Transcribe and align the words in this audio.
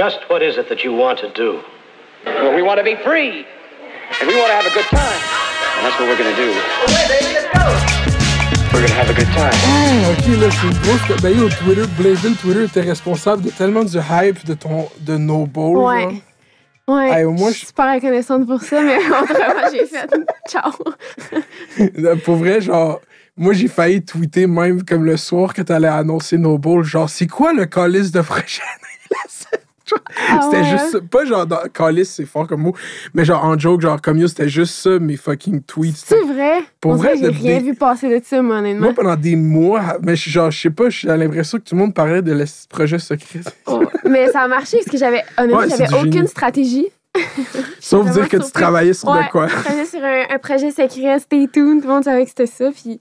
Just 0.00 0.30
what 0.30 0.40
is 0.40 0.56
it 0.56 0.70
that 0.70 0.82
you 0.82 0.94
want 0.94 1.18
to 1.18 1.28
do? 1.28 1.60
Well, 2.24 2.54
we 2.56 2.62
want 2.62 2.78
to 2.78 2.84
be 2.84 2.96
free. 3.04 3.44
And 4.18 4.24
we 4.26 4.34
want 4.34 4.48
to 4.48 4.56
have 4.56 4.64
a 4.64 4.72
good 4.72 4.86
time. 4.86 5.20
And 5.76 5.84
that's 5.84 6.00
what 6.00 6.08
we're 6.08 6.16
going 6.16 6.34
to 6.34 6.40
do. 6.40 6.50
Okay, 6.88 7.04
baby, 7.12 7.34
let's 7.36 7.48
go. 7.52 7.66
We're 8.72 8.80
going 8.80 8.94
to 8.96 9.00
have 9.02 9.10
a 9.10 9.12
good 9.12 9.32
time. 9.36 9.52
Ah, 9.52 10.10
ok, 10.12 10.24
là, 10.40 10.48
c'est 10.50 10.68
une 10.68 10.78
grosse. 10.80 11.20
Ben, 11.20 11.38
yo, 11.38 11.50
Twitter, 11.50 11.86
Blazing 11.98 12.34
Twitter 12.36 12.64
était 12.64 12.80
responsable 12.80 13.42
de 13.42 13.50
tellement 13.50 13.84
du 13.84 13.98
hype 13.98 14.42
de 14.46 14.54
ton. 14.54 14.88
de 15.00 15.18
No 15.18 15.44
Ball. 15.44 15.76
Ouais. 15.76 16.00
genre. 16.00 16.12
Ouais. 16.88 17.10
Hey, 17.10 17.24
au 17.24 17.32
moins, 17.32 17.50
je 17.50 17.58
suis 17.58 17.66
super 17.66 17.92
reconnaissante 17.92 18.46
pour 18.46 18.62
ça, 18.62 18.80
mais 18.80 18.96
autrement, 19.22 19.68
j'ai 19.70 19.84
fait 19.84 20.08
ciao. 20.48 20.72
Pour 22.24 22.36
vrai, 22.36 22.62
genre, 22.62 23.02
moi, 23.36 23.52
j'ai 23.52 23.68
failli 23.68 24.02
tweeter 24.02 24.46
même 24.46 24.82
comme 24.82 25.04
le 25.04 25.18
soir 25.18 25.52
que 25.52 25.60
t'allais 25.60 25.88
annoncer 25.88 26.38
No 26.38 26.56
Ball. 26.56 26.84
Genre, 26.84 27.10
c'est 27.10 27.26
quoi 27.26 27.52
le 27.52 27.66
calice 27.66 28.10
de 28.12 28.22
prochaine 28.22 28.79
Ah 30.28 30.40
C'était 30.42 30.56
ouais? 30.58 30.64
juste 30.64 30.90
ça. 30.90 30.98
Pas 31.00 31.24
genre, 31.24 31.46
dans, 31.46 31.58
calice, 31.72 32.10
c'est 32.10 32.24
fort 32.26 32.46
comme 32.46 32.62
mot, 32.62 32.74
mais 33.14 33.24
genre 33.24 33.44
en 33.44 33.58
joke, 33.58 33.80
genre 33.80 34.00
comme 34.00 34.18
yo, 34.18 34.28
c'était 34.28 34.48
juste 34.48 34.74
ça, 34.74 34.98
mes 34.98 35.16
fucking 35.16 35.62
tweets. 35.62 35.96
C'est 36.06 36.22
vrai? 36.22 36.60
Pour 36.80 36.92
On 36.92 36.96
vrai, 36.96 37.16
j'ai 37.16 37.28
rien 37.28 37.58
des- 37.58 37.64
vu 37.64 37.74
passer 37.74 38.08
de 38.20 38.24
ça, 38.24 38.40
moi, 38.42 38.56
honnêtement. 38.58 38.86
Moi, 38.86 38.94
pendant 38.94 39.16
des 39.16 39.36
mois, 39.36 39.98
mais 40.02 40.16
je- 40.16 40.30
genre, 40.30 40.50
je 40.50 40.60
sais 40.60 40.70
pas, 40.70 40.88
j'ai 40.90 41.08
l'impression 41.08 41.58
que 41.58 41.64
tout 41.64 41.74
le 41.74 41.80
monde 41.80 41.94
parlait 41.94 42.22
de 42.22 42.32
le 42.32 42.44
projet 42.68 42.98
secret. 42.98 43.40
Oh, 43.66 43.82
Mais 44.08 44.28
ça 44.30 44.40
a 44.42 44.48
marché 44.48 44.78
parce 44.78 44.90
que 44.90 44.98
j'avais 44.98 45.22
honnêtement, 45.38 45.58
Ouais, 45.60 45.68
j'avais 45.68 45.92
aucune 45.94 46.12
génie. 46.12 46.28
stratégie. 46.28 46.86
Sauf 47.80 48.10
dire 48.10 48.28
que 48.28 48.36
tu 48.36 48.50
travaillais 48.52 48.92
sur 48.94 49.08
Ouais, 49.08 49.24
de 49.24 49.30
quoi. 49.30 49.48
je 49.48 49.54
travaillais 49.54 49.84
sur 49.84 50.02
un, 50.04 50.24
un 50.34 50.38
projet 50.38 50.70
secret, 50.70 51.18
stay 51.18 51.48
tuned, 51.52 51.80
tout 51.82 51.88
le 51.88 51.94
monde 51.94 52.04
savait 52.04 52.22
que 52.24 52.28
c'était 52.28 52.46
ça, 52.46 52.70
puis 52.70 53.00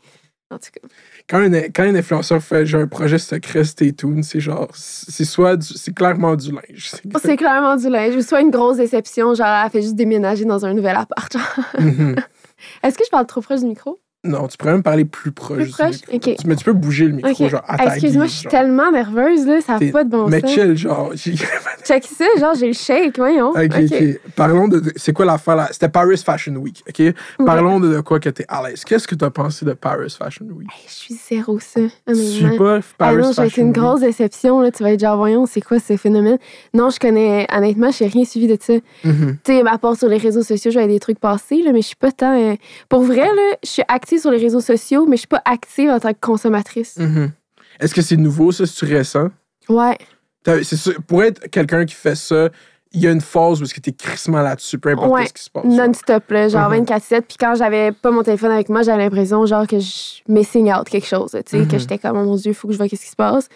en 0.52 0.58
tout 0.58 0.70
cas. 0.74 0.88
Quand 1.30 1.38
un, 1.38 1.52
quand 1.52 1.84
un 1.84 1.96
influenceur 1.96 2.42
fait 2.42 2.66
genre 2.66 2.82
un 2.82 2.88
projet 2.88 3.20
secret, 3.20 3.64
stay 3.64 3.94
tuned, 3.94 4.24
c'est 4.24 4.40
genre, 4.40 4.68
c'est 4.74 5.26
soit, 5.26 5.62
c'est 5.62 5.94
clairement 5.94 6.36
du 6.36 6.52
linge. 6.52 6.90
C'est 6.90 7.18
C'est 7.22 7.38
clairement 7.38 7.76
du 7.76 7.88
linge. 7.88 8.16
Ou 8.16 8.22
soit 8.22 8.42
une 8.42 8.50
grosse 8.50 8.78
déception, 8.78 9.36
genre, 9.36 9.64
elle 9.64 9.70
fait 9.70 9.82
juste 9.82 9.96
déménager 9.96 10.46
dans 10.46 10.66
un 10.66 10.74
nouvel 10.74 10.96
appart. 10.96 11.36
Mhm. 11.78 12.16
Est-ce 12.84 12.98
que 12.98 13.06
je 13.06 13.10
parle 13.12 13.28
trop 13.28 13.42
proche 13.42 13.60
du 13.60 13.68
micro? 13.68 14.00
Non, 14.26 14.50
tu 14.50 14.58
pourrais 14.58 14.74
même 14.74 14.84
parler 14.84 15.06
plus 15.06 15.32
proche. 15.32 15.58
Plus 15.60 15.66
du 15.68 15.72
proche? 15.72 15.96
Tu- 16.36 16.48
Mais 16.48 16.58
tu 16.58 16.66
peux 16.66 16.74
bouger 16.74 17.06
le 17.06 17.14
micro, 17.14 17.48
genre, 17.48 17.64
à 17.66 17.78
ta 17.78 17.86
Excuse-moi, 17.86 18.26
je 18.26 18.32
suis 18.32 18.50
tellement 18.50 18.92
nerveuse, 18.92 19.48
là, 19.48 19.62
ça 19.62 19.80
n'a 19.80 19.92
pas 19.94 20.04
de 20.04 20.10
bon 20.10 20.28
Mais 20.28 20.42
sens. 20.42 20.52
chill, 20.52 20.76
genre. 20.76 21.12
j'ai- 21.14 21.36
Check 21.86 22.04
ça, 22.04 22.26
genre, 22.38 22.54
j'ai 22.54 22.68
le 22.68 22.74
shake, 22.74 23.18
voyons. 23.18 23.52
ok, 23.52 23.58
ok. 23.90 24.20
Parlons 24.36 24.68
de. 24.68 24.84
C'est 24.98 25.14
quoi 25.14 25.24
l'affaire 25.24 25.56
là? 25.56 25.70
C'était 25.72 25.88
Paris 25.88 26.18
Fashion 26.18 26.54
Week, 26.58 26.84
ok? 26.90 27.14
Parlons 27.46 27.80
de, 27.80 28.02
quoi 28.02 28.20
que 28.20 28.28
t'es 28.28 28.44
à 28.50 28.62
l'aise. 28.68 28.84
Qu'est-ce 28.84 29.08
que 29.08 29.16
t'as 29.16 29.30
pensé 29.30 29.66
de 29.66 29.72
Paris 29.72 30.14
Fashion 30.20 30.46
Week? 30.52 30.68
Hey, 30.70 30.84
je 30.88 30.94
suis 30.94 31.14
zéro 31.14 31.58
ça, 31.62 31.80
Tu 32.06 32.16
suis 32.16 32.58
pas 32.58 32.80
Ah 32.80 32.82
Paris 32.98 33.16
non, 33.18 33.32
j'ai 33.32 33.44
été 33.44 33.50
Fashion 33.52 33.62
une 33.62 33.68
Week? 33.70 33.78
grosse 33.78 34.02
déception. 34.02 34.60
Là. 34.60 34.72
Tu 34.72 34.84
vas 34.84 34.92
être 34.92 35.00
genre, 35.00 35.16
voyons, 35.16 35.46
c'est 35.46 35.62
quoi 35.62 35.80
ce 35.80 35.96
phénomène? 35.96 36.38
Non, 36.74 36.90
je 36.90 37.00
connais, 37.00 37.48
honnêtement, 37.56 37.90
je 37.92 38.04
n'ai 38.04 38.10
rien 38.10 38.26
suivi 38.26 38.48
de 38.48 38.58
ça. 38.62 38.74
Mhm. 39.06 39.38
Tu 39.46 39.54
sais, 39.54 39.66
à 39.66 39.78
part 39.78 39.96
sur 39.96 40.10
les 40.10 40.18
réseaux 40.18 40.44
sociaux, 40.44 40.72
j'avais 40.72 40.88
des 40.88 41.00
trucs 41.00 41.20
passés, 41.20 41.62
là, 41.64 41.72
mais 41.72 41.82
je 41.82 41.88
suis 41.88 41.96
pas 41.96 42.12
tant. 42.12 42.38
euh, 42.38 42.56
Pour 42.90 43.02
vrai, 43.04 43.16
là, 43.34 43.56
je 43.64 43.70
suis 43.70 43.84
active 43.88 44.09
sur 44.18 44.32
les 44.32 44.38
réseaux 44.40 44.62
sociaux, 44.62 45.06
mais 45.06 45.16
je 45.18 45.22
suis 45.22 45.28
pas 45.28 45.42
active 45.46 45.90
en 45.90 46.00
tant 46.00 46.14
que 46.14 46.20
consommatrice. 46.20 46.98
Mhm. 46.98 47.32
Est-ce 47.80 47.94
que 47.94 48.02
c'est 48.02 48.18
nouveau, 48.18 48.52
ça? 48.52 48.66
C'est-tu 48.66 48.92
récent? 48.94 49.28
Ouais. 49.70 49.98
C'est 50.46 50.76
sûr- 50.78 50.96
pour 51.08 51.24
être 51.24 51.48
quelqu'un 51.50 51.86
qui 51.86 51.94
fait 51.96 52.16
ça, 52.16 52.50
il 52.92 53.02
y 53.02 53.08
a 53.08 53.12
une 53.12 53.22
phase 53.22 53.62
où 53.62 53.66
que 53.66 53.80
t'es 53.80 53.92
crissement 53.92 54.42
là-dessus, 54.42 54.80
peu 54.80 54.90
importe 54.90 55.12
Ouais. 55.12 55.28
ce 55.28 55.34
qui 55.34 55.44
se 55.44 55.50
passe. 55.52 55.64
Non-stop, 55.66 56.24
là, 56.32 56.48
genre 56.48 56.70
Mhm. 56.70 56.78
24-7. 56.86 57.26
Puis 57.28 57.38
quand 57.40 57.54
j'avais 57.56 57.92
pas 57.92 58.10
mon 58.10 58.24
téléphone 58.24 58.52
avec 58.52 58.68
moi, 58.70 58.82
j'avais 58.82 59.04
l'impression, 59.04 59.46
genre, 59.46 59.68
que 59.68 59.80
je 59.80 60.22
missing 60.28 60.74
out 60.74 60.90
quelque 60.90 61.06
chose, 61.06 61.32
tu 61.32 61.42
sais, 61.46 61.58
Mhm. 61.60 61.68
que 61.68 61.78
j'étais 61.78 62.00
comme, 62.00 62.18
oh 62.18 62.24
mon 62.26 62.36
Dieu, 62.36 62.52
il 62.52 62.56
faut 62.56 62.68
que 62.68 62.74
je 62.74 62.80
vois 62.80 62.88
qu'est-ce 62.88 63.04
qui 63.04 63.12
se 63.12 63.16
passe. 63.16 63.48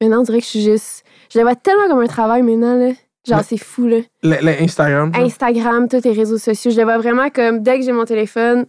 Maintenant, 0.00 0.20
on 0.20 0.22
dirait 0.24 0.38
que 0.38 0.44
je 0.44 0.50
suis 0.50 0.62
juste. 0.64 1.04
Je 1.32 1.38
le 1.38 1.44
vois 1.44 1.54
tellement 1.54 1.86
comme 1.88 2.00
un 2.00 2.06
travail 2.08 2.42
maintenant, 2.42 2.74
là. 2.74 2.92
Genre, 3.28 3.42
c'est 3.46 3.58
fou, 3.58 3.86
là. 3.86 3.98
Le, 4.24 4.36
le 4.42 4.62
Instagram. 4.62 5.12
Instagram, 5.14 5.86
tous 5.88 6.02
les 6.02 6.12
réseaux 6.12 6.38
sociaux. 6.38 6.70
Je 6.72 6.76
le 6.78 6.84
vois 6.84 6.98
vraiment 6.98 7.28
comme 7.30 7.62
dès 7.62 7.78
que 7.78 7.84
j'ai 7.84 7.92
mon 7.92 8.06
téléphone, 8.06 8.66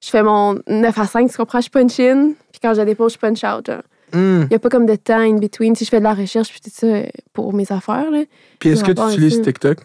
je 0.00 0.10
fais 0.10 0.22
mon 0.22 0.58
9 0.68 0.98
à 0.98 1.06
5, 1.06 1.30
tu 1.30 1.36
comprends? 1.36 1.60
Je 1.60 1.70
punch 1.70 1.98
in, 2.00 2.30
puis 2.52 2.60
quand 2.62 2.72
je 2.72 2.78
la 2.78 2.84
dépose, 2.84 3.14
je 3.14 3.18
punch 3.18 3.42
out. 3.44 3.70
Hmm. 4.12 4.42
Il 4.42 4.48
n'y 4.48 4.56
a 4.56 4.58
pas 4.58 4.68
comme 4.70 4.86
de 4.86 4.96
temps 4.96 5.18
in 5.20 5.34
between. 5.38 5.74
Si 5.76 5.84
je 5.84 5.90
fais 5.90 5.98
de 5.98 6.04
la 6.04 6.14
recherche, 6.14 6.48
puis 6.50 6.60
tout 6.60 6.70
ça 6.72 6.86
pour 7.34 7.52
mes 7.52 7.70
affaires, 7.70 8.10
là. 8.10 8.22
Puis 8.58 8.70
est-ce 8.70 8.82
que 8.84 8.92
tu 8.92 9.02
utilises. 9.02 9.42
TikTok? 9.42 9.78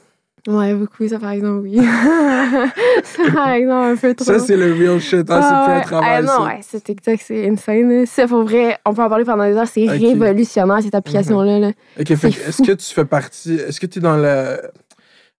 Ouais, 0.46 0.73
beaucoup, 0.73 1.07
ça 1.07 1.19
par 1.19 1.31
exemple, 1.31 1.62
oui. 1.63 1.78
ça 3.03 3.31
par 3.34 3.50
exemple, 3.52 3.85
un 3.85 3.96
peu 3.96 4.13
trop. 4.13 4.25
Ça, 4.25 4.40
c'est 4.40 4.57
le 4.57 4.73
real 4.73 5.00
shit. 5.00 5.25
Ah, 5.29 5.40
Ah, 5.41 5.41
c'est 5.41 5.50
pas 5.50 5.73
un 5.73 5.78
ouais. 5.78 5.84
travail, 5.85 6.09
Ah, 6.18 6.22
non, 6.22 6.28
ça. 6.28 6.44
ouais, 6.44 6.59
c'est 6.62 6.84
TikTok, 6.84 7.19
c'est 7.25 7.47
insane. 7.50 8.06
Ça, 8.06 8.28
pour 8.28 8.44
vrai, 8.44 8.78
on 8.85 8.94
peut 8.94 9.02
en 9.03 9.09
parler 9.09 9.23
pendant 9.23 9.46
des 9.46 9.56
heures. 9.56 9.68
C'est 9.68 9.88
révolutionnaire, 9.88 10.79
cette 10.81 10.96
application-là. 10.96 11.59
là. 11.59 11.72
OK, 12.00 12.16
fait 12.16 12.28
est-ce 12.28 12.62
que 12.62 12.73
tu 12.73 12.94
fais 12.94 13.06
partie... 13.06 13.53
Est-ce 13.56 13.79
que 13.79 13.85
tu 13.85 14.00
es 14.00 14.02
dans 14.02 14.18
le... 14.18 14.57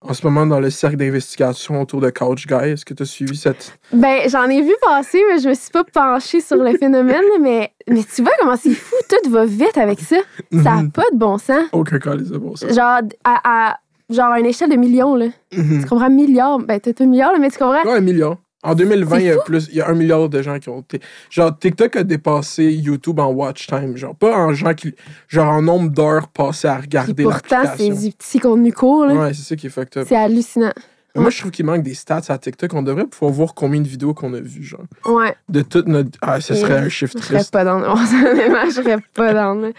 En 0.06 0.12
ce 0.12 0.26
moment, 0.26 0.44
dans 0.46 0.60
le 0.60 0.68
cercle 0.68 0.96
d'investigation 0.98 1.80
autour 1.80 2.02
de 2.02 2.10
Couch 2.10 2.46
Guy, 2.46 2.70
est-ce 2.72 2.84
que 2.84 2.92
tu 2.92 3.02
as 3.04 3.06
suivi 3.06 3.36
cette... 3.36 3.78
Ben, 3.90 4.28
j'en 4.28 4.44
ai 4.50 4.60
vu 4.60 4.72
passer, 4.82 5.22
mais 5.32 5.38
je 5.38 5.48
me 5.48 5.54
suis 5.54 5.70
pas 5.70 5.82
penchée 5.84 6.42
sur 6.42 6.56
le 6.58 6.76
phénomène. 6.76 7.22
mais, 7.40 7.72
mais 7.88 8.02
tu 8.14 8.20
vois 8.22 8.32
comment 8.38 8.56
c'est 8.56 8.74
fou, 8.74 8.94
tout 9.08 9.30
va 9.30 9.46
vite 9.46 9.78
avec 9.78 10.00
ça. 10.00 10.16
Ça 10.52 10.58
n'a 10.62 10.82
Mhm. 10.82 10.90
pas 10.92 11.04
de 11.10 11.16
bon 11.16 11.38
sens. 11.38 11.64
Aucun 11.72 11.98
cas, 11.98 12.14
les 12.16 12.38
bon 12.38 12.54
ça. 12.54 12.68
Genre, 12.68 13.00
à, 13.24 13.70
à- 13.70 13.76
genre 14.10 14.26
à 14.30 14.40
une 14.40 14.46
échelle 14.46 14.68
de 14.68 14.76
millions, 14.76 15.14
là. 15.14 15.26
Mhm. 15.56 15.80
Tu 15.82 15.88
comprends? 15.88 16.10
Milliards. 16.10 16.58
Ben, 16.58 16.78
t'as 16.78 16.90
un 17.00 17.06
milliard, 17.06 17.32
là, 17.32 17.38
mais 17.38 17.50
tu 17.50 17.56
comprends? 17.58 17.82
Ouais, 17.84 17.96
un 17.96 18.00
million. 18.02 18.36
En 18.64 18.74
2020, 18.74 19.16
C'est 19.16 19.22
il 19.22 19.26
y, 19.26 19.30
a 19.30 19.36
plus, 19.36 19.68
il 19.70 19.76
y 19.76 19.80
a 19.82 19.88
un 19.88 19.94
milliard 19.94 20.28
de 20.28 20.42
gens 20.42 20.58
qui 20.58 20.68
ont 20.70 20.80
été. 20.80 21.00
Genre, 21.30 21.56
TikTok 21.56 21.96
a 21.96 22.02
dépassé 22.02 22.72
YouTube 22.72 23.20
en 23.20 23.30
watch 23.30 23.66
time. 23.66 23.96
Genre, 23.96 24.16
pas 24.16 24.36
en 24.36 24.54
gens 24.54 24.72
qui. 24.74 24.94
Genre, 25.28 25.46
en 25.46 25.62
nombre 25.62 25.90
d'heures 25.90 26.28
passées 26.28 26.68
à 26.68 26.78
regarder 26.78 27.24
pourtant, 27.24 27.62
c'est 27.76 27.90
du 27.90 28.10
petit 28.12 28.38
contenu 28.40 28.72
court, 28.72 29.06
là. 29.06 29.14
Ouais, 29.14 29.34
c'est 29.34 29.42
ça 29.42 29.54
qui 29.54 29.66
est 29.66 29.70
fucked 29.70 29.98
up. 29.98 30.06
C'est 30.08 30.16
hallucinant. 30.16 30.72
Moi, 31.16 31.30
je 31.30 31.38
trouve 31.38 31.52
qu'il 31.52 31.64
manque 31.64 31.82
des 31.82 31.94
stats 31.94 32.22
à 32.28 32.38
TikTok. 32.38 32.74
On 32.74 32.82
devrait 32.82 33.06
pouvoir 33.06 33.30
voir 33.32 33.54
combien 33.54 33.80
de 33.80 33.86
vidéos 33.86 34.14
qu'on 34.14 34.34
a 34.34 34.40
vues, 34.40 34.64
genre. 34.64 34.82
Ouais. 35.06 35.36
De 35.48 35.62
toute 35.62 35.86
notre. 35.86 36.10
Ah, 36.22 36.40
ce 36.40 36.54
serait 36.54 36.78
un 36.78 36.88
chiffre 36.88 37.12
Je 37.16 37.22
serais 37.22 37.34
triste. 37.36 37.52
pas 37.52 37.64
dans 37.64 37.78
le 37.78 37.84
Honnêtement, 38.30 38.64
je 38.66 38.70
serais 38.70 38.96
pas 39.14 39.32
dans 39.32 39.54
le 39.54 39.72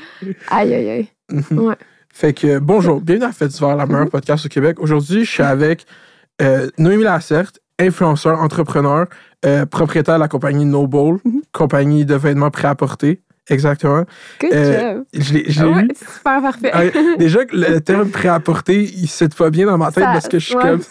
Aïe, 0.49 0.73
aïe, 0.73 0.89
aïe. 0.89 1.07
Mhm. 1.31 1.59
Ouais. 1.59 1.75
Fait 2.13 2.31
que, 2.33 2.59
bonjour, 2.59 3.01
bienvenue 3.01 3.25
à 3.25 3.33
Fête 3.33 3.49
d'hiver, 3.49 3.75
la 3.75 3.85
meilleure 3.85 4.09
podcast 4.09 4.45
au 4.45 4.49
Québec. 4.49 4.79
Aujourd'hui, 4.79 5.25
je 5.25 5.29
suis 5.31 5.43
avec 5.43 5.85
euh, 6.41 6.69
Noémie 6.77 7.03
Lacerte, 7.03 7.59
influenceur, 7.79 8.39
entrepreneur, 8.41 9.05
euh, 9.45 9.65
propriétaire 9.65 10.15
de 10.15 10.19
la 10.21 10.27
compagnie 10.27 10.65
No 10.65 10.87
Bowl, 10.87 11.19
Mhm. 11.25 11.41
compagnie 11.51 12.05
de 12.05 12.15
vêtements 12.15 12.51
porter. 12.75 13.21
Exactement. 13.47 14.05
Good 14.41 14.49
Euh, 14.53 14.93
job. 14.95 15.03
Je 15.13 15.33
l'ai 15.35 15.51
Ouais, 15.75 15.81
lu. 15.83 15.89
super 15.95 16.41
parfait. 16.41 16.71
Ah, 16.73 16.81
déjà 17.19 17.41
le 17.51 17.77
terme 17.79 18.09
porter, 18.39 18.83
il 18.85 19.03
ne 19.03 19.07
pas 19.35 19.51
bien 19.51 19.67
dans 19.67 19.77
ma 19.77 19.91
tête 19.91 20.03
Ça- 20.03 20.13
parce 20.13 20.27
que 20.27 20.39
je 20.39 20.45
suis 20.47 20.55
ouais. 20.55 20.63
comme. 20.63 20.81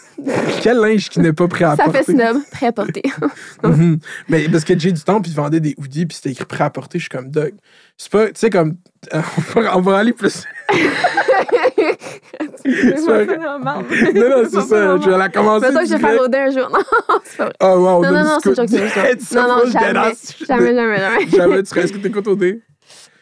Quel 0.62 0.77
linge 0.78 1.09
qui 1.09 1.19
n'est 1.19 1.33
pas 1.33 1.49
à 1.73 1.77
Ça 1.77 1.91
fait 1.91 2.05
snob, 2.05 2.37
porter. 2.73 3.03
Mhm. 3.65 3.99
Mais 4.28 4.49
parce 4.49 4.62
que 4.62 4.78
j'ai 4.78 4.93
du 4.93 5.00
temps, 5.03 5.21
puis 5.21 5.33
ils 5.33 5.37
vendaient 5.37 5.59
des 5.59 5.75
hoodies, 5.78 6.06
puis 6.06 6.15
c'était 6.17 6.31
écrit 6.31 6.44
porter. 6.71 6.99
Je 7.00 7.05
suis 7.05 7.09
comme, 7.11 7.28
Doug. 7.28 7.55
C'est 7.97 8.12
pas, 8.12 8.27
tu 8.27 8.33
sais, 8.37 8.50
comme. 8.50 8.77
euh, 9.12 9.21
on 9.75 9.81
va 9.81 9.99
aller 9.99 10.12
plus. 10.12 10.44
C'est 12.65 13.05
non, 14.15 14.28
non, 14.31 14.44
c'est 14.50 14.60
ça. 14.62 14.97
Je 14.99 15.10
vais 15.10 15.19
la 15.19 15.28
commencer. 15.28 15.66
Mettons 15.66 15.81
que 15.81 15.87
je 15.87 15.93
vais 15.94 15.99
faire 15.99 16.15
l'odeur 16.16 16.47
un 16.49 16.50
jour. 16.50 16.69
Non, 17.09 17.21
c'est 17.25 17.37
pas 17.37 17.44
vrai. 17.44 17.53
Oh, 17.62 17.66
wow. 17.78 18.03
Non, 18.05 18.10
non, 18.12 18.25
non, 18.25 18.38
c'est 18.43 18.50
une 18.50 18.55
joke, 18.56 18.69
c'est 19.19 19.34
Non, 19.37 19.43
non, 19.49 19.71
jamais. 19.71 20.12
Jamais, 20.49 20.75
jamais, 20.75 20.97
jamais. 20.99 21.27
Jamais. 21.28 21.62
Tu 21.62 21.69
serais- 21.69 21.82
Est-ce 21.82 21.93
que 21.93 21.99
t'écoutes 21.99 22.28
au 22.28 22.37
dé? 22.37 22.60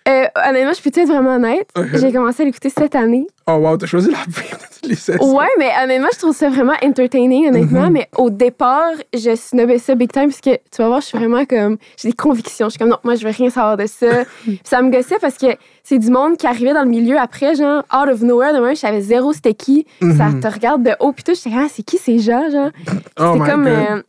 Euh, 0.09 0.25
honnêtement, 0.49 0.73
je 0.73 0.83
peux 0.83 1.01
être 1.01 1.07
vraiment 1.09 1.37
honnête? 1.37 1.69
J'ai 1.95 2.13
commencé 2.13 2.43
à 2.43 2.47
l'écouter 2.47 2.71
cette 2.71 2.95
année. 2.95 3.27
Oh, 3.47 3.53
wow. 3.55 3.77
T'as 3.77 3.87
choisi 3.87 4.11
la 4.11 4.19
pire 4.25 4.57
de 4.59 4.75
toutes 4.75 4.87
les 4.89 4.95
saisons. 4.97 5.37
Ouais, 5.37 5.47
mais 5.59 5.71
honnêtement, 5.83 6.09
je 6.13 6.19
trouve 6.19 6.35
ça 6.35 6.49
vraiment 6.49 6.75
entertaining, 6.83 7.49
honnêtement. 7.49 7.83
Mhm. 7.87 7.93
Mais 7.93 8.09
au 8.17 8.31
départ, 8.31 8.91
je 9.15 9.35
snobais 9.37 9.79
ça 9.79 9.95
big 9.95 10.11
time 10.13 10.25
parce 10.29 10.41
que, 10.41 10.51
tu 10.57 10.79
vas 10.79 10.89
voir, 10.89 11.01
je 11.01 11.07
suis 11.07 11.19
vraiment 11.19 11.45
comme. 11.45 11.77
J'ai 11.97 12.09
des 12.11 12.17
convictions. 12.17 12.67
Je 12.67 12.71
suis 12.71 12.79
comme, 12.79 12.89
non, 12.89 12.99
moi, 13.05 13.15
je 13.15 13.25
veux 13.27 13.33
rien 13.33 13.51
savoir 13.51 13.77
de 13.77 13.87
ça. 13.87 14.25
Puis 14.43 14.61
ça 14.65 14.83
me 14.83 14.91
gossait 14.91 15.19
parce 15.21 15.39
que 15.39 15.47
c'est 15.85 15.99
du 15.99 16.11
monde 16.11 16.37
qui 16.37 16.47
arrivait 16.47 16.75
dans 16.75 16.83
le 16.83 16.89
milieu 16.91 17.19
après, 17.19 17.55
genre, 17.55 17.85
out 17.95 18.09
of 18.13 18.23
nowhere. 18.23 18.53
De 18.55 18.59
même, 18.61 18.75
je 18.75 18.81
savais 18.81 19.01
zéro 19.01 19.33
c'était 19.33 19.55
qui. 19.55 19.87
Ça 20.01 20.07
Mhm. 20.31 20.41
te 20.41 20.49
regarde 20.49 20.83
de 20.83 20.93
haut. 21.01 21.13
Puis 21.13 21.25
tout, 21.25 21.33
j'étais 21.35 21.51
comme, 21.51 21.65
ah, 21.65 21.69
c'est 21.73 21.83
qui 21.85 21.99
ces 21.99 22.19
gens, 22.19 22.51
genre? 22.51 22.71
Oh, 23.21 23.35
c'est 23.35 23.51
comme. 23.51 23.65
God. 23.65 23.73
euh, 23.73 24.03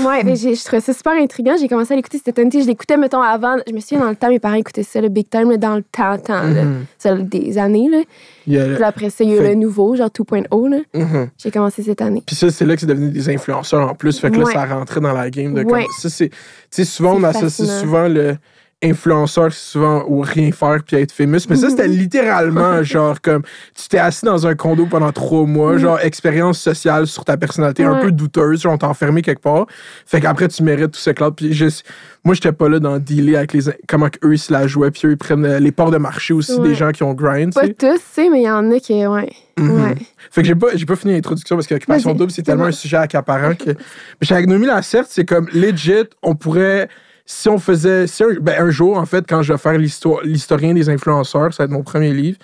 Ouais, 0.00 0.22
mais 0.24 0.36
je 0.36 0.64
trouvais 0.64 0.80
ça 0.80 0.92
super 0.92 1.12
intriguant. 1.12 1.54
J'ai 1.60 1.68
commencé 1.68 1.92
à 1.92 1.96
l'écouter 1.96 2.20
cette 2.24 2.38
année. 2.38 2.50
Je 2.52 2.66
l'écoutais, 2.66 2.96
mettons, 2.96 3.20
avant. 3.20 3.56
Je 3.66 3.72
me 3.72 3.80
souviens, 3.80 4.00
dans 4.00 4.10
le 4.10 4.16
temps, 4.16 4.28
mes 4.28 4.38
parents 4.38 4.54
écoutaient 4.54 4.82
ça, 4.82 5.00
le 5.00 5.08
Big 5.08 5.28
Time, 5.28 5.50
là, 5.50 5.56
dans 5.56 5.76
le 5.76 5.82
temps, 5.82 6.16
temps, 6.18 6.42
là. 6.42 6.64
Mhm. 6.64 6.84
Ça, 6.98 7.14
des 7.16 7.58
années, 7.58 7.88
là. 7.90 7.98
Le- 8.46 8.74
Puis 8.76 8.84
après 8.84 9.10
ça, 9.10 9.24
il 9.24 9.30
y 9.30 9.32
a 9.32 9.36
eu 9.36 9.38
Fait- 9.38 9.48
le 9.50 9.54
nouveau, 9.56 9.96
genre 9.96 10.10
2.0, 10.10 10.68
là. 10.68 10.78
Mhm. 10.94 11.28
J'ai 11.38 11.50
commencé 11.50 11.82
cette 11.82 12.00
année. 12.02 12.22
Puis 12.26 12.36
ça, 12.36 12.50
c'est 12.50 12.64
là 12.64 12.74
que 12.74 12.80
c'est 12.80 12.86
devenu 12.86 13.10
des 13.10 13.28
influenceurs 13.28 13.90
en 13.90 13.94
plus. 13.94 14.18
Fait 14.18 14.30
que 14.30 14.36
là, 14.38 14.44
ça 14.46 14.64
rentrait 14.66 15.00
dans 15.00 15.12
la 15.12 15.30
game 15.30 15.54
de 15.54 15.62
Ouais. 15.64 15.82
comme. 15.84 15.92
Ça, 15.98 16.08
c'est. 16.08 16.28
Tu 16.28 16.36
sais, 16.70 16.84
souvent, 16.84 17.14
on 17.16 17.20
C'est 17.20 17.26
associe 17.26 17.68
fascinant. 17.68 17.80
souvent 17.80 18.08
le 18.08 18.36
influenceur, 18.82 19.52
souvent 19.52 20.04
ou 20.08 20.20
rien 20.22 20.50
faire 20.52 20.78
puis 20.86 20.96
être 20.96 21.12
famous. 21.12 21.40
Mais 21.48 21.56
ça, 21.56 21.68
c'était 21.70 21.88
littéralement 22.20 22.82
genre 22.82 23.20
comme 23.20 23.42
tu 23.74 23.88
t'es 23.88 23.98
assis 23.98 24.24
dans 24.24 24.46
un 24.46 24.54
condo 24.54 24.86
pendant 24.86 25.12
trois 25.12 25.44
mois, 25.44 25.76
genre 25.76 26.00
expérience 26.00 26.58
sociale 26.58 27.06
sur 27.06 27.24
ta 27.24 27.36
personnalité 27.36 27.84
un 27.84 27.96
peu 27.96 28.10
douteuse, 28.10 28.62
genre 28.62 28.72
on 28.72 28.78
t'a 28.78 28.88
enfermé 28.88 29.22
quelque 29.22 29.42
part. 29.42 29.66
Fait 30.06 30.20
qu'après, 30.20 30.48
tu 30.48 30.62
mérites 30.62 30.92
tout 30.92 31.00
ce 31.00 31.10
cloud. 31.10 31.34
Puis 31.36 31.52
juste, 31.52 31.84
moi, 32.24 32.34
j'étais 32.34 32.52
pas 32.52 32.68
là 32.68 32.78
dans 32.80 32.94
le 32.94 33.00
dealer 33.00 33.36
avec 33.36 33.52
les, 33.52 33.62
comment 33.86 34.08
eux 34.24 34.34
ils 34.34 34.38
se 34.38 34.52
la 34.52 34.66
jouaient. 34.66 34.90
Puis 34.90 35.06
eux, 35.06 35.12
ils 35.12 35.16
prennent 35.18 35.44
euh, 35.44 35.58
les 35.58 35.72
parts 35.72 35.90
de 35.90 35.98
marché 35.98 36.32
aussi 36.34 36.54
Ouais. 36.54 36.68
des 36.68 36.74
gens 36.74 36.90
qui 36.90 37.02
ont 37.02 37.14
grind. 37.14 37.52
Pas 37.54 37.68
tous, 37.68 37.74
tu 37.76 37.98
sais, 38.12 38.28
mais 38.30 38.40
il 38.40 38.44
y 38.44 38.50
en 38.50 38.70
a 38.72 38.80
qui, 38.80 39.06
ouais. 39.06 39.30
Mhm. 39.58 39.82
ouais. 39.82 39.94
Fait 40.30 40.42
que 40.42 40.48
j'ai 40.48 40.54
pas, 40.54 40.68
j'ai 40.74 40.86
pas 40.86 40.96
fini 40.96 41.12
l'introduction 41.14 41.56
parce 41.56 41.66
que 41.66 41.74
l'occupation 41.74 42.14
double, 42.14 42.30
c'est 42.30 42.42
tellement 42.42 42.64
un 42.64 42.72
sujet 42.72 42.96
accaparant 42.96 43.54
que. 43.54 43.70
Mais 44.20 44.26
chez 44.26 44.34
avec 44.34 44.46
Noémie 44.46 44.66
Lacerte, 44.66 45.08
c'est 45.10 45.24
comme 45.26 45.48
legit, 45.52 46.04
on 46.22 46.34
pourrait. 46.34 46.88
Si 47.26 47.48
on 47.48 47.58
faisait. 47.58 48.06
Si 48.06 48.22
un, 48.24 48.34
ben, 48.40 48.60
un 48.60 48.70
jour, 48.70 48.96
en 48.98 49.06
fait, 49.06 49.24
quand 49.28 49.42
je 49.42 49.52
vais 49.52 49.58
faire 49.58 49.78
l'historien 49.78 50.74
des 50.74 50.88
influenceurs, 50.88 51.52
ça 51.54 51.62
va 51.62 51.64
être 51.66 51.70
mon 51.70 51.82
premier 51.82 52.12
livre, 52.12 52.38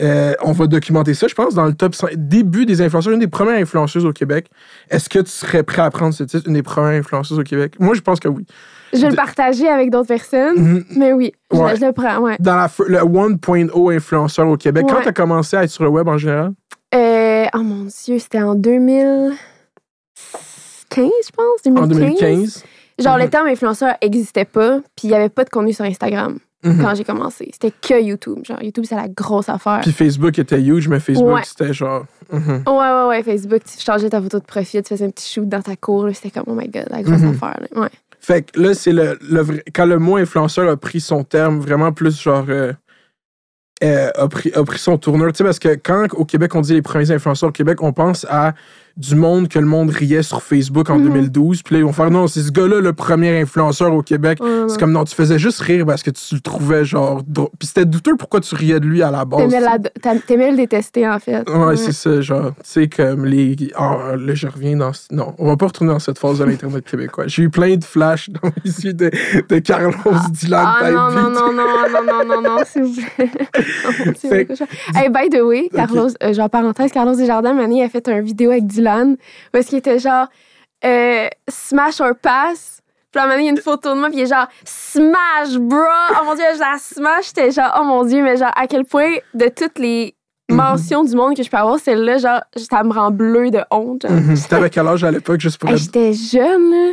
euh, 0.00 0.34
on 0.42 0.52
va 0.52 0.66
documenter 0.66 1.14
ça, 1.14 1.26
je 1.26 1.34
pense, 1.34 1.54
dans 1.54 1.64
le 1.64 1.72
top 1.72 1.94
5, 1.94 2.10
début 2.16 2.66
des 2.66 2.82
influenceurs, 2.82 3.14
une 3.14 3.18
des 3.20 3.28
premières 3.28 3.58
influenceuses 3.58 4.04
au 4.04 4.12
Québec. 4.12 4.48
Est-ce 4.90 5.08
que 5.08 5.20
tu 5.20 5.30
serais 5.30 5.62
prêt 5.62 5.80
à 5.80 5.90
prendre 5.90 6.12
ce 6.12 6.22
titre, 6.24 6.46
une 6.48 6.52
des 6.54 6.62
premières 6.62 6.98
influenceuses 7.00 7.38
au 7.38 7.42
Québec? 7.44 7.76
Moi, 7.80 7.94
je 7.94 8.02
pense 8.02 8.20
que 8.20 8.28
oui. 8.28 8.44
Je 8.92 9.00
vais 9.00 9.08
le 9.10 9.16
partager 9.16 9.68
avec 9.68 9.90
d'autres 9.90 10.08
personnes, 10.08 10.56
Mhm. 10.58 10.84
mais 10.96 11.12
oui, 11.14 11.32
je, 11.50 11.56
Ouais. 11.56 11.76
je 11.76 11.84
le 11.86 11.92
prends, 11.92 12.18
ouais. 12.18 12.36
Dans 12.40 12.56
la, 12.56 12.70
le 12.86 12.98
1.0 13.04 13.90
influenceur 13.90 14.46
au 14.48 14.56
Québec, 14.58 14.84
quand 14.88 14.96
Ouais. 14.96 15.02
tu 15.02 15.08
as 15.08 15.12
commencé 15.12 15.56
à 15.56 15.64
être 15.64 15.70
sur 15.70 15.84
le 15.84 15.90
web 15.90 16.06
en 16.08 16.18
général? 16.18 16.52
Euh, 16.94 17.46
oh 17.54 17.58
mon 17.62 17.84
Dieu, 17.84 18.18
c'était 18.18 18.42
en 18.42 18.54
2015, 18.54 19.38
je 20.90 21.30
pense, 21.34 21.62
2015. 21.64 21.82
En 21.84 21.86
2015? 21.86 22.64
Genre, 22.98 23.16
Mhm. 23.16 23.22
le 23.24 23.30
terme 23.30 23.46
influenceur 23.48 23.94
n'existait 24.02 24.44
pas, 24.46 24.78
puis 24.96 25.04
il 25.04 25.08
n'y 25.10 25.14
avait 25.16 25.28
pas 25.28 25.44
de 25.44 25.50
contenu 25.50 25.72
sur 25.72 25.84
Instagram 25.84 26.38
Mhm. 26.64 26.82
quand 26.82 26.94
j'ai 26.94 27.04
commencé. 27.04 27.50
C'était 27.52 27.70
que 27.70 28.02
YouTube. 28.02 28.38
Genre, 28.44 28.62
YouTube, 28.62 28.84
c'est 28.88 28.96
la 28.96 29.08
grosse 29.08 29.48
affaire. 29.48 29.80
Puis 29.82 29.92
Facebook 29.92 30.38
était 30.38 30.60
huge, 30.60 30.88
mais 30.88 30.98
Facebook, 31.00 31.34
Ouais. 31.34 31.42
c'était 31.44 31.72
genre. 31.74 32.06
mhm. 32.32 32.62
Ouais, 32.66 32.72
ouais, 32.72 33.04
ouais, 33.08 33.22
Facebook, 33.22 33.62
tu 33.64 33.84
changeais 33.84 34.08
ta 34.10 34.20
photo 34.20 34.38
de 34.40 34.44
profil, 34.44 34.82
tu 34.82 34.88
faisais 34.88 35.04
un 35.04 35.10
petit 35.10 35.30
shoot 35.32 35.48
dans 35.48 35.60
ta 35.62 35.76
cour, 35.76 36.06
là, 36.06 36.14
c'était 36.14 36.30
comme, 36.30 36.44
oh 36.46 36.54
my 36.54 36.68
god, 36.68 36.86
la 36.90 37.02
grosse 37.02 37.20
Mhm. 37.20 37.34
affaire. 37.34 37.60
là. 37.60 37.80
Ouais. 37.82 37.88
Fait 38.18 38.42
que 38.50 38.58
là, 38.60 38.74
c'est 38.74 38.92
le, 38.92 39.18
le 39.30 39.40
vrai- 39.42 39.62
quand 39.74 39.84
le 39.86 39.98
mot 39.98 40.16
influenceur 40.16 40.68
a 40.70 40.76
pris 40.76 41.00
son 41.00 41.22
terme, 41.22 41.60
vraiment 41.60 41.92
plus 41.92 42.20
genre. 42.20 42.46
euh, 42.48 42.72
euh, 43.84 44.10
a, 44.14 44.26
pris, 44.28 44.50
a 44.54 44.64
pris 44.64 44.78
son 44.78 44.96
tourneur. 44.96 45.30
Tu 45.32 45.38
sais, 45.38 45.44
parce 45.44 45.58
que 45.58 45.74
quand 45.76 46.06
au 46.14 46.24
Québec, 46.24 46.54
on 46.54 46.62
dit 46.62 46.72
les 46.72 46.80
premiers 46.82 47.10
influenceurs 47.10 47.50
au 47.50 47.52
Québec, 47.52 47.82
on 47.82 47.92
pense 47.92 48.24
à 48.30 48.54
du 48.96 49.14
monde 49.14 49.48
que 49.48 49.58
le 49.58 49.66
monde 49.66 49.90
riait 49.90 50.22
sur 50.22 50.42
Facebook 50.42 50.88
en 50.90 50.96
Mhm. 50.98 51.04
2012. 51.04 51.62
Puis 51.62 51.74
là, 51.74 51.78
ils 51.80 51.84
vont 51.84 51.92
faire 51.92 52.10
non, 52.10 52.26
c'est 52.28 52.40
ce 52.40 52.50
gars-là 52.50 52.80
le 52.80 52.92
premier 52.92 53.40
influenceur 53.40 53.92
au 53.94 54.02
Québec. 54.02 54.38
Ouais, 54.40 54.46
ouais. 54.48 54.64
C'est 54.68 54.78
comme 54.80 54.92
non, 54.92 55.04
tu 55.04 55.14
faisais 55.14 55.38
juste 55.38 55.60
rire 55.60 55.84
parce 55.86 56.02
que 56.02 56.10
tu 56.10 56.34
le 56.36 56.40
trouvais 56.40 56.84
genre. 56.84 57.22
drôle. 57.26 57.48
Puis 57.58 57.68
c'était 57.68 57.84
douteux 57.84 58.16
pourquoi 58.16 58.40
tu 58.40 58.54
riais 58.54 58.80
de 58.80 58.86
lui 58.86 59.02
à 59.02 59.10
la 59.10 59.24
base. 59.24 59.52
T'aimais, 60.26 60.50
le 60.50 60.56
détester, 60.56 61.06
en 61.08 61.18
fait. 61.18 61.48
Ouais, 61.50 61.76
c'est 61.76 61.92
ça, 61.92 62.20
genre, 62.20 62.52
tu 62.56 62.60
sais, 62.64 62.88
comme 62.88 63.24
les. 63.26 63.56
Ah, 63.74 64.14
là, 64.18 64.34
je 64.34 64.46
reviens 64.46 64.76
dans. 64.76 64.92
Non, 65.10 65.34
on 65.38 65.46
va 65.48 65.56
pas 65.56 65.66
retourner 65.66 65.92
dans 65.92 65.98
cette 65.98 66.18
phase 66.18 66.38
de 66.38 66.44
l'Internet 66.44 66.84
québécois. 66.90 67.24
J'ai 67.26 67.42
eu 67.42 67.50
plein 67.50 67.76
de 67.76 67.84
flashs 67.84 68.30
dans 68.30 68.50
yeux 68.82 68.92
de, 68.94 69.10
de 69.48 69.58
Carlos 69.58 69.92
Dylan 70.30 70.64
Ah 70.66 70.90
non, 70.90 70.96
non, 70.96 71.08
beat. 71.08 71.34
non, 71.34 71.52
non, 71.52 71.52
non, 71.52 72.24
non, 72.24 72.42
non, 72.42 72.42
non, 72.42 72.64
s'il 72.64 72.84
vous 72.84 73.00
plaît. 73.16 73.30
Non. 74.60 74.66
Hey, 74.94 75.08
by 75.08 75.28
the 75.30 75.40
way, 75.42 75.68
Carlos, 75.74 76.10
euh, 76.22 76.32
genre 76.32 76.50
parenthèse, 76.50 76.92
Carlos 76.92 77.14
Desjardins, 77.16 77.52
Mané 77.54 77.82
a 77.84 77.88
fait 77.88 78.08
une 78.08 78.20
vidéo 78.20 78.50
avec 78.50 78.66
Dylan 78.66 78.85
où 78.94 79.56
est-ce 79.56 79.68
qu'il 79.68 79.78
était 79.78 79.98
genre 79.98 80.26
euh, 80.84 81.28
smash 81.48 82.00
or 82.00 82.12
pass. 82.20 82.80
Puis 83.12 83.22
à 83.22 83.28
donné, 83.28 83.42
il 83.42 83.46
y 83.46 83.48
a 83.48 83.52
une 83.52 83.56
photo 83.58 83.94
de 83.94 83.98
moi, 83.98 84.08
puis 84.08 84.18
il 84.18 84.22
est 84.22 84.26
genre 84.26 84.46
smash, 84.64 85.56
bro. 85.58 85.78
Oh 86.10 86.24
mon 86.24 86.34
dieu, 86.34 86.44
je 86.54 86.58
la 86.60 86.76
smash. 86.78 87.26
J'étais 87.28 87.50
genre, 87.50 87.72
oh 87.80 87.84
mon 87.84 88.04
dieu, 88.04 88.22
mais 88.22 88.36
genre 88.36 88.52
à 88.54 88.66
quel 88.66 88.84
point 88.84 89.14
de 89.34 89.48
toutes 89.48 89.78
les 89.78 90.14
mentions 90.50 91.02
du 91.02 91.16
monde 91.16 91.34
que 91.36 91.42
je 91.42 91.50
peux 91.50 91.56
avoir, 91.56 91.78
celle-là, 91.78 92.18
genre, 92.18 92.40
ça 92.56 92.82
me 92.84 92.92
rend 92.92 93.10
bleu 93.10 93.50
de 93.50 93.60
honte. 93.70 94.04
Mhm. 94.04 94.36
C'était 94.36 94.56
avec 94.56 94.72
quel 94.74 94.86
âge 94.86 95.02
à 95.02 95.10
l'époque, 95.10 95.40
juste 95.40 95.58
pour 95.58 95.68
Hey, 95.70 95.76
être. 95.76 95.82
J'étais 95.82 96.12
jeune, 96.12 96.70
là. 96.70 96.92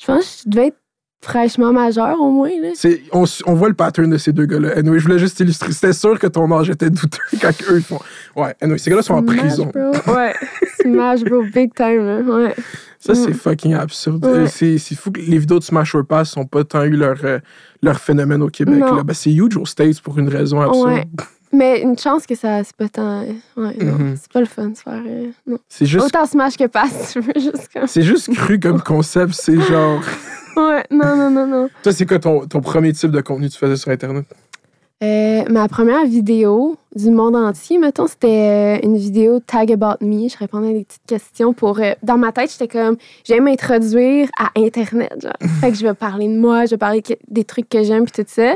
Je 0.00 0.06
pense 0.06 0.18
que 0.20 0.42
je 0.44 0.50
devais 0.50 0.66
être 0.68 0.78
fraîchement 1.22 1.72
majeure 1.72 2.20
au 2.20 2.30
moins, 2.30 2.50
là. 2.62 2.68
C'est- 2.74 3.02
On, 3.12 3.24
voit 3.54 3.68
le 3.68 3.74
pattern 3.74 4.08
de 4.10 4.18
ces 4.18 4.32
deux 4.32 4.46
gars-là. 4.46 4.76
Anyway, 4.76 4.98
je 4.98 5.04
voulais 5.04 5.18
juste 5.18 5.40
illustrer. 5.40 5.72
C'était 5.72 5.92
sûr 5.92 6.18
que 6.18 6.26
ton 6.26 6.50
âge 6.56 6.70
était 6.70 6.90
douteux 6.90 7.18
quand 7.40 7.50
eux 7.70 7.80
font. 7.80 7.98
Ouais, 8.36 8.54
anyway, 8.60 8.78
ces 8.78 8.90
gars-là 8.90 9.02
sont 9.02 9.14
en 9.14 9.22
Smash, 9.22 9.36
prison. 9.38 9.70
bro. 9.74 9.92
Ouais. 10.14 10.34
Smash, 10.80 11.24
bro, 11.24 11.42
big 11.42 11.74
time, 11.74 12.04
là. 12.06 12.20
Ouais. 12.20 12.54
Ça, 13.00 13.14
c'est 13.14 13.30
Mm. 13.30 13.34
fucking 13.34 13.74
absurde. 13.74 14.24
Ouais. 14.24 14.32
Euh, 14.32 14.46
C'est 14.46 14.78
c'est 14.78 14.94
fou 14.94 15.10
que 15.10 15.20
les 15.20 15.38
vidéos 15.38 15.58
de 15.58 15.64
Smash 15.64 15.94
or 15.94 16.04
Pass 16.06 16.36
n'ont 16.36 16.44
pas 16.46 16.64
tant 16.64 16.82
eu 16.84 16.90
leur, 16.96 17.16
euh, 17.24 17.38
leur 17.82 17.98
phénomène 18.00 18.42
au 18.42 18.48
Québec. 18.48 18.78
Là. 18.80 19.02
Ben, 19.04 19.14
c'est 19.14 19.32
huge 19.32 19.56
aux 19.56 19.66
States 19.66 20.00
pour 20.00 20.18
une 20.18 20.28
raison 20.28 20.60
absurde. 20.60 20.86
Ouais. 20.86 21.04
Mais 21.52 21.80
une 21.80 21.96
chance 21.96 22.26
que 22.26 22.34
ça, 22.34 22.62
c'est 22.64 22.74
pas 22.76 22.88
tant. 22.88 23.20
Ouais, 23.56 23.76
non. 23.80 23.92
Mhm. 23.92 24.16
C'est 24.20 24.32
pas 24.32 24.40
le 24.40 24.46
fun 24.46 24.68
de 24.68 24.76
se 24.76 24.82
faire. 24.82 25.02
euh, 25.06 25.28
non. 25.46 25.58
C'est 25.68 25.86
juste 25.86 26.06
Autant 26.06 26.26
smash 26.26 26.56
que 26.56 26.66
passe, 26.66 27.10
tu 27.12 27.20
veux, 27.20 27.32
juste 27.36 27.68
comme. 27.72 27.86
C'est 27.86 28.02
juste 28.02 28.34
cru 28.34 28.58
comme 28.60 28.82
concept, 28.82 29.32
c'est 29.34 29.60
genre. 29.60 30.02
Ouais, 30.56 30.84
non, 30.90 31.16
non, 31.16 31.30
non, 31.30 31.46
non. 31.46 31.68
Toi, 31.82 31.92
c'est 31.92 32.06
quoi 32.06 32.18
ton, 32.18 32.46
ton 32.46 32.60
premier 32.60 32.92
type 32.92 33.10
de 33.10 33.20
contenu 33.20 33.48
que 33.48 33.52
tu 33.52 33.58
faisais 33.58 33.76
sur 33.76 33.90
Internet? 33.90 34.24
Euh, 35.02 35.44
ma 35.50 35.68
première 35.68 36.06
vidéo 36.06 36.78
du 36.94 37.10
monde 37.10 37.36
entier, 37.36 37.76
mettons, 37.76 38.06
c'était 38.06 38.78
euh, 38.82 38.86
une 38.86 38.96
vidéo 38.96 39.40
Tag 39.40 39.70
About 39.70 40.02
Me. 40.02 40.26
Je 40.30 40.38
répondais 40.38 40.70
à 40.70 40.72
des 40.72 40.84
petites 40.84 41.04
questions 41.06 41.52
pour. 41.52 41.80
euh, 41.80 41.92
dans 42.02 42.16
ma 42.16 42.32
tête, 42.32 42.50
j'étais 42.50 42.68
comme, 42.68 42.96
j'aime 43.24 43.44
m'introduire 43.44 44.28
à 44.38 44.48
Internet. 44.56 45.12
Genre. 45.22 45.32
fait 45.60 45.70
que 45.72 45.76
je 45.76 45.86
vais 45.86 45.92
parler 45.92 46.28
de 46.28 46.38
moi, 46.38 46.64
je 46.64 46.70
vais 46.70 46.78
parler 46.78 47.02
des 47.28 47.44
trucs 47.44 47.68
que 47.68 47.82
j'aime, 47.82 48.06
puis 48.06 48.24
tout 48.24 48.28
ça. 48.30 48.54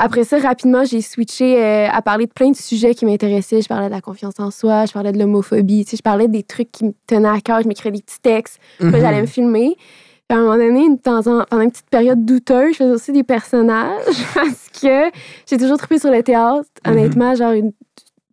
Après 0.00 0.24
ça, 0.24 0.38
rapidement, 0.38 0.84
j'ai 0.84 1.00
switché 1.00 1.62
euh, 1.62 1.88
à 1.90 2.02
parler 2.02 2.26
de 2.26 2.32
plein 2.32 2.50
de 2.50 2.56
sujets 2.56 2.94
qui 2.94 3.04
m'intéressaient. 3.04 3.62
Je 3.62 3.68
parlais 3.68 3.86
de 3.88 3.94
la 3.94 4.00
confiance 4.00 4.34
en 4.38 4.50
soi, 4.50 4.86
je 4.86 4.92
parlais 4.92 5.12
de 5.12 5.18
l'homophobie, 5.18 5.84
tu 5.84 5.92
sais, 5.92 5.96
je 5.96 6.02
parlais 6.02 6.26
des 6.26 6.42
trucs 6.42 6.72
qui 6.72 6.86
me 6.86 6.92
tenaient 7.06 7.28
à 7.28 7.40
cœur. 7.40 7.62
Je 7.62 7.68
m'écrivais 7.68 7.96
des 7.96 8.02
petits 8.02 8.20
textes, 8.20 8.58
puis 8.78 8.90
là, 8.90 8.98
j'allais 9.00 9.20
me 9.20 9.26
filmer. 9.26 9.76
Puis 10.28 10.36
à 10.36 10.40
un 10.40 10.44
moment 10.44 10.56
donné, 10.58 10.86
pendant 11.02 11.46
une 11.52 11.70
petite 11.70 11.88
période 11.90 12.24
douteuse, 12.24 12.72
je 12.72 12.76
faisais 12.78 12.90
aussi 12.90 13.12
des 13.12 13.22
personnages 13.22 14.04
parce 14.34 14.68
que 14.80 15.10
j'ai 15.48 15.56
toujours 15.56 15.78
trippé 15.78 15.98
sur 15.98 16.10
le 16.10 16.22
théâtre. 16.22 16.68
Mhm. 16.86 16.92
Honnêtement, 16.92 17.34
genre 17.34 17.52
une 17.52 17.72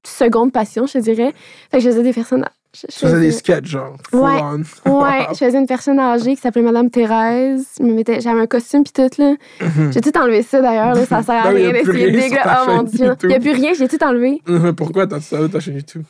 seconde 0.03 0.51
passion, 0.51 0.86
je 0.88 1.00
dirais. 1.00 1.33
Fait 1.71 1.77
que 1.77 1.83
je 1.83 1.89
faisais 1.89 2.03
des 2.03 2.13
personnages. 2.13 2.50
Je, 2.74 2.88
faisais 2.94 3.21
des 3.21 3.31
sketchs, 3.31 3.68
genre. 3.68 3.95
Ouais. 4.12 4.42
Ouais, 4.86 5.25
je 5.30 5.36
faisais 5.45 5.57
une 5.57 5.65
personne 5.65 5.97
âgée 5.97 6.36
qui 6.36 6.42
s'appelait 6.42 6.62
Madame 6.62 6.89
Thérèse. 6.89 7.65
Je 7.80 7.83
me 7.86 7.94
mettais- 7.94 8.19
J'avais 8.19 8.41
un 8.41 8.48
costume 8.48 8.83
puis 8.83 8.91
tout, 8.91 9.21
là. 9.21 9.36
Mhm. 9.62 9.94
J'ai 9.94 10.01
tout 10.01 10.18
enlevé 10.18 10.41
ça, 10.41 10.62
d'ailleurs. 10.62 10.94
là, 10.94 11.06
Ça 11.06 11.24
sert 11.24 11.36
à 11.36 11.50
rien 11.50 11.71
d'essayer 11.71 12.12
de 12.12 12.19
Oh 12.45 12.71
mon 12.71 12.83
Dieu. 12.83 13.13
Il 13.24 13.30
n'y 13.30 13.36
a 13.36 13.39
plus 13.39 13.51
rien, 13.53 13.71
j'ai 13.74 13.88
tout 13.88 14.03
enlevé. 14.03 14.41
Mhm, 14.45 14.75
Pourquoi 14.75 15.07
t'as 15.07 15.21
ça 15.21 15.38
ta 15.48 15.62
chaîne 15.62 15.75
YouTube? 15.75 16.03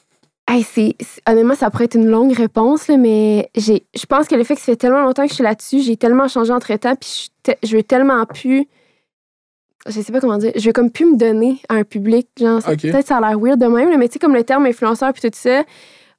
Hey, 0.48 0.64
c'est, 0.64 0.96
honnêtement, 1.28 1.56
ça 1.56 1.72
pourrait 1.72 1.86
être 1.86 1.96
une 1.96 2.08
longue 2.08 2.34
réponse, 2.34 2.88
là, 2.88 2.98
mais 2.98 3.50
j'ai, 3.56 3.86
je 3.96 4.06
pense 4.06 4.28
que 4.28 4.36
le 4.36 4.44
fait 4.44 4.54
que 4.54 4.60
ça 4.62 4.66
fait 4.68 4.76
tellement 4.76 5.02
longtemps 5.02 5.24
que 5.24 5.30
je 5.30 5.34
suis 5.34 5.44
là-dessus, 5.44 5.82
j'ai 5.82 5.98
tellement 5.98 6.28
changé 6.28 6.54
entre 6.54 6.74
temps, 6.76 6.96
puis 6.96 7.10
je, 7.10 7.16
suis 7.16 7.30
te- 7.42 7.66
je 7.68 7.76
veux 7.78 7.84
tellement 7.84 8.26
plus. 8.26 8.68
Je 9.88 10.02
sais 10.02 10.12
pas 10.12 10.20
comment 10.20 10.38
dire. 10.38 10.52
Je 10.56 10.66
veux 10.66 10.74
comme 10.74 10.92
plus 10.92 11.06
me 11.06 11.18
donner 11.18 11.60
à 11.70 11.76
un 11.76 11.84
public. 11.84 12.28
Genre, 12.40 12.60
peut-être 12.92 13.08
ça 13.08 13.18
a 13.18 13.22
l'air 13.22 13.40
weird 13.40 13.60
de 13.60 13.66
même, 13.68 13.90
là, 13.90 13.98
mais 13.98 14.08
tu 14.08 14.14
sais, 14.14 14.20
comme 14.20 14.34
le 14.36 14.44
terme 14.44 14.66
influenceur, 14.66 15.14
puis 15.14 15.22
tout 15.30 15.38
ça. 15.38 15.64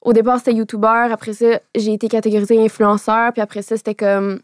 Au 0.02 0.12
départ, 0.12 0.38
c'était 0.38 0.52
YouTuber. 0.54 1.08
Après 1.10 1.32
ça, 1.32 1.58
j'ai 1.74 1.92
été 1.92 2.08
catégorisée 2.08 2.62
influenceur. 2.64 3.32
Puis 3.32 3.42
après 3.42 3.62
ça, 3.62 3.76
c'était 3.76 3.94
comme. 3.96 4.40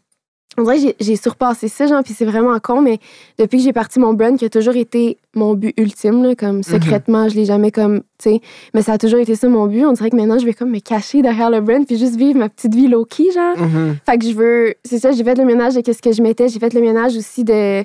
On 0.57 0.63
dirait 0.63 0.77
que 0.93 0.95
j'ai- 0.99 1.15
surpassé 1.15 1.67
ça, 1.67 1.87
genre, 1.87 2.03
puis 2.03 2.13
c'est 2.13 2.25
vraiment 2.25 2.59
con, 2.59 2.81
mais 2.81 2.99
depuis 3.39 3.57
que 3.57 3.63
j'ai 3.63 3.73
parti 3.73 3.99
mon 3.99 4.13
brand, 4.13 4.37
qui 4.37 4.45
a 4.45 4.49
toujours 4.49 4.75
été 4.75 5.17
mon 5.35 5.53
but 5.55 5.73
ultime, 5.77 6.23
là, 6.23 6.35
comme 6.35 6.61
secrètement, 6.63 7.27
je 7.29 7.35
l'ai 7.35 7.45
jamais 7.45 7.71
comme, 7.71 8.01
tu 8.19 8.29
sais, 8.31 8.41
mais 8.73 8.81
ça 8.83 8.93
a 8.93 8.97
toujours 8.97 9.19
été 9.19 9.35
ça 9.35 9.47
mon 9.47 9.65
but. 9.67 9.85
On 9.85 9.93
dirait 9.93 10.09
que 10.11 10.15
maintenant, 10.15 10.37
je 10.37 10.45
vais 10.45 10.53
comme 10.53 10.69
me 10.71 10.79
cacher 10.79 11.21
derrière 11.21 11.49
le 11.49 11.61
brand 11.61 11.85
puis 11.87 11.97
juste 11.97 12.15
vivre 12.17 12.37
ma 12.37 12.49
petite 12.49 12.75
vie 12.75 12.87
low-key, 12.87 13.31
genre. 13.33 13.57
Mhm. 13.57 13.95
Fait 14.05 14.17
que 14.17 14.25
je 14.27 14.33
veux. 14.33 14.73
C'est 14.85 14.99
ça, 14.99 15.11
j'ai 15.11 15.23
fait 15.23 15.37
le 15.37 15.45
ménage 15.45 15.75
de 15.75 15.81
qu'est-ce 15.81 16.01
que 16.01 16.11
je 16.11 16.21
mettais. 16.21 16.47
J'ai 16.49 16.59
fait 16.59 16.73
le 16.73 16.81
ménage 16.81 17.15
aussi 17.17 17.43
de, 17.43 17.83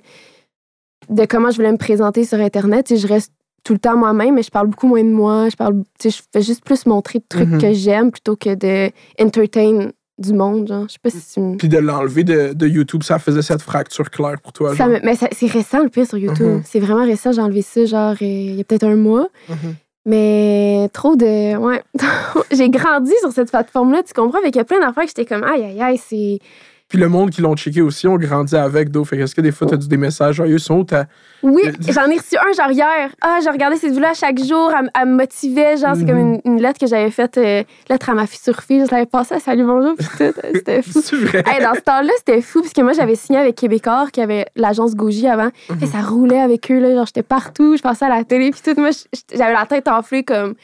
de 1.08 1.24
comment 1.26 1.50
je 1.50 1.56
voulais 1.56 1.72
me 1.72 1.78
présenter 1.78 2.24
sur 2.24 2.38
Internet. 2.38 2.86
Tu 2.86 2.96
sais, 2.96 3.00
je 3.00 3.06
reste 3.06 3.32
tout 3.64 3.72
le 3.72 3.78
temps 3.78 3.96
moi-même, 3.96 4.34
mais 4.34 4.42
je 4.42 4.50
parle 4.50 4.68
beaucoup 4.68 4.86
moins 4.88 5.02
de 5.04 5.08
moi. 5.10 5.48
Je 5.48 5.56
parle. 5.56 5.82
tu 5.98 6.10
sais, 6.10 6.16
je 6.18 6.22
fais 6.32 6.42
juste 6.42 6.64
plus 6.64 6.86
montrer 6.86 7.18
de 7.18 7.24
trucs 7.28 7.48
Mhm. 7.48 7.60
que 7.60 7.72
j'aime 7.72 8.10
plutôt 8.10 8.36
que 8.36 8.54
de 8.54 8.90
entertain 9.20 9.90
du 10.18 10.32
monde, 10.32 10.68
genre. 10.68 10.84
Je 10.88 10.94
sais 10.94 10.98
pas 11.02 11.10
si 11.10 11.32
tu 11.34 11.40
me. 11.40 11.56
Puis 11.56 11.68
de 11.68 11.78
l'enlever 11.78 12.24
de, 12.24 12.52
de 12.52 12.66
YouTube, 12.66 13.02
ça 13.02 13.18
faisait 13.18 13.42
cette 13.42 13.62
fracture 13.62 14.10
claire 14.10 14.40
pour 14.42 14.52
toi. 14.52 14.70
Ça 14.70 14.84
genre? 14.84 14.88
me- 14.88 15.00
mais 15.04 15.14
c'est 15.16 15.46
récent 15.46 15.82
le 15.82 15.88
pire 15.88 16.06
sur 16.06 16.18
YouTube. 16.18 16.46
Mhm. 16.46 16.62
C'est 16.64 16.80
vraiment 16.80 17.04
récent. 17.04 17.32
J'ai 17.32 17.40
enlevé 17.40 17.62
ça, 17.62 17.84
genre, 17.84 18.12
euh, 18.12 18.16
il 18.20 18.54
y 18.56 18.60
a 18.60 18.64
peut-être 18.64 18.84
un 18.84 18.96
mois. 18.96 19.28
Mhm. 19.48 19.74
Mais 20.06 20.88
trop 20.92 21.16
de. 21.16 21.56
Ouais. 21.56 21.82
j'ai 22.50 22.70
grandi 22.70 23.12
sur 23.20 23.30
cette 23.32 23.50
plateforme-là, 23.50 24.02
tu 24.02 24.14
comprends? 24.14 24.40
Fait 24.40 24.46
qu'il 24.50 24.56
y 24.56 24.60
a 24.60 24.64
plein 24.64 24.80
d'affaires 24.80 25.04
que 25.04 25.08
j'étais 25.10 25.26
comme, 25.26 25.44
aïe, 25.44 25.62
aïe, 25.64 25.80
aïe, 25.82 25.98
c'est. 25.98 26.38
Puis 26.88 26.96
le 26.98 27.08
monde 27.10 27.28
qui 27.28 27.42
l'ont 27.42 27.54
checké 27.54 27.82
aussi 27.82 28.06
ont 28.08 28.16
grandi 28.16 28.56
avec 28.56 28.90
d'eau. 28.90 29.04
Fait 29.04 29.18
que 29.18 29.22
est-ce 29.22 29.34
que 29.34 29.42
des 29.42 29.52
fois, 29.52 29.66
t'as 29.66 29.76
dit 29.76 29.88
des 29.88 29.98
messages 29.98 30.36
joyeux 30.36 30.56
sont 30.56 30.76
où 30.78 30.84
t'as- 30.84 31.04
Oui, 31.42 31.60
Euh, 31.66 31.72
j'en 31.92 32.06
ai 32.06 32.16
reçu 32.16 32.36
un 32.38 32.50
genre 32.56 32.70
hier. 32.72 33.10
Ah, 33.20 33.40
j'ai 33.44 33.50
regardé 33.50 33.76
cette 33.76 33.90
vidéo-là 33.90 34.14
chaque 34.14 34.42
jour. 34.42 34.72
Elle, 34.98 35.06
me 35.06 35.16
motivait. 35.16 35.76
Genre, 35.76 35.94
c'est 35.96 36.06
comme 36.06 36.16
une, 36.16 36.40
une 36.46 36.62
lettre 36.62 36.80
que 36.80 36.86
j'avais 36.86 37.10
faite, 37.10 37.36
euh, 37.36 37.62
lettre 37.90 38.08
à 38.08 38.14
ma 38.14 38.26
fille 38.26 38.40
sur 38.42 38.62
fille. 38.62 38.82
Je 38.86 38.90
l'avais 38.90 39.04
passée 39.04 39.34
à 39.34 39.38
Salut 39.38 39.64
Bonjour. 39.66 39.96
Euh, 40.22 40.32
C'était 40.54 40.80
fou. 40.82 41.00
C'est 41.02 41.16
vrai. 41.16 41.42
Hey, 41.46 41.62
dans 41.62 41.74
ce 41.74 41.80
temps-là, 41.80 42.10
c'était 42.16 42.40
fou 42.40 42.62
parce 42.62 42.72
que 42.72 42.80
moi, 42.80 42.94
j'avais 42.94 43.16
signé 43.16 43.38
avec 43.38 43.56
Québécois, 43.56 44.06
qui 44.10 44.22
avait 44.22 44.46
l'agence 44.56 44.94
Gaugy 44.96 45.28
avant. 45.28 45.50
Et 45.82 45.86
ça 45.86 46.00
roulait 46.00 46.40
avec 46.40 46.70
eux. 46.70 46.78
Là, 46.80 46.94
genre, 46.94 47.04
j'étais 47.06 47.22
partout. 47.22 47.76
Je 47.76 47.82
passais 47.82 48.06
à 48.06 48.08
la 48.08 48.24
télé. 48.24 48.50
Puis 48.50 48.62
tout. 48.64 48.80
Moi, 48.80 48.90
j'avais 49.34 49.52
la 49.52 49.66
tête 49.66 49.88
enflée 49.88 50.22
comme 50.24 50.54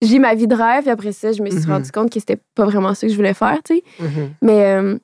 j'ai 0.00 0.18
ma 0.18 0.34
vie 0.34 0.46
de 0.46 0.54
rêve. 0.54 0.80
Puis 0.84 0.90
après 0.90 1.12
ça, 1.12 1.32
je 1.32 1.42
me 1.42 1.50
suis 1.50 1.60
Mhm. 1.60 1.72
rendu 1.72 1.90
compte 1.92 2.10
que 2.10 2.20
c'était 2.20 2.38
pas 2.54 2.64
vraiment 2.64 2.94
ça 2.94 3.06
que 3.06 3.12
je 3.12 3.16
voulais 3.18 3.34
faire, 3.34 3.58
tu 3.62 3.74
sais. 3.76 3.82
Mais 4.40 4.64
euh, 4.80 4.96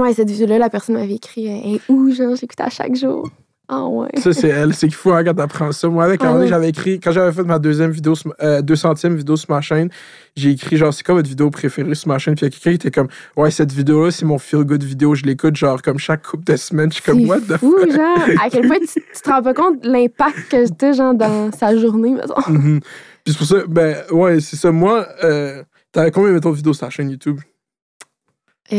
ouais, 0.00 0.14
cette 0.14 0.30
vidéo-là, 0.30 0.58
la 0.58 0.70
personne 0.70 0.96
m'avait 0.96 1.14
écrit 1.14 1.48
euh, 1.48 1.52
Hey, 1.64 1.80
où, 1.88 2.10
genre, 2.12 2.34
j'écoutais 2.36 2.62
à 2.64 2.70
chaque 2.70 2.96
jour. 2.96 3.28
Ah 3.72 3.86
ouais. 3.86 4.08
Ça, 4.16 4.32
c'est 4.32 4.48
elle. 4.48 4.74
C'est 4.74 4.88
qu'il 4.88 4.96
faut 4.96 5.12
hein, 5.12 5.22
quand 5.22 5.34
t'apprends 5.34 5.70
ça. 5.70 5.88
Moi, 5.88 6.02
avec 6.02 6.20
Ah 6.24 6.36
ouais. 6.36 6.48
j'avais 6.48 6.70
écrit, 6.70 6.98
quand 6.98 7.12
j'avais 7.12 7.30
fait 7.30 7.44
ma 7.44 7.60
deuxième 7.60 7.92
vidéo, 7.92 8.14
euh, 8.42 8.62
200e 8.62 9.14
vidéo 9.14 9.36
sur 9.36 9.48
ma 9.48 9.60
chaîne, 9.60 9.90
j'ai 10.34 10.50
écrit 10.50 10.76
genre, 10.76 10.92
c'est 10.92 11.04
quoi 11.06 11.14
votre 11.14 11.28
vidéo 11.28 11.50
préférée 11.50 11.94
sur 11.94 12.08
ma 12.08 12.18
chaîne? 12.18 12.34
Puis 12.34 12.46
il 12.46 12.48
y 12.48 12.48
a 12.48 12.50
quelqu'un 12.50 12.70
qui 12.70 12.88
était 12.88 12.90
comme, 12.90 13.06
ouais, 13.36 13.52
cette 13.52 13.70
vidéo-là, 13.70 14.10
c'est 14.10 14.24
mon 14.24 14.38
feel-good 14.38 14.82
vidéo. 14.82 15.14
Je 15.14 15.24
l'écoute 15.24 15.54
genre 15.54 15.80
comme 15.82 15.98
chaque 15.98 16.26
couple 16.26 16.42
de 16.52 16.56
semaines. 16.56 16.90
Je 16.90 16.94
suis 16.96 17.04
comme, 17.04 17.24
what 17.28 17.42
the 17.42 17.58
fou, 17.58 17.76
genre, 17.88 18.18
à 18.42 18.50
quel 18.50 18.66
point 18.66 18.78
tu, 18.80 18.86
tu 18.86 19.20
te 19.22 19.30
rends 19.30 19.40
pas 19.42 19.54
compte 19.54 19.80
de 19.84 19.88
l'impact 19.88 20.48
que 20.50 20.64
j'étais, 20.64 20.92
genre, 20.92 21.14
dans 21.14 21.52
sa 21.52 21.76
journée, 21.76 22.10
mettons. 22.10 22.34
Mhm. 22.50 22.80
Puis 23.24 23.34
c'est 23.34 23.38
pour 23.38 23.46
ça, 23.46 23.56
ben, 23.68 23.98
ouais, 24.10 24.40
c'est 24.40 24.56
ça. 24.56 24.72
Moi, 24.72 25.06
euh, 25.22 25.62
t'avais 25.92 26.10
combien, 26.10 26.32
mettons, 26.32 26.50
de 26.50 26.56
vidéos 26.56 26.72
sur 26.72 26.86
ta 26.86 26.90
chaîne 26.90 27.08
YouTube? 27.10 27.38
Euh, 28.72 28.76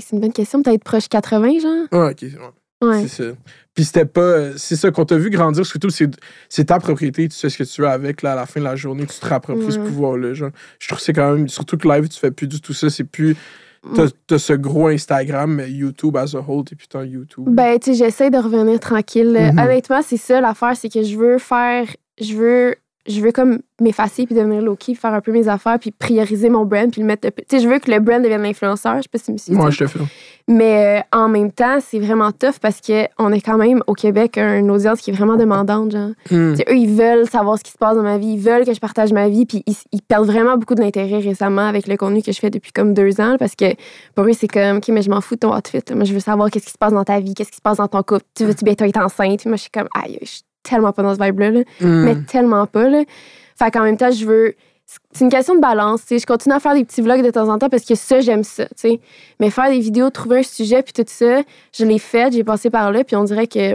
c'est 0.00 0.14
une 0.16 0.20
bonne 0.20 0.32
question, 0.32 0.62
peut-être 0.62 0.82
proche 0.84 1.08
80, 1.08 1.58
genre? 1.60 1.86
Ah, 1.92 2.06
ok. 2.10 2.22
ouais. 2.22 2.30
Ouais. 2.88 3.06
C'est 3.08 3.24
ça. 3.24 3.30
Puis 3.74 3.84
c'était 3.86 4.04
pas. 4.04 4.20
euh, 4.20 4.52
C'est 4.56 4.76
ça, 4.76 4.90
qu'on 4.90 5.04
t'a 5.06 5.16
vu 5.16 5.30
grandir, 5.30 5.64
surtout, 5.64 5.88
c'est 5.90 6.10
c'est 6.50 6.66
ta 6.66 6.78
propriété, 6.78 7.26
tu 7.28 7.34
sais 7.34 7.48
ce 7.48 7.56
que 7.56 7.64
tu 7.64 7.80
veux 7.80 7.88
avec, 7.88 8.20
là, 8.22 8.32
à 8.32 8.36
la 8.36 8.44
fin 8.46 8.60
de 8.60 8.64
la 8.64 8.76
journée, 8.76 9.06
tu 9.06 9.18
te 9.18 9.26
réappropries 9.26 9.72
ce 9.72 9.78
Ouais. 9.78 9.86
pouvoir-là. 9.86 10.34
Genre. 10.34 10.50
Je 10.78 10.88
trouve 10.88 10.98
que 10.98 11.04
c'est 11.04 11.12
quand 11.14 11.32
même. 11.32 11.48
Surtout 11.48 11.78
que 11.78 11.88
live, 11.88 12.08
tu 12.08 12.18
fais 12.18 12.30
plus 12.30 12.46
du 12.46 12.60
tout 12.60 12.74
ça, 12.74 12.90
c'est 12.90 13.04
plus. 13.04 13.34
T'as 13.94 14.08
t'as 14.26 14.38
ce 14.38 14.52
gros 14.52 14.88
Instagram, 14.88 15.54
mais 15.54 15.70
YouTube 15.70 16.16
as 16.16 16.34
a 16.34 16.40
whole, 16.40 16.64
t'es 16.64 16.74
putain 16.74 17.04
YouTube. 17.04 17.44
Ben, 17.48 17.78
tu 17.78 17.92
sais, 17.92 18.04
j'essaie 18.04 18.30
de 18.30 18.36
revenir 18.38 18.80
tranquille. 18.80 19.32
Mhm. 19.52 19.58
Honnêtement, 19.58 20.02
c'est 20.02 20.16
ça 20.16 20.40
l'affaire, 20.40 20.76
c'est 20.76 20.88
que 20.88 21.02
je 21.04 21.16
veux 21.16 21.38
faire. 21.38 21.86
Je 22.20 22.34
veux. 22.34 22.74
Je 23.08 23.20
veux 23.20 23.32
comme 23.32 23.60
m'effacer 23.80 24.26
puis 24.26 24.34
devenir 24.34 24.62
low-key, 24.62 24.94
faire 24.94 25.12
un 25.12 25.20
peu 25.20 25.32
mes 25.32 25.48
affaires 25.48 25.78
puis 25.78 25.90
prioriser 25.90 26.48
mon 26.48 26.64
brand 26.64 26.90
puis 26.90 27.00
le 27.00 27.06
mettre. 27.06 27.28
Tu 27.28 27.44
sais, 27.48 27.60
je 27.60 27.68
veux 27.68 27.78
que 27.78 27.90
le 27.90 28.00
brand 28.00 28.22
devienne 28.22 28.42
l'influenceur. 28.42 28.96
Je 28.96 29.02
sais 29.02 29.08
pas 29.10 29.18
si 29.18 29.24
tu 29.26 29.32
me 29.32 29.38
suis 29.38 29.52
Moi, 29.52 29.70
je 29.70 29.78
te 29.78 29.86
fais. 29.86 30.00
Mais 30.48 31.00
euh, 31.00 31.18
en 31.18 31.28
même 31.28 31.50
temps, 31.50 31.78
c'est 31.80 31.98
vraiment 31.98 32.30
tough 32.30 32.58
parce 32.60 32.80
qu'on 32.80 33.32
est 33.32 33.40
quand 33.40 33.58
même 33.58 33.82
au 33.86 33.94
Québec 33.94 34.38
une 34.38 34.70
audience 34.70 35.00
qui 35.00 35.10
est 35.10 35.12
vraiment 35.12 35.36
demandante. 35.36 35.90
Genre. 35.90 36.10
Hmm. 36.30 36.52
Tu 36.52 36.56
sais, 36.56 36.64
eux, 36.70 36.76
ils 36.76 36.88
veulent 36.88 37.26
savoir 37.28 37.58
ce 37.58 37.64
qui 37.64 37.72
se 37.72 37.78
passe 37.78 37.96
dans 37.96 38.02
ma 38.02 38.16
vie, 38.16 38.34
ils 38.34 38.40
veulent 38.40 38.64
que 38.64 38.72
je 38.72 38.80
partage 38.80 39.12
ma 39.12 39.28
vie, 39.28 39.44
puis 39.44 39.62
ils, 39.66 39.74
ils 39.92 40.02
perdent 40.02 40.26
vraiment 40.26 40.56
beaucoup 40.56 40.74
de 40.74 40.82
l'intérêt 40.82 41.18
récemment 41.18 41.66
avec 41.66 41.88
le 41.88 41.96
contenu 41.96 42.22
que 42.22 42.32
je 42.32 42.38
fais 42.38 42.50
depuis 42.50 42.72
comme 42.72 42.94
deux 42.94 43.20
ans, 43.20 43.36
parce 43.38 43.56
que 43.56 43.74
pour 44.14 44.24
eux, 44.24 44.32
c'est 44.32 44.48
comme, 44.48 44.78
OK, 44.78 44.88
mais 44.88 45.02
je 45.02 45.10
m'en 45.10 45.20
fous 45.20 45.34
de 45.34 45.40
ton 45.40 45.54
outfit. 45.54 45.80
Moi, 45.94 46.04
je 46.04 46.12
veux 46.12 46.20
savoir 46.20 46.50
qu'est-ce 46.50 46.66
qui 46.66 46.72
se 46.72 46.78
passe 46.78 46.92
dans 46.92 47.04
ta 47.04 47.18
vie, 47.18 47.34
qu'est-ce 47.34 47.50
qui 47.50 47.56
se 47.56 47.62
passe 47.62 47.78
dans 47.78 47.88
ton 47.88 48.02
couple. 48.02 48.24
Tu 48.34 48.44
veux-tu 48.44 48.64
bientôt 48.64 48.84
être 48.84 48.98
enceinte? 48.98 49.40
Puis 49.40 49.48
moi, 49.48 49.56
je 49.56 49.62
suis 49.62 49.70
comme, 49.70 49.88
aïe, 49.94 50.18
je 50.22 50.26
suis 50.26 50.42
tellement 50.68 50.92
pas 50.92 51.02
dans 51.02 51.14
ce 51.14 51.22
vibe-là, 51.22 51.50
là. 51.50 51.60
Hmm. 51.80 52.04
mais 52.04 52.16
tellement 52.22 52.66
pas. 52.66 52.88
Là. 52.88 53.02
Fait 53.58 53.70
qu'en 53.70 53.82
même 53.82 53.96
temps, 53.96 54.10
je 54.10 54.24
veux. 54.26 54.54
C'est 55.12 55.24
une 55.24 55.30
question 55.30 55.56
de 55.56 55.60
balance. 55.60 56.02
Je 56.08 56.24
continue 56.24 56.54
à 56.54 56.60
faire 56.60 56.74
des 56.74 56.84
petits 56.84 57.02
vlogs 57.02 57.24
de 57.24 57.30
temps 57.30 57.48
en 57.48 57.58
temps 57.58 57.68
parce 57.68 57.84
que 57.84 57.96
ça, 57.96 58.20
j'aime 58.20 58.44
ça. 58.44 58.66
Mais 59.40 59.50
faire 59.50 59.68
des 59.68 59.80
vidéos, 59.80 60.10
trouver 60.10 60.38
un 60.38 60.42
sujet, 60.44 60.82
puis 60.82 60.92
tout 60.92 61.04
ça, 61.08 61.42
je 61.76 61.84
l'ai 61.84 61.98
fait, 61.98 62.32
j'ai 62.32 62.44
passé 62.44 62.70
par 62.70 62.92
là, 62.92 63.02
puis 63.02 63.16
on 63.16 63.24
dirait 63.24 63.48
que 63.48 63.74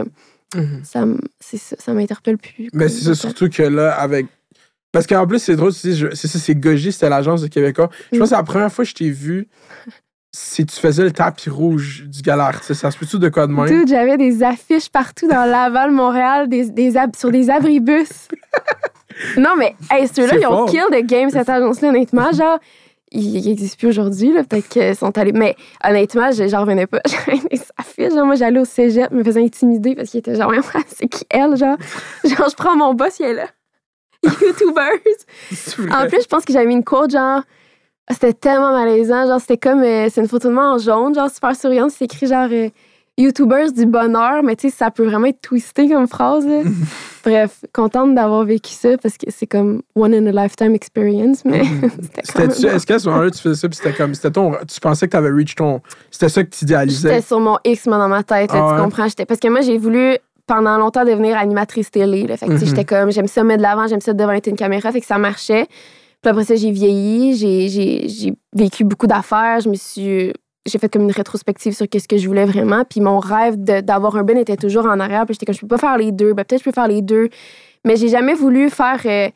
Mhm. 0.54 0.80
ça, 0.84 1.04
ça, 1.40 1.76
ça 1.78 1.92
m'interpelle 1.94 2.36
plus. 2.38 2.68
Mais 2.74 2.88
c'est 2.88 3.04
ça, 3.04 3.14
surtout 3.14 3.48
que 3.48 3.62
là, 3.62 3.92
avec. 3.94 4.26
Parce 4.90 5.06
qu'en 5.06 5.26
plus, 5.26 5.38
c'est 5.38 5.56
drôle, 5.56 5.72
tu 5.72 5.94
sais, 5.94 6.08
c'est 6.14 6.28
ça, 6.28 6.38
c'est 6.38 6.54
Gogi, 6.54 6.92
c'était 6.92 7.08
l'agence 7.08 7.40
de 7.40 7.46
Québécois. 7.46 7.88
Je 8.12 8.18
pense 8.18 8.28
que 8.28 8.34
c'est 8.34 8.40
la 8.40 8.42
première 8.42 8.70
fois 8.72 8.84
que 8.84 8.90
je 8.90 8.94
t'ai 8.94 9.08
vu, 9.10 9.48
c'est 10.34 10.64
tu 10.64 10.76
faisais 10.80 11.04
le 11.04 11.10
tapis 11.12 11.50
rouge 11.50 12.04
du 12.06 12.22
gala 12.22 12.46
artiste. 12.46 12.80
Ça 12.80 12.90
se 12.90 12.96
peut-tu 12.98 13.18
de 13.18 13.28
quoi 13.28 13.46
de 13.46 13.52
même? 13.52 13.66
Dude, 13.66 13.88
j'avais 13.88 14.16
des 14.16 14.42
affiches 14.42 14.88
partout 14.88 15.28
dans 15.28 15.44
Laval, 15.44 15.90
Montréal, 15.90 16.48
des, 16.48 16.70
des 16.70 16.96
ab- 16.96 17.14
sur 17.14 17.30
des 17.30 17.50
abribus. 17.50 18.28
non, 19.36 19.50
mais 19.58 19.74
hey, 19.90 20.08
ceux-là, 20.08 20.36
ils 20.40 20.46
ont 20.46 20.64
kill 20.66 20.84
the 20.90 21.04
game, 21.04 21.28
cette 21.30 21.48
agence-là, 21.50 21.90
honnêtement. 21.90 22.32
Genre, 22.32 22.58
ils 23.10 23.44
n'existent 23.46 23.76
plus 23.78 23.88
aujourd'hui, 23.88 24.32
là. 24.32 24.42
Peut-être 24.42 24.68
qu'ils 24.70 24.96
sont 24.96 25.16
allés. 25.18 25.32
Mais 25.32 25.54
honnêtement, 25.84 26.30
je- 26.32 26.48
j'en 26.48 26.62
revenais 26.62 26.86
pas. 26.86 27.00
J'avais 27.06 27.38
des 27.50 27.60
affiches. 27.76 28.14
Genre, 28.14 28.24
moi, 28.24 28.34
j'allais 28.36 28.60
au 28.60 28.64
cégep, 28.64 29.10
me 29.10 29.22
faisais 29.22 29.42
intimider 29.44 29.94
parce 29.94 30.08
qu'il 30.08 30.20
était 30.20 30.34
genre, 30.34 30.50
c'est 30.86 31.08
qui 31.08 31.26
elle? 31.28 31.56
Genre, 31.56 31.76
genre, 32.24 32.48
je 32.48 32.54
prends 32.56 32.74
mon 32.74 32.94
boss, 32.94 33.18
il 33.20 33.26
est 33.26 33.34
là. 33.34 33.48
Vrai. 34.74 35.02
En 35.92 36.06
plus, 36.08 36.22
je 36.22 36.28
pense 36.28 36.44
que 36.46 36.52
j'avais 36.54 36.66
mis 36.66 36.74
une 36.74 36.84
quote, 36.84 37.10
genre, 37.10 37.42
c'était 38.10 38.32
tellement 38.32 38.72
malaisant. 38.72 39.26
Genre, 39.26 39.40
c'était 39.40 39.56
comme, 39.58 39.82
euh, 39.82 40.08
c'est 40.10 40.20
une 40.20 40.28
photo 40.28 40.48
de 40.48 40.54
moi 40.54 40.72
en 40.74 40.78
jaune, 40.78 41.14
genre, 41.14 41.30
super 41.30 41.54
souriante. 41.56 41.90
C'est 41.92 42.04
écrit, 42.04 42.26
genre, 42.26 42.48
euh, 42.50 42.68
YouTubers 43.18 43.72
du 43.72 43.84
bonheur, 43.86 44.42
mais 44.42 44.56
tu 44.56 44.70
sais, 44.70 44.74
ça 44.76 44.90
peut 44.90 45.04
vraiment 45.04 45.26
être 45.26 45.40
twisté 45.42 45.88
comme 45.88 46.06
phrase. 46.08 46.46
là. 46.46 46.62
Bref, 47.24 47.60
contente 47.72 48.14
d'avoir 48.14 48.44
vécu 48.44 48.72
ça 48.72 48.96
parce 49.00 49.16
que 49.18 49.26
c'est 49.28 49.46
comme 49.46 49.82
one 49.94 50.14
in 50.14 50.26
a 50.26 50.32
lifetime 50.44 50.74
experience, 50.74 51.44
mais 51.44 51.62
c'était 52.02 52.22
C'était-tu- 52.24 52.66
même. 52.66 52.76
Est-ce 52.76 52.86
qu'à 52.86 52.98
ce 52.98 53.08
moment-là, 53.10 53.30
tu 53.30 53.38
faisais 53.38 53.54
ça, 53.60 53.68
puis 53.68 53.76
c'était 53.76 53.92
comme, 53.92 54.14
c'était 54.14 54.30
ton, 54.30 54.52
tu 54.66 54.80
pensais 54.80 55.06
que 55.06 55.10
tu 55.12 55.16
avais 55.18 55.30
reach 55.30 55.54
ton, 55.54 55.80
c'était 56.10 56.30
ça 56.30 56.42
que 56.42 56.48
tu 56.48 56.64
idéalisais? 56.64 57.10
J'étais 57.10 57.20
sur 57.20 57.38
mon 57.38 57.58
X, 57.64 57.86
moi, 57.86 57.98
dans 57.98 58.08
ma 58.08 58.22
tête, 58.24 58.52
là, 58.52 58.66
Ah 58.70 58.74
tu 58.76 58.82
comprends? 58.82 59.06
J'étais- 59.08 59.26
Parce 59.26 59.38
que 59.40 59.48
moi, 59.48 59.60
j'ai 59.60 59.76
voulu 59.78 60.16
pendant 60.46 60.76
longtemps 60.78 61.04
devenir 61.04 61.36
animatrice 61.38 61.90
télé. 61.90 62.26
Là. 62.26 62.36
Fait 62.36 62.46
que, 62.46 62.52
Mhm. 62.52 62.64
j'étais 62.64 62.84
comme, 62.84 63.12
j'aime 63.12 63.28
ça 63.28 63.44
mettre 63.44 63.58
de 63.58 63.62
l'avant, 63.62 63.86
j'aime 63.86 64.00
ça 64.00 64.12
devant 64.14 64.32
une 64.44 64.56
caméra, 64.56 64.90
fait 64.90 65.00
que 65.00 65.06
ça 65.06 65.18
marchait. 65.18 65.66
Puis 66.22 66.30
après 66.30 66.44
ça, 66.44 66.54
j'ai 66.54 66.70
vieilli, 66.70 67.34
j'ai- 67.36 68.32
vécu 68.54 68.84
beaucoup 68.84 69.06
d'affaires, 69.06 69.60
je 69.60 69.68
me 69.68 69.74
suis. 69.74 70.32
J'ai 70.64 70.78
fait 70.78 70.88
comme 70.88 71.02
une 71.02 71.10
rétrospective 71.10 71.72
sur 71.74 71.88
qu'est-ce 71.88 72.06
que 72.06 72.16
je 72.16 72.28
voulais 72.28 72.44
vraiment. 72.44 72.84
Puis 72.88 73.00
mon 73.00 73.18
rêve 73.18 73.56
d'avoir 73.56 74.16
un 74.16 74.22
Ben 74.22 74.38
était 74.38 74.56
toujours 74.56 74.86
en 74.86 75.00
arrière. 75.00 75.24
Puis 75.26 75.34
j'étais 75.34 75.46
comme, 75.46 75.54
je 75.56 75.60
peux 75.60 75.66
pas 75.66 75.78
faire 75.78 75.98
les 75.98 76.12
deux. 76.12 76.32
Ben, 76.34 76.44
peut-être 76.44 76.60
je 76.60 76.64
peux 76.64 76.72
faire 76.72 76.86
les 76.86 77.02
deux. 77.02 77.28
Mais 77.84 77.96
j'ai 77.96 78.08
jamais 78.08 78.34
voulu 78.34 78.70
faire. 78.70 79.00
euh, 79.06 79.28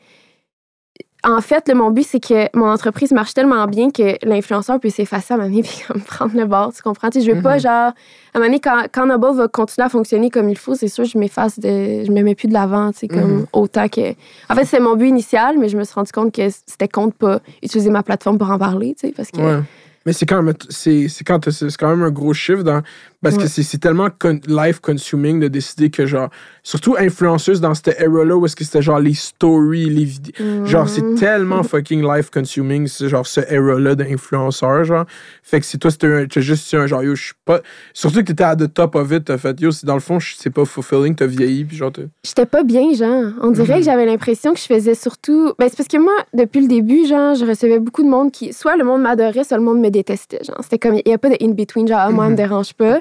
En 1.29 1.41
fait, 1.41 1.67
là, 1.67 1.75
mon 1.75 1.91
but, 1.91 2.07
c'est 2.07 2.21
que 2.21 2.47
mon 2.57 2.69
entreprise 2.71 3.11
marche 3.11 3.33
tellement 3.33 3.65
bien 3.67 3.91
que 3.91 4.15
l'influenceur 4.25 4.79
peut 4.79 4.89
s'effacer 4.89 5.33
à 5.33 5.37
donné 5.37 5.61
puis 5.63 5.81
comme 5.85 6.01
prendre 6.01 6.37
le 6.37 6.45
bord. 6.45 6.71
Tu 6.73 6.81
comprends? 6.81 7.09
Tu 7.09 7.19
sais, 7.19 7.25
je 7.27 7.33
veux 7.33 7.41
pas, 7.41 7.55
Mhm. 7.55 7.61
genre, 7.61 7.71
à 7.73 7.87
un 8.33 8.39
moment 8.39 8.45
donné, 8.45 8.59
quand, 8.61 8.83
quand 8.93 9.05
Noble 9.05 9.35
va 9.35 9.47
continuer 9.49 9.85
à 9.85 9.89
fonctionner 9.89 10.29
comme 10.29 10.47
il 10.47 10.57
faut, 10.57 10.73
c'est 10.75 10.87
sûr, 10.87 11.03
je 11.03 11.17
m'efface 11.17 11.59
de. 11.59 12.05
Je 12.05 12.11
me 12.11 12.21
mets 12.23 12.33
plus 12.35 12.47
de 12.47 12.53
l'avant, 12.53 12.91
tu 12.93 12.99
sais, 12.99 13.07
comme 13.09 13.39
Mhm. 13.39 13.45
autant 13.51 13.89
que. 13.89 14.11
En 14.49 14.55
fait, 14.55 14.63
c'est 14.63 14.79
mon 14.79 14.95
but 14.95 15.09
initial, 15.09 15.57
mais 15.59 15.67
je 15.67 15.77
me 15.77 15.83
suis 15.83 15.93
rendu 15.93 16.11
compte 16.13 16.33
que 16.33 16.47
c'était 16.49 16.87
con 16.87 17.07
de 17.07 17.11
pas 17.13 17.41
utiliser 17.61 17.89
ma 17.89 18.03
plateforme 18.03 18.37
pour 18.37 18.49
en 18.49 18.57
parler, 18.57 18.95
tu 18.97 19.07
sais, 19.07 19.13
parce 19.13 19.29
que. 19.29 19.41
Ouais. 19.41 19.59
Mais 20.05 20.13
c'est 20.13 20.25
quand 20.25 20.41
même, 20.41 20.55
c'est, 20.69 21.07
quand 21.25 21.41
quand 21.77 21.89
même 21.89 22.03
un 22.03 22.11
gros 22.11 22.33
chiffre 22.33 22.63
dans, 22.63 22.81
parce 23.23 23.35
que 23.35 23.41
Ouais. 23.43 23.47
c'est, 23.47 23.63
c'est 23.63 23.77
tellement 23.79 24.09
con- 24.19 24.39
life 24.47 24.79
consuming 24.79 25.39
de 25.39 25.47
décider 25.47 25.89
que 25.89 26.05
genre, 26.05 26.29
surtout 26.63 26.95
influenceuse 26.97 27.61
dans 27.61 27.73
cette 27.73 27.99
era-là 27.99 28.35
où 28.37 28.45
est-ce 28.45 28.55
que 28.55 28.63
c'était 28.63 28.81
genre 28.81 28.99
les 28.99 29.13
stories, 29.13 29.89
les 29.89 30.03
vidéos. 30.03 30.65
Genre, 30.65 30.87
c'est 30.87 31.01
Mhm. 31.03 31.15
tellement 31.15 31.63
fucking 31.63 32.01
life 32.03 32.29
consuming, 32.29 32.87
genre 32.87 33.25
ce 33.25 33.41
era-là 33.49 33.95
d'influenceur, 33.95 34.83
genre. 34.83 35.05
Fait 35.43 35.59
que 35.59 35.65
c'est 35.65 35.77
toi, 35.77 35.91
c'était 35.91 36.27
juste 36.41 36.73
un 36.73 36.87
genre, 36.87 37.03
yo, 37.03 37.15
je 37.15 37.23
suis 37.25 37.33
pas. 37.45 37.61
Surtout 37.93 38.19
que 38.19 38.25
t'étais 38.25 38.43
à 38.43 38.55
the 38.55 38.71
top 38.73 38.95
of 38.95 39.11
it, 39.11 39.25
t'as 39.25 39.37
fait, 39.37 39.59
yo, 39.61 39.71
c'est 39.71 39.85
dans 39.85 39.93
le 39.95 39.99
fond, 39.99 40.19
je- 40.19 40.35
c'est 40.37 40.49
pas 40.49 40.65
fulfilling, 40.65 41.15
t'as 41.15 41.25
vieilli, 41.27 41.65
puis 41.65 41.77
genre, 41.77 41.91
J'étais 42.23 42.45
pas 42.45 42.63
bien, 42.63 42.93
genre. 42.93 43.31
On 43.41 43.51
dirait 43.51 43.73
Mhm. 43.75 43.79
que 43.79 43.85
j'avais 43.85 44.05
l'impression 44.05 44.53
que 44.53 44.59
je 44.59 44.65
faisais 44.65 44.93
surtout. 44.95 45.53
Ben, 45.57 45.67
c'est 45.69 45.77
parce 45.77 45.87
que 45.87 45.97
moi, 45.97 46.13
depuis 46.33 46.61
le 46.61 46.67
début, 46.67 47.05
genre, 47.07 47.33
je 47.35 47.45
recevais 47.45 47.79
beaucoup 47.79 48.03
de 48.03 48.09
monde 48.09 48.31
qui. 48.31 48.51
Soit 48.53 48.75
le 48.77 48.83
monde 48.83 49.01
m'adorait, 49.01 49.43
soit 49.43 49.57
le 49.57 49.63
monde 49.63 49.79
me 49.79 49.89
détestait, 49.89 50.39
genre. 50.43 50.57
C'était 50.61 50.77
comme. 50.79 50.95
Il 50.95 51.03
n'y 51.07 51.13
a 51.13 51.17
pas 51.17 51.29
de 51.29 51.37
in-between, 51.41 51.87
genre, 51.87 51.99
Ah, 52.01 52.09
moi, 52.11 52.25
elle 52.25 52.31
me 52.31 52.37
dérange 52.37 52.73
pas. 52.73 52.99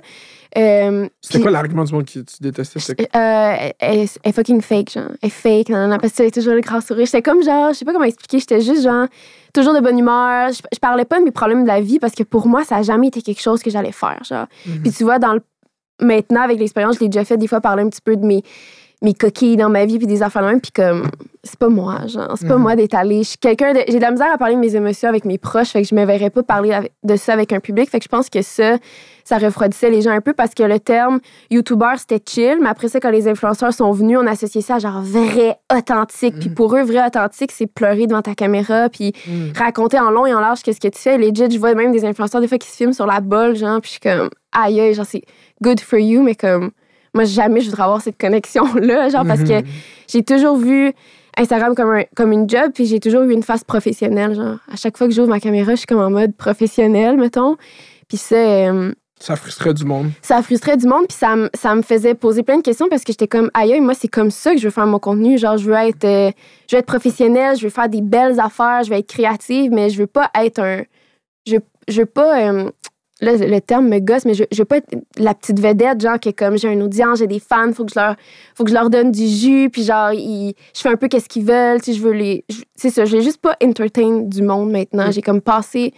Euh, 0.57 1.09
C'était 1.21 1.41
quoi 1.41 1.51
l'argument 1.51 1.85
du 1.85 1.93
monde 1.93 2.07
que 2.07 2.13
tu 2.13 2.23
détestais? 2.41 2.79
Euh, 3.15 3.71
elle, 3.79 3.99
est 3.99 4.33
fucking 4.33 4.63
fake, 4.63 4.93
genre. 4.93 5.11
Elle 5.21 5.27
est 5.27 5.31
fake, 5.31 5.69
non, 5.69 5.87
non, 5.89 5.99
parce 5.99 6.15
que 6.15 6.23
a 6.23 6.31
toujours 6.31 6.55
le 6.55 6.61
grand 6.61 6.81
sourire. 6.81 7.05
J'étais 7.05 7.23
comme, 7.23 7.43
genre, 7.43 7.73
je 7.73 7.79
sais 7.79 7.85
pas 7.85 7.93
comment 7.93 8.05
expliquer, 8.05 8.39
j'étais 8.39 8.61
juste, 8.61 8.83
genre, 8.83 9.07
toujours 9.53 9.75
de 9.75 9.81
bonne 9.81 9.99
humeur. 9.99 10.51
Je, 10.53 10.63
je 10.73 10.79
parlais 10.79 11.05
pas 11.05 11.19
de 11.19 11.25
mes 11.25 11.31
problèmes 11.31 11.63
de 11.63 11.69
la 11.69 11.81
vie 11.81 11.99
parce 11.99 12.15
que 12.15 12.23
pour 12.23 12.47
moi, 12.47 12.65
ça 12.65 12.77
a 12.77 12.83
jamais 12.83 13.09
été 13.09 13.21
quelque 13.21 13.43
chose 13.43 13.63
que 13.63 13.71
j'allais 13.71 13.93
faire, 13.93 14.23
genre. 14.25 14.47
Mhm. 14.67 14.83
Puis 14.83 14.93
tu 14.93 15.05
vois, 15.05 15.19
dans 15.19 15.35
le, 15.35 15.43
maintenant, 16.01 16.43
avec 16.43 16.59
l'expérience, 16.59 16.97
je 16.97 17.01
l'ai 17.01 17.09
déjà 17.09 17.25
fait 17.25 17.37
des 17.37 17.49
fois 17.49 17.61
parler 17.61 17.83
un 17.83 17.89
petit 17.89 18.03
peu 18.03 18.17
de 18.17 18.25
mes 18.25 18.43
mes 19.03 19.13
coquilles 19.15 19.57
dans 19.57 19.69
ma 19.69 19.85
vie, 19.85 19.99
puis 19.99 20.07
des 20.07 20.23
affaires 20.23 20.43
même, 20.43 20.61
puis 20.61 20.73
comme, 20.73 21.09
c'est 21.45 21.59
pas 21.59 21.69
moi, 21.69 22.07
genre, 22.07 22.33
c'est 22.37 22.49
pas 22.49 22.57
Mhm. 22.57 22.63
moi 22.63 22.77
d'étaler. 22.77 23.19
Je 23.23 23.29
suis 23.31 23.39
quelqu'un 23.39 23.73
de. 23.75 23.81
J'ai 23.87 23.97
de 23.99 24.01
la 24.03 24.11
misère 24.11 24.33
à 24.33 24.39
parler 24.39 24.55
de 24.55 24.61
mes 24.61 24.75
émotions 24.75 25.09
avec 25.09 25.25
mes 25.27 25.37
proches, 25.39 25.69
fait 25.69 25.83
que 25.83 25.89
je 25.89 25.95
me 25.95 26.05
verrais 26.07 26.31
pas 26.31 26.43
parler 26.43 26.73
avec- 26.73 26.93
de 27.05 27.15
ça 27.17 27.35
avec 27.35 27.53
un 27.53 27.61
public, 27.61 27.91
fait 27.91 27.99
que 27.99 28.05
je 28.05 28.09
pense 28.09 28.31
que 28.31 28.41
ça, 28.43 28.79
ça 29.23 29.37
refroidissait 29.39 29.91
les 29.91 30.01
gens 30.03 30.13
un 30.13 30.21
peu 30.23 30.33
parce 30.33 30.55
que 30.55 30.63
le 30.63 30.81
terme 30.81 31.21
YouTuber, 31.51 31.93
c'était 31.99 32.21
chill, 32.27 32.59
mais 32.63 32.69
après 32.69 32.89
ça, 32.89 32.99
quand 32.99 33.11
les 33.11 33.29
influenceurs 33.29 33.75
sont 33.75 33.93
venus, 33.93 34.19
on 34.21 34.27
associait 34.27 34.63
ça 34.63 34.77
à 34.77 34.79
genre 34.79 35.03
vrai, 35.03 35.57
authentique, 35.77 36.39
puis 36.41 36.49
pour 36.49 36.75
eux, 36.75 36.83
vrai, 36.83 37.07
authentique, 37.07 37.53
c'est 37.53 37.67
pleurer 37.67 38.07
devant 38.07 38.23
ta 38.23 38.35
caméra, 38.35 38.89
puis 38.89 39.13
raconter 39.57 39.99
en 40.01 40.11
long 40.11 40.25
et 40.27 40.33
en 40.35 40.41
large 40.41 40.63
qu'est-ce 40.63 40.81
que 40.81 40.89
tu 40.89 40.99
fais. 40.99 41.19
Legit, 41.19 41.51
je 41.51 41.59
vois 41.59 41.75
même 41.75 41.93
des 41.93 42.05
influenceurs 42.07 42.41
des 42.41 42.49
fois 42.49 42.59
qui 42.59 42.69
se 42.69 42.77
filment 42.77 42.93
sur 42.95 43.07
la 43.07 43.21
bolle, 43.21 43.57
genre, 43.57 43.81
puis 43.81 43.89
je 43.89 43.93
suis 43.93 44.01
comme, 44.01 44.31
aïe, 44.53 44.81
aïe, 44.81 44.95
genre, 44.95 45.07
c'est 45.07 45.23
good 45.63 45.81
for 45.81 45.99
you, 45.99 46.23
mais 46.23 46.35
comme, 46.35 46.71
moi, 47.17 47.25
jamais 47.25 47.61
je 47.61 47.67
voudrais 47.71 47.83
avoir 47.85 48.01
cette 48.01 48.19
connexion-là, 48.21 49.09
genre, 49.09 49.25
parce 49.27 49.43
que 49.43 49.67
j'ai 50.09 50.23
toujours 50.23 50.57
vu 50.57 50.93
Instagram 51.37 51.75
comme, 51.75 51.91
un- 51.91 52.05
comme 52.15 52.33
une 52.33 52.49
job, 52.49 52.71
puis 52.75 52.87
j'ai 52.87 53.01
toujours 53.01 53.23
eu 53.23 53.33
une 53.33 53.43
face 53.43 53.65
professionnelle, 53.65 54.35
genre. 54.35 54.59
À 54.73 54.77
chaque 54.77 54.97
fois 54.97 55.07
que 55.09 55.13
j'ouvre 55.13 55.29
ma 55.29 55.41
caméra, 55.41 55.73
je 55.73 55.77
suis 55.79 55.87
comme 55.87 56.01
en 56.01 56.11
mode 56.11 56.35
professionnel, 56.35 57.17
mettons. 57.17 57.57
Puis 58.09 58.17
ça, 58.17 58.37
euh, 58.37 58.93
Ça 59.19 59.35
frustrait 59.37 59.75
du 59.75 59.85
monde. 59.85 60.11
ça 60.23 60.43
frustrait 60.43 60.77
du 60.77 60.87
monde, 60.87 61.07
puis 61.09 61.17
ça, 61.19 61.37
me- 61.37 61.51
ça 61.55 61.75
me 61.75 61.83
faisait 61.83 62.15
poser 62.15 62.43
plein 62.43 62.59
de 62.59 62.63
questions 62.63 62.87
parce 62.89 63.03
que 63.03 63.13
j'étais 63.13 63.27
comme, 63.29 63.51
aïe, 63.55 63.73
aïe, 63.75 63.81
moi, 63.81 63.95
c'est 63.95 64.09
comme 64.09 64.31
ça 64.31 64.53
que 64.55 64.59
je 64.61 64.65
veux 64.65 64.71
faire 64.71 64.87
mon 64.87 64.99
contenu. 64.99 65.37
Genre, 65.39 65.57
je 65.59 65.65
veux 65.69 65.75
être, 65.77 66.05
euh, 66.05 66.31
je 66.71 66.77
veux 66.77 66.81
être 66.81 66.87
professionnelle, 66.87 67.57
je 67.57 67.65
veux 67.65 67.71
faire 67.71 67.89
des 67.89 68.03
belles 68.03 68.39
affaires, 68.41 68.83
je 68.85 68.91
veux 68.91 68.97
être 68.97 69.09
créative, 69.09 69.71
mais 69.73 69.91
je 69.91 69.99
veux 69.99 70.07
pas 70.07 70.31
être 70.41 70.59
un. 70.61 70.83
Je, 71.47 71.57
je 71.89 72.01
veux 72.01 72.07
pas. 72.07 72.41
euh, 72.51 72.71
là, 73.21 73.37
le 73.37 73.61
terme 73.61 73.89
me 73.89 73.99
gosse, 73.99 74.25
mais 74.25 74.35
je, 74.35 74.45
je 74.53 74.59
veux 74.59 74.65
pas 74.65 74.77
être 74.79 74.95
la 75.19 75.35
petite 75.35 75.59
vedette, 75.61 76.01
genre, 76.01 76.21
que 76.21 76.31
comme 76.31 76.59
j'ai 76.59 76.69
une 76.73 76.83
audience, 76.83 77.19
j'ai 77.21 77.27
des 77.27 77.39
fans, 77.41 77.73
faut 77.73 77.85
que 77.85 77.93
je 77.95 77.99
leur, 77.99 78.17
faut 78.55 78.65
que 78.65 78.71
je 78.71 78.75
leur 78.75 78.91
donne 78.91 79.11
du 79.11 79.27
jus, 79.27 79.71
puis 79.71 79.83
genre, 79.85 80.13
ils- 80.13 80.55
je 80.75 80.81
fais 80.81 80.89
un 80.91 80.97
peu 80.97 81.09
qu'est-ce 81.09 81.29
qu'ils 81.29 81.45
veulent, 81.45 81.81
tu 81.81 81.93
sais, 81.93 81.99
je 81.99 82.03
veux 82.03 82.13
les. 82.13 82.45
C'est 82.75 82.91
ça, 82.91 83.05
je 83.05 83.17
vais 83.17 83.23
juste 83.23 83.41
pas 83.41 83.57
entertain 83.63 84.21
du 84.21 84.43
monde 84.43 84.71
maintenant. 84.71 85.11
J'ai 85.11 85.23
comme 85.23 85.41
passé 85.41 85.93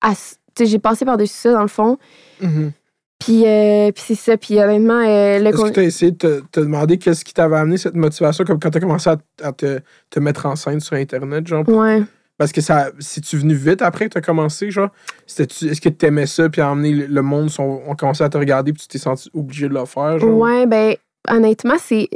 à. 0.00 0.12
Tu 0.14 0.64
sais, 0.64 0.66
j'ai 0.66 0.78
passé 0.78 1.04
par-dessus 1.04 1.34
ça, 1.34 1.52
dans 1.52 1.62
le 1.62 1.68
fond. 1.68 1.98
Mhm. 2.40 2.72
Puis, 3.18 3.44
euh, 3.46 3.90
puis 3.92 4.04
c'est 4.06 4.14
ça. 4.16 4.36
Puis 4.36 4.58
honnêtement, 4.60 5.00
euh, 5.00 5.38
le 5.38 5.46
Est-ce 5.46 5.56
que 5.56 5.62
con- 5.62 5.70
tu 5.70 5.80
as 5.80 5.84
essayé 5.84 6.10
de 6.12 6.16
te, 6.16 6.40
te 6.52 6.60
demander 6.60 6.98
qu'est-ce 6.98 7.24
qui 7.24 7.32
t'avait 7.32 7.56
amené 7.56 7.76
cette 7.78 7.94
motivation, 7.94 8.44
comme 8.44 8.58
quand 8.60 8.70
tu 8.70 8.78
as 8.78 8.80
commencé 8.80 9.08
à, 9.10 9.16
à 9.42 9.52
te, 9.52 9.80
te 10.10 10.20
mettre 10.20 10.46
en 10.46 10.56
scène 10.56 10.80
sur 10.80 10.94
Internet, 10.96 11.46
genre? 11.46 11.66
Ouais. 11.68 12.02
Parce 12.36 12.50
que 12.50 12.60
ça, 12.60 12.90
si 12.98 13.20
tu 13.20 13.36
venu 13.36 13.54
vite 13.54 13.80
après 13.80 14.06
que 14.06 14.12
tu 14.12 14.18
as 14.18 14.20
commencé, 14.20 14.70
genre, 14.70 14.88
est-ce 15.26 15.80
que 15.80 15.88
tu 15.88 16.06
aimais 16.06 16.26
ça, 16.26 16.48
puis 16.48 16.60
à 16.60 16.70
emmener 16.70 16.92
le, 16.92 17.22
monde, 17.22 17.48
sont, 17.48 17.82
ont 17.86 17.94
commencé 17.94 18.24
à 18.24 18.28
te 18.28 18.36
regarder, 18.36 18.72
puis 18.72 18.82
tu 18.82 18.88
t'es 18.88 18.98
senti 18.98 19.30
obligé 19.34 19.68
de 19.68 19.74
le 19.74 19.84
faire, 19.84 20.18
genre? 20.18 20.36
Ouais, 20.36 20.66
ben 20.66 20.96
honnêtement, 21.28 21.76
c'est, 21.78 22.08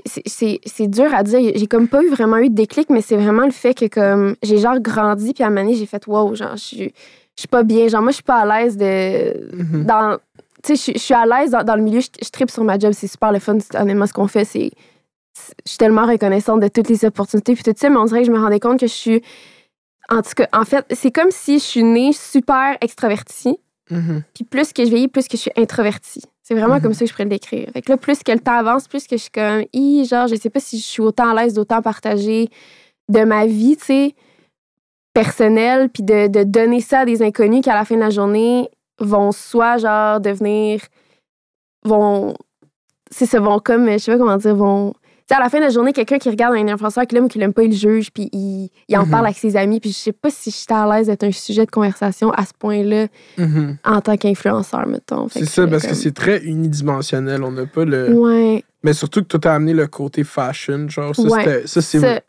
dur 0.89 1.15
à 1.15 1.23
dire. 1.23 1.53
J'ai 1.55 1.67
comme 1.67 1.87
pas 1.89 2.03
eu 2.03 2.09
vraiment 2.11 2.39
eu 2.39 2.51
de 2.51 2.55
déclic, 2.55 2.91
mais 2.91 3.01
c'est 3.01 3.17
vraiment 3.17 3.45
le 3.45 3.53
fait 3.53 3.75
que 3.75 3.87
comme 3.87 4.35
j'ai 4.43 4.59
genre 4.59 4.81
grandi, 4.81 5.33
puis 5.35 5.45
à 5.45 5.47
un 5.47 5.51
moment 5.51 5.63
donné, 5.67 5.77
j'ai 5.77 5.87
fait 5.87 6.05
wow, 6.07 6.35
genre, 6.35 6.57
je 6.57 6.91
suis 7.37 7.49
pas 7.49 7.63
bien. 7.63 7.87
Genre, 7.87 8.03
moi, 8.03 8.11
je 8.11 8.17
suis 8.17 8.25
pas 8.25 8.41
à 8.41 8.61
l'aise 8.61 8.77
de. 8.77 9.57
Mhm. 9.57 9.85
dans 9.85 10.19
Tu 10.65 10.77
sais, 10.77 10.93
je 10.95 10.99
suis- 10.99 11.15
à 11.15 11.25
l'aise 11.25 11.53
dans, 11.53 11.63
dans 11.63 11.77
le 11.77 11.83
milieu, 11.83 12.01
je, 12.01 12.31
tripe 12.31 12.51
sur 12.51 12.65
ma 12.65 12.77
job, 12.77 12.93
c'est 12.93 13.07
super 13.07 13.31
le 13.31 13.39
fun. 13.39 13.59
Honnêtement, 13.75 14.07
ce 14.07 14.13
qu'on 14.13 14.27
fait, 14.27 14.45
c'est. 14.45 14.73
c'est- 15.33 15.55
Je 15.65 15.71
suis 15.71 15.79
tellement 15.79 16.05
reconnaissante 16.07 16.59
de 16.61 16.67
toutes 16.67 16.89
les 16.89 17.05
opportunités, 17.05 17.55
puis 17.55 17.63
tout 17.63 17.73
ça, 17.77 17.89
mais 17.89 17.97
on 17.97 18.05
dirait 18.07 18.23
que 18.23 18.27
je 18.27 18.33
me 18.33 18.41
rendais 18.41 18.59
compte 18.59 18.81
que 18.81 18.89
je 18.89 18.93
suis. 18.93 19.23
En 20.11 20.23
tout 20.23 20.31
cas, 20.37 20.49
en 20.53 20.65
fait, 20.65 20.85
c'est 20.91 21.11
comme 21.11 21.31
si 21.31 21.59
je 21.59 21.65
suis 21.65 21.83
née 21.85 22.13
super 22.13 22.77
extravertie, 22.81 23.59
Mhm. 23.91 24.23
puis 24.35 24.45
plus 24.45 24.73
que 24.73 24.85
je 24.85 24.91
vieillis, 24.91 25.09
plus 25.09 25.29
que 25.29 25.37
je 25.37 25.43
suis 25.43 25.51
introvertie. 25.57 26.23
C'est 26.43 26.55
vraiment 26.55 26.77
Mhm. 26.77 26.83
comme 26.83 26.95
ça 26.95 27.01
que 27.01 27.07
je 27.07 27.13
pourrais 27.13 27.25
le 27.25 27.31
décrire. 27.31 27.69
Fait 27.73 27.83
que 27.83 27.91
là, 27.93 27.97
plus 27.99 28.23
que 28.23 28.33
le 28.33 28.39
temps 28.41 28.57
avance, 28.59 28.89
plus 28.89 29.07
que 29.07 29.17
je 29.17 29.23
suis 29.23 29.31
comme, 29.31 29.65
Hi, 29.73 30.05
genre, 30.07 30.27
je 30.29 30.35
sais 30.37 30.51
pas 30.51 30.61
si 30.61 30.79
je 30.79 30.85
suis 30.85 31.03
autant 31.03 31.31
à 31.31 31.43
l'aise 31.43 31.53
d'autant 31.55 31.83
partager 31.83 32.49
de 33.11 33.25
ma 33.25 33.47
vie, 33.47 33.77
tu 33.77 33.85
sais, 33.85 34.15
personnelle, 35.15 35.89
puis 35.89 36.03
de, 36.03 36.27
de 36.29 36.45
donner 36.45 36.81
ça 36.81 37.01
à 37.01 37.05
des 37.05 37.23
inconnus 37.23 37.63
qui, 37.63 37.71
à 37.71 37.75
la 37.75 37.85
fin 37.85 37.97
de 37.97 38.01
la 38.01 38.11
journée, 38.11 38.69
vont 39.01 39.33
soit, 39.33 39.79
genre, 39.79 40.21
devenir. 40.21 40.81
vont. 41.85 42.35
C'est 43.11 43.25
ça, 43.27 43.41
vont 43.41 43.59
comme, 43.61 43.89
je 43.91 43.99
sais 43.99 44.13
pas 44.13 44.19
comment 44.19 44.37
dire, 44.37 44.55
vont. 44.55 44.93
Sais, 45.29 45.35
à 45.35 45.41
la 45.41 45.51
fin 45.51 45.59
de 45.59 45.65
la 45.65 45.69
journée, 45.71 45.93
quelqu'un 45.93 46.17
qui 46.19 46.31
regarde 46.31 46.55
un 46.55 46.69
influenceur 46.69 47.07
qui 47.07 47.15
l'aime 47.15 47.25
ou 47.25 47.29
qui 47.29 47.39
l'aime 47.39 47.53
pas, 47.53 47.63
il 47.63 47.71
le 47.71 47.77
juge, 47.77 48.11
puis 48.11 48.31
il, 48.33 48.71
il 48.89 48.97
en 48.97 49.05
Mhm. 49.05 49.11
parle 49.11 49.27
avec 49.27 49.37
ses 49.37 49.57
amis, 49.57 49.79
puis 49.79 49.91
je 49.91 49.97
sais 49.97 50.13
pas 50.13 50.31
si 50.31 50.51
j'étais 50.51 50.73
à 50.73 50.87
l'aise 50.87 51.09
d'être 51.09 51.25
un 51.25 51.33
sujet 51.33 51.67
de 51.67 51.71
conversation 51.71 52.31
à 52.33 52.47
ce 52.47 52.53
point-là 52.59 53.09
Mhm. 53.37 53.77
en 53.85 54.01
tant 54.01 54.17
qu'influenceur, 54.17 54.87
metton. 54.87 55.29
Fait 55.29 55.41
C'est 55.41 55.45
ça, 55.47 55.67
parce 55.67 55.83
comme- 55.83 55.91
que 55.91 55.97
c'est 55.97 56.15
très 56.15 56.39
unidimensionnel. 56.45 57.43
On 57.45 57.53
n'a 57.53 57.67
pas 57.67 57.85
le. 57.85 58.11
Ouais, 58.15 58.65
Mais 58.83 58.93
surtout 58.95 59.21
que 59.23 59.27
toi, 59.27 59.41
t'as 59.41 59.55
amené 59.55 59.75
le 59.75 59.87
côté 59.89 60.25
fashion, 60.25 60.89
genre, 60.89 61.15
ça, 61.15 61.23
Ouais. 61.23 61.63
ça 61.67 61.83
c'est. 61.83 61.99
ça, 61.99 62.21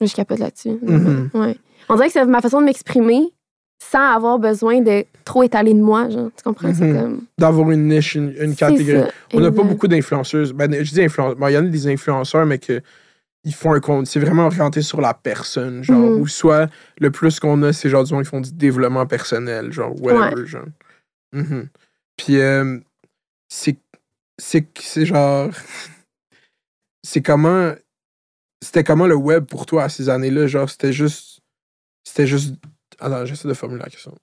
je 0.00 0.14
capote 0.14 0.38
là-dessus. 0.38 0.78
Mhm. 0.82 1.30
Ouais. 1.34 1.56
On 1.88 1.94
dirait 1.96 2.06
que 2.08 2.12
c'est 2.12 2.24
ma 2.26 2.40
façon 2.42 2.60
de 2.60 2.66
m'exprimer 2.66 3.22
sans 3.90 4.14
avoir 4.14 4.38
besoin 4.38 4.80
de 4.80 5.04
trop 5.24 5.42
étaler 5.42 5.74
de 5.74 5.80
moi, 5.80 6.08
genre. 6.08 6.30
Tu 6.36 6.42
comprends? 6.42 6.72
C'est 6.74 6.84
Mhm. 6.84 7.00
comme. 7.00 7.20
D'avoir 7.38 7.70
une 7.70 7.88
niche, 7.88 8.14
une, 8.14 8.54
catégorie. 8.56 9.10
On 9.32 9.40
n'a 9.40 9.50
pas 9.52 9.62
beaucoup 9.62 9.88
d'influenceuses. 9.88 10.52
Ben, 10.52 10.72
je 10.72 10.92
dis 10.92 11.02
influenceurs. 11.02 11.36
Bon, 11.36 11.48
il 11.48 11.52
y 11.52 11.58
en 11.58 11.64
a 11.64 11.68
des 11.68 11.86
influenceurs, 11.88 12.46
mais 12.46 12.58
que 12.58 12.80
ils 13.44 13.54
font 13.54 13.72
un 13.72 13.80
compte. 13.80 14.06
C'est 14.06 14.20
vraiment 14.20 14.46
orienté 14.46 14.80
sur 14.82 15.00
la 15.00 15.14
personne, 15.14 15.82
genre. 15.84 15.98
Mhm. 15.98 16.20
Ou 16.20 16.26
soit, 16.26 16.70
le 16.98 17.10
plus 17.10 17.38
qu'on 17.40 17.62
a, 17.62 17.72
c'est 17.72 17.88
genre 17.88 18.04
monde 18.10 18.24
qui 18.24 18.30
font 18.30 18.40
du 18.40 18.52
développement 18.52 19.06
personnel, 19.06 19.72
genre, 19.72 19.94
whatever, 20.00 20.46
genre. 20.46 20.64
Mhm. 21.32 21.68
Puis, 22.16 22.38
euh, 22.40 22.78
c'est. 23.48 23.76
C'est 24.38 24.66
c'est 24.80 25.06
genre. 25.06 25.50
c'est 27.02 27.22
comment. 27.22 27.72
C'était 28.62 28.82
comment 28.82 29.06
le 29.06 29.14
web 29.14 29.44
pour 29.44 29.66
toi 29.66 29.84
à 29.84 29.88
ces 29.88 30.08
années-là? 30.08 30.46
Genre, 30.46 30.68
c'était 30.68 30.92
juste. 30.92 31.40
C'était 32.02 32.26
juste. 32.26 32.54
Attends, 33.00 33.24
j'essaie 33.24 33.48
de 33.48 33.54
formuler 33.54 33.82
la 33.82 33.90
question. 33.90 34.14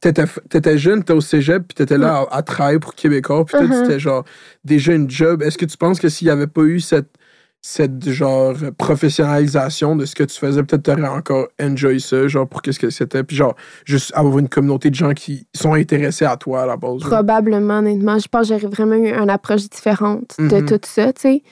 T'étais, 0.00 0.24
t'étais 0.50 0.76
jeune, 0.76 1.00
t'étais 1.00 1.12
au 1.12 1.20
cégep, 1.20 1.66
puis 1.68 1.74
t'étais 1.74 1.98
là 1.98 2.26
à, 2.30 2.38
à 2.38 2.42
travailler 2.42 2.78
pour 2.78 2.94
Québécois, 2.94 3.44
puis 3.44 3.56
toi, 3.56 3.66
Mhm. 3.66 3.72
c'était 3.74 3.98
genre 4.00 4.24
déjà 4.64 4.92
une 4.92 5.08
job. 5.08 5.40
Est-ce 5.42 5.56
que 5.56 5.64
tu 5.64 5.76
penses 5.76 6.00
que 6.00 6.08
s'il 6.08 6.26
n'y 6.26 6.32
avait 6.32 6.46
pas 6.48 6.62
eu 6.62 6.80
cette, 6.80 7.14
cette 7.62 8.10
genre 8.10 8.54
professionnalisation 8.76 9.96
de 9.96 10.04
ce 10.04 10.14
que 10.14 10.24
tu 10.24 10.36
faisais, 10.38 10.62
peut-être 10.64 10.82
t'aurais 10.82 11.08
encore 11.08 11.48
enjoy 11.62 12.00
ça, 12.00 12.26
genre 12.28 12.46
pour 12.46 12.60
qu'est-ce 12.60 12.78
que 12.80 12.90
c'était, 12.90 13.22
puis 13.24 13.36
genre 13.36 13.54
juste 13.86 14.12
avoir 14.14 14.38
une 14.38 14.48
communauté 14.48 14.90
de 14.90 14.94
gens 14.94 15.12
qui 15.14 15.46
sont 15.54 15.72
intéressés 15.72 16.26
à 16.26 16.36
toi 16.36 16.62
à 16.62 16.66
la 16.66 16.76
base. 16.76 17.00
Probablement, 17.02 17.78
honnêtement. 17.78 18.18
Je 18.18 18.28
pense 18.28 18.48
que 18.48 18.58
j'aurais 18.58 18.66
vraiment 18.74 18.96
eu 18.96 19.08
une 19.14 19.30
approche 19.30 19.68
différente 19.70 20.34
de 20.38 20.56
Mhm. 20.56 20.66
tout 20.66 20.80
ça, 20.84 21.12
tu 21.14 21.20
sais. 21.22 21.42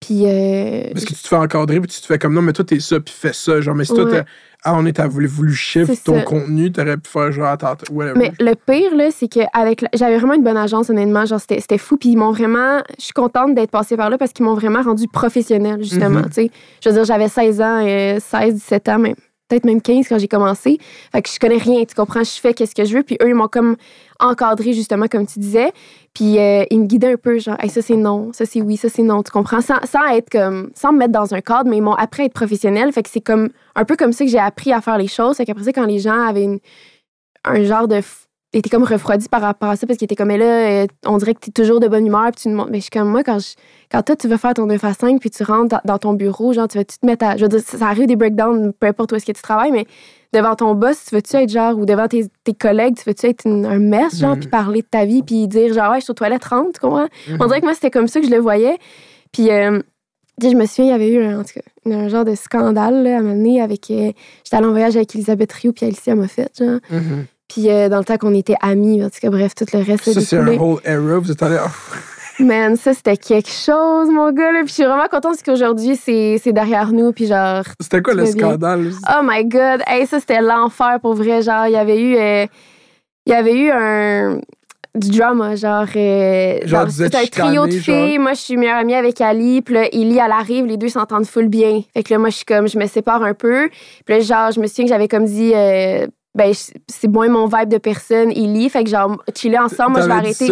Puis. 0.00 0.22
euh, 0.26 0.82
Parce 0.92 1.04
que 1.04 1.14
tu 1.14 1.22
te 1.22 1.28
fais 1.28 1.36
encadrer, 1.36 1.80
puis 1.80 1.90
tu 1.90 2.00
te 2.00 2.06
fais 2.06 2.18
comme 2.18 2.34
non, 2.34 2.42
mais 2.42 2.52
toi, 2.52 2.64
t'es 2.64 2.80
ça, 2.80 3.00
puis 3.00 3.14
fais 3.16 3.32
ça. 3.32 3.60
Genre, 3.60 3.74
mais 3.74 3.84
si 3.84 3.92
toi, 3.94 4.04
Ouais. 4.04 4.10
t'as- 4.10 4.24
ah, 4.64 4.74
on 4.76 4.86
est 4.86 5.00
à 5.00 5.08
voulu, 5.08 5.26
voulu 5.26 5.54
shift 5.54 6.04
ton 6.04 6.14
ça. 6.18 6.22
contenu, 6.22 6.70
t'aurais 6.70 6.96
pu 6.96 7.08
faire 7.10 7.32
genre, 7.32 7.46
attends, 7.48 7.74
whatever. 7.90 8.18
Mais 8.18 8.32
le 8.38 8.54
pire, 8.54 8.94
là, 8.96 9.10
c'est 9.10 9.28
que 9.28 9.40
avec 9.52 9.80
la- 9.82 9.88
j'avais 9.94 10.16
vraiment 10.18 10.34
une 10.34 10.44
bonne 10.44 10.56
agence, 10.56 10.88
honnêtement. 10.90 11.26
Genre, 11.26 11.40
c'était 11.40 11.78
fou. 11.78 11.96
Puis 11.96 12.10
ils 12.10 12.16
m'ont 12.16 12.30
vraiment. 12.32 12.78
Je 12.98 13.04
suis 13.04 13.12
contente 13.12 13.54
d'être 13.54 13.70
passée 13.70 13.96
par 13.96 14.08
là 14.10 14.18
parce 14.18 14.32
qu'ils 14.32 14.44
m'ont 14.44 14.54
vraiment 14.54 14.82
rendu 14.82 15.08
professionnelle, 15.08 15.82
justement. 15.82 16.20
Mhm. 16.20 16.26
tu 16.26 16.32
sais. 16.32 16.50
Je 16.82 16.88
veux 16.90 16.94
dire, 16.94 17.04
j'avais 17.04 17.28
16 17.28 17.60
ans, 17.60 17.84
euh, 17.84 18.18
16, 18.20 18.54
17 18.54 18.88
ans, 18.88 18.98
même. 18.98 19.14
Peut-être 19.48 19.64
même 19.64 19.80
15 19.80 20.06
quand 20.08 20.18
j'ai 20.18 20.28
commencé. 20.28 20.76
Fait 21.10 21.22
que 21.22 21.30
je 21.30 21.38
connais 21.40 21.56
rien, 21.56 21.82
tu 21.86 21.94
comprends? 21.94 22.22
Je 22.22 22.38
fais 22.38 22.52
qu'est-ce 22.52 22.74
que 22.74 22.84
je 22.84 22.94
veux. 22.98 23.02
Puis 23.02 23.16
eux, 23.22 23.28
ils 23.30 23.34
m'ont 23.34 23.48
comme 23.48 23.76
encadré, 24.20 24.74
justement, 24.74 25.06
comme 25.08 25.26
tu 25.26 25.38
disais. 25.38 25.70
Puis 26.18 26.36
euh, 26.40 26.64
ils 26.70 26.80
me 26.80 26.86
guidaient 26.86 27.12
un 27.12 27.16
peu, 27.16 27.38
genre, 27.38 27.54
Hey, 27.60 27.70
ça 27.70 27.80
c'est 27.80 27.94
non, 27.94 28.32
ça 28.32 28.44
c'est 28.44 28.60
oui, 28.60 28.76
ça 28.76 28.88
c'est 28.88 29.02
non, 29.02 29.22
tu 29.22 29.30
comprends? 29.30 29.60
Sans, 29.60 29.76
être 30.12 30.30
comme. 30.30 30.70
Sans 30.74 30.92
me 30.92 30.98
mettre 30.98 31.12
dans 31.12 31.32
un 31.32 31.40
cadre, 31.40 31.70
mais 31.70 31.76
ils 31.76 31.80
m'ont 31.82 31.94
appris 31.94 32.22
à 32.22 32.24
être 32.26 32.32
professionnelle. 32.32 32.92
Fait 32.92 33.04
que 33.04 33.08
c'est 33.08 33.20
comme. 33.20 33.50
Un 33.76 33.84
peu 33.84 33.94
comme 33.94 34.10
ça 34.12 34.24
que 34.24 34.30
j'ai 34.30 34.38
appris 34.40 34.72
à 34.72 34.80
faire 34.80 34.98
les 34.98 35.06
choses. 35.06 35.36
Fait 35.36 35.44
qu'après 35.44 35.62
ça, 35.62 35.72
quand 35.72 35.84
les 35.86 36.00
gens 36.00 36.20
avaient 36.26 36.42
une- 36.42 36.58
un 37.44 37.62
genre 37.62 37.86
de. 37.86 38.00
Étaient 38.52 38.70
comme 38.70 38.84
refroidis 38.84 39.28
par 39.28 39.42
rapport 39.42 39.68
à 39.68 39.76
ça 39.76 39.86
parce 39.86 39.98
qu'ils 39.98 40.06
étaient 40.06 40.16
comme, 40.16 40.28
mais 40.28 40.38
là, 40.38 40.82
euh, 40.84 40.86
on 41.06 41.18
dirait 41.18 41.34
que 41.34 41.40
tu 41.40 41.50
es 41.50 41.52
toujours 41.52 41.80
de 41.80 41.88
bonne 41.88 42.06
humeur. 42.06 42.24
Puis 42.32 42.42
tu 42.42 42.48
demandes, 42.48 42.68
mais 42.70 42.78
je 42.78 42.82
suis 42.84 42.90
comme, 42.90 43.08
moi, 43.08 43.22
quand, 43.22 43.38
je, 43.38 43.48
quand 43.90 44.02
toi, 44.02 44.16
tu 44.16 44.26
veux 44.28 44.36
faire 44.38 44.54
ton 44.54 44.66
9 44.66 44.82
à 44.84 44.94
5, 44.94 45.20
puis 45.20 45.30
tu 45.30 45.42
rentres 45.42 45.68
dans, 45.68 45.80
dans 45.84 45.98
ton 45.98 46.14
bureau, 46.14 46.52
genre, 46.52 46.66
tu 46.68 46.78
vas-tu 46.78 46.98
te 46.98 47.06
mettre 47.06 47.26
à. 47.26 47.36
Je 47.36 47.42
veux 47.42 47.48
dire, 47.48 47.60
ça, 47.60 47.86
arrive 47.88 48.06
des 48.06 48.16
breakdowns, 48.16 48.72
peu 48.72 48.86
importe 48.86 49.12
où 49.12 49.16
est-ce 49.16 49.26
que 49.26 49.32
tu 49.32 49.42
travailles, 49.42 49.72
mais 49.72 49.86
devant 50.32 50.54
ton 50.54 50.74
boss, 50.74 51.04
tu 51.08 51.14
veux-tu 51.14 51.36
être 51.36 51.50
genre, 51.50 51.76
ou 51.78 51.84
devant 51.86 52.08
tes, 52.08 52.26
tes 52.44 52.54
collègues, 52.54 52.96
tu 52.96 53.04
veux-tu 53.06 53.26
être 53.26 53.46
une- 53.46 53.66
un 53.66 53.78
mess, 53.78 54.18
genre, 54.18 54.34
Mhm. 54.34 54.40
puis 54.40 54.48
parler 54.48 54.80
de 54.82 54.86
ta 54.86 55.04
vie, 55.04 55.22
puis 55.22 55.46
dire, 55.48 55.72
genre, 55.74 55.90
ouais, 55.90 55.98
je 56.00 56.04
suis 56.04 56.10
aux 56.10 56.14
toilettes, 56.14 56.44
rentre, 56.44 56.72
tu 56.74 56.80
comprends? 56.80 57.08
Mhm. 57.28 57.36
On 57.40 57.46
dirait 57.46 57.60
que 57.60 57.64
moi, 57.66 57.74
c'était 57.74 57.90
comme 57.90 58.08
ça 58.08 58.20
que 58.20 58.26
je 58.26 58.30
le 58.32 58.38
voyais. 58.38 58.78
Puis, 59.32 59.50
euh, 59.50 59.78
tu 60.40 60.50
je 60.50 60.54
me 60.56 60.64
souviens, 60.66 60.84
il 60.84 60.90
y 60.90 60.92
avait 60.92 61.10
eu 61.12 61.22
un, 61.22 61.40
en 61.40 61.44
tout 61.44 61.52
cas, 61.54 61.60
un 61.90 62.08
genre 62.08 62.24
de 62.24 62.34
scandale 62.34 63.02
là, 63.02 63.16
à 63.16 63.18
un 63.18 63.22
moment 63.22 63.34
donné 63.34 63.60
avec. 63.60 63.90
euh, 63.90 64.12
J'étais 64.44 64.56
allée 64.56 64.66
en 64.66 64.70
voyage 64.70 64.96
avec 64.96 65.14
Elisabeth 65.14 65.52
Rio 65.52 65.72
puis 65.72 65.84
Alicia 65.86 66.14
Moffett, 66.14 66.50
genre. 66.58 66.78
Mhm. 66.90 67.26
Puis 67.48 67.70
euh, 67.70 67.88
dans 67.88 67.98
le 67.98 68.04
temps 68.04 68.18
qu'on 68.18 68.34
était 68.34 68.56
amis, 68.60 69.02
en 69.02 69.08
tout 69.10 69.18
cas, 69.20 69.30
bref, 69.30 69.54
tout 69.54 69.64
le 69.72 69.82
reste. 69.82 70.12
Ça, 70.12 70.20
c'est 70.20 70.36
un 70.38 70.46
whole 70.58 70.80
era. 70.84 71.18
Vous 71.18 71.30
êtes 71.30 71.42
allé. 71.42 71.56
Man, 72.40 72.76
ça, 72.76 72.94
c'était 72.94 73.16
quelque 73.16 73.50
chose, 73.50 74.08
mon 74.10 74.30
gars. 74.30 74.52
Là. 74.52 74.60
Puis 74.60 74.68
je 74.68 74.74
suis 74.74 74.84
vraiment 74.84 75.08
contente 75.10 75.32
parce 75.32 75.42
qu'aujourd'hui, 75.42 75.96
c'est 75.96 76.38
c'est 76.42 76.52
derrière 76.52 76.92
nous. 76.92 77.12
Puis 77.12 77.26
genre, 77.26 77.64
C'était 77.80 78.00
quoi 78.02 78.14
le 78.14 78.26
scandale? 78.26 78.92
oh 79.08 79.20
my 79.24 79.44
God. 79.44 79.82
Hey, 79.86 80.06
ça, 80.06 80.20
c'était 80.20 80.40
l'enfer 80.40 80.98
pour 81.00 81.14
vrai. 81.14 81.42
Genre, 81.42 81.66
il 81.66 81.72
y 81.72 81.76
avait 81.76 82.00
eu. 82.00 82.16
euh, 82.16 82.46
il 83.26 83.32
y 83.32 83.34
avait 83.34 83.54
eu 83.58 83.70
un. 83.70 84.38
du 84.94 85.10
drama, 85.18 85.56
genre. 85.56 85.86
euh, 85.96 86.58
Genre, 86.64 86.86
c'est 86.90 87.14
un 87.14 87.26
trio 87.26 87.66
de 87.66 87.72
filles. 87.72 88.12
genre? 88.12 88.20
Moi, 88.20 88.34
je 88.34 88.40
suis 88.40 88.56
meilleure 88.56 88.78
amie 88.78 88.94
avec 88.94 89.20
Ali. 89.20 89.60
Puis 89.62 89.74
là, 89.74 89.86
Ellie, 89.92 90.18
elle 90.24 90.30
arrive. 90.32 90.66
Les 90.66 90.76
deux 90.76 90.88
s'entendent 90.90 91.26
full 91.26 91.48
bien. 91.48 91.82
Fait 91.92 92.04
que 92.04 92.14
là, 92.14 92.18
moi, 92.18 92.28
je 92.30 92.36
suis 92.36 92.44
comme, 92.44 92.68
je 92.68 92.78
me 92.78 92.86
sépare 92.86 93.22
un 93.24 93.34
peu. 93.34 93.68
Puis 94.04 94.14
là, 94.14 94.20
genre, 94.20 94.50
je 94.52 94.60
me 94.60 94.66
souviens 94.68 94.84
que 94.84 94.90
j'avais 94.90 95.08
comme 95.08 95.24
dit, 95.24 95.52
euh, 95.56 96.06
ben, 96.38 96.52
c'est 96.86 97.08
moins 97.08 97.28
mon 97.28 97.46
vibe 97.46 97.68
de 97.68 97.78
personne, 97.78 98.30
Ellie. 98.30 98.70
Fait 98.70 98.84
que 98.84 98.90
genre, 98.90 99.22
chiller 99.36 99.58
ensemble, 99.58 99.90
moi, 99.92 100.00
je 100.02 100.06
vais 100.06 100.12
arrêter. 100.12 100.50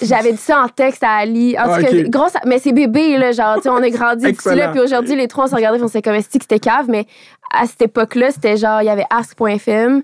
J'avais 0.00 0.30
dit 0.30 0.38
ça 0.38 0.62
en 0.62 0.68
texte 0.68 1.02
à 1.02 1.16
Ali. 1.16 1.56
En 1.58 1.62
Ah, 1.64 1.78
tout 1.82 1.84
cas, 1.84 2.02
grosse, 2.04 2.32
mais 2.46 2.60
c'est 2.60 2.72
bébé, 2.72 3.18
là. 3.18 3.32
Genre, 3.32 3.56
tu 3.56 3.62
sais, 3.62 3.68
on 3.70 3.82
a 3.82 3.90
grandi 3.90 4.30
d'ici 4.30 4.54
là. 4.54 4.68
Puis 4.68 4.80
aujourd'hui, 4.80 5.16
les 5.16 5.26
trois, 5.26 5.44
on 5.44 5.48
s'est 5.48 5.56
regardés, 5.56 5.82
on 5.82 5.88
s'est 5.88 6.00
comme, 6.00 6.16
que 6.16 6.22
c'était 6.30 6.60
cave? 6.60 6.86
Mais 6.88 7.06
à 7.52 7.66
cette 7.66 7.82
époque-là, 7.82 8.30
c'était 8.30 8.56
genre, 8.56 8.80
il 8.82 8.86
y 8.86 8.88
avait 8.88 9.04
ask.fm. 9.10 10.02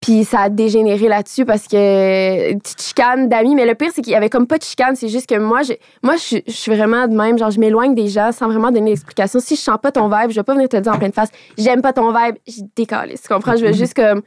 Puis 0.00 0.24
ça 0.24 0.40
a 0.40 0.48
dégénéré 0.50 1.08
là-dessus 1.08 1.44
parce 1.44 1.66
que 1.66 2.52
une 2.52 2.60
petite 2.60 2.82
chicane 2.82 3.28
d'amis. 3.28 3.54
Mais 3.54 3.64
le 3.66 3.74
pire, 3.74 3.90
c'est 3.94 4.02
qu'il 4.02 4.12
y 4.12 4.16
avait 4.16 4.28
comme 4.28 4.46
pas 4.46 4.58
de 4.58 4.62
chicane. 4.62 4.94
C'est 4.94 5.08
juste 5.08 5.26
que 5.28 5.36
moi, 5.38 5.62
je, 5.62 5.72
moi 6.02 6.16
je, 6.16 6.20
suis- 6.22 6.42
je 6.46 6.52
suis 6.52 6.74
vraiment 6.74 7.08
de 7.08 7.16
même. 7.16 7.38
Genre, 7.38 7.50
je 7.50 7.58
m'éloigne 7.58 7.94
des 7.94 8.08
gens 8.08 8.30
sans 8.30 8.46
vraiment 8.46 8.70
donner 8.70 8.90
d'explication. 8.90 9.40
Si 9.40 9.56
je 9.56 9.60
sens 9.60 9.78
pas 9.82 9.90
ton 9.92 10.08
vibe, 10.08 10.30
je 10.30 10.36
vais 10.36 10.42
pas 10.42 10.52
venir 10.54 10.68
te 10.68 10.76
le 10.76 10.82
dire 10.82 10.92
en 10.92 10.98
pleine 10.98 11.12
face. 11.12 11.30
J'aime 11.56 11.80
pas 11.82 11.92
ton 11.94 12.10
vibe, 12.12 12.36
je 12.46 12.60
décale. 12.76 13.10
Tu 13.20 13.28
comprends? 13.28 13.56
Je 13.56 13.64
veux 13.66 13.72
juste 13.72 13.94
comme. 13.94 14.22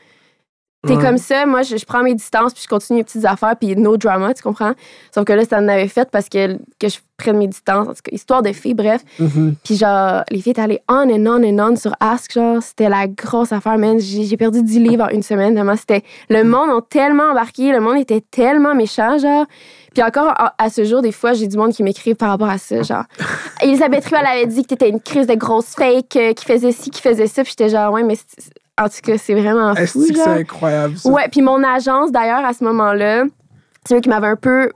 T'es 0.87 0.95
Ouais. 0.95 1.03
comme 1.03 1.17
ça, 1.17 1.45
moi, 1.45 1.61
je, 1.61 1.75
je 1.75 1.85
prends 1.85 2.03
mes 2.03 2.15
distances, 2.15 2.53
puis 2.53 2.63
je 2.63 2.67
continue 2.69 2.99
mes 2.99 3.03
petites 3.03 3.25
affaires, 3.25 3.53
puis 3.59 3.75
no 3.75 3.97
drama, 3.97 4.33
tu 4.33 4.41
comprends? 4.41 4.71
Sauf 5.13 5.25
que 5.25 5.33
là, 5.33 5.43
ça 5.43 5.57
en 5.59 5.67
avait 5.67 5.89
fait 5.89 6.09
parce 6.09 6.29
que, 6.29 6.53
que 6.79 6.87
je 6.87 6.99
prenne 7.17 7.37
mes 7.37 7.49
distances, 7.49 7.85
en 7.89 7.91
tout 7.91 7.99
cas, 8.01 8.11
histoire 8.13 8.41
de 8.41 8.53
filles, 8.53 8.75
bref. 8.75 9.01
Mhm. 9.19 9.55
Puis 9.61 9.75
genre, 9.75 10.23
les 10.31 10.39
filles 10.39 10.51
étaient 10.51 10.61
allées 10.61 10.79
on 10.87 11.09
and 11.09 11.25
on 11.27 11.43
and 11.43 11.71
on 11.71 11.75
sur 11.75 11.91
Ask, 11.99 12.31
genre, 12.31 12.63
c'était 12.63 12.87
la 12.87 13.07
grosse 13.07 13.51
affaire, 13.51 13.77
man. 13.77 13.99
J'ai 13.99 14.37
perdu 14.37 14.63
10 14.63 14.79
livres 14.79 15.03
en 15.03 15.09
une 15.09 15.21
semaine, 15.23 15.53
vraiment. 15.53 15.75
C'était... 15.75 16.01
Le 16.29 16.45
monde 16.45 16.69
a 16.69 16.79
tellement 16.89 17.31
embarqué, 17.31 17.73
le 17.73 17.81
monde 17.81 17.97
était 17.97 18.21
tellement 18.21 18.73
méchant, 18.73 19.17
genre. 19.17 19.45
Puis 19.93 20.01
encore, 20.01 20.29
à, 20.29 20.53
à 20.57 20.69
ce 20.69 20.85
jour, 20.85 21.01
des 21.01 21.11
fois, 21.11 21.33
j'ai 21.33 21.47
du 21.47 21.57
monde 21.57 21.73
qui 21.73 21.83
m'écrive 21.83 22.15
par 22.15 22.29
rapport 22.29 22.47
à 22.49 22.57
ça, 22.57 22.83
genre. 22.83 23.03
Elisabeth 23.61 24.05
elle 24.17 24.25
avait 24.25 24.45
dit 24.45 24.61
que 24.61 24.67
t'étais 24.69 24.87
une 24.89 25.01
crise 25.01 25.27
de 25.27 25.33
grosse 25.35 25.75
fake, 25.75 26.15
euh, 26.15 26.33
qui 26.33 26.45
faisait 26.45 26.71
ci, 26.71 26.89
qui 26.89 27.01
faisait 27.01 27.27
ça, 27.27 27.43
puis 27.43 27.51
j'étais 27.57 27.69
genre, 27.69 27.91
ouais, 27.91 28.03
mais 28.03 28.15
c'est- 28.15 28.49
en 28.79 28.89
tout 28.89 28.97
cas, 29.03 29.17
c'est 29.17 29.33
vraiment 29.35 29.73
fou, 29.75 30.01
c'est 30.05 30.27
incroyable, 30.27 30.97
ça? 30.97 31.09
Ouais, 31.09 31.27
puis 31.29 31.41
mon 31.41 31.63
agence, 31.63 32.11
d'ailleurs, 32.11 32.45
à 32.45 32.53
ce 32.53 32.63
moment-là, 32.63 33.23
c'est 33.85 33.95
eux 33.95 34.01
qui 34.01 34.09
m'avaient 34.09 34.27
un 34.27 34.35
peu 34.35 34.69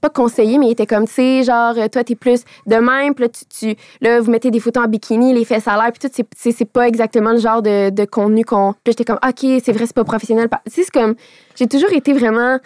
pas 0.00 0.10
conseillé, 0.10 0.58
mais 0.58 0.66
il 0.66 0.72
était 0.72 0.86
comme, 0.86 1.06
tu 1.06 1.12
sais, 1.14 1.42
genre, 1.44 1.74
euh, 1.78 1.86
toi, 1.86 2.02
t'es 2.02 2.16
plus 2.16 2.42
de 2.66 2.74
même, 2.74 3.14
puis 3.14 3.24
là, 3.24 3.28
tu, 3.28 3.44
tu- 3.46 3.80
là, 4.00 4.20
vous 4.20 4.32
mettez 4.32 4.50
des 4.50 4.58
photos 4.58 4.84
en 4.84 4.88
bikini, 4.88 5.32
les 5.32 5.44
fesses 5.44 5.68
à 5.68 5.76
l'air, 5.76 5.92
puis 5.92 6.08
tout, 6.08 6.24
c'est- 6.36 6.64
pas 6.64 6.88
exactement 6.88 7.30
le 7.30 7.38
genre 7.38 7.62
de, 7.62 7.90
de 7.90 8.04
contenu 8.04 8.44
qu'on. 8.44 8.72
Puis 8.82 8.94
j'étais 8.98 9.04
comme, 9.04 9.20
OK, 9.24 9.38
c'est 9.64 9.70
vrai, 9.72 9.86
c'est 9.86 9.94
pas 9.94 10.02
professionnel. 10.02 10.48
Tu 10.66 10.72
sais, 10.72 10.82
c'est 10.82 10.90
comme, 10.90 11.14
j'ai 11.54 11.68
toujours 11.68 11.92
été 11.92 12.12
vraiment, 12.12 12.58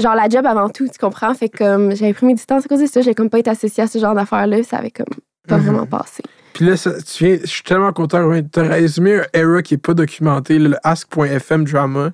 genre, 0.00 0.16
la 0.16 0.28
job 0.28 0.44
avant 0.44 0.68
tout, 0.68 0.88
tu 0.88 0.98
comprends? 0.98 1.32
Fait 1.34 1.48
que, 1.48 1.58
comme, 1.58 1.94
j'avais 1.94 2.14
pris 2.14 2.26
mes 2.26 2.34
distances 2.34 2.64
à 2.64 2.68
cause 2.68 2.80
de 2.80 2.86
ça, 2.86 3.00
j'ai 3.00 3.14
comme 3.14 3.30
pas 3.30 3.38
été 3.38 3.50
associée 3.50 3.84
à 3.84 3.86
ce 3.86 3.98
genre 4.00 4.14
d'affaires-là, 4.14 4.64
ça 4.64 4.78
avait 4.78 4.90
comme 4.90 5.06
pas 5.46 5.58
Mhm. 5.58 5.62
vraiment 5.62 5.86
passé. 5.86 6.24
Puis 6.56 6.64
là, 6.66 6.76
ça- 6.76 7.00
tu 7.02 7.24
viens, 7.24 7.38
je 7.42 7.46
suis 7.46 7.62
tellement 7.62 7.92
content. 7.92 8.24
ouais, 8.24 8.42
T'as 8.42 8.62
résumé 8.62 9.16
un 9.20 9.24
era 9.32 9.62
qui 9.62 9.74
est 9.74 9.78
pas 9.78 9.94
documenté, 9.94 10.58
le 10.58 10.76
ask.fm 10.82 11.64
drama. 11.64 12.10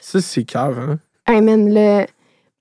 Ça, 0.00 0.20
c'est 0.20 0.44
cave, 0.44 0.78
hein? 0.78 0.98
Hey 1.26 1.40
man, 1.40 1.72
le... 1.72 2.04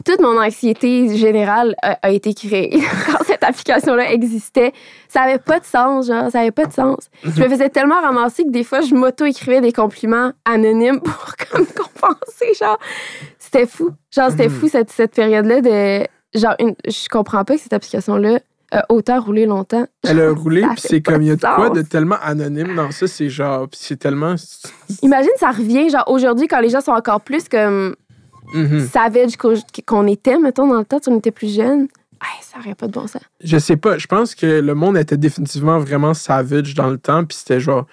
toute 0.05 0.21
mon 0.21 0.39
anxiété 0.41 1.17
générale 1.17 1.75
a, 1.81 1.97
a 2.01 2.09
été 2.11 2.33
créée 2.33 2.79
quand 3.07 3.23
cette 3.25 3.43
application-là 3.43 4.11
existait. 4.13 4.71
Ça 5.09 5.23
avait 5.23 5.39
pas 5.39 5.59
de 5.59 5.65
sens, 5.65 6.07
genre, 6.07 6.31
ça 6.31 6.39
avait 6.41 6.51
pas 6.51 6.65
de 6.65 6.71
sens. 6.73 7.09
Je 7.23 7.41
me 7.43 7.49
faisais 7.49 7.69
tellement 7.69 7.99
ramasser 7.99 8.43
que 8.45 8.51
des 8.51 8.63
fois, 8.63 8.79
je 8.81 8.93
m'auto-écrivais 8.95 9.59
des 9.59 9.73
compliments 9.73 10.31
anonymes 10.45 11.01
pour 11.03 11.33
comme 11.51 11.65
compenser, 11.65 12.53
genre. 12.57 12.79
C'était 13.37 13.65
fou. 13.65 13.91
Genre, 14.15 14.29
c'était 14.31 14.47
Mhm. 14.47 14.55
fou 14.55 14.67
cette, 14.69 14.91
cette 14.91 15.13
période-là 15.15 15.59
de. 15.61 16.07
Genre, 16.39 16.55
une... 16.59 16.75
je 16.87 17.09
comprends 17.09 17.43
pas 17.43 17.55
que 17.55 17.61
cette 17.61 17.73
application-là 17.73 18.39
a 18.71 18.85
autant 18.89 19.19
roulé 19.21 19.45
longtemps. 19.45 19.85
Elle 20.03 20.21
a 20.21 20.31
roulé, 20.33 20.61
puis 20.61 20.77
c'est 20.81 21.01
comme, 21.01 21.21
il 21.21 21.27
y 21.27 21.31
a 21.31 21.35
de 21.35 21.41
quoi 21.41 21.69
de 21.69 21.81
tellement 21.81 22.17
anonyme 22.21 22.75
dans 22.75 22.91
ça, 22.91 23.07
c'est 23.07 23.29
genre, 23.29 23.67
c'est 23.73 23.97
tellement. 23.99 24.35
Imagine, 25.01 25.31
ça 25.37 25.51
revient, 25.51 25.89
genre, 25.89 26.05
aujourd'hui, 26.07 26.47
quand 26.47 26.59
les 26.61 26.69
gens 26.69 26.81
sont 26.81 26.91
encore 26.91 27.21
plus 27.21 27.47
comme 27.49 27.95
Mhm. 28.53 28.87
savage 28.91 29.37
qu'on 29.85 30.07
était, 30.07 30.37
mettons, 30.37 30.67
dans 30.67 30.79
le 30.79 30.85
temps, 30.85 30.99
on 31.07 31.17
était 31.17 31.31
plus 31.31 31.55
jeunes. 31.55 31.87
Hey, 32.23 32.41
ça 32.41 32.59
aurait 32.59 32.75
pas 32.75 32.87
de 32.87 32.91
bon 32.91 33.07
sens. 33.07 33.21
Je 33.43 33.57
sais 33.57 33.77
pas, 33.77 33.97
je 33.97 34.07
pense 34.07 34.35
que 34.35 34.59
le 34.59 34.75
monde 34.75 34.97
était 34.97 35.17
définitivement 35.17 35.79
vraiment 35.79 36.13
savage 36.13 36.75
dans 36.75 36.89
le 36.89 36.97
temps, 36.97 37.23
puis 37.23 37.37
c'était 37.37 37.59
genre 37.59 37.85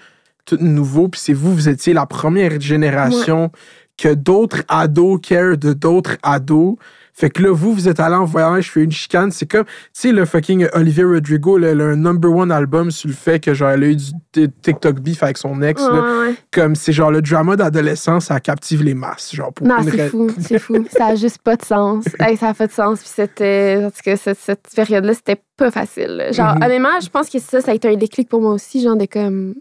tout 0.45 0.59
nouveau, 0.61 1.09
puis 1.09 1.21
c'est 1.21 1.33
vous, 1.33 1.55
vous 1.55 1.69
étiez 1.69 1.93
la 1.93 2.07
première 2.07 2.61
génération 2.61 3.51
que 3.97 4.13
d'autres 4.15 4.63
ados 4.69 5.21
care 5.23 5.57
de 5.57 5.73
d'autres 5.73 6.17
ados. 6.23 6.77
Fait 7.19 7.31
que 7.31 7.43
là, 7.43 7.51
vous, 7.53 7.73
vous 7.75 7.89
êtes 7.89 7.99
allé 7.99 8.15
en 8.15 8.25
voyage, 8.25 8.67
je 8.67 8.71
fais 8.71 8.85
une 8.85 8.93
chicane. 8.93 9.33
C'est 9.33 9.47
comme, 9.51 9.65
tu 9.65 9.73
sais, 9.93 10.13
le 10.13 10.25
fucking 10.25 10.69
Olivia 10.73 11.05
Rodrigo, 11.05 11.57
a 11.61 11.67
un 11.69 11.97
number 11.97 12.31
one 12.31 12.53
album 12.53 12.93
sur 12.93 13.09
le 13.09 13.15
fait 13.15 13.41
que, 13.41 13.55
genre, 13.55 13.71
elle 13.71 13.83
a 13.83 13.87
eu 13.89 13.97
du 13.97 14.49
TikTok 14.63 15.01
beef 15.01 15.25
avec 15.25 15.37
son 15.37 15.61
ex. 15.63 15.83
là. 15.83 15.91
Ouais, 16.01 16.29
ouais. 16.29 16.35
Comme, 16.53 16.77
c'est 16.77 16.93
genre 16.93 17.11
le 17.11 17.21
drama 17.21 17.57
d'adolescence, 17.57 18.27
ça 18.27 18.39
captive 18.39 18.85
les 18.85 18.95
masses. 18.95 19.35
Genre, 19.35 19.53
pour 19.53 19.67
Non, 19.67 19.79
c'est 19.83 20.11
fou, 20.11 20.29
c'est 20.39 20.61
fou. 20.61 20.87
Ça 20.97 21.07
a 21.07 21.15
juste 21.17 21.39
pas 21.39 21.57
de 21.57 21.65
sens. 21.65 22.05
Hey, 22.21 22.37
ça 22.37 22.51
a 22.51 22.55
pas 22.55 22.69
de 22.69 22.73
sens. 22.73 23.01
Puis 23.01 23.11
c'était, 23.13 23.83
en 23.85 23.91
tout 23.91 24.01
cas, 24.05 24.17
cette, 24.17 24.39
cette 24.39 24.69
période-là, 24.77 25.15
c'était 25.15 25.41
pas 25.57 25.73
facile. 25.73 26.29
Genre, 26.31 26.55
Mhm. 26.55 26.63
honnêtement, 26.63 27.01
je 27.03 27.09
pense 27.09 27.29
que 27.31 27.41
ça, 27.41 27.61
ça 27.61 27.73
a 27.73 27.75
été 27.75 27.89
un 27.89 27.97
déclic 27.97 28.29
pour 28.29 28.41
moi 28.41 28.53
aussi, 28.53 28.81
genre 28.81 28.97
de 28.97 29.07
comme 29.07 29.55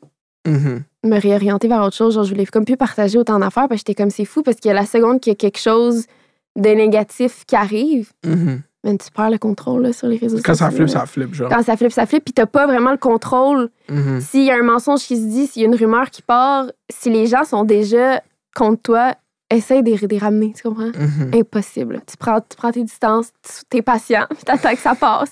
Mhm. 0.48 0.84
me 1.06 1.20
réorienter 1.20 1.68
vers 1.68 1.82
autre 1.82 1.96
chose. 1.96 2.14
Genre, 2.14 2.24
je 2.24 2.30
voulais 2.30 2.46
comme 2.46 2.66
plus 2.66 2.78
partager 2.78 3.18
autant 3.18 3.40
d'affaires, 3.40 3.68
parce 3.68 3.82
que 3.82 3.88
j'étais 3.88 3.96
comme 3.96 4.12
c'est 4.12 4.26
fou, 4.26 4.44
parce 4.44 4.58
que 4.60 4.70
la 4.70 4.86
seconde 4.86 5.20
qu'il 5.22 5.32
y 5.32 5.34
a 5.34 5.36
quelque 5.36 5.60
chose 5.60 6.06
de 6.58 6.70
négatif 6.70 7.46
qui 7.46 7.56
arrive, 7.56 8.12
Mhm. 8.26 8.62
ben, 8.84 8.98
tu 8.98 9.10
perds 9.12 9.30
le 9.30 9.38
contrôle 9.38 9.84
là, 9.84 9.94
sur 9.94 10.08
les 10.08 10.18
réseaux 10.18 10.38
Quand 10.44 10.56
ça 10.56 10.66
sociaux. 10.70 10.86
flippe, 10.86 10.94
là. 10.96 11.00
ça 11.02 11.06
flippe, 11.06 11.34
genre. 11.34 11.50
Quand 11.50 11.64
ça 11.64 11.78
flippe, 11.78 11.92
ça 11.94 12.06
flippe, 12.06 12.26
puis 12.26 12.34
t'as 12.34 12.46
pas 12.48 12.66
vraiment 12.68 12.92
le 12.92 12.98
contrôle 12.98 13.70
Mhm. 13.90 14.20
s'il 14.22 14.44
y 14.44 14.52
a 14.52 14.56
un 14.56 14.64
mensonge 14.64 15.02
qui 15.02 15.16
se 15.18 15.26
dit, 15.28 15.48
s'il 15.48 15.62
y 15.62 15.66
a 15.66 15.68
une 15.68 15.76
rumeur 15.76 16.10
qui 16.10 16.22
part, 16.22 16.66
si 16.90 17.10
les 17.10 17.28
gens 17.28 17.44
sont 17.46 17.64
déjà 17.64 18.22
contre 18.56 18.82
toi, 18.82 19.14
essaye 19.50 19.82
de 19.82 19.92
les- 20.08 20.18
ramener, 20.18 20.52
tu 20.54 20.64
comprends? 20.64 20.88
Mhm. 20.98 21.32
Impossible. 21.34 22.02
Tu 22.06 22.18
prends, 22.18 22.42
tu 22.42 22.58
prends 22.58 22.72
tes 22.72 22.84
distances, 22.84 23.30
tu 23.70 23.78
es 23.78 23.82
patient, 23.82 24.26
puis 24.30 24.40
t'attends 24.46 24.74
que 24.74 24.82
ça 24.82 24.94
passe. 24.96 25.32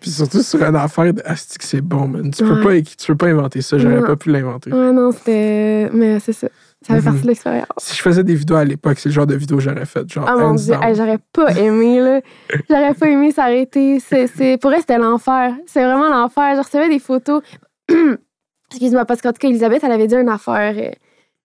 Puis 0.00 0.10
surtout 0.10 0.42
sur 0.42 0.60
une 0.62 0.74
affaire 0.74 1.14
de 1.14 1.22
Asti 1.24 1.58
que 1.58 1.64
c'est 1.64 1.80
bon, 1.80 2.08
man. 2.08 2.30
Tu 2.32 2.42
peux, 2.42 2.56
Ouais. 2.58 2.62
pas, 2.64 2.74
éc- 2.74 2.96
tu 2.96 3.06
peux 3.06 3.16
pas 3.16 3.26
inventer 3.28 3.62
ça. 3.62 3.78
J'aurais 3.78 4.02
pas 4.02 4.16
pu 4.16 4.30
l'inventer. 4.32 4.72
Ouais, 4.72 4.92
non, 4.92 5.12
c'était. 5.12 5.88
Mais 5.92 6.18
c'est 6.20 6.32
ça. 6.32 6.48
Ça 6.86 6.94
fait 6.94 7.00
Mhm. 7.00 7.04
partie 7.04 7.22
de 7.22 7.26
l'expérience. 7.28 7.66
Si 7.78 7.96
je 7.96 8.02
faisais 8.02 8.22
des 8.22 8.34
vidéos 8.34 8.56
à 8.56 8.64
l'époque, 8.64 8.98
c'est 8.98 9.08
le 9.08 9.14
genre 9.14 9.26
de 9.26 9.34
vidéo 9.34 9.56
que 9.56 9.62
j'aurais 9.62 9.84
fait. 9.86 10.08
Genre, 10.08 10.24
Ah 10.28 10.36
mon 10.36 10.54
dieu. 10.54 10.74
Hey, 10.80 10.94
j'aurais 10.94 11.18
pas 11.32 11.50
aimé, 11.58 12.00
là. 12.00 12.20
J'aurais 12.70 12.94
pas 12.94 13.08
aimé 13.08 13.32
s'arrêter. 13.32 13.98
C'est. 14.00 14.56
Pour 14.60 14.72
elle, 14.72 14.80
c'était 14.80 14.98
l'enfer. 14.98 15.54
C'est 15.66 15.82
vraiment 15.84 16.08
l'enfer. 16.08 16.54
Je 16.54 16.60
recevais 16.62 16.88
des 16.88 16.98
photos. 17.00 17.42
Excuse-moi, 18.70 19.04
parce 19.04 19.20
qu'en 19.20 19.30
tout 19.32 19.38
cas, 19.38 19.48
Elisabeth, 19.48 19.82
elle 19.84 19.92
avait 19.92 20.06
dit 20.06 20.14
une 20.16 20.28
affaire. 20.28 20.74
euh, 20.76 20.90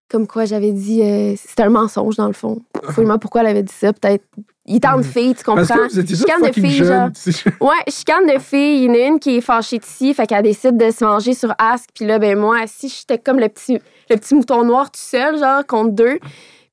comme 0.10 0.28
quoi, 0.28 0.44
j'avais 0.46 0.72
dit. 0.74 1.02
euh, 1.02 1.36
c'était 1.38 1.64
un 1.64 1.70
mensonge, 1.70 2.18
dans 2.18 2.28
le 2.28 2.34
fond. 2.34 2.62
Fouille-moi 2.90 3.18
pourquoi 3.18 3.42
elle 3.42 3.48
avait 3.48 3.64
dit 3.64 3.74
ça. 3.74 3.94
Peut-être. 3.94 4.26
Il 4.68 4.76
est 4.76 4.80
de 4.80 4.88
Mhm. 4.88 5.04
filles, 5.04 5.36
tu 5.36 5.44
comprends? 5.44 5.66
Parce 5.66 5.70
que 5.70 5.90
vous 5.94 6.00
étiez 6.00 6.16
juste 6.16 6.28
de 6.28 6.52
filles, 6.52 6.72
genre. 6.86 6.86
jeune. 6.86 7.12
sais. 7.16 7.32
Ouais, 7.62 7.70
chicane 7.88 8.26
de 8.28 8.38
filles. 8.40 8.84
Il 8.84 8.84
y 8.84 8.90
en 8.90 8.94
a 8.94 9.08
une 9.08 9.20
qui 9.20 9.38
est 9.38 9.42
fâchée 9.42 9.80
de 9.80 9.84
ci, 9.86 10.14
fait 10.14 10.28
qu'elle 10.28 10.44
décide 10.44 10.78
de 10.78 10.92
se 10.92 11.04
manger 11.04 11.34
sur 11.34 11.54
Ask. 11.58 11.90
Puis 11.96 12.06
là, 12.06 12.20
ben 12.20 12.38
moi, 12.38 12.60
si 12.68 12.88
j'étais 12.90 13.18
comme 13.18 13.40
le 13.40 13.50
petit, 13.50 13.80
le 14.12 14.18
petit 14.18 14.36
mouton 14.36 14.64
noir 14.64 14.92
tout 14.92 15.00
seul, 15.02 15.38
genre, 15.40 15.66
contre 15.66 15.92
deux. 15.92 16.20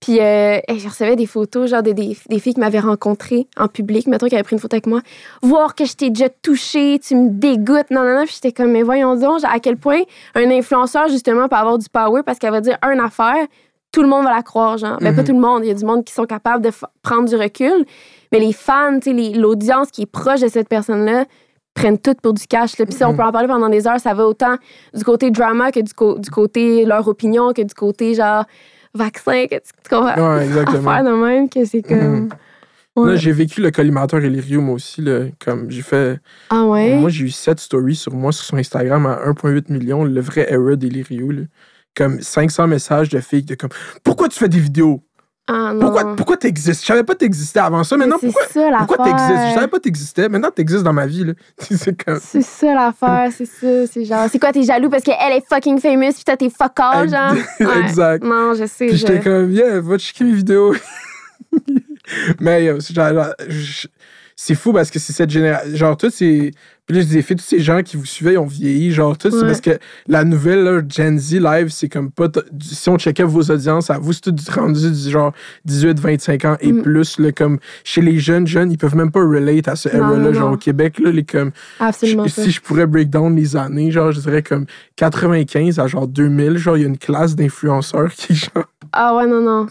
Puis 0.00 0.20
euh, 0.20 0.58
je 0.68 0.88
recevais 0.88 1.16
des 1.16 1.26
photos, 1.26 1.70
genre, 1.70 1.82
des, 1.82 1.92
des, 1.92 2.16
des 2.28 2.38
filles 2.38 2.54
qui 2.54 2.60
m'avaient 2.60 2.78
rencontrées 2.78 3.48
en 3.56 3.66
public, 3.66 4.06
mettons, 4.06 4.28
qui 4.28 4.34
avaient 4.36 4.44
pris 4.44 4.54
une 4.54 4.60
photo 4.60 4.74
avec 4.76 4.86
moi. 4.86 5.00
Voir 5.42 5.74
que 5.74 5.84
je 5.84 5.94
t'ai 5.94 6.10
déjà 6.10 6.28
touchée, 6.28 7.00
tu 7.00 7.16
me 7.16 7.30
dégoûtes. 7.30 7.90
Non, 7.90 8.04
non, 8.04 8.14
non. 8.20 8.24
Puis 8.24 8.34
j'étais 8.36 8.52
comme, 8.52 8.70
mais 8.70 8.82
voyons 8.84 9.16
donc, 9.16 9.40
à 9.42 9.58
quel 9.58 9.76
point 9.76 10.02
un 10.36 10.50
influenceur, 10.52 11.08
justement, 11.08 11.48
peut 11.48 11.56
avoir 11.56 11.78
du 11.78 11.88
power 11.88 12.22
parce 12.24 12.38
qu'elle 12.38 12.52
va 12.52 12.60
dire 12.60 12.78
une 12.84 13.00
affaire, 13.00 13.44
tout 13.90 14.02
le 14.02 14.08
monde 14.08 14.22
va 14.24 14.34
la 14.36 14.42
croire, 14.42 14.78
genre. 14.78 14.98
Ben, 15.00 15.12
pas 15.16 15.22
Mhm. 15.22 15.26
tout 15.28 15.34
le 15.34 15.40
monde. 15.40 15.64
Il 15.64 15.68
y 15.68 15.72
a 15.72 15.74
du 15.74 15.84
monde 15.84 16.04
qui 16.04 16.14
sont 16.14 16.26
capables 16.26 16.62
de 16.62 16.70
prendre 17.02 17.28
du 17.28 17.34
recul. 17.34 17.84
Mais 18.30 18.38
les 18.38 18.52
fans, 18.52 19.00
tu 19.02 19.10
sais, 19.16 19.30
l'audience 19.36 19.90
qui 19.90 20.02
est 20.02 20.06
proche 20.06 20.40
de 20.42 20.48
cette 20.48 20.68
personne-là, 20.68 21.24
prennent 21.78 21.98
tout 21.98 22.14
pour 22.22 22.34
du 22.34 22.46
cash. 22.46 22.74
Puis 22.76 22.86
ça, 22.92 23.08
on 23.08 23.12
Mhm. 23.12 23.16
peut 23.18 23.24
en 23.24 23.32
parler 23.32 23.48
pendant 23.48 23.68
des 23.68 23.86
heures. 23.86 24.00
Ça 24.00 24.14
va 24.14 24.26
autant 24.26 24.56
du 24.94 25.04
côté 25.04 25.30
drama 25.30 25.70
que 25.72 25.80
du, 25.80 25.92
du 26.20 26.30
côté 26.30 26.84
leur 26.84 27.06
opinion, 27.08 27.52
que 27.52 27.62
du 27.62 27.74
côté 27.74 28.14
genre 28.14 28.44
vaccin, 28.94 29.46
que 29.46 29.56
tu, 29.56 29.70
comprends? 29.88 30.36
Ouais, 30.36 30.44
exactement. 30.44 30.90
Affaire 30.90 31.04
de 31.04 31.24
même, 31.24 31.48
que 31.48 31.64
c'est 31.64 31.82
comme. 31.82 31.98
Mhm. 31.98 32.28
Ouais. 32.96 33.10
Là, 33.10 33.16
j'ai 33.16 33.30
vécu 33.30 33.60
le 33.60 33.70
collimateur 33.70 34.20
moi 34.60 34.74
aussi. 34.74 35.00
Là, 35.02 35.26
comme 35.44 35.70
j'ai 35.70 35.82
fait. 35.82 36.18
Ah 36.50 36.64
ouais? 36.64 36.96
Moi, 36.96 37.10
j'ai 37.10 37.26
eu 37.26 37.30
7 37.30 37.60
stories 37.60 37.94
sur 37.94 38.12
moi 38.12 38.32
sur 38.32 38.44
son 38.44 38.56
Instagram 38.56 39.06
à 39.06 39.20
1,8 39.24 39.68
million, 39.70 40.02
le 40.04 40.20
vrai 40.20 40.46
d'Elirio. 40.76 41.30
là. 41.30 41.42
Comme 41.96 42.20
500 42.20 42.66
messages 42.66 43.08
de 43.08 43.20
filles 43.20 43.44
de 43.44 43.54
comme 43.54 43.70
Pourquoi 44.02 44.28
tu 44.28 44.38
fais 44.38 44.48
des 44.48 44.58
vidéos? 44.58 45.00
Ah 45.50 45.72
non. 45.72 45.80
Pourquoi, 45.80 46.14
pourquoi 46.16 46.36
t'existes? 46.36 46.82
Je 46.82 46.86
savais 46.86 47.04
pas 47.04 47.14
t'exister 47.14 47.58
avant 47.58 47.82
ça. 47.82 47.96
Maintenant, 47.96 48.18
pourquoi, 48.20 48.42
ça 48.52 48.60
pourquoi 48.86 49.04
t'existes? 49.04 49.48
Je 49.50 49.54
savais 49.54 49.66
pas 49.68 49.80
t'existais. 49.80 50.28
Maintenant, 50.28 50.50
t'existes 50.50 50.82
dans 50.82 50.92
ma 50.92 51.06
vie. 51.06 51.24
là. 51.24 51.32
c'est 51.58 52.04
comme. 52.04 52.20
Ça 52.20 52.74
l'affaire, 52.74 53.30
c'est 53.34 53.46
ça. 53.46 53.86
C'est 53.90 54.04
genre, 54.04 54.26
c'est 54.30 54.38
quoi, 54.38 54.52
t'es 54.52 54.62
jaloux 54.62 54.90
parce 54.90 55.02
qu'elle 55.02 55.32
est 55.32 55.42
fucking 55.48 55.80
famous, 55.80 56.12
puis 56.12 56.24
toi, 56.24 56.36
t'es 56.36 56.50
fuck 56.50 56.78
all, 56.78 57.08
genre? 57.08 57.32
Ouais. 57.60 57.80
exact. 57.82 58.22
Non, 58.24 58.52
je 58.54 58.66
sais. 58.66 58.88
Je- 58.90 58.96
j'étais 58.96 59.20
comme, 59.20 59.50
yeah, 59.50 59.80
va 59.80 59.96
checker 59.98 60.24
mes 60.24 60.32
vidéos. 60.34 60.74
Mais 62.40 62.68
euh, 62.68 62.78
genre, 62.80 63.12
genre, 63.14 63.34
je- 63.48 63.88
c'est 64.40 64.54
fou 64.54 64.72
parce 64.72 64.88
que 64.92 65.00
c'est 65.00 65.12
cette 65.12 65.30
génération. 65.30 65.74
Genre, 65.74 65.96
tous 65.96 66.10
ces. 66.10 66.52
Puis 66.86 66.96
là, 66.96 67.02
je 67.02 67.06
disais, 67.08 67.22
tous 67.24 67.40
ces 67.42 67.58
gens 67.58 67.82
qui 67.82 67.96
vous 67.96 68.06
suivaient, 68.06 68.34
ils 68.34 68.38
ont 68.38 68.46
vieilli. 68.46 68.92
Genre, 68.92 69.18
tout, 69.18 69.30
c'est 69.32 69.44
parce 69.44 69.60
que 69.60 69.78
la 70.06 70.22
nouvelle 70.24 70.62
là, 70.62 70.80
Gen 70.88 71.18
Z 71.18 71.32
live, 71.40 71.68
c'est 71.70 71.88
comme 71.88 72.10
pas. 72.12 72.28
Si 72.62 72.88
on 72.88 72.96
checkait 72.96 73.24
vos 73.24 73.42
audiences, 73.42 73.90
à 73.90 73.98
vous, 73.98 74.12
c'est 74.12 74.20
tout 74.22 74.30
du- 74.30 74.48
rendu 74.50 74.90
du 74.92 75.10
genre 75.10 75.32
18, 75.64 75.98
25 76.00 76.44
ans 76.44 76.56
et 76.60 76.72
Mm. 76.72 76.82
plus. 76.82 77.18
Là, 77.18 77.32
comme 77.32 77.58
chez 77.82 78.00
les 78.00 78.18
jeunes, 78.20 78.46
jeunes, 78.46 78.70
ils 78.70 78.78
peuvent 78.78 78.94
même 78.96 79.10
pas 79.10 79.20
relate 79.20 79.66
à 79.66 79.74
ce 79.76 79.88
era-là. 79.88 80.32
Genre, 80.32 80.52
au 80.52 80.56
Québec, 80.56 80.98
là, 81.00 81.10
les 81.10 81.24
comme. 81.24 81.50
Absolument 81.80 82.24
je- 82.24 82.30
si 82.30 82.50
je 82.52 82.60
pourrais 82.62 82.86
break 82.86 83.10
down 83.10 83.34
les 83.34 83.56
années, 83.56 83.90
genre, 83.90 84.12
je 84.12 84.20
dirais 84.20 84.42
comme 84.44 84.64
95 84.96 85.78
à 85.80 85.88
genre 85.88 86.06
2000, 86.06 86.56
genre, 86.58 86.76
il 86.76 86.82
y 86.82 86.84
a 86.84 86.88
une 86.88 86.96
classe 86.96 87.34
d'influenceurs 87.34 88.12
qui, 88.14 88.34
genre. 88.36 88.64
Ah 88.92 89.16
ouais, 89.16 89.26
non, 89.26 89.42
non. 89.42 89.66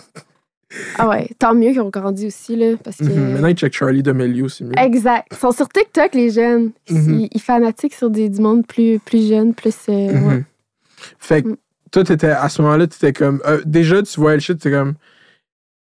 Ah 0.98 1.08
ouais, 1.08 1.30
tant 1.40 1.54
mieux 1.56 1.70
qu'ils 1.72 1.80
ont 1.82 1.90
grandi 1.90 2.28
aussi, 2.28 2.56
là, 2.56 2.76
parce 2.84 2.98
que... 2.98 3.04
Mhm. 3.06 3.32
Maintenant, 3.34 3.48
ils 3.48 3.56
check 3.56 3.74
Charlie 3.74 4.04
D'Amelio, 4.04 4.50
c'est 4.50 4.66
mieux. 4.66 4.74
Exact. 4.78 5.28
Ils 5.32 5.38
sont 5.38 5.52
sur 5.52 5.70
TikTok, 5.70 6.14
les 6.14 6.30
jeunes. 6.30 6.72
Ils, 6.90 6.96
Mhm. 6.98 7.28
ils 7.34 7.42
fanatiquent 7.42 7.94
sur 7.94 8.10
des, 8.10 8.28
du 8.30 8.42
monde 8.42 8.66
plus, 8.68 9.00
plus 9.00 9.30
jeune, 9.30 9.54
plus... 9.54 9.76
euh, 9.90 10.12
Mhm. 10.14 10.28
ouais. 10.28 10.44
Fait 11.20 11.42
que 11.44 11.50
Mm. 11.50 11.56
toi, 11.92 12.04
t'étais, 12.04 12.28
à 12.32 12.50
ce 12.50 12.62
moment-là, 12.62 12.88
tu 12.88 12.96
étais 12.98 13.14
comme. 13.14 13.42
euh, 13.46 13.62
déjà, 13.66 14.02
tu 14.04 14.20
voyais 14.20 14.38
le 14.38 14.42
shit, 14.42 14.60
t'es 14.60 14.72
comme. 14.72 14.96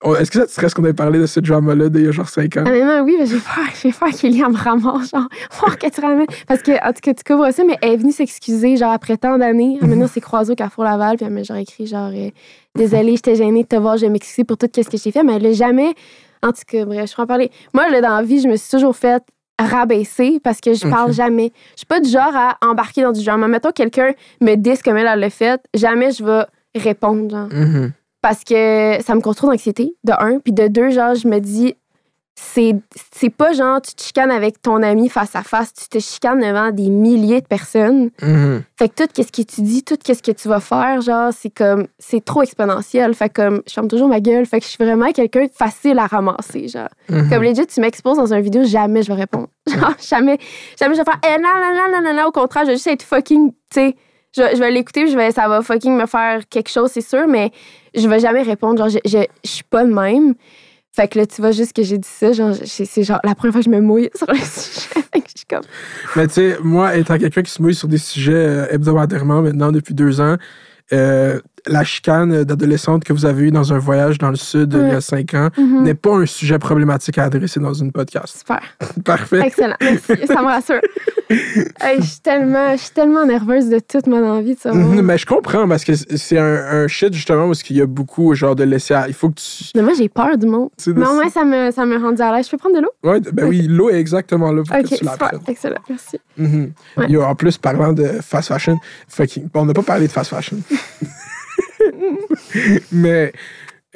Oh, 0.05 0.15
Est-ce 0.15 0.31
que 0.31 0.39
ça 0.39 0.47
te 0.47 0.53
stresse 0.53 0.75
qu'on 0.75 0.85
ait 0.85 0.93
parlé 0.93 1.19
de 1.19 1.27
ce 1.27 1.41
drama-là 1.41 1.89
d'il 1.89 2.05
y 2.05 2.09
a 2.09 2.13
genre 2.13 2.29
5 2.29 2.57
ans? 2.59 2.65
Honnêtement, 2.67 3.01
oui, 3.01 3.17
mais 3.19 3.27
j'ai 3.27 3.39
peur, 3.39 3.65
j'ai 3.83 3.91
peur 3.93 4.11
qu'Eliam 4.11 4.53
me 4.53 4.57
ramasse, 4.57 5.11
genre, 5.11 5.27
voir 5.61 5.77
que 5.77 5.89
tu 5.91 6.01
ramènes. 6.01 6.27
Parce 6.47 6.63
que, 6.63 6.71
en 6.89 6.93
tout 6.93 7.01
cas, 7.03 7.15
tu 7.15 7.25
couvres 7.25 7.51
ça, 7.53 7.65
mais 7.65 7.77
elle 7.83 7.95
est 7.95 7.97
venue 7.97 8.13
s'excuser, 8.13 8.77
genre, 8.77 8.93
après 8.93 9.17
tant 9.17 9.37
d'années. 9.39 9.77
Maintenant, 9.83 10.07
c'est 10.07 10.21
croisé 10.21 10.53
au 10.53 10.55
Carrefour 10.55 10.85
Laval, 10.85 11.17
puis 11.17 11.27
elle 11.27 11.33
m'a 11.33 11.43
genre 11.43 11.57
écrit, 11.57 11.87
genre, 11.89 12.13
euh, 12.15 12.31
désolée, 12.77 13.17
j'étais 13.17 13.35
gênée 13.35 13.65
de 13.65 13.69
te 13.69 13.75
voir, 13.77 13.97
je 13.97 14.03
vais 14.07 14.13
m'excuser 14.13 14.45
pour 14.45 14.57
tout 14.57 14.69
ce 14.73 14.83
que 14.89 14.97
j'ai 14.97 15.11
fait, 15.11 15.25
mais 15.25 15.35
elle 15.35 15.43
l'a 15.43 15.53
jamais. 15.53 15.95
En 16.45 16.53
tout 16.53 16.63
cas, 16.67 16.85
bref, 16.85 17.11
je 17.11 17.17
peux 17.17 17.23
en 17.23 17.27
parler. 17.27 17.51
Moi, 17.75 17.91
là, 17.91 18.01
dans 18.01 18.15
la 18.17 18.23
vie, 18.23 18.41
je 18.41 18.47
me 18.47 18.55
suis 18.57 18.71
toujours 18.71 18.95
fait 18.97 19.21
rabaisser 19.61 20.39
parce 20.43 20.61
que 20.61 20.73
je 20.75 20.87
parle 20.87 21.13
jamais. 21.13 21.53
Je 21.73 21.79
suis 21.79 21.87
pas 21.87 21.99
du 21.99 22.09
genre 22.09 22.31
à 22.35 22.57
embarquer 22.65 23.03
dans 23.03 23.11
du 23.11 23.21
genre. 23.21 23.39
Mais 23.39 23.49
mettons, 23.49 23.73
quelqu'un 23.73 24.13
me 24.41 24.55
dit 24.55 24.79
comme 24.85 24.97
elle, 24.97 25.09
elle 25.13 25.19
l'a 25.19 25.31
fait, 25.31 25.61
jamais 25.75 26.13
je 26.13 26.23
vais 26.25 26.45
répondre, 26.77 27.29
genre 27.29 27.49
Mhm. 27.53 27.91
Parce 28.21 28.45
que 28.45 28.99
ça 29.05 29.15
me 29.15 29.21
cause 29.21 29.37
trop 29.37 29.49
d'anxiété, 29.49 29.95
de 30.05 30.13
un. 30.13 30.39
Puis 30.41 30.53
de 30.53 30.69
deux, 30.69 30.91
genre, 30.91 31.15
je 31.15 31.29
me 31.29 31.39
dis, 31.39 31.75
c'est 32.41 32.77
c'est 33.13 33.31
pas 33.31 33.53
genre, 33.53 33.81
tu 33.81 33.95
te 33.95 34.03
chicanes 34.03 34.31
avec 34.31 34.63
ton 34.63 34.83
ami 34.83 35.09
face 35.09 35.35
à 35.35 35.43
face, 35.43 35.73
tu 35.75 35.89
te 35.89 35.99
chicanes 35.99 36.41
devant 36.41 36.71
des 36.71 36.89
milliers 36.89 37.41
de 37.41 37.47
personnes. 37.47 38.11
Mhm. 38.23 38.63
Fait 38.77 38.89
que 38.89 39.05
tout 39.05 39.23
ce 39.23 39.33
que 39.33 39.43
tu 39.43 39.63
dis, 39.63 39.83
tout 39.83 39.97
ce 40.07 40.23
que 40.23 40.31
tu 40.31 40.49
vas 40.49 40.61
faire, 40.61 41.01
genre, 41.01 41.33
c'est 41.37 41.51
comme, 41.51 41.87
c'est 41.99 42.25
trop 42.25 42.43
exponentiel. 42.43 43.15
Fait 43.15 43.29
que 43.29 43.43
comme, 43.43 43.63
je 43.67 43.73
ferme 43.73 43.89
toujours 43.89 44.09
ma 44.09 44.21
gueule. 44.21 44.47
Fait 44.47 44.61
que 44.61 44.67
je 44.67 44.71
suis 44.71 44.85
vraiment 44.85 45.11
quelqu'un 45.11 45.47
de 45.47 45.51
facile 45.53 45.99
à 45.99 46.07
ramasser, 46.07 46.69
genre. 46.69 46.89
Mhm. 47.09 47.29
Comme 47.29 47.43
legit, 47.43 47.67
tu 47.67 47.81
m'exposes 47.81 48.19
dans 48.19 48.33
une 48.33 48.41
vidéo, 48.41 48.63
jamais 48.65 49.03
je 49.03 49.09
vais 49.09 49.19
répondre. 49.19 49.49
Genre, 49.69 49.95
jamais, 50.01 50.39
jamais 50.81 50.95
je 50.95 51.01
vais 51.01 51.05
faire, 51.05 51.21
eh, 51.23 51.39
non, 51.39 51.51
non, 51.61 51.75
non, 51.75 51.93
non, 51.93 52.09
non, 52.09 52.23
non, 52.23 52.29
au 52.29 52.33
contraire, 52.33 52.65
je 52.65 52.71
vais 52.71 52.77
juste 52.77 52.87
être 52.87 53.03
fucking, 53.03 53.51
tu 53.51 53.57
sais, 53.75 53.97
je, 54.39 54.59
vais 54.59 54.71
l'écouter, 54.71 55.07
je 55.09 55.17
vais, 55.17 55.31
ça 55.31 55.49
va 55.49 55.63
fucking 55.63 55.97
me 55.97 56.07
faire 56.07 56.41
quelque 56.49 56.71
chose, 56.71 56.91
c'est 56.93 57.01
sûr, 57.01 57.27
mais 57.29 57.51
je 57.95 58.09
vais 58.09 58.21
jamais 58.21 58.43
répondre. 58.43 58.79
Genre, 58.79 58.89
je, 58.89 58.99
je, 59.05 59.19
je 59.45 59.51
suis 59.51 59.65
pas 59.65 59.85
de 59.85 59.93
même. 59.93 60.35
Fait 60.93 61.07
que 61.07 61.19
là, 61.19 61.27
tu 61.27 61.41
vois 61.41 61.53
juste 61.53 61.75
que 61.75 61.83
j'ai 61.83 61.99
dit 61.99 62.09
ça, 62.09 62.33
genre, 62.33 62.55
c'est 62.65 63.03
genre 63.05 63.21
la 63.23 63.35
première 63.35 63.53
fois 63.53 63.61
que 63.61 63.67
je 63.67 63.71
me 63.71 63.81
mouille 63.81 64.11
sur 64.15 64.27
le 64.27 64.35
sujet. 64.43 65.01
Je 65.15 65.21
suis 65.37 65.47
comme, 65.49 65.63
Mais 66.17 66.27
tu 66.27 66.35
sais, 66.35 66.57
moi, 66.61 66.97
étant 66.97 67.19
quelqu'un 67.19 67.43
qui 67.43 67.53
se 67.53 67.63
mouille 67.63 67.75
sur 67.75 67.87
des 67.87 67.99
sujets 67.99 68.33
euh, 68.33 68.67
hebdomadairement 68.71 69.43
maintenant 69.43 69.71
depuis 69.71 69.95
deux 69.95 70.21
ans, 70.21 70.37
euh, 70.93 71.41
la 71.69 71.85
chicane 71.85 72.45
d'adolescente 72.45 73.05
que 73.05 73.13
vous 73.13 73.27
avez 73.27 73.45
eue 73.45 73.51
dans 73.51 73.73
un 73.73 73.79
voyage 73.79 74.19
dans 74.19 74.31
le 74.31 74.37
sud 74.37 74.73
il 74.75 74.89
y 74.89 74.91
a 74.91 74.95
Ouais. 74.95 75.01
cinq 75.01 75.35
ans 75.35 75.51
Mhm. 75.57 75.83
n'est 75.85 75.95
pas 75.95 76.15
un 76.17 76.27
sujet 76.27 76.59
problématique 76.59 77.19
à 77.19 77.25
adresser 77.25 77.61
dans 77.61 77.75
une 77.75 77.93
podcast. 77.93 78.39
super. 78.39 78.61
Parfait. 79.05 79.41
Excellent. 79.47 79.77
Merci. 79.81 80.27
Ça 80.27 80.41
me 80.43 80.47
rassure. 80.47 80.81
Hey, 81.81 82.01
je 82.01 82.07
suis 82.07 82.21
tellement, 82.21 82.73
je 82.73 82.79
suis 82.81 82.91
tellement 82.91 83.27
nerveuse 83.27 83.69
de 83.69 83.79
toute 83.81 84.07
mon 84.07 84.27
envie 84.27 84.55
de 84.55 84.59
savoir. 84.61 84.83
Mhm, 84.83 85.03
Mais 85.03 85.19
je 85.19 85.27
comprends 85.27 85.69
parce 85.69 85.85
que 85.85 85.93
c'est 85.95 86.39
un, 86.39 86.45
un 86.85 86.89
shit 86.89 87.13
justement 87.13 87.47
parce 87.49 87.63
qu'il 87.63 87.77
y 87.77 87.83
a 87.83 87.87
beaucoup 87.87 88.35
genre 88.35 88.57
de 88.57 88.65
laisser 88.65 88.95
à... 88.95 89.09
Il 89.09 89.13
faut 89.15 89.29
que 89.29 89.35
tu. 89.35 89.65
Mais 89.75 89.83
moi, 89.83 89.93
j'ai 89.97 90.09
peur 90.09 90.39
du 90.39 90.47
monde. 90.47 90.71
Mais 90.87 91.07
au 91.07 91.13
moins, 91.15 91.29
ça 91.29 91.45
me, 91.45 91.71
ça 91.71 91.85
me 91.85 91.99
rend 91.99 92.15
à 92.19 92.35
l'aise. 92.35 92.47
Je 92.47 92.53
peux 92.53 92.57
prendre 92.57 92.77
de 92.77 92.81
l'eau? 92.81 92.91
Ouais, 93.05 93.21
ben 93.21 93.47
oui, 93.47 93.67
l'eau 93.69 93.91
est 93.91 94.01
exactement 94.01 94.51
là 94.53 94.63
pour 94.67 94.75
Ok, 94.75 94.85
que 94.85 94.89
tu 94.89 94.95
super. 94.97 95.13
l'apprennes. 95.21 95.41
Excellent. 95.49 95.81
Merci. 95.91 96.19
Mhm. 96.39 96.73
Ouais. 96.97 97.05
Il 97.09 97.15
y 97.15 97.17
a, 97.19 97.29
en 97.29 97.35
plus, 97.35 97.59
parlant 97.59 97.93
de 97.93 98.07
fast 98.23 98.49
fashion, 98.49 98.79
bon, 99.19 99.61
on 99.61 99.65
n'a 99.67 99.75
pas 99.75 99.83
parlé 99.83 100.07
de 100.07 100.13
fast 100.13 100.31
fashion. 100.31 100.57
Mais, 102.93 103.33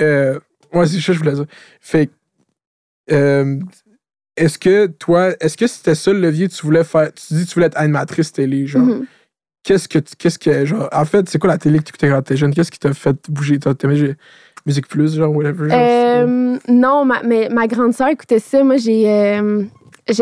euh, 0.01 0.39
ouais, 0.73 0.87
c'est 0.87 1.01
ça 1.01 1.07
que 1.09 1.13
je 1.15 1.19
voulais 1.19 1.33
dire. 1.33 1.47
Fait 1.81 2.11
euh, 3.11 3.59
est-ce 4.37 4.59
que 4.59 4.87
toi, 4.87 5.31
est-ce 5.41 5.57
que 5.57 5.67
c'était 5.67 5.95
ça 5.95 6.13
le 6.13 6.21
levier 6.21 6.49
que 6.49 6.55
tu 6.55 6.63
voulais 6.63 6.85
faire? 6.85 7.13
Tu 7.15 7.35
dis 7.35 7.45
que 7.45 7.49
tu 7.49 7.55
voulais 7.55 7.67
être 7.67 7.79
animatrice 7.79 8.33
télé, 8.33 8.67
genre. 8.67 8.83
Mhm. 8.83 9.07
Qu'est-ce 9.65 9.89
que, 9.89 9.99
qu'est-ce 10.19 10.39
que, 10.39 10.65
genre, 10.65 10.89
en 10.93 11.05
fait, 11.05 11.29
c'est 11.29 11.39
quoi 11.39 11.49
la 11.49 11.59
télé 11.59 11.79
que 11.79 11.85
tu 11.85 11.91
écoutais 11.91 12.09
quand 12.09 12.21
t'étais 12.23 12.37
jeune? 12.37 12.53
Qu'est-ce 12.53 12.71
qui 12.71 12.79
t'a 12.81 12.93
fait 12.95 13.17
bouger? 13.29 13.59
T'aimais 13.59 14.17
Musique 14.67 14.89
Plus, 14.89 15.15
genre, 15.17 15.35
whatever? 15.35 15.69
genre, 15.69 15.79
Euh, 15.81 16.59
non, 16.69 17.05
ma, 17.05 17.23
mais 17.23 17.49
ma 17.49 17.67
grande 17.67 17.93
sœur 17.93 18.09
écoutait 18.09 18.39
ça. 18.41 18.65
Moi, 18.65 18.77
j'ai. 18.79 19.09
euh, 19.09 19.65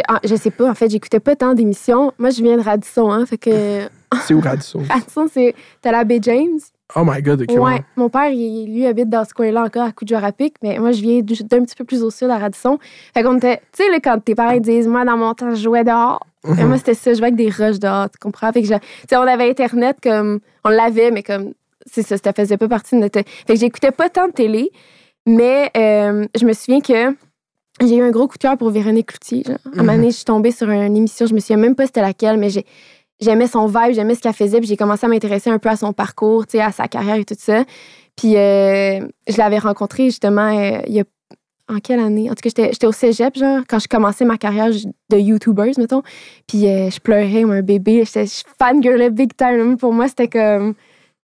ah, 0.09 0.21
je 0.25 0.35
sais 0.35 0.51
pas, 0.51 0.69
en 0.71 0.75
fait, 0.75 0.91
j'écoutais 0.91 1.21
pas 1.21 1.37
tant 1.37 1.55
d'émissions. 1.55 2.13
Moi, 2.19 2.31
je 2.31 2.43
viens 2.43 2.57
de 2.59 2.63
Radisson, 2.63 3.11
hein. 3.11 3.25
Fait 3.25 3.39
que. 3.39 3.87
c'est 4.27 4.35
où 4.35 4.41
Radisson? 4.41 4.83
Radisson, 4.91 5.27
c'est. 5.33 5.55
T'as 5.81 5.93
la 5.93 6.05
baie 6.05 6.19
James. 6.23 6.59
Oh 6.97 7.03
my 7.05 7.23
god, 7.23 7.43
ok. 7.43 7.57
Ouais. 7.61 7.81
Mon 7.97 8.09
père, 8.09 8.31
il, 8.31 8.73
lui, 8.73 8.87
habite 8.87 9.09
dans 9.09 9.25
ce 9.25 9.33
coin-là 9.35 9.63
encore, 9.65 9.85
à 9.85 9.93
Coupe-du-Rapic. 9.93 10.55
Mais 10.63 10.79
moi, 10.79 10.93
je 10.93 11.01
viens 11.03 11.21
du- 11.21 11.45
d'un 11.45 11.63
petit 11.65 11.75
peu 11.77 11.85
plus 11.85 12.03
au 12.03 12.11
sud, 12.11 12.29
à 12.31 12.39
Radisson. 12.39 12.79
Fait 13.15 13.23
qu'on 13.23 13.37
était. 13.37 13.59
Tu 13.73 13.85
sais, 13.85 14.01
quand 14.01 14.19
tes 14.25 14.35
parents 14.35 14.57
disent, 14.59 14.89
moi, 14.89 15.05
dans 15.05 15.17
mon 15.17 15.33
temps, 15.35 15.51
je 15.55 15.63
jouais 15.63 15.85
dehors. 15.85 16.21
Et 16.59 16.65
moi, 16.65 16.79
c'était 16.79 16.95
ça, 16.95 17.13
je 17.13 17.19
jouais 17.19 17.27
avec 17.29 17.37
des 17.37 17.49
rushs 17.51 17.79
dehors, 17.79 18.09
tu 18.11 18.19
comprends? 18.19 18.51
Fait 18.53 18.63
que 18.63 18.69
je- 18.69 18.75
tu 18.75 18.81
sais, 19.09 19.17
on 19.17 19.21
avait 19.23 19.49
Internet 19.51 19.99
comme. 20.03 20.41
On 20.65 20.71
l'avait, 20.71 21.11
mais 21.11 21.23
comme. 21.23 21.53
C'est 21.87 22.03
ça, 22.03 22.17
ça 22.17 22.33
faisait 22.33 22.57
pas 22.57 22.69
partie 22.69 22.95
de 22.97 23.01
notre. 23.01 23.21
Fait 23.47 23.55
que 23.55 23.59
j'écoutais 23.61 23.91
pas 23.91 24.09
tant 24.09 24.27
de 24.29 24.33
télé, 24.33 24.71
mais 25.27 25.71
euh, 25.77 26.27
je 26.39 26.45
me 26.45 26.53
souviens 26.53 26.81
que 26.81 27.15
j'ai 27.87 27.97
eu 27.97 28.03
un 28.03 28.11
gros 28.11 28.27
coup 28.29 28.37
de 28.37 28.43
cœur 28.43 28.57
pour 28.59 28.71
Véronique 28.71 29.07
Cloutier. 29.07 29.45
Genre. 29.47 29.57
À 29.65 29.69
un 29.81 29.83
moment 29.83 29.95
donné, 29.95 30.11
je 30.11 30.17
suis 30.17 30.25
tombée 30.25 30.51
sur 30.51 30.69
une 30.71 30.97
émission, 30.97 31.27
je 31.27 31.35
me 31.35 31.41
souviens 31.41 31.57
même 31.57 31.75
pas 31.75 31.87
c'était 31.87 32.03
laquelle, 32.03 32.37
mais 32.39 32.51
j'ai. 32.51 32.67
J'aimais 33.21 33.47
son 33.47 33.67
vibe, 33.67 33.93
j'aimais 33.93 34.15
ce 34.15 34.21
qu'elle 34.21 34.33
faisait, 34.33 34.59
puis 34.61 34.69
j'ai 34.69 34.77
commencé 34.77 35.05
à 35.05 35.09
m'intéresser 35.09 35.51
un 35.51 35.59
peu 35.59 35.69
à 35.69 35.77
son 35.77 35.93
parcours, 35.93 36.47
tu 36.47 36.53
sais, 36.59 36.63
à 36.63 36.73
sa 36.73 36.89
carrière 36.89 37.17
et 37.17 37.25
tout 37.25 37.35
ça. 37.39 37.65
Puis 38.17 38.37
euh, 38.37 39.01
je 39.29 39.37
l'avais 39.39 39.59
rencontrée 39.59 40.05
justement 40.07 40.49
euh, 40.57 40.81
il 40.87 40.95
y 40.95 41.01
a 41.01 41.05
en 41.69 41.79
quelle 41.79 42.01
année? 42.01 42.29
En 42.29 42.35
tout 42.35 42.49
cas, 42.49 42.65
j'étais- 42.73 42.87
au 42.87 42.91
cégep, 42.93 43.37
genre, 43.39 43.61
quand 43.69 43.79
je 43.79 43.87
commençais 43.87 44.25
ma 44.25 44.37
carrière 44.39 44.71
de 44.71 45.17
YouTubeuse, 45.17 45.79
mettons. 45.79 46.03
Puis 46.49 46.67
euh, 46.67 46.91
je 46.91 46.99
pleurais 46.99 47.43
comme 47.43 47.53
un 47.53 47.63
bébé. 47.63 48.03
J'étais 48.05 48.27
fangirlais 48.61 49.11
big 49.11 49.37
time. 49.37 49.77
Pour 49.77 49.93
moi, 49.93 50.09
c'était 50.09 50.27
comme. 50.29 50.75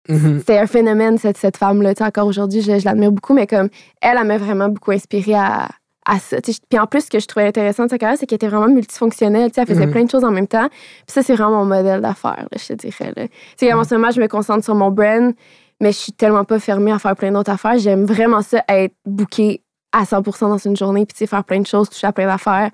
Mhm. 0.08 0.38
C'était 0.38 0.58
un 0.58 0.66
phénomène, 0.66 1.18
cette, 1.18 1.36
cette 1.38 1.56
femme-là. 1.56 1.94
Tu 1.94 1.98
sais, 1.98 2.04
Encore 2.04 2.26
aujourd'hui, 2.28 2.62
je, 2.62 2.78
je 2.78 2.84
l'admire 2.84 3.10
beaucoup, 3.10 3.34
mais 3.34 3.46
comme 3.48 3.68
elle, 4.00 4.16
elle 4.20 4.26
m'a 4.26 4.38
vraiment 4.38 4.68
beaucoup 4.68 4.92
inspirée 4.92 5.34
à, 5.34 5.68
à 6.10 6.18
ça. 6.18 6.38
Puis 6.40 6.78
en 6.78 6.86
plus, 6.86 7.02
ce 7.02 7.10
que 7.10 7.18
je 7.20 7.26
trouvais 7.26 7.46
intéressant 7.46 7.84
de 7.84 7.90
sa 7.90 7.98
carrière, 7.98 8.18
c'est 8.18 8.26
qu'elle 8.26 8.36
était 8.36 8.48
vraiment 8.48 8.66
multifonctionnelle. 8.72 9.50
Tu 9.50 9.56
sais, 9.56 9.60
Elle 9.60 9.66
faisait 9.68 9.86
Mhm. 9.86 9.92
plein 9.92 10.04
de 10.04 10.10
choses 10.10 10.24
en 10.24 10.30
même 10.30 10.46
temps. 10.48 10.68
Puis 10.70 10.80
ça, 11.08 11.22
c'est 11.22 11.34
vraiment 11.34 11.58
mon 11.58 11.64
modèle 11.66 12.00
d'affaires, 12.00 12.48
je 12.58 12.66
te 12.68 12.72
dirais. 12.72 13.12
là. 13.14 13.28
Tu 13.28 13.32
sais, 13.66 13.72
en 13.72 13.84
ce 13.84 13.94
moment, 13.94 14.10
je 14.10 14.20
me 14.20 14.26
concentre 14.26 14.64
sur 14.64 14.74
mon 14.74 14.90
brand, 14.90 15.34
mais 15.80 15.92
je 15.92 15.98
suis 15.98 16.12
tellement 16.12 16.44
pas 16.44 16.58
fermée 16.58 16.90
à 16.92 16.98
faire 16.98 17.14
plein 17.14 17.30
d'autres 17.30 17.52
affaires. 17.52 17.78
J'aime 17.78 18.04
vraiment 18.06 18.42
ça, 18.42 18.64
être 18.68 18.94
bookée 19.06 19.62
à 19.92 20.04
100 20.06 20.22
dans 20.48 20.58
une 20.58 20.76
journée, 20.76 21.06
puis 21.06 21.12
tu 21.14 21.18
sais, 21.18 21.26
faire 21.26 21.44
plein 21.44 21.60
de 21.60 21.66
choses, 21.66 21.88
toucher 21.90 22.06
à 22.06 22.12
plein 22.12 22.26
d'affaires. 22.26 22.70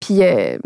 Puis, 0.00 0.22
euh, 0.22 0.58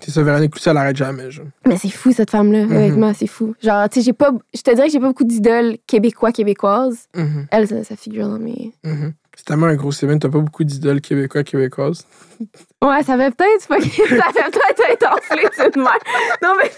C'est 0.00 0.10
ça, 0.10 0.22
Véronique 0.22 0.50
Cloutier, 0.52 0.70
elle 0.72 0.76
arrête 0.76 0.96
jamais, 0.96 1.30
genre. 1.30 1.46
mais 1.66 1.78
c'est 1.78 1.88
fou, 1.88 2.12
cette 2.12 2.30
femme-là, 2.30 2.66
Mhm. 2.66 2.70
honnêtement, 2.76 3.12
c'est 3.14 3.26
fou. 3.26 3.54
Genre, 3.62 3.88
tu 3.88 4.02
sais, 4.02 4.12
pas, 4.12 4.30
je 4.54 4.60
te 4.60 4.70
dirais 4.74 4.88
que 4.88 4.92
j'ai 4.92 5.00
pas 5.00 5.06
beaucoup 5.08 5.24
d'idoles 5.24 5.78
québécois, 5.86 6.32
québécoises. 6.32 7.06
Mhm. 7.16 7.46
Elle, 7.50 7.66
ça, 7.66 7.82
ça 7.82 7.96
figure 7.96 8.28
dans 8.28 8.38
mes. 8.38 8.72
Mhm. 8.84 9.14
C'est 9.36 9.44
tellement 9.44 9.66
un 9.66 9.74
gros 9.74 9.92
événement, 9.92 10.18
t'as 10.18 10.30
pas 10.30 10.38
beaucoup 10.38 10.64
d'idoles 10.64 11.00
québécois, 11.00 11.44
québécoises. 11.44 12.04
Ouais, 12.84 13.02
ça 13.02 13.16
fait 13.16 13.34
peut-être, 13.34 13.62
ça 13.68 13.78
fait 13.78 14.50
peut-être 14.50 14.90
être 14.90 15.10
enflé, 15.10 15.48
cette 15.56 15.76
mère. 15.76 15.98
Non, 16.42 16.52
mais. 16.58 16.70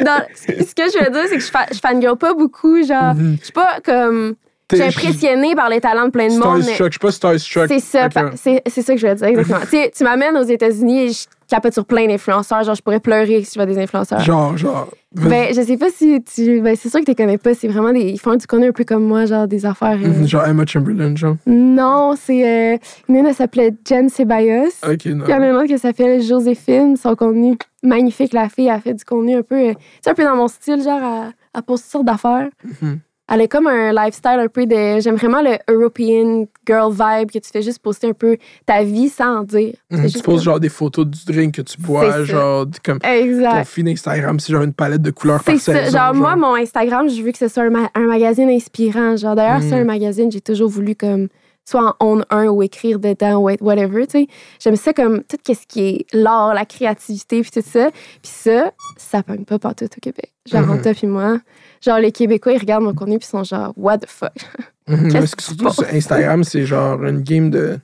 Non, 0.04 0.18
ce 0.34 0.74
que 0.74 0.84
je 0.90 1.04
veux 1.04 1.10
dire, 1.10 1.24
c'est 1.28 1.36
que 1.36 1.42
je, 1.70 1.74
je 1.74 1.78
fangirl 1.78 2.16
pas 2.16 2.32
beaucoup, 2.32 2.82
genre. 2.82 3.14
Mhm. 3.14 3.36
Je 3.38 3.44
suis 3.44 3.52
pas 3.52 3.80
comme. 3.84 4.34
Je 4.70 4.76
suis 4.76 4.84
impressionnée 5.06 5.54
par 5.54 5.68
les 5.68 5.80
talents 5.80 6.06
de 6.06 6.10
plein 6.10 6.28
de 6.28 6.32
monde. 6.38 6.62
Starstruck, 6.62 6.88
je 6.88 6.92
suis 6.92 6.98
pas 6.98 7.10
Starstruck. 7.12 7.68
C'est 7.68 7.80
ça, 7.80 8.08
c'est 8.36 8.62
c'est 8.66 8.82
ça 8.82 8.94
que 8.94 9.00
je 9.00 9.06
veux 9.06 9.14
dire, 9.14 9.26
exactement. 9.28 9.60
tu 9.62 9.66
sais, 9.68 9.92
tu 9.96 10.04
m'amènes 10.04 10.36
aux 10.36 10.42
États-Unis 10.42 11.00
et 11.04 11.08
je 11.12 11.24
capote 11.48 11.72
sur 11.72 11.86
plein 11.86 12.06
d'influenceurs. 12.06 12.62
Genre, 12.64 12.74
je 12.74 12.82
pourrais 12.82 13.00
pleurer 13.00 13.42
si 13.44 13.52
je 13.54 13.58
vois 13.58 13.64
des 13.66 13.78
influenceurs. 13.78 14.20
Genre, 14.20 14.56
genre. 14.58 14.88
Ben, 15.14 15.46
je 15.54 15.62
sais 15.62 15.78
pas 15.78 15.88
si 15.90 16.22
tu. 16.22 16.60
Ben, 16.60 16.76
c'est 16.76 16.90
sûr 16.90 17.00
que 17.00 17.04
tu 17.06 17.12
les 17.12 17.14
connais 17.14 17.38
pas. 17.38 17.54
C'est 17.54 17.68
vraiment 17.68 17.92
des. 17.94 18.00
Ils 18.10 18.20
font 18.20 18.36
du 18.36 18.46
contenu 18.46 18.68
un 18.68 18.72
peu 18.72 18.84
comme 18.84 19.04
moi, 19.04 19.24
genre 19.24 19.48
des 19.48 19.64
affaires. 19.64 19.96
euh, 20.02 20.06
Mhm, 20.08 20.26
Genre 20.28 20.46
Emma 20.46 20.66
Chamberlain, 20.66 21.16
genre. 21.16 21.36
Non, 21.46 22.14
c'est. 22.22 22.74
Euh, 22.74 22.78
une, 23.08 23.26
elle 23.26 23.34
s'appelait 23.34 23.72
Jen 23.88 24.10
Ceballos. 24.10 24.66
Ok, 24.86 25.06
non. 25.06 25.24
Puis 25.24 25.28
il 25.28 25.30
y 25.30 25.34
en 25.34 25.40
a 25.42 25.48
une 25.48 25.56
autre 25.56 25.64
qui 25.66 25.78
s'appelle 25.78 26.20
Joséphine. 26.22 26.96
Son 26.98 27.14
contenu 27.16 27.56
magnifique. 27.82 28.34
La 28.34 28.50
fille 28.50 28.68
a 28.68 28.78
fait 28.80 28.92
du 28.92 29.04
contenu 29.04 29.36
un 29.36 29.42
peu. 29.42 29.54
euh, 29.70 29.72
Tu 29.72 29.80
sais, 30.02 30.10
un 30.10 30.14
peu 30.14 30.24
dans 30.24 30.36
mon 30.36 30.48
style, 30.48 30.82
genre 30.82 31.02
à, 31.02 31.30
à 31.54 31.62
toutes 31.62 31.78
sortes 31.78 32.04
d'affaires. 32.04 32.48
Mhm. 32.82 32.98
Elle 33.30 33.42
a 33.42 33.46
comme 33.48 33.66
un 33.66 33.92
lifestyle 33.92 34.38
un 34.40 34.48
peu 34.48 34.64
de. 34.66 35.00
J'aime 35.00 35.16
vraiment 35.16 35.42
le 35.42 35.58
European 35.70 36.46
girl 36.66 36.90
vibe 36.92 37.30
que 37.30 37.38
tu 37.38 37.50
fais 37.52 37.60
juste 37.62 37.80
poster 37.80 38.08
un 38.08 38.12
peu 38.14 38.36
ta 38.64 38.82
vie 38.82 39.08
sans 39.08 39.40
en 39.40 39.42
dire. 39.42 39.74
Mhm, 39.90 40.06
Tu 40.08 40.18
poses 40.22 40.42
genre 40.42 40.58
des 40.60 40.68
photos 40.70 41.06
du 41.06 41.24
drink 41.26 41.54
que 41.56 41.62
tu 41.62 41.78
bois, 41.80 42.24
genre 42.24 42.66
comme 42.84 42.98
ton 43.00 43.64
feed 43.64 43.88
Instagram, 43.88 44.40
c'est 44.40 44.52
genre 44.52 44.62
une 44.62 44.72
palette 44.72 45.02
de 45.02 45.10
couleurs 45.10 45.42
par 45.42 45.54
C'est 45.56 45.60
ça. 45.72 45.84
saison. 45.84 45.98
Genre, 45.98 46.14
moi, 46.14 46.36
mon 46.36 46.54
Instagram, 46.54 47.08
je 47.08 47.20
veux 47.22 47.32
que 47.32 47.38
ce 47.38 47.48
soit 47.48 47.64
un, 47.64 47.70
ma- 47.70 47.90
un 47.94 48.06
magazine 48.06 48.48
inspirant. 48.48 49.16
Genre, 49.16 49.34
d'ailleurs, 49.34 49.60
c'est 49.62 49.74
un 49.74 49.84
magazine, 49.84 50.30
j'ai 50.32 50.40
toujours 50.40 50.68
voulu 50.70 50.94
comme 50.94 51.28
soit 51.68 51.94
en 52.00 52.06
own 52.06 52.24
un 52.30 52.46
ou 52.46 52.62
écrire 52.62 52.98
dedans 52.98 53.36
ou 53.38 53.50
whatever, 53.60 54.06
tu 54.06 54.20
sais. 54.20 54.26
J'aime 54.58 54.76
ça 54.76 54.92
comme 54.92 55.22
tout 55.24 55.36
ce 55.46 55.66
qui 55.66 55.80
est 55.82 56.06
l'art, 56.14 56.54
la 56.54 56.64
créativité, 56.64 57.42
puis 57.42 57.50
tout 57.50 57.68
ça. 57.68 57.90
Puis 57.90 58.32
ça, 58.32 58.72
ça 58.96 59.22
pogne 59.22 59.44
pas 59.44 59.58
partout 59.58 59.84
au 59.84 60.00
Québec. 60.00 60.32
Genre, 60.50 60.68
entre 60.70 60.82
toi 60.82 60.94
puis 60.94 61.06
moi, 61.06 61.40
genre, 61.84 61.98
les 61.98 62.10
Québécois, 62.10 62.52
ils 62.52 62.58
regardent 62.58 62.84
mon 62.84 62.94
contenu 62.94 63.18
puis 63.18 63.26
ils 63.28 63.30
sont 63.30 63.44
genre, 63.44 63.74
what 63.76 63.98
the 63.98 64.06
fuck? 64.08 64.32
Qu'est-ce 64.88 65.12
Parce 65.12 65.34
que 65.34 65.42
surtout 65.42 65.70
sur 65.70 65.84
Instagram, 65.92 66.42
c'est 66.44 66.64
genre 66.64 67.04
une 67.04 67.20
game 67.20 67.50
de. 67.50 67.78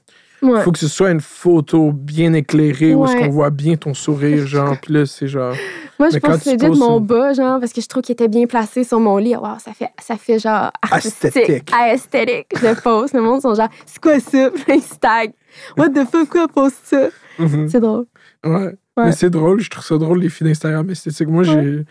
Ouais. 0.45 0.63
Faut 0.63 0.73
que 0.73 0.79
ce 0.79 0.89
soit 0.89 1.11
une 1.11 1.21
photo 1.21 1.91
bien 1.93 2.33
éclairée 2.35 2.95
où 2.95 3.05
est-ce 3.05 3.17
qu'on 3.17 3.31
voit 3.31 3.51
bien 3.51 3.77
ton 3.77 3.95
sourire, 3.95 4.47
genre. 4.47 4.77
Puis 4.81 4.93
là, 4.93 5.07
c'est 5.07 5.27
genre. 5.27 5.55
Moi, 5.99 6.09
je 6.11 6.15
Mais 6.15 6.21
pense 6.21 6.39
que 6.39 6.43
c'est 6.45 6.57
de 6.57 6.67
poses 6.67 6.79
mon 6.79 7.01
bas, 7.01 7.33
genre, 7.33 7.61
parce 7.61 7.73
que 7.73 7.81
je 7.81 7.89
trouve 7.89 8.03
qu'il 8.03 8.13
était 8.13 8.29
bien 8.29 8.47
placé 8.47 8.85
sur 8.85 9.01
mon 9.01 9.17
lit. 9.17 9.37
Wow, 9.37 9.59
ça 9.59 9.73
fait, 9.73 9.91
ça 10.01 10.17
fait 10.17 10.39
genre 10.39 10.71
artistique. 10.83 11.37
Esthétique. 11.37 11.71
Esthétique. 11.93 12.47
Je 12.61 12.67
le 12.67 12.75
pose. 12.75 13.13
Le 13.13 13.23
monde 13.23 13.41
sont 13.41 13.55
genre, 13.55 13.69
c'est 13.87 14.01
quoi 14.01 14.21
ça? 14.21 14.51
Puis 14.55 14.65
ils. 14.69 15.33
What 15.79 15.91
the 15.91 16.05
fuck, 16.11 16.29
quoi, 16.29 16.49
pose 16.49 16.73
ça? 16.83 17.09
Mhm. 17.39 17.69
C'est 17.69 17.81
drôle. 17.81 18.07
Ouais. 18.45 18.75
Ouais. 18.97 19.07
Mais 19.07 19.13
c'est 19.13 19.31
drôle, 19.31 19.61
je 19.61 19.71
trouve 19.71 19.85
ça 19.85 19.99
drôle, 19.99 20.21
les 20.21 20.29
filles 20.29 20.47
d'Instagram 20.47 20.89
esthétiques. 20.91 21.29
Moi, 21.29 21.43
j'ai. 21.43 21.85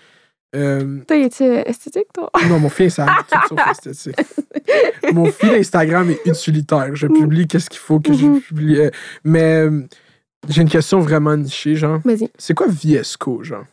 Euh, 0.55 0.99
Toi, 1.07 1.17
es-tu 1.17 1.43
esthétique, 1.43 2.07
toi? 2.13 2.29
non, 2.49 2.59
mon 2.59 2.69
feed 2.69 2.87
Instagram 2.87 3.15
est 3.31 3.47
tout 3.47 3.55
sauf 3.57 3.67
esthétique. 3.71 4.15
Mon 5.13 5.25
feed 5.25 5.53
Instagram 5.53 6.09
est 6.09 6.25
utilitaire. 6.25 6.95
Je 6.95 7.07
publie 7.07 7.47
qu'est-ce 7.47 7.69
qu'il 7.69 7.79
faut 7.79 7.99
que 7.99 8.13
je 8.13 8.25
Mhm. 8.25 8.41
publie. 8.41 8.77
Mais 9.23 9.41
euh, 9.65 9.81
j'ai 10.49 10.61
une 10.61 10.69
question 10.69 10.99
vraiment 10.99 11.35
nichée, 11.35 11.75
genre. 11.75 11.99
Vas-y. 12.05 12.29
C'est 12.37 12.53
quoi 12.53 12.67
Viesco, 12.69 13.43
genre? 13.43 13.65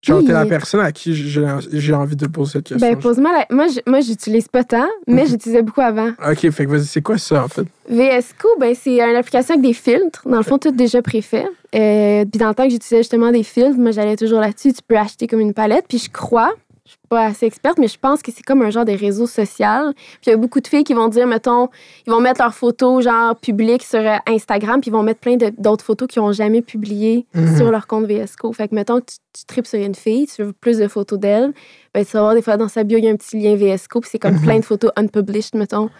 Genre, 0.00 0.22
t'es 0.24 0.32
la 0.32 0.46
personne 0.46 0.80
à 0.80 0.92
qui 0.92 1.12
j'ai 1.14 1.92
envie 1.92 2.14
de 2.14 2.26
poser 2.28 2.52
cette 2.52 2.68
question. 2.68 2.88
Ben, 2.88 2.96
pose-moi 2.96 3.32
la... 3.50 3.68
Moi, 3.86 4.00
j'utilise 4.00 4.46
pas 4.48 4.62
tant, 4.62 4.86
mais 5.08 5.22
Mhm. 5.24 5.28
j'utilisais 5.28 5.62
beaucoup 5.62 5.80
avant. 5.80 6.10
Ok, 6.28 6.48
fait 6.50 6.64
que 6.66 6.70
vas-y, 6.70 6.84
c'est 6.86 7.02
quoi 7.02 7.18
ça, 7.18 7.42
en 7.44 7.48
fait? 7.48 7.66
VSCO, 7.90 8.48
ben, 8.60 8.74
c'est 8.80 9.00
une 9.00 9.16
application 9.16 9.54
avec 9.54 9.66
des 9.66 9.72
filtres. 9.72 10.22
Dans 10.24 10.36
le 10.36 10.42
fond, 10.44 10.56
tout 10.58 10.70
déjà 10.70 11.02
préfait. 11.02 11.46
Euh, 11.74 12.24
puis 12.24 12.38
dans 12.38 12.48
le 12.48 12.54
temps 12.54 12.64
que 12.64 12.70
j'utilisais 12.70 12.98
justement 12.98 13.32
des 13.32 13.42
filtres, 13.42 13.76
moi, 13.76 13.90
j'allais 13.90 14.16
toujours 14.16 14.40
là-dessus. 14.40 14.72
Tu 14.72 14.82
peux 14.86 14.96
acheter 14.96 15.26
comme 15.26 15.40
une 15.40 15.52
palette. 15.54 15.86
Puis 15.88 15.98
je 15.98 16.10
crois, 16.10 16.52
je 16.88 16.92
suis 16.92 17.00
pas 17.10 17.26
assez 17.26 17.44
experte, 17.44 17.76
mais 17.78 17.86
je 17.86 17.98
pense 17.98 18.22
que 18.22 18.32
c'est 18.32 18.42
comme 18.42 18.62
un 18.62 18.70
genre 18.70 18.86
de 18.86 18.92
réseau 18.92 19.26
social. 19.26 19.92
Puis 19.94 20.28
il 20.28 20.30
y 20.30 20.32
a 20.32 20.38
beaucoup 20.38 20.60
de 20.60 20.66
filles 20.66 20.84
qui 20.84 20.94
vont 20.94 21.08
dire, 21.08 21.26
mettons, 21.26 21.68
ils 22.06 22.10
vont 22.10 22.20
mettre 22.20 22.40
leurs 22.40 22.54
photos 22.54 23.04
genre 23.04 23.36
publiques 23.36 23.82
sur 23.82 23.98
euh, 24.00 24.16
Instagram, 24.26 24.80
puis 24.80 24.88
ils 24.88 24.92
vont 24.94 25.02
mettre 25.02 25.20
plein 25.20 25.36
d'autres 25.58 25.84
photos 25.84 26.08
qu'ils 26.08 26.22
n'ont 26.22 26.32
jamais 26.32 26.62
publiées 26.62 27.26
Mhm. 27.34 27.56
sur 27.58 27.70
leur 27.70 27.86
compte 27.86 28.06
VSCO. 28.06 28.54
Fait 28.54 28.68
que, 28.68 28.74
mettons 28.74 29.00
tu, 29.00 29.16
tu 29.36 29.44
tripes 29.46 29.66
sur 29.66 29.78
une 29.78 29.94
fille, 29.94 30.26
tu 30.26 30.42
veux 30.42 30.52
plus 30.54 30.78
de 30.78 30.88
photos 30.88 31.18
d'elle, 31.18 31.52
ben, 31.92 32.04
tu 32.06 32.12
vas 32.12 32.20
voir 32.22 32.34
des 32.34 32.40
fois 32.42 32.56
dans 32.56 32.68
sa 32.68 32.84
bio, 32.84 32.96
il 32.96 33.04
y 33.04 33.08
a 33.08 33.10
un 33.10 33.16
petit 33.16 33.38
lien 33.38 33.54
VSCO, 33.54 34.00
puis 34.00 34.08
c'est 34.10 34.18
comme 34.18 34.36
Mhm. 34.36 34.42
plein 34.42 34.58
de 34.60 34.64
photos 34.64 34.90
unpublished, 34.96 35.56
mettons. 35.56 35.90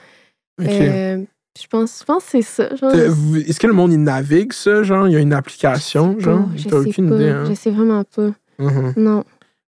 Ok. 0.60 0.68
Euh, 0.70 1.18
je 1.60 1.66
pense, 1.66 1.98
je 2.00 2.04
pense 2.04 2.24
que 2.24 2.30
c'est 2.30 2.42
ça. 2.42 2.64
Est-ce 2.66 3.60
que 3.60 3.66
le 3.66 3.72
monde, 3.74 3.92
il 3.92 4.02
navigue 4.02 4.52
ça, 4.54 4.82
genre? 4.82 5.06
Il 5.06 5.12
y 5.12 5.16
a 5.16 5.20
une 5.20 5.34
application, 5.34 6.18
genre? 6.18 6.48
Je 6.56 6.62
sais 6.62 6.74
aucune 6.74 7.12
idée, 7.14 7.28
hein? 7.28 7.44
Je 7.46 7.52
sais 7.54 7.70
vraiment 7.70 8.04
pas. 8.04 8.30
Mhm. 8.58 8.94
Non. 8.96 9.24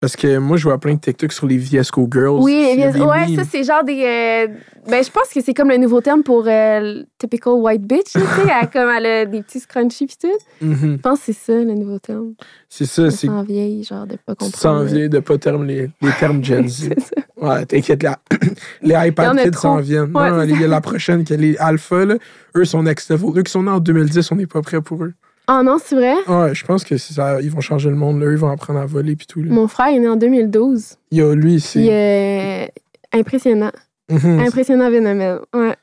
Parce 0.04 0.16
que 0.16 0.36
moi, 0.36 0.58
je 0.58 0.64
vois 0.64 0.76
plein 0.76 0.92
de 0.92 1.00
TikTok 1.00 1.32
sur 1.32 1.46
les 1.46 1.56
Viesco 1.56 2.06
Girls. 2.12 2.42
Oui, 2.42 2.74
les 2.76 2.88
ouais, 3.00 3.26
memes. 3.26 3.36
ça, 3.36 3.42
c'est 3.50 3.64
genre 3.64 3.82
des. 3.82 4.02
euh, 4.04 4.48
ben, 4.86 5.02
je 5.02 5.10
pense 5.10 5.30
que 5.34 5.40
c'est 5.40 5.54
comme 5.54 5.70
le 5.70 5.78
nouveau 5.78 6.02
terme 6.02 6.22
pour 6.22 6.44
euh, 6.46 7.02
typical 7.16 7.54
white 7.54 7.80
bitch, 7.80 8.14
là, 8.14 8.20
tu 8.20 8.42
sais, 8.42 8.52
elle, 8.60 8.68
comme 8.68 8.90
elle 8.94 9.06
a 9.06 9.24
des 9.24 9.40
petits 9.40 9.60
scrunchies 9.60 10.04
pis 10.06 10.18
tout. 10.18 10.28
Mhm. 10.60 10.96
Je 10.96 11.00
pense 11.00 11.20
que 11.20 11.24
c'est 11.24 11.32
ça, 11.32 11.54
le 11.54 11.72
nouveau 11.72 11.98
terme. 11.98 12.34
C'est 12.68 12.84
ça, 12.84 13.10
c'est 13.10 13.28
sens 13.28 13.46
vieille, 13.46 13.82
genre, 13.82 14.06
de 14.06 14.16
pas 14.16 14.34
comprendre. 14.34 14.56
sens 14.58 14.92
vieille 14.92 15.08
de 15.08 15.20
pas 15.20 15.38
terme 15.38 15.64
les, 15.64 15.88
les 16.02 16.12
termes 16.20 16.44
Gen 16.44 16.68
Z. 16.68 16.90
C'est 16.90 17.00
ça. 17.00 17.22
Ouais, 17.40 17.64
t'inquiète, 17.64 18.02
la- 18.02 18.20
les 18.82 19.08
iPad 19.08 19.38
Kids 19.38 19.56
s'en 19.58 19.78
viennent. 19.78 20.14
Ouais, 20.14 20.30
non, 20.30 20.40
c'est 20.42 20.50
il 20.50 20.60
y 20.60 20.64
a 20.64 20.68
la 20.68 20.82
prochaine, 20.82 21.24
qui 21.24 21.32
est 21.32 21.38
les 21.38 21.56
Alpha, 21.56 22.04
là. 22.04 22.16
Eux 22.54 22.66
sont 22.66 22.82
next 22.82 23.10
level. 23.10 23.30
Eux 23.38 23.42
qui 23.42 23.50
sont 23.52 23.62
nés 23.62 23.70
en 23.70 23.80
2010, 23.80 24.32
on 24.32 24.36
n'est 24.36 24.46
pas 24.46 24.60
prêts 24.60 24.82
pour 24.82 25.02
eux. 25.02 25.14
Ah 25.46 25.62
non, 25.62 25.76
c'est 25.82 25.94
vrai? 25.94 26.14
Ouais, 26.26 26.54
je 26.54 26.64
pense 26.64 26.84
que 26.84 26.96
ça, 26.96 27.40
ils 27.42 27.50
vont 27.50 27.60
changer 27.60 27.90
le 27.90 27.96
monde, 27.96 28.20
là. 28.20 28.30
Ils 28.30 28.36
vont 28.38 28.50
apprendre 28.50 28.80
à 28.80 28.86
voler 28.86 29.14
puis 29.16 29.26
tout. 29.26 29.42
Là. 29.42 29.52
Mon 29.52 29.68
frère 29.68 29.88
est 29.88 29.98
né 29.98 30.08
en 30.08 30.16
2012. 30.16 30.96
Il 31.10 31.18
y 31.18 31.22
a 31.22 31.34
lui, 31.34 31.60
c'est. 31.60 31.86
euh, 31.90 32.66
impressionnant. 33.12 33.70
Mhm. 34.10 34.40
Impressionnant 34.40 34.90
phénomène. 34.90 35.38
Ouais. 35.54 35.74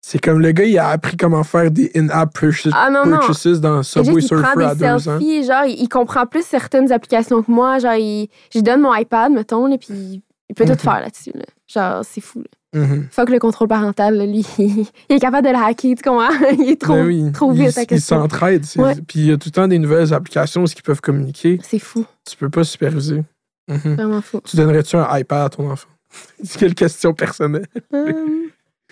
C'est 0.00 0.20
comme 0.20 0.40
le 0.40 0.52
gars, 0.52 0.64
il 0.64 0.78
a 0.78 0.88
appris 0.90 1.16
comment 1.16 1.42
faire 1.42 1.70
des 1.70 1.90
in-app 1.96 2.32
purchases, 2.32 2.72
Ah 2.74 2.88
non, 2.90 3.04
non. 3.04 3.18
purchases 3.18 3.60
dans 3.60 3.82
Subway 3.82 4.20
prend 4.26 4.38
Surfer 4.38 4.64
à 4.64 4.74
deux 4.74 5.08
ans. 5.08 5.18
genre, 5.18 5.20
il, 5.66 5.76
il 5.82 5.88
comprend 5.88 6.24
plus 6.24 6.44
certaines 6.44 6.90
applications 6.92 7.42
que 7.42 7.50
moi. 7.50 7.78
Genre, 7.80 7.94
il, 7.94 8.28
je 8.52 8.58
lui 8.58 8.62
donne 8.62 8.80
mon 8.80 8.94
iPad, 8.94 9.32
mettons, 9.32 9.66
là, 9.66 9.76
puis 9.76 9.88
il, 9.90 10.22
il 10.48 10.54
peut 10.54 10.64
Mhm. 10.64 10.76
tout 10.76 10.82
faire 10.82 11.00
là-dessus. 11.00 11.32
Là. 11.34 11.44
Genre, 11.66 12.02
c'est 12.08 12.20
fou. 12.20 12.38
Là. 12.38 12.46
Mhm. 12.74 13.08
Fuck 13.10 13.30
le 13.30 13.38
contrôle 13.38 13.68
parental, 13.68 14.18
lui. 14.18 14.46
il 14.58 14.86
est 15.08 15.18
capable 15.18 15.46
de 15.46 15.52
le 15.52 15.58
hacker, 15.58 15.94
tu 15.96 16.02
comprends? 16.02 16.28
il 16.58 16.68
est 16.70 16.80
trop, 16.80 16.94
Ben 16.94 17.06
oui, 17.06 17.32
trop 17.32 17.52
ils- 17.52 17.66
vite 17.66 17.78
à 17.78 17.82
Ils 17.82 17.86
question. 17.86 18.20
s'entraident. 18.20 18.64
c'est- 18.64 18.80
Ouais. 18.80 18.94
Puis 19.06 19.20
il 19.20 19.26
y 19.26 19.32
a 19.32 19.36
tout 19.38 19.48
le 19.48 19.52
temps 19.52 19.68
des 19.68 19.78
nouvelles 19.78 20.12
applications 20.12 20.62
où 20.62 20.66
ils 20.66 20.82
peuvent 20.82 21.00
communiquer. 21.00 21.58
C'est 21.62 21.78
fou. 21.78 22.04
Tu 22.28 22.36
peux 22.36 22.50
pas 22.50 22.64
superviser. 22.64 23.24
Mhm. 23.68 23.94
Vraiment 23.96 24.20
fou. 24.20 24.40
Tu 24.44 24.56
donnerais-tu 24.56 24.96
un 24.96 25.16
iPad 25.18 25.46
à 25.46 25.48
ton 25.48 25.70
enfant? 25.70 25.88
C'est 26.44 26.58
quelle 26.58 26.74
question 26.74 27.12
personnelle? 27.14 27.66
Euh, 27.94 28.12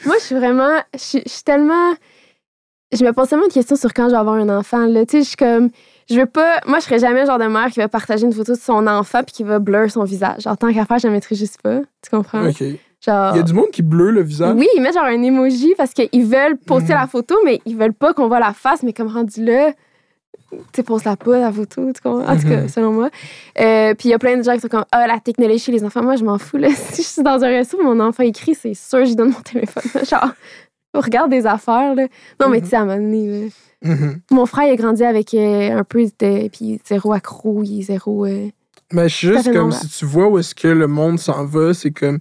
moi, 0.05 0.15
je 0.21 0.25
suis 0.25 0.35
vraiment. 0.35 0.79
Je 0.95 0.99
suis 0.99 1.23
je 1.27 1.31
suis 1.33 1.43
tellement. 1.43 1.95
Je 2.93 3.05
me 3.05 3.13
pose 3.13 3.29
tellement 3.29 3.47
de 3.49 3.53
questions 3.53 3.75
sur 3.77 3.93
quand 3.93 4.07
je 4.07 4.13
vais 4.13 4.17
avoir 4.19 4.37
un 4.37 4.49
enfant. 4.51 4.87
Là. 4.87 5.05
Tu 5.07 5.13
sais, 5.19 5.23
je 5.23 5.27
suis 5.29 5.37
comme. 5.37 5.71
Je 6.09 6.15
veux 6.21 6.27
pas. 6.27 6.61
Moi, 6.67 6.79
je 6.79 6.85
serais 6.85 6.99
jamais 7.01 7.21
le 7.23 7.27
genre 7.27 7.39
de 7.39 7.47
mère 7.47 7.67
qui 7.71 7.81
va 7.81 7.89
partager 7.89 8.25
une 8.27 8.33
photo 8.33 8.53
de 8.53 8.59
son 8.59 8.87
enfant 8.87 9.23
puis 9.25 9.33
qui 9.35 9.43
va 9.43 9.59
blur 9.59 9.91
son 9.91 10.05
visage. 10.05 10.43
Genre, 10.43 10.57
tant 10.57 10.73
qu'à 10.73 10.85
faire, 10.87 10.99
je 10.99 11.07
la 11.09 11.13
mettrais 11.13 11.35
juste 11.35 11.61
pas. 11.63 11.81
Tu 12.03 12.11
comprends? 12.11 12.43
Il 13.07 13.37
y 13.37 13.41
a 13.41 13.43
du 13.43 13.53
monde 13.53 13.71
qui 13.73 13.83
bleue 13.83 14.11
le 14.11 14.23
visage. 14.23 14.55
Oui, 14.57 14.67
ils 14.77 14.81
mettent 14.83 14.95
genre 14.95 15.05
un 15.05 15.23
emoji 15.23 15.75
parce 15.77 15.93
qu'ils 15.93 16.25
veulent 16.27 16.57
poster 16.57 16.93
Mhm. 16.95 17.01
la 17.01 17.07
photo, 17.07 17.37
mais 17.45 17.61
ils 17.67 17.77
veulent 17.77 17.93
pas 17.95 18.13
qu'on 18.15 18.29
voit 18.29 18.41
la 18.41 18.53
face, 18.53 18.83
mais 18.83 18.93
comme 18.93 19.09
rendu 19.09 19.45
là, 19.45 19.73
tu 20.51 20.57
sais, 20.77 20.83
pose 20.83 21.05
la 21.05 21.17
pas, 21.17 21.39
la 21.39 21.53
photo, 21.53 21.93
tu 21.93 22.01
comprends? 22.01 22.25
En 22.27 22.37
tout 22.37 22.49
cas, 22.49 22.63
Mhm. 22.63 22.69
selon 22.69 22.93
moi. 22.93 23.11
Euh, 23.61 23.95
puis 23.95 24.09
il 24.09 24.13
y 24.13 24.15
a 24.15 24.19
plein 24.19 24.37
de 24.37 24.43
gens 24.43 24.55
qui 24.55 24.61
sont 24.61 24.69
comme, 24.69 24.85
ah, 24.93 25.07
la 25.07 25.19
technologie 25.21 25.59
chez 25.59 25.73
les 25.73 25.85
enfants, 25.85 26.03
moi, 26.03 26.17
je 26.17 26.25
m'en 26.25 26.39
fous, 26.39 26.57
là. 26.57 26.69
Si 26.77 27.03
je 27.03 27.07
suis 27.09 27.23
dans 27.23 27.43
un 27.43 27.49
resto, 27.49 27.83
mon 27.83 27.99
enfant 28.01 28.23
écrit, 28.23 28.55
c'est 28.55 28.75
sûr, 28.75 29.01
je 29.05 29.11
lui 29.11 29.17
donne 29.17 29.31
mon 29.31 29.41
téléphone. 29.41 29.83
Genre, 30.11 30.31
regarde 30.95 31.31
des 31.31 31.47
affaires, 31.47 31.95
là. 31.95 32.07
Non, 32.41 32.49
mais 32.49 32.61
tu 32.61 32.69
sais, 32.69 32.77
à 32.77 32.83
un 32.83 32.87
moment 32.87 32.97
donné. 32.99 33.51
Mhm. 33.83 34.21
Mon 34.31 34.47
frère, 34.47 34.67
il 34.69 34.73
a 34.73 34.77
grandi 34.77 35.05
avec 35.05 35.35
euh, 35.35 35.79
un 35.79 35.85
peu 35.85 36.05
de. 36.05 36.49
Puis 36.49 36.81
zéro 36.87 37.13
accro, 37.13 37.63
il 37.63 37.81
est 37.81 37.83
zéro. 37.83 38.25
euh, 38.27 38.49
Mais 38.93 39.09
juste 39.09 39.53
comme 39.53 39.73
si 39.73 39.89
tu 39.89 40.05
vois 40.07 40.29
où 40.29 40.39
est-ce 40.39 40.55
que 40.55 40.69
le 40.69 40.87
monde 40.87 41.19
s'en 41.19 41.45
va, 41.45 41.75
c'est 41.75 41.91
comme 41.91 42.19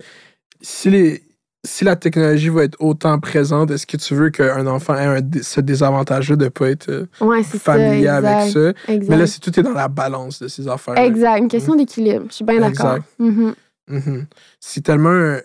si 0.61 0.89
les 0.89 1.21
si 1.65 1.83
la 1.83 1.95
technologie 1.95 2.49
va 2.49 2.63
être 2.63 2.77
autant 2.79 3.19
présente, 3.19 3.71
est-ce 3.71 3.87
que 3.87 3.97
tu 3.97 4.13
veux 4.13 4.29
qu'un 4.29 4.67
enfant 4.67 4.95
ait 4.95 5.05
un 5.05 5.19
ce 5.41 5.61
désavantage-là 5.61 6.35
de 6.35 6.43
ne 6.43 6.49
pas 6.49 6.69
être 6.69 6.89
euh, 6.89 7.07
Ouais, 7.19 7.41
c'est 7.41 7.57
ça. 7.57 7.73
familier 7.73 8.07
avec 8.07 8.51
ça? 8.51 8.69
Exact. 8.87 9.09
Mais 9.09 9.17
là, 9.17 9.25
c'est 9.25 9.39
tout 9.39 9.59
est 9.59 9.63
dans 9.63 9.73
la 9.73 9.87
balance 9.87 10.39
de 10.41 10.47
ces 10.47 10.67
affaires. 10.67 10.95
Exact. 10.97 11.39
Une 11.39 11.47
question 11.47 11.75
d'équilibre. 11.75 12.25
Je 12.29 12.35
suis 12.35 12.45
bien 12.45 12.59
d'accord. 12.59 12.99
Mhm. 13.17 13.55
Mhm. 13.89 14.25
C'est 14.59 14.83
tellement, 14.83 15.37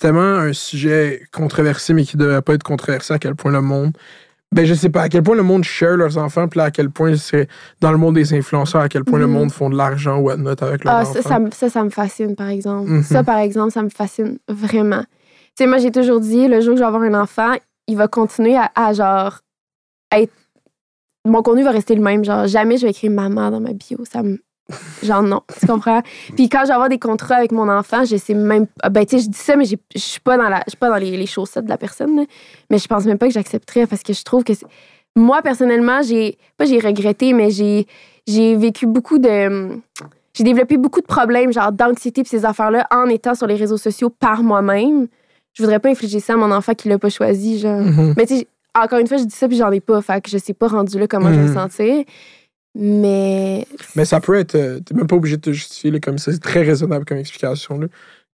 tellement 0.00 0.34
un 0.40 0.52
sujet 0.52 1.22
controversé, 1.32 1.94
mais 1.94 2.04
qui 2.04 2.16
ne 2.18 2.22
devrait 2.24 2.42
pas 2.42 2.52
être 2.54 2.62
controversé 2.62 3.14
à 3.14 3.18
quel 3.18 3.34
point 3.34 3.52
le 3.52 3.62
monde. 3.62 3.92
Ben, 4.52 4.66
je 4.66 4.74
sais 4.74 4.90
pas 4.90 5.02
à 5.02 5.08
quel 5.08 5.22
point 5.22 5.34
le 5.34 5.42
monde 5.42 5.64
share 5.64 5.96
leurs 5.96 6.18
enfants, 6.18 6.46
puis 6.46 6.60
à 6.60 6.70
quel 6.70 6.90
point 6.90 7.16
c'est 7.16 7.48
dans 7.80 7.90
le 7.90 7.96
monde 7.98 8.14
des 8.16 8.34
influenceurs, 8.34 8.82
à 8.82 8.88
quel 8.88 9.02
point 9.04 9.18
le 9.18 9.26
Mhm. 9.26 9.32
monde 9.32 9.50
font 9.52 9.70
de 9.70 9.76
l'argent 9.76 10.18
ou 10.18 10.24
whatnot 10.26 10.62
avec 10.62 10.84
leurs 10.84 10.94
Ah, 10.94 11.00
enfants. 11.02 11.12
ça, 11.14 11.22
ça, 11.22 11.38
me- 11.38 11.50
ça, 11.50 11.68
ça 11.70 11.82
me 11.84 11.88
fascine, 11.90 12.36
par 12.36 12.48
exemple. 12.48 12.90
Mhm. 12.90 13.02
Ça, 13.02 13.24
par 13.24 13.38
exemple, 13.38 13.72
ça 13.72 13.82
me 13.82 13.88
fascine 13.88 14.38
vraiment. 14.48 15.00
Tu 15.56 15.64
sais, 15.64 15.66
moi, 15.66 15.78
j'ai 15.78 15.90
toujours 15.90 16.20
dit, 16.20 16.48
le 16.48 16.60
jour 16.60 16.72
que 16.74 16.76
je 16.78 16.82
vais 16.82 16.86
avoir 16.86 17.02
un 17.02 17.14
enfant, 17.14 17.54
il 17.88 17.96
va 17.96 18.08
continuer 18.08 18.56
à, 18.56 18.70
à, 18.74 18.92
genre, 18.92 19.40
être. 20.14 20.32
Mon 21.24 21.42
contenu 21.42 21.62
va 21.62 21.70
rester 21.70 21.94
le 21.94 22.02
même. 22.02 22.24
Genre, 22.24 22.46
jamais 22.46 22.76
je 22.76 22.82
vais 22.84 22.90
écrire 22.90 23.10
maman 23.10 23.50
dans 23.50 23.60
ma 23.60 23.72
bio. 23.72 23.98
Ça 24.10 24.22
me. 24.22 24.38
Genre, 25.02 25.22
non. 25.22 25.42
Tu 25.60 25.66
comprends? 25.66 26.02
Puis 26.36 26.48
quand 26.48 26.60
je 26.62 26.68
vais 26.68 26.72
avoir 26.74 26.88
des 26.88 26.98
contrats 26.98 27.34
avec 27.36 27.52
mon 27.52 27.68
enfant, 27.68 28.04
je 28.04 28.16
sais 28.16 28.34
même. 28.34 28.66
ah, 28.82 28.88
Ben, 28.88 29.04
tu 29.04 29.18
sais, 29.18 29.24
je 29.24 29.28
dis 29.28 29.38
ça, 29.38 29.56
mais 29.56 29.64
je 29.64 29.76
suis 29.98 30.20
pas 30.20 30.36
dans, 30.36 30.48
la, 30.48 30.62
pas 30.80 30.88
dans 30.88 30.96
les, 30.96 31.16
les 31.16 31.26
chaussettes 31.26 31.64
de 31.64 31.68
la 31.70 31.76
personne. 31.78 32.16
là. 32.16 32.22
Mais 32.70 32.78
je 32.78 32.86
pense 32.86 33.04
même 33.04 33.18
pas 33.18 33.26
que 33.26 33.32
j'accepterais 33.34 33.86
parce 33.86 34.02
que 34.02 34.12
je 34.12 34.22
trouve 34.22 34.44
que. 34.44 34.52
Moi, 35.14 35.42
personnellement, 35.42 36.00
j'ai. 36.02 36.38
Pas 36.56 36.64
j'ai 36.64 36.78
regretté, 36.78 37.32
mais 37.34 37.50
j'ai 37.50 37.86
j'ai 38.26 38.56
vécu 38.56 38.86
beaucoup 38.86 39.18
de. 39.18 39.70
J'ai 40.34 40.44
développé 40.44 40.78
beaucoup 40.78 41.02
de 41.02 41.06
problèmes, 41.06 41.52
genre 41.52 41.72
d'anxiété 41.72 42.22
et 42.22 42.24
ces 42.24 42.46
affaires-là, 42.46 42.86
en 42.90 43.06
étant 43.10 43.34
sur 43.34 43.46
les 43.46 43.56
réseaux 43.56 43.76
sociaux 43.76 44.08
par 44.08 44.42
moi-même. 44.42 45.08
Je 45.52 45.62
voudrais 45.62 45.80
pas 45.80 45.90
infliger 45.90 46.20
ça 46.20 46.32
à 46.32 46.36
mon 46.36 46.50
enfant 46.50 46.72
qui 46.72 46.88
l'a 46.88 46.98
pas 46.98 47.10
choisi, 47.10 47.58
genre. 47.58 47.80
Mhm. 47.82 48.14
Mais 48.16 48.24
tu 48.24 48.38
sais, 48.38 48.46
encore 48.74 49.00
une 49.00 49.06
fois, 49.06 49.18
je 49.18 49.24
dis 49.24 49.34
ça 49.36 49.46
puis 49.48 49.58
j'en 49.58 49.70
ai 49.70 49.80
pas, 49.80 50.00
fait 50.00 50.22
que 50.22 50.30
je 50.30 50.38
sais 50.38 50.54
pas 50.54 50.68
rendu 50.68 50.98
là 50.98 51.06
comment 51.06 51.28
je 51.30 51.34
vais 51.34 51.42
me 51.42 51.48
Mhm. 51.48 51.54
sentir. 51.54 52.04
Mais. 52.74 53.66
Mais 53.96 54.04
ça 54.04 54.20
peut 54.20 54.34
être. 54.36 54.54
euh, 54.54 54.80
T'es 54.80 54.94
même 54.94 55.06
pas 55.06 55.16
obligé 55.16 55.36
de 55.36 55.42
te 55.42 55.52
justifier, 55.52 55.90
là, 55.90 56.00
comme 56.00 56.18
ça. 56.18 56.32
C'est 56.32 56.38
très 56.42 56.62
raisonnable 56.62 57.04
comme 57.04 57.18
explication. 57.18 57.78
Là. 57.78 57.86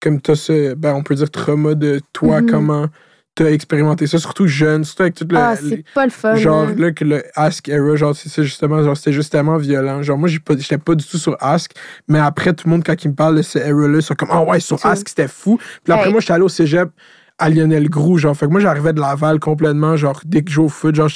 comme 0.03 0.21
t'as 0.21 0.35
ce, 0.35 0.75
ben, 0.75 0.93
on 0.95 1.03
peut 1.03 1.15
dire 1.15 1.31
trauma 1.31 1.75
de 1.75 2.03
toi, 2.13 2.43
Mhm. 2.43 2.51
comment 2.51 2.87
t'as 3.35 3.51
expérimenté 3.51 4.07
ça, 4.07 4.19
surtout 4.19 4.47
jeune, 4.47 4.85
surtout 4.85 5.03
avec 5.05 5.15
tout 5.15 5.27
le. 5.31 5.37
Ah, 5.39 5.57
c'est 5.57 5.85
pas 5.95 6.05
le 6.05 6.11
fun. 6.11 6.35
Genre, 6.37 6.67
là. 6.67 6.75
là, 6.77 6.93
que 6.93 7.03
le 7.05 7.23
Ask 7.35 7.67
Era, 7.71 7.97
genre, 7.97 8.15
c'est 8.15 8.29
ça, 8.29 8.43
justement, 8.43 8.83
genre, 8.83 8.95
c'était 8.95 9.13
juste 9.15 9.33
tellement 9.33 9.57
violent. 9.57 10.03
Genre, 10.03 10.19
moi, 10.19 10.29
j'ai 10.29 10.39
pas- 10.39 10.55
j'étais 10.59 10.77
pas 10.77 10.95
du 10.95 11.05
tout 11.07 11.17
sur 11.17 11.35
Ask, 11.41 11.73
mais 12.09 12.19
après, 12.19 12.53
tout 12.53 12.67
le 12.69 12.73
monde, 12.73 12.85
quand 12.85 13.03
il 13.05 13.09
me 13.09 13.15
parle 13.15 13.37
de 13.39 13.43
ce 13.43 13.59
Era-là, 13.59 13.97
ils 13.99 14.03
sont 14.03 14.15
comme, 14.15 14.29
ah 14.31 14.43
ouais, 14.43 14.61
sur 14.61 14.85
Ask, 14.85 15.09
c'était 15.09 15.29
fou. 15.29 15.57
Puis 15.83 15.93
après, 15.95 16.07
Hey. 16.09 16.13
moi, 16.13 16.21
j'étais 16.21 16.35
allé 16.35 16.43
au 16.45 16.49
cégep 16.51 16.91
à 17.39 17.51
Lionel 17.51 17.89
Groux, 17.91 18.17
genre, 18.17 18.35
fait 18.35 18.47
que 18.47 18.51
moi, 18.51 18.61
j'arrivais 18.61 18.93
de 18.95 19.01
Laval 19.01 19.39
complètement, 19.41 19.95
genre, 19.97 20.21
dès 20.25 20.43
que 20.43 20.49
je 20.51 20.55
joue 20.55 20.65
au 20.65 20.69
foot, 20.71 20.95
genre, 20.95 21.11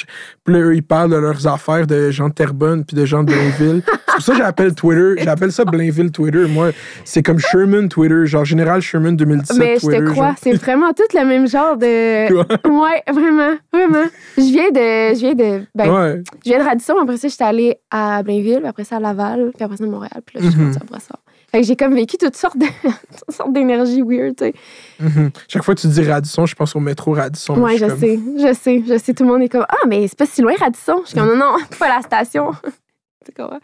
puis 0.45 0.55
eux, 0.55 0.75
ils 0.75 0.83
parlent 0.83 1.11
de 1.11 1.17
leurs 1.17 1.47
affaires 1.47 1.87
de 1.87 2.11
gens 2.11 2.29
de 2.29 2.35
Terrebonne, 2.35 2.85
puis 2.85 2.95
de 2.95 3.07
gens 3.07 3.23
de 3.23 3.33
Blainville. 3.33 3.83
c'est 3.87 4.13
pour 4.15 4.23
ça 4.23 4.33
que 4.33 4.39
j'appelle 4.39 4.75
Twitter, 4.75 5.15
j'appelle 5.25 5.51
ça 5.51 5.65
Blainville 5.65 6.11
Twitter. 6.13 6.47
Moi, 6.47 6.73
c'est 7.07 7.23
comme 7.23 7.39
Sherman 7.39 7.89
Twitter, 7.89 8.27
genre, 8.27 8.45
Général 8.45 8.83
Sherman 8.83 9.17
2017 9.17 9.57
Mais 9.59 9.77
je 9.77 9.81
Twitter. 9.87 9.99
te 10.05 10.11
crois, 10.11 10.27
genre. 10.27 10.37
c'est 10.43 10.53
vraiment 10.53 10.93
tout 10.93 11.05
le 11.19 11.25
même 11.25 11.49
genre 11.49 11.77
de. 11.79 12.31
Ouais, 12.71 13.03
vraiment, 13.13 13.57
vraiment. 13.73 14.05
Je 14.37 14.43
viens 14.43 14.71
de. 14.71 15.15
Je 15.15 15.21
viens 15.21 15.35
de. 15.35 15.65
Ben, 15.75 15.91
Ouais. 15.91 16.23
je 16.45 16.51
viens 16.51 16.59
de 16.59 16.65
Radisson, 16.65 16.95
après 17.03 17.17
ça, 17.17 17.29
j'étais 17.29 17.45
allée 17.45 17.77
à 17.91 18.23
Blainville, 18.23 18.59
puis 18.59 18.69
après 18.69 18.85
ça 18.85 18.97
à 18.97 19.01
Laval, 19.01 19.53
puis 19.55 19.65
après 19.65 19.77
ça 19.79 19.85
à 19.85 19.87
Montréal, 19.87 20.21
puis 20.27 20.39
là, 20.39 20.45
je 20.45 20.51
suis 20.51 20.61
Mhm. 20.61 20.75
partie 20.91 21.07
à. 21.13 21.17
Fait 21.51 21.61
que 21.61 21.67
j'ai 21.67 21.77
comme 21.77 21.95
vécu 21.95 22.17
toutes 22.17 22.37
sortes 22.37 22.57
de- 22.59 22.67
toutes 22.85 23.35
sortes 23.37 23.53
d'énergie 23.53 24.03
weird, 24.03 24.37
tu 24.37 24.45
sais. 24.45 24.55
Mhm. 25.01 25.31
Chaque 25.49 25.63
fois 25.65 25.75
que 25.75 25.81
tu 25.81 25.89
dis 25.89 26.03
Radisson, 26.03 26.47
je 26.47 26.55
pense 26.55 26.77
au 26.77 26.81
métro 26.81 27.13
Radisson. 27.13 27.59
Ouais, 27.61 27.71
suis 27.77 27.79
je 27.81 27.87
comme- 27.87 27.99
sais, 27.99 28.19
je 28.39 28.53
sais, 28.55 28.85
je 28.87 28.99
sais. 28.99 29.15
Tout 29.15 29.25
le 29.25 29.31
monde 29.31 29.43
est 29.43 29.49
comme 29.49 29.67
Ah, 29.69 29.87
mais 29.89 30.07
c'est 30.07 30.19
pas 30.19 30.27
si 30.27 30.43
loin, 30.43 30.55
Radisson. 30.59 31.01
Je 31.05 31.09
suis 31.11 31.19
comme 31.19 31.29
Non, 31.29 31.37
non, 31.37 31.57
pas 31.79 31.89
la 31.89 32.03
station. 32.03 32.53
tu 33.25 33.33
comprends? 33.37 33.59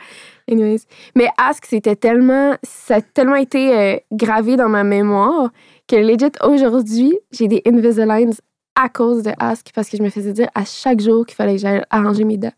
Anyways. 0.51 0.81
Mais 1.15 1.29
Ask, 1.39 1.65
c'était 1.67 1.97
tellement. 1.97 2.57
Ça 2.63 2.97
a 2.97 3.01
tellement 3.01 3.37
été 3.37 3.77
euh, 3.77 3.97
gravé 4.13 4.57
dans 4.57 4.69
ma 4.69 4.83
mémoire 4.85 5.51
que 5.89 5.97
legit, 5.97 6.31
aujourd'hui, 6.45 7.17
j'ai 7.31 7.47
des 7.49 7.63
Invisaligns 7.67 8.33
à 8.75 8.89
cause 8.89 9.23
de 9.23 9.31
Ask 9.39 9.69
parce 9.75 9.89
que 9.89 9.97
je 9.97 10.03
me 10.03 10.11
faisais 10.11 10.33
dire 10.33 10.49
à 10.55 10.65
chaque 10.65 11.01
jour 11.01 11.25
qu'il 11.25 11.37
fallait 11.37 11.55
que 11.55 11.61
j'aille 11.61 11.83
arranger 11.91 12.25
mes 12.25 12.37
dents. 12.37 12.53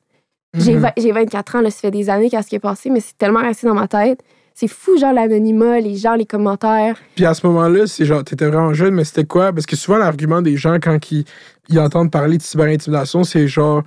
J'ai 0.56 0.74
Mhm. 0.76 0.90
J'ai 0.96 1.12
24 1.12 1.56
ans, 1.56 1.60
là, 1.60 1.70
ça 1.70 1.80
fait 1.80 1.90
des 1.90 2.08
années 2.08 2.30
qui 2.30 2.36
est 2.36 2.58
passé, 2.58 2.88
mais 2.88 3.00
c'est 3.00 3.16
tellement 3.18 3.40
resté 3.42 3.66
dans 3.66 3.74
ma 3.74 3.86
tête. 3.86 4.22
C'est 4.60 4.66
fou, 4.66 4.98
genre 4.98 5.12
l'anonymat, 5.12 5.78
les 5.78 5.94
gens, 5.94 6.16
les 6.16 6.26
commentaires. 6.26 6.96
Puis 7.14 7.24
à 7.24 7.32
ce 7.32 7.46
moment-là, 7.46 7.86
c'est 7.86 8.04
genre, 8.04 8.24
t'étais 8.24 8.46
vraiment 8.48 8.74
jeune, 8.74 8.92
mais 8.92 9.04
c'était 9.04 9.24
quoi? 9.24 9.52
Parce 9.52 9.66
que 9.66 9.76
souvent, 9.76 9.98
l'argument 9.98 10.42
des 10.42 10.56
gens, 10.56 10.78
quand 10.82 10.98
ils, 11.12 11.24
ils 11.68 11.78
entendent 11.78 12.10
parler 12.10 12.38
de 12.38 12.42
cyberintimidation, 12.42 13.22
c'est 13.22 13.46
genre, 13.46 13.84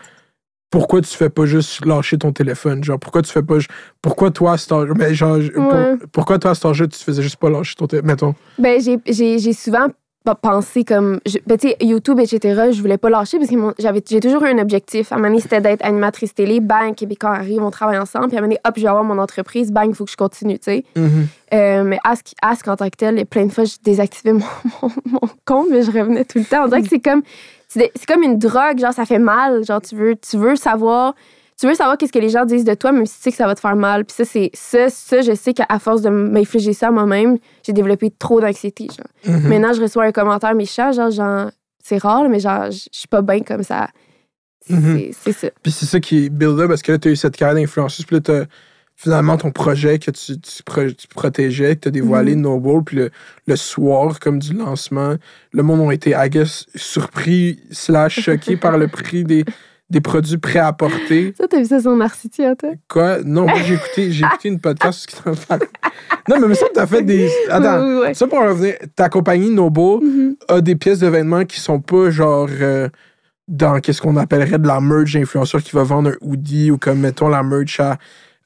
pourquoi 0.69 1.01
tu 1.01 1.09
fais 1.09 1.29
pas 1.29 1.45
juste 1.45 1.85
lâcher 1.85 2.17
ton 2.17 2.31
téléphone? 2.31 2.85
Genre, 2.85 2.97
pourquoi 2.97 3.21
tu 3.21 3.29
fais 3.33 3.43
pas. 3.43 3.57
Pourquoi 4.01 4.31
toi, 4.31 4.53
à 4.53 4.57
cet 4.57 4.71
âge. 4.71 4.87
Mais 4.95 5.13
genre, 5.13 5.39
pour- 5.53 6.07
pourquoi 6.13 6.39
toi, 6.39 6.51
à 6.51 6.55
cet 6.55 6.63
âge-là, 6.63 6.87
tu 6.87 6.99
faisais 7.03 7.21
juste 7.21 7.35
pas 7.35 7.49
lâcher 7.49 7.75
ton 7.75 7.87
téléphone? 7.87 8.07
Mettons? 8.09 8.35
Ben, 8.57 8.81
j'ai 9.05 9.53
souvent 9.53 9.87
p- 10.25 10.31
pensé 10.41 10.83
comme. 10.83 11.19
je- 11.25 11.37
ben, 11.47 11.57
tu 11.57 11.69
sais, 11.69 11.77
YouTube, 11.81 12.19
etc., 12.19 12.69
je 12.71 12.81
voulais 12.81 12.97
pas 12.97 13.09
lâcher 13.09 13.37
parce 13.37 13.49
que 13.49 13.55
j'avais- 13.79 14.03
j'ai 14.09 14.19
toujours 14.19 14.43
eu 14.43 14.49
un 14.49 14.57
objectif. 14.59 15.11
À 15.11 15.15
un 15.15 15.17
moment 15.17 15.29
donné, 15.29 15.41
c'était 15.41 15.61
d'être 15.61 15.83
animatrice 15.85 16.33
télé. 16.33 16.59
Bang, 16.59 16.95
Québécois 16.95 17.31
arrive, 17.31 17.61
on 17.63 17.71
travaille 17.71 17.97
ensemble. 17.97 18.27
Puis 18.27 18.35
à 18.37 18.39
un 18.39 18.41
moment 18.43 18.53
donné, 18.53 18.59
hop, 18.65 18.73
je 18.77 18.81
vais 18.81 18.87
avoir 18.87 19.03
mon 19.03 19.17
entreprise. 19.17 19.71
Bang, 19.71 19.87
il 19.89 19.95
faut 19.95 20.05
que 20.05 20.11
je 20.11 20.17
continue, 20.17 20.59
tu 20.59 20.65
sais. 20.65 20.85
Mhm. 20.95 21.27
Euh, 21.53 21.83
mais 21.83 21.99
Ask, 22.03 22.27
Ask 22.41 22.67
en 22.67 22.75
tant 22.75 22.85
que 22.89 22.97
tel, 22.97 23.25
plein 23.25 23.45
de 23.45 23.51
fois, 23.51 23.63
je 23.65 23.75
désactivais 23.83 24.33
mon, 24.33 24.45
mon, 24.81 24.89
mon 25.05 25.19
compte, 25.45 25.67
mais 25.71 25.81
je 25.83 25.91
revenais 25.91 26.25
tout 26.25 26.37
le 26.39 26.45
temps. 26.45 26.63
On 26.65 26.67
dirait 26.67 26.81
que 26.81 26.87
c'est 26.89 26.99
comme, 26.99 27.21
c'est 27.67 27.91
c'est 27.95 28.05
comme 28.05 28.23
une 28.23 28.37
drogue, 28.37 28.79
genre 28.79 28.93
ça 28.93 29.05
fait 29.05 29.19
mal. 29.19 29.63
Genre 29.65 29.81
tu 29.81 29.95
veux, 29.95 30.15
tu 30.15 30.37
veux 30.37 30.55
savoir, 30.55 31.13
tu 31.61 31.67
veux 31.67 31.75
savoir 31.75 31.97
qu'est-ce 31.97 32.11
que 32.11 32.19
les 32.19 32.29
gens 32.29 32.43
disent 32.45 32.65
de 32.65 32.73
toi, 32.73 32.91
même 32.91 33.05
si 33.05 33.15
tu 33.17 33.21
sais 33.23 33.31
que 33.31 33.37
ça 33.37 33.45
va 33.47 33.55
te 33.55 33.59
faire 33.61 33.75
mal. 33.75 34.03
Puis 34.05 34.15
ça, 34.17 34.25
c'est 34.25 34.49
ça, 34.53 34.89
ça, 34.89 35.21
je 35.21 35.33
sais 35.33 35.53
qu'à 35.53 35.65
force 35.79 36.01
de 36.01 36.09
m'infliger 36.09 36.73
ça 36.73 36.91
moi-même, 36.91 37.37
j'ai 37.65 37.73
développé 37.73 38.11
trop 38.11 38.41
d'anxiété. 38.41 38.87
Genre. 38.87 39.35
Mhm. 39.37 39.47
Maintenant, 39.47 39.73
je 39.73 39.81
reçois 39.81 40.05
un 40.05 40.11
commentaire 40.11 40.53
méchant, 40.55 40.91
genre, 40.91 41.11
genre 41.11 41.51
c'est 41.83 41.97
rare, 41.97 42.27
mais 42.29 42.39
genre, 42.39 42.69
je 42.71 42.87
suis 42.91 43.07
pas 43.07 43.21
bien 43.21 43.39
comme 43.41 43.63
ça. 43.63 43.87
C'est 44.67 44.73
Mhm. 44.75 45.11
c'est 45.11 45.31
ça. 45.31 45.47
Puis 45.63 45.71
c'est 45.71 45.85
ça 45.85 45.99
qui 45.99 46.25
est 46.25 46.29
build-up, 46.29 46.67
parce 46.67 46.81
que 46.81 46.91
là, 46.91 46.97
t'as 46.99 47.09
eu 47.09 47.15
cette 47.15 47.35
carrière 47.37 47.55
d'influenceuse, 47.61 48.05
puis 48.05 48.17
là, 48.17 48.21
t'as 48.21 48.45
finalement 48.95 49.35
ton 49.35 49.49
projet 49.49 49.97
que 49.97 50.11
tu, 50.11 50.39
tu, 50.39 50.61
pro- 50.63 50.91
tu 50.91 51.07
protégeais, 51.07 51.75
que 51.75 51.81
t'as 51.81 51.89
dévoilé 51.89 52.35
Mhm. 52.35 52.41
Noble, 52.41 52.83
puis 52.83 52.97
le, 52.97 53.09
le 53.47 53.55
soir, 53.55 54.19
comme 54.19 54.37
du 54.37 54.53
lancement, 54.53 55.15
le 55.53 55.63
monde 55.63 55.89
a 55.89 55.93
été, 55.93 56.11
I 56.11 56.29
guess, 56.29 56.67
surpris 56.75 57.59
slash 57.71 58.19
choqué 58.21 58.57
par 58.57 58.77
le 58.77 58.87
prix 58.87 59.23
des, 59.23 59.43
des 59.91 60.01
produits 60.01 60.37
prêts 60.37 60.59
à 60.59 60.73
porter. 60.73 61.33
Ça, 61.37 61.47
t'as 61.47 61.57
vu 61.59 61.65
ça 61.65 61.79
sur 61.81 61.95
Narcity, 61.95 62.43
hein, 62.43 62.55
toi? 62.57 62.69
Quoi? 62.89 63.19
Non, 63.23 63.43
moi, 63.43 63.59
j'ai 63.65 63.73
écouté, 63.75 64.11
j'ai 64.11 64.25
écouté 64.25 64.47
une 64.49 64.59
podcast 64.59 65.05
qui 65.05 65.15
t'en 65.21 65.33
parle. 65.35 65.61
Non, 66.29 66.47
mais 66.47 66.55
ça, 66.55 66.65
t'as 66.73 66.87
fait 66.87 67.03
des... 67.03 67.29
Attends, 67.49 67.83
Oui, 67.83 67.91
oui, 67.95 68.01
oui. 68.07 68.15
ça 68.15 68.25
pour 68.27 68.39
en 68.39 68.47
revenir, 68.47 68.75
ta 68.95 69.09
compagnie 69.09 69.49
Noble 69.49 70.03
Mhm. 70.03 70.35
a 70.47 70.61
des 70.61 70.75
pièces 70.75 70.99
de 70.99 71.07
vêtements 71.07 71.43
qui 71.45 71.59
sont 71.59 71.79
pas 71.81 72.09
genre 72.09 72.47
euh, 72.49 72.87
dans 73.47 73.79
qu'est-ce 73.81 74.01
qu'on 74.01 74.15
appellerait 74.17 74.59
de 74.59 74.67
la 74.67 74.79
merch 74.79 75.13
d'influenceur 75.13 75.61
qui 75.61 75.75
va 75.75 75.83
vendre 75.83 76.11
un 76.11 76.15
hoodie 76.21 76.71
ou 76.71 76.77
comme 76.77 76.99
mettons 76.99 77.27
la 77.27 77.43
merch 77.43 77.79
à, 77.81 77.97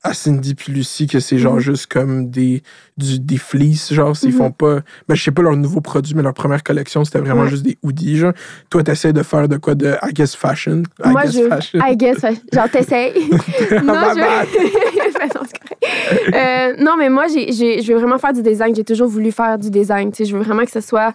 à 0.06 0.14
Cindy 0.14 0.56
puis 0.56 0.72
Lucie 0.72 1.08
que 1.08 1.20
c'est 1.20 1.38
genre 1.38 1.56
Mhm. 1.56 1.60
juste 1.60 1.88
comme 1.88 2.30
des 2.30 2.62
du, 2.98 3.20
des 3.20 3.38
fleeces 3.38 3.92
genre 3.94 4.16
ils 4.24 4.30
Mhm. 4.30 4.36
font 4.36 4.52
pas 4.52 4.80
ben 5.08 5.16
je 5.16 5.22
sais 5.24 5.32
pas 5.32 5.42
leur 5.42 5.58
nouveau 5.58 5.82
produit 5.82 6.14
mais 6.16 6.22
leur 6.24 6.34
première 6.34 6.64
collection 6.64 7.04
c'était 7.04 7.20
vraiment 7.20 7.42
Ouais. 7.42 7.50
juste 7.50 7.64
des 7.64 7.78
hoodies 7.84 8.18
genre 8.18 8.34
toi 8.70 8.84
t'essaies 8.84 9.12
de 9.14 9.24
faire 9.24 9.48
de 9.50 9.58
quoi 9.58 9.76
de 9.76 9.96
I 10.04 10.14
guess 10.14 10.36
fashion? 10.36 10.84
I 11.04 11.10
Moi, 11.10 11.24
guess 11.24 11.34
je. 11.34 11.48
fashion 11.50 11.80
I 11.86 11.98
guess, 11.98 12.22
genre, 12.54 12.70
t'essayes. 12.70 13.14
non, 13.84 13.94
je. 14.16 15.26
Euh, 16.34 16.74
non, 16.80 16.96
mais 16.98 17.10
moi, 17.10 17.28
je 17.28 17.92
veux 17.92 17.98
vraiment 18.00 18.18
faire 18.18 18.34
du 18.34 18.42
design. 18.42 18.74
J'ai 18.76 18.84
toujours 18.84 19.08
voulu 19.08 19.32
faire 19.32 19.58
du 19.58 19.70
design. 19.70 20.12
Tu 20.12 20.18
sais, 20.24 20.30
je 20.30 20.36
veux 20.36 20.44
vraiment 20.44 20.66
que 20.66 20.72
ce 20.72 20.82
soit. 20.82 21.14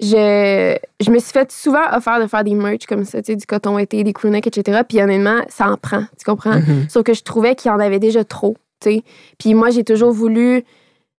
Je, 0.00 0.76
je 1.00 1.10
me 1.10 1.18
suis 1.18 1.32
fait 1.32 1.50
souvent 1.50 1.82
offert 1.92 2.20
de 2.20 2.26
faire 2.26 2.44
des 2.44 2.54
merch 2.54 2.84
comme 2.86 3.04
ça, 3.04 3.22
tu 3.22 3.32
sais, 3.32 3.36
du 3.36 3.46
coton 3.46 3.78
été, 3.78 4.04
des 4.04 4.12
crewnecks, 4.12 4.46
etc. 4.46 4.82
Puis 4.86 5.00
honnêtement, 5.00 5.40
ça 5.48 5.70
en 5.70 5.76
prend. 5.76 6.04
Tu 6.18 6.24
comprends? 6.24 6.56
Mhm. 6.56 6.86
Sauf 6.90 7.02
que 7.02 7.14
je 7.14 7.22
trouvais 7.22 7.54
qu'il 7.54 7.70
y 7.70 7.74
en 7.74 7.80
avait 7.80 7.98
déjà 7.98 8.22
trop, 8.24 8.56
tu 8.80 8.90
sais. 8.90 9.02
Puis 9.38 9.54
moi, 9.54 9.70
j'ai 9.70 9.84
toujours 9.84 10.12
voulu... 10.12 10.62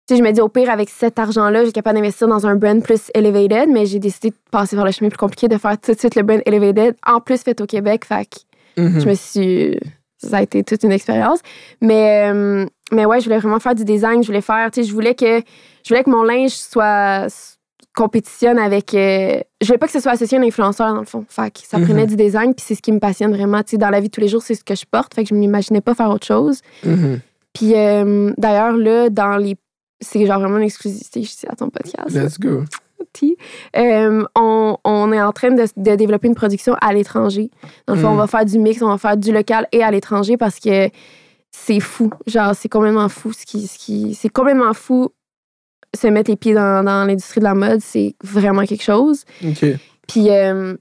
Tu 0.07 0.15
sais, 0.15 0.19
je 0.21 0.23
me 0.23 0.32
dis, 0.32 0.39
au 0.39 0.47
pire, 0.47 0.69
avec 0.69 0.89
cet 0.89 1.19
argent-là, 1.19 1.65
j'ai 1.65 1.71
capable 1.73 1.97
d'investir 1.97 2.28
dans 2.30 2.45
un 2.47 2.55
brand 2.55 2.82
plus 2.82 3.11
elevated, 3.13 3.67
mais 3.69 3.86
j'ai 3.86 3.99
décidé 3.99 4.30
de 4.30 4.36
passer 4.51 4.75
par 4.75 4.86
le 4.86 4.91
chemin 4.91 5.09
plus 5.09 5.17
compliqué, 5.17 5.47
de 5.49 5.57
faire 5.57 5.78
tout 5.78 5.91
de 5.93 5.97
suite 5.99 6.15
le 6.15 6.21
brand 6.23 6.41
elevated, 6.45 6.95
en 7.05 7.19
plus 7.19 7.41
fait 7.41 7.59
au 7.59 7.65
Québec. 7.65 8.05
Fait 8.05 8.25
que 8.25 8.38
Mhm. 8.82 8.99
je 9.01 9.09
me 9.09 9.15
suis... 9.15 9.80
Ça 10.19 10.38
a 10.38 10.41
été 10.43 10.63
toute 10.63 10.84
une 10.84 10.91
expérience. 10.91 11.39
Mais, 11.82 12.32
euh, 12.32 12.65
mais 12.91 13.05
ouais, 13.05 13.19
je 13.19 13.25
voulais 13.25 13.39
vraiment 13.39 13.59
faire 13.59 13.73
du 13.75 13.84
design. 13.84 14.21
Je 14.21 14.28
voulais 14.28 14.41
faire... 14.41 14.69
Tu 14.71 14.82
sais, 14.84 14.88
je 14.88 14.93
voulais 14.93 15.15
que, 15.15 15.41
je 15.84 15.89
voulais 15.89 16.03
que 16.03 16.09
mon 16.11 16.23
linge 16.23 16.51
soit 16.51 17.28
compétitionne 17.97 18.59
avec... 18.59 18.93
euh, 18.93 19.39
je 19.59 19.65
voulais 19.67 19.77
pas 19.79 19.87
que 19.87 19.91
ce 19.93 19.99
soit 19.99 20.11
associé 20.13 20.37
à 20.37 20.41
un 20.41 20.43
influenceur, 20.45 20.93
dans 20.93 20.99
le 20.99 21.05
fond. 21.05 21.25
Fait 21.27 21.51
que 21.51 21.59
ça 21.67 21.77
Mhm. 21.79 21.85
prenait 21.85 22.05
du 22.07 22.15
design, 22.15 22.53
puis 22.53 22.63
c'est 22.67 22.75
ce 22.75 22.81
qui 22.81 22.91
me 22.91 22.99
passionne 22.99 23.31
vraiment. 23.35 23.63
Tu 23.63 23.71
sais, 23.71 23.77
dans 23.77 23.89
la 23.89 23.99
vie 23.99 24.07
de 24.07 24.11
tous 24.11 24.21
les 24.21 24.27
jours, 24.27 24.41
c'est 24.43 24.55
ce 24.55 24.63
que 24.63 24.75
je 24.75 24.85
porte. 24.89 25.13
Fait 25.15 25.23
que 25.23 25.29
je 25.29 25.33
m'imaginais 25.35 25.81
pas 25.81 25.93
faire 25.95 26.09
autre 26.11 26.25
chose. 26.27 26.61
Mhm. 26.85 27.19
Puis 27.53 27.73
euh, 27.75 28.31
d'ailleurs, 28.37 28.77
là, 28.77 29.09
dans 29.09 29.37
les. 29.37 29.55
C'est 29.99 30.23
genre 30.27 30.39
vraiment 30.39 30.57
une 30.57 30.63
exclusivité, 30.63 31.23
je 31.23 31.29
dis 31.31 31.47
à 31.49 31.55
ton 31.55 31.69
podcast. 31.71 32.11
let's 32.15 32.39
go. 32.39 32.63
Euh, 33.75 34.23
on, 34.35 34.77
on 34.83 35.11
est 35.11 35.21
en 35.21 35.31
train 35.31 35.51
de, 35.51 35.65
de 35.75 35.95
développer 35.95 36.27
une 36.27 36.35
production 36.35 36.75
à 36.81 36.93
l'étranger. 36.93 37.49
Dans 37.87 37.95
le 37.95 37.99
fond, 37.99 38.09
Mm. 38.09 38.13
on 38.13 38.15
va 38.15 38.27
faire 38.27 38.45
du 38.45 38.59
mix, 38.59 38.81
on 38.81 38.89
va 38.89 38.97
faire 38.99 39.17
du 39.17 39.31
local 39.31 39.67
et 39.71 39.83
à 39.83 39.89
l'étranger 39.91 40.37
parce 40.37 40.59
que 40.59 40.89
c'est 41.51 41.79
fou. 41.79 42.11
Genre, 42.27 42.53
c'est 42.55 42.69
complètement 42.69 43.09
fou. 43.09 43.33
Ce 43.33 43.45
qui, 43.45 43.65
ce 43.67 43.77
qui, 43.79 44.13
c'est 44.13 44.29
complètement 44.29 44.73
fou 44.73 45.09
se 45.97 46.07
mettre 46.07 46.29
les 46.29 46.37
pieds 46.37 46.53
dans, 46.53 46.83
dans 46.83 47.05
l'industrie 47.05 47.39
de 47.39 47.45
la 47.45 47.53
mode. 47.55 47.79
C'est 47.81 48.15
vraiment 48.23 48.63
quelque 48.63 48.83
chose. 48.83 49.23
Puis 50.07 50.29
euh, 50.29 50.75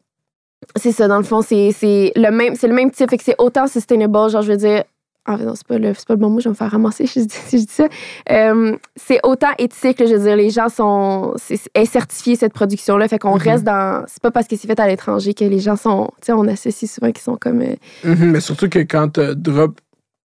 c'est 0.77 0.93
ça, 0.93 1.09
dans 1.09 1.19
le 1.19 1.25
fond, 1.25 1.43
c'est 1.43 1.73
le 2.17 2.31
même, 2.31 2.55
c'est 2.57 2.69
le 2.69 2.75
même 2.75 2.91
type. 2.91 3.11
Fait 3.11 3.19
que 3.19 3.25
c'est 3.25 3.37
autant 3.39 3.67
sustainable, 3.67 4.31
genre, 4.31 4.43
je 4.43 4.53
veux 4.53 4.59
dire. 4.59 4.85
En 5.29 5.37
fait, 5.37 5.45
non, 5.45 5.55
c'est 5.57 5.67
pas, 5.67 5.77
le, 5.77 5.93
pas 5.93 6.15
le 6.15 6.17
bon 6.21 6.31
mot, 6.31 6.39
je 6.39 6.45
vais 6.45 6.51
me 6.51 6.55
faire 6.55 6.71
ramasser 6.71 7.05
si 7.09 7.21
je 7.21 7.27
dis, 7.27 7.35
si 7.49 7.59
je 7.59 7.65
dis 7.67 7.73
ça. 7.73 7.89
Euh, 8.31 8.77
c'est 8.95 9.19
autant 9.25 9.49
éthique, 9.59 9.99
là, 9.99 10.07
je 10.07 10.15
veux 10.15 10.23
dire, 10.23 10.37
les 10.37 10.51
gens 10.51 10.69
sont. 10.69 11.35
C'est, 11.37 11.59
est 11.75 11.85
certifié 11.85 12.37
cette 12.37 12.53
production-là. 12.53 13.09
Fait 13.09 13.19
qu'on 13.19 13.35
Mhm. 13.35 13.43
reste 13.43 13.65
dans. 13.65 14.05
C'est 14.07 14.23
pas 14.23 14.31
parce 14.31 14.47
que 14.47 14.55
c'est 14.57 14.69
fait 14.69 14.79
à 14.79 14.87
l'étranger 14.87 15.35
que 15.35 15.45
les 15.45 15.59
gens 15.59 15.75
sont. 15.75 16.11
Tu 16.21 16.27
sais, 16.27 16.33
on 16.33 16.47
associe 16.47 16.89
souvent 16.89 17.11
qu'ils 17.11 17.23
sont 17.25 17.37
comme. 17.41 17.61
euh, 17.61 17.75
Mhm, 18.05 18.31
mais 18.31 18.41
surtout 18.41 18.69
que 18.69 18.79
quand 18.79 19.15
tu 19.15 19.35
drop 19.35 19.81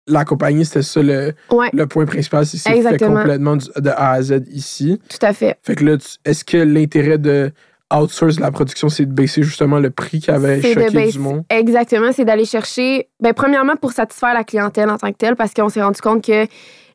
la 0.07 0.25
compagnie 0.25 0.65
c'était 0.65 0.83
ça 0.83 1.03
le, 1.03 1.33
Ouais, 1.51 1.71
le 1.73 1.87
point 1.87 2.05
principal 2.07 2.45
c'est 2.47 2.57
que 2.59 2.63
c'est 2.63 2.83
fait 2.83 2.99
complètement 2.99 3.57
du- 3.57 3.69
de 3.77 3.91
A 3.91 4.13
à 4.13 4.23
Z 4.23 4.43
ici 4.53 5.01
tout 5.09 5.25
à 5.27 5.33
fait. 5.33 5.57
Fait 5.63 5.75
que 5.75 5.85
là, 5.85 5.97
est-ce 6.25 6.45
que 6.45 6.59
l'intérêt 6.59 7.19
de 7.19 7.53
outsource 7.95 8.41
la 8.41 8.51
production, 8.51 8.89
c'est 8.89 9.07
de 9.07 9.13
baisser 9.13 9.43
justement 9.43 9.79
le 9.79 9.91
prix 9.91 10.19
qui 10.21 10.31
avait 10.31 10.57
de 10.57 10.63
choqué 10.63 10.91
baisser- 10.91 11.13
du 11.13 11.19
monde? 11.21 11.45
Exactement, 11.51 12.11
c'est 12.13 12.25
d'aller 12.25 12.45
chercher, 12.45 13.09
ben, 13.21 13.33
premièrement 13.35 13.77
pour 13.77 13.93
satisfaire 13.93 14.35
la 14.35 14.43
clientèle 14.43 14.91
en 14.91 14.97
tant 14.99 15.13
que 15.13 15.17
telle, 15.17 15.37
parce 15.37 15.55
qu'on 15.55 15.69
s'est 15.69 15.83
rendu 15.83 16.01
compte 16.01 16.25
que 16.25 16.47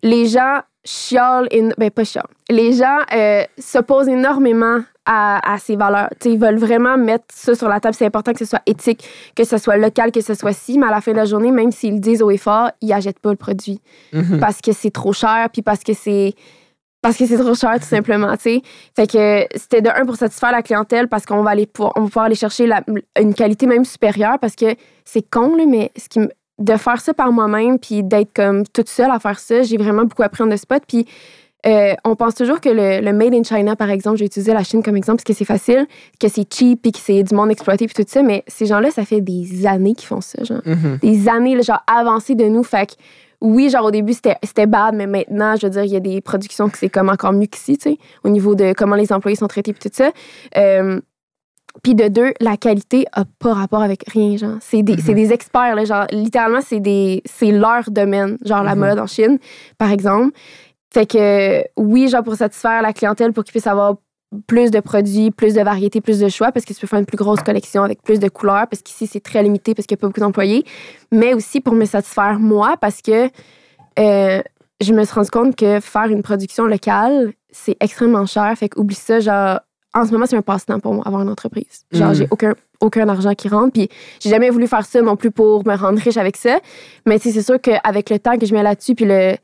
les 0.03 0.25
gens 0.27 0.59
chiolent, 0.83 1.47
éno- 1.51 1.73
ben 1.77 1.89
pas 1.91 2.03
chiolent, 2.03 2.23
les 2.49 2.73
gens 2.73 2.97
euh, 3.15 3.43
s'opposent 3.57 4.07
énormément 4.09 4.79
à, 5.11 5.53
à 5.53 5.57
ces 5.57 5.75
valeurs. 5.75 6.09
Ils 6.23 6.37
veulent 6.37 6.59
vraiment 6.59 6.95
mettre 6.97 7.25
ça 7.33 7.55
sur 7.55 7.67
la 7.67 7.79
table. 7.79 7.95
C'est 7.95 8.05
important 8.05 8.31
que 8.31 8.37
ce 8.39 8.45
soit 8.45 8.61
éthique, 8.67 9.03
que 9.35 9.43
ce 9.43 9.57
soit 9.57 9.75
local, 9.77 10.11
que 10.11 10.21
ce 10.21 10.35
soit 10.35 10.53
si, 10.53 10.77
mais 10.77 10.85
à 10.85 10.91
la 10.91 11.01
fin 11.01 11.11
de 11.13 11.17
la 11.17 11.25
journée, 11.25 11.51
même 11.51 11.71
s'ils 11.71 11.95
le 11.95 11.99
disent 11.99 12.21
haut 12.21 12.29
et 12.29 12.37
fort, 12.37 12.69
ils 12.81 12.89
n'achètent 12.89 13.19
pas 13.19 13.31
le 13.31 13.35
produit 13.35 13.81
Mhm. 14.13 14.39
parce 14.39 14.61
que 14.61 14.71
c'est 14.71 14.91
trop 14.91 15.11
cher, 15.13 15.49
puis 15.51 15.61
parce 15.63 15.83
que 15.83 15.93
c'est 15.93 16.33
parce 17.01 17.15
que 17.17 17.25
c'est 17.25 17.37
trop 17.37 17.55
cher, 17.55 17.75
tout 17.79 17.85
simplement, 17.87 18.33
tu 18.35 18.43
sais. 18.43 18.61
Fait 18.95 19.07
que 19.07 19.47
c'était 19.57 19.81
de 19.81 19.89
un 19.89 20.05
pour 20.05 20.17
satisfaire 20.17 20.51
la 20.51 20.61
clientèle 20.61 21.07
parce 21.07 21.25
qu'on 21.25 21.41
va 21.43 21.51
aller 21.51 21.67
on 21.79 22.01
va 22.01 22.05
pouvoir 22.07 22.25
aller 22.25 22.35
chercher 22.35 22.67
la- 22.67 22.83
une 23.19 23.33
qualité 23.33 23.67
même 23.67 23.85
supérieure 23.85 24.37
parce 24.39 24.55
que 24.55 24.75
c'est 25.05 25.23
con, 25.27 25.55
là, 25.55 25.63
mais 25.65 25.91
ce 25.97 26.09
qui 26.09 26.19
de 26.59 26.75
faire 26.75 26.99
ça 26.99 27.13
par 27.13 27.31
moi-même 27.31 27.79
puis 27.79 28.03
d'être 28.03 28.33
comme 28.33 28.67
toute 28.67 28.89
seule 28.89 29.09
à 29.11 29.19
faire 29.19 29.39
ça, 29.39 29.61
j'ai 29.63 29.77
vraiment 29.77 30.03
beaucoup 30.03 30.23
appris 30.23 30.43
en 30.43 30.47
de 30.47 30.57
spot. 30.57 30.83
Puis 30.85 31.07
euh, 31.65 31.93
on 32.05 32.15
pense 32.15 32.35
toujours 32.35 32.61
que 32.61 32.69
le, 32.69 33.01
le 33.05 33.11
Made 33.13 33.33
in 33.33 33.43
China, 33.43 33.75
par 33.75 33.89
exemple, 33.89 34.17
j'ai 34.17 34.25
utilisé 34.25 34.53
la 34.53 34.63
Chine 34.63 34.81
comme 34.81 34.95
exemple 34.95 35.17
parce 35.17 35.25
que 35.25 35.33
c'est 35.33 35.45
facile, 35.45 35.87
que 36.19 36.27
c'est 36.29 36.51
cheap 36.53 36.81
puis 36.81 36.91
que 36.93 36.99
c'est 36.99 37.21
du 37.23 37.35
monde 37.35 37.51
exploité 37.51 37.85
puis 37.85 37.93
tout 38.03 38.09
ça, 38.09 38.23
mais 38.23 38.43
ces 38.47 38.65
gens-là, 38.65 38.91
ça 38.91 39.03
fait 39.03 39.19
des 39.21 39.67
années 39.67 39.93
qu'ils 39.93 40.07
font 40.07 40.21
ça, 40.21 40.43
genre. 40.43 40.61
Mhm. 40.65 40.99
Des 41.01 41.27
années, 41.27 41.55
là, 41.55 41.61
genre, 41.61 41.83
avancées 41.87 42.35
de 42.35 42.45
nous. 42.45 42.63
Fait 42.63 42.85
que 42.89 42.93
oui, 43.41 43.69
genre, 43.69 43.85
au 43.85 43.91
début, 43.91 44.13
c'était 44.13 44.65
bad, 44.67 44.95
mais 44.95 45.07
maintenant, 45.07 45.55
je 45.55 45.65
veux 45.65 45.71
dire, 45.71 45.83
il 45.83 45.91
y 45.91 45.95
a 45.95 46.01
des 46.01 46.21
productions 46.21 46.69
que 46.69 46.77
c'est 46.77 46.89
comme 46.89 47.09
encore 47.09 47.33
mieux 47.33 47.45
qu'ici, 47.47 47.77
tu 47.77 47.91
sais, 47.91 47.97
au 48.23 48.29
niveau 48.29 48.55
de 48.55 48.73
comment 48.73 48.95
les 48.95 49.11
employés 49.13 49.35
sont 49.37 49.47
traités 49.47 49.73
puis 49.73 49.89
tout 49.89 49.95
ça. 49.95 50.11
Euh, 50.57 50.99
puis 51.83 51.93
de 51.95 52.07
deux, 52.07 52.33
la 52.41 52.57
qualité 52.57 53.05
a 53.13 53.23
pas 53.37 53.53
rapport 53.53 53.81
avec 53.83 54.03
rien, 54.09 54.35
genre. 54.37 54.57
C'est 54.59 54.81
des, 54.81 54.97
c'est 54.99 55.13
des 55.13 55.31
experts, 55.31 55.75
là, 55.75 55.85
genre, 55.85 56.05
littéralement, 56.11 56.59
c'est 56.61 57.51
leur 57.51 57.89
domaine, 57.91 58.37
genre 58.43 58.63
la 58.63 58.75
Mhm. 58.75 58.79
mode 58.81 58.99
en 58.99 59.07
Chine, 59.07 59.37
par 59.77 59.91
exemple. 59.91 60.33
Fait 60.93 61.05
que 61.05 61.63
oui, 61.77 62.07
genre, 62.07 62.23
pour 62.23 62.35
satisfaire 62.35 62.81
la 62.81 62.93
clientèle, 62.93 63.33
pour 63.33 63.43
qu'ils 63.43 63.51
puissent 63.51 63.67
avoir 63.67 63.95
plus 64.47 64.71
de 64.71 64.79
produits, 64.79 65.31
plus 65.31 65.55
de 65.55 65.61
variété, 65.61 66.01
plus 66.01 66.19
de 66.19 66.29
choix, 66.29 66.51
parce 66.51 66.65
que 66.65 66.73
tu 66.73 66.79
peux 66.79 66.87
faire 66.87 66.99
une 66.99 67.05
plus 67.05 67.17
grosse 67.17 67.41
collection 67.41 67.83
avec 67.83 68.01
plus 68.01 68.19
de 68.19 68.27
couleurs, 68.27 68.67
parce 68.67 68.81
qu'ici, 68.81 69.07
c'est 69.07 69.19
très 69.19 69.41
limité, 69.41 69.73
parce 69.73 69.85
qu'il 69.85 69.95
n'y 69.95 69.99
a 69.99 70.01
pas 70.01 70.07
beaucoup 70.07 70.19
d'employés. 70.19 70.65
Mais 71.11 71.33
aussi 71.33 71.61
pour 71.61 71.73
me 71.73 71.85
satisfaire 71.85 72.39
moi, 72.39 72.75
parce 72.79 73.01
que 73.01 73.29
euh, 73.99 74.41
je 74.81 74.93
me 74.93 75.03
suis 75.03 75.13
rendu 75.13 75.29
compte 75.29 75.55
que 75.55 75.79
faire 75.79 76.05
une 76.05 76.21
production 76.21 76.65
locale, 76.65 77.33
c'est 77.51 77.75
extrêmement 77.79 78.25
cher. 78.25 78.53
Fait 78.57 78.69
que 78.69 78.79
oublie 78.79 78.95
ça, 78.95 79.19
genre, 79.19 79.59
en 79.93 80.05
ce 80.05 80.11
moment, 80.11 80.25
c'est 80.27 80.37
un 80.37 80.41
passe-temps 80.41 80.79
pour 80.79 80.93
moi, 80.93 81.03
avoir 81.07 81.23
une 81.23 81.29
entreprise. 81.29 81.81
Genre, 81.91 82.13
j'ai 82.13 82.27
aucun, 82.29 82.53
aucun 82.79 83.09
argent 83.09 83.33
qui 83.33 83.49
rentre. 83.49 83.73
Puis 83.73 83.89
j'ai 84.19 84.29
jamais 84.29 84.51
voulu 84.51 84.67
faire 84.67 84.85
ça 84.85 85.01
non 85.01 85.15
plus 85.15 85.31
pour 85.31 85.67
me 85.67 85.75
rendre 85.75 85.99
riche 85.99 86.17
avec 86.17 86.37
ça. 86.37 86.59
Mais 87.07 87.17
c'est 87.17 87.41
sûr 87.41 87.59
qu'avec 87.59 88.09
le 88.11 88.19
temps 88.19 88.37
que 88.37 88.45
je 88.45 88.53
mets 88.53 88.63
là-dessus, 88.63 88.93
puis 88.93 89.05
le, 89.05 89.35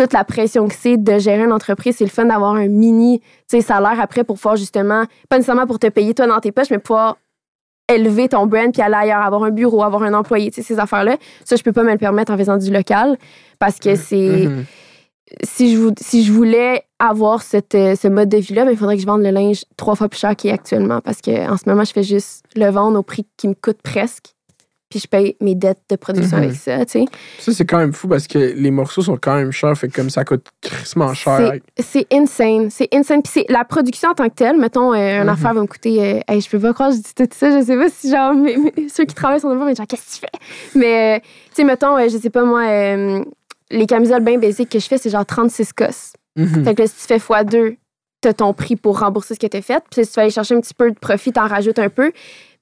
toute 0.00 0.14
la 0.14 0.24
pression 0.24 0.66
que 0.66 0.74
c'est 0.74 0.96
de 0.96 1.18
gérer 1.18 1.44
une 1.44 1.52
entreprise, 1.52 1.96
c'est 1.98 2.04
le 2.04 2.10
fun 2.10 2.24
d'avoir 2.24 2.54
un 2.54 2.68
mini 2.68 3.20
salaire 3.46 4.00
après 4.00 4.24
pour 4.24 4.36
pouvoir 4.36 4.56
justement, 4.56 5.04
pas 5.28 5.36
nécessairement 5.36 5.66
pour 5.66 5.78
te 5.78 5.88
payer 5.88 6.14
toi 6.14 6.26
dans 6.26 6.40
tes 6.40 6.52
poches, 6.52 6.70
mais 6.70 6.78
pouvoir 6.78 7.18
élever 7.92 8.28
ton 8.28 8.46
brand 8.46 8.72
puis 8.72 8.80
aller 8.80 8.94
ailleurs, 8.94 9.20
avoir 9.20 9.42
un 9.44 9.50
bureau, 9.50 9.82
avoir 9.82 10.02
un 10.04 10.14
employé, 10.14 10.50
ces 10.52 10.78
affaires-là. 10.78 11.16
Ça, 11.44 11.56
je 11.56 11.62
peux 11.62 11.72
pas 11.72 11.82
me 11.82 11.90
le 11.92 11.98
permettre 11.98 12.32
en 12.32 12.38
faisant 12.38 12.56
du 12.56 12.70
local 12.70 13.18
parce 13.58 13.78
que 13.78 13.94
c'est. 13.94 14.46
Mhm. 14.46 14.64
Si, 15.44 15.74
je, 15.74 15.80
vou- 15.80 15.94
si 16.00 16.24
je 16.24 16.32
voulais 16.32 16.82
avoir 16.98 17.42
cette, 17.42 17.76
euh, 17.76 17.94
ce 17.94 18.08
mode 18.08 18.28
de 18.28 18.38
vie-là, 18.38 18.64
ben, 18.64 18.72
il 18.72 18.76
faudrait 18.76 18.96
que 18.96 19.02
je 19.02 19.06
vende 19.06 19.22
le 19.22 19.30
linge 19.30 19.64
trois 19.76 19.94
fois 19.94 20.08
plus 20.08 20.18
cher 20.18 20.34
qu'il 20.34 20.50
est 20.50 20.52
actuellement 20.54 21.00
parce 21.00 21.20
qu'en 21.20 21.56
ce 21.56 21.68
moment, 21.68 21.84
je 21.84 21.92
fais 21.92 22.02
juste 22.02 22.42
le 22.56 22.68
vendre 22.70 22.98
au 22.98 23.02
prix 23.04 23.24
qui 23.36 23.46
me 23.46 23.54
coûte 23.54 23.78
presque. 23.82 24.34
Puis 24.90 24.98
je 24.98 25.06
paye 25.06 25.36
mes 25.40 25.54
dettes 25.54 25.78
de 25.88 25.94
production 25.94 26.36
Mhm. 26.38 26.42
avec 26.42 26.56
ça, 26.56 26.84
tu 26.84 26.90
sais. 26.92 27.04
Ça, 27.38 27.52
c'est 27.52 27.64
quand 27.64 27.78
même 27.78 27.92
fou 27.92 28.08
parce 28.08 28.26
que 28.26 28.38
les 28.38 28.72
morceaux 28.72 29.02
sont 29.02 29.16
quand 29.16 29.36
même 29.36 29.52
chers. 29.52 29.78
Fait 29.78 29.88
comme 29.88 30.10
ça 30.10 30.24
coûte 30.24 30.44
crissement 30.60 31.14
cher. 31.14 31.52
C'est- 31.78 32.06
insane. 32.12 32.70
C'est 32.70 32.88
insane. 32.92 33.22
Puis 33.22 33.30
c'est 33.32 33.46
la 33.48 33.64
production 33.64 34.10
en 34.10 34.14
tant 34.14 34.28
que 34.28 34.34
telle. 34.34 34.58
Mettons, 34.58 34.92
euh, 34.92 34.96
une 35.18 35.22
Mhm. 35.22 35.28
affaire 35.28 35.54
va 35.54 35.60
me 35.60 35.66
coûter. 35.68 36.02
euh, 36.16 36.20
hey, 36.26 36.40
je 36.40 36.50
peux 36.50 36.58
pas 36.58 36.72
croire 36.74 36.90
je 36.90 36.96
dis 36.96 37.14
tout 37.14 37.28
ça. 37.32 37.60
Je 37.60 37.64
sais 37.64 37.76
pas 37.76 37.88
si, 37.88 38.10
genre, 38.10 38.34
mes- 38.34 38.56
ceux 38.92 39.04
qui 39.04 39.14
travaillent 39.14 39.38
sur 39.40 39.48
le 39.48 39.64
mais 39.64 39.74
genre, 39.76 39.86
qu'est-ce 39.86 40.18
que 40.20 40.26
tu 40.26 40.26
fais? 40.26 40.78
Mais, 40.78 41.16
euh, 41.16 41.20
tu 41.20 41.26
sais, 41.54 41.64
mettons, 41.64 41.96
euh, 41.96 42.08
je 42.08 42.18
sais 42.18 42.30
pas 42.30 42.44
moi, 42.44 42.64
les 43.70 43.86
camisoles 43.86 44.24
bien 44.24 44.38
basiques 44.38 44.70
que 44.70 44.80
je 44.80 44.86
fais, 44.88 44.98
c'est 44.98 45.10
genre 45.10 45.24
36 45.24 45.72
cosses. 45.72 46.14
Mhm. 46.36 46.64
Fait 46.64 46.74
que 46.74 46.82
là, 46.82 46.88
si 46.88 46.94
tu 46.96 47.06
fais 47.06 47.18
x2, 47.18 47.76
t'as 48.20 48.32
ton 48.32 48.52
prix 48.52 48.74
pour 48.76 48.98
rembourser 48.98 49.34
ce 49.34 49.38
que 49.38 49.46
t'as 49.46 49.62
fait. 49.62 49.82
Puis 49.90 50.04
si 50.04 50.10
tu 50.10 50.16
vas 50.16 50.22
aller 50.22 50.30
chercher 50.32 50.56
un 50.56 50.60
petit 50.60 50.74
peu 50.74 50.90
de 50.90 50.98
profit, 50.98 51.32
t'en 51.32 51.46
rajoutes 51.46 51.78
un 51.78 51.88
peu. 51.88 52.10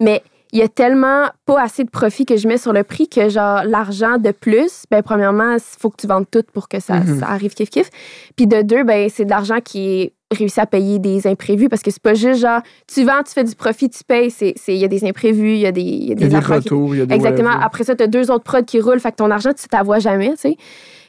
Mais 0.00 0.22
il 0.52 0.58
y 0.58 0.62
a 0.62 0.68
tellement 0.68 1.26
pas 1.46 1.60
assez 1.62 1.84
de 1.84 1.90
profit 1.90 2.24
que 2.24 2.36
je 2.36 2.48
mets 2.48 2.56
sur 2.58 2.72
le 2.72 2.82
prix 2.84 3.08
que, 3.08 3.28
genre, 3.28 3.62
l'argent 3.64 4.18
de 4.18 4.30
plus, 4.30 4.84
ben, 4.90 5.02
premièrement, 5.02 5.52
il 5.54 5.60
faut 5.60 5.90
que 5.90 5.96
tu 6.00 6.06
vendes 6.06 6.26
tout 6.30 6.42
pour 6.52 6.68
que 6.68 6.80
ça, 6.80 6.94
Mhm. 7.00 7.20
ça 7.20 7.26
arrive 7.28 7.52
kiff-kiff. 7.52 7.88
Puis 8.36 8.46
de 8.46 8.62
deux, 8.62 8.82
ben, 8.84 9.08
c'est 9.12 9.24
de 9.24 9.30
l'argent 9.30 9.58
qui 9.62 9.88
est 10.00 10.12
réussi 10.34 10.60
à 10.60 10.66
payer 10.66 10.98
des 10.98 11.26
imprévus 11.26 11.68
parce 11.70 11.82
que 11.82 11.90
c'est 11.90 12.02
pas 12.02 12.12
juste 12.14 12.40
genre, 12.42 12.60
tu 12.86 13.02
vends, 13.04 13.22
tu 13.26 13.32
fais 13.32 13.44
du 13.44 13.54
profit, 13.54 13.88
tu 13.88 14.04
payes. 14.04 14.30
C'est- 14.30 14.54
Il 14.68 14.74
y 14.76 14.84
a 14.84 14.88
des 14.88 15.04
imprévus, 15.06 15.52
il 15.54 15.60
y 15.60 15.66
a 15.66 15.72
des, 15.72 15.80
il 15.80 16.04
y 16.08 16.12
a 16.12 16.14
Il 16.16 16.20
y 16.20 16.24
a 16.24 16.38
des 16.40 16.44
qui- 16.44 16.52
retours, 16.52 16.94
il 16.94 16.98
y 16.98 17.02
a 17.02 17.06
des 17.06 17.14
Exactement. 17.14 17.50
Après 17.50 17.84
ça, 17.84 17.94
tu 17.96 18.02
as 18.02 18.06
deux 18.08 18.30
autres 18.30 18.44
prods 18.44 18.62
qui 18.62 18.80
roulent, 18.80 19.00
fait 19.00 19.10
que 19.12 19.16
ton 19.16 19.30
argent, 19.30 19.52
tu 19.54 19.66
t'avoies 19.68 19.98
jamais, 20.00 20.30
tu 20.30 20.36
sais. 20.38 20.56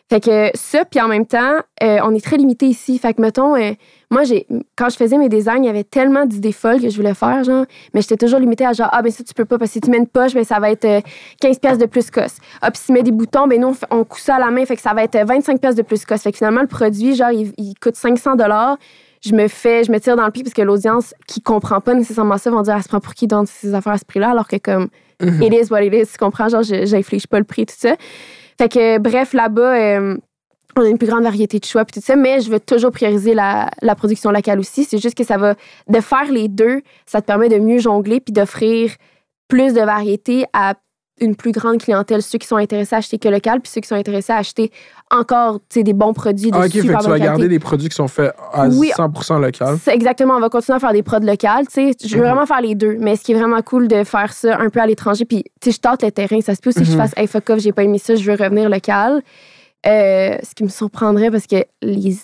Fait 0.10 0.20
que 0.20 0.50
ça, 0.56 0.86
puis 0.86 1.00
en 1.00 1.08
même 1.08 1.28
temps, 1.28 1.58
euh, 1.84 2.00
on 2.04 2.16
est 2.16 2.24
très 2.24 2.38
limité 2.38 2.66
ici. 2.66 2.98
Fait 2.98 3.14
que, 3.14 3.22
mettons, 3.22 3.56
euh, 3.56 3.74
moi, 4.10 4.24
j'ai, 4.24 4.48
quand 4.76 4.90
je 4.90 4.96
faisais 4.96 5.20
mes 5.20 5.30
designs, 5.30 5.60
il 5.62 5.66
y 5.66 5.70
avait 5.70 5.84
tellement 5.84 6.26
d'idées 6.26 6.52
folles 6.52 6.82
que 6.82 6.90
je 6.90 6.96
voulais 6.96 7.14
faire, 7.14 7.44
genre, 7.44 7.66
mais 7.94 8.02
j'étais 8.02 8.18
toujours 8.18 8.40
limitée 8.40 8.66
à 8.66 8.74
genre, 8.74 8.90
ah, 8.92 9.04
ben 9.04 9.12
ça, 9.12 9.24
tu 9.24 9.36
peux 9.36 9.46
pas, 9.46 9.60
parce 9.60 9.70
que 9.70 9.74
si 9.74 9.82
tu 9.82 9.92
mets 9.92 9.98
une 10.00 10.08
poche, 10.08 10.34
ben 10.34 10.44
ça 10.44 10.60
va 10.60 10.72
être 10.72 10.86
euh, 10.86 11.02
15 11.42 11.60
pièces 11.60 11.78
de 11.78 11.86
plus 11.86 12.10
cosse. 12.10 12.38
Ah, 12.62 12.72
puis 12.72 12.80
si 12.80 12.88
tu 12.88 12.94
mets 12.94 13.04
des 13.04 13.12
boutons, 13.12 13.46
ben 13.48 13.62
nous, 13.62 13.76
on, 13.92 14.00
on 14.00 14.04
coud 14.04 14.20
ça 14.20 14.38
à 14.38 14.40
la 14.40 14.50
main, 14.50 14.66
fait 14.66 14.76
que 14.76 14.82
ça 14.82 14.94
va 14.96 15.04
être 15.04 15.16
euh, 15.16 15.26
25 15.26 15.62
pièces 15.62 15.76
de 15.76 15.84
plus 15.84 16.04
cosse. 16.06 16.24
Fait 16.24 16.32
que 16.32 16.38
finalement, 16.38 16.62
le 16.62 16.68
produit, 16.68 17.14
genre, 17.16 17.30
il, 17.32 17.54
il 17.58 17.76
coûte 17.80 17.96
500 17.96 18.32
je 19.22 19.36
me 19.36 19.48
fais, 19.50 19.84
je 19.84 19.92
me 19.92 20.00
tire 20.00 20.16
dans 20.16 20.26
le 20.26 20.32
pied 20.32 20.44
parce 20.44 20.54
que 20.54 20.62
l'audience 20.62 21.14
qui 21.28 21.42
comprend 21.42 21.82
pas 21.82 21.94
nécessairement 21.94 22.38
ça 22.38 22.50
vont 22.52 22.62
dire, 22.62 22.76
elle 22.78 22.84
se 22.84 22.88
prend 22.88 23.02
pour 23.02 23.14
qui 23.14 23.28
donne 23.28 23.46
ces 23.46 23.74
affaires 23.74 23.92
à 23.94 23.98
ce 23.98 24.06
prix-là, 24.06 24.30
alors 24.32 24.48
que 24.48 24.56
comme, 24.56 24.88
Mhm. 25.22 25.44
it 25.44 25.54
is 25.54 25.70
what 25.72 25.84
it 25.84 25.94
is, 25.94 26.14
tu 26.14 26.18
comprends? 26.18 26.48
Genre, 26.48 26.64
je- 26.64 26.86
j'inflige 26.86 27.28
pas 27.28 27.38
le 27.38 27.44
prix, 27.44 27.66
tout 27.66 27.76
ça. 27.78 27.96
Fait 28.60 28.68
que, 28.68 28.98
bref, 28.98 29.32
là-bas, 29.32 29.74
euh, 29.78 30.18
on 30.76 30.82
a 30.82 30.90
une 30.90 30.98
plus 30.98 31.08
grande 31.08 31.24
variété 31.24 31.60
de 31.60 31.64
choix, 31.64 31.86
puis 31.86 32.02
tout 32.02 32.06
ça, 32.06 32.18
mais 32.18 32.42
je 32.42 32.52
veux 32.52 32.60
toujours 32.60 32.92
prioriser 32.92 33.34
la, 33.34 33.70
production 33.96 34.32
locale 34.32 34.60
aussi. 34.60 34.84
C'est 34.84 34.98
juste 34.98 35.16
que 35.16 35.24
ça 35.24 35.38
va, 35.38 35.56
de 35.88 36.02
faire 36.02 36.30
les 36.30 36.50
deux, 36.50 36.82
ça 37.06 37.22
te 37.22 37.26
permet 37.26 37.48
de 37.48 37.58
mieux 37.58 37.80
jongler 37.80 38.20
puis 38.20 38.34
d'offrir 38.34 38.92
plus 39.48 39.74
de 39.74 39.80
variété 39.80 40.44
à 40.52 40.74
une 41.22 41.36
plus 41.36 41.52
grande 41.52 41.78
clientèle, 41.80 42.22
ceux 42.22 42.38
qui 42.38 42.48
sont 42.48 42.56
intéressés 42.58 42.96
à 42.96 43.00
acheter 43.00 43.18
que 43.18 43.30
local, 43.30 43.60
puis 43.62 43.72
ceux 43.72 43.82
qui 43.82 43.88
sont 43.88 43.96
intéressés 43.96 44.34
à 44.34 44.38
acheter 44.38 44.72
encore 45.12 45.60
des 45.76 45.94
bons 45.94 46.14
produits 46.14 46.52
de 46.52 46.56
Ah, 46.56 46.66
ok, 46.66 46.72
fait 46.72 46.78
que 46.80 46.82
super 46.86 47.00
tu 47.00 47.10
vas 47.10 47.20
garder 47.20 47.48
des 47.48 47.60
produits 47.60 47.90
qui 47.90 47.96
sont 47.96 48.08
faits 48.08 48.34
à 48.54 48.68
Oui. 48.68 48.92
100% 48.96 49.40
local. 49.40 49.78
C'est 49.84 49.94
exactement, 49.94 50.36
on 50.36 50.40
va 50.40 50.50
continuer 50.50 50.76
à 50.76 50.80
faire 50.80 50.94
des 50.94 51.04
prods 51.04 51.20
locales. 51.20 51.66
tu 51.68 51.74
sais. 51.74 51.92
Je 52.04 52.16
veux 52.16 52.22
Mhm. 52.22 52.28
vraiment 52.28 52.46
faire 52.46 52.62
les 52.62 52.76
deux, 52.76 52.98
mais 53.00 53.16
ce 53.16 53.24
qui 53.24 53.32
est 53.32 53.36
vraiment 53.40 53.62
cool 53.62 53.88
de 53.88 54.04
faire 54.04 54.34
ça 54.34 54.58
un 54.60 54.70
peu 54.70 54.80
à 54.80 54.86
l'étranger, 54.86 55.26
puis 55.26 55.44
tu 55.62 55.70
sais, 55.70 55.76
je 55.76 55.80
tente 55.80 56.04
le 56.04 56.12
terrain. 56.12 56.40
Ça 56.42 56.56
se 56.56 56.62
peut 56.62 56.70
aussi 56.70 56.80
que 56.80 56.86
je 56.86 56.92
Mhm. 56.92 56.98
fasse, 56.98 57.12
hey, 57.18 57.28
fuck 57.28 57.50
off, 57.50 57.60
j'ai 57.60 57.72
pas 57.72 57.84
aimé 57.84 57.98
ça, 57.98 58.16
je 58.16 58.24
veux 58.32 58.38
revenir 58.38 58.70
local. 58.70 59.22
Euh, 59.88 60.36
ce 60.44 60.54
qui 60.56 60.64
me 60.64 60.70
surprendrait 60.70 61.32
parce 61.32 61.48
que 61.48 61.64
les, 61.82 62.16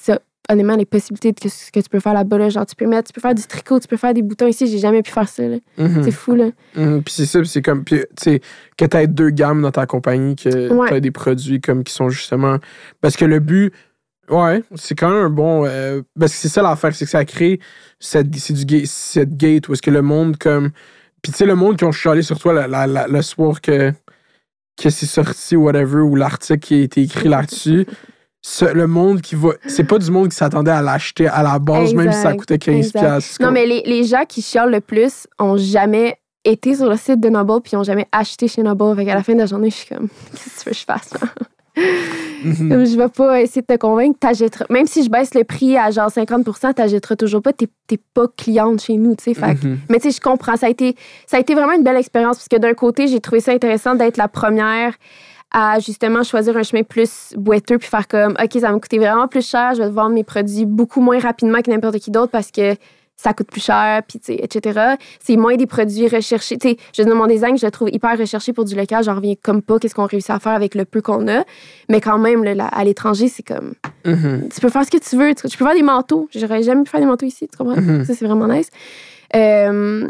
honnêtement, 0.50 0.76
les 0.76 0.86
possibilités 0.86 1.32
de 1.32 1.50
ce 1.50 1.72
que 1.72 1.80
tu 1.80 1.90
peux 1.90 2.00
faire 2.00 2.14
là-bas, 2.14 2.38
là, 2.38 2.50
genre 2.50 2.66
tu 2.66 2.76
peux 2.76 2.86
mettre, 2.88 3.08
tu 3.10 3.14
peux 3.14 3.22
faire 3.22 3.36
du 3.36 3.44
tricot, 3.44 3.80
tu 3.80 3.88
peux 3.88 3.98
faire 3.98 4.14
des 4.14 4.22
boutons 4.22 4.48
ici, 4.48 4.68
j'ai 4.68 4.78
jamais 4.80 5.02
pu 5.02 5.12
faire 5.12 5.28
ça. 5.30 5.44
Mhm. 5.78 6.04
C'est 6.04 6.12
fou, 6.12 6.36
là. 6.36 6.50
Mhm, 6.76 7.04
Puis 7.04 7.14
c'est 7.16 7.26
ça, 7.26 7.44
c'est 7.44 7.62
comme, 7.62 7.84
tu 7.86 8.04
sais, 8.20 8.42
que 8.78 8.86
tu 8.86 8.98
aies 8.98 9.08
deux 9.08 9.30
gammes 9.30 9.62
dans 9.62 9.72
ta 9.72 9.86
compagnie, 9.86 10.36
que 10.36 10.72
Ouais. 10.74 10.88
tu 10.90 10.94
aies 10.96 11.02
des 11.02 11.12
produits 11.12 11.62
comme 11.62 11.84
qui 11.84 11.94
sont 11.94 12.10
justement. 12.10 12.58
Parce 13.02 13.16
que 13.18 13.26
le 13.26 13.40
but, 13.40 13.74
ouais, 14.30 14.64
c'est 14.76 14.96
quand 14.96 15.10
même 15.10 15.26
un 15.26 15.30
bon. 15.30 15.66
euh, 15.66 16.02
parce 16.20 16.32
que 16.34 16.38
c'est 16.38 16.50
ça 16.50 16.62
l'affaire, 16.62 16.94
c'est 16.96 17.06
que 17.06 17.12
ça 17.12 17.26
crée 17.26 17.60
cette, 18.00 18.34
c'est 18.36 18.54
du 18.54 18.66
ga- 18.66 18.86
cette 18.86 19.36
gate 19.38 19.68
où 19.70 19.74
est-ce 19.74 19.82
que 19.82 19.92
le 19.92 20.02
monde, 20.02 20.38
comme. 20.38 20.72
Puis 21.22 21.32
tu 21.32 21.38
sais, 21.40 21.46
le 21.46 21.56
monde 21.56 21.78
qui 21.78 21.84
ont 21.86 21.92
chialé 21.92 22.22
sur 22.22 22.38
toi 22.40 22.54
la- 22.54 22.68
la- 22.68 22.86
la- 22.88 23.08
le 23.08 23.22
soir 23.24 23.60
que, 23.62 23.92
que 24.82 24.90
c'est 24.90 25.06
sorti, 25.08 25.56
whatever, 25.56 26.02
ou 26.02 26.16
l'article 26.16 26.60
qui 26.60 26.74
a 26.76 26.78
été 26.84 27.02
écrit 27.02 27.30
là-dessus. 27.30 27.86
Ce- 28.48 28.66
le 28.74 28.86
monde 28.86 29.22
qui 29.22 29.34
va. 29.36 29.50
C'est 29.66 29.84
pas 29.86 29.98
du 29.98 30.12
monde 30.12 30.30
qui 30.30 30.36
s'attendait 30.36 30.70
à 30.72 30.82
l'acheter 30.84 31.28
à 31.28 31.42
la 31.42 31.58
base, 31.58 31.94
même 31.96 32.12
si 32.12 32.22
ça 32.22 32.34
coûtait 32.34 32.58
15$. 32.58 32.78
exact. 32.78 33.00
piastres. 33.00 33.42
Non, 33.42 33.52
mais 33.52 33.66
les, 33.66 33.82
les 33.86 34.04
gens 34.04 34.24
qui 34.28 34.42
chialent 34.44 34.70
le 34.72 34.82
plus 34.82 35.26
ont 35.40 35.58
jamais 35.58 36.18
été 36.44 36.76
sur 36.76 36.88
le 36.88 36.96
site 36.96 37.20
de 37.20 37.30
Noble 37.30 37.62
puis 37.64 37.76
ont 37.76 37.84
jamais 37.84 38.06
acheté 38.12 38.48
chez 38.48 38.62
Noble. 38.62 38.96
Fait 38.96 39.06
qu'à 39.06 39.16
la 39.16 39.24
fin 39.24 39.34
de 39.34 39.40
la 39.40 39.48
journée, 39.48 39.72
je 39.72 39.76
suis 39.78 39.88
comme, 39.96 40.08
qu'est-ce 40.32 40.44
que 40.44 40.60
tu 40.64 40.66
veux 40.66 40.72
que 40.74 40.78
je 40.78 40.84
fasse? 40.86 41.10
là? 41.20 41.28
Comme 42.44 42.86
je 42.86 42.96
vais 42.96 43.10
pas 43.10 43.42
essayer 43.42 43.62
de 43.62 43.66
te 43.68 43.78
convaincre, 43.78 44.18
t'achèteras. 44.20 44.66
Même 44.70 44.86
si 44.88 45.04
je 45.04 45.10
baisse 45.10 45.34
le 45.34 45.44
prix 45.44 45.76
à 45.78 45.90
genre 45.92 46.10
50% 46.10 46.74
t'achèteras 46.76 47.16
toujours 47.16 47.42
pas. 47.42 47.52
T'es 47.52 47.68
pas 48.14 48.28
cliente 48.38 48.82
chez 48.82 48.96
nous, 48.98 49.16
tu 49.16 49.34
sais. 49.34 49.42
Mhm. 49.42 49.80
Mais 49.90 50.00
tu 50.00 50.10
sais, 50.10 50.16
je 50.16 50.22
comprends. 50.22 50.56
Ça 50.56 50.68
a, 50.68 50.70
été, 50.70 50.96
ça 51.28 51.38
a 51.38 51.40
été 51.40 51.54
vraiment 51.56 51.74
une 51.74 51.84
belle 51.84 51.98
expérience 51.98 52.38
parce 52.38 52.48
que 52.48 52.56
d'un 52.58 52.74
côté, 52.76 53.08
j'ai 53.08 53.20
trouvé 53.20 53.42
ça 53.42 53.52
intéressant 53.52 53.96
d'être 53.96 54.18
la 54.18 54.28
première 54.28 54.94
à 55.52 55.80
justement 55.80 56.24
choisir 56.24 56.58
un 56.58 56.64
chemin 56.64 56.84
plus 56.84 57.34
boiteux 57.38 57.78
puis 57.78 57.88
faire 57.88 58.08
comme, 58.08 58.34
OK, 58.42 58.52
ça 58.54 58.60
va 58.68 58.72
me 58.74 58.80
coûter 58.80 58.98
vraiment 58.98 59.28
plus 59.28 59.48
cher. 59.48 59.74
Je 59.76 59.84
vais 59.84 59.90
vendre 59.90 60.14
mes 60.16 60.24
produits 60.24 60.66
beaucoup 60.66 61.02
moins 61.02 61.20
rapidement 61.20 61.62
que 61.62 61.72
n'importe 61.72 62.00
qui 62.00 62.12
d'autre 62.12 62.32
parce 62.32 62.52
que 62.52 62.76
ça 63.18 63.32
coûte 63.34 63.48
plus 63.50 63.64
cher, 63.64 64.02
puis 64.06 64.20
tu 64.20 64.34
sais, 64.34 64.40
etc. 64.44 64.96
C'est 65.24 65.38
moins 65.38 65.56
des 65.56 65.68
produits 65.68 66.10
recherchés. 66.10 66.58
Tu 66.58 66.72
sais, 66.72 66.78
je 66.94 67.02
dans 67.04 67.16
mon 67.16 67.28
design, 67.28 67.58
je 67.58 67.66
le 67.66 67.72
trouve 67.72 67.88
hyper 67.90 68.18
recherché 68.20 68.52
pour 68.52 68.66
du 68.66 68.76
local. 68.76 69.06
J'en 69.06 69.16
reviens 69.16 69.36
comme 69.42 69.62
pas 69.62 69.80
qu'est-ce 69.80 69.96
qu'on 69.96 70.06
réussit 70.06 70.32
à 70.32 70.40
faire 70.40 70.52
avec 70.52 70.76
le 70.76 70.84
peu 70.84 71.02
qu'on 71.02 71.26
a. 71.30 71.46
Mais 71.88 72.02
quand 72.02 72.18
même, 72.18 72.44
là, 72.44 72.66
à 72.68 72.84
l'étranger, 72.84 73.30
c'est 73.30 73.44
comme 73.44 73.74
Mhm. 74.04 74.50
tu 74.54 74.60
peux 74.60 74.68
faire 74.68 74.84
ce 74.84 74.92
que 74.92 74.98
tu 74.98 75.16
veux. 75.16 75.34
Tu, 75.34 75.48
tu 75.48 75.58
peux 75.58 75.64
faire 75.64 75.76
des 75.76 75.82
manteaux. 75.82 76.28
J'aurais 76.36 76.62
jamais 76.62 76.84
pu 76.84 76.90
faire 76.90 77.00
des 77.00 77.06
manteaux 77.06 77.26
ici, 77.26 77.48
tu 77.50 77.58
comprends? 77.58 77.80
Mhm. 77.80 78.04
Ça, 78.04 78.14
c'est 78.14 78.26
vraiment 78.26 78.50
nice. 78.50 78.68
Euh, 79.34 80.08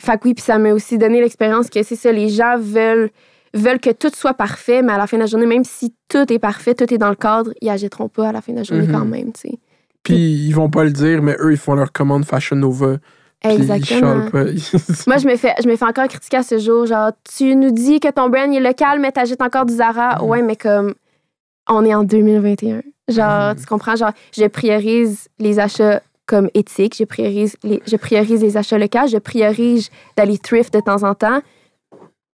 fait 0.00 0.12
que 0.18 0.28
oui, 0.28 0.34
puis 0.34 0.44
ça 0.44 0.58
m'a 0.58 0.70
aussi 0.72 0.98
donné 0.98 1.20
l'expérience 1.20 1.68
que 1.68 1.82
c'est 1.82 1.96
ça, 1.96 2.12
les 2.12 2.28
gens 2.28 2.56
veulent, 2.58 3.10
veulent 3.54 3.80
que 3.80 3.90
tout 3.90 4.10
soit 4.14 4.34
parfait, 4.34 4.82
mais 4.82 4.92
à 4.92 4.98
la 4.98 5.06
fin 5.06 5.16
de 5.16 5.22
la 5.22 5.26
journée, 5.26 5.46
même 5.46 5.64
si 5.64 5.94
tout 6.08 6.32
est 6.32 6.38
parfait, 6.38 6.74
tout 6.74 6.92
est 6.92 6.98
dans 6.98 7.08
le 7.10 7.16
cadre, 7.16 7.52
ils 7.60 7.68
agiteront 7.70 8.08
pas 8.08 8.28
à 8.28 8.32
la 8.32 8.40
fin 8.40 8.52
de 8.52 8.58
la 8.58 8.62
journée 8.64 8.86
Mhm. 8.86 8.92
quand 8.92 9.04
même, 9.04 9.32
tu 9.32 9.40
sais. 9.50 9.58
Puis 10.02 10.16
ils 10.46 10.52
vont 10.52 10.70
pas 10.70 10.84
le 10.84 10.90
dire, 10.92 11.20
mais 11.22 11.36
eux, 11.40 11.52
ils 11.52 11.58
font 11.58 11.74
leur 11.74 11.92
commande 11.92 12.24
Fashion 12.24 12.56
Nova. 12.56 12.96
Exactement. 13.42 14.28
pas. 14.30 14.44
Moi, 15.06 15.16
je 15.18 15.26
me, 15.26 15.36
fais, 15.36 15.54
je 15.62 15.68
me 15.68 15.76
fais 15.76 15.84
encore 15.84 16.08
critiquer 16.08 16.38
à 16.38 16.42
ce 16.42 16.58
jour. 16.58 16.86
Genre, 16.86 17.10
tu 17.36 17.54
nous 17.56 17.70
dis 17.70 18.00
que 18.00 18.10
ton 18.10 18.28
brand 18.28 18.52
est 18.52 18.60
local, 18.60 19.00
mais 19.00 19.12
t'achètes 19.12 19.40
encore 19.42 19.66
du 19.66 19.74
Zara. 19.74 20.16
Mhm. 20.22 20.28
Ouais, 20.28 20.42
mais 20.42 20.56
comme, 20.56 20.94
on 21.68 21.84
est 21.84 21.94
en 21.94 22.02
2021. 22.04 22.82
Genre, 23.08 23.50
Mhm. 23.54 23.56
tu 23.60 23.66
comprends? 23.66 23.96
Genre, 23.96 24.12
je 24.36 24.44
priorise 24.46 25.28
les 25.38 25.58
achats 25.58 26.00
comme 26.26 26.48
éthiques, 26.54 26.96
je 26.98 27.04
priorise 27.04 27.56
les, 27.64 27.82
je 27.86 27.96
priorise 27.96 28.40
les 28.42 28.56
achats 28.56 28.78
locaux, 28.78 29.08
je 29.10 29.18
priorise 29.18 29.90
d'aller 30.16 30.38
thrift 30.38 30.72
de 30.72 30.80
temps 30.80 31.02
en 31.02 31.14
temps. 31.14 31.40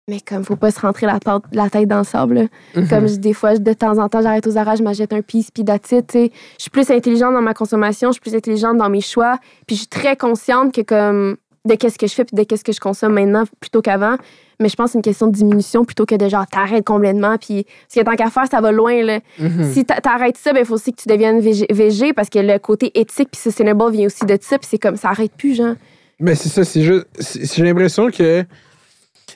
Mais 0.07 0.19
comme, 0.19 0.43
faut 0.43 0.55
pas 0.55 0.69
se 0.69 0.79
rentrer 0.79 1.07
la, 1.07 1.19
tête- 1.19 1.41
la 1.51 1.67
tête 1.69 1.87
dans 1.87 1.97
le 1.99 2.03
sable. 2.03 2.47
Mhm. 2.75 2.87
Comme 2.87 3.07
je- 3.07 3.15
des 3.15 3.33
fois, 3.33 3.57
de 3.57 3.73
temps 3.73 3.97
en 3.97 4.07
temps, 4.07 4.21
j'arrête 4.21 4.45
aux 4.45 4.51
Zara, 4.51 4.75
je 4.75 4.83
m'achète 4.83 5.13
un 5.13 5.21
piece, 5.23 5.49
puis 5.49 5.63
it, 5.63 5.81
tu 5.87 5.95
sais. 6.11 6.31
Je 6.57 6.61
suis 6.61 6.69
plus 6.69 6.91
intelligente 6.91 7.33
dans 7.33 7.41
ma 7.41 7.55
consommation, 7.55 8.09
je 8.09 8.13
suis 8.13 8.21
plus 8.21 8.35
intelligente 8.35 8.77
dans 8.77 8.89
mes 8.89 9.01
choix, 9.01 9.39
puis 9.65 9.75
je 9.75 9.81
suis 9.81 9.87
très 9.87 10.15
consciente 10.15 10.73
que 10.75 10.81
comme 10.81 11.37
de 11.65 11.73
qu'est-ce 11.73 11.97
que 11.97 12.05
je 12.05 12.13
fais 12.13 12.23
puis 12.23 12.35
de 12.35 12.43
qu'est-ce 12.43 12.63
que 12.63 12.71
je 12.71 12.79
consomme 12.79 13.13
maintenant 13.13 13.45
plutôt 13.59 13.81
qu'avant. 13.81 14.17
Mais 14.59 14.69
je 14.69 14.75
pense 14.75 14.89
que 14.89 14.91
c'est 14.91 14.97
une 14.99 15.01
question 15.01 15.25
de 15.25 15.31
diminution 15.31 15.83
plutôt 15.83 16.05
que 16.05 16.13
de 16.13 16.29
genre 16.29 16.45
t'arrêtes 16.45 16.85
complètement. 16.85 17.37
Puis 17.39 17.63
parce 17.65 17.95
que 17.95 18.11
tant 18.11 18.15
qu'à 18.15 18.29
faire, 18.29 18.45
ça 18.49 18.61
va 18.61 18.71
loin. 18.71 19.01
Là. 19.01 19.19
Mhm. 19.39 19.71
Si 19.73 19.83
t'a- 19.85 19.99
t'arrêtes 19.99 20.37
ça, 20.37 20.51
il 20.55 20.63
faut 20.65 20.75
aussi 20.75 20.93
que 20.93 21.01
tu 21.01 21.09
deviennes 21.09 21.39
végé, 21.39 22.13
parce 22.13 22.29
que 22.29 22.37
le 22.37 22.59
côté 22.59 22.91
éthique 22.93 23.29
puis 23.31 23.41
sustainable 23.41 23.89
vient 23.91 24.05
aussi 24.05 24.23
de 24.25 24.37
ça. 24.39 24.59
Puis 24.59 24.67
c'est 24.69 24.77
comme 24.77 24.97
ça 24.97 25.09
arrête 25.09 25.31
plus, 25.35 25.55
genre. 25.55 25.73
Mais 26.19 26.35
c'est 26.35 26.49
ça, 26.49 26.63
c'est 26.63 26.83
juste. 26.83 27.07
J'ai 27.55 27.63
l'impression 27.63 28.11
que 28.11 28.45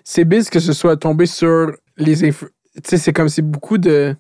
c'est 0.03 0.25
biz 0.25 0.49
que 0.49 0.59
ce 0.59 0.73
soit 0.73 0.97
tombé 0.97 1.25
sur 1.25 1.71
les 1.97 2.23
infos. 2.27 2.47
Tu 2.75 2.81
sais, 2.85 2.97
c'est 2.97 3.13
comme 3.13 3.29
c'est 3.29 3.41
beaucoup 3.41 3.77
de, 3.77 4.15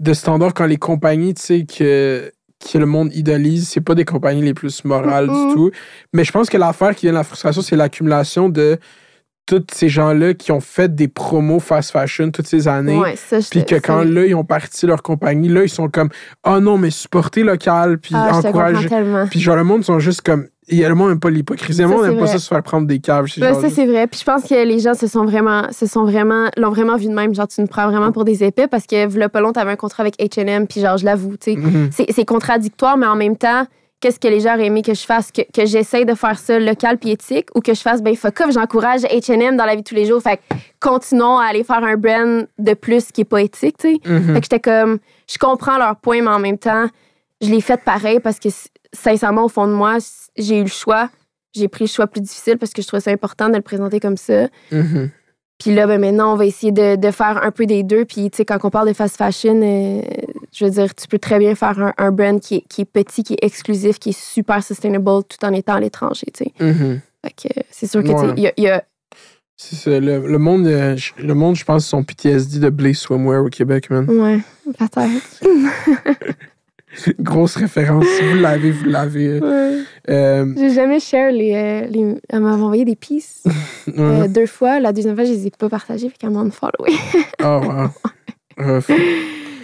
de 0.00 0.12
standards 0.14 0.54
quand 0.54 0.66
les 0.66 0.76
compagnies, 0.78 1.34
tu 1.34 1.42
sais, 1.42 1.66
que, 1.66 2.32
que 2.72 2.78
le 2.78 2.86
monde 2.86 3.14
idolise, 3.14 3.68
c'est 3.68 3.80
pas 3.80 3.94
des 3.94 4.04
compagnies 4.04 4.42
les 4.42 4.54
plus 4.54 4.84
morales 4.84 5.26
du 5.28 5.54
tout. 5.54 5.70
Mais 6.12 6.24
je 6.24 6.32
pense 6.32 6.48
que 6.50 6.56
l'affaire 6.56 6.94
qui 6.94 7.06
vient 7.06 7.12
de 7.12 7.18
la 7.18 7.24
frustration, 7.24 7.62
c'est 7.62 7.76
l'accumulation 7.76 8.48
de 8.48 8.78
tous 9.46 9.64
ces 9.72 9.88
gens-là 9.88 10.34
qui 10.34 10.52
ont 10.52 10.60
fait 10.60 10.94
des 10.94 11.08
promos 11.08 11.58
fast 11.58 11.90
fashion 11.92 12.30
toutes 12.30 12.46
ces 12.46 12.68
années. 12.68 12.98
Puis 13.50 13.60
que 13.64 13.76
quand 13.76 14.04
là, 14.04 14.26
ils 14.26 14.34
ont 14.34 14.44
parti 14.44 14.86
leur 14.86 15.02
compagnie, 15.02 15.48
là, 15.48 15.62
ils 15.62 15.70
sont 15.70 15.88
comme 15.88 16.10
Oh 16.46 16.60
non, 16.60 16.76
mais 16.76 16.90
supporter 16.90 17.44
local, 17.44 17.98
puis 17.98 18.14
Ah, 18.14 18.32
encourager. 18.50 18.88
Puis 19.30 19.40
genre, 19.40 19.56
le 19.56 19.64
monde 19.64 19.84
sont 19.84 19.98
juste 20.00 20.20
comme. 20.22 20.48
Il 20.70 20.78
y 20.78 20.84
a 20.84 20.88
le 20.88 20.94
monde 20.94 21.08
n'aime 21.10 21.20
pas 21.20 21.30
l'hypocrisie. 21.30 21.82
Le 21.82 21.88
Ça, 21.88 21.94
monde 21.94 22.06
n'aime 22.06 22.18
pas 22.18 22.26
ça 22.26 22.38
se 22.38 22.48
faire 22.48 22.62
prendre 22.62 22.86
des 22.86 22.98
caves. 22.98 23.26
c'est 23.26 23.40
Ouais, 23.40 23.52
genre 23.52 23.60
ça, 23.60 23.70
c'est 23.70 23.86
vrai. 23.86 24.06
Puis 24.06 24.20
je 24.20 24.24
pense 24.24 24.44
que 24.44 24.64
les 24.64 24.78
gens 24.78 24.94
se 24.94 25.06
sont 25.06 25.24
vraiment, 25.24 25.70
se 25.72 25.86
sont 25.86 26.04
vraiment, 26.04 26.48
l'ont 26.56 26.70
vraiment 26.70 26.96
vu 26.96 27.06
de 27.06 27.14
même. 27.14 27.34
Genre, 27.34 27.48
tu 27.48 27.60
nous 27.60 27.66
prends 27.66 27.88
vraiment 27.90 28.12
pour 28.12 28.24
des 28.24 28.44
épais 28.44 28.66
parce 28.66 28.86
que, 28.86 29.06
v'là 29.06 29.28
pas 29.28 29.40
long, 29.40 29.52
t'avais 29.52 29.70
un 29.70 29.76
contrat 29.76 30.02
avec 30.02 30.18
H&M, 30.18 30.66
puis 30.66 30.80
genre, 30.80 30.98
je 30.98 31.04
l'avoue, 31.04 31.36
tu 31.36 31.52
sais. 31.52 31.56
Mhm. 31.56 31.88
c'est 31.92 32.06
c'est 32.12 32.24
contradictoire, 32.24 32.96
mais 32.96 33.06
en 33.06 33.16
même 33.16 33.36
temps, 33.36 33.66
qu'est-ce 34.00 34.20
que 34.20 34.28
les 34.28 34.40
gens 34.40 34.54
auraient 34.54 34.66
aimé 34.66 34.82
que 34.82 34.94
je 34.94 35.04
fasse? 35.04 35.32
Que, 35.32 35.42
que 35.42 35.64
j'essaye 35.66 36.04
de 36.04 36.14
faire 36.14 36.38
ça 36.38 36.58
local 36.58 36.98
puis 36.98 37.10
éthique 37.10 37.48
ou 37.54 37.60
que 37.60 37.74
je 37.74 37.80
fasse, 37.80 38.02
ben 38.02 38.14
fuck 38.14 38.40
off, 38.40 38.52
j'encourage 38.52 39.02
H&M 39.02 39.56
dans 39.56 39.64
la 39.64 39.74
vie 39.74 39.82
de 39.82 39.88
tous 39.88 39.94
les 39.94 40.04
jours. 40.06 40.20
Fait 40.22 40.36
que 40.36 40.54
continuons 40.80 41.38
à 41.38 41.46
aller 41.46 41.64
faire 41.64 41.82
un 41.82 41.96
brand 41.96 42.46
de 42.58 42.74
plus 42.74 43.10
qui 43.10 43.22
est 43.22 43.24
pas 43.24 43.42
éthique, 43.42 43.76
tu 43.78 43.94
sais. 43.94 44.00
Mhm. 44.10 44.34
Fait 44.34 44.40
que 44.40 44.44
j'étais 44.44 44.60
comme, 44.60 44.98
je 45.30 45.38
comprends 45.38 45.78
leur 45.78 45.96
point, 45.96 46.20
mais 46.20 46.28
en 46.30 46.38
même 46.38 46.58
temps, 46.58 46.86
je 47.40 47.48
l'ai 47.50 47.60
fait 47.60 47.80
pareil 47.82 48.20
parce 48.20 48.38
que, 48.38 48.48
sincèrement, 48.92 49.44
au 49.44 49.48
fond 49.48 49.66
de 49.66 49.72
moi, 49.72 49.96
j'ai 50.38 50.58
eu 50.58 50.62
le 50.62 50.68
choix. 50.68 51.10
J'ai 51.54 51.68
pris 51.68 51.84
le 51.84 51.88
choix 51.88 52.06
plus 52.06 52.20
difficile 52.20 52.56
parce 52.58 52.72
que 52.72 52.82
je 52.82 52.86
trouvais 52.86 53.00
ça 53.00 53.10
important 53.10 53.48
de 53.48 53.56
le 53.56 53.62
présenter 53.62 54.00
comme 54.00 54.16
ça. 54.16 54.48
Mhm. 54.72 55.10
Puis 55.58 55.74
là, 55.74 55.86
ben 55.88 56.00
maintenant, 56.00 56.34
on 56.34 56.36
va 56.36 56.46
essayer 56.46 56.70
de, 56.70 56.94
de 56.94 57.10
faire 57.10 57.42
un 57.42 57.50
peu 57.50 57.66
des 57.66 57.82
deux. 57.82 58.04
Puis, 58.04 58.30
tu 58.30 58.36
sais, 58.36 58.44
quand 58.44 58.58
on 58.64 58.70
parle 58.70 58.86
de 58.86 58.92
fast 58.92 59.16
fashion, 59.16 59.60
euh, 59.60 60.02
je 60.52 60.64
veux 60.64 60.70
dire, 60.70 60.94
tu 60.94 61.08
peux 61.08 61.18
très 61.18 61.40
bien 61.40 61.56
faire 61.56 61.80
un, 61.80 61.92
un 61.98 62.12
brand 62.12 62.38
qui 62.40 62.56
est, 62.56 62.64
qui 62.68 62.82
est 62.82 62.84
petit, 62.84 63.24
qui 63.24 63.32
est 63.32 63.42
exclusif, 63.44 63.98
qui 63.98 64.10
est 64.10 64.18
super 64.18 64.62
sustainable 64.62 65.24
tout 65.28 65.44
en 65.44 65.52
étant 65.52 65.74
à 65.74 65.80
l'étranger, 65.80 66.26
tu 66.32 66.44
sais. 66.44 66.52
Mhm. 66.64 67.00
Fait 67.24 67.32
que 67.32 67.58
euh, 67.58 67.62
c'est 67.72 67.88
sûr 67.88 68.04
que, 68.04 68.08
tu 68.08 68.18
sais, 68.18 68.34
il 68.36 68.42
y 68.44 68.46
a- 68.46 68.52
il 68.56 68.62
y 68.64 68.68
a, 68.68 68.84
C'est 69.56 69.74
ça. 69.74 69.98
Le, 69.98 70.24
le 70.28 70.38
monde, 70.38 70.68
euh, 70.68 70.96
je- 70.96 71.12
le 71.20 71.34
monde, 71.34 71.56
je 71.56 71.64
pense, 71.64 71.84
son 71.86 72.04
PTSD 72.04 72.60
de 72.60 72.68
Blaze 72.70 72.98
Swimwear 72.98 73.42
au 73.44 73.48
Québec, 73.48 73.90
man. 73.90 74.08
Ouais, 74.08 74.38
peut-être. 74.78 75.40
Grosse 77.20 77.56
référence. 77.56 78.04
Si 78.06 78.22
vous 78.28 78.36
l'avez, 78.40 78.70
vous 78.70 78.84
l'avez. 78.86 79.40
Ouais. 79.40 79.78
Euh, 80.10 80.52
J'ai 80.56 80.70
jamais 80.70 81.00
share 81.00 81.30
les. 81.32 81.54
euh, 81.54 81.86
les 81.88 82.14
elle 82.28 82.40
m'avait 82.40 82.62
envoyé 82.62 82.84
des 82.84 82.96
pieces 82.96 83.44
euh, 83.98 84.26
deux 84.28 84.46
fois. 84.46 84.80
La 84.80 84.92
deuxième 84.92 85.14
fois, 85.14 85.24
je 85.24 85.32
les 85.32 85.46
ai 85.46 85.50
pas 85.50 85.68
partagées, 85.68 86.08
fait 86.08 86.16
qu'elle 86.18 86.30
m'a 86.30 86.40
unfollowé. 86.40 86.92
Oh, 87.42 87.60
wow. 87.64 87.88
Rough. 88.58 88.88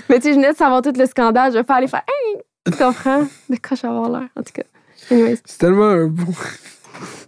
Mais 0.09 0.17
tu 0.17 0.23
sais, 0.23 0.31
je 0.31 0.35
venais 0.37 0.53
de 0.53 0.57
savoir 0.57 0.83
tout 0.83 0.93
le 0.97 1.07
scandale. 1.07 1.53
Je 1.53 1.59
vais 1.59 1.65
pas 1.65 1.75
aller 1.77 1.89
faire. 1.89 2.03
Hey! 2.07 2.41
Tu 2.67 2.73
comprends? 2.79 3.23
De 3.51 3.57
quoi 3.57 3.77
je 3.77 3.83
vais 3.83 3.89
avoir 3.89 4.09
l'air, 4.11 4.29
en 4.37 4.43
tout 4.43 4.53
cas. 4.55 4.63
Anyways. 5.11 5.39
C'est 5.45 5.59
tellement 5.59 5.89
un 5.89 6.07
bon. 6.07 6.33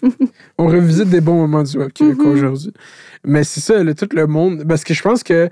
On 0.59 0.67
revisite 0.67 1.09
des 1.09 1.21
bons 1.21 1.35
moments 1.35 1.63
du 1.63 1.77
Web 1.79 1.93
Québec 1.93 2.19
Mhm. 2.19 2.27
aujourd'hui. 2.33 2.73
Mais 3.25 3.45
c'est 3.45 3.61
ça, 3.61 3.83
le, 3.83 3.95
tout 3.95 4.09
le 4.13 4.27
monde. 4.27 4.65
Parce 4.69 4.85
que 4.85 4.95
je 4.95 5.03
pense 5.03 5.23
que 5.23 5.49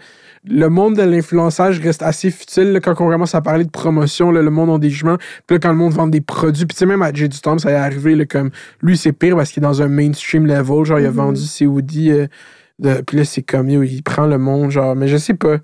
le 0.46 0.68
monde 0.68 0.96
de 0.96 1.02
l'influençage 1.02 1.80
reste 1.80 2.02
assez 2.02 2.30
futile 2.30 2.72
là, 2.72 2.80
quand 2.80 2.92
on 2.92 3.08
commence 3.08 3.34
à 3.34 3.40
parler 3.40 3.64
de 3.64 3.70
promotion. 3.70 4.30
là, 4.30 4.42
le 4.42 4.50
monde 4.50 4.70
a 4.70 4.78
des 4.78 4.90
jugements. 4.90 5.16
Puis 5.46 5.56
là, 5.56 5.58
quand 5.58 5.70
le 5.70 5.76
monde 5.76 5.92
vend 5.94 6.06
des 6.06 6.20
produits. 6.20 6.66
Puis 6.66 6.74
tu 6.74 6.80
sais, 6.80 6.86
même 6.86 7.02
à 7.02 7.12
Jay 7.12 7.28
du 7.28 7.40
Temps, 7.40 7.56
ça 7.58 7.70
est 7.70 7.74
arrivé. 7.74 8.14
là, 8.14 8.26
comme 8.26 8.50
lui, 8.82 8.96
c'est 8.96 9.12
pire 9.12 9.36
parce 9.36 9.50
qu'il 9.52 9.62
est 9.62 9.66
dans 9.66 9.80
un 9.82 9.88
mainstream 9.88 10.46
level. 10.46 10.84
Genre, 10.84 11.00
il 11.00 11.06
a 11.06 11.10
Mhm. 11.10 11.16
vendu 11.16 11.40
ses 11.42 11.66
hoodies. 11.66 12.10
euh, 12.12 12.26
de- 12.80 13.02
puis 13.06 13.16
là, 13.18 13.24
c'est 13.24 13.42
comme, 13.42 13.68
il 13.70 14.02
prend 14.02 14.26
le 14.26 14.36
monde. 14.38 14.70
Genre, 14.70 14.94
mais 14.96 15.08
je 15.08 15.16
sais 15.16 15.34
pas. 15.34 15.56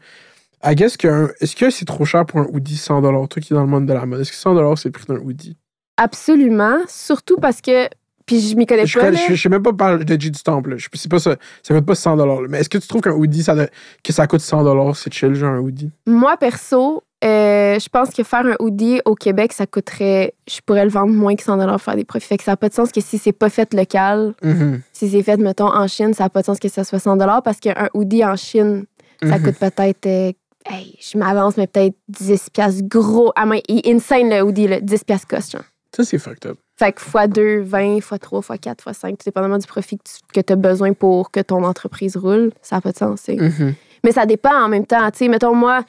I 0.65 0.75
guess 0.75 0.97
que 0.97 1.33
est-ce 1.41 1.57
que 1.57 1.71
c'est 1.71 1.85
trop 1.87 2.05
cher 2.05 2.25
pour 2.27 2.41
un 2.41 2.47
hoodie 2.53 2.77
100 2.77 3.01
Toi 3.03 3.27
qui 3.43 3.53
es 3.53 3.57
dans 3.57 3.63
le 3.63 3.69
monde 3.69 3.87
de 3.87 3.93
la 3.93 4.07
mode, 4.07 4.21
est-ce 4.21 4.31
que 4.31 4.37
100 4.37 4.77
c'est 4.77 4.89
le 4.89 4.93
prix 4.93 5.07
d'un 5.09 5.17
hoodie? 5.17 5.57
Absolument. 5.97 6.79
Surtout 6.89 7.37
parce 7.39 7.61
que. 7.61 7.89
Puis 8.31 8.41
je 8.51 8.57
m'y 8.57 8.65
connais 8.65 8.87
Je, 8.87 8.97
pas. 8.97 9.11
je, 9.13 9.35
sais 9.35 9.49
même 9.49 9.63
pas 9.63 9.73
parler 9.73 10.05
de 10.05 10.21
J 10.21 10.31
du 10.31 10.41
Temple. 10.41 10.77
Je 10.77 10.87
sais 10.95 11.09
pas 11.09 11.19
ça. 11.19 11.35
Ça 11.65 11.75
coûte 11.75 11.85
pas 11.85 11.97
100 11.97 12.15
là. 12.15 12.37
Mais 12.49 12.61
est-ce 12.61 12.69
que 12.69 12.79
tu 12.79 12.87
trouves 12.87 13.01
qu'un 13.01 13.11
hoodie, 13.11 13.43
ça, 13.43 13.57
que 14.05 14.13
ça 14.13 14.29
coûte 14.29 14.41
100 14.41 14.95
c'est 14.95 15.13
chill, 15.13 15.35
genre 15.35 15.55
un 15.55 15.59
hoodie? 15.59 15.91
Moi, 16.07 16.37
perso, 16.37 17.03
euh, 17.25 17.77
je 17.81 17.89
pense 17.89 18.11
que 18.11 18.23
faire 18.23 18.47
un 18.47 18.55
hoodie 18.61 19.01
au 19.05 19.17
Québec, 19.17 19.53
ça 19.53 19.67
coûterait. 19.67 20.35
Je 20.49 20.61
pourrais 20.65 20.85
le 20.85 20.91
vendre 20.93 21.13
moins 21.13 21.35
que 21.35 21.43
100 21.43 21.59
pour 21.59 21.81
faire 21.81 21.97
des 21.97 22.05
profits. 22.05 22.29
Fait 22.29 22.37
que 22.37 22.45
ça 22.45 22.53
n'a 22.53 22.57
pas 22.57 22.69
de 22.69 22.75
sens 22.75 22.93
que 22.93 23.01
si 23.01 23.19
c'est 23.19 23.33
pas 23.33 23.51
fait 23.51 23.75
local, 23.75 24.35
Mhm. 24.45 24.81
si 24.93 25.11
c'est 25.11 25.23
fait, 25.25 25.37
mettons, 25.39 25.67
en 25.75 25.89
Chine, 25.89 26.15
ça 26.15 26.23
n'a 26.25 26.31
pas 26.31 26.43
de 26.43 26.47
sens 26.47 26.61
que 26.61 26.69
ça 26.69 26.85
soit 26.85 27.01
100 27.01 27.19
parce 27.43 27.59
qu'un 27.59 27.89
hoodie 27.95 28.25
en 28.25 28.37
Chine, 28.37 28.85
ça 29.23 29.39
Mhm. 29.39 29.43
coûte 29.43 29.59
peut-être. 29.59 30.07
euh, 30.07 30.33
hey, 30.71 30.97
je 31.01 31.19
m'avance, 31.19 31.57
mais 31.57 31.67
peut-être 31.67 31.97
10 32.09 32.49
piastres 32.53 32.83
gros. 32.87 33.33
Ah, 33.35 33.45
mais 33.45 33.63
il 33.69 33.79
est 33.79 33.93
insane 33.93 34.31
le 34.31 34.41
hoodie, 34.43 34.69
là, 34.69 34.81
10 34.81 35.03
piastres 35.05 35.27
cost, 35.27 35.51
genre. 35.53 35.65
Ça, 35.95 36.05
c'est 36.05 36.19
fucked 36.19 36.47
up. 36.49 36.57
Fait 36.81 36.93
que 36.93 37.03
fois 37.03 37.27
2, 37.27 37.61
20, 37.61 38.01
fois 38.01 38.19
3, 38.19 38.41
fois 38.41 38.57
4, 38.57 38.81
fois 38.83 38.95
5, 38.95 39.11
tout 39.19 39.25
dépendamment 39.27 39.59
du 39.59 39.67
profit 39.67 39.99
que 40.33 40.41
tu 40.41 40.51
as 40.51 40.57
besoin 40.57 40.95
pour 40.95 41.31
que 41.31 41.41
ton 41.41 41.63
entreprise 41.63 42.17
roule, 42.17 42.53
ça 42.63 42.77
n'a 42.77 42.81
pas 42.81 42.93
de 42.93 42.97
sens. 42.97 43.29
Mhm. 43.29 43.75
Mais 44.03 44.13
ça 44.13 44.25
dépend 44.25 44.55
en 44.65 44.69
même 44.71 44.87
temps. 44.87 45.11
Tu 45.11 45.19
sais, 45.19 45.29
mettons, 45.29 45.55
moi, 45.55 45.85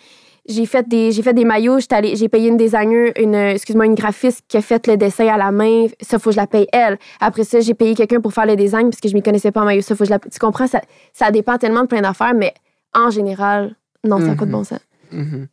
j'ai 0.50 0.66
fait 0.66 0.86
des, 0.90 1.14
j'ai 1.14 1.22
fait 1.22 1.34
des 1.34 1.46
maillots, 1.46 1.80
j'ai 1.80 2.28
payé 2.28 2.50
une 2.50 2.58
designer, 2.58 3.14
une, 3.18 3.36
excuse-moi, 3.36 3.86
une 3.86 3.96
graphiste 3.96 4.44
qui 4.50 4.58
a 4.58 4.62
fait 4.62 4.86
le 4.88 4.98
dessin 4.98 5.28
à 5.30 5.38
la 5.38 5.52
main. 5.54 5.86
Ça, 6.02 6.20
faut 6.20 6.32
que 6.32 6.36
je 6.36 6.42
la 6.42 6.48
paye 6.48 6.68
elle. 6.74 6.98
Après 7.22 7.46
ça, 7.46 7.62
j'ai 7.62 7.74
payé 7.74 7.96
quelqu'un 7.96 8.20
pour 8.20 8.34
faire 8.34 8.46
le 8.46 8.58
design 8.58 8.90
parce 8.90 9.00
que 9.00 9.08
je 9.08 9.14
m'y 9.14 9.24
connaissais 9.24 9.52
pas 9.54 9.62
en 9.62 9.66
maillot. 9.66 9.82
Ça, 9.82 9.96
faut 9.96 10.04
que 10.04 10.10
je 10.10 10.14
la 10.14 10.20
Tu 10.20 10.40
comprends? 10.40 10.68
Ça, 10.68 10.82
ça 11.14 11.32
dépend 11.32 11.58
tellement 11.58 11.84
de 11.84 11.88
plein 11.88 12.02
d'affaires, 12.02 12.34
mais 12.36 12.54
en 12.94 13.10
général, 13.12 13.76
non, 14.04 14.18
ça 14.20 14.26
Mhm. 14.26 14.36
coûte 14.36 14.50
bon 14.50 14.66
sens. 14.66 14.80
Mhm. 15.14 15.48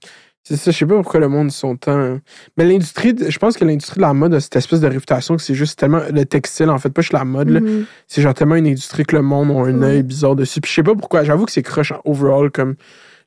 C'est 0.49 0.57
ça, 0.57 0.71
je 0.71 0.79
sais 0.79 0.87
pas 0.87 0.95
pourquoi 0.95 1.21
le 1.21 1.29
monde 1.29 1.51
sont 1.51 1.77
tant. 1.77 2.19
Mais 2.57 2.65
l'industrie, 2.65 3.15
je 3.29 3.39
pense 3.39 3.59
que 3.59 3.67
l'industrie 3.67 3.97
de 3.97 4.01
la 4.01 4.15
mode 4.15 4.33
a 4.33 4.41
cette 4.41 4.57
espèce 4.57 4.81
de 4.81 4.87
réputation 4.87 5.37
que 5.37 5.43
c'est 5.43 5.55
juste 5.55 5.79
tellement. 5.79 6.01
Le 6.11 6.25
textile, 6.25 6.71
en 6.71 6.79
fait, 6.79 6.89
pas 6.89 7.03
juste 7.03 7.13
la 7.13 7.27
mode, 7.27 7.51
là. 7.51 7.61
Mhm. 7.61 7.85
C'est 8.07 8.23
genre 8.23 8.33
tellement 8.33 8.55
une 8.55 8.67
industrie 8.67 9.05
que 9.05 9.15
le 9.15 9.21
monde 9.21 9.51
a 9.51 9.71
un 9.71 9.83
œil 9.83 10.03
bizarre 10.03 10.37
dessus. 10.37 10.63
Puis 10.63 10.71
je 10.71 10.77
sais 10.77 10.83
pas 10.83 10.95
pourquoi. 10.95 11.23
J'avoue 11.23 11.45
que 11.45 11.53
c'est 11.53 11.63
crush 11.63 11.93
en 11.93 12.01
overall, 12.07 12.51
comme 12.51 12.77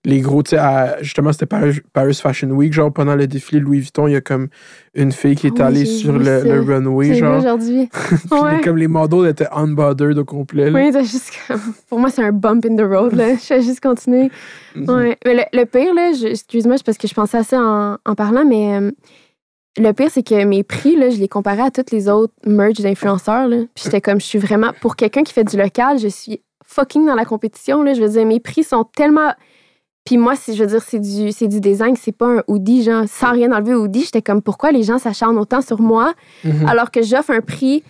les 0.03 0.19
gros, 0.19 0.41
tu 0.41 0.55
sais, 0.55 0.59
justement, 1.01 1.31
c'était 1.31 1.45
Paris, 1.45 1.79
Paris 1.93 2.15
Fashion 2.15 2.49
Week, 2.49 2.73
genre 2.73 2.91
pendant 2.91 3.15
le 3.15 3.27
défilé 3.27 3.61
Louis 3.61 3.79
Vuitton, 3.81 4.07
il 4.07 4.13
y 4.13 4.15
a 4.15 4.21
comme 4.21 4.47
une 4.95 5.11
fille 5.11 5.35
qui 5.35 5.45
est 5.47 5.51
Ah 5.59 5.67
oui, 5.69 5.77
allée 5.77 5.85
sur 5.85 6.13
le, 6.17 6.41
le 6.43 6.61
runway, 6.61 7.13
genre. 7.13 7.37
aujourd'hui. 7.37 7.87
Puis 7.91 8.39
les- 8.57 8.61
comme 8.63 8.77
les 8.77 8.87
models 8.87 9.29
étaient 9.29 9.47
unbothered 9.51 10.17
au 10.17 10.25
complet. 10.25 10.71
là. 10.71 10.79
Oui, 10.79 10.91
juste 11.03 11.31
comme- 11.47 11.61
Pour 11.87 11.99
moi, 11.99 12.09
c'est 12.09 12.23
un 12.23 12.31
bump 12.31 12.65
in 12.65 12.75
the 12.75 12.81
road. 12.81 13.13
Là. 13.13 13.35
Je 13.35 13.53
vais 13.53 13.61
juste 13.61 13.79
continuer. 13.79 14.31
Mhm. 14.75 14.89
Ouais. 14.89 15.17
Mais 15.23 15.33
le, 15.35 15.59
le 15.59 15.65
pire, 15.65 15.93
là, 15.93 16.11
je- 16.13 16.27
excuse-moi, 16.27 16.77
c'est 16.77 16.85
parce 16.85 16.97
que 16.97 17.07
je 17.07 17.13
pensais 17.13 17.37
à 17.37 17.43
ça 17.43 17.59
en, 17.61 17.97
en 18.03 18.15
parlant, 18.15 18.43
mais 18.43 18.75
euh, 18.81 18.91
le 19.77 19.91
pire, 19.91 20.09
c'est 20.09 20.23
que 20.23 20.43
mes 20.45 20.63
prix, 20.63 20.95
là, 20.95 21.11
je 21.11 21.17
les 21.17 21.27
comparais 21.27 21.61
à 21.61 21.69
toutes 21.69 21.91
les 21.91 22.09
autres 22.09 22.33
merch 22.47 22.79
d'influenceurs. 22.81 23.47
là. 23.47 23.57
Puis 23.75 23.83
j'étais 23.85 24.01
comme, 24.01 24.19
je 24.19 24.25
suis 24.25 24.39
vraiment. 24.39 24.71
Pour 24.81 24.95
quelqu'un 24.95 25.21
qui 25.21 25.31
fait 25.31 25.43
du 25.43 25.57
local, 25.57 25.99
je 25.99 26.07
suis 26.07 26.41
fucking 26.65 27.05
dans 27.05 27.15
la 27.15 27.23
compétition. 27.25 27.83
Là. 27.83 27.93
Je 27.93 28.01
veux 28.01 28.09
dire, 28.09 28.25
mes 28.25 28.39
prix 28.39 28.63
sont 28.63 28.83
tellement. 28.83 29.31
Puis 30.05 30.17
moi, 30.17 30.35
si 30.35 30.55
je 30.55 30.63
veux 30.63 30.69
dire, 30.69 30.81
c'est 30.81 30.99
du, 30.99 31.31
c'est 31.31 31.47
du 31.47 31.59
design, 31.59 31.95
c'est 31.95 32.11
pas 32.11 32.27
un 32.27 32.43
hoodie, 32.47 32.83
genre, 32.83 33.03
sans 33.07 33.31
rien 33.31 33.51
enlever 33.51 33.75
au 33.75 33.83
hoodie. 33.83 34.03
J'étais 34.03 34.21
comme, 34.21 34.41
pourquoi 34.41 34.71
les 34.71 34.83
gens 34.83 34.97
s'acharnent 34.97 35.37
autant 35.37 35.61
sur 35.61 35.79
moi 35.81 36.13
Mhm. 36.43 36.67
alors 36.67 36.89
que 36.91 37.01
j'offre 37.03 37.29
un 37.31 37.41
prix 37.41 37.83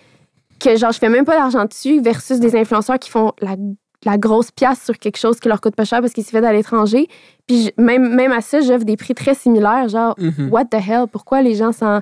que 0.60 0.76
genre 0.76 0.92
je 0.92 0.98
fais 0.98 1.08
même 1.08 1.24
pas 1.24 1.34
d'argent 1.36 1.64
dessus 1.64 2.00
versus 2.00 2.38
des 2.38 2.54
influenceurs 2.54 2.98
qui 2.98 3.10
font 3.10 3.32
la 3.40 3.56
la 4.04 4.18
grosse 4.18 4.50
pièce 4.50 4.82
sur 4.84 4.98
quelque 4.98 5.16
chose 5.16 5.38
qui 5.38 5.48
leur 5.48 5.60
coûte 5.60 5.76
pas 5.76 5.84
cher 5.84 6.00
parce 6.00 6.12
qu'il 6.12 6.24
s'est 6.24 6.32
fait 6.32 6.44
à 6.44 6.52
l'étranger. 6.52 7.06
Puis 7.46 7.66
je- 7.76 7.82
même, 7.82 8.12
même 8.16 8.32
à 8.32 8.40
ça, 8.40 8.60
j'offre 8.60 8.84
des 8.84 8.96
prix 8.96 9.14
très 9.14 9.34
similaires. 9.34 9.88
Genre, 9.88 10.14
Mhm. 10.18 10.48
what 10.50 10.64
the 10.64 10.74
hell? 10.74 11.04
Pourquoi 11.10 11.40
les 11.40 11.54
gens 11.54 11.70
s'en. 11.70 12.00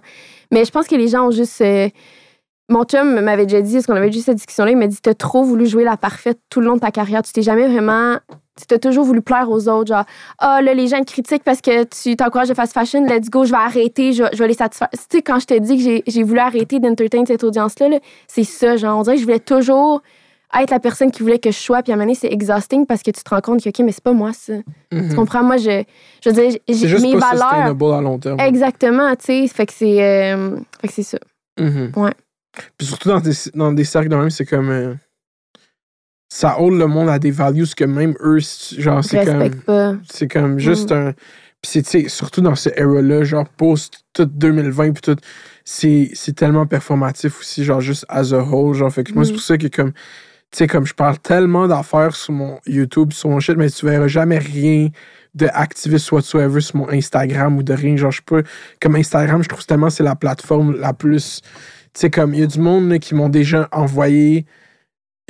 Mais 0.51 0.65
je 0.65 0.71
pense 0.71 0.87
que 0.87 0.95
les 0.97 1.09
gens 1.09 1.27
ont 1.29 1.31
juste. 1.31 1.61
euh, 1.61 1.89
Mon 2.71 2.85
chum 2.85 3.21
m'avait 3.21 3.47
déjà 3.47 3.61
dit, 3.61 3.75
parce 3.75 3.87
qu'on 3.87 3.97
avait 3.97 4.09
eu 4.09 4.13
cette 4.21 4.37
discussion-là, 4.37 4.71
il 4.71 4.77
m'a 4.79 4.87
dit 4.87 4.97
T'as 5.03 5.13
trop 5.15 5.43
voulu 5.43 5.67
jouer 5.67 5.85
la 5.85 5.97
parfaite 5.99 6.39
tout 6.51 6.61
le 6.61 6.67
long 6.69 6.77
de 6.77 6.81
ta 6.81 6.91
carrière. 6.91 7.21
Tu 7.23 7.33
t'es 7.33 7.43
jamais 7.43 7.67
vraiment. 7.69 8.17
Tu 8.69 8.75
as 8.75 8.79
toujours 8.79 9.05
voulu 9.05 9.23
plaire 9.23 9.49
aux 9.51 9.69
autres. 9.69 9.89
Genre, 9.89 10.05
ah, 10.39 10.61
là, 10.63 10.75
les 10.75 10.87
gens 10.89 11.01
te 11.03 11.11
critiquent 11.13 11.45
parce 11.45 11.61
que 11.61 11.85
tu 11.85 12.17
t'encourages 12.17 12.49
de 12.49 12.55
fast 12.55 12.73
fashion, 12.73 13.05
let's 13.07 13.31
go, 13.31 13.45
je 13.45 13.51
vais 13.51 13.57
arrêter, 13.57 14.13
je, 14.13 14.25
je 14.33 14.39
vais 14.39 14.49
les 14.49 14.55
satisfaire. 14.55 14.89
Tu 14.93 14.99
sais, 15.11 15.23
quand 15.23 15.39
je 15.41 15.47
te 15.47 15.59
dis 15.59 15.77
que 15.77 16.03
j'ai- 16.07 16.23
voulu 16.23 16.39
arrêter 16.41 16.79
d'entertain 16.81 17.25
cette 17.27 17.43
audience-là, 17.45 17.89
là, 17.89 17.99
c'est 18.29 18.45
ça. 18.45 18.77
Genre, 18.77 18.99
on 18.99 19.03
dirait 19.03 19.17
que 19.17 19.21
je 19.21 19.27
voulais 19.27 19.39
toujours 19.41 20.03
être 20.59 20.71
la 20.71 20.81
personne 20.81 21.11
qui 21.13 21.23
voulait 21.23 21.39
que 21.39 21.51
je 21.53 21.57
sois. 21.57 21.83
Puis 21.83 21.93
à 21.93 21.95
un 21.95 21.97
moment 21.97 22.07
donné, 22.07 22.17
c'est 22.17 22.33
exhausting 22.33 22.85
parce 22.85 23.03
que 23.03 23.11
tu 23.13 23.23
te 23.23 23.31
rends 23.31 23.41
compte 23.41 23.63
que, 23.63 23.69
OK, 23.69 23.79
mais 23.81 23.93
c'est 23.93 24.03
pas 24.03 24.13
moi, 24.13 24.33
ça. 24.33 24.55
Tu 24.91 25.15
comprends? 25.15 25.43
Moi, 25.45 25.59
je, 25.59 25.85
je 26.25 26.31
veux 26.31 26.35
dire, 26.49 26.59
j'ai 26.69 26.99
mes 26.99 27.13
pas 27.19 27.35
valeurs. 27.35 27.77
à 27.95 28.01
long 28.01 28.19
terme. 28.19 28.41
Exactement, 28.41 29.11
tu 29.17 29.27
sais. 29.27 29.47
Fait 29.49 29.67
que 29.67 29.73
c'est. 29.73 30.03
euh, 30.03 30.57
fait 30.81 30.89
que 30.89 30.95
c'est 30.95 31.03
ça. 31.05 31.19
Mhm. 31.59 31.93
Ouais. 31.97 32.13
Puis 32.77 32.89
surtout 32.89 33.11
dans 33.11 33.21
des, 33.21 33.31
dans 33.55 33.73
des 33.73 33.85
cercles 33.85 34.09
de 34.09 34.17
même, 34.17 34.31
c'est 34.31 34.45
comme. 34.45 34.71
euh, 34.71 34.95
ça 36.33 36.59
hold 36.61 36.79
le 36.79 36.87
monde 36.87 37.09
à 37.11 37.19
des 37.19 37.33
values 37.33 37.67
que 37.77 37.85
même 37.85 38.15
eux, 38.23 38.39
genre, 38.79 39.05
c'est 39.05 39.25
comme. 39.27 40.01
C'est 40.09 40.29
comme 40.29 40.59
juste 40.59 40.91
Mm. 40.93 40.95
un. 40.95 41.13
Puis 41.63 41.73
c'est, 41.73 41.83
tu 41.83 41.91
sais, 42.03 42.09
surtout 42.09 42.41
dans 42.41 42.55
ce 42.55 42.71
era-là, 42.75 43.23
genre 43.25 43.47
post 43.47 44.05
tout 44.15 44.25
2020, 44.25 44.93
puis 44.93 45.03
tout, 45.03 45.17
c'est, 45.65 46.11
c'est 46.15 46.35
tellement 46.35 46.65
performatif 46.67 47.39
aussi, 47.41 47.65
genre 47.65 47.83
juste 47.83 48.07
as 48.09 48.33
a 48.33 48.39
whole. 48.43 48.75
Genre, 48.75 48.91
fait 48.91 49.05
que 49.05 49.13
moi, 49.13 49.25
c'est 49.25 49.33
Mm. 49.33 49.35
pour 49.35 49.43
ça 49.43 49.59
que 49.59 49.67
comme. 49.67 49.93
Tu 49.93 50.59
sais, 50.59 50.67
comme 50.67 50.87
je 50.87 50.95
parle 50.95 51.19
tellement 51.19 51.69
d'affaires 51.69 52.17
sur 52.17 52.33
mon 52.33 52.59
YouTube, 52.67 53.13
sur 53.13 53.29
mon 53.29 53.39
shit, 53.41 53.57
mais 53.57 53.69
tu 53.71 53.87
verras 53.87 54.09
jamais 54.09 54.39
rien 54.39 54.89
de 55.37 55.47
activiste 55.53 56.11
whatsoever 56.11 56.61
sur 56.61 56.77
mon 56.77 56.89
Instagram 56.91 57.57
ou 57.57 57.63
de 57.63 57.73
rien. 57.73 57.97
Genre, 57.97 58.11
je 58.11 58.23
pas. 58.23 58.41
Comme 58.81 58.97
Instagram, 58.97 59.43
je 59.43 59.49
trouve 59.49 59.65
tellement 59.67 59.91
c'est 59.91 60.03
la 60.03 60.17
plateforme 60.17 60.77
la 60.77 60.93
plus. 60.93 61.41
Tu 61.43 62.01
sais, 62.01 62.11
comme 62.11 62.35
il 62.35 62.41
y 62.41 62.43
a 62.43 62.47
du 62.47 62.59
monde 62.61 62.89
là, 62.89 62.99
qui 62.99 63.15
m'ont 63.15 63.29
déjà 63.29 63.69
envoyé. 63.73 64.47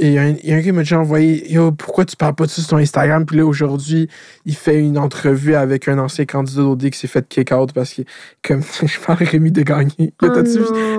Et 0.02 0.06
il 0.08 0.12
y, 0.14 0.18
a 0.18 0.22
un- 0.22 0.34
il 0.42 0.48
y 0.48 0.52
a 0.52 0.56
un 0.56 0.62
qui 0.62 0.72
m'a 0.72 0.80
déjà 0.80 0.98
envoyé 0.98 1.52
Yo, 1.52 1.72
pourquoi 1.72 2.06
tu 2.06 2.16
parles 2.16 2.34
pas 2.34 2.46
de 2.46 2.50
ça 2.50 2.62
sur 2.62 2.70
ton 2.70 2.78
Instagram? 2.78 3.26
Puis 3.26 3.36
là, 3.36 3.44
aujourd'hui, 3.44 4.08
il 4.46 4.54
fait 4.56 4.78
une 4.78 4.96
entrevue 4.96 5.54
avec 5.54 5.88
un 5.88 5.98
ancien 5.98 6.24
candidat 6.24 6.62
d'OD 6.62 6.88
qui 6.90 6.98
s'est 6.98 7.06
fait 7.06 7.28
kick 7.28 7.52
out 7.52 7.72
parce 7.74 7.92
que, 7.92 8.02
comme, 8.46 8.62
je 8.82 8.98
parle 9.06 9.22
à 9.22 9.26
Rémi 9.26 9.52
de 9.52 9.60
gagner. 9.62 9.92
Yo, 9.98 10.12
Oh 10.22 10.28
non. 10.28 10.42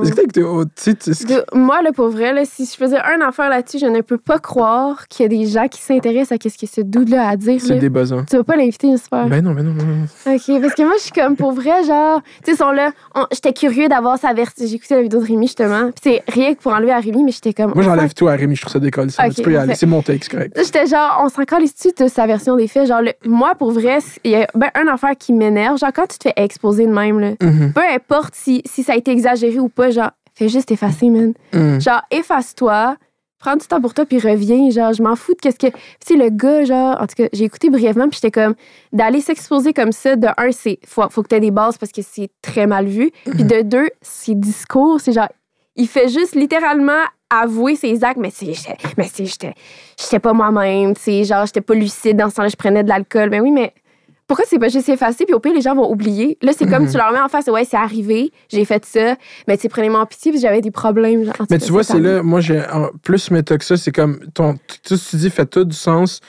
Est-ce 0.04 0.12
que 0.12 0.16
t'as 0.16 0.22
écouté 0.22 0.44
oh, 0.44 0.64
tu 0.76 0.92
De- 0.94 1.44
moi, 1.58 1.82
là, 1.82 1.92
pour 1.92 2.10
vrai, 2.10 2.32
là, 2.32 2.44
si 2.46 2.66
je 2.66 2.76
faisais 2.78 2.98
un 3.00 3.22
affaire 3.28 3.50
là-dessus, 3.50 3.80
je 3.80 3.88
ne 3.88 4.02
peux 4.02 4.20
pas 4.20 4.38
croire 4.38 5.08
qu'il 5.08 5.24
y 5.24 5.26
a 5.26 5.30
des 5.30 5.48
gens 5.48 5.68
qui 5.68 5.82
s'intéressent 5.82 6.34
à 6.34 6.50
ce 6.50 6.58
que 6.58 6.68
ce 6.72 6.82
dude-là 6.82 7.28
a 7.28 7.32
à 7.32 7.36
dire. 7.38 7.60
c'est 7.60 7.80
des 7.80 7.90
besoins. 7.90 8.24
Tu 8.30 8.38
vas 8.38 8.44
pas 8.44 8.56
l'inviter, 8.56 8.90
j'espère. 8.92 9.28
Ben 9.28 9.44
non, 9.44 9.54
ben 9.54 9.64
non, 9.64 9.74
ben 9.74 9.86
non. 9.86 10.34
OK, 10.36 10.62
parce 10.62 10.76
que 10.76 10.84
moi, 10.84 10.94
je 10.98 11.04
suis 11.04 11.12
comme, 11.12 11.36
pour 11.36 11.54
vrai, 11.54 11.84
genre, 11.88 12.22
tu 12.46 12.52
sais, 12.52 12.58
sont 12.58 12.72
là, 12.72 12.92
j'étais 13.32 13.54
curieux 13.54 13.88
d'avoir 13.90 14.20
sa 14.20 14.34
version. 14.34 14.66
J'ai 14.68 14.76
écouté 14.76 14.96
la 14.96 15.02
vidéo 15.02 15.20
de 15.22 15.26
Rémi, 15.26 15.48
justement. 15.48 15.86
Puis 15.92 16.02
c'est 16.04 16.24
rien 16.32 16.54
que 16.54 16.60
pour 16.62 16.72
enlever 16.74 16.92
à 16.92 17.00
Rémi, 17.00 17.24
mais 17.24 17.32
j'étais 17.32 17.54
comme. 17.54 17.72
Moi, 17.74 17.84
j'enlève 17.84 18.14
tout 18.14 18.28
à 18.28 18.34
Rémi, 18.36 18.56
je 18.56 18.62
trouve 18.62 18.74
ça 18.74 18.80
décolle. 18.92 19.12
Ça. 19.12 19.28
Ok, 19.28 19.34
tu 19.36 19.42
peux 19.42 19.52
y 19.52 19.56
aller, 19.56 19.68
parfait. 19.68 19.80
c'est 19.80 19.86
mon 19.86 20.02
c'est 20.06 20.30
correct. 20.30 20.60
J'étais 20.64 20.86
genre, 20.86 21.22
on 21.24 21.30
s'en 21.30 21.44
calisse 21.46 21.76
de 21.98 22.08
sa 22.08 22.28
version 22.28 22.56
des 22.56 22.68
faits. 22.68 22.88
Genre, 22.88 23.02
le- 23.02 23.14
moi, 23.26 23.56
pour 23.56 23.72
vrai, 23.72 24.00
il 24.24 24.32
y 24.32 24.36
a 24.36 24.48
ben, 24.54 24.70
un 24.76 24.88
affaire 24.88 25.16
qui 25.18 25.34
m'énerve. 25.34 25.78
Genre, 25.78 25.92
quand 25.94 26.08
tu 26.08 26.18
te 26.18 26.24
fais 26.30 26.34
exposer 26.36 26.86
de 26.86 26.92
même, 26.92 27.20
là, 27.20 27.32
Mhm, 27.42 27.74
peu 27.74 27.82
importe 27.94 28.36
si, 28.36 28.62
si 28.66 28.84
ça 28.84 28.94
a 28.94 28.96
été 28.96 29.12
exagéré 29.12 29.60
ou 29.60 29.70
pas, 29.70 29.90
genre, 29.90 30.12
fais 30.36 30.50
juste 30.50 30.72
effacer, 30.72 31.10
man. 31.10 31.34
mhm. 31.54 31.80
Genre, 31.82 32.02
efface-toi, 32.12 32.96
prends 33.40 33.56
du 33.56 33.66
temps 33.66 33.82
pour 33.82 33.94
toi, 33.94 34.06
puis 34.06 34.20
reviens. 34.20 34.70
Genre, 34.70 34.94
je 34.94 35.02
m'en 35.04 35.16
fous 35.16 35.34
de 35.34 35.40
qu'est-ce 35.40 35.58
que. 35.60 35.68
Tu 35.68 35.74
sais, 36.06 36.16
le 36.16 36.30
gars, 36.30 36.64
genre, 36.64 36.98
en 37.02 37.08
tout 37.08 37.16
cas, 37.18 37.28
j'ai 37.34 37.46
écouté 37.46 37.70
brièvement, 37.70 38.08
puis 38.08 38.20
j'étais 38.22 38.32
comme, 38.32 38.56
d'aller 38.94 39.20
s'exposer 39.22 39.74
comme 39.74 39.92
ça, 39.92 40.16
de 40.16 40.28
un, 40.38 40.52
c'est. 40.52 40.80
Faut, 40.86 41.04
faut 41.10 41.24
que 41.24 41.28
tu 41.30 41.36
aies 41.36 41.40
des 41.40 41.52
bases 41.52 41.78
parce 41.78 41.92
que 41.92 42.02
c'est 42.02 42.30
très 42.42 42.68
mal 42.68 42.86
vu. 42.86 43.12
Puis 43.30 43.44
de 43.44 43.62
deux, 43.62 43.90
ses 44.02 44.36
discours, 44.36 45.00
c'est 45.02 45.12
genre, 45.12 45.30
il 45.76 45.88
fait 45.88 46.10
juste 46.10 46.36
littéralement 46.36 47.02
avouer 47.32 47.76
ses 47.76 48.04
actes, 48.04 48.20
mais 48.20 48.32
c'est. 48.34 48.54
Mais 48.98 49.10
c'est. 49.12 49.26
J'étais 49.26 49.54
j'étais 50.00 50.20
pas 50.20 50.34
moi-même, 50.34 50.94
tu 50.96 51.02
sais, 51.02 51.24
genre, 51.24 51.46
j'étais 51.46 51.62
pas 51.62 51.74
lucide 51.74 52.18
dans 52.18 52.30
ce 52.30 52.36
temps-là, 52.36 52.50
je 52.50 52.56
prenais 52.56 52.84
de 52.84 52.90
l'alcool. 52.90 53.30
Ben 53.30 53.42
oui, 53.42 53.52
mais. 53.52 53.74
Pourquoi 54.28 54.46
c'est 54.48 54.60
pas 54.60 54.70
juste 54.70 54.88
effacé, 54.88 55.26
puis 55.26 55.34
au 55.34 55.42
pire, 55.42 55.54
les 55.54 55.60
gens 55.60 55.76
vont 55.76 55.92
oublier? 55.92 56.38
Là, 56.42 56.54
c'est 56.58 56.66
comme 56.66 56.84
Mhm. 56.84 56.92
tu 56.92 56.96
leur 56.98 57.12
mets 57.12 57.20
en 57.20 57.28
face, 57.28 57.48
ouais, 57.48 57.66
c'est 57.66 57.76
arrivé, 57.76 58.32
j'ai 58.50 58.64
fait 58.64 58.86
ça, 58.86 59.16
mais 59.46 59.58
tu 59.58 59.64
sais, 59.64 59.68
prenez-moi 59.70 60.00
en 60.00 60.06
pitié, 60.06 60.32
puis 60.32 60.40
j'avais 60.40 60.62
des 60.62 60.72
problèmes. 60.72 61.26
genre, 61.26 61.34
Mais 61.50 61.58
tu 61.58 61.70
vois, 61.70 61.84
c'est 61.84 62.00
là, 62.00 62.24
moi, 62.24 62.40
j'ai 62.40 62.62
en- 62.72 62.92
plus 63.04 63.30
méta 63.30 63.58
que 63.58 63.66
ça, 63.66 63.76
c'est 63.76 63.92
comme, 63.92 64.20
ton, 64.34 64.54
tout 64.88 64.96
ce 64.96 65.04
que 65.04 65.10
tu 65.10 65.16
dis 65.18 65.30
fait 65.30 65.46
tout 65.48 65.66
du 65.66 65.76
sens, 65.76 66.22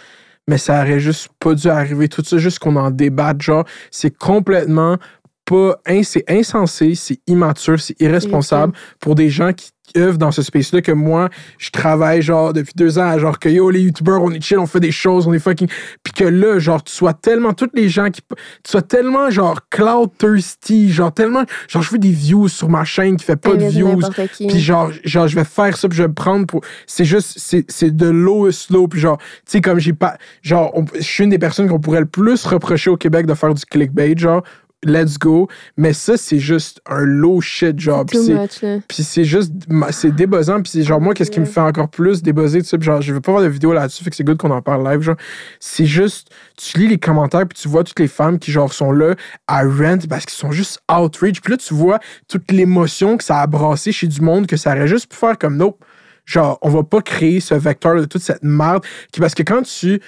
mais 0.48 0.58
ça 0.58 0.80
aurait 0.82 0.98
juste 0.98 1.28
pas 1.38 1.54
dû 1.54 1.68
arriver. 1.68 2.08
Tout 2.08 2.24
ça, 2.24 2.38
juste 2.38 2.58
qu'on 2.58 2.74
en 2.74 2.90
débatte, 2.90 3.40
genre, 3.40 3.64
c'est 3.92 4.10
complètement 4.18 4.96
pas, 5.44 5.76
c'est 6.02 6.24
insensé, 6.28 6.94
c'est 6.96 7.20
immature, 7.28 7.78
c'est 7.78 8.00
irresponsable 8.00 8.72
pour 9.00 9.14
des 9.14 9.28
gens 9.28 9.52
qui 9.52 9.70
œuvrent 9.96 10.18
dans 10.18 10.30
ce 10.30 10.42
space-là 10.42 10.82
que 10.82 10.92
moi, 10.92 11.28
je 11.58 11.70
travaille, 11.70 12.22
genre, 12.22 12.52
depuis 12.52 12.72
deux 12.76 12.98
ans, 12.98 13.18
genre, 13.18 13.38
que 13.38 13.48
yo, 13.48 13.70
les 13.70 13.80
youtubeurs, 13.82 14.22
on 14.22 14.30
est 14.30 14.40
chill, 14.40 14.58
on 14.58 14.66
fait 14.66 14.80
des 14.80 14.92
choses, 14.92 15.26
on 15.26 15.32
est 15.32 15.38
fucking. 15.38 15.68
Puis 16.02 16.12
que 16.12 16.24
là, 16.24 16.58
genre, 16.58 16.82
tu 16.82 16.92
sois 16.92 17.14
tellement, 17.14 17.52
toutes 17.52 17.72
les 17.74 17.88
gens 17.88 18.10
qui. 18.10 18.20
Tu 18.62 18.70
sois 18.70 18.82
tellement, 18.82 19.30
genre, 19.30 19.60
cloud 19.70 20.10
thirsty, 20.18 20.90
genre, 20.92 21.12
tellement. 21.12 21.44
Genre, 21.68 21.82
je 21.82 21.90
veux 21.90 21.98
des 21.98 22.10
views 22.10 22.48
sur 22.48 22.68
ma 22.68 22.84
chaîne 22.84 23.16
qui 23.16 23.24
fait 23.24 23.36
pas 23.36 23.50
de 23.56 23.64
views. 23.70 24.00
Puis 24.48 24.60
genre, 24.60 24.90
genre, 25.04 25.28
je 25.28 25.34
vais 25.34 25.44
faire 25.44 25.76
ça, 25.76 25.88
puis 25.88 25.96
je 25.96 26.02
vais 26.02 26.08
me 26.08 26.14
prendre 26.14 26.46
pour. 26.46 26.62
C'est 26.86 27.04
juste, 27.04 27.38
c'est, 27.38 27.96
de 27.96 28.06
low 28.08 28.50
slow. 28.50 28.88
Puis 28.88 29.00
genre, 29.00 29.18
tu 29.18 29.24
sais, 29.46 29.60
comme 29.60 29.78
j'ai 29.78 29.92
pas. 29.92 30.16
Genre, 30.42 30.70
on- 30.74 30.84
je 30.94 31.00
suis 31.02 31.24
une 31.24 31.30
des 31.30 31.38
personnes 31.38 31.68
qu'on 31.68 31.80
pourrait 31.80 32.00
le 32.00 32.06
plus 32.06 32.44
reprocher 32.44 32.90
au 32.90 32.96
Québec 32.96 33.26
de 33.26 33.34
faire 33.34 33.54
du 33.54 33.64
clickbait, 33.64 34.14
genre, 34.16 34.42
let's 34.84 35.18
go. 35.18 35.48
Mais 35.76 35.92
ça, 35.92 36.16
c'est 36.16 36.38
juste 36.38 36.80
un 36.86 37.04
low 37.04 37.40
shit, 37.40 37.78
genre. 37.78 38.04
Puis 38.06 39.02
c'est, 39.02 39.24
juste, 39.24 39.52
c'est 39.90 40.14
débuzzant. 40.14 40.60
Puis 40.62 40.72
c'est 40.72 40.82
genre, 40.82 41.00
moi, 41.00 41.14
qu'est-ce 41.14 41.30
qui 41.30 41.40
me 41.40 41.44
fait 41.44 41.60
encore 41.60 41.88
plus 41.88 42.22
débuzzer, 42.22 42.62
tu 42.62 42.80
genre, 42.80 43.00
je 43.00 43.12
veux 43.12 43.20
pas 43.20 43.32
voir 43.32 43.42
de 43.42 43.48
vidéo 43.48 43.72
là-dessus, 43.72 44.04
fait 44.04 44.10
que 44.10 44.16
c'est 44.16 44.24
good 44.24 44.38
qu'on 44.38 44.50
en 44.50 44.62
parle 44.62 44.88
live, 44.88 45.00
genre. 45.00 45.16
C'est 45.60 45.86
juste, 45.86 46.28
tu 46.56 46.78
lis 46.78 46.88
les 46.88 46.98
commentaires, 46.98 47.46
puis 47.46 47.58
tu 47.58 47.68
vois 47.68 47.84
toutes 47.84 48.00
les 48.00 48.08
femmes 48.08 48.38
qui, 48.38 48.50
genre, 48.50 48.72
sont 48.72 48.92
là 48.92 49.14
à 49.46 49.62
rent 49.62 49.98
parce 50.08 50.26
qu'ils 50.26 50.38
sont 50.38 50.52
juste 50.52 50.80
outrage. 50.90 51.40
Puis 51.40 51.52
là, 51.52 51.56
tu 51.56 51.74
vois 51.74 51.98
toute 52.28 52.50
l'émotion 52.50 53.16
que 53.16 53.24
ça 53.24 53.40
a 53.40 53.46
brassé 53.46 53.92
chez 53.92 54.06
du 54.06 54.20
monde, 54.20 54.46
que 54.46 54.56
ça 54.56 54.72
aurait 54.72 54.88
juste 54.88 55.10
pu 55.10 55.16
faire 55.16 55.38
comme, 55.38 55.56
nope. 55.56 55.82
Genre, 56.24 56.56
on 56.62 56.68
va 56.68 56.84
pas 56.84 57.02
créer 57.02 57.40
ce 57.40 57.54
vecteur 57.54 57.96
de 57.96 58.04
toute 58.04 58.22
cette 58.22 58.44
merde. 58.44 58.84
Qui, 59.12 59.18
parce 59.18 59.34
que 59.34 59.42
quand 59.42 59.62
tu 59.62 60.00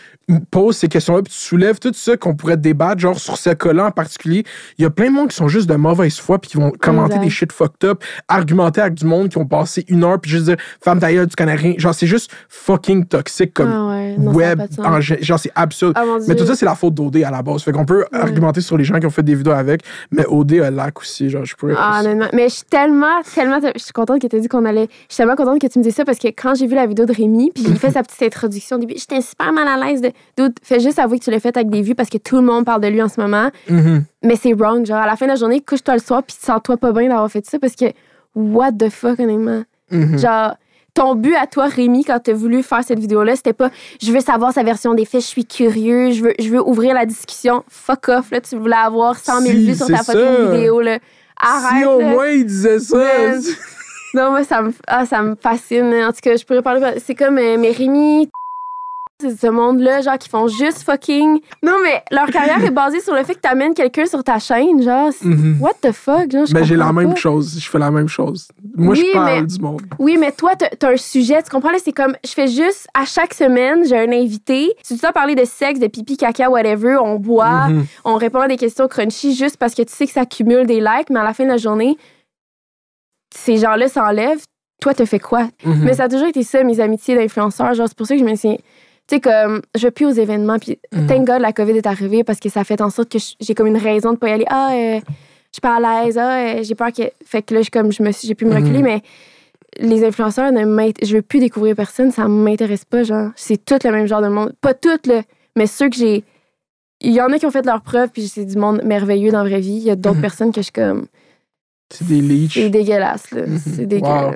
poses 0.51 0.77
ces 0.79 0.89
questions-là, 0.89 1.23
puis 1.23 1.33
tu 1.33 1.39
soulèves 1.39 1.79
tout 1.79 1.93
ça 1.95 2.17
qu'on 2.17 2.35
pourrait 2.35 2.57
débattre, 2.57 3.01
genre 3.01 3.19
sur 3.19 3.37
ce 3.37 3.51
cas-là 3.51 3.87
en 3.87 3.91
particulier, 3.91 4.45
il 4.79 4.83
y 4.83 4.85
a 4.85 4.91
plein 4.91 5.07
de 5.09 5.13
monde 5.15 5.29
qui 5.29 5.37
sont 5.37 5.49
juste 5.49 5.69
de 5.69 5.75
mauvaise 5.75 6.19
foi, 6.19 6.39
puis 6.39 6.51
qui 6.51 6.57
vont 6.57 6.71
commenter 6.71 7.15
Exact. 7.15 7.25
des 7.25 7.31
shit 7.31 7.53
fucked 7.53 7.85
up, 7.89 8.03
argumenter 8.29 8.81
avec 8.81 8.95
du 8.95 9.05
monde 9.05 9.29
qui 9.29 9.39
ont 9.39 9.47
passé 9.47 9.85
une 9.89 10.05
heure, 10.05 10.21
puis 10.21 10.31
juste 10.31 10.45
dire, 10.47 10.57
femme 10.83 10.99
d'ailleurs, 10.99 11.27
tu 11.27 11.37
connais 11.37 11.55
rien. 11.55 11.75
Genre, 11.79 11.95
c'est 11.95 12.07
juste 12.07 12.31
fucking 12.49 13.05
toxique 13.07 13.53
comme 13.55 13.71
Ah 13.71 13.89
ouais, 13.89 14.17
non, 14.19 14.33
web. 14.33 14.63
en 14.79 15.01
genre, 15.01 15.39
c'est 15.39 15.53
absurde. 15.55 15.93
Ah, 15.97 16.05
Mais 16.27 16.35
tout 16.35 16.47
ça, 16.47 16.55
c'est 16.55 16.65
la 16.67 16.75
faute 16.75 16.95
d'OD 16.95 17.17
à 17.25 17.31
la 17.31 17.43
base. 17.43 17.63
Fait 17.63 17.73
qu'on 17.73 17.85
peut 17.85 18.05
Ouais. 18.13 18.19
argumenter 18.21 18.61
sur 18.61 18.77
les 18.77 18.85
gens 18.85 18.99
qui 18.99 19.07
ont 19.07 19.11
fait 19.11 19.23
des 19.23 19.35
vidéos 19.35 19.53
avec, 19.53 19.83
mais 20.11 20.25
OD 20.27 20.61
a 20.61 20.71
lac 20.71 20.99
aussi. 21.01 21.29
Genre, 21.31 21.45
je 21.45 21.55
pourrais. 21.55 21.75
Ah, 21.77 22.01
honnêtement. 22.01 22.27
Mais 22.33 22.49
je 22.49 22.55
suis 22.55 22.65
tellement, 22.65 23.23
tellement. 23.35 23.59
Je 23.75 23.83
suis 23.83 23.93
contente 23.93 24.21
que 24.21 24.27
tu 24.27 24.41
dit 24.41 24.49
qu'on 24.49 24.65
allait. 24.65 24.89
Je 25.09 25.15
suis 25.15 25.17
tellement 25.19 25.37
contente 25.37 25.61
que 25.61 25.67
tu 25.67 25.79
me 25.79 25.85
dises 25.85 25.95
ça 25.95 26.05
parce 26.05 26.19
que 26.19 26.29
quand 26.29 26.55
j'ai 26.55 26.67
vu 26.67 26.75
la 26.75 26.87
vidéo 26.87 27.05
de 27.07 27.13
Rémi, 27.13 27.51
puis 27.55 27.65
il 27.69 27.77
fait 27.79 27.91
sa 27.93 28.03
petite 28.03 28.23
introduction 28.23 28.77
au 28.77 28.79
début, 28.81 28.95
j'étais 28.97 29.21
super 29.21 29.53
mal 29.53 29.69
à 29.69 29.77
l'aise 29.87 30.01
de. 30.01 30.11
Dude, 30.37 30.55
fais 30.63 30.81
juste 30.81 30.99
avouer 30.99 31.19
que 31.19 31.25
tu 31.25 31.31
l'as 31.31 31.41
fait 31.41 31.57
avec 31.57 31.71
des 31.71 31.83
vues 31.83 31.95
parce 31.95 32.09
que 32.09 32.19
tout 32.19 32.37
le 32.37 32.43
monde 32.43 32.65
parle 32.65 32.81
de 32.81 32.89
lui 32.89 33.03
en 33.03 33.09
ce 33.09 33.21
moment. 33.21 33.51
Mhm. 33.69 34.05
Mais 34.23 34.37
c'est 34.37 34.53
wrong. 34.53 34.85
Genre, 34.85 34.99
à 34.99 35.07
la 35.07 35.17
fin 35.17 35.27
de 35.27 35.31
la 35.31 35.37
journée, 35.37 35.61
couche-toi 35.61 35.95
le 35.95 36.01
soir, 36.01 36.23
puis 36.23 36.37
sens-toi 36.39 36.77
pas 36.77 36.93
bien 36.93 37.09
d'avoir 37.09 37.31
fait 37.31 37.45
ça 37.47 37.59
parce 37.59 37.75
que. 37.75 37.87
What 38.35 38.73
the 38.73 38.91
fuck, 38.91 39.21
honnêtement? 39.21 39.63
Mhm. 39.93 40.19
Genre, 40.19 40.57
ton 40.95 41.15
but 41.17 41.35
à 41.35 41.47
toi, 41.47 41.67
Rémi, 41.67 42.05
quand 42.05 42.21
t'as 42.21 42.33
voulu 42.33 42.63
faire 42.63 42.83
cette 42.85 43.01
vidéo-là, 43.01 43.37
c'était 43.37 43.53
pas 43.53 43.71
je 44.01 44.13
veux 44.13 44.21
savoir 44.21 44.53
sa 44.53 44.63
version 44.63 44.95
des 44.95 45.05
faits, 45.05 45.23
je 45.23 45.27
suis 45.27 45.45
curieux, 45.45 46.13
je 46.13 46.23
veux, 46.23 46.35
je 46.39 46.49
veux 46.49 46.61
ouvrir 46.61 46.95
la 46.95 47.05
discussion. 47.05 47.65
Fuck 47.69 48.09
off, 48.09 48.31
là, 48.31 48.41
tu 48.41 48.57
voulais 48.57 48.77
avoir 48.77 49.19
100 49.19 49.41
000 49.41 49.53
Si, 49.53 49.67
vues 49.67 49.75
sur 49.75 49.87
ta 49.89 49.99
fucking 49.99 50.53
vidéo, 50.53 50.81
là. 50.81 50.99
Arrête. 51.37 51.83
si 51.83 51.85
au 51.85 52.01
là. 52.01 52.07
moins 52.07 52.29
il 52.29 52.47
disait 52.47 52.79
ça. 52.79 52.97
Man. 52.97 53.43
Non, 54.15 54.31
moi, 54.31 54.45
ça 54.45 54.63
me, 54.63 54.73
ah, 54.87 55.05
ça 55.05 55.23
me 55.23 55.35
fascine. 55.35 55.93
En 55.93 56.13
tout 56.13 56.21
cas, 56.23 56.37
je 56.37 56.45
pourrais 56.45 56.63
parler. 56.63 57.01
C'est 57.05 57.17
comme 57.17 57.37
euh, 57.39 57.57
mais 57.59 57.73
Rémi, 57.73 58.31
c'est 59.21 59.39
ce 59.41 59.47
monde-là, 59.47 60.01
genre, 60.01 60.19
qui 60.19 60.29
font 60.29 60.49
juste 60.49 60.83
fucking. 60.83 61.39
Non, 61.63 61.75
mais 61.85 62.03
leur 62.11 62.27
carrière 62.27 62.63
est 62.65 62.71
basée 62.73 63.01
sur 63.01 63.15
le 63.15 63.23
fait 63.23 63.35
que 63.37 63.41
t'amènes 63.41 63.73
quelqu'un 63.73 64.07
sur 64.07 64.25
ta 64.25 64.39
chaîne, 64.41 64.83
genre. 64.83 65.11
c'est- 65.13 65.25
Mhm. 65.25 65.59
What 65.61 65.75
the 65.83 65.93
fuck, 65.93 66.31
genre, 66.33 66.47
je 66.47 66.53
Mais 66.53 66.65
j'ai 66.65 66.75
la 66.77 66.93
même 66.93 67.11
pas. 67.11 67.15
chose. 67.15 67.57
Je 67.61 67.71
fais 67.71 67.79
la 67.79 67.93
même 67.93 68.09
chose. 68.09 68.49
Moi, 68.77 68.93
Oui, 68.95 69.05
je 69.07 69.13
parle 69.13 69.41
mais- 69.43 69.47
du 69.47 69.61
monde. 69.61 69.83
Oui, 70.01 70.17
mais 70.19 70.33
toi, 70.33 70.57
t'as 70.57 70.69
t'as 70.71 70.93
un 70.93 70.97
sujet, 70.97 71.41
tu 71.45 71.51
comprends? 71.51 71.71
Là, 71.71 71.79
c'est 71.83 71.93
comme, 71.93 72.17
je 72.25 72.31
fais 72.33 72.49
juste, 72.49 72.89
à 72.93 73.05
chaque 73.05 73.35
semaine, 73.35 73.85
j'ai 73.87 73.97
un 73.97 74.11
invité. 74.13 74.75
Si 74.83 74.95
tu 74.97 75.01
dois 75.01 75.13
parler 75.13 75.37
de 75.37 75.45
sexe, 75.45 75.79
de 75.79 75.87
pipi, 75.87 76.17
caca, 76.17 76.51
whatever, 76.51 76.97
on 76.97 77.15
boit, 77.17 77.69
Mhm. 77.69 77.87
on 78.05 78.17
répond 78.17 78.41
à 78.41 78.49
des 78.49 78.57
questions 78.57 78.89
crunchy 78.89 79.35
juste 79.35 79.57
parce 79.59 79.75
que 79.75 79.83
tu 79.83 79.93
sais 79.95 80.07
que 80.07 80.13
ça 80.13 80.27
cumule 80.27 80.67
des 80.67 80.81
likes, 80.81 81.11
mais 81.11 81.21
à 81.21 81.25
la 81.25 81.33
fin 81.35 81.45
de 81.45 81.51
la 81.51 81.57
journée, 81.57 81.97
ces 83.35 83.59
gens-là 83.59 83.89
s'enlèvent. 83.89 84.43
Toi, 84.81 84.93
t'as 84.93 85.07
fait 85.07 85.21
quoi? 85.21 85.49
Mhm. 85.65 85.85
Mais 85.85 85.95
ça 85.95 86.05
a 86.05 86.09
toujours 86.09 86.27
été 86.29 86.43
ça, 86.43 86.63
mes 86.65 86.81
amitiés 86.81 87.15
d'influenceurs. 87.17 87.73
Genre, 87.75 87.87
c'est 87.89 87.97
pour 87.97 88.07
ça 88.07 88.15
que 88.17 88.21
je 88.21 88.25
me 88.29 88.35
suis. 88.35 88.59
Tu 89.07 89.17
sais, 89.17 89.21
comme, 89.21 89.61
je 89.77 89.83
vais 89.83 89.91
plus 89.91 90.07
aux 90.07 90.13
événements, 90.13 90.59
puis 90.59 90.79
Mhm. 90.93 91.07
thank 91.07 91.27
God, 91.27 91.41
la 91.41 91.53
COVID 91.53 91.73
est 91.77 91.87
arrivée 91.87 92.25
parce 92.25 92.41
que 92.41 92.49
ça 92.49 92.65
fait 92.65 92.81
en 92.81 92.89
sorte 92.91 93.11
que 93.11 93.19
j'ai 93.41 93.55
comme 93.55 93.67
une 93.67 93.77
raison 93.77 94.13
de 94.13 94.17
pas 94.19 94.29
y 94.29 94.33
aller. 94.33 94.47
Ah, 94.49 94.73
euh, 94.73 94.99
je 95.01 95.53
suis 95.53 95.61
pas 95.61 95.77
à 95.77 96.05
l'aise, 96.05 96.17
ah, 96.17 96.39
euh, 96.39 96.63
j'ai 96.63 96.75
peur 96.75 96.91
que. 96.91 97.03
Fait 97.25 97.43
que 97.43 97.55
là, 97.55 97.61
je, 97.63 97.71
comme, 97.71 97.93
je 97.93 98.03
me 98.03 98.13
suis, 98.13 98.27
j'ai 98.29 98.35
pu 98.35 98.47
me 98.47 98.55
reculer, 98.55 98.79
Mhm. 98.79 98.83
mais 98.85 99.03
les 99.79 100.05
influenceurs, 100.05 100.53
ne 100.53 100.61
je 101.03 101.17
veux 101.17 101.23
plus 101.23 101.39
découvrir 101.41 101.75
personne, 101.77 102.11
ça 102.13 102.29
m'intéresse 102.29 102.85
pas, 102.87 103.03
genre. 103.03 103.31
C'est 103.37 103.63
tout 103.63 103.77
le 103.85 103.91
même 103.91 104.07
genre 104.07 104.23
de 104.23 104.29
monde. 104.29 104.53
Pas 104.61 104.73
toutes, 104.73 105.07
là, 105.07 105.21
mais 105.57 105.67
ceux 105.67 105.91
que 105.91 105.97
j'ai. 105.97 106.25
Il 107.01 107.13
y 107.13 107.21
en 107.21 107.27
a 107.33 107.39
qui 107.39 107.45
ont 107.45 107.51
fait 107.51 107.67
leurs 107.67 107.83
preuves, 107.83 108.09
puis 108.11 108.27
c'est 108.29 108.47
du 108.47 108.57
monde 108.57 108.81
merveilleux 108.85 109.31
dans 109.33 109.43
la 109.43 109.49
vraie 109.51 109.61
vie. 109.61 109.73
Il 109.77 109.83
y 109.83 109.91
a 109.91 109.97
d'autres 109.97 110.17
Mhm. 110.17 110.23
personnes 110.23 110.51
que 110.53 110.61
je 110.61 110.67
suis 110.67 110.73
comme. 110.73 111.07
C'est 111.91 112.07
des 112.07 112.23
leeches. 112.23 112.55
C'est 112.55 112.71
dégueulasse, 112.71 113.31
là. 113.33 113.43
Mhm. 113.47 113.59
C'est 113.59 113.85
dégueu. 113.87 114.07
Wow. 114.07 114.31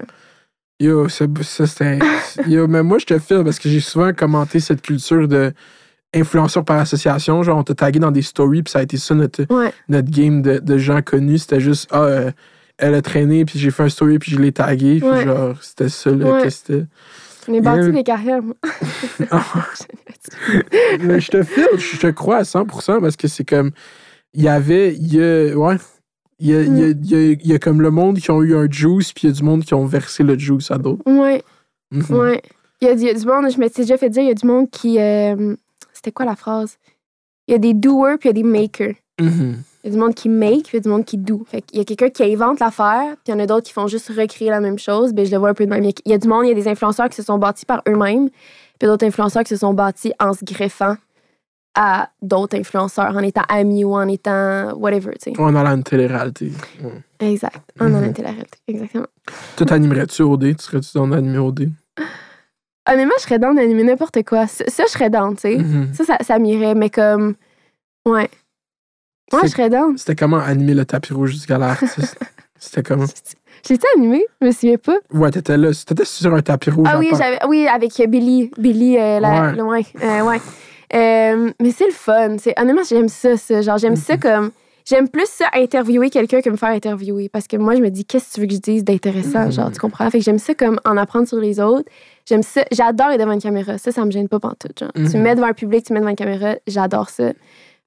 Yo, 0.80 1.08
ça, 1.08 1.24
ça 1.42 1.66
c'était. 1.66 1.98
Yo, 2.46 2.68
mais 2.68 2.82
moi, 2.82 2.98
je 2.98 3.06
te 3.06 3.18
filme 3.18 3.44
parce 3.44 3.58
que 3.58 3.68
j'ai 3.68 3.80
souvent 3.80 4.12
commenté 4.12 4.60
cette 4.60 4.80
culture 4.82 5.26
de 5.26 5.52
influenceur 6.14 6.64
par 6.64 6.78
association. 6.78 7.42
Genre, 7.42 7.58
on 7.58 7.64
t'a 7.64 7.74
tagué 7.74 7.98
dans 7.98 8.10
des 8.12 8.22
stories, 8.22 8.62
puis 8.62 8.70
ça 8.72 8.78
a 8.78 8.82
été 8.82 8.96
ça 8.96 9.14
notre, 9.14 9.44
Ouais. 9.54 9.72
notre 9.88 10.10
game 10.10 10.40
de, 10.42 10.58
de 10.58 10.78
gens 10.78 11.02
connus. 11.02 11.38
C'était 11.38 11.60
juste, 11.60 11.88
ah, 11.90 12.02
euh, 12.04 12.30
elle 12.78 12.94
a 12.94 13.02
traîné, 13.02 13.44
puis 13.44 13.58
j'ai 13.58 13.70
fait 13.70 13.82
un 13.82 13.88
story, 13.88 14.18
puis 14.18 14.30
je 14.32 14.38
l'ai 14.38 14.52
tagué. 14.52 15.00
Puis 15.00 15.08
Ouais. 15.08 15.24
genre, 15.24 15.56
c'était 15.60 15.88
ça, 15.88 16.10
là, 16.10 16.32
Ouais. 16.32 16.42
que 16.44 16.50
c'était. 16.50 16.84
On 17.48 17.54
est 17.54 17.60
bâti 17.60 17.90
des 17.90 18.04
carrières, 18.04 18.42
moi. 18.42 18.54
Mais 21.00 21.20
je 21.20 21.30
te 21.30 21.42
file, 21.42 21.66
je 21.78 21.96
te 21.98 22.06
crois 22.08 22.36
à 22.38 22.42
100% 22.44 23.00
parce 23.00 23.16
que 23.16 23.26
c'est 23.26 23.44
comme. 23.44 23.70
Il 24.34 24.42
y 24.42 24.48
avait. 24.48 24.94
Il 24.94 25.14
y 25.14 25.22
a. 25.22 25.54
Ouais. 25.56 25.76
Il 26.40 26.50
y 26.50 26.54
a, 26.54 26.60
il 26.62 26.78
y 26.78 26.82
a- 26.84 26.88
il 26.88 27.06
y 27.10 27.14
a- 27.14 27.32
il 27.32 27.46
y 27.46 27.54
a 27.54 27.58
comme 27.58 27.82
le 27.82 27.90
monde 27.90 28.18
qui 28.18 28.30
ont 28.30 28.42
eu 28.42 28.56
un 28.56 28.70
juice, 28.70 29.12
puis 29.12 29.26
il 29.26 29.30
y 29.30 29.32
a 29.32 29.36
du 29.36 29.42
monde 29.42 29.64
qui 29.64 29.74
ont 29.74 29.84
versé 29.86 30.22
le 30.22 30.38
juice 30.38 30.70
à 30.70 30.78
d'autres. 30.78 31.02
Ouais. 31.06 31.42
Mhm. 31.90 32.04
Ouais. 32.16 32.42
Il 32.80 32.86
y, 32.86 32.90
a, 32.90 32.94
du- 32.94 33.02
il 33.02 33.06
y 33.06 33.10
a 33.10 33.14
du 33.14 33.26
monde, 33.26 33.50
je 33.50 33.58
m'étais 33.58 33.82
déjà 33.82 33.96
fait 33.96 34.08
dire, 34.10 34.22
il 34.22 34.28
y 34.28 34.30
a 34.30 34.34
du 34.34 34.46
monde 34.46 34.70
qui. 34.70 34.98
euh, 35.00 35.56
C'était 35.92 36.12
quoi 36.12 36.24
la 36.26 36.36
phrase? 36.36 36.78
Il 37.48 37.52
y 37.52 37.54
a 37.54 37.58
des 37.58 37.74
doers 37.74 38.18
puis 38.20 38.28
il 38.28 38.36
y 38.36 38.40
a 38.40 38.42
des 38.42 38.48
makers. 38.48 38.94
Mhm. 39.20 39.56
Il 39.82 39.86
y 39.86 39.88
a 39.88 39.92
du 39.94 39.98
monde 39.98 40.14
qui 40.14 40.28
make 40.28 40.64
puis 40.68 40.70
il 40.74 40.76
y 40.76 40.78
a 40.78 40.80
du 40.82 40.88
monde 40.88 41.04
qui 41.04 41.18
do. 41.18 41.44
Fait 41.48 41.60
qu'il 41.60 41.78
y 41.78 41.80
a 41.80 41.84
quelqu'un 41.84 42.08
qui 42.10 42.22
invente 42.22 42.60
l'affaire, 42.60 43.16
puis 43.24 43.24
il 43.26 43.30
y 43.32 43.34
en 43.34 43.40
a 43.40 43.46
d'autres 43.46 43.66
qui 43.66 43.72
font 43.72 43.88
juste 43.88 44.08
recréer 44.16 44.50
la 44.50 44.60
même 44.60 44.78
chose. 44.78 45.12
Ben, 45.12 45.26
je 45.26 45.32
le 45.32 45.38
vois 45.38 45.48
un 45.48 45.54
peu 45.54 45.64
de 45.64 45.70
même. 45.70 45.82
Il 45.82 45.92
y 46.06 46.12
a 46.12 46.18
du 46.18 46.28
monde, 46.28 46.44
il 46.44 46.50
y 46.50 46.52
a 46.52 46.54
des 46.54 46.68
influenceurs 46.68 47.08
qui 47.08 47.16
se 47.16 47.24
sont 47.24 47.36
bâtis 47.38 47.66
par 47.66 47.82
eux-mêmes, 47.88 48.28
puis 48.78 48.86
d'autres 48.88 49.04
influenceurs 49.06 49.42
qui 49.42 49.48
se 49.48 49.56
sont 49.56 49.74
bâtis 49.74 50.12
en 50.20 50.34
se 50.34 50.44
greffant 50.44 50.94
à 51.80 52.10
d'autres 52.20 52.58
influenceurs, 52.58 53.14
en 53.16 53.20
étant 53.20 53.44
amis 53.48 53.84
ou 53.84 53.94
en 53.94 54.08
étant 54.08 54.72
whatever, 54.76 55.12
tu 55.12 55.30
sais. 55.30 55.32
On 55.38 55.54
a 55.54 55.64
une 55.72 55.84
télé-réalité. 55.84 56.50
Exact. 57.20 57.60
En 57.78 57.84
Mhm. 57.88 57.94
allant 57.94 58.12
réalité. 58.16 58.58
Exactement. 58.66 59.06
Toi, 59.56 59.66
t'animerais-tu 59.66 60.22
OD? 60.22 60.56
Tu 60.56 60.64
serais-tu 60.64 60.90
dans 60.94 61.06
d'animer 61.06 61.38
OD? 61.38 61.70
Honnêtement, 62.90 63.14
je 63.18 63.22
serais 63.22 63.38
down 63.38 63.54
d'animer 63.54 63.84
n'importe 63.84 64.24
quoi. 64.24 64.48
Ça, 64.48 64.64
je 64.66 64.90
serais 64.90 65.08
down, 65.08 65.36
tu 65.36 65.42
sais. 65.42 65.58
Mhm. 65.58 65.94
Ça, 65.94 66.04
ça, 66.04 66.16
ça 66.20 66.38
m'irait, 66.40 66.74
mais 66.74 66.90
comme. 66.90 67.34
Ouais. 68.04 68.28
Ouais, 69.32 69.40
C'est- 69.42 69.46
je 69.46 69.52
serais 69.52 69.70
down. 69.70 69.96
C'était 69.98 70.16
comment 70.16 70.38
animer 70.38 70.74
le 70.74 70.84
tapis 70.84 71.12
rouge 71.12 71.38
du 71.38 71.46
gala 71.46 71.70
artiste? 71.70 72.18
C'était 72.58 72.82
comment? 72.82 73.04
J'ai-tu 73.68 73.86
animé? 73.96 74.24
Je 74.40 74.46
me 74.48 74.52
souviens 74.52 74.78
pas. 74.78 74.96
Ouais, 75.12 75.30
t'étais 75.30 75.56
là. 75.56 75.70
T'étais 75.86 76.04
sur 76.04 76.34
un 76.34 76.40
tapis 76.42 76.70
rouge. 76.70 76.88
Ah 76.90 76.96
en 76.96 77.00
oui, 77.00 77.10
oui, 77.46 77.68
avec 77.68 77.92
Billy. 78.08 78.50
Billy, 78.58 78.96
euh, 78.98 79.20
la, 79.20 79.42
Ouais. 79.42 79.52
le- 79.56 79.62
ouais. 79.62 79.86
euh, 80.02 80.22
ouais. 80.22 80.40
Euh, 80.94 81.50
mais 81.60 81.70
c'est 81.70 81.86
le 81.86 81.92
fun. 81.92 82.36
C'est, 82.38 82.58
honnêtement, 82.60 82.82
j'aime 82.88 83.08
ça, 83.08 83.36
ça. 83.36 83.60
Genre, 83.62 83.78
j'aime 83.78 83.96
ça 83.96 84.14
Mhm. 84.14 84.20
comme. 84.20 84.50
J'aime 84.86 85.06
plus 85.06 85.26
ça 85.26 85.44
interviewer 85.52 86.08
quelqu'un 86.08 86.40
que 86.40 86.48
me 86.48 86.56
faire 86.56 86.70
interviewer. 86.70 87.28
Parce 87.28 87.46
que 87.46 87.58
moi, 87.58 87.74
je 87.76 87.82
me 87.82 87.90
dis, 87.90 88.06
qu'est-ce 88.06 88.30
que 88.30 88.34
tu 88.36 88.40
veux 88.40 88.46
que 88.46 88.54
je 88.54 88.58
dise 88.58 88.84
d'intéressant? 88.84 89.44
Mhm. 89.46 89.52
Genre, 89.52 89.70
tu 89.70 89.78
comprends? 89.78 90.08
Fait 90.10 90.18
que 90.18 90.24
j'aime 90.24 90.38
ça 90.38 90.54
comme 90.54 90.80
en 90.86 90.96
apprendre 90.96 91.28
sur 91.28 91.36
les 91.38 91.60
autres. 91.60 91.90
J'aime 92.26 92.42
ça. 92.42 92.62
J'adore 92.72 93.10
être 93.10 93.20
devant 93.20 93.32
une 93.32 93.40
caméra. 93.42 93.76
Ça, 93.76 93.92
ça 93.92 94.02
me 94.06 94.10
gêne 94.10 94.28
pas 94.28 94.40
pantoute. 94.40 94.78
Genre. 94.80 94.90
Tu 94.94 95.18
me 95.18 95.22
mets 95.22 95.34
devant 95.34 95.48
un 95.48 95.52
public, 95.52 95.84
tu 95.84 95.92
me 95.92 95.96
mets 95.98 96.00
devant 96.00 96.10
une 96.10 96.16
caméra. 96.16 96.54
J'adore 96.66 97.10
ça. 97.10 97.32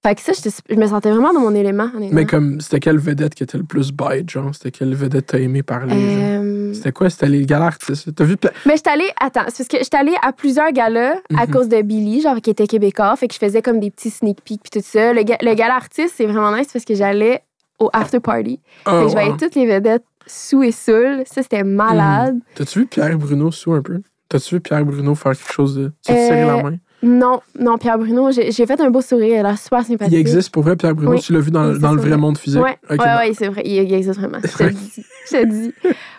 Fait 0.04 0.16
que 0.16 0.22
ça, 0.22 0.32
je 0.34 0.76
me 0.76 0.88
sentais 0.88 1.12
vraiment 1.12 1.32
dans 1.32 1.40
mon 1.42 1.54
élément. 1.54 1.90
Mais 2.12 2.26
comme, 2.26 2.60
c'était 2.60 2.80
quelle 2.80 2.98
vedette 2.98 3.36
qui 3.36 3.44
était 3.44 3.60
le 3.60 3.64
plus 3.64 3.92
bite, 3.92 4.30
genre? 4.32 4.50
C'était 4.54 4.72
quelle 4.72 4.96
vedette 4.96 5.28
t'as 5.28 5.38
aimé 5.38 5.62
parler? 5.62 5.94
Euh, 5.96 6.74
C'était 6.74 6.92
quoi? 6.92 7.10
C'était 7.12 7.28
les 7.28 7.46
galas 7.46 7.68
artistes. 7.68 8.16
T'as 8.16 8.24
vu? 8.24 8.36
Mais 8.66 8.78
j'étais 8.78 8.90
allée, 8.90 9.10
attends, 9.20 9.44
c'est 9.50 9.58
parce 9.58 9.68
que 9.68 9.78
j'étais 9.78 9.98
allée 9.98 10.16
à 10.24 10.34
plusieurs 10.34 10.72
galas 10.72 11.18
à 11.38 11.46
Mhm. 11.46 11.52
cause 11.54 11.70
de 11.70 11.80
Billy, 11.84 12.22
genre 12.22 12.42
qui 12.42 12.50
était 12.50 12.66
québécois, 12.66 13.16
fait 13.16 13.28
que 13.28 13.36
je 13.36 13.40
faisais 13.40 13.62
comme 13.62 13.80
des 13.80 13.92
petits 13.92 14.10
sneak 14.10 14.42
peeks 14.44 14.62
puis 14.64 14.82
tout 14.82 14.86
ça. 14.88 15.14
Le, 15.14 15.22
le 15.22 15.54
gala 15.54 15.76
artiste, 15.76 16.16
c'est 16.18 16.26
vraiment 16.26 16.56
nice 16.58 16.70
parce 16.74 16.84
que 16.86 16.96
j'allais 16.96 17.44
au 17.80 17.90
after 17.94 18.20
party. 18.20 18.60
Fait 18.86 18.92
Oh, 18.92 19.04
que 19.04 19.08
je 19.10 19.12
voyais 19.14 19.30
wow. 19.30 19.38
toutes 19.38 19.54
les 19.54 19.68
vedettes 19.68 20.04
sous 20.26 20.64
et 20.64 20.72
saoules. 20.72 21.24
Ça, 21.26 21.44
c'était 21.44 21.64
malade. 21.64 22.40
T'as-tu 22.56 22.80
vu 22.80 22.86
Pierre 22.88 23.16
Bruno 23.20 23.52
sous 23.52 23.74
un 23.74 23.82
peu? 23.84 24.02
T'as-tu 24.30 24.56
vu 24.56 24.62
Pierre 24.62 24.84
Bruno 24.86 25.14
faire 25.14 25.34
quelque 25.34 25.52
chose 25.54 25.76
de. 25.76 25.92
Tu 26.06 26.12
te 26.14 26.18
serrer 26.18 26.46
la 26.46 26.58
Euh, 26.58 26.64
main? 26.64 26.78
Non, 27.04 27.42
non, 27.60 27.78
Pierre 27.78 27.98
Bruno, 27.98 28.32
j'ai 28.32 28.52
fait 28.52 28.80
un 28.80 28.90
beau 28.92 29.02
sourire, 29.02 29.40
elle 29.40 29.46
a 29.46 29.56
super 29.58 29.84
sympathique. 29.84 30.14
Il 30.14 30.20
existe 30.20 30.52
pour 30.52 30.64
vrai, 30.64 30.76
Pierre 30.76 30.94
Bruno? 30.96 31.12
Oui. 31.14 31.20
Tu 31.22 31.34
l'as 31.34 31.40
vu 31.40 31.50
dans, 31.52 31.74
dans 31.78 31.94
le 31.94 32.02
vrai 32.02 32.16
monde 32.18 32.38
physique? 32.38 32.62
Ouais, 32.62 32.78
Ok, 32.90 33.00
ouais, 33.00 33.16
ouais, 33.30 33.34
c'est 33.34 33.48
vrai, 33.48 33.64
il, 33.66 33.72
il 33.74 33.94
existe 33.94 34.20
vraiment. 34.20 34.38
Je 34.44 34.58
te 34.58 34.70
dis. 34.70 34.94
Je 35.26 35.32
te 35.32 35.38
le 35.38 35.46
dis. 35.46 35.74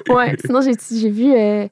Ouais, 0.09 0.37
sinon, 0.45 0.61
j'ai 0.61 0.72
j'ai 0.99 1.11
vu. 1.11 1.33
euh, 1.33 1.66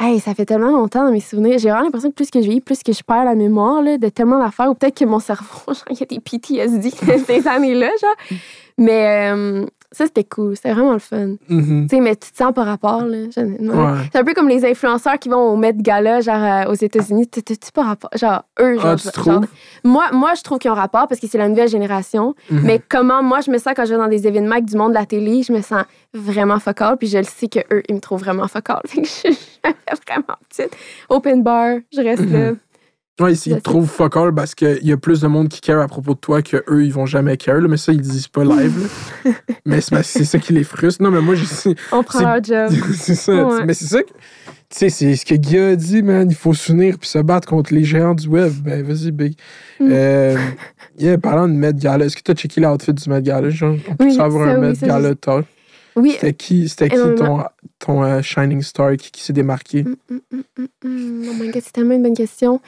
Hey, 0.00 0.18
ça 0.18 0.34
fait 0.34 0.46
tellement 0.46 0.70
longtemps 0.72 1.04
dans 1.04 1.12
mes 1.12 1.20
souvenirs. 1.20 1.58
J'ai 1.58 1.68
vraiment 1.68 1.84
l'impression 1.84 2.10
que 2.10 2.14
plus 2.16 2.30
que 2.30 2.40
je 2.40 2.44
vieillis, 2.46 2.60
plus 2.60 2.82
que 2.82 2.92
je 2.92 3.02
perds 3.04 3.24
la 3.24 3.34
mémoire 3.36 3.82
là, 3.82 3.98
de 3.98 4.08
tellement 4.08 4.38
d'affaires, 4.42 4.68
ou 4.70 4.74
peut-être 4.74 4.98
que 4.98 5.04
mon 5.04 5.20
cerveau, 5.20 5.46
genre, 5.68 5.76
il 5.90 5.98
y 6.00 6.02
a 6.02 6.06
des 6.06 6.18
PTSD 6.18 6.90
de 6.90 7.18
ces 7.26 7.46
années-là, 7.46 7.90
genre. 8.00 8.38
Mais 8.78 9.30
euh, 9.32 9.64
ça, 9.92 10.06
c'était 10.06 10.24
cool. 10.24 10.56
C'était 10.56 10.72
vraiment 10.72 10.92
le 10.94 10.98
fun. 10.98 11.34
Mhm. 11.48 11.86
Tu 11.88 11.96
sais, 11.96 12.00
mais 12.02 12.16
tu 12.16 12.30
te 12.32 12.36
sens 12.36 12.52
par 12.52 12.66
rapport, 12.66 13.04
là. 13.04 13.18
Ouais. 13.36 13.98
C'est 14.12 14.18
un 14.18 14.24
peu 14.24 14.34
comme 14.34 14.48
les 14.48 14.64
influenceurs 14.64 15.18
qui 15.18 15.28
vont 15.28 15.52
au 15.52 15.56
Met 15.56 15.74
Gala, 15.74 16.20
genre 16.20 16.42
euh, 16.42 16.70
aux 16.70 16.74
États-Unis. 16.74 17.28
Tu 17.28 17.42
tu- 17.42 17.54
pas 17.74 17.84
rapport. 17.84 18.10
Genre, 18.16 18.42
eux, 18.60 18.74
genre. 18.78 18.86
Ah, 18.86 18.96
tu 18.96 19.22
genre- 19.22 19.40
moi, 19.84 20.04
moi, 20.12 20.32
je 20.36 20.42
trouve 20.42 20.58
qu'ils 20.58 20.70
ont 20.70 20.74
rapport 20.74 21.06
parce 21.08 21.20
que 21.20 21.26
c'est 21.26 21.38
la 21.38 21.48
nouvelle 21.48 21.68
génération. 21.68 22.34
Mhm. 22.50 22.60
Mais 22.64 22.80
comment 22.88 23.22
moi, 23.22 23.40
je 23.40 23.50
me 23.50 23.58
sens 23.58 23.72
quand 23.76 23.84
je 23.84 23.92
vais 23.94 23.98
dans 23.98 24.08
des 24.08 24.26
événements 24.26 24.52
avec 24.52 24.64
du 24.66 24.76
monde 24.76 24.90
de 24.92 24.98
la 24.98 25.06
télé, 25.06 25.42
je 25.42 25.52
me 25.52 25.60
sens 25.62 25.84
vraiment 26.14 26.58
focal. 26.58 26.96
Puis 26.98 27.08
je 27.08 27.18
le 27.18 27.24
sais 27.24 27.48
qu'eux, 27.48 27.82
ils 27.88 27.94
me 27.94 28.00
trouvent 28.00 28.20
vraiment 28.20 28.48
focal. 28.48 28.80
Fait 28.86 29.02
que 29.02 29.06
je 29.08 29.12
suis 29.12 29.38
vraiment 30.06 30.36
petite. 30.48 30.76
Open 31.08 31.42
bar, 31.42 31.76
je 31.94 32.00
reste 32.00 32.22
là. 32.30 32.52
Ouais, 33.20 33.32
ils 33.32 33.36
Je 33.36 33.40
sais. 33.40 33.50
te 33.56 33.60
trouvent 33.60 33.88
fuck 33.88 34.16
all 34.16 34.34
parce 34.34 34.54
qu'il 34.54 34.78
y 34.82 34.90
a 34.92 34.96
plus 34.96 35.20
de 35.20 35.26
monde 35.26 35.48
qui 35.48 35.60
care 35.60 35.80
à 35.80 35.86
propos 35.86 36.14
de 36.14 36.18
toi 36.18 36.40
que 36.40 36.64
eux 36.68 36.84
ils 36.84 36.92
vont 36.92 37.04
jamais 37.06 37.36
care. 37.36 37.60
là. 37.60 37.68
mais 37.68 37.76
ça, 37.76 37.92
ils 37.92 38.00
disent 38.00 38.28
pas 38.28 38.42
live. 38.42 38.88
là. 39.24 39.32
mais 39.66 39.80
c'est 39.80 40.24
ça 40.24 40.38
qui 40.38 40.52
les 40.54 40.64
frustre. 40.64 41.02
Non, 41.02 41.10
mais 41.10 41.20
moi, 41.20 41.34
j'ai. 41.34 41.74
On 41.92 42.02
prend 42.02 42.20
leur 42.20 42.42
job. 42.44 42.72
c'est 42.94 43.14
ça. 43.14 43.32
Ouais. 43.46 43.64
Mais 43.66 43.74
c'est 43.74 43.84
ça 43.86 44.02
que. 44.02 44.08
Tu 44.08 44.78
sais, 44.78 44.88
c'est 44.88 45.16
ce 45.16 45.26
que 45.26 45.34
Guy 45.34 45.58
a 45.58 45.76
dit, 45.76 46.02
man. 46.02 46.26
Il 46.30 46.34
faut 46.34 46.54
s'unir 46.54 46.98
puis 46.98 47.06
se 47.06 47.18
battre 47.18 47.46
contre 47.46 47.74
les 47.74 47.84
géants 47.84 48.14
du 48.14 48.26
web. 48.28 48.50
Ben, 48.64 48.82
vas-y, 48.82 49.10
Big. 49.10 49.34
Mm. 49.78 49.88
Euh, 49.92 50.36
yeah, 50.98 51.18
parlant 51.18 51.46
de 51.46 51.52
Met 51.52 51.74
Gala, 51.74 52.06
est-ce 52.06 52.16
que 52.16 52.22
t'as 52.22 52.32
checké 52.34 52.62
l'outfit 52.62 52.94
du 52.94 53.10
Met 53.10 53.20
Gala? 53.20 53.50
Genre, 53.50 53.76
on 53.90 53.94
peut 53.94 54.04
Oui, 54.06 54.14
savoir 54.14 54.48
un 54.48 54.54
oui, 54.58 54.68
Met 54.68 54.86
Gala 54.86 55.14
talk? 55.14 55.44
Oui. 55.96 56.12
C'était 56.12 56.32
qui, 56.32 56.68
c'était 56.68 56.88
qui 56.88 56.96
ton, 56.96 57.44
ton 57.78 58.02
euh, 58.02 58.22
Shining 58.22 58.62
Star 58.62 58.96
qui, 58.96 59.10
qui 59.10 59.22
s'est 59.22 59.32
démarqué? 59.32 59.82
Mm, 59.84 59.96
mm, 60.10 60.18
mm, 60.32 60.42
mm, 60.58 60.66
mm. 60.84 61.28
Oh 61.30 61.34
my 61.42 61.50
god, 61.50 61.62
c'est 61.64 61.72
tellement 61.72 61.94
une 61.94 62.02
bonne 62.02 62.16
question. 62.16 62.60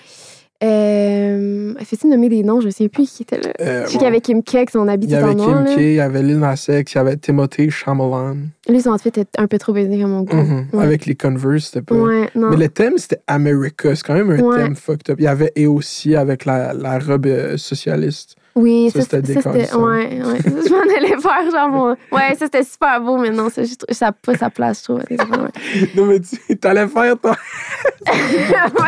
Euh, 0.63 1.75
Fais-tu 1.85 2.07
nommer 2.07 2.29
des 2.29 2.43
noms? 2.43 2.61
Je 2.61 2.67
me 2.67 2.71
souviens 2.71 2.89
plus 2.89 3.11
qui 3.11 3.23
était 3.25 3.39
là. 3.39 3.53
Euh, 3.61 3.83
Je 3.85 3.91
sais 3.91 3.99
qu'il 3.99 4.05
y 4.05 4.07
avait 4.07 4.21
Kim 4.21 4.43
K, 4.43 4.71
son 4.73 4.89
habit 4.89 5.07
il 5.07 5.13
y 5.13 5.15
avait. 5.17 5.35
Kim. 5.35 5.65
K, 5.65 5.77
il 5.79 5.93
y 5.95 6.01
avait 6.01 6.23
Lil 6.23 6.39
Nas 6.39 6.67
X, 6.69 6.93
il 6.93 6.97
y 6.97 6.99
avait 6.99 7.17
Timothée 7.17 7.69
Chalamet. 7.71 8.37
Lui, 8.69 8.81
son 8.81 8.91
outfit 8.91 9.09
était 9.09 9.27
un 9.37 9.47
peu 9.47 9.59
trop 9.59 9.73
baisé 9.73 10.03
à 10.03 10.07
mon 10.07 10.23
goût. 10.23 10.37
Mhm. 10.37 10.67
Ouais. 10.73 10.85
Avec 10.85 11.07
les 11.07 11.17
Converse, 11.17 11.67
c'était 11.67 11.83
pas. 11.83 11.95
Ouais. 11.97 12.31
Mais 12.35 12.57
le 12.57 12.69
thème, 12.69 12.95
c'était 12.97 13.21
America. 13.27 13.95
C'est 13.95 14.07
quand 14.07 14.15
même 14.15 14.31
un 14.31 14.57
thème 14.57 14.77
fucked 14.77 15.11
up. 15.11 15.17
Il 15.19 15.25
y 15.25 15.29
avait 15.29 15.53
et 15.57 15.67
aussi 15.67 16.15
avec 16.15 16.45
la, 16.45 16.73
la 16.73 16.99
robe 16.99 17.27
euh, 17.27 17.57
socialiste. 17.57 18.37
Oui, 18.57 18.91
Ça, 18.93 19.01
ça, 19.01 19.19
c'était. 19.21 19.35
Ouais, 19.75 20.23
ouais. 20.23 20.39
je 20.45 20.71
m'en 20.73 20.81
allais 20.97 21.21
faire, 21.21 21.51
genre, 21.51 21.69
mon- 21.69 21.91
Ouais, 22.17 22.35
ça, 22.37 22.45
c'était 22.47 22.63
super 22.63 23.01
beau, 23.01 23.17
mais 23.19 23.31
non, 23.31 23.49
ça, 23.51 23.63
je 23.65 23.75
n'a 24.01 24.13
pas 24.13 24.37
sa 24.37 24.49
place, 24.51 24.79
je 24.81 24.85
trouve. 24.85 24.99
Ouais. 25.11 25.91
non, 25.97 26.07
mais 26.07 26.21
tu 26.21 26.57
t'allais 26.59 26.87
faire 26.87 27.19
ton. 27.19 27.33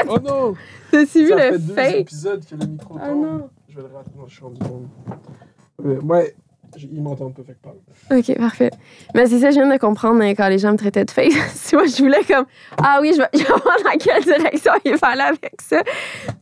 oh 0.08 0.18
non! 0.22 0.54
T'as-tu 0.90 1.24
vu 1.24 1.30
le 1.32 1.36
fait 1.38 1.58
deux 1.58 1.74
fake? 1.74 1.94
épisodes 1.96 2.44
que 2.48 2.54
le 2.54 2.66
micro 2.66 2.96
Ah 3.00 3.08
tombe. 3.08 3.24
non. 3.26 3.50
Je 3.68 3.76
vais 3.76 3.82
le 3.82 3.88
le 4.22 4.28
champ 4.30 4.50
du 4.50 4.60
monde. 4.68 4.86
Euh, 5.84 6.00
ouais, 6.00 6.34
ils 6.78 7.02
m'entendent 7.02 7.34
pas, 7.34 7.42
fait 7.42 7.54
que 7.54 7.62
parle. 7.62 7.76
Ok, 8.18 8.38
parfait. 8.38 8.70
Mais 9.14 9.26
c'est 9.26 9.40
ça, 9.40 9.50
je 9.50 9.56
viens 9.56 9.70
de 9.72 9.78
comprendre 9.78 10.22
euh, 10.22 10.30
quand 10.36 10.48
les 10.48 10.58
gens 10.58 10.72
me 10.72 10.78
traitaient 10.78 11.04
de 11.04 11.10
fake. 11.10 11.32
Si 11.54 11.74
moi, 11.74 11.86
je 11.86 11.96
voulais 12.02 12.22
comme, 12.24 12.46
ah 12.82 12.98
oui, 13.02 13.12
je 13.14 13.18
vais, 13.18 13.28
je 13.34 13.38
vais 13.40 13.44
voir 13.48 13.76
dans 13.84 13.98
quelle 13.98 14.22
direction 14.22 14.72
il 14.84 14.96
aller 15.02 15.22
avec 15.22 15.56
ça. 15.60 15.82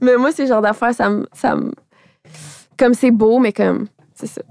Mais 0.01 0.17
moi, 0.17 0.31
ces 0.31 0.47
genres 0.47 0.63
d'affaires, 0.63 0.95
ça 0.95 1.09
me. 1.09 1.27
ça 1.33 1.57
me- 1.57 1.73
Comme 2.79 2.95
c'est 2.95 3.11
beau, 3.11 3.39
mais 3.39 3.53
comme. 3.53 3.87
C'est 4.15 4.27
ça. 4.27 4.43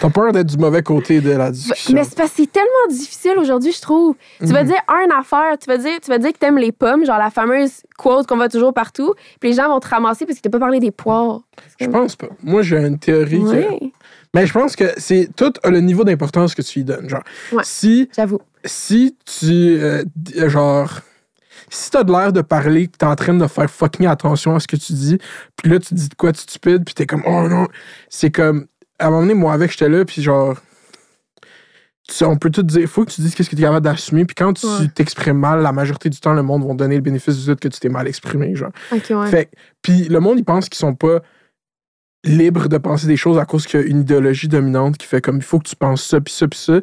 T'as 0.00 0.10
peur 0.10 0.30
d'être 0.32 0.46
du 0.46 0.58
mauvais 0.58 0.82
côté 0.82 1.20
de 1.20 1.30
la 1.32 1.50
discussion? 1.50 1.92
Mais 1.94 2.04
c'est 2.04 2.16
parce 2.16 2.30
que 2.30 2.36
c'est 2.42 2.52
tellement 2.52 2.68
difficile 2.88 3.32
aujourd'hui, 3.38 3.72
je 3.72 3.80
trouve. 3.80 4.14
Tu 4.38 4.46
vas 4.46 4.62
Mhm. 4.62 4.68
dire 4.68 4.80
une 5.04 5.10
affaire, 5.10 5.58
tu 5.58 5.66
vas 5.66 5.76
dire, 5.76 5.98
tu 6.00 6.08
vas 6.08 6.18
dire 6.18 6.32
que 6.32 6.38
t'aimes 6.38 6.58
les 6.58 6.70
pommes, 6.70 7.04
genre 7.04 7.18
la 7.18 7.30
fameuse 7.30 7.82
quote 7.96 8.26
qu'on 8.28 8.36
voit 8.36 8.48
toujours 8.48 8.72
partout, 8.72 9.14
puis 9.40 9.50
les 9.50 9.56
gens 9.56 9.68
vont 9.68 9.80
te 9.80 9.88
ramasser 9.88 10.24
parce 10.24 10.38
que 10.38 10.42
t'as 10.42 10.50
pas 10.50 10.60
parlé 10.60 10.78
des 10.78 10.92
poires. 10.92 11.40
Je 11.80 11.86
pense 11.86 12.14
pas. 12.14 12.28
Moi, 12.44 12.62
j'ai 12.62 12.76
une 12.76 12.98
théorie 12.98 13.40
que. 13.40 13.70
Oui, 13.70 13.92
Mais 14.34 14.46
je 14.46 14.52
pense 14.52 14.76
que 14.76 14.84
c'est 14.98 15.30
tout 15.34 15.52
a 15.64 15.70
le 15.70 15.80
niveau 15.80 16.04
d'importance 16.04 16.54
que 16.54 16.62
tu 16.62 16.80
y 16.80 16.84
donnes. 16.84 17.08
Genre, 17.08 17.22
Ouais. 17.50 17.62
si 17.64 18.08
j'avoue. 18.14 18.40
si 18.64 19.16
tu 19.24 19.80
euh, 19.80 20.04
d- 20.14 20.48
genre 20.48 21.00
si 21.70 21.90
t'as 21.90 22.04
de 22.04 22.12
l'air 22.12 22.32
de 22.32 22.40
parler, 22.40 22.88
que 22.88 22.96
t'es 22.96 23.06
en 23.06 23.16
train 23.16 23.34
de 23.34 23.46
faire 23.46 23.70
fucking 23.70 24.06
attention 24.06 24.54
à 24.54 24.60
ce 24.60 24.66
que 24.68 24.76
tu 24.76 24.92
dis, 24.92 25.18
puis 25.56 25.70
là, 25.70 25.78
tu 25.78 25.94
dis 25.94 26.08
de 26.08 26.14
quoi 26.14 26.32
de 26.32 26.36
stupide, 26.36 26.84
puis 26.84 26.94
t'es 26.94 27.06
comme, 27.06 27.22
oh 27.26 27.48
non. 27.48 27.66
C'est 28.08 28.30
comme, 28.30 28.66
à 28.98 29.06
un 29.06 29.10
moment 29.10 29.22
donné, 29.22 29.34
moi, 29.34 29.52
avec, 29.52 29.70
j'étais 29.70 29.88
là, 29.88 30.04
puis 30.04 30.22
genre, 30.22 30.56
tu 32.08 32.24
on 32.24 32.36
peut 32.36 32.50
tout 32.50 32.62
dire, 32.62 32.80
il 32.80 32.86
faut 32.86 33.04
que 33.04 33.10
tu 33.10 33.20
dises 33.20 33.34
qu'est-ce 33.34 33.50
que 33.50 33.54
tu 33.56 33.60
es 33.60 33.64
capable 33.64 33.84
d'assumer, 33.84 34.24
puis 34.24 34.34
quand 34.34 34.54
tu 34.54 34.66
Ouais. 34.66 34.88
t'exprimes 34.94 35.38
mal, 35.38 35.60
la 35.60 35.72
majorité 35.72 36.08
du 36.08 36.18
temps, 36.18 36.32
le 36.32 36.42
monde 36.42 36.66
va 36.66 36.72
donner 36.74 36.94
le 36.96 37.02
bénéfice 37.02 37.36
du 37.38 37.44
doute 37.46 37.60
que 37.60 37.68
tu 37.68 37.78
t'es 37.80 37.90
mal 37.90 38.08
exprimé, 38.08 38.54
genre. 38.56 38.70
Ok, 38.92 39.04
ouais. 39.10 39.26
Fait 39.28 39.50
puis 39.82 40.04
le 40.04 40.18
monde, 40.20 40.38
il 40.38 40.44
pense 40.44 40.68
qu'ils 40.70 40.78
sont 40.78 40.94
pas 40.94 41.20
libres 42.24 42.68
de 42.68 42.78
penser 42.78 43.06
des 43.06 43.16
choses 43.16 43.38
à 43.38 43.44
cause 43.44 43.66
qu'il 43.66 43.80
y 43.80 43.82
a 43.82 43.86
une 43.86 44.00
idéologie 44.00 44.48
dominante 44.48 44.96
qui 44.98 45.06
fait 45.06 45.20
comme 45.20 45.36
il 45.36 45.42
faut 45.42 45.58
que 45.58 45.68
tu 45.68 45.76
penses 45.76 46.02
ça, 46.02 46.20
puis 46.20 46.32
ça, 46.32 46.48
puis 46.48 46.58
ça. 46.58 46.80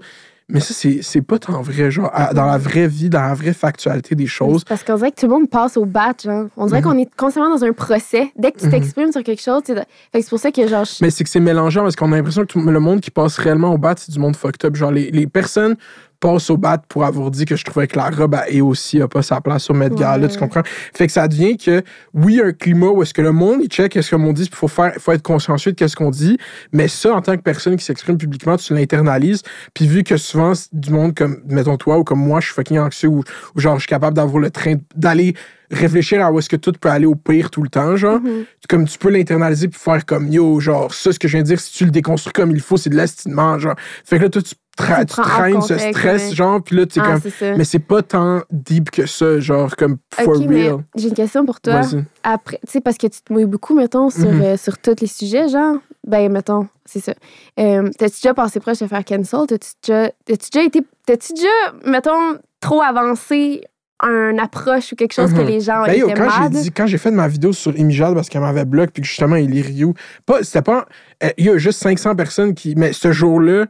Mais 0.48 0.60
ça, 0.60 0.76
c'est 1.02 1.22
pas 1.24 1.40
tant 1.40 1.60
vrai, 1.64 1.90
genre, 1.90 2.12
à- 2.14 2.32
dans 2.34 2.46
la 2.46 2.60
vraie 2.60 2.88
vie, 2.88 3.10
dans 3.10 3.22
la 3.22 3.34
vraie 3.34 3.54
factualité 3.54 4.14
des 4.14 4.28
choses. 4.28 4.64
Parce 4.64 4.84
qu'on 4.84 4.96
dirait 4.96 5.12
que 5.12 5.20
tout 5.20 5.26
le 5.26 5.32
monde 5.34 5.50
passe 5.50 5.76
au 5.76 5.86
bat, 5.86 6.14
genre. 6.24 6.46
On 6.56 6.68
dirait 6.68 6.82
Mhm. 6.82 6.86
qu'on 6.86 6.98
est 7.00 7.10
constamment 7.16 7.50
dans 7.50 7.64
un 7.64 7.74
procès. 7.74 8.32
Dès 8.38 8.52
que 8.52 8.60
tu 8.60 8.66
Mhm. 8.68 8.72
t'exprimes 8.72 9.12
sur 9.12 9.24
quelque 9.24 9.42
chose, 9.42 9.64
c'est 9.66 10.30
pour 10.30 10.40
ça 10.40 10.52
que, 10.52 10.68
genre, 10.68 10.86
je- 10.86 10.98
Mais 11.04 11.10
c'est 11.10 11.24
que 11.24 11.32
c'est 11.32 11.40
mélangeant 11.40 11.82
parce 11.82 11.96
qu'on 11.96 12.12
a 12.12 12.16
l'impression 12.16 12.44
que 12.44 12.48
tout- 12.48 12.62
le 12.62 12.80
monde 12.80 13.02
qui 13.02 13.10
passe 13.10 13.38
réellement 13.40 13.74
au 13.74 13.80
bat, 13.80 13.96
c'est 13.98 14.12
du 14.12 14.20
monde 14.20 14.36
fucked 14.36 14.64
up. 14.66 14.76
Genre, 14.76 14.92
les, 14.92 15.10
les 15.10 15.26
personnes 15.26 15.78
passent 16.26 16.50
au 16.50 16.58
bat 16.58 16.80
pour 16.90 17.06
avoir 17.06 17.30
dit 17.30 17.46
que 17.46 17.56
je 17.56 17.64
trouvais 17.64 17.86
que 17.88 17.98
la 17.98 18.10
robe 18.10 18.34
à 18.36 18.46
aussi 18.64 19.00
a 19.00 19.08
pas 19.08 19.22
sa 19.22 19.42
place 19.42 19.70
au 19.70 19.74
Met 19.74 19.92
Gala, 19.92 20.26
Ouais. 20.26 20.32
tu 20.34 20.40
comprends? 20.40 20.64
Fait 20.94 21.06
que 21.06 21.14
ça 21.14 21.28
devient 21.28 21.56
que, 21.56 21.84
oui, 22.16 22.42
un 22.44 22.52
climat 22.52 22.88
où 22.88 23.04
est-ce 23.04 23.14
que 23.14 23.22
le 23.22 23.32
monde, 23.32 23.60
il 23.62 23.68
check 23.68 23.92
qu'est-ce 23.92 24.10
que 24.10 24.16
l'on 24.16 24.34
dit, 24.34 24.44
puis 24.44 24.52
il 24.54 24.58
faut, 24.58 24.68
faire, 24.68 24.94
faut 24.98 25.12
être 25.12 25.22
consciencieux 25.22 25.72
de 25.74 25.76
qu'est-ce 25.78 25.96
qu'on 25.96 26.10
dit, 26.10 26.38
mais 26.74 26.88
ça, 26.88 27.14
en 27.14 27.22
tant 27.22 27.36
que 27.38 27.42
personne 27.42 27.76
qui 27.76 27.86
s'exprime 27.86 28.18
publiquement, 28.18 28.58
tu 28.58 28.74
l'internalises, 28.74 29.44
puis 29.76 29.86
vu 29.88 30.04
que 30.04 30.18
souvent, 30.18 30.54
du 30.74 30.92
monde 30.92 31.14
comme, 31.14 31.42
mettons 31.48 31.78
toi, 31.78 32.00
ou 32.00 32.04
comme 32.04 32.20
moi, 32.20 32.40
je 32.40 32.48
suis 32.48 32.56
fucking 32.56 32.80
anxieux, 32.80 33.10
ou, 33.10 33.24
ou 33.56 33.60
genre, 33.60 33.76
je 33.76 33.82
suis 33.82 33.90
capable 33.90 34.16
d'avoir 34.16 34.40
le 34.40 34.50
train, 34.50 34.76
d'aller 34.96 35.36
réfléchir 35.72 36.24
à 36.24 36.32
où 36.32 36.38
est-ce 36.40 36.48
que 36.50 36.56
tout 36.56 36.72
peut 36.80 36.90
aller 36.90 37.08
au 37.08 37.16
pire 37.16 37.50
tout 37.50 37.64
le 37.64 37.70
temps, 37.70 37.96
genre 37.96 38.20
Mhm. 38.20 38.46
comme 38.70 38.86
tu 38.88 38.98
peux 39.00 39.10
l'internaliser 39.10 39.68
puis 39.68 39.80
faire 39.80 40.06
comme 40.06 40.28
yo, 40.32 40.60
genre, 40.60 40.94
ça, 40.94 41.12
ce 41.12 41.18
que 41.20 41.28
je 41.28 41.34
viens 41.38 41.42
de 41.42 41.48
dire, 41.48 41.60
si 41.60 41.72
tu 41.74 41.86
le 41.86 41.92
déconstruis 41.92 42.34
comme 42.34 42.52
il 42.52 42.60
faut, 42.62 42.78
c'est 42.78 42.90
de 42.92 42.96
l'estimement, 42.96 43.58
genre. 43.60 43.76
Fait 44.06 44.18
que 44.18 44.24
là, 44.24 44.30
toi, 44.30 44.42
tu, 44.44 44.54
tra- 44.78 45.06
Tu 45.06 45.16
traînes 45.16 45.62
ce 45.62 45.78
stress, 45.78 46.34
genre, 46.34 46.62
puis 46.62 46.76
là, 46.76 46.86
tu 46.86 47.00
es 47.00 47.02
Ah, 47.06 47.14
comme. 47.20 47.56
Mais 47.58 47.64
c'est 47.64 47.80
pas 47.80 48.02
tant 48.02 48.42
deep 48.52 48.92
que 48.92 49.06
ça, 49.06 49.40
genre, 49.40 49.76
comme 49.76 49.98
for 50.12 50.36
real. 50.38 50.78
j'ai 50.96 51.08
une 51.10 51.14
question 51.14 51.46
pour 51.46 51.62
toi. 51.62 51.82
Après, 52.24 52.60
tu 52.66 52.72
sais, 52.74 52.82
parce 52.82 52.98
que 52.98 53.08
tu 53.08 53.22
te 53.22 53.32
mouilles 53.34 53.46
beaucoup, 53.46 53.76
mettons, 53.76 54.10
sur, 54.10 54.32
Mhm. 54.32 54.42
euh, 54.42 54.58
sur 54.58 54.78
tous 54.78 54.96
les 55.02 55.08
sujets, 55.08 55.48
genre. 55.50 55.78
Ben, 56.06 56.32
mettons, 56.32 56.68
c'est 56.86 57.00
ça. 57.00 57.14
Euh, 57.60 57.90
T'as-tu 57.98 58.18
déjà 58.22 58.34
passé 58.34 58.60
proche 58.60 58.80
de 58.80 58.88
faire 58.88 59.04
cancel? 59.06 59.40
T'as-tu 59.48 59.70
déjà, 59.88 60.12
déjà 60.28 60.64
été. 60.64 60.82
T'as-tu 61.06 61.34
déjà, 61.34 61.48
mettons, 61.86 62.38
trop 62.60 62.82
avancé 62.82 63.64
un 64.02 64.38
approche 64.40 64.92
ou 64.92 64.96
quelque 64.96 65.14
chose 65.14 65.32
que 65.34 65.40
Mhm. 65.40 65.48
les 65.48 65.62
gens 65.62 65.84
Ben, 65.86 65.98
yo, 65.98 66.08
quand 66.10 66.30
j'ai 66.30 66.40
mad? 66.42 66.52
dit, 66.52 66.72
quand 66.72 66.86
j'ai 66.86 66.98
fait 66.98 67.12
ma 67.12 67.28
vidéo 67.30 67.54
sur 67.54 67.76
Imijad 67.78 68.14
parce 68.14 68.28
qu'elle 68.28 68.42
m'avait 68.42 68.66
bloqué 68.66 68.92
puis 68.92 69.02
que 69.04 69.08
justement 69.08 69.38
il 69.38 69.58
est 69.58 69.62
Ryu, 69.62 69.94
pas, 70.26 70.44
c'était 70.44 70.62
pas, 70.62 70.86
euh, 71.24 71.30
il 71.38 71.46
y 71.46 71.50
a 71.50 71.58
juste 71.58 71.82
500 71.82 72.14
personnes 72.16 72.54
qui, 72.54 72.76
mais 72.76 72.92
ce 72.92 73.14
jour-là, 73.14 73.68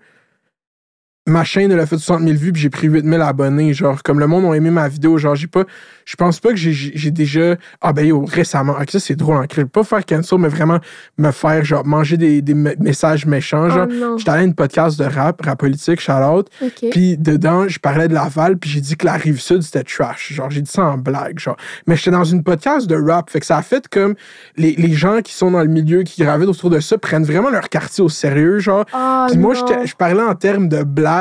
ma 1.27 1.43
chaîne 1.43 1.71
elle 1.71 1.79
a 1.79 1.85
fait 1.85 1.97
60 1.97 2.21
000 2.23 2.37
vues 2.37 2.51
puis 2.51 2.61
j'ai 2.61 2.69
pris 2.69 2.87
8 2.87 3.03
000 3.05 3.21
abonnés, 3.21 3.73
genre 3.73 4.01
comme 4.03 4.19
le 4.19 4.27
monde 4.27 4.45
a 4.45 4.55
aimé 4.55 4.69
ma 4.69 4.87
vidéo, 4.87 5.17
genre 5.17 5.35
j'ai 5.35 5.47
pas, 5.47 5.63
je 6.05 6.15
pense 6.15 6.39
pas 6.39 6.49
que 6.49 6.55
j'ai- 6.55 7.11
déjà, 7.11 7.55
ah 7.81 7.93
ben 7.93 8.05
yo 8.05 8.23
récemment, 8.25 8.73
ok 8.79 8.91
ça 8.91 8.99
c'est 8.99 9.15
drôle, 9.15 9.37
hein, 9.37 9.45
je 9.51 9.55
vais 9.61 9.65
pas 9.65 9.83
faire 9.83 10.05
cancel 10.05 10.37
mais 10.39 10.47
vraiment 10.49 10.79
me 11.17 11.31
faire 11.31 11.63
genre 11.65 11.85
manger 11.85 12.17
des, 12.17 12.41
des 12.41 12.53
me- 12.53 12.75
messages 12.79 13.25
méchants, 13.25 13.69
genre 13.69 13.87
Oh 13.89 14.17
j'étais 14.17 14.29
allé 14.31 14.41
à 14.41 14.45
une 14.45 14.53
podcast 14.53 14.99
de 14.99 15.05
rap, 15.05 15.41
rap 15.41 15.59
politique, 15.59 15.99
shout 15.99 16.11
out, 16.11 16.47
puis 16.91 17.17
dedans, 17.17 17.67
je 17.67 17.79
parlais 17.79 18.07
de 18.07 18.13
Laval, 18.13 18.57
puis 18.57 18.69
j'ai 18.69 18.81
dit 18.81 18.95
que 18.95 19.05
la 19.05 19.13
rive 19.13 19.39
sud, 19.41 19.61
c'était 19.63 19.83
trash. 19.83 20.33
Genre, 20.33 20.49
j'ai 20.51 20.61
dit 20.61 20.69
ça 20.71 20.83
en 20.83 20.97
blague, 20.97 21.39
genre. 21.39 21.57
Mais 21.87 21.95
j'étais 21.95 22.11
dans 22.11 22.23
une 22.23 22.43
podcast 22.43 22.87
de 22.87 22.95
rap, 22.95 23.29
fait 23.29 23.39
que 23.39 23.45
ça 23.45 23.57
a 23.57 23.61
fait 23.61 23.87
comme 23.87 24.15
les, 24.57 24.73
les 24.75 24.93
gens 24.93 25.21
qui 25.23 25.33
sont 25.33 25.51
dans 25.51 25.61
le 25.61 25.67
milieu, 25.69 26.03
qui 26.03 26.21
gravitent 26.21 26.49
autour 26.49 26.69
de 26.69 26.79
ça, 26.79 26.97
prennent 26.97 27.23
vraiment 27.23 27.49
leur 27.49 27.69
quartier 27.69 28.03
au 28.03 28.09
sérieux, 28.09 28.59
genre. 28.59 28.85
Ah, 28.93 29.27
Puis 29.29 29.37
moi, 29.39 29.53
je 29.55 29.95
parlais 29.95 30.21
en 30.21 30.35
termes 30.35 30.67
de 30.69 30.83
blague, 30.83 31.14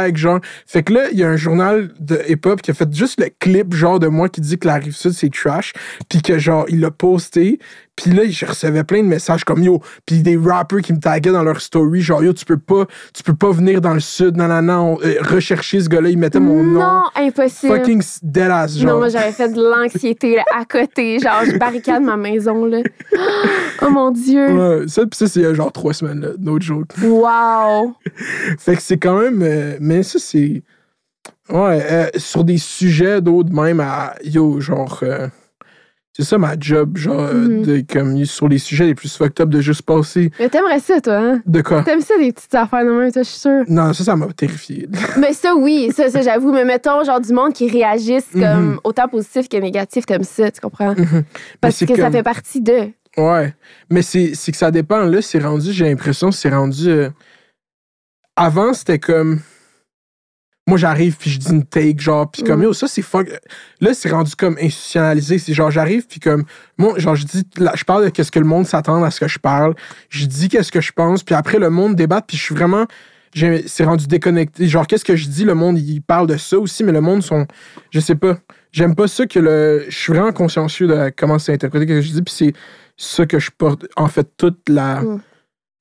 Fait 0.67 0.83
que 0.83 0.93
là, 0.93 1.09
il 1.13 1.19
y 1.19 1.25
a 1.25 1.29
un 1.29 1.37
journal 1.37 1.93
de 2.01 2.21
hip-hop 2.29 2.63
qui 2.63 2.71
a 2.71 2.75
fait 2.75 2.93
juste 2.95 3.21
le 3.21 3.29
clip, 3.39 3.75
genre, 3.75 3.99
de 3.99 4.09
moi 4.09 4.29
qui 4.29 4.41
dit 4.41 4.59
que 4.59 4.67
la 4.67 4.75
rive 4.75 4.95
sud, 4.95 5.13
c'est 5.13 5.33
trash. 5.33 5.73
Puis 6.09 6.23
que, 6.23 6.39
genre, 6.39 6.67
il 6.69 6.81
l'a 6.81 6.91
posté. 6.91 7.59
Puis 7.97 8.11
là, 8.11 8.23
je 8.29 8.45
recevais 8.45 8.83
plein 8.83 9.03
de 9.03 9.09
messages 9.09 9.45
comme 9.45 9.63
yo. 9.63 9.81
Puis 10.05 10.23
des 10.23 10.37
rappers 10.37 10.81
qui 10.81 10.93
me 10.93 10.99
taguaient 10.99 11.31
dans 11.31 11.45
leur 11.45 11.61
story, 11.61 12.01
genre, 12.01 12.25
yo, 12.25 12.33
tu 12.33 12.45
peux 12.45 12.57
pas, 12.59 12.87
tu 13.15 13.23
peux 13.23 13.35
pas 13.35 13.53
venir 13.53 13.81
dans 13.81 13.95
le 13.95 14.01
sud, 14.01 14.37
non, 14.37 14.49
non, 14.49 14.63
non. 14.63 14.99
euh, 15.05 15.15
rechercher 15.21 15.81
ce 15.81 15.89
gars-là, 15.89 16.09
il 16.09 16.19
mettait 16.19 16.41
mon 16.41 16.65
nom. 16.65 16.81
Non, 16.81 17.03
impossible. 17.15 17.77
Fucking 17.77 18.03
dead 18.23 18.51
ass, 18.51 18.77
genre. 18.77 18.93
Non, 18.95 18.99
moi, 18.99 19.09
j'avais 19.11 19.31
fait 19.31 19.49
de 19.49 19.63
l'anxiété 19.63 20.39
à 20.39 20.65
côté. 20.65 21.21
Genre, 21.21 21.45
je 21.47 21.57
barricade 21.57 22.03
ma 22.03 22.17
maison, 22.17 22.65
là. 22.65 22.79
Oh 23.83 23.91
mon 23.91 24.11
Dieu. 24.11 24.51
Ouais, 24.53 24.89
ça, 24.89 25.07
pis 25.07 25.17
ça, 25.17 25.29
c'est 25.29 25.55
genre 25.55 25.71
trois 25.73 25.93
semaines, 25.95 26.21
là, 26.21 26.29
no 26.41 26.61
joke. 26.61 26.89
Wow. 27.01 27.95
Fait 28.59 28.75
que 28.77 28.83
c'est 28.83 28.99
quand 28.99 29.19
même. 29.21 29.41
euh, 29.43 29.77
mais 29.81 30.03
ça, 30.03 30.19
c'est. 30.19 30.63
Ouais, 31.49 31.87
euh, 31.91 32.07
sur 32.17 32.43
des 32.43 32.59
sujets 32.59 33.21
d'autres, 33.21 33.53
même 33.53 33.79
à. 33.79 34.15
Yo, 34.25 34.61
genre. 34.61 35.03
C'est 36.17 36.23
ça 36.23 36.39
ma 36.39 36.55
job, 36.59 36.97
genre, 36.97 37.19
euh, 37.21 37.35
Mhm. 37.35 37.63
de, 37.63 37.85
comme 37.93 38.25
sur 38.25 38.49
les 38.49 38.59
sujets 38.59 38.87
les 38.87 38.95
plus 38.95 39.17
fucked 39.17 39.41
up, 39.41 39.49
de 39.49 39.61
juste 39.61 39.83
passer. 39.83 40.31
Mais 40.39 40.49
t'aimerais 40.49 40.79
ça, 40.79 41.01
toi, 41.01 41.15
hein? 41.17 41.43
De 41.45 41.61
quoi? 41.61 41.83
T'aimes 41.83 42.01
ça, 42.03 42.15
des 42.19 42.33
petites 42.33 42.55
affaires 42.55 42.85
de 42.85 42.91
même, 42.91 43.11
toi, 43.11 43.23
je 43.23 43.29
suis 43.29 43.41
sûre? 43.41 43.65
Non, 43.69 43.93
ça, 43.93 44.05
ça 44.05 44.15
m'a 44.15 44.27
terrifié. 44.33 44.89
Mais 45.19 45.33
ça, 45.33 45.57
oui, 45.57 45.91
ça, 45.93 46.09
ça 46.11 46.23
j'avoue. 46.23 46.53
Mais 46.53 46.65
mettons, 46.65 47.03
genre, 47.03 47.21
du 47.21 47.33
monde 47.33 47.53
qui 47.53 47.69
réagisse 47.69 48.29
comme 48.33 48.71
Mhm. 48.75 48.81
autant 48.85 49.09
positif 49.09 49.49
que 49.49 49.57
négatif, 49.57 50.07
t'aimes 50.07 50.23
ça, 50.23 50.51
tu 50.53 50.61
comprends? 50.61 50.95
Mais 50.97 51.05
Parce 51.61 51.81
que 51.85 51.97
ça 51.97 52.03
comme- 52.05 52.13
fait 52.13 52.23
partie 52.23 52.61
de. 52.61 52.91
Ouais. 53.17 53.55
Mais 53.91 54.03
c'est 54.03 54.35
c'est 54.35 54.53
que 54.53 54.59
ça 54.59 54.71
dépend. 54.71 55.05
Là, 55.05 55.21
c'est 55.21 55.39
rendu, 55.41 55.73
j'ai 55.73 55.85
l'impression, 55.85 56.31
c'est 56.31 56.49
rendu. 56.51 56.89
euh, 56.89 57.11
Avant, 58.37 58.73
c'était 58.73 58.99
comme. 58.99 59.41
Moi, 60.67 60.79
j'arrive, 60.79 61.17
puis 61.19 61.29
je 61.29 61.39
dis 61.39 61.51
une 61.51 61.65
take, 61.65 61.99
genre, 61.99 62.31
puis 62.31 62.43
comme, 62.43 62.61
Mm. 62.61 62.65
yo, 62.65 62.73
ça, 62.73 62.89
c'est 62.89 63.03
fuck. 63.03 63.29
Là, 63.83 63.93
c'est 63.93 64.09
rendu 64.11 64.35
comme 64.35 64.57
institutionnalisé. 64.59 65.39
C'est 65.39 65.53
genre, 65.53 65.71
j'arrive, 65.71 66.07
puis 66.07 66.21
comme, 66.21 66.45
moi, 66.79 66.99
genre, 66.99 67.15
je 67.17 67.27
dis, 67.27 67.43
là, 67.59 67.73
je 67.75 67.85
parle 67.85 68.05
de 68.05 68.09
qu'est-ce 68.09 68.33
que 68.33 68.39
le 68.39 68.47
monde 68.47 68.67
s'attend 68.67 69.03
à 69.05 69.11
ce 69.11 69.21
que 69.21 69.29
je 69.29 69.39
parle. 69.39 69.75
Je 70.09 70.25
dis 70.25 70.49
qu'est-ce 70.49 70.73
que 70.73 70.81
je 70.81 70.93
pense, 70.93 71.23
puis 71.23 71.35
après, 71.35 71.59
le 71.59 71.69
monde 71.69 71.97
débat, 71.97 72.23
puis 72.23 72.37
je 72.39 72.43
suis 72.43 72.55
vraiment. 72.55 72.87
C'est 73.67 73.85
rendu 73.85 74.07
déconnecté. 74.07 74.69
Genre, 74.69 74.87
qu'est-ce 74.87 75.05
que 75.05 75.17
je 75.17 75.27
dis, 75.29 75.45
le 75.45 75.55
monde, 75.55 75.77
il 75.79 76.01
parle 76.01 76.29
de 76.29 76.37
ça 76.37 76.57
aussi, 76.59 76.83
mais 76.85 76.93
le 76.93 77.01
monde 77.01 77.23
sont. 77.23 77.47
Je 77.91 77.99
sais 78.01 78.15
pas. 78.15 78.39
J'aime 78.73 78.95
pas 78.95 79.09
ça 79.09 79.27
que 79.27 79.41
le. 79.41 79.85
Je 79.89 79.97
suis 79.97 80.13
vraiment 80.13 80.33
consciencieux 80.33 80.87
de 80.87 81.13
comment 81.17 81.39
c'est 81.41 81.53
interprété, 81.53 81.87
ce 81.87 81.99
que 81.99 82.01
je 82.01 82.13
dis, 82.13 82.23
puis 82.23 82.35
c'est 82.35 82.53
ça 82.97 83.27
que 83.27 83.39
je 83.41 83.51
porte. 83.51 83.87
En 83.97 84.07
fait, 84.07 84.29
toute 84.39 84.69
la. 84.69 85.03
Mm. 85.03 85.21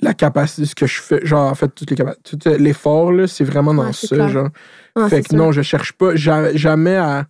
La 0.04 0.14
capacité, 0.14 0.66
ce 0.66 0.76
que 0.76 0.86
je 0.86 1.02
fais, 1.02 1.26
genre, 1.26 1.50
en 1.52 1.56
fait, 1.56 1.70
toutes 1.74 1.90
les 1.92 1.96
tout 2.24 2.38
euh, 2.48 2.58
l'effort, 2.58 3.12
là, 3.12 3.28
c'est 3.28 3.44
vraiment 3.44 3.74
dans 3.74 3.86
Ouais, 3.88 3.94
ça, 3.94 4.08
clair. 4.16 4.30
genre. 4.30 4.50
Fait 5.10 5.22
que 5.22 5.30
sûr. 5.30 5.38
non, 5.38 5.52
je 5.52 5.62
cherche 5.62 5.94
pas, 5.94 6.16
ja- 6.16 6.54
jamais 6.56 6.96
à. 6.96 7.26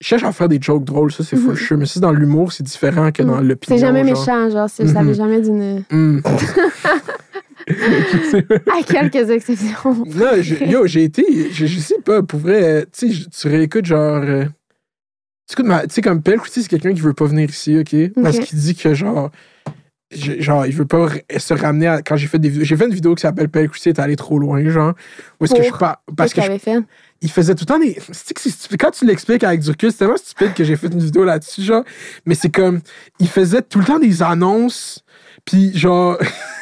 Je 0.00 0.06
cherche 0.08 0.24
à 0.24 0.32
faire 0.32 0.48
des 0.48 0.58
jokes 0.60 0.84
drôles, 0.84 1.12
ça, 1.12 1.22
c'est 1.24 1.36
for 1.36 1.50
Mhm. 1.50 1.56
sure. 1.56 1.76
Mais 1.78 1.86
ça, 1.86 2.00
dans 2.00 2.10
l'humour, 2.12 2.52
c'est 2.52 2.62
différent 2.64 3.12
que 3.12 3.22
dans 3.22 3.40
Mm. 3.40 3.46
l'opinion. 3.48 3.76
C'est 3.78 3.86
jamais 3.86 4.04
genre. 4.08 4.18
méchant, 4.20 4.50
genre, 4.50 4.68
c'est- 4.70 4.86
ça 4.86 5.00
Mhm. 5.02 5.12
vient 5.12 5.24
jamais 5.24 5.40
d'une. 5.40 5.84
Mm. 5.90 6.20
À 7.66 8.82
quelques 8.82 9.30
exceptions. 9.30 10.04
Non, 10.06 10.34
yo, 10.66 10.86
j'ai 10.86 11.04
été. 11.04 11.24
Je, 11.52 11.66
je 11.66 11.78
sais 11.78 12.00
pas, 12.04 12.22
pour 12.22 12.40
vrai, 12.40 12.62
euh, 12.62 12.84
tu 12.92 13.12
sais, 13.12 13.24
tu 13.30 13.48
réécoutes 13.48 13.86
genre. 13.86 14.22
euh, 14.24 14.44
tu 15.48 15.52
écoutes 15.54 15.66
ma- 15.66 15.86
tu 15.86 15.94
sais, 15.94 16.02
comme 16.02 16.22
Pelle 16.22 16.40
c'est 16.46 16.66
quelqu'un 16.68 16.92
qui 16.94 17.00
veut 17.00 17.12
pas 17.14 17.26
venir 17.26 17.48
ici, 17.48 17.78
OK? 17.78 17.94
Parce 18.22 18.38
qu'il 18.40 18.58
dit 18.58 18.74
que 18.74 18.94
genre. 18.94 19.30
Genre, 20.12 20.66
il 20.66 20.74
veut 20.74 20.84
pas 20.86 21.08
se 21.36 21.54
ramener 21.54 21.86
à. 21.86 22.02
Quand 22.02 22.16
j'ai 22.16 22.26
fait 22.26 22.38
des 22.38 22.48
vidéos. 22.48 22.64
J'ai 22.64 22.76
fait 22.76 22.86
une 22.86 22.94
vidéo 22.94 23.14
qui 23.14 23.22
s'appelle 23.22 23.48
Pelle 23.48 23.68
Couty 23.68 23.88
est 23.90 23.98
allé 23.98 24.16
trop 24.16 24.38
loin, 24.38 24.62
genre. 24.68 24.92
Où 25.40 25.44
est-ce 25.44 25.54
que 25.54 25.62
je 25.62 25.70
pas. 25.70 26.02
Parce 26.16 26.32
que 26.34 26.40
qu'il 26.40 26.52
je- 26.52 26.58
fait? 26.58 26.78
il 27.20 27.30
faisait 27.30 27.54
tout 27.54 27.62
le 27.62 27.66
temps 27.66 27.78
des. 27.78 27.98
C'est 28.12 28.34
que 28.34 28.40
c'est 28.40 28.50
stupide. 28.50 28.80
Quand 28.80 28.90
tu 28.90 29.06
l'expliques 29.06 29.44
avec 29.44 29.60
du 29.60 29.70
recul, 29.70 29.90
c'est 29.90 29.98
tellement 29.98 30.16
stupide 30.16 30.54
que 30.54 30.64
j'ai 30.64 30.76
fait 30.76 30.88
une 30.88 30.98
vidéo 31.02 31.24
là-dessus, 31.24 31.62
genre. 31.62 31.84
Mais 32.26 32.34
c'est 32.34 32.50
comme. 32.50 32.80
Il 33.20 33.28
faisait 33.28 33.62
tout 33.62 33.78
le 33.78 33.84
temps 33.84 33.98
des 33.98 34.22
annonces. 34.22 35.04
Puis, 35.44 35.76
genre. 35.76 36.18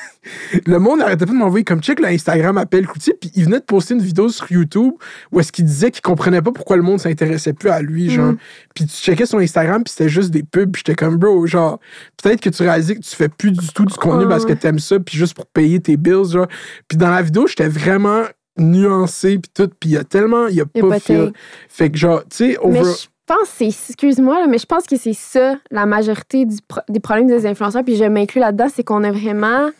le 0.66 0.78
monde 0.78 1.00
arrêtait 1.00 1.24
pas 1.26 1.32
de 1.32 1.36
m'envoyer 1.36 1.64
comme 1.64 1.80
check 1.82 1.98
le 2.00 2.06
Instagram 2.06 2.58
appelle 2.58 2.86
Coutier. 2.86 3.14
Puis, 3.20 3.30
il 3.34 3.44
venait 3.44 3.60
de 3.60 3.64
poster 3.64 3.94
une 3.94 4.02
vidéo 4.02 4.28
sur 4.28 4.50
YouTube 4.52 4.92
où 5.32 5.40
est-ce 5.40 5.50
qu'il 5.52 5.64
disait 5.64 5.90
qu'il 5.90 6.02
comprenait 6.02 6.42
pas 6.42 6.52
pourquoi 6.52 6.76
le 6.76 6.82
monde 6.82 7.00
s'intéressait 7.00 7.52
plus 7.52 7.70
à 7.70 7.80
lui, 7.80 8.10
genre. 8.10 8.32
Mhm. 8.32 8.38
Puis, 8.74 8.86
tu 8.86 8.94
checkais 8.94 9.26
son 9.26 9.38
Instagram, 9.38 9.82
puis 9.84 9.92
c'était 9.96 10.08
juste 10.10 10.30
des 10.30 10.42
pubs. 10.42 10.70
Puis, 10.72 10.82
j'étais 10.86 10.94
comme, 10.96 11.16
bro, 11.16 11.46
genre. 11.46 11.78
Peut-être 12.22 12.40
que 12.40 12.50
tu 12.50 12.62
réalisais 12.62 12.96
que 12.96 13.00
tu 13.00 13.16
fais 13.16 13.28
plus 13.28 13.52
du 13.52 13.68
tout 13.68 13.84
du 13.84 13.94
contenu 13.94 14.28
parce 14.28 14.44
que 14.44 14.52
t'aimes 14.52 14.78
ça, 14.78 14.98
puis 15.00 15.16
juste 15.16 15.34
pour 15.34 15.46
payer 15.46 15.80
tes 15.80 15.96
bills, 15.96 16.30
genre. 16.32 16.48
Puis, 16.88 16.98
dans 16.98 17.10
la 17.10 17.22
vidéo, 17.22 17.46
j'étais 17.46 17.68
vraiment 17.68 18.22
nuancé, 18.58 19.38
puis 19.38 19.50
tout. 19.54 19.70
Puis, 19.80 19.90
il 19.90 19.92
y 19.92 19.96
a 19.96 20.04
tellement. 20.04 20.46
Il 20.48 20.56
y 20.56 20.60
a 20.60 20.66
pas 20.66 20.98
de- 20.98 21.32
Fait 21.68 21.90
que, 21.90 21.96
genre, 21.96 22.22
tu 22.28 22.36
sais, 22.52 22.58
over. 22.60 22.80
je 22.82 23.06
pense 23.26 23.48
c'est. 23.56 23.66
Excuse-moi, 23.68 24.40
là, 24.40 24.46
mais 24.48 24.58
je 24.58 24.66
pense 24.66 24.86
que 24.86 24.96
c'est 24.96 25.14
ça, 25.14 25.56
la 25.70 25.86
majorité 25.86 26.44
du 26.44 26.56
pro- 26.66 26.80
des 26.88 27.00
problèmes 27.00 27.26
des 27.28 27.46
influenceurs, 27.46 27.84
puis 27.84 27.96
je 27.96 28.04
m'inclus 28.04 28.40
là-dedans, 28.40 28.66
c'est 28.74 28.82
qu'on 28.84 29.04
a 29.04 29.12
vraiment 29.12 29.70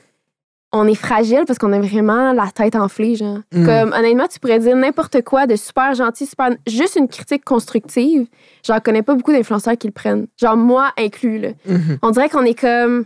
on 0.73 0.87
est 0.87 0.95
fragile 0.95 1.43
parce 1.47 1.59
qu'on 1.59 1.73
a 1.73 1.81
vraiment 1.81 2.33
la 2.33 2.49
tête 2.55 2.77
enflée, 2.77 3.17
genre. 3.17 3.39
Mm. 3.53 3.65
Comme, 3.67 3.93
honnêtement, 3.93 4.27
tu 4.29 4.39
pourrais 4.39 4.59
dire 4.61 4.77
n'importe 4.77 5.23
quoi 5.23 5.47
de 5.47 5.57
super 5.57 5.95
gentil, 5.95 6.27
super. 6.27 6.51
Juste 6.67 6.97
une 6.97 7.09
critique 7.09 7.45
constructive. 7.45 8.27
J'en 8.65 8.79
connais 8.81 9.03
pas 9.03 9.15
beaucoup 9.15 9.33
d'influenceurs 9.33 9.77
qui 9.77 9.89
le 9.89 9.93
prennent. 9.93 10.27
Genre, 10.41 10.57
moi 10.57 10.93
inclus, 10.97 11.39
là. 11.41 11.49
Mhm. 11.67 11.99
On 12.03 12.11
dirait 12.11 12.29
qu'on 12.29 12.45
est 12.45 12.59
comme. 12.59 13.05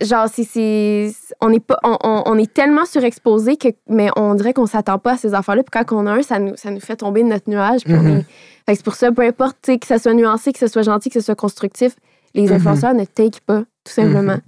Genre, 0.00 0.28
c'est. 0.32 0.44
c'est- 0.44 1.12
On, 1.42 1.50
est 1.52 1.60
pas, 1.60 1.78
on, 1.84 1.98
on- 2.02 2.22
on 2.24 2.38
est 2.38 2.50
tellement 2.50 2.86
surexposé 2.86 3.56
que. 3.56 3.68
Mais 3.88 4.08
on 4.16 4.34
dirait 4.34 4.54
qu'on 4.54 4.64
s'attend 4.66 4.98
pas 4.98 5.12
à 5.12 5.16
ces 5.18 5.34
affaires-là. 5.34 5.62
Puis 5.62 5.78
quand 5.84 5.94
on 5.94 6.06
a 6.06 6.12
un, 6.12 6.22
ça 6.22 6.38
nous, 6.38 6.56
ça 6.56 6.70
nous 6.70 6.80
fait 6.80 6.96
tomber 6.96 7.22
de 7.22 7.28
notre 7.28 7.50
nuage. 7.50 7.86
Mhm. 7.86 8.06
est- 8.20 8.22
que 8.66 8.74
c'est 8.76 8.84
pour 8.84 8.94
ça, 8.94 9.10
peu 9.12 9.22
importe, 9.22 9.56
que 9.66 9.86
ça 9.86 9.98
soit 9.98 10.14
nuancé, 10.14 10.52
que 10.52 10.58
ce 10.58 10.68
soit 10.68 10.82
gentil, 10.82 11.10
que 11.10 11.18
ce 11.20 11.26
soit 11.26 11.34
constructif, 11.34 11.96
les 12.34 12.46
Mhm. 12.46 12.52
influenceurs 12.54 12.94
ne 12.94 13.04
take 13.04 13.40
pas, 13.44 13.60
tout 13.84 13.92
simplement. 13.92 14.38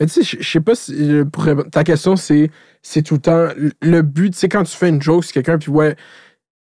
Mais 0.00 0.06
tu 0.06 0.22
sais, 0.24 0.38
je- 0.40 0.48
sais 0.48 0.60
pas 0.60 0.74
si. 0.74 1.22
ta 1.72 1.84
question, 1.84 2.16
c'est 2.16 2.50
c'est 2.82 3.02
tout 3.02 3.14
le 3.14 3.20
temps. 3.20 3.48
le- 3.82 4.02
but, 4.02 4.30
tu 4.32 4.38
sais, 4.38 4.48
quand 4.48 4.64
tu 4.64 4.76
fais 4.76 4.88
une 4.88 5.02
joke 5.02 5.24
sur 5.24 5.32
quelqu'un, 5.34 5.58
puis 5.58 5.70
ouais. 5.70 5.96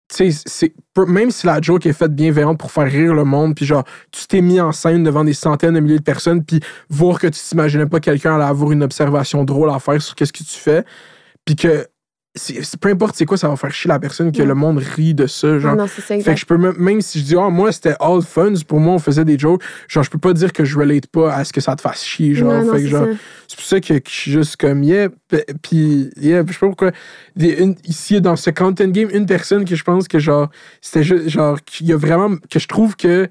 Tu 0.10 0.32
sais, 0.32 0.44
c'est- 0.46 0.74
même 1.08 1.32
si 1.32 1.48
la 1.48 1.62
joke 1.62 1.86
est 1.86 1.94
faite 1.94 2.14
bienveillante 2.14 2.58
pour 2.60 2.72
faire 2.72 2.84
rire 2.92 3.14
le 3.14 3.24
monde, 3.24 3.56
puis 3.56 3.66
genre, 3.66 3.86
tu 4.12 4.28
t'es 4.28 4.42
mis 4.42 4.60
en 4.60 4.74
scène 4.74 5.04
devant 5.04 5.24
des 5.24 5.34
centaines 5.34 5.74
de 5.76 5.80
milliers 5.80 6.00
de 6.00 6.04
personnes, 6.04 6.44
puis 6.44 6.60
voir 6.90 7.18
que 7.18 7.28
tu 7.28 7.40
t'imaginais 7.40 7.86
pas 7.86 8.02
quelqu'un 8.02 8.36
allait 8.36 8.44
avoir 8.44 8.74
une 8.74 8.84
observation 8.84 9.46
drôle 9.46 9.70
à 9.70 9.80
faire 9.80 10.02
sur 10.02 10.14
qu'est-ce 10.16 10.34
que 10.34 10.44
tu 10.44 10.58
fais, 10.60 10.84
puis 11.46 11.56
que 11.56 11.88
peu 12.80 12.90
importe 12.90 13.16
c'est 13.16 13.26
quoi, 13.26 13.38
ça 13.38 13.50
va 13.50 13.58
faire 13.58 13.74
chier 13.74 13.90
la 13.90 14.00
personne, 14.00 14.32
que 14.32 14.42
le 14.42 14.56
monde 14.56 14.78
rit 14.78 15.14
de 15.14 15.28
ça. 15.28 15.60
Genre, 15.60 15.76
Non, 15.76 15.86
c'est 15.88 16.02
ça, 16.02 16.18
fait 16.20 16.34
que 16.34 16.40
je 16.40 16.46
peux 16.46 16.58
même, 16.58 16.76
même 16.78 17.02
si 17.02 17.20
je 17.20 17.26
dis, 17.26 17.36
ah, 17.38 17.50
moi, 17.50 17.72
c'était 17.72 17.96
all 18.00 18.22
fun, 18.22 18.54
pour 18.68 18.80
moi, 18.80 18.94
on 18.94 19.00
faisait 19.00 19.26
des 19.26 19.38
jokes, 19.38 19.62
genre, 19.90 20.04
je 20.04 20.10
peux 20.10 20.18
pas 20.18 20.32
dire 20.34 20.54
que 20.54 20.64
je 20.64 20.78
relate 20.78 21.08
pas 21.08 21.34
à 21.34 21.44
ce 21.44 21.52
que 21.52 21.60
ça 21.60 21.76
te 21.76 21.82
fasse 21.82 22.06
chier, 22.06 22.34
genre. 22.34 22.54
Non, 22.54 22.64
non, 22.66 22.72
fait 22.74 22.78
que 22.80 22.84
c'est 22.84 22.90
genre, 22.90 23.06
ça. 23.06 23.12
c'est 23.50 23.56
pour 23.58 23.66
ça 23.66 23.80
que, 23.82 23.94
je 24.06 24.12
suis 24.12 24.32
juste 24.32 24.56
comme, 24.58 24.84
yeah, 24.84 25.10
puis, 25.62 26.10
yeah, 26.16 26.44
je 26.48 26.54
sais 26.54 26.60
pas 26.60 26.68
pourquoi. 26.68 26.92
Une- 27.38 27.76
ici, 27.86 28.22
dans 28.22 28.36
ce 28.38 28.50
content 28.50 28.88
game, 28.88 29.10
une 29.14 29.26
personne 29.26 29.66
que 29.66 29.76
je 29.76 29.84
pense 29.84 30.08
que, 30.08 30.20
genre, 30.20 30.50
c'était 30.80 31.04
juste, 31.04 31.28
genre, 31.28 31.58
qu'il 31.66 31.88
y 31.88 31.94
a 31.94 31.98
vraiment, 31.98 32.38
que 32.50 32.60
je 32.60 32.68
trouve 32.68 32.96
que. 32.96 33.28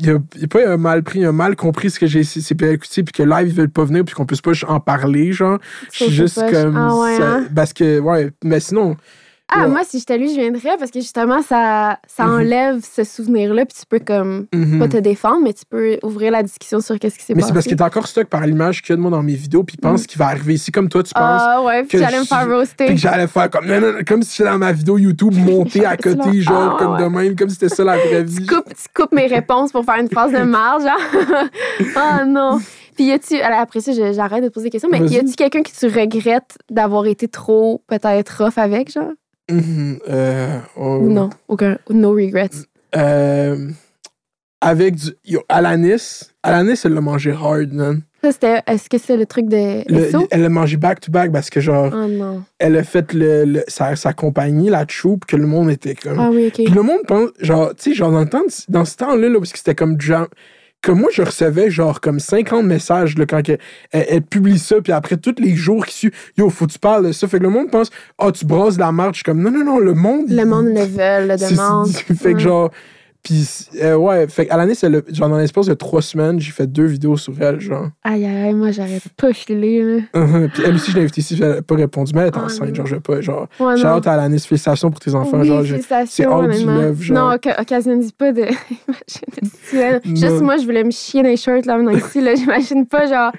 Il 0.00 0.10
a, 0.10 0.18
il 0.36 0.44
a 0.44 0.48
pas 0.48 0.68
un 0.68 0.76
mal 0.76 1.04
pris, 1.04 1.20
il 1.20 1.24
a 1.24 1.30
mal 1.32 1.54
compris 1.54 1.88
ce 1.90 2.00
que 2.00 2.06
j'ai 2.06 2.20
essayé 2.20 2.72
écouté, 2.72 3.04
puis 3.04 3.12
que 3.12 3.22
live, 3.22 3.48
ils 3.48 3.54
veulent 3.54 3.70
pas 3.70 3.84
venir, 3.84 4.04
puis 4.04 4.14
qu'on 4.14 4.26
puisse 4.26 4.40
pas 4.40 4.50
en 4.66 4.80
parler, 4.80 5.32
genre. 5.32 5.58
Je 5.92 5.96
suis 5.96 6.04
c'est 6.06 6.10
juste 6.10 6.40
poche. 6.40 6.50
comme. 6.50 6.76
Ah 6.76 6.96
ouais, 6.96 7.16
ça- 7.16 7.32
hein? 7.36 7.46
Parce 7.54 7.72
que, 7.72 8.00
ouais, 8.00 8.30
mais 8.42 8.58
sinon. 8.60 8.96
Ah, 9.52 9.64
Ouais. 9.64 9.68
moi, 9.68 9.80
si 9.84 9.98
j'étais 9.98 10.16
lui, 10.16 10.28
je 10.34 10.40
viendrais 10.40 10.76
parce 10.78 10.90
que 10.90 11.00
justement, 11.00 11.42
ça, 11.42 11.98
ça 12.08 12.24
Mhm. 12.24 12.34
enlève 12.34 12.80
ce 12.82 13.04
souvenir-là, 13.04 13.66
puis 13.66 13.76
tu 13.78 13.86
peux 13.86 13.98
comme 13.98 14.46
mhm. 14.54 14.78
pas 14.78 14.88
te 14.88 14.96
défendre, 14.96 15.40
mais 15.44 15.52
tu 15.52 15.64
peux 15.68 15.98
ouvrir 16.02 16.32
la 16.32 16.42
discussion 16.42 16.80
sur 16.80 16.98
qu'est-ce 16.98 17.18
qui 17.18 17.24
s'est 17.24 17.34
Mais 17.34 17.40
passé. 17.42 17.48
c'est 17.48 17.54
parce 17.54 17.66
qu'il 17.66 17.76
est 17.76 17.82
encore 17.82 18.06
stuck 18.06 18.26
par 18.28 18.40
l'image 18.46 18.80
qu'il 18.80 18.90
y 18.90 18.92
a 18.94 18.96
de 18.96 19.02
moi 19.02 19.10
dans 19.10 19.22
mes 19.22 19.34
vidéos, 19.34 19.62
puis 19.62 19.76
il 19.78 19.80
pense 19.82 20.06
qu'il 20.06 20.18
va 20.18 20.28
arriver 20.28 20.54
ici 20.54 20.72
comme 20.72 20.88
toi, 20.88 21.02
tu 21.02 21.12
penses. 21.12 21.42
Ah 21.44 21.62
ouais, 21.62 21.84
puis 21.84 21.98
j'allais 21.98 22.20
me 22.20 22.24
faire 22.24 22.48
roaster. 22.48 22.86
Puis 22.86 22.96
j'allais 22.98 23.26
faire 23.26 23.50
comme, 23.50 23.66
non, 23.66 23.80
non, 23.80 23.92
non, 23.92 23.98
comme 24.08 24.22
si 24.22 24.34
j'étais 24.38 24.48
dans 24.50 24.58
ma 24.58 24.72
vidéo 24.72 24.96
YouTube 24.98 25.34
montée 25.36 25.84
à 25.84 25.96
côté, 25.98 26.40
genre, 26.40 26.76
Ah, 26.80 26.82
comme 26.82 26.96
de 26.96 27.04
même, 27.16 27.36
comme 27.36 27.50
si 27.50 27.56
c'était 27.56 27.74
ça 27.74 27.84
la 27.84 27.98
vraie 27.98 28.22
vie. 28.24 28.46
tu, 28.46 28.54
coupes, 28.54 28.68
tu 28.74 28.88
coupes 29.02 29.12
mes 29.12 29.26
réponses 29.26 29.72
pour 29.72 29.84
faire 29.84 29.96
une 30.00 30.08
phrase 30.08 30.32
de 30.32 30.38
marge, 30.42 30.82
genre. 30.84 31.44
oh 31.96 32.24
non. 32.26 32.60
Puis 32.96 33.06
y 33.06 33.12
a-tu, 33.12 33.40
après 33.40 33.80
ça, 33.80 33.92
j'arrête 34.12 34.42
de 34.42 34.48
te 34.48 34.54
poser 34.54 34.66
des 34.66 34.70
questions, 34.70 34.88
mais 34.90 35.00
y 35.00 35.18
a-tu 35.18 35.34
quelqu'un 35.34 35.62
que 35.62 35.70
tu 35.70 35.86
regrettes 35.86 36.56
d'avoir 36.70 37.06
été 37.06 37.28
trop, 37.28 37.82
peut-être, 37.88 38.42
rough 38.44 38.56
avec, 38.56 38.90
genre? 38.90 39.10
Mhm, 39.50 39.98
euh, 40.08 40.58
oh. 40.76 41.00
Non? 41.02 41.30
Aucun. 41.48 41.78
No 41.90 42.12
regrets. 42.12 42.48
Euh, 42.96 43.68
avec 44.60 44.94
du. 44.96 45.10
Yo, 45.24 45.42
Alanis. 45.48 46.30
Alanis, 46.42 46.80
elle 46.84 46.94
l'a 46.94 47.00
mangé 47.00 47.32
hard, 47.32 47.72
man. 47.72 48.02
Ça, 48.22 48.32
c'était, 48.32 48.62
est-ce 48.66 48.88
que 48.88 48.96
c'est 48.96 49.18
le 49.18 49.26
truc 49.26 49.48
de 49.48 49.82
Le- 49.92 50.26
elle 50.30 50.40
l'a 50.42 50.48
mangé 50.48 50.78
back-to-back 50.78 51.30
parce 51.30 51.50
que, 51.50 51.60
genre, 51.60 51.92
Oh 51.94 52.06
non. 52.08 52.42
elle 52.58 52.76
a 52.76 52.82
fait 52.82 53.12
le, 53.12 53.44
le- 53.44 53.64
sa, 53.68 53.96
sa 53.96 54.14
compagnie, 54.14 54.70
la 54.70 54.86
Troupe, 54.86 55.26
que 55.26 55.36
le 55.36 55.46
monde 55.46 55.70
était 55.70 55.94
comme. 55.94 56.18
Ah 56.18 56.30
oui, 56.32 56.46
OK. 56.46 56.54
Puis 56.64 56.66
le 56.74 56.82
monde 56.82 57.00
pense, 57.06 57.28
genre, 57.40 57.74
tu 57.74 57.90
sais, 57.90 57.94
genre, 57.94 58.10
dans, 58.12 58.20
le 58.20 58.28
temps, 58.28 58.40
dans 58.68 58.86
ce 58.86 58.96
temps-là, 58.96 59.28
là, 59.28 59.38
parce 59.38 59.52
que 59.52 59.58
c'était 59.58 59.74
comme 59.74 60.00
genre. 60.00 60.28
Comme 60.84 61.00
moi, 61.00 61.08
je 61.12 61.22
recevais 61.22 61.70
genre 61.70 62.00
comme 62.00 62.20
50 62.20 62.64
messages 62.64 63.16
là, 63.16 63.24
quand 63.26 63.40
elle, 63.48 63.58
elle 63.90 64.22
publie 64.22 64.58
ça, 64.58 64.76
puis 64.82 64.92
après, 64.92 65.16
tous 65.16 65.36
les 65.38 65.54
jours 65.56 65.86
qui 65.86 65.94
suivent, 65.94 66.12
yo, 66.36 66.50
faut 66.50 66.66
que 66.66 66.72
tu 66.72 66.78
parles 66.78 67.06
de 67.06 67.12
ça. 67.12 67.26
Fait 67.26 67.38
que 67.38 67.42
le 67.42 67.48
monde 67.50 67.70
pense, 67.70 67.90
ah, 68.18 68.30
tu 68.32 68.44
brasses 68.44 68.76
la 68.78 68.92
marche. 68.92 69.14
Je 69.14 69.16
suis 69.18 69.24
comme, 69.24 69.40
non, 69.40 69.50
non, 69.50 69.64
non, 69.64 69.78
le 69.78 69.94
monde. 69.94 70.26
Le 70.28 70.44
monde 70.44 70.66
le 70.66 70.82
veut, 70.84 71.26
le 71.28 71.36
demande. 71.50 71.88
Fait 71.90 72.32
que 72.32 72.36
Ouais. 72.36 72.40
genre. 72.40 72.70
Puis, 73.24 73.48
euh, 73.82 73.94
ouais, 73.96 74.28
fait 74.28 74.44
qu'à 74.44 74.58
l'année, 74.58 74.74
c'est 74.74 74.90
le- 74.90 75.02
genre, 75.10 75.30
dans 75.30 75.38
l'espace 75.38 75.64
de 75.64 75.72
trois 75.72 76.02
semaines, 76.02 76.38
j'ai 76.38 76.52
fait 76.52 76.66
deux 76.66 76.84
vidéos 76.84 77.16
sur 77.16 77.32
elle, 77.40 77.58
genre. 77.58 77.88
Aïe, 78.04 78.22
aïe, 78.26 78.36
aïe, 78.48 78.52
moi, 78.54 78.70
j'arrête 78.70 79.02
pas, 79.16 79.32
suis 79.32 79.54
là. 79.54 80.00
Puis 80.52 80.62
elle 80.62 80.74
aussi, 80.74 80.90
je 80.90 80.96
l'ai 80.96 81.02
invitée 81.04 81.22
ici, 81.22 81.38
elle 81.40 81.48
n'a 81.48 81.62
pas 81.62 81.74
répondu, 81.74 82.12
mais 82.14 82.20
elle 82.20 82.26
est 82.28 82.32
Ah, 82.36 82.44
enceinte, 82.44 82.74
genre, 82.74 82.86
je 82.86 82.96
vais 82.96 83.00
pas, 83.00 83.22
genre. 83.22 83.48
Ouais, 83.58 83.78
Shout 83.78 83.86
out 83.86 84.06
à 84.06 84.16
l'année, 84.18 84.38
félicitations 84.38 84.90
pour 84.90 85.00
tes 85.00 85.14
enfants, 85.14 85.40
oui, 85.40 85.46
genre. 85.46 85.62
c'est 86.06 86.26
hors 86.26 86.46
du 86.46 86.66
love, 86.66 87.00
genre. 87.00 87.30
Non, 87.30 87.52
occasionne 87.58 88.02
pas 88.12 88.30
de. 88.32 88.42
Imagine- 89.72 90.16
Juste 90.16 90.40
moi, 90.42 90.58
je 90.58 90.64
voulais 90.64 90.84
me 90.84 90.90
chier 90.90 91.22
dans 91.22 91.28
les 91.30 91.36
shirts 91.38 91.64
là, 91.66 91.78
maintenant 91.78 91.96
ici. 91.96 92.20
Là, 92.20 92.34
j'imagine 92.36 92.86
pas, 92.86 93.06
genre, 93.06 93.32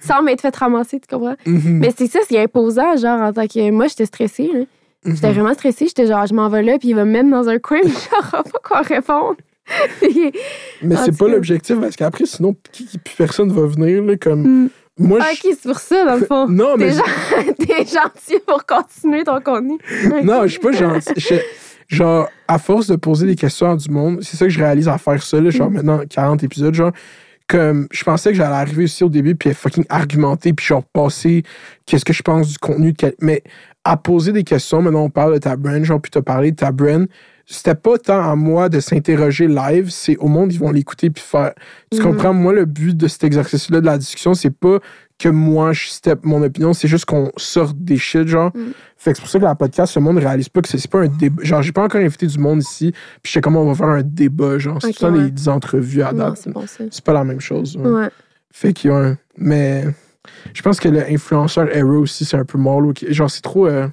sans 0.00 0.22
m'être 0.22 0.40
fait 0.40 0.56
ramasser, 0.56 0.98
tu 0.98 1.14
comprends? 1.14 1.36
Mhm. 1.46 1.78
Mais 1.80 1.92
c'est 1.96 2.06
ça, 2.06 2.20
c'est 2.26 2.40
imposant, 2.42 2.96
genre, 2.96 3.20
en 3.20 3.32
tant 3.34 3.46
que. 3.46 3.70
Moi, 3.70 3.86
j'étais 3.88 4.06
stressée, 4.06 4.50
là. 4.52 4.60
J'étais 5.06 5.28
Mhm. 5.28 5.32
vraiment 5.34 5.54
stressée. 5.54 5.86
J'étais 5.86 6.06
genre, 6.06 6.26
je 6.26 6.34
m'en 6.34 6.48
vais 6.48 6.62
là, 6.62 6.78
puis 6.78 6.88
il 6.88 6.94
va 6.94 7.04
me 7.04 7.12
mettre 7.12 7.30
dans 7.30 7.48
un 7.48 7.58
coin, 7.58 7.80
puis 7.84 7.92
j'aurai 7.92 8.42
pas 8.42 8.58
quoi 8.62 8.80
répondre. 8.82 9.36
Mais 10.82 10.96
c'est 10.96 11.16
pas 11.16 11.28
l'objectif 11.28 11.78
parce 11.80 11.96
qu'après, 11.96 12.26
sinon, 12.26 12.54
qui, 12.72 12.86
personne 13.16 13.50
va 13.52 13.66
venir. 13.66 14.02
Là, 14.04 14.16
comme, 14.16 14.42
Hmm. 14.64 14.68
moi, 14.98 15.18
Ah, 15.22 15.30
je- 15.34 15.40
c'est 15.42 15.62
pour 15.68 15.78
ça, 15.78 16.04
dans 16.04 16.16
le 16.16 16.24
fond. 16.26 16.48
Non, 16.48 16.76
mais 16.76 16.88
T'es 16.90 16.94
gen- 16.94 17.54
T'es 17.58 17.84
gentil 17.86 18.40
pour 18.46 18.64
continuer 18.66 19.24
ton 19.24 19.40
contenu. 19.40 19.78
non, 20.24 20.42
je 20.42 20.48
suis 20.48 20.60
pas 20.60 20.72
gentil. 20.72 21.12
Genre, 21.88 22.28
à 22.48 22.58
force 22.58 22.88
de 22.88 22.96
poser 22.96 23.26
des 23.26 23.36
questions 23.36 23.70
à 23.70 23.76
du 23.76 23.88
monde, 23.90 24.18
c'est 24.22 24.36
ça 24.36 24.44
que 24.46 24.50
je 24.50 24.58
réalise 24.58 24.88
à 24.88 24.98
faire 24.98 25.22
ça. 25.22 25.40
Là, 25.40 25.50
genre, 25.50 25.70
Mm. 25.70 25.74
maintenant, 25.74 26.00
40 26.08 26.42
épisodes, 26.42 26.74
genre, 26.74 26.90
comme 27.48 27.86
je 27.92 28.02
pensais 28.02 28.30
que 28.30 28.36
j'allais 28.36 28.56
arriver 28.56 28.84
aussi 28.84 29.04
au 29.04 29.08
début, 29.08 29.36
puis 29.36 29.54
fucking 29.54 29.84
argumenter, 29.88 30.52
puis 30.52 30.66
genre, 30.66 30.82
passer 30.82 31.44
qu'est-ce 31.86 32.04
que 32.04 32.12
je 32.12 32.22
pense 32.22 32.48
du 32.48 32.58
contenu. 32.58 32.90
De 32.92 32.96
quel- 32.96 33.14
Mais 33.20 33.44
à 33.90 33.96
poser 33.96 34.32
des 34.32 34.44
questions, 34.44 34.82
maintenant, 34.82 35.02
on 35.04 35.10
parle 35.10 35.34
de 35.34 35.38
ta 35.38 35.56
brand, 35.56 35.82
genre, 35.84 36.00
puis 36.00 36.10
t'as 36.10 36.22
parlé 36.22 36.50
de 36.50 36.56
ta 36.56 36.72
brand. 36.72 37.06
C'était 37.48 37.76
pas 37.76 37.96
tant 37.96 38.28
à 38.28 38.34
moi 38.34 38.68
de 38.68 38.80
s'interroger 38.80 39.46
live, 39.46 39.88
c'est 39.90 40.16
au 40.16 40.26
monde, 40.26 40.52
ils 40.52 40.58
vont 40.58 40.72
l'écouter 40.72 41.10
puis 41.10 41.22
faire. 41.22 41.52
Tu 41.92 41.98
Mhm. 41.98 42.04
comprends? 42.04 42.34
Moi, 42.34 42.52
le 42.52 42.64
but 42.64 42.96
de 42.96 43.06
cet 43.06 43.22
exercice-là, 43.22 43.80
de 43.80 43.86
la 43.86 43.98
discussion, 43.98 44.34
c'est 44.34 44.50
pas 44.50 44.80
que 45.18 45.28
moi, 45.28 45.72
je 45.72 45.86
step 45.86 46.24
mon 46.24 46.42
opinion, 46.42 46.72
c'est 46.72 46.88
juste 46.88 47.04
qu'on 47.04 47.30
sorte 47.36 47.76
des 47.78 47.96
shit, 47.98 48.26
genre. 48.26 48.50
Mhm. 48.54 48.72
Fait 48.96 49.12
que 49.12 49.16
c'est 49.18 49.22
pour 49.22 49.30
ça 49.30 49.38
que 49.38 49.44
la 49.44 49.54
podcast, 49.54 49.94
le 49.94 50.02
monde 50.02 50.18
réalise 50.18 50.48
pas 50.48 50.60
que 50.60 50.68
c'est 50.68 50.90
pas 50.90 51.02
un 51.02 51.06
débat. 51.08 51.42
Genre, 51.44 51.62
j'ai 51.62 51.70
pas 51.72 51.84
encore 51.84 52.00
invité 52.00 52.26
du 52.26 52.38
monde 52.38 52.60
ici, 52.62 52.90
puis 53.22 53.30
je 53.30 53.32
sais 53.34 53.40
comment 53.40 53.62
on 53.62 53.66
va 53.68 53.74
faire 53.76 53.86
un 53.88 54.02
débat, 54.02 54.58
genre. 54.58 54.78
C'est 54.80 54.88
Ok, 54.88 54.94
tout 54.94 54.98
ça 55.00 55.10
ouais. 55.12 55.22
des, 55.26 55.30
des 55.30 55.48
entrevues 55.48 56.02
à 56.02 56.12
date. 56.12 56.38
c'est 56.38 56.50
bon, 56.52 56.64
pas 57.04 57.12
la 57.12 57.22
même 57.24 57.40
chose. 57.40 57.76
ouais. 57.76 57.88
Ouais. 57.88 58.08
Fait 58.50 58.72
qu'il 58.72 58.90
y 58.90 58.92
a 58.92 58.96
un. 58.96 59.16
Mais 59.38 59.84
je 60.54 60.62
pense 60.62 60.80
que 60.80 60.88
l'influenceur 60.88 61.68
era 61.74 61.88
aussi, 61.98 62.24
c'est 62.24 62.36
un 62.36 62.44
peu 62.44 62.58
qui- 62.92 63.12
Genre, 63.12 63.30
c'est 63.30 63.42
trop. 63.42 63.66
euh, 63.66 63.88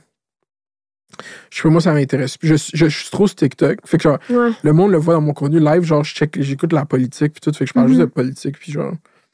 Je 1.52 1.58
sais 1.58 1.64
pas, 1.64 1.70
moi, 1.70 1.82
ça 1.82 1.94
m'intéresse. 1.94 2.38
Je, 2.42 2.56
je, 2.56 2.74
je 2.74 2.88
suis 2.88 3.12
trop 3.12 3.28
sur 3.28 3.36
TikTok. 3.36 3.78
Fait 3.86 3.98
que 3.98 4.04
genre, 4.04 4.18
Ouais. 4.30 4.50
le 4.64 4.74
monde 4.74 4.92
le 4.92 4.98
voit 4.98 5.14
dans 5.14 5.22
mon 5.22 5.34
contenu 5.34 5.60
live. 5.60 5.84
Genre, 5.84 6.04
je 6.04 6.14
check, 6.14 6.42
j'écoute 6.42 6.74
la 6.74 6.86
politique, 6.86 7.34
puis 7.34 7.42
tout. 7.42 7.54
Fait 7.56 7.66
que 7.66 7.70
je 7.70 7.74
parle 7.74 7.86
Mhm. 7.86 7.94
juste 7.94 8.02
de 8.02 8.06
politique, 8.06 8.58
puis 8.58 8.72
genre. 8.72 8.94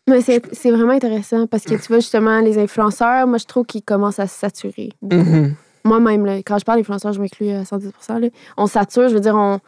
Mais 0.09 0.21
c'est 0.21 0.71
vraiment 0.71 0.91
intéressant 0.93 1.45
parce 1.47 1.63
que 1.63 1.75
tu 1.75 1.87
vois, 1.87 1.97
justement, 1.99 2.41
les 2.41 2.57
influenceurs, 2.57 3.27
moi, 3.27 3.37
je 3.37 3.45
trouve 3.45 3.65
qu'ils 3.65 3.83
commencent 3.83 4.19
à 4.19 4.27
se 4.27 4.37
saturer. 4.37 4.89
Mhm. 5.01 5.53
Moi-même, 5.85 6.25
quand 6.45 6.57
je 6.57 6.65
parle 6.65 6.79
d'influenceurs, 6.79 7.13
je 7.13 7.21
m'inclus 7.21 7.49
à 7.51 7.63
110 7.63 7.91
là. 8.09 8.27
On 8.57 8.67
sature, 8.67 9.07
je 9.07 9.13
veux 9.13 9.21
dire, 9.21 9.35
on, 9.35 9.59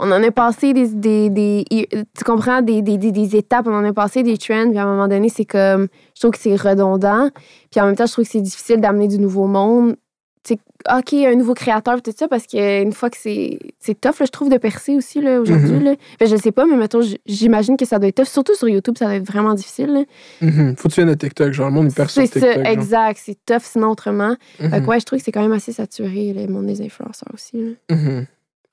on 0.00 0.10
en 0.10 0.22
a 0.22 0.30
passé 0.30 0.72
des. 0.72 0.88
des, 0.88 1.30
des- 1.30 1.64
tu 1.70 2.24
comprends, 2.24 2.62
des, 2.62 2.82
des, 2.82 2.98
des, 2.98 3.12
des 3.12 3.36
étapes, 3.36 3.66
on 3.68 3.74
en 3.74 3.84
a 3.84 3.92
passé 3.92 4.22
des 4.22 4.36
trends, 4.38 4.68
puis 4.70 4.78
à 4.78 4.82
un 4.84 4.86
moment 4.86 5.08
donné, 5.08 5.28
c'est 5.28 5.44
comme. 5.44 5.88
Je 6.14 6.20
trouve 6.20 6.32
que 6.32 6.38
c'est 6.38 6.56
redondant. 6.56 7.30
Puis 7.70 7.80
en 7.80 7.86
même 7.86 7.96
temps, 7.96 8.06
je 8.06 8.12
trouve 8.12 8.24
que 8.24 8.30
c'est 8.30 8.40
difficile 8.40 8.80
d'amener 8.80 9.08
du 9.08 9.18
nouveau 9.18 9.46
monde. 9.46 9.96
Tu 10.42 10.54
sais, 10.54 10.60
OK, 10.96 11.12
un 11.12 11.34
nouveau 11.34 11.52
créateur, 11.52 12.00
tout 12.00 12.12
ça, 12.16 12.26
parce 12.26 12.46
qu'une 12.46 12.92
fois 12.92 13.10
que 13.10 13.18
c'est. 13.18 13.58
C'est 13.78 14.00
tough, 14.00 14.20
là, 14.20 14.26
je 14.26 14.30
trouve, 14.30 14.48
de 14.48 14.56
percer 14.56 14.96
aussi, 14.96 15.20
là, 15.20 15.38
aujourd'hui. 15.38 15.72
Mhm. 15.76 15.84
là. 15.84 15.94
Ben, 16.18 16.26
je 16.26 16.36
sais 16.36 16.50
pas, 16.50 16.64
mais 16.64 16.76
mettons, 16.76 17.00
j'imagine 17.26 17.76
que 17.76 17.84
ça 17.84 17.98
doit 17.98 18.08
être 18.08 18.16
tough. 18.16 18.26
Surtout 18.28 18.54
sur 18.54 18.66
YouTube, 18.68 18.96
ça 18.96 19.04
doit 19.04 19.16
être 19.16 19.26
vraiment 19.30 19.52
difficile. 19.52 19.92
là. 19.92 20.02
Mhm. 20.40 20.76
Faut 20.78 20.88
que 20.88 20.94
tu 20.94 21.00
viennes 21.02 21.10
de 21.10 21.18
TikTok. 21.18 21.52
Genre, 21.52 21.68
le 21.68 21.74
monde, 21.74 21.86
il 21.88 21.92
sur 21.92 22.08
C'est 22.08 22.22
TikTok. 22.22 22.42
ça, 22.42 22.54
genre. 22.54 22.66
exact. 22.66 23.20
C'est 23.22 23.36
tough, 23.44 23.60
sinon 23.64 23.90
autrement. 23.90 24.34
Fait 24.56 24.68
Mhm. 24.68 24.80
que 24.82 24.86
ouais, 24.90 25.00
je 25.00 25.04
trouve 25.04 25.18
que 25.18 25.24
c'est 25.26 25.32
quand 25.32 25.42
même 25.42 25.52
assez 25.52 25.72
saturé, 25.72 26.32
le 26.34 26.46
monde 26.50 26.66
des 26.66 26.80
influenceurs 26.80 27.28
aussi. 27.34 27.76
là. 27.90 27.96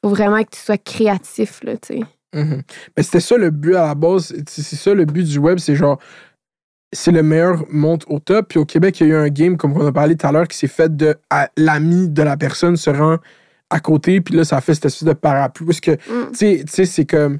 Faut 0.08 0.16
vraiment 0.16 0.42
que 0.44 0.50
tu 0.52 0.60
sois 0.60 0.78
créatif, 0.78 1.60
là, 1.64 1.76
tu 1.78 1.98
sais. 1.98 2.04
Mhm. 2.34 2.62
Mais 2.96 3.04
c'était 3.04 3.20
ça 3.20 3.38
le 3.38 3.50
but 3.50 3.76
à 3.76 3.88
la 3.88 3.96
base. 3.96 4.34
C'est 4.48 4.76
ça 4.76 4.94
le 4.94 5.04
but 5.06 5.24
du 5.24 5.38
web. 5.38 5.58
C'est 5.60 5.76
genre, 5.76 6.00
c'est 6.94 7.12
le 7.12 7.24
meilleur 7.24 7.66
monte 7.70 8.04
au 8.08 8.20
top. 8.20 8.48
Puis 8.50 8.60
au 8.60 8.66
Québec, 8.66 9.00
il 9.02 9.08
y 9.08 9.12
a 9.12 9.16
eu 9.16 9.18
un 9.18 9.30
game, 9.30 9.58
comme 9.58 9.74
on 9.74 9.86
a 9.86 9.92
parlé 9.92 10.16
tout 10.16 10.28
à 10.28 10.32
l'heure, 10.32 10.48
qui 10.48 10.58
s'est 10.58 10.68
fait 10.68 10.96
de 10.96 11.16
à- 11.30 11.50
l'ami 11.58 12.08
de 12.10 12.22
la 12.24 12.38
personne 12.38 12.78
se 12.78 12.90
rend 12.90 13.18
à 13.70 13.80
côté. 13.82 14.22
Puis 14.22 14.36
là, 14.36 14.44
ça 14.46 14.58
a 14.58 14.62
fait 14.62 14.76
cette 14.76 14.86
espèce 14.86 15.04
de 15.04 15.14
parapluie. 15.14 15.66
Parce 15.68 15.82
que, 15.82 15.92
Mm. 15.92 16.32
tu 16.38 16.64
sais, 16.68 16.86
c'est 16.86 17.06
comme. 17.06 17.40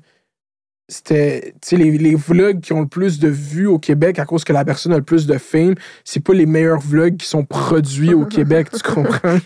C'était 0.90 1.54
tu 1.62 1.70
sais 1.70 1.76
les, 1.76 1.98
les 1.98 2.16
vlogs 2.16 2.62
qui 2.62 2.72
ont 2.72 2.80
le 2.82 2.88
plus 2.88 3.20
de 3.20 3.28
vues 3.28 3.68
au 3.68 3.78
Québec 3.78 4.20
à 4.20 4.26
cause 4.26 4.46
que 4.46 4.54
la 4.54 4.64
personne 4.64 4.94
a 4.94 4.98
le 4.98 5.04
plus 5.04 5.28
de 5.28 5.38
fame 5.38 5.76
c'est 6.06 6.22
pas 6.22 6.34
les 6.34 6.46
meilleurs 6.46 6.80
vlogs 6.80 7.18
qui 7.18 7.28
sont 7.28 7.44
produits 7.44 8.14
au 8.14 8.26
Québec 8.26 8.70
tu 8.72 8.82
comprends? 8.94 9.38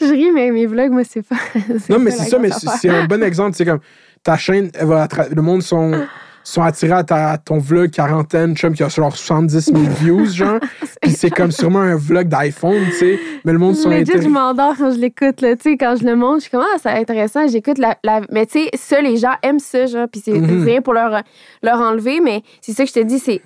Je 0.00 0.12
ris 0.12 0.30
mais 0.32 0.52
mes 0.52 0.66
vlogs 0.66 0.92
moi 0.92 1.02
c'est 1.08 1.22
pas 1.22 1.36
non 1.88 1.98
mais 1.98 2.12
c'est 2.12 2.30
ça 2.30 2.38
mais 2.38 2.50
c'est 2.80 2.90
un 2.90 3.06
bon 3.06 3.22
exemple 3.22 3.56
c'est 3.56 3.64
comme 3.64 3.80
ta 4.22 4.36
chaîne 4.36 4.70
elle 4.74 4.86
va 4.86 5.08
le 5.34 5.42
monde 5.42 5.62
sont 5.62 6.06
sont 6.50 6.62
attirés 6.62 6.92
à, 6.94 7.04
ta- 7.04 7.30
à 7.32 7.38
ton 7.38 7.58
vlog 7.58 7.90
quarantaine 7.90 8.56
chum 8.56 8.72
qui 8.74 8.82
a 8.82 8.88
genre 8.88 9.14
70 9.14 9.66
000 9.66 9.78
views 10.00 10.26
genre 10.26 10.58
puis 11.02 11.10
c'est 11.12 11.30
comme 11.30 11.50
sûrement 11.52 11.80
un 11.80 11.96
vlog 11.96 12.28
d'iPhone 12.28 12.82
tu 12.90 12.92
sais 12.92 13.18
mais 13.44 13.52
le 13.52 13.58
monde 13.58 13.76
sont 13.76 13.90
Legit, 13.90 14.04
intér- 14.12 14.22
je 14.22 14.28
m'endors 14.28 14.74
quand 14.76 14.90
je 14.92 14.98
l'écoute, 14.98 15.40
là. 15.40 15.54
Tu 15.56 15.62
sais, 15.70 15.76
quand 15.76 15.94
je 16.00 16.04
le 16.04 16.16
montre, 16.16 16.38
je 16.38 16.40
suis 16.42 16.50
comme, 16.50 16.64
ah, 16.64 16.76
c'est 16.82 16.90
intéressant, 16.90 17.46
j'écoute 17.46 17.78
la, 17.78 17.96
la- 18.04 18.20
Mais 18.30 18.44
tu 18.46 18.64
sais, 18.64 18.70
ça, 18.74 19.00
les 19.00 19.16
gens 19.16 19.32
aiment 19.42 19.60
ça, 19.60 19.86
genre, 19.86 20.06
puis 20.10 20.20
c'est 20.24 20.32
Mhm. 20.32 20.64
rien 20.64 20.80
pour 20.82 20.92
leur, 20.92 21.22
leur 21.62 21.80
enlever, 21.80 22.20
mais 22.20 22.42
c'est 22.60 22.72
ça 22.72 22.82
que 22.84 22.88
je 22.90 22.94
te 22.94 23.00
dis, 23.04 23.18
c'est- 23.20 23.40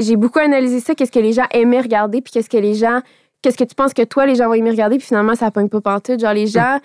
J'ai 0.00 0.16
beaucoup 0.16 0.40
analysé 0.40 0.80
ça, 0.80 0.94
qu'est-ce 0.94 1.12
que 1.12 1.20
les 1.20 1.32
gens 1.32 1.44
aimaient 1.52 1.80
regarder, 1.80 2.20
puis 2.20 2.32
qu'est-ce 2.32 2.50
que 2.50 2.56
les 2.56 2.74
gens. 2.74 3.00
Qu'est-ce 3.40 3.56
que 3.58 3.64
tu 3.64 3.74
penses 3.74 3.94
que 3.94 4.02
toi, 4.02 4.26
les 4.26 4.34
gens 4.34 4.46
vont 4.48 4.54
aimer 4.54 4.70
regarder, 4.70 4.96
puis 4.98 5.06
finalement, 5.06 5.34
ça 5.36 5.50
pogne 5.50 5.68
pas 5.68 5.80
pantoute. 5.80 6.20
Genre, 6.20 6.32
les 6.34 6.46
gens. 6.46 6.78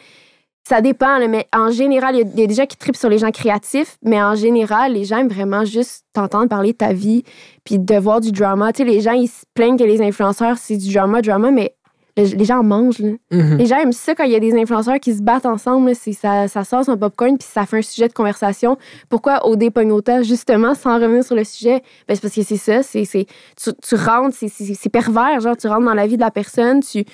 Ça 0.69 0.81
dépend, 0.81 1.17
là, 1.17 1.27
mais 1.27 1.47
en 1.51 1.71
général, 1.71 2.15
il 2.15 2.19
y 2.19 2.21
a- 2.21 2.27
il 2.35 2.39
y, 2.39 2.43
a 2.43 2.47
des 2.47 2.53
gens 2.53 2.67
qui 2.67 2.77
tripent 2.77 2.95
sur 2.95 3.09
les 3.09 3.17
gens 3.17 3.31
créatifs, 3.31 3.97
mais 4.03 4.21
en 4.21 4.35
général, 4.35 4.93
les 4.93 5.03
gens 5.03 5.17
aiment 5.17 5.27
vraiment 5.27 5.65
juste 5.65 6.05
t'entendre 6.13 6.47
parler 6.47 6.73
de 6.73 6.77
ta 6.77 6.93
vie, 6.93 7.23
puis 7.63 7.79
de 7.79 7.95
voir 7.97 8.21
du 8.21 8.31
drama. 8.31 8.71
Tu 8.71 8.83
sais, 8.83 8.89
les 8.89 9.01
gens, 9.01 9.13
ils 9.13 9.27
se 9.27 9.45
plaignent 9.55 9.77
que 9.77 9.83
les 9.83 9.99
influenceurs, 9.99 10.59
c'est 10.59 10.77
du 10.77 10.93
drama, 10.93 11.23
drama, 11.23 11.49
mais 11.49 11.73
le- 12.17 12.35
les 12.35 12.45
gens 12.45 12.59
en 12.59 12.63
mangent, 12.63 12.99
là. 12.99 13.11
Mhm. 13.31 13.57
Les 13.57 13.65
gens 13.65 13.77
aiment 13.77 13.93
ça 13.93 14.13
quand 14.13 14.25
il 14.25 14.31
y 14.31 14.35
a 14.35 14.39
des 14.39 14.53
influenceurs 14.53 14.99
qui 14.99 15.13
se 15.15 15.21
battent 15.23 15.45
ensemble. 15.47 15.87
là. 15.89 15.93
C'est- 15.95 16.11
Ça, 16.13 16.47
ça 16.47 16.63
sort 16.63 16.83
son 16.85 16.97
popcorn 16.97 17.37
puis 17.37 17.47
ça 17.51 17.65
fait 17.65 17.77
un 17.77 17.81
sujet 17.81 18.07
de 18.07 18.13
conversation. 18.13 18.77
Pourquoi 19.09 19.45
au 19.47 19.55
dépognota, 19.55 20.21
justement, 20.21 20.75
sans 20.75 20.95
revenir 20.99 21.23
sur 21.23 21.35
le 21.35 21.45
sujet? 21.45 21.81
Ben, 22.07 22.13
c'est 22.15 22.21
parce 22.21 22.35
que 22.35 22.43
c'est 22.43 22.57
ça. 22.57 22.83
C'est, 22.83 23.05
c'est- 23.05 23.25
tu, 23.59 23.71
tu 23.81 23.95
rentres, 23.95 24.35
c'est, 24.37 24.49
c'est- 24.49 24.73
c'est 24.75 24.89
pervers. 24.89 25.39
Genre, 25.39 25.55
tu 25.57 25.67
rentres 25.67 25.85
dans 25.85 25.93
la 25.95 26.05
vie 26.07 26.17
de 26.17 26.21
la 26.21 26.31
personne, 26.31 26.81
tu, 26.81 27.05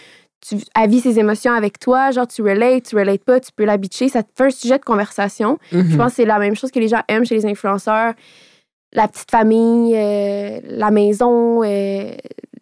tu 0.47 0.57
avis 0.75 0.99
ses 0.99 1.17
émotions 1.19 1.51
avec 1.53 1.79
toi. 1.79 2.11
Genre, 2.11 2.27
tu 2.27 2.41
relates, 2.41 2.83
tu 2.85 2.95
relates 2.95 3.23
pas, 3.23 3.39
tu 3.39 3.51
peux 3.55 3.65
la 3.65 3.77
bitcher. 3.77 4.09
Ça 4.09 4.23
te 4.23 4.29
fait 4.37 4.45
un 4.45 4.49
sujet 4.49 4.77
de 4.77 4.83
conversation. 4.83 5.57
Je 5.71 5.77
Mhm. 5.79 5.97
pense 5.97 6.09
que 6.11 6.15
c'est 6.17 6.25
la 6.25 6.39
même 6.39 6.55
chose 6.55 6.71
que 6.71 6.79
les 6.79 6.87
gens 6.87 7.01
aiment 7.07 7.25
chez 7.25 7.35
les 7.35 7.45
influenceurs. 7.45 8.13
La 8.93 9.07
petite 9.07 9.31
famille, 9.31 9.93
euh, 9.95 10.59
la 10.63 10.91
maison, 10.91 11.63
euh, 11.63 12.11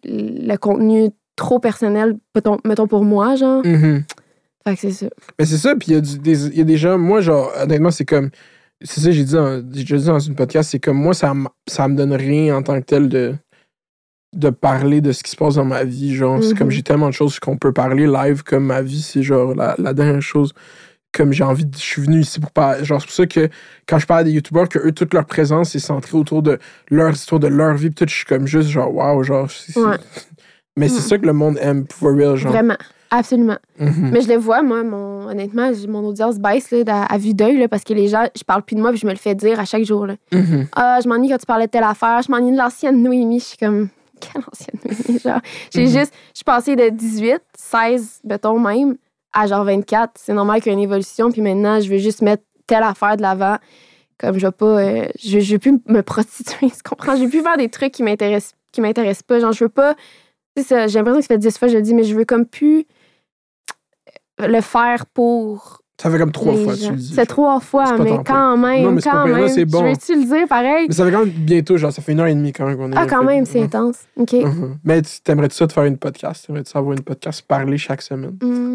le 0.04 0.56
contenu 0.56 1.10
trop 1.36 1.58
personnel, 1.58 2.16
mettons, 2.34 2.58
mettons 2.64 2.86
pour 2.86 3.04
moi, 3.04 3.36
genre. 3.36 3.64
Mhm. 3.64 4.04
Fait 4.66 4.74
que 4.74 4.80
c'est 4.80 4.90
ça. 4.92 5.06
Mais 5.38 5.44
c'est 5.44 5.58
ça, 5.58 5.74
puis 5.76 5.92
il 5.92 6.26
y, 6.26 6.56
y 6.56 6.60
a 6.60 6.64
des 6.64 6.76
gens, 6.76 6.96
moi, 6.98 7.20
genre, 7.20 7.52
honnêtement, 7.60 7.90
c'est 7.90 8.04
comme. 8.06 8.30
C'est 8.80 9.00
ça, 9.00 9.10
j'ai 9.12 9.24
dit, 9.24 9.32
dans- 9.34 9.60
dit 9.62 9.84
dans 9.84 10.18
une 10.18 10.34
podcast, 10.34 10.70
c'est 10.70 10.80
comme 10.80 10.96
moi, 10.98 11.14
ça, 11.14 11.32
ça 11.66 11.86
me 11.88 11.96
donne 11.96 12.12
rien 12.12 12.56
en 12.56 12.62
tant 12.62 12.78
que 12.80 12.84
tel 12.84 13.08
de, 13.08 13.34
de 14.38 14.50
parler 14.50 15.00
de 15.00 15.12
ce 15.12 15.22
qui 15.22 15.30
se 15.30 15.36
passe 15.36 15.54
dans 15.56 15.64
ma 15.64 15.84
vie. 15.84 16.14
Genre, 16.14 16.42
c'est 16.42 16.50
Mhm. 16.52 16.58
comme 16.58 16.70
j'ai 16.70 16.82
tellement 16.82 17.08
de 17.08 17.14
choses 17.14 17.38
qu'on 17.40 17.56
peut 17.56 17.72
parler 17.72 18.06
live, 18.06 18.42
comme 18.42 18.64
ma 18.66 18.82
vie, 18.82 19.02
c'est 19.02 19.22
genre 19.22 19.54
la, 19.54 19.74
la 19.78 19.92
dernière 19.94 20.22
chose. 20.22 20.52
Comme 21.12 21.32
j'ai 21.32 21.44
envie, 21.44 21.64
de- 21.64 21.76
je 21.76 21.80
suis 21.82 22.02
venu 22.02 22.20
ici 22.20 22.40
pour 22.40 22.50
parler. 22.50 22.84
Genre, 22.84 23.00
c'est 23.00 23.06
pour 23.06 23.14
ça 23.14 23.26
que 23.26 23.48
quand 23.86 23.98
je 23.98 24.06
parle 24.06 24.20
à 24.20 24.24
des 24.24 24.32
youtubeurs, 24.32 24.68
que 24.68 24.80
eux, 24.80 24.90
toute 24.92 25.14
leur 25.14 25.26
présence 25.26 25.74
est 25.76 25.78
centrée 25.78 26.16
autour 26.18 26.42
de 26.42 26.58
leur 26.90 27.12
histoire, 27.12 27.38
de 27.38 27.46
leur 27.46 27.74
vie, 27.74 27.92
tout, 27.92 28.04
je 28.08 28.14
suis 28.14 28.24
comme 28.24 28.46
juste 28.48 28.68
genre, 28.68 28.92
waouh, 28.92 29.22
genre. 29.22 29.48
Mais 30.76 30.88
c'est 30.88 30.96
Mhm. 30.96 31.00
ça 31.02 31.18
que 31.18 31.26
le 31.26 31.32
monde 31.32 31.56
aime, 31.60 31.84
for 31.92 32.12
real, 32.12 32.36
genre. 32.36 32.50
Vraiment. 32.52 32.76
Absolument. 33.10 33.58
Mhm. 33.78 34.10
Mais 34.12 34.22
je 34.22 34.28
le 34.28 34.34
vois, 34.38 34.60
moi, 34.62 34.82
mon, 34.82 35.28
honnêtement, 35.28 35.70
mon 35.88 36.00
audience 36.04 36.40
baisse 36.40 36.72
là, 36.72 36.82
à, 36.88 37.14
à 37.14 37.18
vue 37.18 37.32
d'œil 37.32 37.68
parce 37.68 37.84
que 37.84 37.92
les 37.94 38.08
gens, 38.08 38.24
je 38.36 38.42
parle 38.42 38.62
plus 38.62 38.74
de 38.74 38.80
moi 38.80 38.90
puis 38.90 38.98
je 38.98 39.06
me 39.06 39.12
le 39.12 39.18
fais 39.18 39.36
dire 39.36 39.60
à 39.60 39.64
chaque 39.64 39.84
jour. 39.84 40.04
là. 40.08 40.16
Mhm. 40.32 40.66
Ah, 40.74 40.98
je 41.00 41.08
m'ennuie 41.08 41.28
quand 41.28 41.38
tu 41.38 41.46
parlais 41.46 41.66
de 41.66 41.70
telle 41.70 41.84
affaire, 41.84 42.22
je 42.26 42.30
m'ennuie 42.32 42.50
de 42.50 42.56
l'ancienne 42.58 43.00
Noémie. 43.00 43.38
Je 43.38 43.44
suis 43.44 43.56
comme, 43.56 43.88
quelle 44.20 44.42
ancienne 44.50 44.78
Noémie? 44.84 45.20
Genre, 45.20 45.40
j'ai 45.72 45.82
Mhm. 45.82 45.88
juste, 45.98 46.12
je 46.32 46.36
suis 46.38 46.44
passée 46.44 46.76
de 46.76 46.88
18, 46.88 47.40
16, 47.56 48.20
mettons 48.24 48.58
même, 48.58 48.96
à 49.32 49.46
genre 49.46 49.64
24. 49.64 50.12
C'est 50.16 50.34
normal 50.34 50.60
qu'il 50.60 50.70
y 50.70 50.74
ait 50.74 50.78
une 50.78 50.84
évolution, 50.84 51.30
puis 51.30 51.40
maintenant, 51.42 51.80
je 51.80 51.88
veux 51.90 51.98
juste 51.98 52.22
mettre 52.22 52.42
telle 52.66 52.82
affaire 52.82 53.16
de 53.16 53.22
l'avant. 53.22 53.56
Comme 54.18 54.38
je 54.38 54.46
vais 54.46 54.52
pas, 54.52 54.64
euh, 54.80 55.08
je, 55.22 55.40
je 55.40 55.52
veux 55.54 55.58
plus 55.58 55.80
me 55.86 56.02
prostituer, 56.04 56.70
tu 56.70 56.82
comprends? 56.88 57.16
Je 57.16 57.24
veux 57.24 57.28
plus 57.30 57.42
faire 57.42 57.56
des 57.56 57.68
trucs 57.68 57.92
qui 57.92 58.02
m'intéressent, 58.02 58.54
qui 58.72 58.80
m'intéressent 58.80 59.22
pas. 59.24 59.40
Genre, 59.40 59.52
je 59.52 59.64
veux 59.64 59.68
pas, 59.70 59.96
j'ai 60.56 60.62
l'impression 60.72 61.16
que 61.16 61.22
ça 61.22 61.28
fait 61.28 61.38
10 61.38 61.58
fois 61.58 61.66
que 61.68 61.72
je 61.72 61.78
le 61.78 61.82
dis, 61.82 61.94
mais 61.94 62.04
je 62.04 62.14
veux 62.14 62.24
comme 62.24 62.46
plus 62.46 62.86
le 64.38 64.60
faire 64.60 65.06
pour 65.06 65.80
Ça 66.00 66.10
fait 66.10 66.18
comme 66.18 66.32
trois 66.32 66.52
les 66.54 66.64
fois, 66.64 66.74
tu 66.74 66.80
gens. 66.82 66.90
le 66.90 66.96
dis. 66.96 67.12
C'est 67.14 67.24
trois 67.26 67.60
fois, 67.60 67.96
mais 67.98 68.18
quand 68.26 68.56
même, 68.56 68.82
Non, 68.84 68.90
mais 68.92 69.00
quand 69.00 69.26
même. 69.26 69.48
c'est 69.48 69.64
bon. 69.64 69.78
Je 69.78 69.84
veux-tu 69.92 70.20
le 70.20 70.26
dire 70.38 70.48
pareil? 70.48 70.86
Mais 70.88 70.94
ça 70.94 71.04
fait 71.04 71.12
quand 71.12 71.20
même 71.20 71.28
bientôt, 71.28 71.76
genre, 71.76 71.92
ça 71.92 72.02
fait 72.02 72.12
une 72.12 72.20
heure 72.20 72.26
et 72.26 72.34
demie 72.34 72.52
quand 72.52 72.66
même 72.66 72.76
qu'on 72.76 72.90
est. 72.90 72.96
Ah, 72.98 73.06
quand 73.06 73.20
fait- 73.20 73.26
même, 73.26 73.46
c'est 73.46 73.62
intense. 73.62 73.98
OK. 74.16 74.32
Mhm. 74.32 74.78
Mais 74.82 75.02
tu- 75.02 75.20
t'aimerais-tu 75.22 75.54
ça 75.54 75.66
de 75.66 75.72
faire 75.72 75.84
une 75.84 75.96
podcast? 75.96 76.46
T'aimerais-tu 76.46 76.76
avoir 76.76 76.92
une 76.94 77.02
podcast 77.02 77.42
parler 77.46 77.78
chaque 77.78 78.02
semaine? 78.02 78.36
Hmm. 78.42 78.74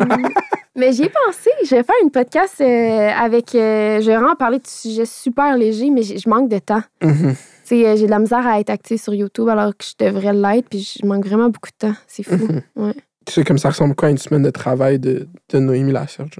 mais 0.77 0.93
j'y 0.93 1.03
ai 1.03 1.09
pensé. 1.09 1.49
Je 1.65 1.71
vais 1.75 1.83
faire 1.83 1.95
une 2.01 2.09
podcast 2.09 2.55
euh, 2.61 3.09
avec. 3.09 3.53
euh, 3.53 3.99
je 3.99 4.05
vais 4.07 4.15
vraiment 4.15 4.35
parler 4.37 4.59
de 4.59 4.67
sujets 4.67 5.05
super 5.05 5.57
légers, 5.57 5.89
mais 5.89 6.03
je 6.03 6.29
manque 6.29 6.47
de 6.49 6.59
temps. 6.59 6.83
Mhm. 7.03 7.33
Tu 7.33 7.75
sais, 7.75 7.85
euh, 7.85 7.95
j'ai 7.97 8.05
de 8.05 8.11
la 8.11 8.19
misère 8.19 8.47
à 8.47 8.61
être 8.61 8.69
active 8.69 8.97
sur 8.97 9.13
YouTube 9.13 9.49
alors 9.49 9.75
que 9.77 9.83
je 9.83 10.05
devrais 10.05 10.33
l'être, 10.33 10.69
puis 10.69 10.89
je 11.01 11.05
manque 11.05 11.25
vraiment 11.25 11.49
beaucoup 11.49 11.69
de 11.69 11.87
temps. 11.89 11.95
C'est 12.07 12.23
fou. 12.23 12.35
Mhm. 12.35 12.61
Ouais. 12.77 12.93
Tu 13.25 13.33
sais, 13.33 13.43
comme 13.43 13.57
ça 13.57 13.69
ressemble 13.69 13.93
quoi 13.93 14.07
à 14.07 14.11
une 14.11 14.17
semaine 14.17 14.41
de 14.41 14.49
travail 14.49 14.97
de, 14.99 15.27
de 15.51 15.59
Noémie 15.59 15.91
Lacerge? 15.91 16.39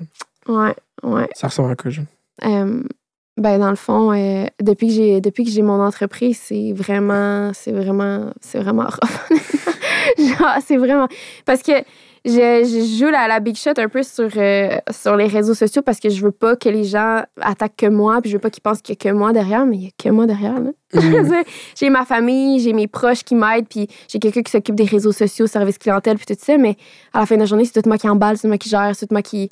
Ouais, 0.49 0.76
ouais. 1.03 1.30
Ça 1.34 1.47
ressemble 1.47 1.71
à 1.71 1.76
quoi? 1.76 1.91
Euh, 2.45 2.84
ben 3.38 3.57
dans 3.59 3.69
le 3.69 3.76
fond, 3.76 4.11
euh, 4.11 4.45
depuis 4.61 4.88
que 4.88 4.93
j'ai 4.93 5.21
depuis 5.21 5.43
que 5.45 5.49
j'ai 5.51 5.61
mon 5.61 5.81
entreprise, 5.81 6.39
c'est 6.43 6.73
vraiment 6.73 7.51
c'est 7.53 7.71
vraiment 7.71 8.31
c'est 8.41 8.59
vraiment 8.59 8.84
rough. 8.84 9.39
Genre, 10.17 10.55
c'est 10.65 10.77
vraiment 10.77 11.07
parce 11.45 11.61
que 11.61 11.71
je, 12.26 12.31
je 12.31 12.97
joue 12.99 13.09
la, 13.09 13.27
la 13.27 13.39
big 13.39 13.55
shot 13.55 13.71
un 13.77 13.88
peu 13.88 14.03
sur, 14.03 14.30
euh, 14.35 14.77
sur 14.91 15.15
les 15.15 15.27
réseaux 15.27 15.53
sociaux 15.53 15.81
parce 15.81 15.99
que 15.99 16.09
je 16.09 16.21
veux 16.21 16.31
pas 16.31 16.57
que 16.57 16.67
les 16.67 16.84
gens 16.84 17.23
attaquent 17.39 17.77
que 17.77 17.85
moi, 17.85 18.19
puis 18.21 18.30
je 18.30 18.35
veux 18.35 18.41
pas 18.41 18.49
qu'ils 18.49 18.61
pensent 18.61 18.81
qu'il 18.81 18.93
y 18.95 18.97
a 19.07 19.11
que 19.11 19.15
moi 19.15 19.31
derrière, 19.31 19.65
mais 19.65 19.77
il 19.77 19.84
y 19.84 19.88
a 19.88 19.91
que 19.97 20.09
moi 20.09 20.26
derrière. 20.26 20.59
Là. 20.59 20.71
Je 20.93 20.99
Mhm. 20.99 21.43
j'ai 21.77 21.89
ma 21.89 22.03
famille, 22.05 22.59
j'ai 22.59 22.73
mes 22.73 22.88
proches 22.88 23.23
qui 23.23 23.35
m'aident, 23.35 23.67
puis 23.69 23.88
j'ai 24.09 24.19
quelqu'un 24.19 24.41
qui 24.41 24.51
s'occupe 24.51 24.76
des 24.76 24.84
réseaux 24.85 25.13
sociaux, 25.13 25.47
service 25.47 25.77
clientèle, 25.77 26.17
puis 26.17 26.26
tout 26.26 26.35
ça, 26.38 26.57
mais 26.57 26.76
à 27.13 27.19
la 27.19 27.26
fin 27.26 27.35
de 27.35 27.41
la 27.41 27.45
journée, 27.45 27.63
c'est 27.63 27.81
tout 27.81 27.88
moi 27.88 27.97
qui 27.97 28.09
emballe, 28.09 28.38
c'est 28.38 28.47
moi 28.49 28.57
qui 28.57 28.67
gère, 28.69 28.91
c'est 28.95 29.07
tout 29.07 29.13
moi 29.13 29.21
qui. 29.21 29.49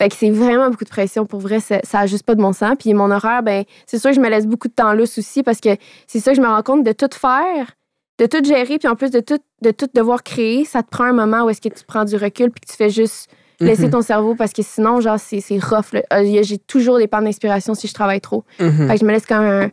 Fait 0.00 0.08
que 0.10 0.14
c'est 0.14 0.30
vraiment 0.30 0.68
beaucoup 0.70 0.84
de 0.84 0.90
pression. 0.90 1.24
Pour 1.24 1.40
vrai, 1.40 1.60
ça, 1.60 1.80
ça 1.84 2.00
a 2.00 2.06
juste 2.06 2.24
pas 2.24 2.34
de 2.34 2.42
bon 2.42 2.52
sens. 2.52 2.74
Puis 2.78 2.92
mon 2.92 3.10
horaire, 3.10 3.42
ben, 3.42 3.64
c'est 3.86 3.98
sûr 3.98 4.10
que 4.10 4.16
je 4.16 4.20
me 4.20 4.28
laisse 4.28 4.46
beaucoup 4.46 4.68
de 4.68 4.74
temps 4.74 4.92
là 4.92 5.02
aussi 5.02 5.42
parce 5.42 5.58
que 5.60 5.70
c'est 6.06 6.20
ça 6.20 6.32
que 6.32 6.36
je 6.36 6.42
me 6.42 6.46
rends 6.48 6.62
compte 6.62 6.84
de 6.84 6.92
tout 6.92 7.08
faire, 7.18 7.72
de 8.18 8.26
tout 8.26 8.44
gérer, 8.44 8.78
puis 8.78 8.88
en 8.88 8.94
plus 8.94 9.10
de 9.10 9.20
tout, 9.20 9.38
de 9.62 9.70
tout 9.70 9.88
devoir 9.94 10.22
créer, 10.22 10.64
ça 10.64 10.82
te 10.82 10.88
prend 10.90 11.04
un 11.04 11.12
moment 11.12 11.44
où 11.44 11.50
est-ce 11.50 11.60
que 11.62 11.68
tu 11.70 11.84
prends 11.86 12.04
du 12.04 12.16
recul 12.16 12.50
puis 12.50 12.60
que 12.60 12.70
tu 12.70 12.76
fais 12.76 12.90
juste 12.90 13.30
laisser 13.58 13.84
Mhm. 13.86 13.90
ton 13.92 14.02
cerveau 14.02 14.34
parce 14.34 14.52
que 14.52 14.60
sinon, 14.62 15.00
genre, 15.00 15.18
c'est 15.18 15.40
rough. 15.64 15.92
là. 15.92 16.02
Euh, 16.12 16.22
y 16.24 16.38
a- 16.38 16.42
J'ai 16.42 16.58
toujours 16.58 16.98
des 16.98 17.06
pannes 17.06 17.24
d'inspiration 17.24 17.74
si 17.74 17.88
je 17.88 17.94
travaille 17.94 18.20
trop. 18.20 18.44
Mhm. 18.60 18.86
Fait 18.88 18.94
que 18.94 19.00
je 19.00 19.04
me 19.06 19.12
laisse 19.12 19.24
quand 19.26 19.40
même 19.40 19.62
un, 19.64 19.70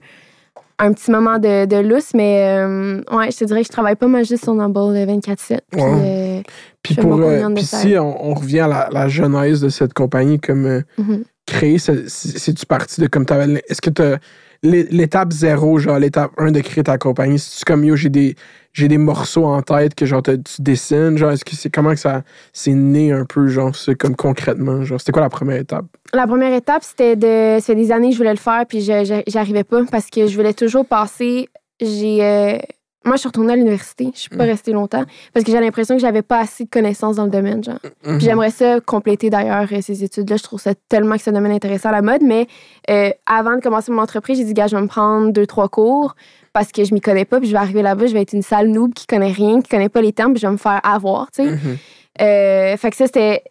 un 0.85 0.93
petit 0.93 1.11
moment 1.11 1.37
de, 1.39 1.65
de 1.65 1.77
lousse, 1.77 2.13
mais 2.13 2.57
euh, 2.59 3.01
ouais, 3.11 3.31
je 3.31 3.37
te 3.37 3.45
dirais 3.45 3.61
que 3.61 3.67
je 3.67 3.71
travaille 3.71 3.95
pas 3.95 4.07
mal 4.07 4.25
juste 4.25 4.43
sur 4.43 4.53
Numble 4.53 4.79
24-7. 4.95 5.59
Puis, 5.71 5.81
Ouais. 5.81 5.81
euh, 5.81 6.41
Puis 6.83 6.95
pour 6.95 7.19
euh, 7.21 7.49
puis 7.55 7.63
si 7.63 7.97
on, 7.97 8.31
on 8.31 8.33
revient 8.33 8.61
à 8.61 8.67
la, 8.67 8.89
la 8.91 9.07
genèse 9.07 9.61
de 9.61 9.69
cette 9.69 9.93
compagnie 9.93 10.39
comme 10.39 10.65
euh, 10.65 10.81
mhm. 10.97 11.23
créer 11.45 11.77
c'est- 11.77 12.07
c'est- 12.09 12.37
c'est-tu 12.37 12.65
parti 12.65 13.01
de 13.01 13.07
comme 13.07 13.25
est-ce 13.69 13.81
que 13.81 13.89
t'as 13.89 14.17
l'é- 14.63 14.87
l'étape 14.91 15.31
zéro 15.31 15.77
genre 15.79 15.99
l'étape 15.99 16.31
1 16.37 16.51
de 16.51 16.59
créer 16.59 16.83
ta 16.83 16.97
compagnie? 16.97 17.39
C'est 17.39 17.63
comme 17.65 17.83
yo 17.85 17.95
j'ai 17.95 18.09
des 18.09 18.35
j'ai 18.73 18.87
des 18.87 18.97
morceaux 18.97 19.45
en 19.45 19.61
tête 19.61 19.95
que 19.95 20.05
genre 20.05 20.21
tu 20.23 20.33
dessines 20.59 21.17
genre 21.17 21.31
est-ce 21.31 21.45
que 21.45 21.55
c'est 21.55 21.69
comment 21.69 21.91
que 21.91 21.99
ça 21.99 22.23
c'est 22.51 22.73
né 22.73 23.11
un 23.11 23.23
peu 23.25 23.47
genre 23.47 23.75
c'est 23.75 23.95
comme 23.95 24.15
concrètement 24.15 24.83
genre 24.83 24.99
c'était 24.99 25.11
quoi 25.11 25.21
la 25.21 25.29
première 25.29 25.57
étape? 25.57 25.85
La 26.13 26.27
première 26.27 26.53
étape, 26.53 26.83
c'était 26.83 27.15
de. 27.15 27.59
Fait 27.61 27.73
des 27.75 27.91
années 27.91 28.09
que 28.09 28.13
je 28.13 28.17
voulais 28.19 28.33
le 28.33 28.37
faire, 28.37 28.65
puis 28.67 28.81
je- 28.81 29.23
j'arrivais 29.27 29.63
pas 29.63 29.81
parce 29.89 30.09
que 30.11 30.27
je 30.27 30.35
voulais 30.35 30.53
toujours 30.53 30.85
passer. 30.85 31.49
J'ai. 31.81 32.23
euh, 32.23 32.57
Moi, 33.05 33.15
je 33.15 33.19
suis 33.21 33.27
retournée 33.27 33.51
à 33.51 33.55
l'université. 33.57 34.11
Je 34.13 34.19
suis 34.21 34.29
pas 34.29 34.45
Mm. 34.45 34.49
restée 34.49 34.71
longtemps 34.71 35.03
parce 35.33 35.43
que 35.45 35.51
j'ai 35.51 35.59
l'impression 35.59 35.95
que 35.95 36.01
j'avais 36.01 36.21
pas 36.21 36.39
assez 36.39 36.63
de 36.63 36.69
connaissances 36.69 37.17
dans 37.17 37.25
le 37.25 37.31
domaine, 37.31 37.61
genre. 37.61 37.79
Mhm. 38.05 38.17
Puis 38.17 38.25
j'aimerais 38.27 38.49
ça 38.51 38.79
compléter 38.79 39.29
d'ailleurs 39.29 39.67
euh, 39.73 39.81
ces 39.81 40.05
études-là. 40.05 40.37
Je 40.37 40.43
trouve 40.43 40.61
ça 40.61 40.71
tellement 40.87 41.17
que 41.17 41.21
c'est 41.21 41.31
un 41.31 41.33
domaine 41.33 41.51
intéressant 41.51 41.89
à 41.89 41.91
la 41.93 42.01
mode. 42.01 42.21
Mais 42.21 42.47
euh, 42.89 43.09
avant 43.25 43.55
de 43.57 43.61
commencer 43.61 43.91
mon 43.91 44.01
entreprise, 44.01 44.37
j'ai 44.37 44.45
dit, 44.45 44.53
gars, 44.53 44.67
je 44.67 44.75
vais 44.77 44.81
me 44.81 44.87
prendre 44.87 45.33
deux, 45.33 45.45
trois 45.45 45.67
cours 45.67 46.15
parce 46.53 46.71
que 46.71 46.83
je 46.85 46.93
m'y 46.93 47.01
connais 47.01 47.25
pas. 47.25 47.39
Puis 47.39 47.47
je 47.49 47.53
vais 47.53 47.59
arriver 47.59 47.81
là-bas, 47.81 48.05
je 48.07 48.13
vais 48.13 48.21
être 48.21 48.33
une 48.33 48.41
sale 48.43 48.67
noob 48.69 48.93
qui 48.93 49.05
connaît 49.07 49.31
rien, 49.31 49.61
qui 49.61 49.69
connaît 49.69 49.89
pas 49.89 50.01
les 50.01 50.13
termes, 50.13 50.33
puis 50.33 50.41
je 50.41 50.47
vais 50.47 50.53
me 50.53 50.57
faire 50.57 50.79
avoir, 50.83 51.29
tu 51.31 51.43
sais. 51.43 51.49
Mhm. 51.51 51.77
Euh, 52.21 52.77
fait 52.77 52.89
que 52.91 52.95
ça, 52.95 53.05
c'était. 53.07 53.43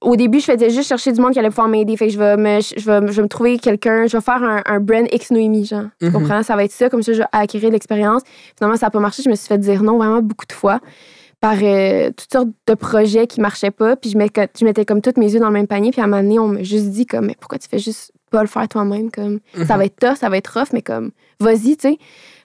Au 0.00 0.14
début, 0.14 0.38
je 0.38 0.44
faisais 0.44 0.70
juste 0.70 0.88
chercher 0.88 1.10
du 1.10 1.20
monde 1.20 1.32
qui 1.32 1.40
allait 1.40 1.48
pouvoir 1.48 1.66
m'aider. 1.66 1.96
Fait 1.96 2.06
que 2.06 2.12
je 2.12 2.18
vais 2.20 2.36
me, 2.36 2.60
je 2.60 2.84
vais, 2.88 3.06
je 3.10 3.16
vais 3.16 3.22
me 3.22 3.26
trouver 3.26 3.58
quelqu'un, 3.58 4.06
je 4.06 4.16
vais 4.16 4.22
faire 4.22 4.40
un, 4.44 4.62
un 4.64 4.78
brand 4.78 5.04
X 5.10 5.32
Noémie, 5.32 5.64
genre. 5.64 5.86
Tu 6.00 6.06
Mhm. 6.06 6.12
comprends? 6.12 6.42
Ça 6.44 6.54
va 6.54 6.62
être 6.62 6.70
ça, 6.70 6.88
comme 6.88 7.02
ça, 7.02 7.12
je 7.12 7.18
vais 7.18 7.24
acquérir 7.32 7.70
de 7.70 7.72
l'expérience. 7.72 8.22
Finalement, 8.56 8.76
ça 8.76 8.86
n'a 8.86 8.90
pas 8.90 9.00
marché. 9.00 9.24
Je 9.24 9.28
me 9.28 9.34
suis 9.34 9.48
fait 9.48 9.58
dire 9.58 9.82
non 9.82 9.96
vraiment 9.98 10.22
beaucoup 10.22 10.46
de 10.46 10.52
fois 10.52 10.78
par 11.40 11.56
euh, 11.62 12.10
toutes 12.16 12.32
sortes 12.32 12.48
de 12.68 12.74
projets 12.74 13.26
qui 13.26 13.40
marchaient 13.40 13.72
pas. 13.72 13.96
Puis 13.96 14.10
je 14.10 14.18
mettais, 14.18 14.46
je 14.56 14.64
mettais 14.64 14.84
comme 14.84 15.00
toutes 15.00 15.16
mes 15.18 15.32
yeux 15.32 15.40
dans 15.40 15.46
le 15.48 15.52
même 15.52 15.66
panier. 15.66 15.90
Puis 15.90 16.00
à 16.00 16.04
un 16.04 16.06
moment 16.06 16.22
donné, 16.22 16.38
on 16.38 16.46
m'a 16.46 16.62
juste 16.62 16.90
dit 16.90 17.04
comme, 17.04 17.26
mais 17.26 17.34
pourquoi 17.40 17.58
tu 17.58 17.66
fais 17.68 17.80
juste 17.80 18.12
pas 18.30 18.42
le 18.42 18.48
faire 18.48 18.68
toi-même. 18.68 19.10
Comme, 19.10 19.40
Mhm. 19.56 19.66
Ça 19.66 19.76
va 19.76 19.84
être 19.84 19.96
tough, 19.98 20.16
ça 20.16 20.28
va 20.28 20.36
être 20.36 20.48
rough, 20.58 20.68
mais 20.72 20.82
comme, 20.82 21.10
vas-y, 21.40 21.76
tu 21.76 21.88
sais. 21.90 21.98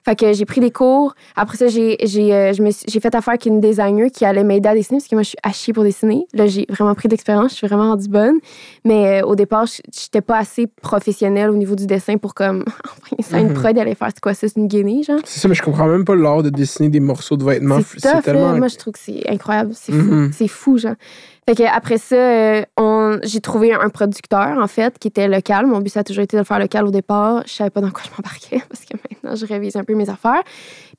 Fait 0.06 0.16
que 0.16 0.34
j'ai 0.34 0.44
pris 0.44 0.60
des 0.60 0.70
cours. 0.70 1.14
Après 1.34 1.56
ça, 1.56 1.66
j'ai, 1.68 1.96
j'ai, 2.04 2.34
euh, 2.34 2.52
j'ai 2.52 3.00
fait 3.00 3.14
affaire 3.14 3.30
avec 3.32 3.46
une 3.46 3.58
designer 3.58 4.10
qui 4.10 4.26
allait 4.26 4.44
m'aider 4.44 4.68
à 4.68 4.74
dessiner 4.74 4.98
parce 4.98 5.08
que 5.08 5.14
moi, 5.14 5.22
je 5.22 5.28
suis 5.30 5.38
à 5.42 5.50
chier 5.50 5.72
pour 5.72 5.82
dessiner. 5.82 6.26
Là, 6.34 6.46
j'ai 6.46 6.66
vraiment 6.68 6.94
pris 6.94 7.08
d'expérience. 7.08 7.52
Je 7.52 7.56
suis 7.56 7.66
vraiment 7.66 7.88
rendue 7.88 8.08
bonne. 8.10 8.36
Mais 8.84 9.22
euh, 9.22 9.26
au 9.26 9.34
départ, 9.34 9.64
je 9.64 9.80
j'étais 9.98 10.20
pas 10.20 10.36
assez 10.36 10.66
professionnelle 10.66 11.48
au 11.48 11.56
niveau 11.56 11.74
du 11.74 11.86
dessin 11.86 12.18
pour 12.18 12.34
comme 12.34 12.64
envoyer 12.84 13.22
ça 13.22 13.36
à 13.36 13.40
une 13.40 13.48
Mhm. 13.48 13.54
prod 13.54 13.78
et 13.78 13.80
aller 13.80 13.94
faire 13.94 14.08
c'est 14.08 14.20
quoi 14.20 14.34
ça, 14.34 14.46
c'est 14.46 14.56
une 14.60 14.68
guinée, 14.68 15.02
genre. 15.04 15.20
C'est 15.24 15.40
ça, 15.40 15.48
mais 15.48 15.54
je 15.54 15.62
comprends 15.62 15.86
même 15.86 16.04
pas 16.04 16.14
l'art 16.14 16.42
de 16.42 16.50
dessiner 16.50 16.90
des 16.90 17.00
morceaux 17.00 17.38
de 17.38 17.44
vêtements. 17.44 17.78
C'est 17.96 18.04
là. 18.04 18.20
tellement. 18.20 18.54
Moi, 18.58 18.68
je 18.68 18.76
trouve 18.76 18.92
que 18.92 18.98
c'est 19.00 19.22
incroyable. 19.30 19.70
C'est 19.74 19.92
fou. 19.92 19.98
Mhm. 20.12 20.30
C'est 20.34 20.48
fou, 20.48 20.76
genre. 20.76 20.96
Fait 21.46 21.54
que 21.54 21.62
après 21.64 21.98
ça, 21.98 22.16
euh, 22.16 22.62
on- 22.78 23.18
j'ai 23.22 23.40
trouvé 23.40 23.74
un 23.74 23.90
producteur, 23.90 24.56
en 24.58 24.66
fait, 24.66 24.98
qui 24.98 25.08
était 25.08 25.28
local. 25.28 25.66
Mon 25.66 25.80
but, 25.80 25.90
ça 25.90 26.00
a 26.00 26.04
toujours 26.04 26.22
été 26.24 26.36
de 26.36 26.40
le 26.40 26.44
faire 26.46 26.58
local 26.58 26.86
au 26.86 26.90
départ. 26.90 27.42
Je 27.46 27.52
savais 27.52 27.70
pas 27.70 27.80
dans 27.82 27.90
quoi 27.90 28.02
je 28.04 28.10
m'embarquais 28.10 28.62
parce 28.68 28.84
que 28.84 28.96
maintenant, 29.10 29.36
je 29.36 29.44
révise 29.46 29.76
un 29.76 29.84
peu 29.84 29.94
mes 29.94 30.08
affaires. 30.08 30.42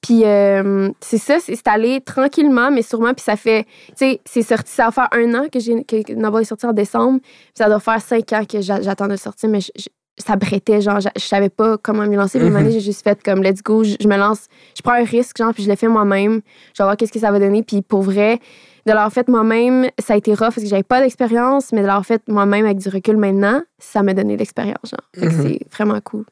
Puis 0.01 0.21
euh, 0.23 0.89
c'est 1.01 1.17
ça, 1.17 1.37
c'est 1.39 1.67
allé 1.67 1.99
tranquillement, 2.01 2.69
mais 2.71 2.83
sûrement. 2.83 3.13
Puis 3.13 3.23
ça 3.23 3.35
fait, 3.35 3.63
tu 3.89 3.93
sais, 3.95 4.21
c'est 4.25 4.43
sorti, 4.43 4.71
ça 4.71 4.85
va 4.85 4.91
faire 4.91 5.07
un 5.13 5.33
an 5.33 5.47
que, 5.51 5.59
j'ai, 5.59 5.83
que 5.83 6.13
Noble 6.13 6.41
est 6.41 6.45
sorti 6.45 6.65
en 6.67 6.73
décembre. 6.73 7.19
Puis 7.21 7.31
ça 7.55 7.67
doit 7.67 7.79
faire 7.79 7.99
cinq 8.01 8.31
ans 8.33 8.43
que 8.45 8.61
j'a- 8.61 8.81
j'attends 8.81 9.05
de 9.07 9.11
le 9.11 9.17
sortir, 9.17 9.49
mais 9.49 9.61
je- 9.61 9.71
je- 9.77 9.87
ça 10.17 10.35
brêtait, 10.35 10.79
genre, 10.79 10.99
je, 10.99 11.09
je 11.15 11.23
savais 11.25 11.49
pas 11.49 11.77
comment 11.77 12.03
me 12.05 12.15
lancer. 12.15 12.37
Puis 12.37 12.47
une 12.47 12.53
Mhm. 12.53 12.59
année, 12.59 12.71
j'ai 12.71 12.79
juste 12.81 13.03
fait 13.03 13.21
comme, 13.23 13.41
let's 13.41 13.63
go, 13.63 13.83
je, 13.83 13.95
je 13.99 14.07
me 14.07 14.15
lance, 14.15 14.45
je 14.77 14.81
prends 14.83 14.93
un 14.93 15.03
risque, 15.03 15.37
genre, 15.37 15.53
puis 15.53 15.63
je 15.63 15.69
le 15.69 15.75
fais 15.75 15.87
moi-même. 15.87 16.41
Je 16.73 16.83
vais 16.83 16.85
voir 16.85 16.95
qu'est-ce 16.97 17.11
que 17.11 17.19
ça 17.19 17.31
va 17.31 17.39
donner. 17.39 17.63
Puis 17.63 17.81
pour 17.81 18.01
vrai, 18.03 18.39
de 18.85 18.91
l'avoir 18.91 19.11
fait 19.11 19.27
moi-même, 19.27 19.89
ça 19.99 20.13
a 20.13 20.17
été 20.17 20.31
rough 20.31 20.39
parce 20.39 20.57
que 20.61 20.67
j'avais 20.67 20.83
pas 20.83 21.01
d'expérience, 21.01 21.71
mais 21.71 21.81
de 21.81 21.87
l'avoir 21.87 22.05
fait 22.05 22.21
moi-même 22.27 22.65
avec 22.65 22.77
du 22.77 22.89
recul 22.89 23.17
maintenant, 23.17 23.61
ça 23.79 24.03
m'a 24.03 24.13
donné 24.13 24.33
de 24.33 24.39
l'expérience, 24.39 24.77
genre. 24.91 24.99
Fait 25.15 25.27
que 25.27 25.33
Mhm. 25.33 25.41
c'est 25.47 25.59
vraiment 25.73 25.99
cool. 26.01 26.25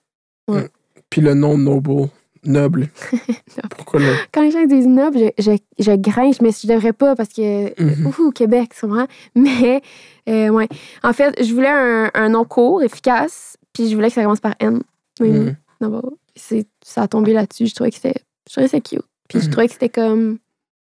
Puis 1.10 1.22
le 1.22 1.34
nom 1.34 1.58
noble. 1.58 2.10
Noble. 2.46 2.90
Pourquoi 3.70 4.02
le. 4.02 4.08
Quand 4.34 4.42
les 4.42 4.52
gens 4.52 4.66
disent 4.66 4.86
noble, 4.86 5.18
je, 5.18 5.52
je, 5.52 5.52
je 5.80 5.92
grince, 5.96 6.42
mais 6.42 6.50
je 6.52 6.68
devrais 6.68 6.92
pas 6.92 7.16
parce 7.16 7.30
que, 7.30 7.70
ouh, 8.22 8.32
Québec, 8.32 8.74
sûrement. 8.74 9.08
Mais, 9.36 9.82
euh, 10.28 10.50
ouais. 10.50 10.68
En 11.04 11.14
fait, 11.14 11.42
je 11.42 11.54
voulais 11.54 11.70
un, 11.70 12.12
un 12.14 12.28
nom 12.28 12.44
court, 12.44 12.84
efficace, 12.84 13.56
puis 13.72 13.88
je 13.90 13.96
voulais 13.96 14.10
que 14.10 14.16
ça 14.16 14.24
commence 14.24 14.42
par 14.42 14.56
N. 14.60 14.82
Oui. 15.22 15.54
Noble. 15.80 16.02
C'est- 16.36 16.68
Ça 16.84 17.04
a 17.04 17.08
tombé 17.08 17.32
là-dessus. 17.32 17.68
Je 17.68 17.76
trouvais 17.76 17.92
que 17.92 17.96
c'était 17.96 18.20
je 18.50 18.52
trouvais 18.52 18.66
que 18.68 18.72
c'était 18.72 18.96
cute. 18.98 19.06
Puis 19.30 19.40
je 19.40 19.46
Mhm. 19.46 19.52
trouvais 19.52 19.68
que 19.68 19.74
c'était 19.74 19.88
comme. 19.88 20.38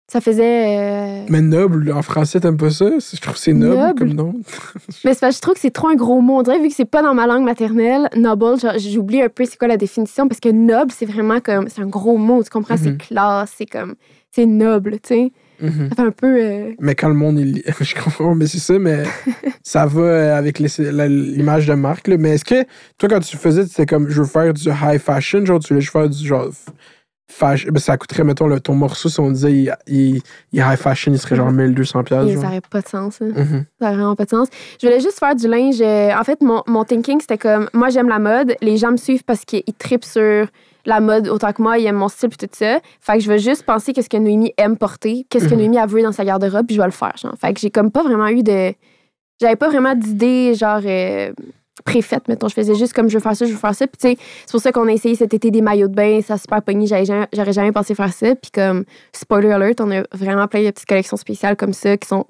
Ça 0.09 0.21
faisait. 0.21 0.77
euh, 0.79 1.25
Mais 1.29 1.41
noble, 1.41 1.91
en 1.91 2.01
français, 2.01 2.39
t'aimes 2.39 2.55
pas 2.55 2.69
ça? 2.69 2.85
Je 2.99 3.19
trouve 3.19 3.33
que 3.33 3.39
c'est 3.41 3.51
noble, 3.53 3.75
Noble. 3.75 3.99
comme 3.99 4.13
nom. 4.13 4.33
Mais 5.03 5.13
je 5.13 5.39
trouve 5.41 5.55
que 5.55 5.59
c'est 5.59 5.71
trop 5.71 5.89
un 5.89 5.95
gros 5.95 6.21
mot. 6.21 6.37
On 6.39 6.43
dirait, 6.43 6.59
vu 6.59 6.69
que 6.69 6.73
c'est 6.75 6.85
pas 6.85 7.01
dans 7.03 7.13
ma 7.13 7.27
langue 7.27 7.43
maternelle, 7.43 8.07
noble, 8.15 8.55
j'oublie 8.79 9.21
un 9.21 9.27
peu 9.29 9.43
c'est 9.43 9.57
quoi 9.57 9.67
la 9.67 9.75
définition 9.75 10.27
parce 10.29 10.39
que 10.39 10.47
noble, 10.49 10.91
c'est 10.95 11.05
vraiment 11.05 11.39
comme. 11.41 11.67
C'est 11.67 11.81
un 11.81 11.87
gros 11.87 12.17
mot, 12.17 12.41
tu 12.41 12.49
comprends? 12.49 12.75
Mhm. 12.75 12.83
C'est 12.83 12.97
classe, 12.97 13.51
c'est 13.57 13.65
comme. 13.65 13.95
C'est 14.31 14.45
noble, 14.45 14.99
tu 15.01 15.07
sais? 15.09 15.31
Mhm. 15.59 15.89
Ça 15.89 15.95
fait 15.95 16.01
un 16.03 16.11
peu. 16.11 16.37
euh, 16.41 16.71
Mais 16.79 16.95
quand 16.95 17.09
le 17.09 17.15
monde, 17.15 17.39
il... 17.39 17.61
je 17.81 17.95
comprends, 17.95 18.33
mais 18.35 18.47
c'est 18.47 18.59
ça, 18.59 18.79
mais 18.79 19.03
ça 19.63 19.87
va 19.87 20.01
euh, 20.01 20.37
avec 20.37 20.59
l'image 20.59 21.67
de 21.67 21.73
marque. 21.73 22.07
Là. 22.07 22.15
Mais 22.17 22.35
est-ce 22.35 22.45
que 22.45 22.63
toi, 22.97 23.09
quand 23.09 23.19
tu 23.19 23.35
faisais, 23.35 23.65
c'était 23.65 23.85
comme 23.85 24.07
je 24.09 24.21
veux 24.21 24.27
faire 24.27 24.53
du 24.53 24.69
high 24.69 24.99
fashion, 24.99 25.43
genre 25.45 25.59
tu 25.59 25.69
voulais 25.69 25.81
juste 25.81 25.91
faire 25.91 26.07
du 26.09 26.25
genre 26.25 26.49
fashion. 27.29 27.69
Ben, 27.71 27.79
ça 27.79 27.97
coûterait, 27.97 28.23
mettons, 28.23 28.47
le, 28.47 28.59
ton 28.59 28.73
morceau, 28.75 29.09
si 29.09 29.19
on 29.19 29.31
disait 29.31 29.51
il, 29.53 29.73
il, 29.87 30.21
high 30.53 30.75
fashion, 30.77 31.11
il 31.11 31.19
serait 31.19 31.35
genre 31.35 31.51
1200$. 31.51 32.03
piastres, 32.03 32.27
et 32.29 32.33
genre. 32.33 32.41
ça 32.41 32.47
n'aurait 32.47 32.61
pas 32.61 32.81
de 32.81 32.87
sens. 32.87 33.21
hein. 33.21 33.29
Mhm. 33.35 33.65
Ça 33.79 33.85
n'a 33.89 33.93
vraiment 33.95 34.15
pas 34.15 34.25
de 34.25 34.29
sens. 34.29 34.47
Je 34.81 34.87
voulais 34.87 34.99
juste 34.99 35.19
faire 35.19 35.35
du 35.35 35.47
linge. 35.47 35.81
euh, 35.81 36.11
En 36.17 36.23
fait, 36.23 36.41
mon, 36.41 36.63
mon 36.67 36.83
thinking, 36.83 37.19
c'était 37.21 37.37
comme, 37.37 37.69
moi, 37.73 37.89
j'aime 37.89 38.09
la 38.09 38.19
mode. 38.19 38.55
Les 38.61 38.77
gens 38.77 38.91
me 38.91 38.97
suivent 38.97 39.23
parce 39.23 39.45
qu'ils 39.45 39.63
trippent 39.77 40.05
sur 40.05 40.47
la 40.85 40.99
mode 41.01 41.27
autant 41.27 41.51
que 41.51 41.61
moi. 41.61 41.77
Ils 41.77 41.85
aiment 41.87 41.97
mon 41.97 42.07
style 42.07 42.29
puis 42.29 42.37
tout 42.37 42.47
ça. 42.53 42.79
Fait 43.01 43.13
que 43.17 43.19
je 43.19 43.29
veux 43.29 43.37
juste 43.37 43.63
penser 43.63 43.91
qu'est-ce 43.93 44.09
que 44.09 44.17
Noémie 44.17 44.53
aime 44.57 44.77
porter, 44.77 45.25
qu'est-ce 45.29 45.45
que 45.49 45.53
Mhm. 45.53 45.59
Noémie 45.59 45.77
a 45.79 45.85
vu 45.85 46.01
dans 46.01 46.13
sa 46.13 46.23
garde-robe, 46.23 46.65
puis 46.65 46.75
je 46.75 46.81
vais 46.81 46.87
le 46.87 46.91
faire. 46.93 47.13
Genre. 47.21 47.33
Fait 47.41 47.53
que 47.53 47.59
j'ai 47.59 47.69
comme 47.71 47.91
pas 47.91 48.03
vraiment 48.03 48.27
eu 48.27 48.41
de... 48.41 48.73
J'avais 49.41 49.55
pas 49.57 49.67
vraiment 49.69 49.93
d'idée, 49.95 50.55
genre... 50.55 50.81
euh, 50.85 51.31
préfaite, 51.83 52.27
mettons. 52.27 52.47
Je 52.47 52.53
faisais 52.53 52.75
juste 52.75 52.93
comme 52.93 53.09
je 53.09 53.15
veux 53.17 53.21
faire 53.23 53.35
ça, 53.35 53.45
je 53.45 53.51
veux 53.51 53.57
faire 53.57 53.75
ça. 53.75 53.87
Puis, 53.87 53.97
tu 53.99 54.07
sais, 54.09 54.17
c'est 54.45 54.51
pour 54.51 54.61
ça 54.61 54.71
qu'on 54.71 54.87
a 54.87 54.91
essayé 54.91 55.15
cet 55.15 55.33
été 55.33 55.51
des 55.51 55.61
maillots 55.61 55.87
de 55.87 55.93
bain. 55.95 56.21
Ça 56.21 56.35
a 56.35 56.37
super 56.37 56.61
pogné. 56.61 56.87
J'aurais 56.87 57.53
jamais 57.53 57.71
pensé 57.71 57.95
faire 57.95 58.13
ça. 58.13 58.35
Puis, 58.35 58.51
comme, 58.51 58.83
spoiler 59.13 59.51
alert, 59.51 59.79
on 59.81 59.91
a 59.91 60.03
vraiment 60.13 60.47
plein 60.47 60.63
de 60.63 60.71
petites 60.71 60.87
collections 60.87 61.17
spéciales 61.17 61.55
comme 61.55 61.73
ça 61.73 61.97
qui 61.97 62.07
sont, 62.07 62.25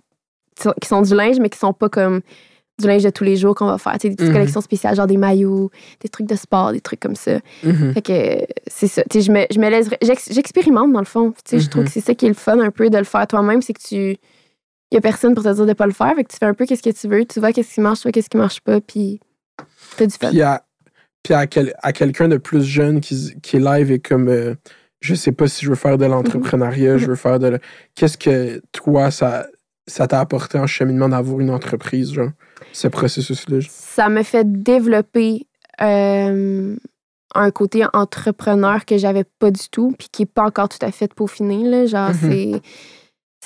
qui 0.81 0.87
sont 0.87 1.01
du 1.01 1.13
linge, 1.15 1.39
mais 1.39 1.49
qui 1.49 1.59
sont 1.59 1.73
pas 1.73 1.89
comme 1.89 2.21
du 2.79 2.85
linge 2.87 3.03
de 3.03 3.09
tous 3.09 3.23
les 3.23 3.35
jours 3.37 3.55
qu'on 3.55 3.65
va 3.65 3.77
faire. 3.79 3.93
Tu 3.93 4.01
sais, 4.01 4.09
des 4.09 4.15
petites 4.15 4.27
Mhm. 4.29 4.33
collections 4.35 4.61
spéciales, 4.61 4.95
genre 4.95 5.07
des 5.07 5.17
maillots, 5.17 5.71
des 6.01 6.09
trucs 6.09 6.27
de 6.27 6.35
sport, 6.35 6.71
des 6.71 6.81
trucs 6.81 6.99
comme 6.99 7.15
ça. 7.15 7.39
Mhm. 7.63 7.93
Fait 7.93 8.01
que 8.03 8.45
c'est 8.67 8.87
ça. 8.87 9.01
Tu 9.09 9.19
sais, 9.19 9.25
je 9.25 9.31
me, 9.31 9.45
je 9.51 9.59
me 9.59 9.67
laisse. 9.69 9.89
j'ex- 10.01 10.31
J'expérimente, 10.31 10.91
dans 10.93 10.99
le 10.99 11.05
fond. 11.05 11.31
Tu 11.31 11.57
sais, 11.57 11.59
je 11.59 11.69
trouve 11.69 11.81
Mhm. 11.83 11.87
que 11.87 11.93
c'est 11.93 12.01
ça 12.01 12.13
qui 12.13 12.25
est 12.25 12.29
le 12.29 12.35
fun 12.35 12.59
un 12.59 12.69
peu 12.69 12.89
de 12.91 12.97
le 12.97 13.03
faire 13.03 13.25
toi-même, 13.25 13.61
c'est 13.63 13.73
que 13.73 13.81
tu. 13.81 14.17
Il 14.91 14.95
y 14.95 14.97
a 14.97 15.01
personne 15.01 15.33
pour 15.33 15.43
te 15.43 15.49
dire 15.53 15.65
de 15.65 15.73
pas 15.73 15.85
le 15.87 15.91
faire. 15.91 16.13
Fait 16.15 16.23
que 16.23 16.31
tu 16.31 16.37
fais 16.37 16.45
un 16.45 16.53
peu 16.53 16.65
qu'est-ce 16.65 16.83
que 16.83 16.91
tu 16.91 17.07
veux. 17.07 17.25
Tu 17.25 17.39
vois 17.39 17.51
qu'est-ce 17.51 17.73
qui 17.73 17.81
marche, 17.81 17.99
tu 17.99 18.03
vois 18.03 18.11
qu'est-ce 18.11 18.29
qui 18.29 18.37
marche 18.37 18.61
pas, 18.61 18.79
puis 18.79 19.19
t'as 19.97 20.05
du 20.05 20.13
fun. 20.13 20.29
Puis 20.29 20.41
à, 20.41 20.63
puis 21.23 21.33
à, 21.33 21.47
quel- 21.47 21.73
à 21.81 21.93
quelqu'un 21.93 22.27
de 22.27 22.37
plus 22.37 22.63
jeune 22.63 22.99
qui, 23.01 23.33
qui 23.41 23.57
est 23.57 23.59
live 23.59 23.91
et 23.91 23.99
comme 23.99 24.27
euh, 24.29 24.55
je 25.01 25.13
sais 25.15 25.31
pas 25.31 25.47
si 25.47 25.63
je 25.65 25.69
veux 25.69 25.75
faire 25.75 25.97
de 25.97 26.05
l'entrepreneuriat, 26.05 26.97
je 26.97 27.07
veux 27.07 27.15
faire 27.15 27.39
de. 27.39 27.47
la- 27.47 27.59
Qu'est-ce 27.95 28.17
que 28.17 28.61
toi, 28.71 29.11
ça 29.11 29.47
ça 29.89 30.05
t'a 30.07 30.19
apporté 30.19 30.57
en 30.59 30.67
cheminement 30.67 31.07
d'avoir 31.07 31.39
une 31.39 31.49
entreprise, 31.49 32.11
genre, 32.11 32.31
ce 32.73 32.89
processus-là? 32.89 33.59
ça 33.69 34.09
me 34.09 34.21
fait 34.21 34.43
développer 34.61 35.47
euh, 35.81 36.75
un 37.35 37.51
côté 37.51 37.83
entrepreneur 37.93 38.83
que 38.85 38.97
j'avais 38.97 39.23
pas 39.23 39.49
du 39.51 39.69
tout, 39.69 39.93
puis 39.97 40.09
qui 40.11 40.23
est 40.23 40.25
pas 40.25 40.43
encore 40.43 40.67
tout 40.69 40.83
à 40.85 40.91
fait 40.91 41.13
peaufiné. 41.13 41.63
Là. 41.63 41.85
Genre, 41.85 42.09
Mhm. 42.09 42.15
c'est. 42.31 42.61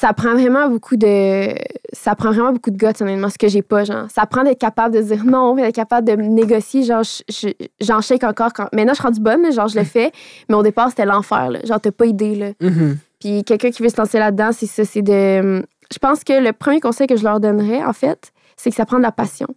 Ça 0.02 0.14
prend 0.14 0.34
vraiment 0.34 0.68
beaucoup 0.68 0.96
de. 0.96 1.54
Ça 1.94 2.16
prend 2.16 2.32
vraiment 2.32 2.54
beaucoup 2.54 2.72
de 2.72 2.78
guts, 2.78 3.02
honnêtement, 3.02 3.30
ce 3.30 3.38
que 3.38 3.48
j'ai 3.48 3.62
pas, 3.62 3.84
genre. 3.84 4.08
Ça 4.10 4.26
prend 4.26 4.42
d'être 4.44 4.58
capable 4.60 4.96
de 4.96 5.02
dire 5.02 5.24
non, 5.24 5.54
d'être 5.56 5.76
capable 5.76 6.08
de 6.08 6.14
négocier. 6.14 6.82
Genre, 6.82 7.04
je- 7.04 7.22
je- 7.32 7.68
j'en 7.86 8.02
shake 8.02 8.24
encore 8.24 8.52
quand. 8.52 8.68
Maintenant, 8.74 8.94
je 8.94 9.00
suis 9.00 9.04
rendue 9.04 9.20
bonne, 9.22 9.44
là, 9.44 9.52
genre, 9.52 9.68
je 9.68 9.78
le 9.78 9.84
fais, 9.86 10.12
mais 10.50 10.56
au 10.56 10.64
départ, 10.64 10.90
c'était 10.90 11.06
l'enfer, 11.06 11.52
là. 11.52 11.60
Genre, 11.64 11.80
t'as 11.80 11.92
pas 11.92 12.08
idée, 12.08 12.34
là. 12.36 12.48
Mhm. 12.62 12.98
Puis 13.20 13.44
quelqu'un 13.44 13.70
qui 13.70 13.84
veut 13.84 13.90
se 13.90 13.98
lancer 13.98 14.18
là-dedans, 14.18 14.50
c'est 14.52 14.66
ça, 14.66 14.84
c'est 14.86 15.04
de... 15.04 15.64
Je 15.94 16.00
pense 16.00 16.24
que 16.24 16.34
le 16.34 16.52
premier 16.54 16.80
conseil 16.80 17.06
que 17.06 17.16
je 17.16 17.24
leur 17.24 17.40
donnerais, 17.40 17.84
en 17.84 17.94
fait, 17.94 18.32
c'est 18.58 18.72
que 18.72 18.76
ça 18.76 18.86
prend 18.88 18.98
de 18.98 19.04
la 19.04 19.12
passion. 19.12 19.48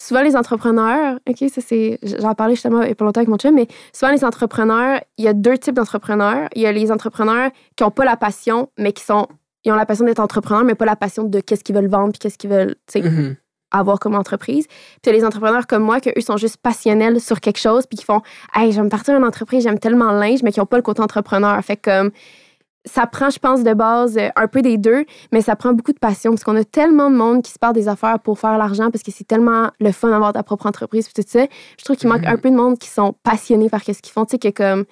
Souvent, 0.00 0.22
les 0.22 0.36
entrepreneurs, 0.36 1.18
OK, 1.28 1.38
ça 1.52 1.60
c'est... 1.60 1.98
J'en 2.04 2.34
parlais 2.34 2.54
justement 2.54 2.82
il 2.82 2.88
y 2.90 2.92
a 2.92 2.94
pas 2.94 3.04
longtemps 3.04 3.18
avec 3.18 3.28
mon 3.28 3.36
chum, 3.38 3.52
mais 3.52 3.66
souvent, 3.92 4.12
les 4.12 4.24
entrepreneurs, 4.24 5.00
il 5.16 5.24
y 5.24 5.28
a 5.28 5.32
deux 5.32 5.58
types 5.58 5.74
d'entrepreneurs. 5.74 6.48
Il 6.54 6.62
y 6.62 6.66
a 6.66 6.72
les 6.72 6.92
entrepreneurs 6.92 7.50
qui 7.74 7.82
n'ont 7.82 7.90
pas 7.90 8.04
la 8.04 8.16
passion, 8.16 8.68
mais 8.78 8.92
qui 8.92 9.02
sont... 9.02 9.26
Ils 9.68 9.72
ont 9.72 9.76
la 9.76 9.84
passion 9.86 10.06
d'être 10.06 10.18
entrepreneurs, 10.20 10.64
mais 10.64 10.74
pas 10.74 10.86
la 10.86 10.96
passion 10.96 11.24
de 11.24 11.40
qu'est-ce 11.40 11.62
qu'ils 11.62 11.74
veulent 11.74 11.88
vendre 11.88 12.10
puis 12.12 12.18
qu'est-ce 12.20 12.38
qu'ils 12.38 12.48
veulent, 12.50 12.74
Mhm. 12.96 13.36
avoir 13.70 14.00
comme 14.00 14.14
entreprise. 14.14 14.66
Puis 15.02 15.12
les 15.12 15.24
entrepreneurs 15.26 15.66
comme 15.66 15.82
moi, 15.82 16.00
que 16.00 16.08
eux 16.16 16.22
sont 16.22 16.38
juste 16.38 16.56
passionnels 16.56 17.20
sur 17.20 17.38
quelque 17.40 17.58
chose, 17.58 17.84
puis 17.86 17.98
qui 17.98 18.04
font 18.06 18.22
Hey, 18.54 18.72
j'aime 18.72 18.88
partir 18.88 19.14
une 19.14 19.24
entreprise, 19.24 19.62
j'aime 19.64 19.78
tellement 19.78 20.10
le 20.12 20.18
linge, 20.20 20.42
mais 20.42 20.52
qui 20.52 20.58
n'ont 20.58 20.64
pas 20.66 20.78
le 20.78 20.82
côté 20.82 21.02
entrepreneur. 21.02 21.62
Fait 21.62 21.76
comme 21.76 22.10
ça 22.86 23.06
prend, 23.06 23.28
je 23.28 23.38
pense, 23.38 23.62
de 23.64 23.74
base 23.74 24.16
euh, 24.16 24.30
un 24.36 24.46
peu 24.48 24.62
des 24.62 24.78
deux, 24.78 25.04
mais 25.32 25.42
ça 25.42 25.54
prend 25.56 25.74
beaucoup 25.74 25.92
de 25.92 25.98
passion 25.98 26.30
parce 26.30 26.44
qu'on 26.44 26.56
a 26.56 26.64
tellement 26.64 27.10
de 27.10 27.16
monde 27.16 27.42
qui 27.42 27.50
se 27.52 27.58
part 27.58 27.74
des 27.74 27.86
affaires 27.88 28.18
pour 28.20 28.38
faire 28.38 28.56
l'argent 28.56 28.90
parce 28.90 29.02
que 29.02 29.10
c'est 29.10 29.26
tellement 29.26 29.70
le 29.80 29.92
fun 29.92 30.08
d'avoir 30.08 30.32
ta 30.32 30.42
propre 30.42 30.64
entreprise 30.66 31.06
puis 31.06 31.22
tout 31.22 31.28
ça. 31.30 31.44
Je 31.78 31.84
trouve 31.84 31.96
qu'il 31.96 32.08
manque 32.08 32.22
Mhm. 32.22 32.28
un 32.32 32.36
peu 32.38 32.48
de 32.50 32.56
monde 32.56 32.78
qui 32.78 32.88
sont 32.88 33.14
passionnés 33.22 33.68
par 33.68 33.82
ce 33.82 33.92
qu'ils 33.92 34.12
font. 34.12 34.24
Tu 34.24 34.36
sais, 34.36 34.38
que 34.38 34.48
comme 34.48 34.86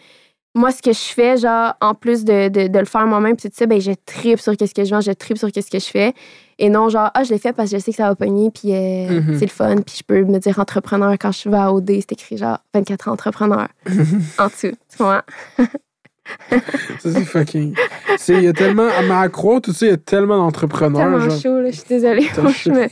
moi, 0.57 0.73
ce 0.73 0.83
que 0.83 0.93
je 0.93 0.99
fais, 0.99 1.37
genre, 1.37 1.75
en 1.81 1.95
plus 1.95 2.25
de, 2.25 2.49
de, 2.49 2.67
de 2.67 2.79
le 2.79 2.85
faire 2.87 3.07
moi-même, 3.07 3.37
puis 3.37 3.49
tout 3.49 3.55
ça, 3.57 3.67
ben, 3.67 3.81
je 3.81 3.93
tripe 4.07 4.41
sur 4.41 4.57
qu'est-ce 4.57 4.75
que 4.75 4.85
je 4.85 4.91
vends, 4.91 5.01
je 5.01 5.13
tripe 5.13 5.39
sur 5.39 5.53
qu'est-ce 5.53 5.71
que 5.71 5.79
je 5.79 5.87
fais. 5.87 6.15
Et 6.59 6.71
non, 6.71 6.89
genre, 6.89 7.11
ah, 7.15 7.23
je 7.23 7.31
l'ai 7.33 7.39
fait 7.39 7.53
parce 7.53 7.71
que 7.71 7.77
je 7.77 7.83
sais 7.83 7.91
que 7.91 7.99
ça 7.99 8.09
va 8.09 8.15
pogner, 8.17 8.51
puis 8.51 8.73
euh, 8.75 9.21
Mhm. 9.21 9.39
c'est 9.39 9.45
le 9.45 9.51
fun, 9.51 9.77
puis 9.77 9.97
je 9.99 10.03
peux 10.03 10.25
me 10.25 10.39
dire 10.39 10.59
entrepreneur 10.59 11.13
quand 11.21 11.31
je 11.31 11.49
vais 11.51 11.57
à 11.59 11.71
OD, 11.73 11.91
c'est 12.01 12.13
écrit 12.13 12.39
genre 12.39 12.59
24 12.75 13.09
ans 13.09 13.13
entrepreneur 13.13 13.69
en 14.39 14.47
dessous. 14.47 14.73
Tu 14.91 14.97
comprends? 14.99 15.21
Ça, 16.99 17.13
c'est 17.13 17.25
fucking. 17.25 17.75
Il 18.29 18.41
y 18.43 18.49
a 18.49 18.53
tellement. 18.53 18.89
À 18.89 19.03
ma 19.03 19.29
croix, 19.29 19.61
tout 19.61 19.73
ça, 19.73 19.87
il 19.87 19.91
y 19.91 19.93
a 19.93 19.97
tellement 19.97 20.39
d'entrepreneurs. 20.39 21.01
Tellement 21.03 21.21
genre. 21.31 21.39
chaud, 21.41 21.61
là, 21.61 21.71
je 21.71 21.77
suis 21.77 21.89
désolée. 21.89 22.23
Me- 22.67 22.89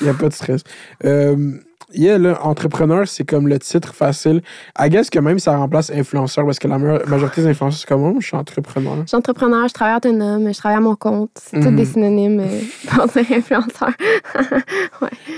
Il 0.00 0.04
n'y 0.04 0.08
a 0.08 0.14
pas 0.14 0.28
de 0.28 0.32
stress. 0.34 0.62
Euh, 1.04 1.52
yeah, 1.94 2.18
là, 2.18 2.38
entrepreneur, 2.44 3.06
c'est 3.08 3.24
comme 3.24 3.48
le 3.48 3.58
titre 3.58 3.94
facile. 3.94 4.42
I 4.78 4.88
guess 4.90 5.10
que 5.10 5.18
même 5.18 5.38
ça 5.38 5.56
remplace 5.56 5.90
influenceur, 5.90 6.44
parce 6.44 6.58
que 6.58 6.68
la 6.68 6.78
ma- 6.78 7.04
majorité 7.06 7.42
des 7.42 7.48
influenceurs, 7.48 7.78
c'est 7.80 7.88
comme 7.88 8.00
moi, 8.02 8.12
je 8.20 8.26
suis 8.26 8.36
entrepreneur. 8.36 8.96
Je 9.02 9.08
suis 9.08 9.16
entrepreneur, 9.16 9.66
je 9.68 9.74
travaille 9.74 9.96
autonome, 9.96 10.52
je 10.52 10.58
travaille 10.58 10.78
à 10.78 10.80
mon 10.80 10.96
compte. 10.96 11.30
C'est 11.40 11.60
tous 11.60 11.68
Mhm. 11.70 11.76
des 11.76 11.84
synonymes 11.84 12.40
euh, 12.40 12.60
pour 12.90 13.06
dire 13.08 13.24
influenceur. 13.30 13.90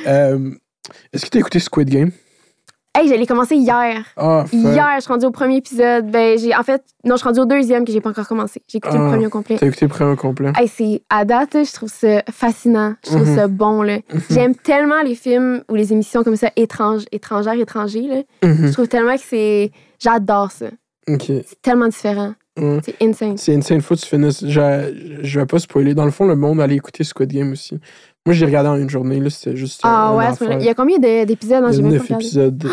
Euh, 0.06 0.50
Est-ce 1.12 1.24
que 1.24 1.30
tu 1.30 1.38
as 1.38 1.40
écouté 1.40 1.58
Squid 1.58 1.88
Game? 1.90 2.10
Hey, 2.98 3.08
j'allais 3.08 3.26
commencer 3.26 3.56
hier. 3.56 4.04
Ah. 4.16 4.44
Hier, 4.52 4.88
je 4.96 5.00
suis 5.02 5.12
rendue 5.12 5.26
au 5.26 5.30
premier 5.30 5.56
épisode. 5.56 6.10
Ben, 6.10 6.38
j'ai, 6.38 6.54
en 6.56 6.62
fait, 6.62 6.82
non, 7.04 7.16
je 7.16 7.18
suis 7.18 7.26
rendue 7.28 7.40
au 7.40 7.44
deuxième 7.44 7.84
que 7.84 7.92
j'ai 7.92 8.00
pas 8.00 8.08
encore 8.08 8.26
commencé. 8.26 8.62
J'ai 8.68 8.78
écouté 8.78 8.96
Ah. 8.98 9.02
le 9.04 9.08
premier 9.10 9.26
au 9.26 9.30
complet. 9.30 9.56
T'as 9.60 9.66
écouté 9.66 9.84
le 9.84 9.90
premier 9.90 10.16
complet. 10.16 10.50
Hey, 10.56 10.66
c'est, 10.66 11.02
à 11.10 11.26
date, 11.26 11.52
là, 11.54 11.64
je 11.64 11.72
trouve 11.72 11.90
ça 11.90 12.22
fascinant. 12.30 12.94
Je 13.04 13.10
trouve 13.10 13.28
Mhm. 13.28 13.36
ça 13.36 13.48
bon, 13.48 13.82
là. 13.82 13.98
J'aime 14.30 14.54
tellement 14.54 15.02
les 15.02 15.14
films 15.14 15.62
ou 15.68 15.74
les 15.74 15.92
émissions 15.92 16.22
comme 16.24 16.36
ça, 16.36 16.50
étranges, 16.56 17.04
étrangères, 17.12 17.52
étrangers, 17.60 18.06
là. 18.08 18.22
Mhm. 18.48 18.68
Je 18.68 18.72
trouve 18.72 18.88
tellement 18.88 19.16
que 19.16 19.22
c'est. 19.22 19.72
J'adore 19.98 20.50
ça. 20.50 20.66
Ok. 21.06 21.24
C'est 21.26 21.60
tellement 21.60 21.88
différent. 21.88 22.32
C'est 22.82 22.96
insane. 23.02 23.36
C'est 23.36 23.54
insane. 23.54 23.82
Faut 23.82 23.94
que 23.94 24.00
tu 24.00 24.06
finisses. 24.06 24.42
Je, 24.42 25.18
je 25.20 25.40
vais 25.40 25.44
pas 25.44 25.58
spoiler. 25.58 25.92
Dans 25.94 26.06
le 26.06 26.10
fond, 26.10 26.24
le 26.24 26.36
monde 26.36 26.58
allait 26.62 26.76
écouter 26.76 27.04
Squid 27.04 27.30
Game 27.30 27.52
aussi. 27.52 27.78
Moi, 28.26 28.34
j'ai 28.34 28.44
regardé 28.44 28.68
en 28.68 28.76
une 28.76 28.90
journée. 28.90 29.20
là 29.20 29.30
C'était 29.30 29.56
juste. 29.56 29.80
Ah 29.84 30.08
un 30.08 30.16
ouais. 30.16 30.26
Il 30.58 30.64
y 30.64 30.68
a 30.68 30.74
combien 30.74 30.98
de- 30.98 31.24
d'épisodes? 31.24 31.64
Y 31.70 31.76
j'ai 31.76 31.82
même 31.82 32.00
pas 32.02 32.14
épisodes. 32.16 32.58
de- 32.58 32.68
de- 32.68 32.72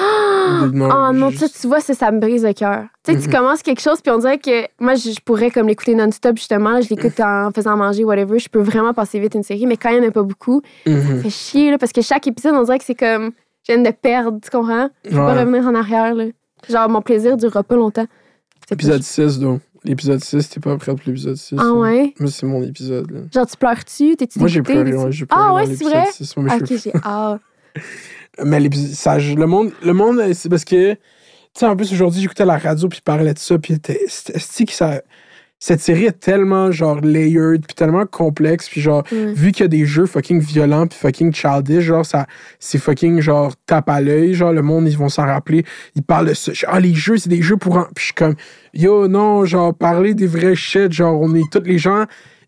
Oh 0.83 1.13
non, 1.13 1.29
juste- 1.29 1.61
tu 1.61 1.67
vois, 1.67 1.79
ça, 1.79 1.93
ça 1.93 2.11
me 2.11 2.19
brise 2.19 2.43
le 2.43 2.53
cœur. 2.53 2.85
Tu 3.05 3.13
sais, 3.13 3.19
tu 3.19 3.29
commences 3.29 3.61
quelque 3.61 3.79
chose, 3.81 4.01
puis 4.01 4.11
on 4.11 4.17
dirait 4.17 4.39
que 4.39 4.65
moi, 4.79 4.95
je, 4.95 5.11
pourrais 5.23 5.51
comme 5.51 5.67
l'écouter 5.67 5.95
non-stop, 5.95 6.37
justement. 6.37 6.81
je 6.81 6.89
l'écoute 6.89 7.19
en 7.19 7.51
faisant 7.55 7.77
manger, 7.77 8.03
whatever. 8.03 8.39
Je 8.39 8.49
peux 8.49 8.59
vraiment 8.61 8.93
passer 8.93 9.19
vite 9.19 9.35
une 9.35 9.43
série, 9.43 9.65
mais 9.67 9.77
quand 9.77 9.89
il 9.89 9.99
n'y 10.01 10.05
en 10.05 10.09
a 10.09 10.11
pas 10.11 10.23
beaucoup, 10.23 10.61
ça 10.85 10.91
fait 11.21 11.29
chier, 11.29 11.71
là, 11.71 11.77
parce 11.77 11.91
que 11.93 12.01
chaque 12.01 12.27
épisode, 12.27 12.55
on 12.55 12.63
dirait 12.63 12.79
que 12.79 12.85
c'est 12.85 12.95
comme, 12.95 13.31
je 13.67 13.73
viens 13.73 13.81
de 13.81 13.91
perdre, 13.91 14.39
tu 14.41 14.49
comprends? 14.49 14.89
Je 15.05 15.11
peux 15.11 15.15
pas 15.15 15.39
revenir 15.39 15.65
en 15.67 15.75
arrière, 15.75 16.13
là. 16.15 16.25
Genre, 16.69 16.89
mon 16.89 17.01
plaisir 17.01 17.37
durera 17.37 17.61
pas 17.63 17.75
longtemps. 17.75 18.07
Épisode 18.71 18.97
pas- 18.97 19.03
6, 19.03 19.39
donc. 19.39 19.61
L'épisode 19.85 20.23
6, 20.23 20.49
t'es 20.49 20.59
pas 20.59 20.77
prêt 20.77 20.93
pour 20.95 21.01
l'épisode 21.05 21.35
6. 21.35 21.55
Ah 21.59 21.73
ouais? 21.73 22.13
Moi, 22.19 22.31
c'est 22.31 22.45
mon 22.45 22.63
épisode. 22.63 23.11
Là. 23.11 23.19
Genre, 23.33 23.45
tu 23.47 23.57
pleures-tu? 23.57 24.15
T'es-tu 24.15 24.39
Moi, 24.39 24.47
j'ai 24.47 24.61
pleuré. 24.61 24.93
Ouais, 24.95 25.11
j'ai 25.11 25.25
pleuré 25.25 25.43
Ah 25.45 25.53
ouais, 25.53 25.65
c'est 25.75 25.83
vrai? 25.83 26.05
6. 26.11 26.37
Moi, 26.37 26.47
Ah, 26.51 26.57
je- 26.59 26.63
ok, 26.73 26.81
j'ai 26.83 26.93
hâte. 27.03 27.41
Mais 28.43 28.59
l'épisode- 28.59 29.37
le 29.37 29.45
monde, 29.45 29.71
le 29.83 29.93
monde 29.93 30.19
euh, 30.19 30.33
c'est 30.33 30.49
parce 30.49 30.63
que, 30.65 30.93
tu 30.93 30.99
sais, 31.53 31.65
en 31.65 31.75
plus, 31.75 31.91
aujourd'hui, 31.91 32.21
j'écoutais 32.21 32.45
la 32.45 32.57
radio, 32.57 32.87
puis 32.87 32.99
il 32.99 33.03
parlait 33.03 33.33
de 33.33 33.39
ça, 33.39 33.57
puis 33.59 33.73
était- 33.75 34.05
c'était- 34.07 34.65
que 34.65 34.71
ça. 34.73 35.01
Cette 35.65 35.79
série 35.79 36.07
est 36.07 36.19
tellement, 36.19 36.71
genre, 36.73 36.99
layered, 36.99 37.65
puis 37.65 37.73
tellement 37.73 38.05
complexe, 38.05 38.67
puis 38.67 38.81
genre, 38.81 39.01
Ouais. 39.13 39.31
vu 39.31 39.53
qu'il 39.53 39.63
y 39.63 39.65
a 39.65 39.69
des 39.69 39.85
jeux 39.85 40.05
fucking 40.05 40.41
violents, 40.41 40.87
puis 40.87 40.99
fucking 40.99 41.33
childish, 41.33 41.85
genre, 41.85 42.05
ça, 42.05 42.25
c'est 42.59 42.79
fucking, 42.79 43.21
genre, 43.21 43.53
tape 43.65 43.87
à 43.87 44.01
l'œil, 44.01 44.33
genre, 44.33 44.51
le 44.51 44.61
monde, 44.61 44.89
ils 44.89 44.97
vont 44.97 45.07
s'en 45.07 45.25
rappeler. 45.25 45.63
Ils 45.95 46.03
parlent 46.03 46.27
de 46.27 46.33
ça. 46.33 46.51
Je- 46.53 46.65
Ah, 46.67 46.81
les 46.81 46.93
jeux, 46.93 47.15
c'est 47.15 47.29
des 47.29 47.41
jeux 47.41 47.55
pour. 47.55 47.77
en- 47.77 47.83
Puis 47.95 48.01
je 48.01 48.03
suis 48.07 48.13
comme, 48.13 48.35
yo, 48.73 49.07
non, 49.07 49.45
genre, 49.45 49.73
parler 49.73 50.13
des 50.13 50.27
vrais 50.27 50.55
shit, 50.55 50.91
genre, 50.91 51.17
on 51.21 51.33
est 51.33 51.49
tous 51.49 51.63
les 51.63 51.77
gens. 51.77 52.03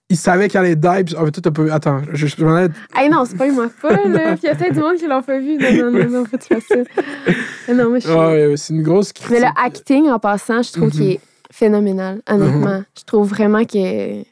Ils 0.10 0.18
savaient 0.18 0.50
qu'il 0.50 0.60
allait 0.60 0.76
die. 0.76 1.04
Puis, 1.06 1.16
ah, 1.18 1.22
mais 1.24 1.32
toi, 1.32 1.42
t'as 1.42 1.52
pas 1.52 1.64
vu. 1.64 1.72
Attends, 1.72 2.02
je, 2.12 2.28
je, 2.28 2.36
je- 2.38 2.70
Hey 3.00 3.08
non, 3.10 3.24
c'est 3.24 3.38
pas 3.38 3.48
une 3.48 3.56
folle, 3.80 4.12
là. 4.12 4.34
Puis 4.34 4.42
il 4.44 4.48
y 4.48 4.50
a 4.50 4.56
peut-être 4.56 4.74
du 4.74 4.80
monde 4.82 4.98
qui 4.98 5.08
l'ont 5.08 5.22
pas 5.22 5.40
vu. 5.40 5.56
Non, 5.58 5.90
non, 5.90 5.92
non, 6.04 6.10
non, 6.10 6.26
faut 6.26 6.36
que 6.38 6.44
tu 6.44 6.54
fasses 6.54 6.68
ça. 6.68 6.76
Ah 7.70 7.74
Non, 7.74 7.88
moi, 7.92 8.00
je 8.00 8.08
suis. 8.08 8.14
Ah, 8.14 8.28
ouais, 8.28 8.54
c'est 8.58 8.74
une 8.74 8.84
grosse 8.84 9.14
critique. 9.14 9.32
Mais 9.32 9.40
le 9.40 9.48
acting, 9.66 10.10
en 10.10 10.20
passant, 10.20 10.62
je 10.62 10.74
trouve 10.74 10.86
Mhm. 10.88 10.92
qu'il 10.92 11.12
est 11.14 11.20
phénoménal, 11.56 12.22
honnêtement. 12.30 12.84
Je 12.98 13.04
trouve 13.06 13.30
vraiment 13.30 13.64
que. 13.66 14.24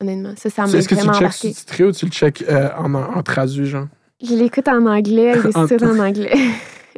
Honnêtement, 0.00 0.34
ça, 0.36 0.48
ça 0.50 0.66
m'a 0.66 0.68
Est-ce 0.78 0.88
que 0.88 0.94
tu 0.94 1.06
le 1.06 1.12
checkes 1.12 1.32
sous-titré 1.32 1.84
ou 1.84 1.92
tu 1.92 2.04
le 2.06 2.10
checkes 2.12 2.44
euh, 2.48 2.68
en, 2.78 2.94
en, 2.94 3.22
traduit, 3.22 3.66
genre? 3.66 3.86
Je 4.22 4.34
l'écoute 4.34 4.68
en 4.68 4.86
anglais, 4.86 5.30
avec 5.32 5.52
des 5.52 5.56
En- 5.84 5.98
anglais. 5.98 6.32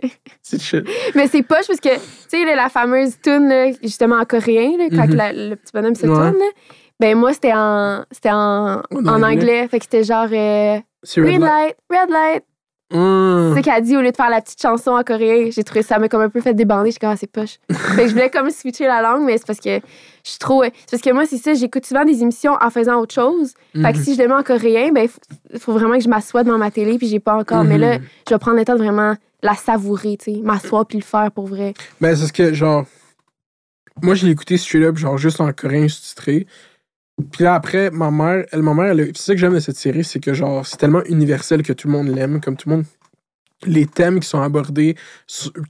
C'est 0.42 0.60
shit. 0.60 0.84
Mais 1.14 1.26
c'est 1.26 1.42
poche 1.42 1.66
parce 1.66 1.80
que, 1.80 1.94
tu 1.94 2.00
sais, 2.28 2.56
la 2.56 2.68
fameuse 2.68 3.16
tune, 3.22 3.48
là, 3.48 3.70
justement 3.82 4.16
en 4.16 4.24
coréen, 4.24 4.76
là, 4.78 4.88
quand 4.90 5.06
Mhm. 5.08 5.14
la- 5.14 5.32
le 5.32 5.56
petit 5.56 5.72
bonhomme 5.72 5.94
se 5.94 6.06
Ouais. 6.06 6.14
tourne, 6.14 6.38
là, 6.38 6.50
ben 6.98 7.16
moi, 7.16 7.32
c'était 7.32 7.52
en, 7.54 8.04
en, 8.26 8.82
En 9.06 9.22
anglais. 9.22 9.68
Fait 9.68 9.78
que 9.78 9.84
c'était 9.84 10.04
genre 10.04 10.28
euh, 10.32 10.78
Red 11.16 11.40
light, 11.40 11.76
red 11.90 12.10
light. 12.10 12.42
Hum. 12.92 13.52
C'est 13.54 13.60
ce 13.60 13.64
qu'elle 13.64 13.84
dit 13.84 13.96
au 13.96 14.00
lieu 14.00 14.10
de 14.10 14.16
faire 14.16 14.30
la 14.30 14.40
petite 14.40 14.60
chanson 14.60 14.90
en 14.90 15.02
coréen. 15.04 15.50
J'ai 15.50 15.62
trouvé 15.62 15.82
ça 15.82 15.98
m'a 15.98 16.08
comme 16.08 16.22
un 16.22 16.28
peu 16.28 16.40
fait 16.40 16.54
débander. 16.54 16.86
Je 16.88 16.92
suis 16.92 16.98
comme, 16.98 17.10
ah, 17.10 17.16
c'est 17.16 17.30
poche. 17.30 17.58
fait 17.70 18.02
que 18.02 18.08
je 18.08 18.12
voulais 18.12 18.30
comme 18.30 18.50
switcher 18.50 18.86
la 18.86 19.00
langue, 19.00 19.24
mais 19.24 19.38
c'est 19.38 19.46
parce 19.46 19.60
que 19.60 19.76
je 20.24 20.30
suis 20.30 20.38
trop. 20.38 20.64
C'est 20.64 20.90
parce 20.90 21.02
que 21.02 21.10
moi, 21.12 21.24
c'est 21.26 21.36
ça, 21.38 21.54
j'écoute 21.54 21.86
souvent 21.86 22.04
des 22.04 22.22
émissions 22.22 22.56
en 22.60 22.70
faisant 22.70 23.00
autre 23.00 23.14
chose. 23.14 23.54
Fait 23.74 23.92
que 23.92 23.98
Mhm. 23.98 24.04
si 24.04 24.14
je 24.16 24.22
le 24.22 24.28
mets 24.28 24.34
en 24.34 24.42
coréen, 24.42 24.90
ben, 24.92 25.02
il 25.04 25.08
faut, 25.08 25.20
faut 25.60 25.72
vraiment 25.72 25.96
que 25.98 26.02
je 26.04 26.08
m'assoie 26.08 26.42
devant 26.42 26.58
ma 26.58 26.70
télé, 26.70 26.98
puis 26.98 27.06
j'ai 27.06 27.20
pas 27.20 27.34
encore. 27.36 27.62
Mais 27.64 27.78
là, 27.78 27.98
Mhm. 27.98 28.04
je 28.28 28.34
vais 28.34 28.38
prendre 28.38 28.56
le 28.58 28.64
temps 28.64 28.74
de 28.74 28.78
vraiment 28.82 29.14
la 29.42 29.54
savourer, 29.54 30.16
tu 30.18 30.34
sais, 30.34 30.40
m'asseoir 30.42 30.84
puis 30.86 30.98
le 30.98 31.04
faire 31.04 31.30
pour 31.32 31.46
vrai. 31.46 31.74
Ben, 32.00 32.14
c'est 32.16 32.26
ce 32.26 32.32
que, 32.32 32.52
genre. 32.52 32.84
Moi, 34.02 34.14
je 34.14 34.24
l'ai 34.26 34.32
écouté 34.32 34.56
straight 34.56 34.84
up, 34.84 34.96
genre 34.96 35.18
juste 35.18 35.40
en 35.40 35.52
coréen 35.52 35.86
sous-titré. 35.88 36.46
Puis 37.20 37.44
là, 37.44 37.54
après, 37.54 37.90
ma 37.90 38.10
mère, 38.10 38.44
elle, 38.52 38.62
ma 38.62 38.74
mère, 38.74 38.86
elle 38.92 39.10
c'est 39.14 39.22
ça 39.22 39.32
que 39.34 39.40
j'aime 39.40 39.54
de 39.54 39.60
cette 39.60 39.76
série, 39.76 40.04
c'est 40.04 40.20
que, 40.20 40.32
genre, 40.34 40.66
c'est 40.66 40.76
tellement 40.76 41.02
universel 41.04 41.62
que 41.62 41.72
tout 41.72 41.88
le 41.88 41.92
monde 41.92 42.08
l'aime, 42.08 42.40
comme 42.40 42.56
tout 42.56 42.68
le 42.68 42.76
monde. 42.76 42.84
Les 43.66 43.86
thèmes 43.86 44.20
qui 44.20 44.28
sont 44.28 44.40
abordés, 44.40 44.96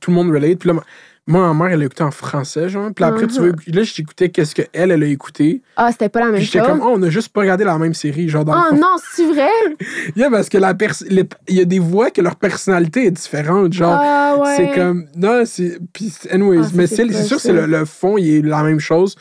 tout 0.01 0.11
le 0.11 0.15
monde 0.17 0.31
relate. 0.31 0.59
Puis 0.61 0.69
là, 0.69 0.75
ma- 0.75 0.85
moi, 1.27 1.53
ma 1.53 1.65
mère, 1.65 1.75
elle 1.75 1.83
a 1.83 1.85
écouté 1.87 2.03
en 2.05 2.11
français, 2.13 2.69
genre. 2.69 2.91
Puis 2.95 3.03
là, 3.03 3.09
après, 3.09 3.27
tu 3.27 3.41
veux. 3.41 3.53
Là, 3.67 3.83
j'écoutais 3.83 4.29
qu'est-ce 4.31 4.55
qu'elle, 4.55 4.69
elle 4.73 5.03
a 5.03 5.07
écouté. 5.07 5.63
Ah, 5.77 5.91
c'était 5.93 6.09
pas 6.09 6.21
la 6.21 6.27
même 6.27 6.37
Puis 6.37 6.45
j'étais 6.45 6.59
chose? 6.61 6.69
comme, 6.69 6.81
oh, 6.83 6.93
on 6.97 7.03
a 7.03 7.11
juste 7.11 7.31
pas 7.31 7.41
regardé 7.41 7.65
la 7.65 7.79
même 7.79 7.95
série, 7.95 8.29
genre 8.29 8.45
dans 8.45 8.55
Oh 8.71 8.75
non, 8.75 8.95
c'est 9.13 9.27
vrai? 9.27 9.49
Yeah, 10.17 10.31
parce 10.31 10.49
que 10.49 10.59
la 10.59 10.73
pers- 10.75 11.03
les- 11.09 11.29
il 11.49 11.57
y 11.57 11.61
a 11.61 11.65
des 11.65 11.79
voix 11.81 12.11
que 12.11 12.21
leur 12.21 12.37
personnalité 12.37 13.07
est 13.07 13.11
différente, 13.11 13.73
genre. 13.73 13.99
Ah 14.01 14.37
ouais. 14.41 14.55
C'est 14.57 14.71
comme. 14.73 15.07
Non, 15.17 15.43
c'est. 15.45 15.79
Puis, 15.93 16.13
anyways, 16.31 16.59
Ah, 16.67 16.71
mais 16.75 16.87
c'est 16.87 17.13
sûr 17.25 17.37
que 17.39 17.43
c'est 17.43 17.53
le, 17.53 17.67
le 17.67 17.85
fond, 17.85 18.17
il 18.19 18.37
est 18.37 18.43
la 18.43 18.63
même 18.63 18.81
chose. 18.81 19.17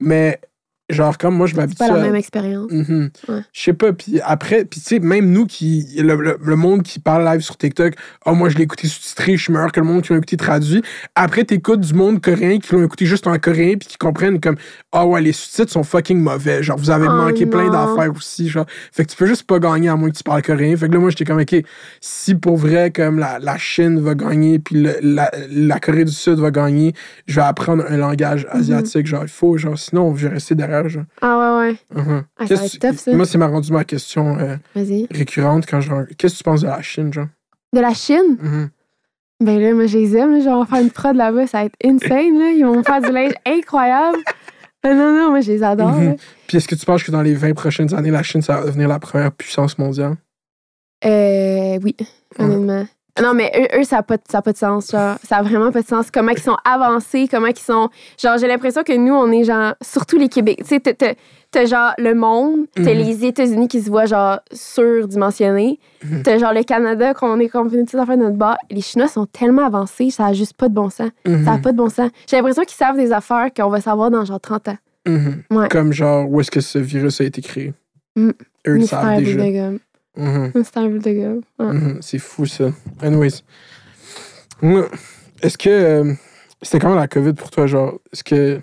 Mais, 0.00 0.40
genre, 0.90 1.16
comme 1.16 1.34
moi, 1.36 1.46
je 1.46 1.54
C'est 1.54 1.60
m'habitue 1.60 1.78
pas 1.78 1.88
la 1.88 1.94
à- 1.94 2.02
même 2.02 2.14
expérience. 2.14 2.70
Mhm. 2.70 3.10
Ouais. 3.28 3.40
Je 3.52 3.60
sais 3.62 3.72
pas, 3.72 3.92
puis 3.92 4.20
après, 4.22 4.64
puis 4.64 4.80
tu 4.80 4.86
sais, 4.86 4.98
même 4.98 5.30
nous 5.30 5.46
qui. 5.46 5.86
Le, 5.98 6.14
le- 6.16 6.38
le 6.42 6.56
monde 6.56 6.82
qui 6.82 6.98
parle 6.98 7.24
live 7.24 7.40
sur 7.40 7.56
TikTok, 7.56 7.94
oh, 8.26 8.34
moi 8.34 8.48
je 8.50 8.56
l'ai 8.58 8.64
écouté 8.64 8.86
sous-titré, 8.86 9.36
je 9.36 9.42
suis 9.44 9.52
meilleur 9.52 9.72
que 9.72 9.80
le 9.80 9.86
monde 9.86 10.02
qui 10.02 10.12
l'a 10.12 10.18
écouté 10.18 10.36
traduit. 10.36 10.82
Après, 11.14 11.44
t'écoutes 11.44 11.80
du 11.80 11.94
monde 11.94 12.20
coréen 12.20 12.58
qui 12.58 12.74
l'ont 12.74 12.84
écouté 12.84 13.06
juste 13.06 13.26
en 13.26 13.38
coréen, 13.38 13.76
puis 13.78 13.88
qui 13.88 13.96
comprennent 13.96 14.40
comme, 14.40 14.56
ah 14.92 15.06
ouais, 15.06 15.20
les 15.22 15.32
sous-titres 15.32 15.72
sont 15.72 15.84
fucking 15.84 16.18
mauvais. 16.20 16.62
Genre, 16.62 16.76
vous 16.78 16.90
avez 16.90 17.06
Oh 17.08 17.12
manqué 17.12 17.46
plein 17.46 17.70
d'affaires 17.70 18.12
aussi. 18.14 18.48
Genre, 18.48 18.66
fait 18.92 19.04
que 19.04 19.10
tu 19.10 19.16
peux 19.16 19.26
juste 19.26 19.44
pas 19.44 19.58
gagner 19.58 19.88
à 19.88 19.96
moins 19.96 20.10
que 20.10 20.16
tu 20.16 20.22
parles 20.24 20.42
coréen. 20.42 20.76
Fait 20.76 20.88
que 20.88 20.92
là, 20.92 20.98
moi, 20.98 21.10
j'étais 21.10 21.24
comme, 21.24 21.40
ok, 21.40 21.56
si 22.00 22.34
pour 22.34 22.56
vrai, 22.56 22.90
comme 22.90 23.18
la, 23.18 23.38
la 23.38 23.56
Chine 23.58 24.00
va 24.00 24.14
gagner, 24.14 24.58
puis 24.58 24.82
le- 24.82 24.96
la, 25.00 25.30
la 25.50 25.80
Corée 25.80 26.04
du 26.04 26.12
Sud 26.12 26.38
va 26.38 26.50
gagner, 26.50 26.92
je 27.26 27.36
vais 27.36 27.46
apprendre 27.46 27.84
un 27.88 27.96
langage 27.96 28.46
Mhm. 28.52 28.60
asiatique. 28.60 29.06
Genre, 29.06 29.22
il 29.22 29.28
faut, 29.28 29.56
genre, 29.56 29.78
sinon, 29.78 30.14
je 30.14 30.28
vais 30.28 30.34
rester 30.34 30.54
derrière. 30.54 30.73
Genre. 30.88 31.04
Ah 31.22 31.58
ouais, 31.60 31.70
ouais. 31.96 32.02
Ah, 32.36 32.46
ça 32.46 32.54
va 32.56 32.64
être 32.66 32.78
tough, 32.78 32.96
ça. 32.98 33.12
Moi, 33.14 33.26
c'est 33.26 33.38
m'a 33.38 33.46
rendu 33.46 33.72
ma 33.72 33.84
question 33.84 34.36
euh, 34.38 34.56
récurrente 35.10 35.66
quand 35.66 35.80
je. 35.80 35.92
Qu'est-ce 36.18 36.34
que 36.34 36.38
tu 36.38 36.44
penses 36.44 36.62
de 36.62 36.66
la 36.66 36.82
Chine, 36.82 37.12
genre? 37.12 37.28
De 37.72 37.80
la 37.80 37.94
Chine? 37.94 38.36
Mhm. 38.40 38.70
Ben 39.40 39.60
là, 39.60 39.74
moi, 39.74 39.86
je 39.86 39.98
les 39.98 40.16
aime. 40.16 40.32
là. 40.32 40.38
Je 40.40 40.44
vais 40.44 40.50
en 40.50 40.64
faire 40.64 40.80
une 40.80 40.90
prod 40.90 41.14
là-bas. 41.16 41.46
Ça 41.46 41.58
va 41.58 41.64
être 41.64 41.74
insane. 41.84 42.38
Là. 42.38 42.50
Ils 42.50 42.64
vont 42.64 42.76
me 42.76 42.82
faire 42.82 43.00
du 43.00 43.10
linge 43.12 43.32
incroyable. 43.46 44.18
Ben 44.82 44.96
non, 44.96 45.12
non, 45.12 45.30
moi, 45.30 45.40
je 45.40 45.50
les 45.52 45.62
adore. 45.62 45.98
Là. 46.00 46.14
Puis 46.46 46.58
est-ce 46.58 46.68
que 46.68 46.74
tu 46.74 46.84
penses 46.86 47.02
que 47.02 47.10
dans 47.10 47.22
les 47.22 47.34
20 47.34 47.54
prochaines 47.54 47.92
années, 47.94 48.10
la 48.10 48.22
Chine, 48.22 48.42
ça 48.42 48.60
va 48.60 48.66
devenir 48.66 48.86
la 48.88 48.98
première 48.98 49.32
puissance 49.32 49.76
mondiale? 49.78 50.16
Euh, 51.04 51.78
oui, 51.82 51.96
honnêtement. 52.38 52.86
Non, 53.22 53.32
mais 53.32 53.52
eux, 53.56 53.80
eux 53.80 53.84
ça 53.84 53.96
n'a 53.96 54.02
pas, 54.02 54.16
ça 54.28 54.38
a 54.38 54.42
pas 54.42 54.52
de 54.52 54.56
sens. 54.56 54.90
Genre, 54.90 55.16
ça 55.22 55.36
a 55.36 55.42
vraiment 55.42 55.70
pas 55.70 55.82
de 55.82 55.86
sens. 55.86 56.10
Comment 56.12 56.32
ils 56.32 56.38
sont 56.40 56.56
avancés, 56.64 57.28
comment 57.30 57.46
ils 57.46 57.56
sont. 57.58 57.88
Genre, 58.20 58.38
j'ai 58.38 58.48
l'impression 58.48 58.82
que 58.82 58.96
nous, 58.96 59.14
on 59.14 59.30
est 59.30 59.44
genre. 59.44 59.74
Surtout 59.82 60.18
les 60.18 60.28
Québec. 60.28 60.58
Tu 60.62 60.64
sais, 60.66 60.80
t'as- 60.80 61.14
genre 61.66 61.92
le 61.98 62.14
monde, 62.14 62.66
t'as 62.74 62.82
Mhm. 62.82 62.98
les 62.98 63.24
États-Unis 63.24 63.68
qui 63.68 63.80
se 63.80 63.88
voient 63.88 64.06
genre 64.06 64.40
surdimensionnés. 64.52 65.78
Mhm. 66.04 66.22
T'as 66.22 66.38
genre 66.38 66.52
le 66.52 66.64
Canada, 66.64 67.14
qu'on 67.14 67.38
est 67.38 67.48
comme 67.48 67.68
venu 67.68 67.84
à 67.92 68.04
faire 68.04 68.16
notre 68.16 68.36
bas. 68.36 68.56
Les 68.70 68.80
Chinois 68.80 69.06
sont 69.08 69.26
tellement 69.26 69.64
avancés, 69.66 70.10
ça 70.10 70.26
a 70.26 70.32
juste 70.32 70.54
pas 70.54 70.68
de 70.68 70.74
bon 70.74 70.90
sens. 70.90 71.10
Mhm. 71.26 71.44
Ça 71.44 71.52
a 71.52 71.58
pas 71.58 71.70
de 71.72 71.76
bon 71.76 71.88
sens. 71.88 72.10
J'ai 72.28 72.36
l'impression 72.36 72.64
qu'ils 72.64 72.76
savent 72.76 72.96
des 72.96 73.12
affaires 73.12 73.48
qu'on 73.56 73.68
va 73.68 73.80
savoir 73.80 74.10
dans 74.10 74.24
genre 74.24 74.40
30 74.40 74.68
ans. 74.68 74.76
Mhm. 75.06 75.42
Ouais. 75.52 75.68
Comme 75.68 75.92
genre, 75.92 76.28
où 76.28 76.40
est-ce 76.40 76.50
que 76.50 76.60
ce 76.60 76.78
virus 76.78 77.20
a 77.20 77.24
été 77.24 77.40
créé? 77.42 77.72
Mm. 78.16 78.30
Eux, 78.66 78.78
ils 78.78 78.86
savent 78.88 79.16
déjà. 79.18 79.70
Mhm. 80.16 80.52
Mystère 80.54 80.88
Bulle 80.88 81.02
de. 81.02 81.10
Ouais. 81.58 81.72
Mhm. 81.72 81.98
C'est 82.00 82.18
fou, 82.18 82.46
ça. 82.46 82.66
Anyways. 83.02 83.42
Est-ce 85.42 85.58
que. 85.58 85.68
euh, 85.70 86.12
C'était 86.62 86.78
comment 86.78 86.94
la 86.94 87.08
COVID 87.08 87.34
pour 87.34 87.50
toi, 87.50 87.66
genre? 87.66 87.98
Est-ce 88.12 88.24
que. 88.24 88.60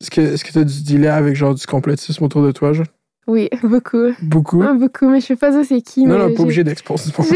Est-ce 0.00 0.10
que 0.10 0.20
est-ce 0.20 0.44
que 0.44 0.52
t'as 0.52 0.64
du 0.64 0.82
dealer 0.82 1.14
avec 1.14 1.36
genre 1.36 1.54
du 1.54 1.64
complotisme 1.66 2.24
autour 2.24 2.42
de 2.44 2.52
toi, 2.52 2.72
genre? 2.72 2.86
Oui, 3.28 3.48
beaucoup. 3.62 4.12
Beaucoup? 4.20 4.62
Ah, 4.62 4.74
beaucoup, 4.74 5.08
mais 5.08 5.20
je 5.20 5.26
sais 5.26 5.36
pas 5.36 5.50
dire 5.52 5.64
c'est 5.64 5.80
qui. 5.80 6.04
non, 6.04 6.18
mais 6.18 6.28
non, 6.30 6.34
pas 6.34 6.42
obligé 6.42 6.64
d'exposer 6.64 7.10
du 7.10 7.16
monde. 7.16 7.30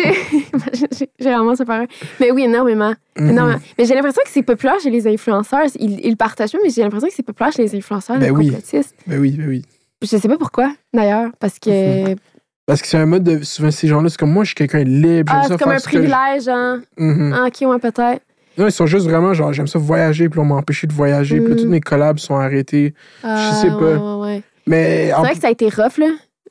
J'ai 0.98 1.08
vraiment 1.30 1.54
ça 1.54 1.64
pareil. 1.64 1.86
Mais 2.20 2.32
oui, 2.32 2.42
énormément. 2.42 2.92
Mhm. 3.16 3.30
énormément. 3.30 3.60
Mais 3.78 3.84
j'ai 3.84 3.94
l'impression 3.94 4.20
que 4.24 4.30
c'est 4.30 4.42
populaire 4.42 4.78
chez 4.80 4.90
les 4.90 5.06
influenceurs. 5.06 5.66
Ils, 5.78 6.00
ils 6.04 6.10
le 6.10 6.16
partagent 6.16 6.52
pas, 6.52 6.58
mais 6.62 6.70
j'ai 6.70 6.82
l'impression 6.82 7.06
que 7.08 7.14
c'est 7.14 7.22
populaire 7.22 7.52
chez 7.52 7.62
les 7.62 7.74
influenceurs, 7.76 8.18
Ben 8.18 8.26
les 8.26 8.30
oui. 8.32 8.46
complotistes. 8.50 8.94
Ben 9.06 9.20
oui, 9.20 9.30
ben 9.38 9.46
oui. 9.48 9.62
Je 10.02 10.08
sais 10.16 10.28
pas 10.28 10.36
pourquoi, 10.38 10.74
d'ailleurs, 10.92 11.30
parce 11.38 11.58
que. 11.60 12.14
Parce 12.66 12.82
que 12.82 12.88
c'est 12.88 12.96
un 12.98 13.06
mode 13.06 13.22
de. 13.22 13.42
Souvent, 13.44 13.70
ces 13.70 13.86
gens-là, 13.88 14.08
c'est 14.08 14.18
comme 14.18 14.32
moi, 14.32 14.42
je 14.44 14.48
suis 14.48 14.54
quelqu'un 14.56 14.80
de 14.82 14.88
libre. 14.88 15.32
Ah, 15.34 15.44
c'est 15.46 15.58
comme 15.58 15.72
un 15.72 15.78
je- 15.78 15.84
privilège, 15.84 16.48
hein. 16.48 16.82
Mhm. 16.98 17.32
Ah, 17.34 17.46
ok, 17.46 17.68
ouais, 17.70 17.78
peut-être. 17.78 18.22
Non, 18.58 18.66
ils 18.66 18.72
sont 18.72 18.86
juste 18.86 19.06
vraiment 19.06 19.34
genre, 19.34 19.52
j'aime 19.52 19.66
ça 19.66 19.78
voyager, 19.78 20.28
puis 20.28 20.40
on 20.40 20.44
m'a 20.44 20.54
empêché 20.56 20.86
de 20.86 20.92
voyager, 20.92 21.40
puis 21.40 21.54
toutes 21.56 21.66
mes 21.68 21.80
collabs 21.80 22.18
sont 22.18 22.36
arrêtés. 22.36 22.94
Ah, 23.22 23.52
sais 23.60 23.68
pas. 23.68 23.76
Ouais, 23.98 24.20
ouais. 24.26 24.42
Mais 24.66 25.08
C'est 25.08 25.14
en 25.14 25.20
vrai 25.22 25.34
que 25.34 25.40
ça 25.40 25.48
a 25.48 25.50
été 25.50 25.68
rough, 25.68 25.98
là. 25.98 26.06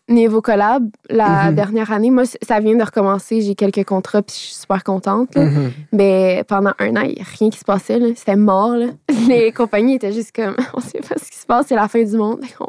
niveau 0.08 0.40
collab, 0.40 0.88
la 1.10 1.50
Mhm. 1.50 1.56
dernière 1.56 1.92
année, 1.92 2.12
moi, 2.12 2.26
ça 2.48 2.60
vient 2.60 2.76
de 2.76 2.84
recommencer. 2.84 3.42
J'ai 3.42 3.56
quelques 3.56 3.84
contrats, 3.86 4.22
puis 4.22 4.36
je 4.36 4.42
suis 4.46 4.54
super 4.54 4.84
contente. 4.84 5.34
là. 5.36 5.46
Mhm. 5.46 5.72
Mais 5.94 6.44
pendant 6.48 6.74
un 6.78 6.96
an, 6.96 7.02
il 7.02 7.16
n'y 7.16 7.22
a 7.22 7.26
rien 7.40 7.50
qui 7.50 7.58
se 7.58 7.66
passait. 7.66 7.98
là. 7.98 8.10
C'était 8.16 8.36
mort. 8.36 8.76
là. 8.76 8.86
Les 9.28 9.52
compagnies 9.52 9.96
étaient 9.96 10.14
juste 10.14 10.34
comme, 10.36 10.56
on 10.76 10.80
sait 10.80 11.00
pas 11.00 11.16
ce 11.18 11.32
qui 11.32 11.38
se 11.40 11.46
passe, 11.48 11.66
c'est 11.70 11.76
la 11.76 11.88
fin 11.88 12.04
du 12.04 12.16
monde. 12.18 12.40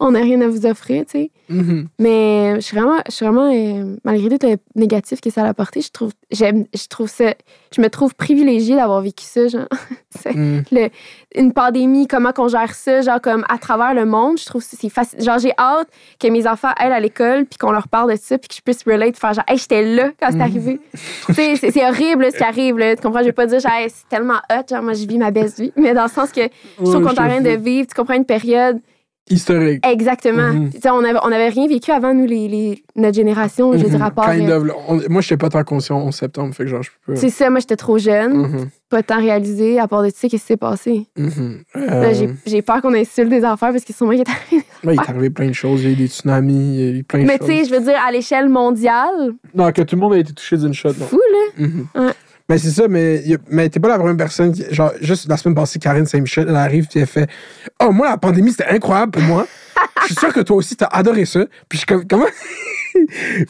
On- 0.00 0.10
n'a 0.12 0.20
rien 0.20 0.40
à 0.42 0.48
vous 0.48 0.66
offrir, 0.66 1.04
tu 1.06 1.12
sais. 1.12 1.30
Mhm. 1.48 1.86
Mais 1.98 2.54
je 2.56 2.60
suis 2.60 2.76
vraiment, 2.76 2.98
je 3.06 3.12
suis 3.12 3.24
vraiment 3.26 3.52
euh, 3.52 3.96
malgré 4.04 4.38
tout 4.38 4.46
le 4.46 4.56
négatif 4.74 5.20
que 5.20 5.30
ça 5.30 5.44
a 5.44 5.48
apporté, 5.48 5.80
je 5.80 5.90
trouve, 5.90 6.12
j'aime, 6.30 6.64
je 6.74 6.86
trouve 6.88 7.08
ça, 7.08 7.34
je 7.74 7.80
me 7.80 7.88
trouve 7.88 8.14
privilégiée 8.14 8.76
d'avoir 8.76 9.00
vécu 9.00 9.24
ça, 9.24 9.48
genre, 9.48 9.68
Mhm. 10.34 10.64
le- 10.70 10.88
une 11.34 11.52
pandémie, 11.52 12.06
comment 12.06 12.32
qu'on 12.32 12.48
gère 12.48 12.74
ça, 12.74 13.00
genre 13.00 13.20
comme 13.20 13.44
à 13.48 13.58
travers 13.58 13.94
le 13.94 14.04
monde, 14.04 14.38
je 14.38 14.44
trouve 14.46 14.62
c'est 14.62 14.88
facile. 14.88 15.20
Genre 15.22 15.38
j'ai 15.38 15.52
hâte 15.58 15.88
que 16.20 16.28
mes 16.28 16.46
enfants 16.46 16.72
aillent 16.76 16.92
à 16.92 17.00
l'école 17.00 17.46
puis 17.46 17.58
qu'on 17.58 17.70
leur 17.72 17.88
parle 17.88 18.12
de 18.12 18.16
ça 18.16 18.36
puis 18.38 18.48
que 18.48 18.54
je 18.54 18.60
puisse 18.60 18.82
relate, 18.84 19.16
faire 19.18 19.32
genre, 19.32 19.44
hey, 19.48 19.56
j'étais 19.56 19.82
là 19.84 20.10
quand 20.20 20.28
c'est 20.30 20.34
Mhm. 20.36 20.40
arrivé. 20.42 20.80
tu 21.26 21.34
sais, 21.34 21.56
c'est, 21.56 21.86
horrible 21.88 22.22
là, 22.22 22.30
ce 22.30 22.36
qui 22.36 22.44
arrive 22.44 22.78
là, 22.78 22.94
tu 22.96 23.02
comprends? 23.02 23.20
Je 23.20 23.26
vais 23.26 23.32
pas 23.32 23.46
dire, 23.46 23.60
genre, 23.60 23.72
Hey, 23.72 23.88
c'est 23.88 24.08
tellement 24.08 24.40
hot, 24.50 24.62
genre 24.68 24.82
moi 24.82 24.92
je 24.92 25.06
vis 25.06 25.18
ma 25.18 25.30
best 25.30 25.58
vie, 25.60 25.72
mais 25.76 25.94
dans 25.94 26.04
le 26.04 26.10
sens 26.10 26.30
que 26.30 26.42
je 26.42 26.48
trouve 26.84 26.96
Ouais, 27.04 27.14
te 27.14 27.42
de 27.42 27.56
vivre, 27.62 27.86
tu 27.88 27.94
comprends 27.94 28.14
une 28.14 28.24
période 28.26 28.80
Historique. 29.30 29.86
Exactement. 29.86 30.68
Tu 30.72 30.80
sais, 30.80 30.90
On 30.90 30.98
avait, 31.04 31.18
on 31.22 31.26
avait 31.32 31.48
rien 31.48 31.68
vécu 31.68 31.90
avant, 31.92 32.12
nous, 32.12 32.26
les, 32.26 32.48
les- 32.48 32.82
notre 32.96 33.14
génération, 33.14 33.72
je 33.72 33.84
veux 33.84 33.88
dire, 33.90 34.02
à 34.02 34.08
Mhm. 34.08 34.14
part. 34.14 34.30
Kind 34.32 34.50
euh, 34.50 34.58
of. 34.60 34.70
On- 34.88 34.94
moi, 35.08 35.20
je 35.22 35.26
n'étais 35.26 35.36
pas 35.36 35.48
tant 35.48 35.62
conscient 35.64 35.96
en 35.98 36.10
septembre, 36.10 36.54
fait 36.54 36.64
que 36.64 36.70
genre, 36.70 36.82
je 36.82 36.90
peux. 37.06 37.14
C'est 37.14 37.30
ça, 37.30 37.48
moi, 37.48 37.60
j'étais 37.60 37.76
trop 37.76 37.98
jeune, 37.98 38.36
Mhm. 38.36 38.68
pas 38.90 39.02
tant 39.02 39.18
réalisé, 39.18 39.78
à 39.78 39.86
part 39.86 40.02
de 40.02 40.10
tu 40.10 40.16
sais, 40.18 40.28
qu'est-ce 40.28 40.42
qui 40.42 40.46
s'est 40.48 40.56
passé. 40.56 41.06
Mhm. 41.16 41.60
Là, 41.74 41.80
Euh, 41.94 42.14
j'ai- 42.14 42.30
J'ai 42.46 42.62
peur 42.62 42.82
qu'on 42.82 42.92
insulte 42.94 43.28
des 43.30 43.44
affaires 43.44 43.70
parce 43.70 43.84
qu'ils 43.84 43.94
sont 43.94 44.04
moi 44.06 44.16
qui 44.16 44.22
est 44.22 44.28
arrivé. 44.28 44.64
ouais, 44.84 44.94
il 44.96 45.00
est 45.00 45.08
arrivé 45.10 45.30
plein 45.30 45.46
de 45.48 45.52
choses. 45.54 45.82
Il 45.82 45.86
y 45.86 45.90
a 45.90 45.92
eu 45.92 45.96
des 45.96 46.08
tsunamis, 46.08 46.74
il 46.74 46.80
y 46.80 46.88
a 46.88 46.98
eu 46.98 47.04
plein 47.04 47.20
de 47.20 47.26
Mais 47.26 47.38
tu 47.38 47.46
choses. 47.46 47.54
sais, 47.56 47.64
je 47.64 47.70
veux 47.74 47.80
dire, 47.80 47.98
à 48.06 48.10
l'échelle 48.10 48.48
mondiale, 48.48 49.32
Non, 49.54 49.70
que 49.72 49.82
tout 49.82 49.94
le 49.96 50.00
monde 50.00 50.14
a 50.14 50.18
été 50.18 50.32
touché 50.32 50.56
d'une 50.56 50.74
shot. 50.74 50.88
non. 50.98 51.06
fou, 51.06 51.20
là. 51.32 51.64
Mhm. 51.66 51.86
Ouais. 51.94 52.12
Mais 52.52 52.58
c'est 52.58 52.70
ça, 52.70 52.86
mais, 52.86 53.24
mais 53.48 53.70
t'es 53.70 53.80
pas 53.80 53.88
la 53.88 53.96
première 53.98 54.14
personne. 54.14 54.52
Qui, 54.52 54.62
genre, 54.74 54.92
juste 55.00 55.26
la 55.26 55.38
semaine 55.38 55.54
passée, 55.54 55.78
Karine 55.78 56.04
Saint-Michel, 56.04 56.44
elle 56.50 56.56
arrive 56.56 56.86
puis 56.86 57.00
elle 57.00 57.06
fait 57.06 57.26
Oh, 57.82 57.92
moi, 57.92 58.10
la 58.10 58.18
pandémie, 58.18 58.50
c'était 58.50 58.66
incroyable 58.66 59.12
pour 59.12 59.22
moi. 59.22 59.46
Je 60.02 60.06
suis 60.08 60.16
sûr 60.16 60.34
que 60.34 60.40
toi 60.40 60.56
aussi, 60.56 60.76
t'as 60.76 60.88
adoré 60.88 61.24
ça. 61.24 61.46
Puis 61.66 61.76
je 61.76 61.76
suis 61.78 61.86
comme 61.86 62.06
Comment 62.06 62.26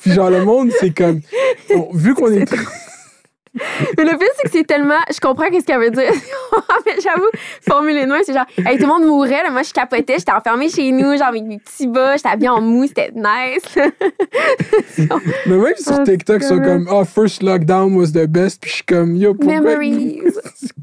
Puis 0.01 0.12
genre, 0.12 0.31
le 0.31 0.45
monde, 0.45 0.70
c'est 0.79 0.97
comme. 0.97 1.20
bon, 1.69 1.91
vu 1.93 2.15
qu'on 2.15 2.31
est. 2.31 2.49
Mais 3.55 4.05
le 4.05 4.16
pire, 4.16 4.29
c'est 4.37 4.45
que 4.45 4.51
c'est 4.51 4.65
tellement. 4.66 5.01
Je 5.12 5.20
comprends 5.20 5.49
qu'est-ce 5.51 5.66
qu'elle 5.66 5.81
veut 5.81 5.91
dire. 5.91 6.11
mais 6.87 6.93
j'avoue, 7.03 7.29
formuler 7.61 8.07
noir, 8.07 8.20
c'est 8.24 8.33
genre, 8.33 8.47
hey, 8.59 8.77
tout 8.79 8.85
le 8.85 8.89
monde 8.89 9.05
mourait, 9.05 9.43
là. 9.43 9.51
Moi, 9.51 9.62
je 9.62 9.73
capotais, 9.73 10.15
j'étais 10.19 10.33
enfermée 10.33 10.70
chez 10.70 10.91
nous, 10.91 11.16
genre, 11.19 11.29
avec 11.29 11.43
mes 11.45 11.59
petits 11.59 11.87
bas, 11.87 12.16
j'étais 12.16 12.31
habillée 12.31 12.49
en 12.49 12.62
mou, 12.62 12.87
c'était 12.87 13.12
nice. 13.15 13.77
Mais 15.47 15.57
même 15.57 15.77
sur 15.77 16.03
TikTok, 16.03 16.43
ils 16.43 16.47
sont 16.47 16.61
comme 16.61 16.89
Oh, 16.91 17.05
first 17.05 17.43
lockdown 17.43 17.95
was 17.95 18.12
the 18.12 18.27
best. 18.27 18.61
Puis 18.61 18.70
je 18.70 18.74
suis 18.77 18.85
comme 18.85 19.16
Yo, 19.16 19.35
pourquoi? 19.35 19.61
Memories. 19.61 20.20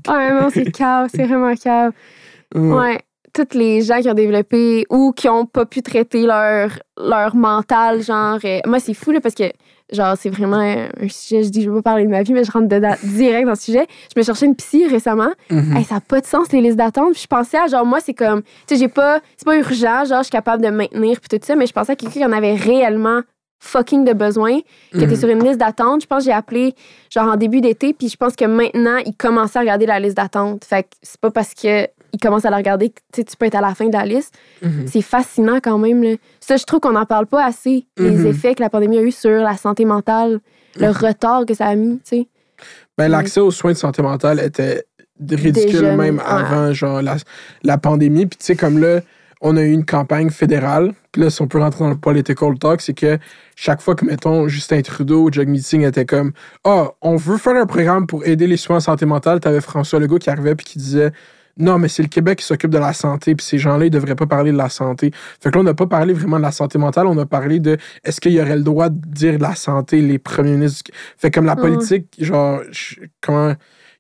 Ouais, 0.08 0.32
non, 0.32 0.50
c'est 0.52 0.72
cave, 0.72 1.10
c'est 1.14 1.26
vraiment 1.26 1.54
cave. 1.56 1.92
Ouais. 2.56 2.62
Ouais. 2.62 3.00
Toutes 3.34 3.54
les 3.54 3.82
gens 3.82 4.00
qui 4.02 4.10
ont 4.10 4.14
développé 4.16 4.86
ou 4.90 5.12
qui 5.12 5.30
ont 5.30 5.46
pas 5.46 5.66
pu 5.66 5.82
traiter 5.84 6.24
leur, 6.24 6.72
leur 6.98 7.36
mental, 7.36 8.02
genre. 8.02 8.40
euh, 8.44 8.60
moi, 8.66 8.80
c'est 8.80 8.94
fou, 8.96 9.12
là, 9.12 9.20
parce 9.22 9.36
que, 9.36 9.44
genre, 9.92 10.16
c'est 10.20 10.30
vraiment 10.30 10.58
un 10.58 10.88
sujet. 11.10 11.44
Je 11.44 11.50
dis, 11.50 11.62
je 11.62 11.70
vais 11.70 11.76
pas 11.78 11.82
parler 11.92 12.06
de 12.06 12.10
ma 12.10 12.22
vie, 12.24 12.34
mais 12.34 12.44
je 12.44 12.52
rentre 12.52 12.68
dedans 12.68 12.94
direct 13.04 13.46
dans 13.46 13.52
le 13.52 13.58
sujet. 13.58 13.88
Je 14.16 14.20
me 14.20 14.24
cherchais 14.24 14.46
une 14.46 14.56
psy 14.56 14.88
récemment. 14.88 15.32
Mhm. 15.50 15.78
Hey, 15.78 15.84
ça 15.84 15.96
n'a 15.96 16.02
pas 16.02 16.22
de 16.22 16.26
sens, 16.26 16.52
les 16.52 16.62
listes 16.62 16.78
d'attente. 16.78 17.14
Puis 17.14 17.22
je 17.24 17.28
pensais 17.28 17.58
à, 17.58 17.68
genre, 17.68 17.86
moi, 17.86 18.00
c'est 18.00 18.14
comme, 18.14 18.42
tu 18.44 18.50
sais, 18.68 18.76
j'ai 18.78 18.88
pas, 18.88 19.20
c'est 19.38 19.46
pas 19.46 19.58
urgent, 19.58 20.06
genre, 20.06 20.20
je 20.20 20.24
suis 20.24 20.32
capable 20.32 20.64
de 20.64 20.70
maintenir, 20.70 21.20
puis 21.20 21.38
tout 21.40 21.46
ça, 21.46 21.56
mais 21.56 21.66
je 21.68 21.74
pensais 21.74 21.92
à 21.94 21.96
quelqu'un 21.96 22.20
qui 22.20 22.26
en 22.26 22.32
avait 22.32 22.54
réellement 22.56 23.22
fucking 23.62 24.06
de 24.06 24.14
besoin, 24.14 24.60
qui 24.92 24.98
était 25.04 25.08
Mhm. 25.08 25.16
sur 25.18 25.28
une 25.30 25.44
liste 25.44 25.60
d'attente. 25.60 26.02
Je 26.04 26.08
pense 26.08 26.20
que 26.20 26.26
j'ai 26.26 26.32
appelé, 26.32 26.74
genre, 27.14 27.28
en 27.28 27.36
début 27.36 27.60
d'été, 27.60 27.94
puis 27.94 28.08
je 28.08 28.16
pense 28.16 28.36
que 28.36 28.46
maintenant, 28.46 28.98
il 29.06 29.14
commençait 29.16 29.58
à 29.60 29.62
regarder 29.62 29.86
la 29.86 30.00
liste 30.00 30.16
d'attente. 30.16 30.64
Fait 30.64 30.84
que 30.84 30.90
c'est 31.02 31.20
pas 31.20 31.30
parce 31.30 31.54
que 31.54 31.86
il 32.14 32.20
commence 32.20 32.46
à 32.46 32.50
la 32.50 32.58
regarder 32.58 32.94
tu 33.14 33.24
peux 33.38 33.46
être 33.46 33.56
à 33.56 33.62
la 33.62 33.74
fin 33.76 33.88
de 33.88 33.94
la 33.94 34.06
liste. 34.06 34.34
Mhm. 34.62 34.86
C'est 34.88 35.02
fascinant 35.02 35.60
quand 35.62 35.78
même, 35.78 36.04
là. 36.04 36.16
Ça, 36.40 36.58
je 36.58 36.64
trouve 36.64 36.80
qu'on 36.80 36.92
n'en 36.94 37.06
parle 37.06 37.26
pas 37.28 37.46
assez, 37.46 37.86
les 37.98 38.12
Mhm. 38.12 38.26
effets 38.28 38.56
que 38.56 38.62
la 38.62 38.70
pandémie 38.70 38.98
a 38.98 39.02
eu 39.02 39.12
sur 39.12 39.30
la 39.42 39.58
santé 39.58 39.86
mentale, 39.86 40.40
le 40.80 40.88
Mhm. 40.88 40.94
retard 40.94 41.46
que 41.46 41.54
ça 41.54 41.66
a 41.68 41.76
mis, 41.76 41.98
tu 42.00 42.18
sais. 42.18 42.28
Ben, 42.98 43.08
l'accès 43.08 43.40
aux 43.40 43.52
soins 43.52 43.72
de 43.72 43.78
santé 43.78 44.02
mentale 44.02 44.40
était 44.40 44.84
ridicule 45.32 45.96
même 45.98 46.18
ouais. 46.18 46.24
avant 46.26 46.74
genre 46.74 47.02
la, 47.02 47.16
la 47.64 47.78
pandémie. 47.78 48.26
Puis 48.26 48.38
tu 48.38 48.46
sais, 48.46 48.56
comme 48.56 48.80
là, 48.80 49.02
on 49.42 49.56
a 49.56 49.62
eu 49.62 49.72
une 49.72 49.86
campagne 49.86 50.30
fédérale. 50.30 50.94
Puis 51.14 51.22
là, 51.22 51.30
si 51.30 51.42
on 51.42 51.48
peut 51.48 51.60
rentrer 51.60 51.80
dans 51.86 51.90
le 51.90 51.98
political 51.98 52.58
talk, 52.60 52.82
c'est 52.82 52.94
que 52.94 53.18
chaque 53.56 53.82
fois 53.82 53.96
que, 53.96 54.04
mettons, 54.06 54.48
Justin 54.50 54.82
Trudeau 54.82 55.24
ou 55.24 55.32
Jug 55.32 55.48
Meeting 55.48 55.84
était 55.86 56.06
comme 56.06 56.34
«Ah, 56.66 56.90
on 57.02 57.16
veut 57.16 57.38
faire 57.38 57.56
un 57.56 57.66
programme 57.66 58.06
pour 58.06 58.26
aider 58.26 58.48
les 58.48 58.58
soins 58.58 58.78
en 58.78 58.82
santé 58.82 59.06
mentale», 59.06 59.40
t'avais 59.42 59.62
François 59.62 60.00
Legault 60.00 60.20
qui 60.20 60.30
arrivait 60.30 60.56
puis 60.56 60.66
qui 60.66 60.78
disait 60.78 61.12
«Non, 61.60 61.78
mais 61.78 61.90
c'est 61.90 62.02
le 62.04 62.08
Québec 62.08 62.40
qui 62.40 62.46
s'occupe 62.46 62.72
de 62.72 62.78
la 62.78 62.94
santé, 62.94 63.36
puis 63.36 63.46
ces 63.46 63.58
gens-là, 63.58 63.86
ils 63.86 63.90
devraient 63.90 64.16
pas 64.16 64.26
parler 64.28 64.52
de 64.54 64.58
la 64.58 64.70
santé.» 64.70 65.12
Fait 65.42 65.50
que 65.52 65.56
là, 65.56 65.62
on 65.62 65.64
n'a 65.64 65.74
pas 65.74 65.88
parlé 65.88 66.14
vraiment 66.14 66.38
de 66.38 66.42
la 66.44 66.52
santé 66.54 66.78
mentale, 66.80 67.06
on 67.08 67.18
a 67.18 67.26
parlé 67.26 67.60
de 67.60 67.78
est-ce 68.06 68.22
qu'il 68.22 68.32
y 68.32 68.42
aurait 68.42 68.56
le 68.56 68.64
droit 68.64 68.90
de 68.90 68.98
dire 69.08 69.38
de 69.38 69.44
la 69.44 69.56
santé, 69.56 70.02
les 70.02 70.20
premiers 70.20 70.54
ministres. 70.54 70.90
Fait 71.18 71.32
comme 71.32 71.46
la 71.46 71.56
Ouais. 71.56 71.62
politique, 71.62 72.16
genre, 72.20 72.62
comment 73.22 73.50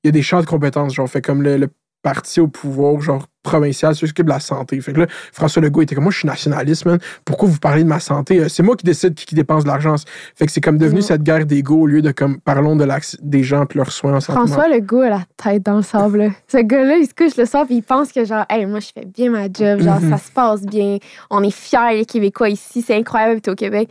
il 0.04 0.08
y 0.08 0.10
a 0.10 0.12
des 0.12 0.22
champs 0.22 0.40
de 0.42 0.46
compétences, 0.46 0.94
genre, 0.94 1.10
fait 1.10 1.22
comme 1.22 1.44
le, 1.44 1.58
le 1.58 1.68
parti 2.02 2.40
au 2.40 2.48
pouvoir, 2.48 3.02
genre, 3.02 3.28
provincial, 3.44 3.96
ceux 3.96 4.02
qui 4.02 4.10
s'occupent 4.10 4.26
de 4.28 4.32
la 4.32 4.40
santé. 4.40 4.80
Fait 4.82 4.92
que 4.94 5.02
là, 5.02 5.08
François 5.32 5.62
Legault 5.62 5.82
était 5.82 5.96
comme, 5.96 6.04
moi, 6.04 6.12
je 6.12 6.20
suis 6.20 6.28
nationaliste, 6.28 6.86
man. 6.86 7.00
Pourquoi 7.26 7.48
vous 7.48 7.60
parlez 7.60 7.84
de 7.84 7.88
ma 7.90 8.00
santé? 8.00 8.40
Euh, 8.40 8.50
C'est 8.50 8.64
moi 8.64 8.76
qui 8.76 8.86
décide 8.86 9.14
qui, 9.16 9.26
qui 9.26 9.36
dépense 9.36 9.64
de 9.64 9.70
l'argent. 9.70 9.96
Fait 10.36 10.46
que 10.46 10.52
c'est 10.52 10.62
comme 10.62 10.78
devenu 10.78 11.02
cette 11.02 11.24
guerre 11.24 11.46
d'ego 11.46 11.82
au 11.82 11.86
lieu 11.88 12.02
de, 12.02 12.12
comme, 12.12 12.40
parlons 12.40 12.76
de 12.76 12.86
des 13.22 13.44
gens 13.44 13.66
puis 13.66 13.78
leurs 13.78 13.92
soins 13.92 14.16
en 14.16 14.20
santé. 14.20 14.38
François 14.38 14.68
Legault 14.68 15.02
a 15.02 15.10
la 15.10 15.22
tête 15.38 15.64
dans 15.64 15.78
le 15.78 15.84
sable. 15.84 16.18
là. 16.18 16.30
Ce 16.48 16.58
gars-là, 16.58 16.98
il 16.98 17.06
se 17.08 17.14
couche 17.14 17.38
le 17.38 17.46
soir 17.46 17.66
et 17.70 17.74
il 17.76 17.84
pense 17.84 18.12
que 18.12 18.26
genre, 18.26 18.46
hey, 18.50 18.66
moi, 18.66 18.80
je 18.80 18.88
fais 18.94 19.06
bien 19.06 19.30
ma 19.32 19.44
job, 19.46 19.82
genre, 19.82 20.00
Mhm. 20.02 20.10
ça 20.12 20.18
se 20.18 20.32
passe 20.32 20.62
bien, 20.64 20.98
on 21.30 21.42
est 21.44 21.52
fiers, 21.52 21.96
les 21.98 22.06
Québécois 22.06 22.50
ici, 22.50 22.82
c'est 22.86 22.96
incroyable 22.96 23.36
d'être 23.36 23.50
au 23.52 23.56
Québec. 23.56 23.90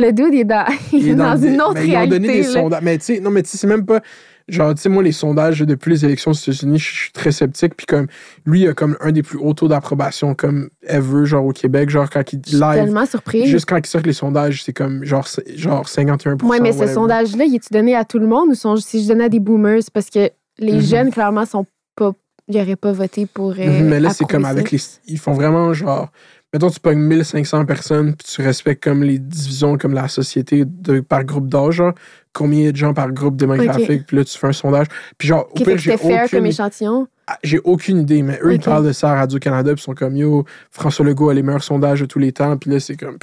Le 0.00 0.12
dude, 0.12 0.32
il 0.32 0.40
est 0.40 0.44
dans, 0.44 0.64
il 0.92 1.08
est 1.08 1.14
dans, 1.14 1.34
des- 1.34 1.48
une 1.48 1.60
autre 1.60 1.74
mais 1.74 1.86
Ils 1.88 1.96
ont 1.96 2.06
donné 2.06 2.26
réalité. 2.28 2.32
des 2.32 2.42
sondages. 2.44 2.82
Mais 2.82 2.98
tu 2.98 3.04
sais, 3.04 3.20
non, 3.20 3.30
mais 3.30 3.42
tu 3.42 3.50
sais, 3.50 3.58
c'est 3.58 3.66
même 3.66 3.84
pas. 3.84 4.00
Genre, 4.48 4.74
tu 4.74 4.80
sais, 4.80 4.88
moi, 4.88 5.02
les 5.02 5.12
sondages 5.12 5.60
depuis 5.60 5.90
les 5.90 6.04
élections 6.06 6.30
aux 6.30 6.34
États-Unis, 6.34 6.78
je 6.78 6.94
suis 6.94 7.12
très 7.12 7.32
sceptique. 7.32 7.74
Puis 7.76 7.84
comme, 7.86 8.06
lui, 8.46 8.62
il 8.62 8.68
a 8.68 8.72
comme 8.74 8.96
un 9.00 9.12
des 9.12 9.22
plus 9.22 9.38
hauts 9.38 9.52
taux 9.52 9.68
d'approbation, 9.68 10.34
comme 10.34 10.70
ever, 10.86 11.26
genre 11.26 11.44
au 11.44 11.52
Québec. 11.52 11.90
Genre, 11.90 12.08
quand 12.08 12.32
il 12.32 12.40
live, 12.52 12.74
tellement 12.84 13.04
surprise. 13.06 13.44
juste 13.44 13.66
quand 13.68 13.76
il 13.76 13.86
sort 13.86 14.00
les 14.02 14.12
sondages, 14.14 14.62
c'est 14.64 14.72
comme 14.72 15.04
genre, 15.04 15.26
genre 15.54 15.86
51% 15.86 16.46
Ouais, 16.48 16.60
mais 16.60 16.72
ce 16.72 16.86
sondage-là, 16.86 17.44
il 17.44 17.54
est-tu 17.56 17.68
donné 17.72 17.94
à 17.94 18.04
tout 18.06 18.18
le 18.18 18.26
monde 18.26 18.48
ou 18.50 18.54
sont, 18.54 18.76
si 18.76 19.02
je 19.02 19.08
donnais 19.08 19.24
à 19.24 19.28
des 19.28 19.40
boomers? 19.40 19.82
Parce 19.92 20.08
que 20.08 20.30
les 20.58 20.72
Mhm. 20.72 20.80
jeunes, 20.80 21.10
clairement, 21.12 21.44
sont 21.44 21.66
pas. 21.94 22.12
Ils 22.48 22.56
n'auraient 22.56 22.76
pas 22.76 22.92
voté 22.92 23.26
pour. 23.26 23.50
euh, 23.50 23.66
Mhm, 23.66 23.88
Mais 23.88 24.00
là, 24.00 24.08
c'est 24.14 24.24
comme 24.24 24.46
avec 24.46 24.70
les. 24.70 24.78
Ils 25.08 25.18
font 25.18 25.32
vraiment 25.34 25.74
genre. 25.74 26.08
Mettons, 26.54 26.70
tu 26.70 26.80
pognes 26.80 26.98
1500 27.00 27.66
personnes, 27.66 28.14
puis 28.16 28.26
tu 28.26 28.40
respectes 28.40 28.82
comme 28.82 29.02
les 29.02 29.18
divisions, 29.18 29.76
comme 29.76 29.92
la 29.92 30.08
société 30.08 30.64
de, 30.64 31.00
par 31.00 31.22
groupe 31.24 31.46
d'âge, 31.46 31.74
genre, 31.74 31.92
combien 32.38 32.70
de 32.70 32.76
gens 32.76 32.94
par 32.94 33.10
groupe 33.12 33.36
démographique, 33.36 34.06
puis 34.06 34.16
là, 34.16 34.24
tu 34.24 34.38
fais 34.38 34.46
un 34.46 34.52
sondage. 34.52 34.86
Puis 35.18 35.28
genre, 35.28 35.48
au 35.50 35.54
pire, 35.54 35.76
j'ai 35.76 35.96
fair 35.96 36.30
comme 36.30 36.38
aucune, 36.38 36.46
échantillon. 36.46 37.08
ah, 37.26 37.36
j'ai 37.42 37.60
aucune 37.64 37.98
idée, 37.98 38.22
mais 38.22 38.38
eux, 38.42 38.54
ils 38.54 38.60
parlent 38.60 38.86
de 38.86 38.92
ça 38.92 39.10
à 39.10 39.14
Radio-Canada, 39.16 39.72
puis 39.74 39.80
ils 39.82 39.84
sont 39.84 39.94
comme, 39.94 40.16
yo, 40.16 40.44
François 40.70 41.04
Legault 41.04 41.30
a 41.30 41.34
les 41.34 41.42
meilleurs 41.42 41.64
sondages 41.64 42.00
de 42.00 42.06
tous 42.06 42.20
les 42.20 42.32
temps, 42.32 42.56
puis 42.56 42.70
là, 42.70 42.78
c'est 42.78 42.96
comme, 42.96 43.18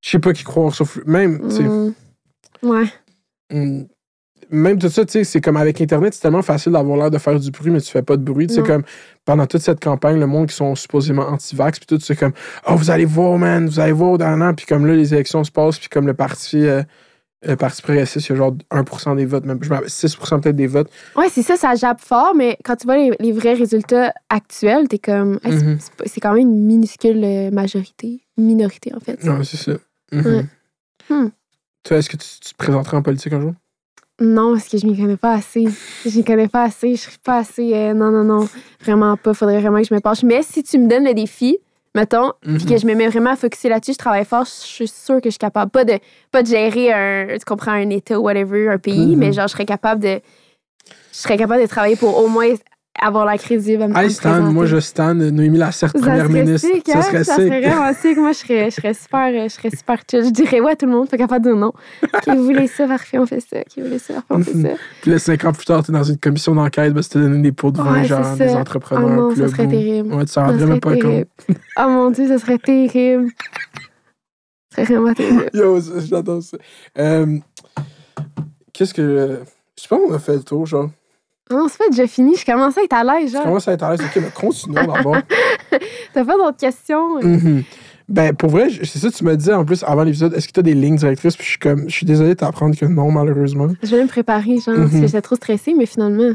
je 0.00 0.10
sais 0.10 0.18
pas 0.18 0.32
qui 0.32 0.42
croire, 0.42 0.74
sauf, 0.74 0.98
même, 1.06 1.40
tu 1.48 1.56
sais, 1.56 1.62
Mm. 1.62 1.94
Ouais. 2.62 2.84
Mm. 3.50 3.82
Même 4.52 4.78
tout 4.78 4.88
ça, 4.88 5.04
tu 5.04 5.12
sais, 5.12 5.24
c'est 5.24 5.40
comme 5.40 5.56
avec 5.56 5.80
Internet, 5.80 6.12
c'est 6.12 6.22
tellement 6.22 6.42
facile 6.42 6.72
d'avoir 6.72 6.98
l'air 6.98 7.10
de 7.10 7.18
faire 7.18 7.38
du 7.38 7.52
bruit, 7.52 7.70
mais 7.70 7.80
tu 7.80 7.90
fais 7.90 8.02
pas 8.02 8.16
de 8.16 8.22
bruit. 8.22 8.48
Non. 8.48 8.64
comme 8.64 8.82
pendant 9.24 9.46
toute 9.46 9.60
cette 9.60 9.78
campagne, 9.80 10.18
le 10.18 10.26
monde 10.26 10.48
qui 10.48 10.56
sont 10.56 10.74
supposément 10.74 11.28
anti-vax, 11.28 11.78
puis 11.78 11.86
tout, 11.86 12.00
c'est 12.02 12.16
comme, 12.16 12.32
oh, 12.66 12.74
vous 12.74 12.90
allez 12.90 13.04
voir, 13.04 13.38
man, 13.38 13.68
vous 13.68 13.78
allez 13.78 13.92
voir 13.92 14.18
dans 14.18 14.26
un 14.26 14.40
an, 14.40 14.52
puis 14.54 14.66
comme 14.66 14.86
là, 14.86 14.94
les 14.94 15.14
élections 15.14 15.44
se 15.44 15.52
passent, 15.52 15.78
puis 15.78 15.88
comme 15.88 16.06
le 16.08 16.14
parti, 16.14 16.66
euh, 16.66 16.82
le 17.42 17.56
parti 17.56 17.80
progressiste, 17.82 18.28
il 18.28 18.32
y 18.32 18.34
a 18.34 18.36
genre 18.36 18.54
1% 18.70 19.16
des 19.16 19.24
votes, 19.24 19.44
même 19.46 19.58
je 19.62 19.68
me 19.70 19.74
rappelle, 19.74 19.88
6% 19.88 20.40
peut-être 20.40 20.56
des 20.56 20.66
votes. 20.66 20.90
Ouais, 21.16 21.28
c'est 21.30 21.42
ça, 21.42 21.56
ça 21.56 21.74
jappe 21.74 22.00
fort, 22.00 22.34
mais 22.34 22.58
quand 22.64 22.76
tu 22.76 22.86
vois 22.86 22.96
les, 22.96 23.12
les 23.18 23.32
vrais 23.32 23.54
résultats 23.54 24.12
actuels, 24.28 24.88
t'es 24.88 24.98
comme. 24.98 25.38
Hey, 25.44 25.52
Mhm. 25.54 25.78
c'est 26.06 26.20
quand 26.20 26.32
même 26.34 26.42
une 26.42 26.66
minuscule 26.66 27.22
euh, 27.24 27.50
majorité. 27.50 28.20
Minorité, 28.36 28.92
en 28.94 29.00
fait. 29.00 29.22
Ouais, 29.24 29.44
c'est 29.44 29.56
ça. 29.56 29.72
Ouais. 30.12 30.44
Hmm. 31.08 31.28
Toi, 31.84 31.96
est-ce 31.96 32.10
que 32.10 32.16
tu, 32.16 32.28
tu 32.40 32.52
te 32.52 32.56
présenterais 32.58 32.96
en 32.98 33.02
politique 33.02 33.32
un 33.32 33.40
jour? 33.40 33.52
Non, 34.20 34.52
parce 34.52 34.68
que 34.68 34.76
je 34.76 34.86
m'y 34.86 34.94
connais 34.94 35.16
pas 35.16 35.32
assez. 35.32 35.66
Je 36.04 36.14
m'y 36.18 36.22
connais 36.24 36.46
pas 36.48 36.64
assez. 36.64 36.94
Je 36.94 37.00
suis 37.00 37.18
pas 37.24 37.38
assez. 37.38 37.72
euh, 37.74 37.94
non, 37.94 38.10
non, 38.10 38.22
non. 38.22 38.46
Vraiment 38.82 39.16
pas. 39.16 39.32
Faudrait 39.32 39.60
vraiment 39.60 39.78
que 39.80 39.86
je 39.88 39.94
me 39.94 40.00
penche. 40.00 40.22
Mais 40.24 40.42
si 40.42 40.62
tu 40.62 40.78
me 40.78 40.86
donnes 40.88 41.04
le 41.06 41.14
défi, 41.14 41.56
mettons, 41.94 42.32
puis 42.42 42.52
Mhm. 42.52 42.66
que 42.66 42.76
je 42.78 42.86
me 42.86 42.94
mets 42.94 43.08
vraiment 43.08 43.30
à 43.30 43.36
focuser 43.36 43.68
là-dessus, 43.68 43.92
je 43.94 43.98
travaille 43.98 44.24
fort, 44.24 44.44
je 44.44 44.50
suis 44.50 44.88
sûre 44.88 45.16
que 45.20 45.24
je 45.26 45.30
suis 45.30 45.38
capable. 45.38 45.70
Pas 45.70 45.84
de, 45.84 45.98
pas 46.30 46.42
de 46.42 46.48
gérer 46.48 46.92
un, 46.92 47.26
tu 47.36 47.44
comprends, 47.44 47.72
un 47.72 47.90
État 47.90 48.18
ou 48.18 48.24
whatever, 48.24 48.68
un 48.68 48.78
pays, 48.78 49.14
Mhm. 49.14 49.18
mais 49.18 49.32
genre, 49.32 49.48
je 49.48 49.52
serais 49.52 49.66
capable 49.66 50.00
de. 50.02 50.20
Je 51.12 51.18
serais 51.18 51.36
capable 51.36 51.62
de 51.62 51.66
travailler 51.66 51.96
pour 51.96 52.16
au 52.18 52.28
moins 52.28 52.54
avoir 52.98 53.24
l'air 53.24 53.38
crédible. 53.38 53.82
à 53.84 53.88
me- 53.88 53.96
Hey, 53.96 54.10
Stan, 54.10 54.42
moi, 54.52 54.66
je 54.66 54.78
stan 54.80 55.14
Noémie 55.14 55.58
Lacerte, 55.58 55.96
Ça 55.96 56.02
première 56.02 56.26
serait 56.26 56.42
ministre. 56.44 56.68
sick, 56.72 56.86
ça 56.86 56.98
hein? 56.98 57.02
serait 57.02 57.24
Ça 57.24 57.34
sick. 57.36 57.44
serait 57.46 57.60
vraiment 57.60 57.92
sick. 57.94 58.16
Moi, 58.18 58.32
je 58.32 58.38
serais, 58.38 58.70
je 58.70 58.74
serais 58.76 58.94
super, 58.94 59.26
euh, 59.28 59.44
je 59.44 59.54
serais 59.54 59.70
super 59.70 59.98
chill. 60.10 60.24
Je 60.24 60.30
dirais 60.30 60.60
ouais 60.60 60.72
à 60.72 60.76
tout 60.76 60.86
le 60.86 60.92
monde, 60.92 61.08
pas 61.08 61.16
capable 61.16 61.44
de 61.46 61.52
non. 61.52 61.72
Qui 62.24 62.34
voulait 62.36 62.66
ça, 62.66 62.86
parfait, 62.86 63.18
on 63.18 63.26
fait 63.26 63.40
ça. 63.40 63.62
Qui 63.64 63.80
voulait 63.80 63.98
ça, 63.98 64.14
parfait, 64.14 64.26
on 64.30 64.42
fait 64.42 64.62
ça. 64.62 64.74
Puis 65.02 65.10
là, 65.12 65.18
cinq 65.18 65.44
ans 65.44 65.52
plus 65.52 65.64
tard, 65.64 65.82
t'es 65.84 65.92
dans 65.92 66.02
une 66.02 66.18
commission 66.18 66.54
d'enquête, 66.54 66.92
ben, 66.92 67.02
c'était 67.02 67.20
donné 67.20 67.42
des 67.42 67.52
pots 67.52 67.70
de 67.70 67.78
vin, 67.78 68.00
Ouais, 68.00 68.04
genre, 68.04 68.36
des 68.36 68.48
ça. 68.48 68.58
entrepreneurs. 68.58 69.08
Oh 69.08 69.30
non, 69.30 69.36
ça 69.36 69.48
serait 69.48 69.68
terrible. 69.68 70.12
Ouais, 70.12 70.24
tu 70.24 70.32
t'en 70.34 70.40
Ça 70.42 70.46
rendrais 70.46 70.66
même 70.66 70.80
pas 70.80 70.96
compte. 70.96 71.26
Oh 71.78 71.88
mon 71.88 72.10
Dieu, 72.10 72.26
ça 72.28 72.38
serait 72.38 72.58
terrible. 72.58 73.28
Ça 74.74 74.84
serait 74.84 74.94
vraiment 74.96 75.14
terrible. 75.14 75.50
Yo, 75.54 75.80
ça, 75.80 75.92
j'adore 76.00 76.42
ça. 76.42 76.56
Euh, 76.98 77.38
Qu'est-ce 78.72 78.94
que. 78.94 79.40
Je 79.76 79.82
sais 79.82 79.88
pas, 79.88 79.96
on 79.96 80.12
a 80.12 80.18
fait 80.18 80.34
le 80.34 80.42
tour, 80.42 80.66
genre. 80.66 80.90
Non, 81.50 81.66
c'est 81.68 81.78
pas 81.78 81.88
déjà 81.90 82.06
fini. 82.06 82.36
Je 82.36 82.44
commence 82.44 82.78
à 82.78 82.82
être 82.82 82.92
à 82.92 83.02
l'aise, 83.04 83.32
Je 83.32 83.42
commence 83.42 83.66
à 83.68 83.72
être 83.72 83.82
à 83.82 83.90
l'aise. 83.90 84.00
Ok, 84.00 84.16
mais 84.22 84.30
continuons 84.34 84.86
d'abord. 84.92 85.16
T'as 86.14 86.24
pas 86.24 86.36
d'autres 86.36 86.56
questions? 86.58 87.20
Mhm. 87.22 87.62
Ben, 88.08 88.34
pour 88.34 88.50
vrai, 88.50 88.68
c'est 88.70 88.98
ça 88.98 89.08
que 89.08 89.14
tu 89.14 89.24
me 89.24 89.36
disais 89.36 89.54
en 89.54 89.64
plus 89.64 89.84
avant 89.84 90.02
l'épisode. 90.02 90.34
Est-ce 90.34 90.48
que 90.48 90.52
tu 90.52 90.60
as 90.60 90.64
des 90.64 90.74
lignes 90.74 90.96
directrices? 90.96 91.36
Puis 91.36 91.44
je 91.44 91.50
suis 91.50 91.58
comme, 91.58 91.88
je 91.88 91.94
suis 91.94 92.06
désolé 92.06 92.30
de 92.30 92.34
t'apprendre 92.34 92.76
que 92.76 92.84
non, 92.86 93.10
malheureusement. 93.12 93.68
Je 93.82 93.94
vais 93.94 94.02
me 94.02 94.08
préparer, 94.08 94.58
genre, 94.58 94.74
parce 94.76 94.92
Mhm. 94.92 95.00
que 95.02 95.06
j'étais 95.06 95.20
trop 95.22 95.36
stressée, 95.36 95.74
mais 95.76 95.86
finalement. 95.86 96.32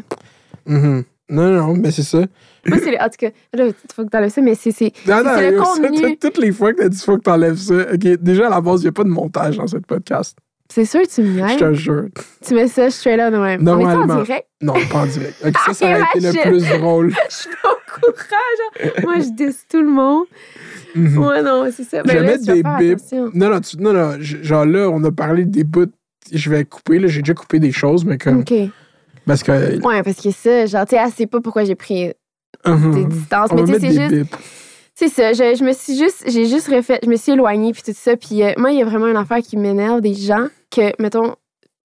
Mhm. 0.66 1.04
Non, 1.30 1.44
non, 1.52 1.68
non, 1.68 1.74
mais 1.76 1.92
c'est 1.92 2.04
ça. 2.04 2.20
Moi, 2.68 2.78
c'est. 2.84 3.00
En 3.00 3.06
tout 3.06 3.16
cas, 3.20 3.30
là, 3.54 3.66
il 3.68 3.74
faut 3.94 4.04
que 4.06 4.10
t'enlèves 4.10 4.30
ça, 4.32 4.42
mais 4.42 4.56
c'est. 4.56 4.72
c'est- 4.72 4.94
Non, 5.08 5.18
le 5.20 5.24
ça, 5.24 5.52
contenu. 5.64 6.18
toutes 6.18 6.38
les 6.38 6.52
fois 6.52 6.72
que 6.74 6.82
t'as 6.84 6.90
dit 6.90 6.98
faut 7.00 7.18
que 7.18 7.24
t'enlèves 7.24 7.58
ça. 7.58 7.74
Ok, 7.94 8.00
déjà 8.22 8.48
à 8.48 8.50
la 8.52 8.62
base, 8.62 8.82
il 8.82 8.84
n'y 8.86 8.90
a 8.90 8.92
pas 8.92 9.04
de 9.04 9.10
montage 9.10 9.58
dans 9.58 9.68
ce 9.68 9.78
podcast. 9.78 10.38
C'est 10.74 10.86
sûr 10.86 11.02
que 11.04 11.08
tu 11.08 11.22
me 11.22 11.48
Je 11.48 11.58
te 11.58 11.74
jure. 11.74 12.06
Tu 12.46 12.54
mets 12.56 12.68
ça 12.68 12.90
straight 12.90 13.18
là 13.18 13.30
de 13.32 13.38
même. 13.38 13.62
On 13.62 13.64
Normalement. 13.64 14.16
en 14.16 14.24
direct? 14.24 14.48
Non, 14.62 14.74
pas 14.92 15.00
en 15.02 15.06
direct. 15.06 15.36
Ok, 15.46 15.54
ça, 15.66 15.74
ça 15.74 15.86
Ah, 15.88 15.92
aurait 16.00 16.08
été 16.16 16.20
le 16.44 16.50
plus 16.50 16.68
drôle. 16.80 17.12
Je 17.30 17.36
suis 17.36 17.50
pas 17.62 17.72
au 17.72 18.12
courant, 18.12 18.92
genre. 18.92 18.94
Moi, 19.04 19.16
je 19.20 19.30
dis 19.36 19.56
tout 19.70 19.82
le 19.82 19.90
monde. 19.90 20.26
Mhm. 20.96 21.18
Ouais, 21.20 21.42
non, 21.44 21.66
c'est 21.76 21.84
ça. 21.84 22.02
Je 22.06 22.12
vais 22.12 22.20
Ben 22.20 22.26
mettre 22.26 22.46
des 22.80 22.96
bips. 22.96 23.12
Non, 23.36 23.50
non, 23.52 23.62
tu- 23.62 23.78
non, 23.78 23.94
non, 23.94 24.18
genre 24.20 24.66
là, 24.66 24.90
on 24.90 25.04
a 25.04 25.12
parlé 25.12 25.46
des 25.46 25.64
bouts. 25.64 25.86
Je 26.32 26.50
vais 26.50 26.66
couper, 26.66 27.00
là, 27.00 27.08
j'ai 27.08 27.22
déjà 27.22 27.34
coupé 27.36 27.60
des 27.60 27.72
choses, 27.72 28.04
mais 28.04 28.18
comme. 28.18 28.40
OK. 28.40 28.54
Parce 29.28 29.44
que. 29.44 29.52
Ouais, 29.86 30.02
parce 30.04 30.18
que 30.22 30.32
ça, 30.32 30.66
genre, 30.66 30.86
tu 30.86 30.96
sais, 30.96 31.02
elle 31.04 31.12
sait 31.12 31.28
pas 31.28 31.40
pourquoi 31.42 31.64
j'ai 31.64 31.76
pris 31.76 32.12
des 32.66 32.72
Mhm. 32.72 33.08
distances. 33.10 33.50
On 33.52 33.56
Mais 33.56 33.64
tu 33.66 33.74
sais, 33.74 33.80
c'est 33.80 33.88
des 33.88 33.94
juste. 33.94 34.10
bips. 34.10 34.36
C'est 34.98 35.10
ça, 35.10 35.34
je, 35.34 35.56
je 35.56 35.64
me 35.64 35.74
suis 35.74 35.98
juste, 35.98 36.24
j'ai 36.26 36.46
juste 36.46 36.70
refait, 36.70 37.00
je 37.04 37.10
me 37.10 37.18
suis 37.18 37.34
éloignée 37.34 37.74
puis 37.74 37.84
tout 37.84 37.92
ça. 37.94 38.16
Puis 38.16 38.42
euh, 38.44 38.54
moi, 38.58 38.72
il 38.72 38.80
y 38.80 38.82
a 38.82 38.86
vraiment 38.86 39.08
une 39.08 39.18
affaire 39.18 39.40
qui 39.40 39.58
m'énerve 39.58 40.00
des 40.00 40.14
gens 40.14 40.48
que, 40.72 40.94
mettons, 41.02 41.36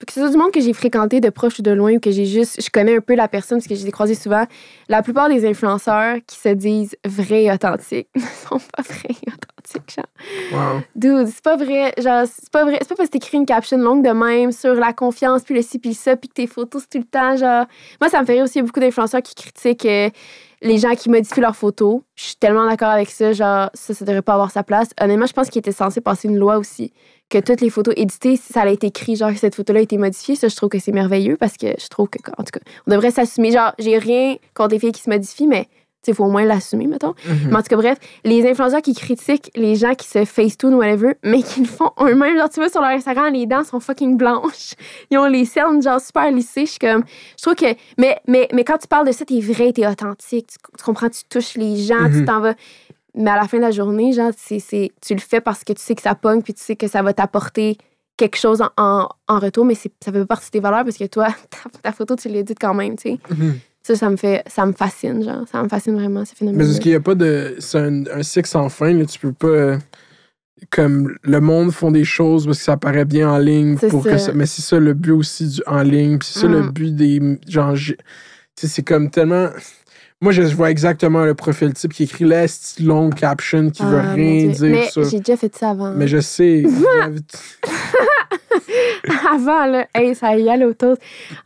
que 0.07 0.13
ce 0.13 0.21
soit 0.21 0.31
du 0.31 0.37
monde 0.37 0.53
que 0.53 0.61
j'ai 0.61 0.73
fréquenté 0.73 1.21
de 1.21 1.29
proche 1.29 1.59
ou 1.59 1.63
de 1.63 1.73
loin 1.73 1.95
ou 1.95 2.01
que 2.01 2.13
j'ai 2.13 2.25
juste, 2.25 2.63
je 2.63 2.71
connais 2.71 2.97
un 2.97 3.01
peu 3.01 3.17
la 3.17 3.27
personne 3.27 3.59
parce 3.59 3.67
que 3.67 3.75
je 3.75 3.81
les 3.81 3.89
ai 3.89 3.91
croisés 3.91 4.15
souvent. 4.15 4.45
La 4.89 5.03
plupart 5.03 5.29
des 5.29 5.45
influenceurs 5.45 6.19
qui 6.25 6.39
se 6.39 6.51
disent 6.51 6.97
vrais 7.05 7.45
et 7.45 7.53
authentiques 7.53 8.09
ne 8.15 8.21
sont 8.21 8.61
pas 8.75 8.83
vrais 8.83 9.17
et 9.27 9.29
authentiques, 9.29 9.95
genre. 9.97 10.07
Wow. 10.53 10.81
Dude, 10.95 11.27
c'est 11.27 11.43
pas 11.43 11.57
vrai. 11.57 11.93
Genre, 11.99 12.27
c'est 12.33 12.51
pas 12.51 12.65
vrai. 12.65 12.79
C'est 12.81 12.89
pas 12.91 12.95
parce 12.95 13.09
que 13.09 13.15
t'écris 13.15 13.39
une 13.39 13.47
caption 13.47 13.77
longue 13.77 14.05
de 14.05 14.11
même 14.11 14.53
sur 14.53 14.75
la 14.75 14.93
confiance, 14.93 15.43
puis 15.43 15.57
le 15.57 15.63
ci, 15.63 15.81
puis 15.81 15.95
ça, 15.95 16.17
puis 16.17 16.29
que 16.29 16.35
tes 16.35 16.47
photos, 16.47 16.83
c'est 16.83 16.99
tout 16.99 17.05
le 17.05 17.11
temps, 17.11 17.37
genre. 17.37 17.67
Moi, 18.01 18.09
ça 18.09 18.21
me 18.21 18.25
fait 18.27 18.35
rire 18.35 18.45
aussi. 18.45 18.55
Il 18.55 18.61
y 18.61 18.63
a 18.63 18.67
beaucoup 18.67 18.81
d'influenceurs 18.81 19.23
qui 19.23 19.35
critiquent 19.35 19.87
euh, 19.87 20.11
les 20.63 20.79
gens 20.79 20.95
qui 20.95 21.09
modifient 21.09 21.41
leurs 21.41 21.57
photos. 21.57 22.01
Je 22.15 22.25
suis 22.25 22.37
tellement 22.37 22.69
d'accord 22.69 22.91
avec 22.91 23.11
ça. 23.11 23.33
Genre, 23.33 23.71
ça, 23.75 23.95
ça 23.95 24.05
devrait 24.05 24.23
pas 24.23 24.35
avoir 24.35 24.51
sa 24.51 24.63
place. 24.63 24.89
Honnêtement, 25.01 25.27
je 25.27 25.33
pense 25.33 25.49
qu'il 25.49 25.61
était 25.61 25.73
censé 25.73 26.01
passer 26.01 26.29
une 26.29 26.37
loi 26.37 26.59
aussi. 26.59 26.93
Que 27.29 27.39
toutes 27.39 27.61
les 27.61 27.71
photos 27.71 27.95
éditées, 27.97 28.37
si 28.37 28.53
ça 28.53 28.63
a 28.63 28.69
été 28.69 28.89
écrit, 28.89 29.17
genre, 29.17 29.31
que 29.31 29.39
cette 29.39 29.55
photo-là 29.55 29.81
a 29.81 29.83
été 29.83 29.97
modifiée, 29.97 30.35
ça, 30.35 30.49
je 30.49 30.57
trouve 30.57 30.69
que 30.69 30.79
c'est 30.79 30.93
merveilleux 30.93 31.37
parce 31.37 31.57
que 31.57 31.69
je 31.79 31.89
trouve 31.89 32.09
que, 32.09 32.19
en 32.37 32.43
tout 32.43 32.51
cas, 32.53 32.61
on 32.87 32.91
devrait 32.91 33.11
s'assumer. 33.11 33.53
Genre, 33.53 33.73
j'ai 33.79 33.99
rien 33.99 34.37
contre 34.55 34.75
les 34.75 34.81
filles 34.81 34.93
qui 34.93 35.03
se 35.03 35.11
modifient, 35.11 35.47
mais, 35.47 35.69
il 36.09 36.15
faut 36.15 36.25
au 36.25 36.31
moins 36.31 36.45
l'assumer, 36.45 36.87
mettons. 36.87 37.15
Mhm. 37.27 37.49
Mais 37.51 37.57
en 37.57 37.63
tout 37.63 37.69
cas, 37.69 37.77
bref, 37.77 37.99
les 38.25 38.49
influenceurs 38.49 38.83
qui 38.83 38.95
critiquent 38.95 39.51
les 39.55 39.75
gens 39.77 39.95
qui 39.95 40.09
se 40.09 40.25
facetune 40.25 40.75
ou 40.75 40.79
whatever, 40.79 41.15
mais 41.23 41.43
qui 41.43 41.61
le 41.61 41.67
font 41.67 41.91
eux-mêmes. 42.01 42.37
Genre, 42.39 42.49
tu 42.49 42.61
vois, 42.61 42.69
sur 42.71 42.81
leur 42.81 42.91
Instagram, 42.91 43.33
les 43.33 43.47
dents 43.47 43.65
sont 43.65 43.81
fucking 43.81 44.17
blanches. 44.17 44.75
Ils 45.11 45.19
ont 45.19 45.27
les 45.27 45.45
cernes, 45.45 45.83
genre, 45.83 46.01
super 46.01 46.31
lissées. 46.31 46.65
Je 46.67 46.71
suis 46.71 46.79
comme. 46.79 47.05
Je 47.37 47.43
trouve 47.43 47.55
que. 47.55 47.75
Mais, 47.99 48.19
mais, 48.27 48.49
mais 48.53 48.65
quand 48.65 48.79
tu 48.79 48.87
parles 48.89 49.07
de 49.07 49.13
ça, 49.13 49.25
t'es 49.25 49.41
vrai, 49.41 49.73
t'es 49.73 49.87
authentique. 49.87 50.49
Tu, 50.49 50.57
tu 50.79 50.85
comprends, 50.85 51.09
tu 51.11 51.23
touches 51.29 51.57
les 51.57 51.77
gens, 51.77 52.09
tu 52.11 52.19
Mhm. 52.21 52.25
t'en 52.25 52.41
vas. 52.41 52.55
Mais 53.15 53.31
à 53.31 53.37
la 53.37 53.49
fin 53.49 53.57
de 53.59 53.63
la 53.63 53.71
journée, 53.73 54.13
genre, 54.13 54.31
c'est, 54.37 54.93
tu 55.05 55.15
le 55.15 55.21
fais 55.21 55.41
parce 55.41 55.65
que 55.65 55.73
tu 55.73 55.83
sais 55.83 55.95
que 55.97 56.03
ça 56.03 56.15
pogne, 56.15 56.43
puis 56.43 56.55
tu 56.55 56.63
sais 56.63 56.77
que 56.77 56.87
ça 56.87 57.03
va 57.03 57.13
t'apporter 57.13 57.77
quelque 58.17 58.37
chose 58.37 58.61
en, 58.63 58.69
en, 58.77 59.09
en 59.29 59.39
retour, 59.39 59.65
mais 59.65 59.75
ça 59.75 59.89
fait 60.05 60.13
pas 60.13 60.27
partie 60.27 60.47
de 60.47 60.51
tes 60.53 60.61
valeurs 60.61 60.85
parce 60.85 60.97
que 60.99 61.07
toi, 61.07 61.27
ta, 61.51 61.71
ta 61.83 61.93
photo, 61.93 62.15
tu 62.17 62.29
l'édites 62.29 62.59
quand 62.61 62.75
même, 62.75 62.97
tu 62.97 63.11
sais. 63.13 63.19
Mhm. 63.31 63.59
Ça, 63.91 63.97
ça 63.97 64.11
me 64.11 64.17
fait. 64.17 64.43
Ça 64.47 64.65
me 64.67 64.73
fascine, 64.73 65.23
genre. 65.25 65.45
Ça 65.51 65.63
me 65.63 65.69
fascine 65.69 65.95
vraiment, 65.95 66.25
ce 66.25 66.35
phénomène. 66.35 66.67
Mais 66.67 66.79
qu'il 66.79 66.91
n'y 66.93 66.97
a 66.97 67.01
pas 67.01 67.15
de. 67.15 67.57
C'est 67.59 67.79
un, 67.79 68.05
un 68.07 68.23
cycle 68.23 68.49
sans 68.49 68.69
fin, 68.69 68.93
là. 68.93 69.05
Tu 69.05 69.19
peux 69.19 69.33
pas. 69.33 69.47
euh, 69.49 69.79
Comme 70.71 71.17
le 71.23 71.41
monde 71.41 71.71
font 71.73 71.91
des 71.91 72.05
choses 72.05 72.45
parce 72.47 72.59
que 72.59 72.65
ça 72.65 72.77
paraît 72.77 73.05
bien 73.07 73.31
en 73.31 73.39
ligne. 73.39 73.77
Pour 73.77 74.05
que 74.05 74.19
ça. 74.19 74.33
mais 74.35 74.47
c'est 74.47 74.63
ça 74.63 74.79
le 74.79 74.93
but 74.95 75.13
aussi 75.13 75.49
du 75.49 75.61
en 75.67 75.83
ligne. 75.83 76.19
C'est 76.23 76.41
ça 76.41 76.47
le 76.47 76.63
Mm. 76.65 76.71
but 76.71 76.95
des. 76.95 77.39
Genre, 77.49 77.75
c'est 78.57 78.83
comme 78.83 79.11
tellement. 79.11 79.49
Moi, 80.23 80.33
je 80.33 80.43
vois 80.43 80.71
exactement 80.71 81.25
le 81.25 81.35
profil 81.35 81.73
type 81.73 81.95
qui 81.95 82.03
écrit 82.05 82.25
la 82.27 82.45
longue 82.81 83.15
caption 83.15 83.71
qui 83.71 83.83
veut 83.83 84.01
Ah, 84.05 84.13
rien 84.13 84.49
dire 84.49 84.71
Mais 84.71 84.89
j'ai 85.11 85.19
déjà 85.19 85.37
fait 85.39 85.55
ça 85.57 85.71
avant. 85.71 85.93
Mais 85.93 86.09
je 86.09 86.21
sais. 86.21 86.63
avant, 89.33 89.67
là, 89.67 89.87
hey, 89.95 90.15
ça 90.15 90.37
y 90.37 90.49
allait 90.51 90.65
autour. 90.65 90.97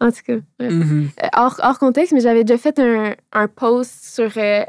En 0.00 0.10
tout 0.10 0.20
cas. 0.26 0.34
Mhm. 0.60 1.08
Euh, 1.22 1.26
hors, 1.36 1.58
hors 1.62 1.78
contexte, 1.78 2.12
mais 2.12 2.20
j'avais 2.20 2.44
déjà 2.44 2.58
fait 2.58 2.78
un, 2.78 3.14
un 3.32 3.46
post 3.48 3.92
sur 4.14 4.30
euh, 4.36 4.64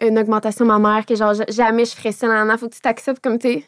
une 0.00 0.18
augmentation 0.18 0.64
de 0.64 0.70
ma 0.70 0.78
mère, 0.78 1.04
que 1.06 1.14
genre, 1.14 1.34
ja- 1.34 1.44
jamais 1.48 1.84
je 1.84 1.94
ferais 1.94 2.12
ça. 2.12 2.28
Nan, 2.28 2.56
faut 2.58 2.68
que 2.68 2.74
tu 2.74 2.80
t'acceptes 2.80 3.22
comme 3.22 3.38
t'es 3.38 3.64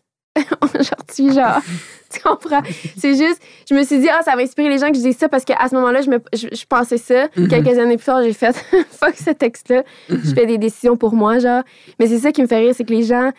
aujourd'hui, 0.63 1.33
genre. 1.35 1.61
tu 2.13 2.21
comprends? 2.21 2.61
C'est 2.97 3.17
juste, 3.17 3.41
je 3.69 3.75
me 3.75 3.83
suis 3.85 3.99
dit, 3.99 4.09
ah, 4.09 4.23
ça 4.23 4.35
va 4.37 4.43
inspirer 4.43 4.69
les 4.69 4.79
gens 4.79 4.91
que 4.91 4.97
je 4.97 5.03
dise 5.03 5.17
ça 5.17 5.29
parce 5.29 5.45
qu'à 5.45 5.57
ce 5.69 5.75
moment-là, 5.75 6.03
je, 6.03 6.11
me, 6.11 6.19
je, 6.33 6.49
je 6.53 6.65
pensais 6.67 6.99
ça. 6.99 7.29
Mhm. 7.37 7.49
Quelques 7.49 7.79
années 7.79 7.97
plus 7.97 8.05
tard, 8.05 8.23
j'ai 8.23 8.33
fait, 8.33 8.53
fuck 8.91 9.15
ce 9.15 9.31
texte-là. 9.31 9.85
Je 10.09 10.35
fais 10.35 10.47
des 10.47 10.59
décisions 10.59 10.97
pour 10.97 11.15
moi, 11.15 11.39
genre. 11.39 11.63
Mais 11.99 12.07
c'est 12.07 12.19
ça 12.19 12.33
qui 12.33 12.43
me 12.43 12.47
fait 12.47 12.59
rire, 12.59 12.75
c'est 12.75 12.85
que 12.85 12.93
les 12.93 13.03
gens. 13.03 13.31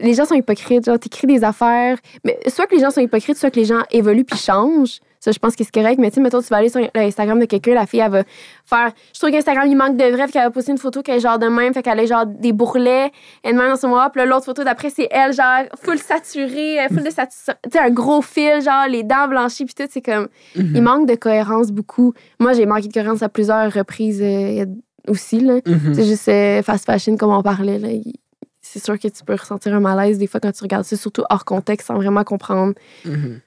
Les 0.00 0.14
gens 0.14 0.24
sont 0.24 0.34
hypocrites, 0.34 0.86
genre, 0.86 0.98
t'écris 0.98 1.26
des 1.26 1.44
affaires. 1.44 1.98
Mais 2.24 2.38
soit 2.48 2.66
que 2.66 2.74
les 2.74 2.80
gens 2.80 2.90
sont 2.90 3.02
hypocrites, 3.02 3.36
soit 3.36 3.50
que 3.50 3.60
les 3.60 3.66
gens 3.66 3.82
évoluent 3.90 4.24
puis 4.24 4.38
changent. 4.38 5.00
Ça, 5.24 5.30
je 5.30 5.38
pense 5.38 5.54
que 5.54 5.62
c'est 5.62 5.72
correct. 5.72 5.98
Mais 6.00 6.10
tu 6.10 6.16
sais, 6.16 6.20
mettons, 6.20 6.40
tu 6.42 6.48
vas 6.48 6.56
aller 6.56 6.68
sur 6.68 6.80
l'Instagram 6.96 7.38
de 7.38 7.44
quelqu'un, 7.44 7.74
la 7.74 7.86
fille, 7.86 8.00
elle 8.00 8.10
va 8.10 8.24
faire. 8.66 8.90
Je 9.14 9.20
trouve 9.20 9.30
qu'Instagram, 9.30 9.68
il 9.68 9.76
manque 9.76 9.96
de 9.96 10.04
vrai, 10.04 10.26
fait 10.26 10.32
qu'elle 10.32 10.42
va 10.42 10.50
poster 10.50 10.72
une 10.72 10.78
photo 10.78 11.00
qui 11.00 11.12
est 11.12 11.20
genre 11.20 11.38
de 11.38 11.46
même, 11.46 11.72
fait 11.72 11.82
qu'elle 11.84 12.00
a 12.00 12.04
genre 12.06 12.26
des 12.26 12.52
bourrelets, 12.52 13.12
et 13.44 13.52
de 13.52 13.56
même 13.56 13.70
dans 13.70 13.76
son 13.76 13.86
mois. 13.88 14.10
Puis 14.10 14.26
l'autre 14.26 14.46
photo 14.46 14.64
d'après, 14.64 14.90
c'est 14.90 15.06
elle, 15.12 15.32
genre, 15.32 15.60
full 15.80 15.98
saturée, 15.98 16.80
euh, 16.80 16.88
full 16.88 17.04
de 17.04 17.10
saturée. 17.10 17.56
Tu 17.62 17.70
sais, 17.70 17.78
un 17.78 17.90
gros 17.90 18.20
fil, 18.20 18.60
genre, 18.62 18.88
les 18.88 19.04
dents 19.04 19.28
blanchies, 19.28 19.64
puis 19.64 19.74
tout. 19.74 19.84
C'est 19.88 20.02
comme. 20.02 20.26
Mhm. 20.56 20.72
Il 20.74 20.82
manque 20.82 21.06
de 21.08 21.14
cohérence 21.14 21.70
beaucoup. 21.70 22.14
Moi, 22.40 22.52
j'ai 22.54 22.66
manqué 22.66 22.88
de 22.88 22.92
cohérence 22.92 23.22
à 23.22 23.28
plusieurs 23.28 23.72
reprises 23.72 24.20
euh, 24.20 24.66
aussi, 25.06 25.38
là. 25.38 25.60
Mhm. 25.64 25.94
C'est 25.94 26.04
juste 26.04 26.28
euh, 26.28 26.62
fast 26.62 26.84
fashion, 26.84 27.16
comme 27.16 27.30
on 27.30 27.42
parlait. 27.42 27.78
Là. 27.78 27.90
Il- 27.92 28.16
C'est 28.60 28.82
sûr 28.82 28.98
que 28.98 29.06
tu 29.08 29.24
peux 29.24 29.34
ressentir 29.34 29.72
un 29.74 29.80
malaise 29.80 30.18
des 30.18 30.26
fois 30.26 30.40
quand 30.40 30.50
tu 30.52 30.62
regardes 30.64 30.84
ça, 30.84 30.96
surtout 30.96 31.22
hors 31.30 31.44
contexte, 31.44 31.86
sans 31.88 31.94
vraiment 31.94 32.24
comprendre. 32.24 32.74
Mhm. 33.04 33.38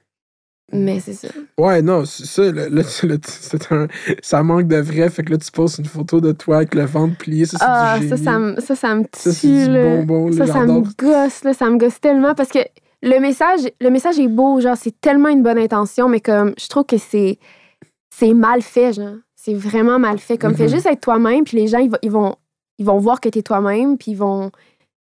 Mais 0.73 0.99
c'est 0.99 1.13
ça. 1.13 1.27
Ouais, 1.59 1.81
non, 1.81 2.05
c'est 2.05 2.25
ça, 2.25 2.51
là, 2.51 2.63
un, 3.71 3.87
ça 4.21 4.41
manque 4.43 4.67
de 4.67 4.77
vrai, 4.77 5.09
fait 5.09 5.23
que 5.23 5.31
là, 5.31 5.37
tu 5.37 5.51
postes 5.51 5.77
une 5.77 5.85
photo 5.85 6.19
de 6.19 6.31
toi 6.31 6.57
avec 6.57 6.73
le 6.73 6.85
ventre 6.85 7.17
plié, 7.17 7.45
ça, 7.45 7.57
c'est 7.59 7.65
Ah, 7.67 7.99
du 7.99 8.09
ça, 8.09 8.15
génie. 8.15 8.23
ça, 8.25 8.39
me- 8.39 8.59
ça, 8.61 8.75
ça 8.75 8.95
me 8.95 9.03
Ça, 9.15 9.31
c'est 9.31 9.47
tue. 9.47 9.47
du 9.65 9.71
là. 9.71 9.83
bonbon, 9.83 10.29
là, 10.29 10.45
ça, 10.47 10.53
ça 10.53 10.65
me 10.65 10.81
gosse, 10.97 11.43
là, 11.43 11.53
ça 11.53 11.69
me 11.69 11.77
gosse 11.77 12.01
tellement 12.01 12.33
parce 12.33 12.49
que 12.49 12.59
le 13.03 13.19
message, 13.19 13.59
le 13.79 13.89
message 13.89 14.17
est 14.19 14.27
beau, 14.27 14.59
genre, 14.59 14.75
c'est 14.75 14.99
tellement 14.99 15.29
une 15.29 15.43
bonne 15.43 15.59
intention, 15.59 16.09
mais 16.09 16.19
comme, 16.19 16.53
je 16.57 16.67
trouve 16.67 16.85
que 16.85 16.97
c'est, 16.97 17.37
c'est 18.09 18.33
mal 18.33 18.61
fait, 18.63 18.93
genre. 18.93 19.15
C'est 19.35 19.53
vraiment 19.53 19.99
mal 19.99 20.17
fait. 20.17 20.39
Comme, 20.39 20.55
fais 20.55 20.63
Mhm. 20.63 20.69
juste 20.73 20.85
être 20.87 21.01
toi-même, 21.01 21.43
puis 21.43 21.57
les 21.57 21.67
gens, 21.67 21.77
ils, 21.77 21.91
vont- 21.91 21.97
ils 22.01 22.09
vont, 22.11 22.35
ils 22.79 22.85
vont 22.85 22.97
voir 22.97 23.21
que 23.21 23.29
t'es 23.29 23.43
toi-même, 23.43 23.97
puis 23.99 24.11
ils 24.11 24.17
vont, 24.17 24.49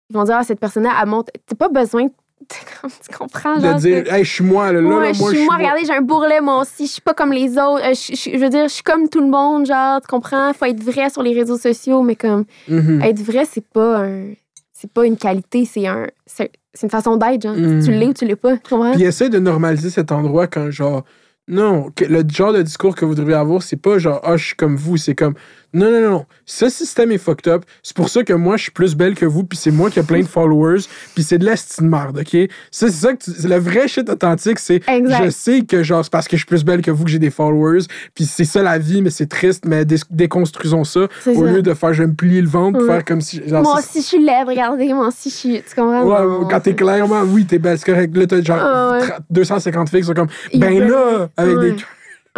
ils 0.10 0.16
vont 0.16 0.24
dire, 0.24 0.38
ah, 0.40 0.44
cette 0.44 0.60
personne-là, 0.60 0.92
elle 1.00 1.08
monte. 1.08 1.30
T'as 1.46 1.56
pas 1.56 1.70
besoin, 1.70 2.08
tu 3.10 3.18
comprends, 3.18 3.60
genre. 3.60 3.76
De 3.76 3.80
dire, 3.80 4.14
hey, 4.14 4.24
je 4.24 4.32
suis 4.32 4.44
moi, 4.44 4.72
là, 4.72 4.82
là, 4.82 4.88
Ouais, 4.88 5.06
là, 5.08 5.14
je 5.14 5.20
moi, 5.20 5.30
suis 5.30 5.38
je 5.38 5.42
suis 5.42 5.46
moi, 5.50 5.58
regardez, 5.58 5.86
j'ai 5.86 5.94
un 5.94 6.02
bourrelet, 6.02 6.42
moi 6.42 6.62
aussi. 6.62 6.88
Je 6.88 6.92
suis 6.94 7.02
pas 7.02 7.14
comme 7.14 7.32
les 7.32 7.52
autres. 7.58 7.84
Euh, 7.84 7.94
Je, 7.94 8.16
je- 8.16 8.32
je 8.32 8.38
veux 8.38 8.50
dire, 8.50 8.64
je 8.68 8.74
suis 8.74 8.84
comme 8.84 9.10
tout 9.10 9.22
le 9.22 9.28
monde, 9.30 9.66
genre, 9.66 10.02
tu 10.02 10.08
comprends? 10.08 10.52
Faut 10.54 10.66
être 10.66 10.82
vrai 10.84 11.10
sur 11.10 11.24
les 11.24 11.34
réseaux 11.34 11.58
sociaux, 11.58 12.02
mais 12.02 12.16
comme, 12.16 12.46
Mhm. 12.68 13.02
être 13.02 13.20
vrai, 13.22 13.46
c'est 13.50 13.66
pas 13.66 14.00
un. 14.06 14.34
C'est 14.74 14.92
pas 14.92 15.06
une 15.06 15.18
qualité, 15.18 15.66
c'est 15.66 15.88
un. 15.88 16.08
C'est 16.26 16.52
une 16.84 16.90
façon 16.90 17.16
d'être, 17.16 17.42
genre. 17.44 17.56
Mm. 17.56 17.84
Tu 17.84 17.92
l'es 17.92 18.08
ou 18.08 18.14
tu 18.14 18.26
l'es 18.26 18.36
pas, 18.36 18.58
tu 18.58 18.70
comprends? 18.70 18.92
Puis 18.92 19.04
essaie 19.04 19.30
de 19.30 19.40
normaliser 19.40 19.90
cet 19.90 20.12
endroit 20.12 20.48
quand, 20.48 20.70
genre, 20.70 21.04
non, 21.48 21.90
le 22.02 22.24
genre 22.28 22.52
de 22.54 22.62
discours 22.62 22.96
que 22.96 23.06
vous 23.06 23.16
devriez 23.16 23.38
avoir, 23.38 23.62
c'est 23.64 23.78
pas 23.78 23.98
genre, 24.00 24.20
ah, 24.24 24.36
je 24.36 24.48
suis 24.48 24.56
comme 24.56 24.76
vous, 24.76 24.98
c'est 24.98 25.16
comme, 25.16 25.36
Non, 25.76 25.92
non, 25.92 26.02
non, 26.02 26.10
non. 26.12 26.26
Ce 26.46 26.70
système 26.70 27.12
est 27.12 27.18
fucked 27.18 27.48
up. 27.52 27.64
C'est 27.84 27.96
pour 27.96 28.08
ça 28.10 28.24
que 28.24 28.32
moi, 28.34 28.56
je 28.58 28.64
suis 28.64 28.72
plus 28.72 28.96
belle 28.96 29.14
que 29.14 29.26
vous, 29.26 29.44
puis 29.44 29.58
c'est 29.58 29.72
moi 29.72 29.90
qui 29.90 30.00
ai 30.00 30.04
plein 30.04 30.22
de 30.22 30.26
followers, 30.28 30.82
puis 31.14 31.24
c'est 31.24 31.38
de 31.38 31.46
la 31.46 31.56
de 31.56 31.84
marde, 31.86 32.20
OK? 32.20 32.50
Ça, 32.72 32.88
c'est 32.88 32.92
ça 32.92 33.14
que 33.14 33.24
tu- 33.26 33.48
le 33.48 33.58
vrai 33.58 33.88
shit 33.88 34.10
authentique, 34.10 34.60
c'est 34.60 34.82
je 34.88 35.30
sais 35.30 35.62
que 35.64 35.84
genre 35.84 36.04
c'est 36.04 36.12
parce 36.12 36.28
que 36.28 36.38
je 36.38 36.42
suis 36.42 36.48
plus 36.48 36.64
belle 36.64 36.82
que 36.82 36.92
vous 36.92 37.04
que 37.04 37.10
j'ai 37.10 37.20
des 37.20 37.30
followers, 37.30 37.82
puis 38.14 38.26
c'est 38.26 38.46
ça 38.46 38.64
la 38.64 38.78
vie, 38.78 39.02
mais 39.02 39.10
c'est 39.10 39.26
triste, 39.28 39.66
mais 39.66 39.84
dé- 39.86 39.98
déconstruisons 40.10 40.84
ça 40.86 41.02
au 41.02 41.08
ça. 41.18 41.32
lieu 41.52 41.62
de 41.62 41.74
faire 41.74 41.94
je 41.94 42.04
vais 42.04 42.08
me 42.08 42.14
plier 42.16 42.42
le 42.42 42.48
ventre, 42.48 42.80
Ouais. 42.80 42.88
faire 42.88 43.04
comme 43.06 43.22
si 43.22 43.42
genre, 43.48 43.64
Moi 43.64 43.78
aussi, 43.80 44.00
je 44.02 44.06
suis 44.06 44.20
laide, 44.26 44.48
regardez, 44.48 44.94
moi 44.94 45.08
aussi, 45.08 45.30
je 45.30 45.36
suis. 45.36 45.62
Tu 45.68 45.76
comprends? 45.76 46.04
Ouais, 46.04 46.26
Non, 46.42 46.48
quand 46.48 46.60
t'es 46.62 46.74
clairement, 46.76 47.22
oui, 47.24 47.46
t'es 47.46 47.60
belle, 47.60 47.78
c'est 47.78 47.86
correct. 47.92 48.16
Là, 48.16 48.28
t'as 48.28 48.42
genre 48.42 48.60
Ah 48.62 48.92
ouais. 48.94 49.00
tra- 49.06 49.20
250 49.30 49.90
filles 49.90 50.02
qui 50.02 50.08
sont 50.08 50.14
comme, 50.14 50.30
ben 50.54 50.80
là, 50.88 51.30
avec 51.36 51.58
Ouais. 51.58 51.72
des. 51.72 51.76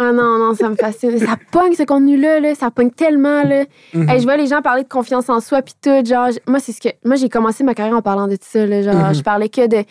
Ah 0.00 0.12
non, 0.12 0.38
non, 0.38 0.54
ça 0.54 0.68
me 0.68 0.76
fascine. 0.76 1.18
ça 1.18 1.34
pogne 1.50 1.72
ce 1.74 1.82
contenu-là, 1.82 2.38
là, 2.40 2.54
ça 2.54 2.70
pogne 2.70 2.90
tellement. 2.90 3.42
Là. 3.42 3.64
Mhm. 3.94 4.08
Hey, 4.08 4.20
je 4.20 4.24
vois 4.24 4.36
les 4.36 4.46
gens 4.46 4.62
parler 4.62 4.84
de 4.84 4.88
confiance 4.88 5.28
en 5.28 5.40
soi, 5.40 5.60
puis 5.62 5.74
tout. 5.82 6.04
Genre, 6.04 6.28
moi, 6.46 6.60
c'est 6.60 6.72
ce 6.72 6.80
que. 6.80 6.88
Moi, 7.04 7.16
j'ai 7.16 7.28
commencé 7.28 7.64
ma 7.64 7.74
carrière 7.74 7.96
en 7.96 8.02
parlant 8.02 8.28
de 8.28 8.36
ça. 8.40 8.64
Là, 8.64 8.82
genre, 8.82 8.94
Mhm. 8.94 9.14
je 9.14 9.22
parlais 9.22 9.48
que 9.48 9.66
de. 9.66 9.84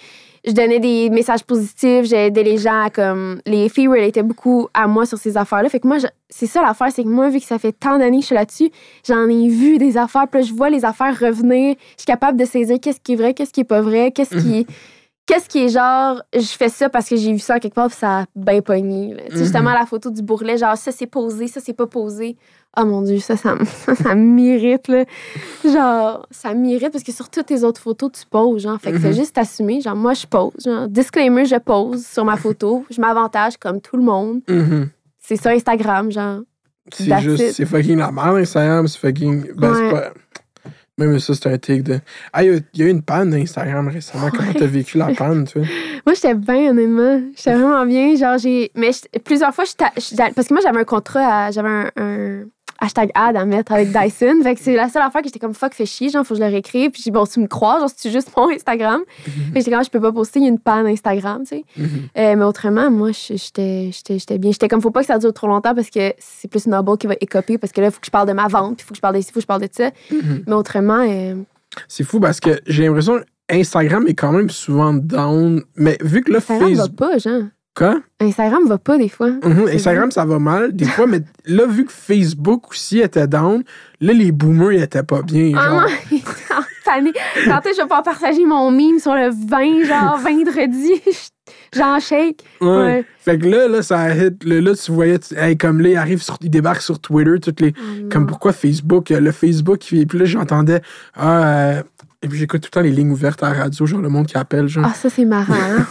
Je 0.46 0.54
donnais 0.54 0.80
des 0.80 1.10
messages 1.10 1.44
positifs, 1.44 2.06
j'aidais 2.06 2.44
les 2.44 2.58
gens 2.58 2.84
à 2.86 2.90
comme. 2.90 3.42
Les 3.46 3.68
filles 3.68 3.90
relataient 3.90 4.24
beaucoup 4.24 4.70
à 4.74 4.88
moi 4.88 5.06
sur 5.06 5.18
ces 5.18 5.36
affaires-là. 5.36 5.68
Fait 5.68 5.82
que 5.82 5.88
moi, 5.88 5.98
je- 5.98 6.08
c'est 6.30 6.46
ça 6.46 6.62
l'affaire, 6.62 6.88
c'est 6.90 7.04
que 7.04 7.10
moi, 7.10 7.28
vu 7.30 7.40
que 7.42 7.46
ça 7.46 7.60
fait 7.60 7.74
tant 7.74 7.98
d'années 7.98 8.18
que 8.20 8.22
je 8.22 8.28
suis 8.28 8.36
là-dessus, 8.36 8.70
j'en 9.06 9.28
ai 9.28 9.50
vu 9.50 9.78
des 9.78 9.98
affaires, 9.98 10.26
puis 10.32 10.40
là, 10.40 10.48
je 10.48 10.54
vois 10.54 10.70
les 10.70 10.86
affaires 10.86 11.20
revenir. 11.20 11.76
Je 11.98 12.04
suis 12.04 12.06
capable 12.06 12.40
de 12.40 12.46
saisir 12.46 12.78
qu'est-ce 12.82 13.02
qui 13.02 13.14
est 13.14 13.16
vrai, 13.18 13.34
qu'est-ce 13.34 13.52
qui 13.52 13.60
est 13.62 13.66
pas 13.66 13.82
vrai, 13.82 14.12
qu'est-ce 14.12 14.38
qui. 14.38 14.66
Qu'est-ce 15.28 15.50
qui 15.50 15.66
est 15.66 15.70
genre, 15.70 16.22
je 16.34 16.40
fais 16.40 16.70
ça 16.70 16.88
parce 16.90 17.10
que 17.10 17.18
j'ai 17.18 17.34
vu 17.34 17.40
ça 17.40 17.60
quelque 17.60 17.74
part, 17.76 17.90
puis 17.90 17.98
ça 17.98 18.20
a 18.22 18.26
bien 18.36 18.62
pogné. 18.62 19.16
Tu 19.30 19.34
sais, 19.34 19.44
Justement, 19.44 19.74
la 19.74 19.86
photo 19.86 20.10
du 20.10 20.22
bourrelet, 20.22 20.58
genre, 20.58 20.78
ça 20.78 20.92
c'est 20.94 21.06
posé, 21.06 21.48
ça 21.48 21.60
c'est 21.60 21.74
pas 21.74 21.86
posé. 21.86 22.38
Oh 22.80 22.86
mon 22.86 23.02
Dieu, 23.02 23.20
ça, 23.20 23.36
ça, 23.36 23.56
ça, 23.66 23.94
ça 23.96 24.16
m'irrite, 24.16 24.88
là. 24.88 25.04
Genre, 25.66 26.26
ça 26.32 26.54
m'irrite 26.54 26.92
parce 26.92 27.04
que 27.04 27.12
sur 27.12 27.30
toutes 27.30 27.48
tes 27.48 27.64
autres 27.64 27.82
photos, 27.82 28.12
tu 28.14 28.26
poses, 28.30 28.62
genre. 28.62 28.80
Fait 28.80 28.92
que 28.94 29.00
fais 29.00 29.14
juste 29.14 29.36
t'assumer. 29.36 29.82
Genre, 29.82 29.96
moi, 29.96 30.14
je 30.14 30.26
pose. 30.26 30.54
Genre, 30.64 30.88
disclaimer, 30.88 31.46
je 31.46 31.58
pose 31.58 32.06
sur 32.06 32.24
ma 32.24 32.38
photo. 32.38 32.86
Je 32.90 33.02
m'avantage 33.02 33.58
comme 33.58 33.82
tout 33.82 33.98
le 33.98 34.04
monde. 34.04 34.40
Mhm. 34.48 34.90
C'est 35.20 35.36
sur 35.36 35.52
Instagram, 35.52 36.10
genre. 36.10 36.40
C'est 36.94 37.20
juste, 37.20 37.52
c'est 37.52 37.66
fucking 37.66 37.98
la 37.98 38.14
merde, 38.14 38.38
Instagram, 38.38 38.88
c'est 38.88 39.00
fucking. 39.00 39.52
Ben, 39.58 39.74
Ouais. 39.74 40.12
Même 40.98 41.20
ça, 41.20 41.34
c'est 41.36 41.48
un 41.48 41.58
take 41.60 41.84
de. 41.84 42.00
Ah, 42.34 42.44
il 42.44 42.64
y 42.74 42.80
y, 42.80 42.84
a 42.84 42.86
eu 42.88 42.90
une 42.90 43.04
panne 43.04 43.30
d'Instagram 43.30 43.88
récemment. 43.88 44.32
Comment 44.36 44.52
t'as 44.54 44.66
vécu 44.66 44.98
la 44.98 45.14
panne, 45.14 45.46
tu 45.46 45.60
vois? 45.60 45.68
Moi, 46.06 46.16
j'étais 46.16 46.34
bien, 46.34 46.72
honnêtement. 46.72 47.22
J'étais 47.36 47.54
vraiment 47.54 47.86
bien. 47.86 48.16
Genre, 48.16 48.38
j'ai. 48.40 48.72
Mais 48.76 48.90
plusieurs 49.24 49.54
fois, 49.54 49.66
j'étais- 49.66 50.32
parce 50.34 50.48
que 50.48 50.54
moi, 50.54 50.62
j'avais 50.64 50.80
un 50.80 50.84
contrat, 50.86 51.46
à- 51.46 51.52
j'avais 51.52 51.70
un, 51.70 51.92
un 51.98 52.44
hashtag 52.80 53.10
ad 53.16 53.36
à 53.38 53.46
mettre 53.46 53.72
avec 53.72 53.90
Dyson. 53.92 54.40
Fait 54.44 54.56
que 54.56 54.62
c'est 54.62 54.76
la 54.76 54.90
seule 54.90 55.02
affaire 55.04 55.22
que 55.22 55.28
j'étais 55.28 55.40
comme 55.40 55.54
fuck, 55.54 55.74
fais 55.74 55.86
chier. 55.86 56.10
Genre, 56.10 56.26
faut 56.26 56.34
que 56.36 56.40
je 56.40 56.46
le 56.46 56.50
réécrive. 56.52 56.92
Puis 56.92 57.02
j'ai 57.04 57.12
bon, 57.12 57.26
tu 57.26 57.40
me 57.40 57.48
crois, 57.48 57.80
genre, 57.80 57.90
c'est 57.96 58.12
juste 58.12 58.32
mon 58.38 58.50
Instagram. 58.50 59.02
Fait 59.26 59.32
que 59.54 59.60
j'étais 59.60 59.72
comme, 59.72 59.84
je 59.84 59.90
peux 59.90 60.00
pas 60.02 60.12
poster, 60.12 60.40
il 60.40 60.44
y 60.44 60.46
a 60.46 60.50
une 60.50 60.60
panne 60.60 60.88
Instagram, 60.88 61.42
tu 61.44 61.48
sais. 61.58 61.64
Mhm. 61.78 61.88
Euh, 62.18 62.36
mais 62.36 62.44
autrement, 62.46 62.90
moi, 62.92 63.12
j'étais 63.12 63.90
j'étais- 63.92 64.20
j'étais 64.20 64.38
bien. 64.38 64.52
J'étais 64.52 64.68
comme, 64.68 64.82
faut 64.82 64.92
pas 64.92 65.02
que 65.02 65.08
ça 65.08 65.18
dure 65.20 65.34
trop 65.34 65.48
longtemps 65.48 65.74
parce 65.76 65.90
que 65.90 66.14
c'est 66.20 66.48
plus 66.48 66.68
Noble 66.68 66.98
qui 66.98 67.08
va 67.08 67.16
écoper. 67.20 67.58
Parce 67.58 67.72
que 67.74 67.82
là, 67.82 67.88
il 67.88 67.92
faut 67.92 68.00
que 68.00 68.06
je 68.06 68.12
parle 68.12 68.28
de 68.28 68.34
ma 68.34 68.48
vente, 68.48 68.78
puis 68.78 68.84
il 68.84 68.88
faut 68.88 68.92
que 68.94 68.98
je 68.98 69.02
parle 69.02 69.16
de 69.16 69.22
ci, 69.22 69.28
faut 69.28 69.36
que 69.36 69.42
je 69.42 69.48
parle 69.48 69.62
de 69.62 69.70
ça. 69.72 69.92
Mhm. 70.12 70.44
Mais 70.48 70.54
autrement, 70.54 71.06
euh, 71.08 71.36
C'est 71.88 72.04
fou 72.04 72.20
parce 72.20 72.40
que 72.40 72.60
j'ai 72.68 72.86
l'impression 72.86 73.20
Instagram 73.50 74.06
est 74.08 74.14
quand 74.14 74.32
même 74.34 74.50
souvent 74.50 74.94
down. 74.94 75.62
Mais 75.76 75.98
vu 76.02 76.22
que 76.22 76.32
là, 76.34 76.42
Facebook. 76.42 76.96
pas, 76.98 77.18
genre. 77.18 77.44
Quoi? 77.78 78.02
Instagram 78.20 78.68
va 78.68 78.80
pas 78.80 78.98
des 78.98 79.08
fois. 79.08 79.30
Mhm, 79.30 79.68
Instagram, 79.72 80.10
ça 80.10 80.26
va 80.26 80.40
mal, 80.40 80.76
des 80.76 80.86
fois, 80.86 81.06
mais 81.06 81.20
là, 81.46 81.68
vu 81.68 81.86
que 81.86 81.92
Facebook 81.92 82.72
aussi 82.72 83.00
était 83.00 83.28
down, 83.28 83.64
là, 84.02 84.14
les 84.14 84.32
boomers, 84.32 84.72
ils 84.74 84.82
étaient 84.82 85.04
pas 85.04 85.22
bien. 85.22 85.52
Ah 85.56 85.70
non, 85.70 85.78
en 86.58 86.62
panique. 86.84 87.16
Quand 87.46 87.60
je 87.64 87.76
vais 87.76 87.82
pouvoir 87.84 88.02
partager 88.02 88.44
mon 88.46 88.72
meme 88.72 88.98
sur 89.00 89.14
le 89.14 89.30
20, 89.30 89.84
genre 89.86 90.18
vendredi? 90.24 91.02
J'en 91.76 92.00
shake. 92.00 92.44
Ouais. 92.62 92.68
Ouais. 92.68 93.06
Fait 93.20 93.38
que 93.38 93.46
là, 93.48 93.68
là, 93.68 93.82
ça 93.84 94.14
hit. 94.16 94.44
Là, 94.44 94.60
là, 94.60 94.74
tu 94.74 94.92
voyais, 94.92 95.20
tu- 95.20 95.36
hey, 95.38 95.56
comme 95.56 95.80
là, 95.80 95.90
ils 95.90 95.98
arrivent 95.98 96.24
sur, 96.24 96.38
ils 96.42 96.50
débarquent 96.50 96.82
sur 96.82 97.00
Twitter, 97.00 97.40
toutes 97.40 97.62
les. 97.62 97.74
Oh 97.78 98.10
Comme 98.12 98.26
pourquoi 98.26 98.54
Facebook, 98.54 99.12
euh, 99.12 99.20
le 99.20 99.32
Facebook, 99.32 99.80
puis 99.86 100.06
là, 100.14 100.26
j'entendais. 100.26 100.82
Ah, 101.14 101.44
euh, 101.44 101.84
et 102.24 102.28
puis 102.28 102.40
j'écoute 102.40 102.62
tout 102.62 102.68
le 102.68 102.72
temps 102.72 102.82
les 102.82 102.92
lignes 102.92 103.12
ouvertes 103.12 103.44
à 103.44 103.50
la 103.54 103.64
radio, 103.64 103.86
genre 103.86 104.02
le 104.02 104.10
monde 104.10 104.26
qui 104.26 104.38
appelle, 104.38 104.68
genre. 104.68 104.86
Ah, 104.88 104.94
ça, 104.94 105.10
c'est 105.10 105.26
marrant. 105.26 105.54
hein? 105.54 105.86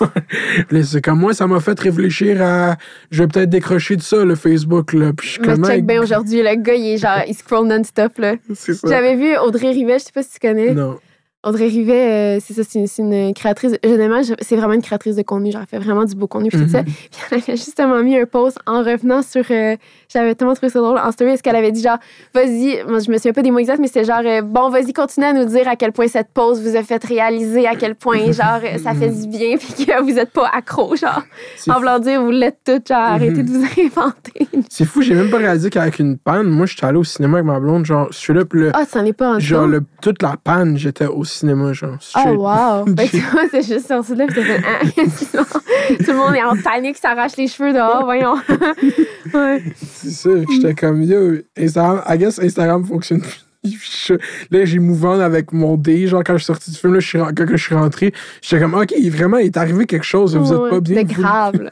C'est 0.82 1.00
comme 1.00 1.20
moi, 1.20 1.34
ça 1.34 1.46
m'a 1.46 1.60
fait 1.60 1.78
réfléchir 1.78 2.42
à. 2.42 2.76
Je 3.10 3.22
vais 3.22 3.28
peut-être 3.28 3.50
décrocher 3.50 3.94
de 3.96 4.02
ça, 4.02 4.24
le 4.24 4.34
Facebook, 4.34 4.92
là. 4.92 5.12
Puis 5.12 5.26
je 5.28 5.32
suis 5.34 5.40
comme. 5.42 5.64
check 5.64 5.86
bien 5.86 6.02
aujourd'hui. 6.02 6.42
Le 6.42 6.56
gars, 6.56 6.74
il 6.74 6.94
est 6.94 6.98
genre, 6.98 7.20
il 7.28 7.34
scroll 7.34 7.68
non-stop. 7.68 8.20
J'avais 8.84 9.14
vu 9.16 9.36
Audrey 9.38 9.70
Rivet, 9.70 9.98
je 10.00 10.04
sais 10.06 10.12
pas 10.12 10.22
si 10.22 10.30
tu 10.32 10.38
connais. 10.40 10.74
Non. 10.74 10.98
Audrey 11.46 11.68
Rivet, 11.68 11.92
euh, 12.36 12.38
c'est 12.44 12.54
ça, 12.54 12.62
c'est 12.68 12.78
une, 12.98 13.12
une 13.12 13.32
créatrice. 13.34 13.72
Généralement, 13.82 14.22
je- 14.22 14.34
c'est 14.40 14.56
vraiment 14.56 14.72
une 14.74 14.82
créatrice 14.82 15.16
de 15.16 15.22
contenu. 15.22 15.52
Genre, 15.52 15.62
elle 15.62 15.68
fait 15.78 15.84
vraiment 15.84 16.04
du 16.04 16.14
beau 16.16 16.26
contenu, 16.26 16.48
puis 16.50 16.60
tout 16.60 16.68
ça. 16.68 16.80
Mhm. 16.82 16.84
Puis 17.10 17.20
elle 17.30 17.38
avait 17.38 17.56
justement 17.56 18.02
mis 18.02 18.18
un 18.18 18.26
post 18.26 18.58
en 18.66 18.82
revenant 18.82 19.22
sur. 19.22 19.44
euh, 19.50 19.76
J'avais 20.12 20.34
tellement 20.34 20.54
trouvé 20.54 20.70
ça 20.70 20.80
drôle 20.80 20.98
en 20.98 21.10
story. 21.12 21.30
Est-ce 21.32 21.42
qu'elle 21.42 21.56
avait 21.56 21.72
dit, 21.72 21.82
genre, 21.82 21.98
vas-y, 22.34 22.82
moi, 22.88 22.98
je 22.98 23.10
me 23.10 23.16
souviens 23.16 23.32
pas 23.32 23.42
des 23.42 23.50
mots 23.50 23.58
exacts, 23.58 23.78
mais 23.80 23.86
c'était 23.86 24.04
genre, 24.04 24.22
euh, 24.24 24.42
bon, 24.42 24.70
vas-y, 24.70 24.92
continue 24.92 25.26
à 25.26 25.32
nous 25.32 25.44
dire 25.44 25.66
à 25.68 25.76
quel 25.76 25.92
point 25.92 26.08
cette 26.08 26.28
pause 26.34 26.60
vous 26.62 26.76
a 26.76 26.82
fait 26.82 27.02
réaliser, 27.04 27.66
à 27.66 27.74
quel 27.76 27.94
point, 27.94 28.18
genre, 28.32 28.60
ça 28.82 28.94
fait 28.94 29.10
du 29.10 29.28
bien, 29.28 29.56
puis 29.56 29.84
que 29.86 30.02
vous 30.02 30.18
êtes 30.18 30.30
pas 30.32 30.48
accro, 30.52 30.94
genre. 30.96 31.22
En 31.68 31.78
voulant 31.78 31.98
dire, 31.98 32.22
vous 32.22 32.30
l'êtes 32.30 32.58
toutes, 32.64 32.88
genre, 32.88 32.98
arrêtez 32.98 33.42
de 33.42 33.50
vous 33.50 33.64
inventer. 33.78 34.48
C'est 34.68 34.84
fou, 34.84 35.02
j'ai 35.02 35.14
même 35.14 35.30
pas 35.30 35.38
réalisé 35.38 35.70
qu'avec 35.70 35.98
une 35.98 36.18
panne, 36.18 36.48
moi, 36.48 36.66
j'étais 36.66 36.86
allé 36.86 36.98
au 36.98 37.04
cinéma 37.04 37.38
avec 37.38 37.46
ma 37.46 37.60
blonde, 37.60 37.84
genre, 37.86 38.08
je 38.10 38.16
suis 38.16 38.32
là, 38.34 38.44
puis 38.44 38.60
le. 38.60 38.70
Ah, 38.74 38.84
tu 38.90 38.98
n'en 38.98 39.04
es 39.04 39.12
pas 39.12 39.34
en 39.36 39.38
genre, 39.38 39.66
le, 39.66 39.82
toute 40.02 40.22
la 40.22 40.36
panne, 40.42 40.76
j'étais 40.76 41.06
au 41.06 41.24
cinéma, 41.36 41.72
genre. 41.72 41.92
Oh, 41.94 41.98
straight. 42.00 42.36
wow! 42.38 42.84
Fait 42.96 43.08
que 43.08 43.30
toi, 43.30 43.42
c'est 43.50 43.62
juste 43.62 43.88
sorti 43.88 44.12
de 44.12 44.18
là, 44.18 44.26
puis 44.26 44.36
t'as 44.36 44.42
fait, 44.42 44.62
ah? 44.64 44.84
Tout 45.98 46.10
le 46.12 46.16
monde 46.16 46.34
est 46.34 46.42
en 46.42 46.56
panique, 46.56 46.96
s'arrache 46.96 47.36
les 47.36 47.46
cheveux 47.48 47.72
dehors, 47.72 48.04
voyons. 48.04 48.34
ouais. 49.34 49.62
C'est 49.76 50.10
ça, 50.10 50.30
j'étais 50.50 50.74
comme, 50.74 51.02
yo, 51.02 51.36
Instagram, 51.58 52.02
I 52.08 52.18
guess 52.18 52.38
Instagram 52.38 52.84
fonctionne 52.84 53.20
plus. 53.20 53.42
Je- 53.64 54.14
Là, 54.50 54.64
j'ai 54.64 54.78
on 54.78 55.20
avec 55.20 55.52
mon 55.52 55.76
D, 55.76 56.06
genre 56.06 56.22
quand 56.24 56.34
je 56.34 56.38
suis 56.38 56.46
sorti 56.46 56.70
du 56.70 56.76
film, 56.76 56.94
là, 56.94 57.00
je 57.00 57.06
suis, 57.08 57.18
quand 57.18 57.46
je 57.48 57.56
suis 57.56 57.74
rentré, 57.74 58.12
j'étais 58.40 58.60
comme, 58.62 58.74
OK, 58.74 58.92
vraiment, 59.10 59.38
il 59.38 59.46
est 59.46 59.56
arrivé 59.56 59.86
quelque 59.86 60.04
chose, 60.06 60.36
vous 60.36 60.52
êtes 60.52 60.70
pas 60.70 60.80
bien. 60.80 61.02
Vous- 61.02 61.22
grave, 61.22 61.62
là. 61.62 61.70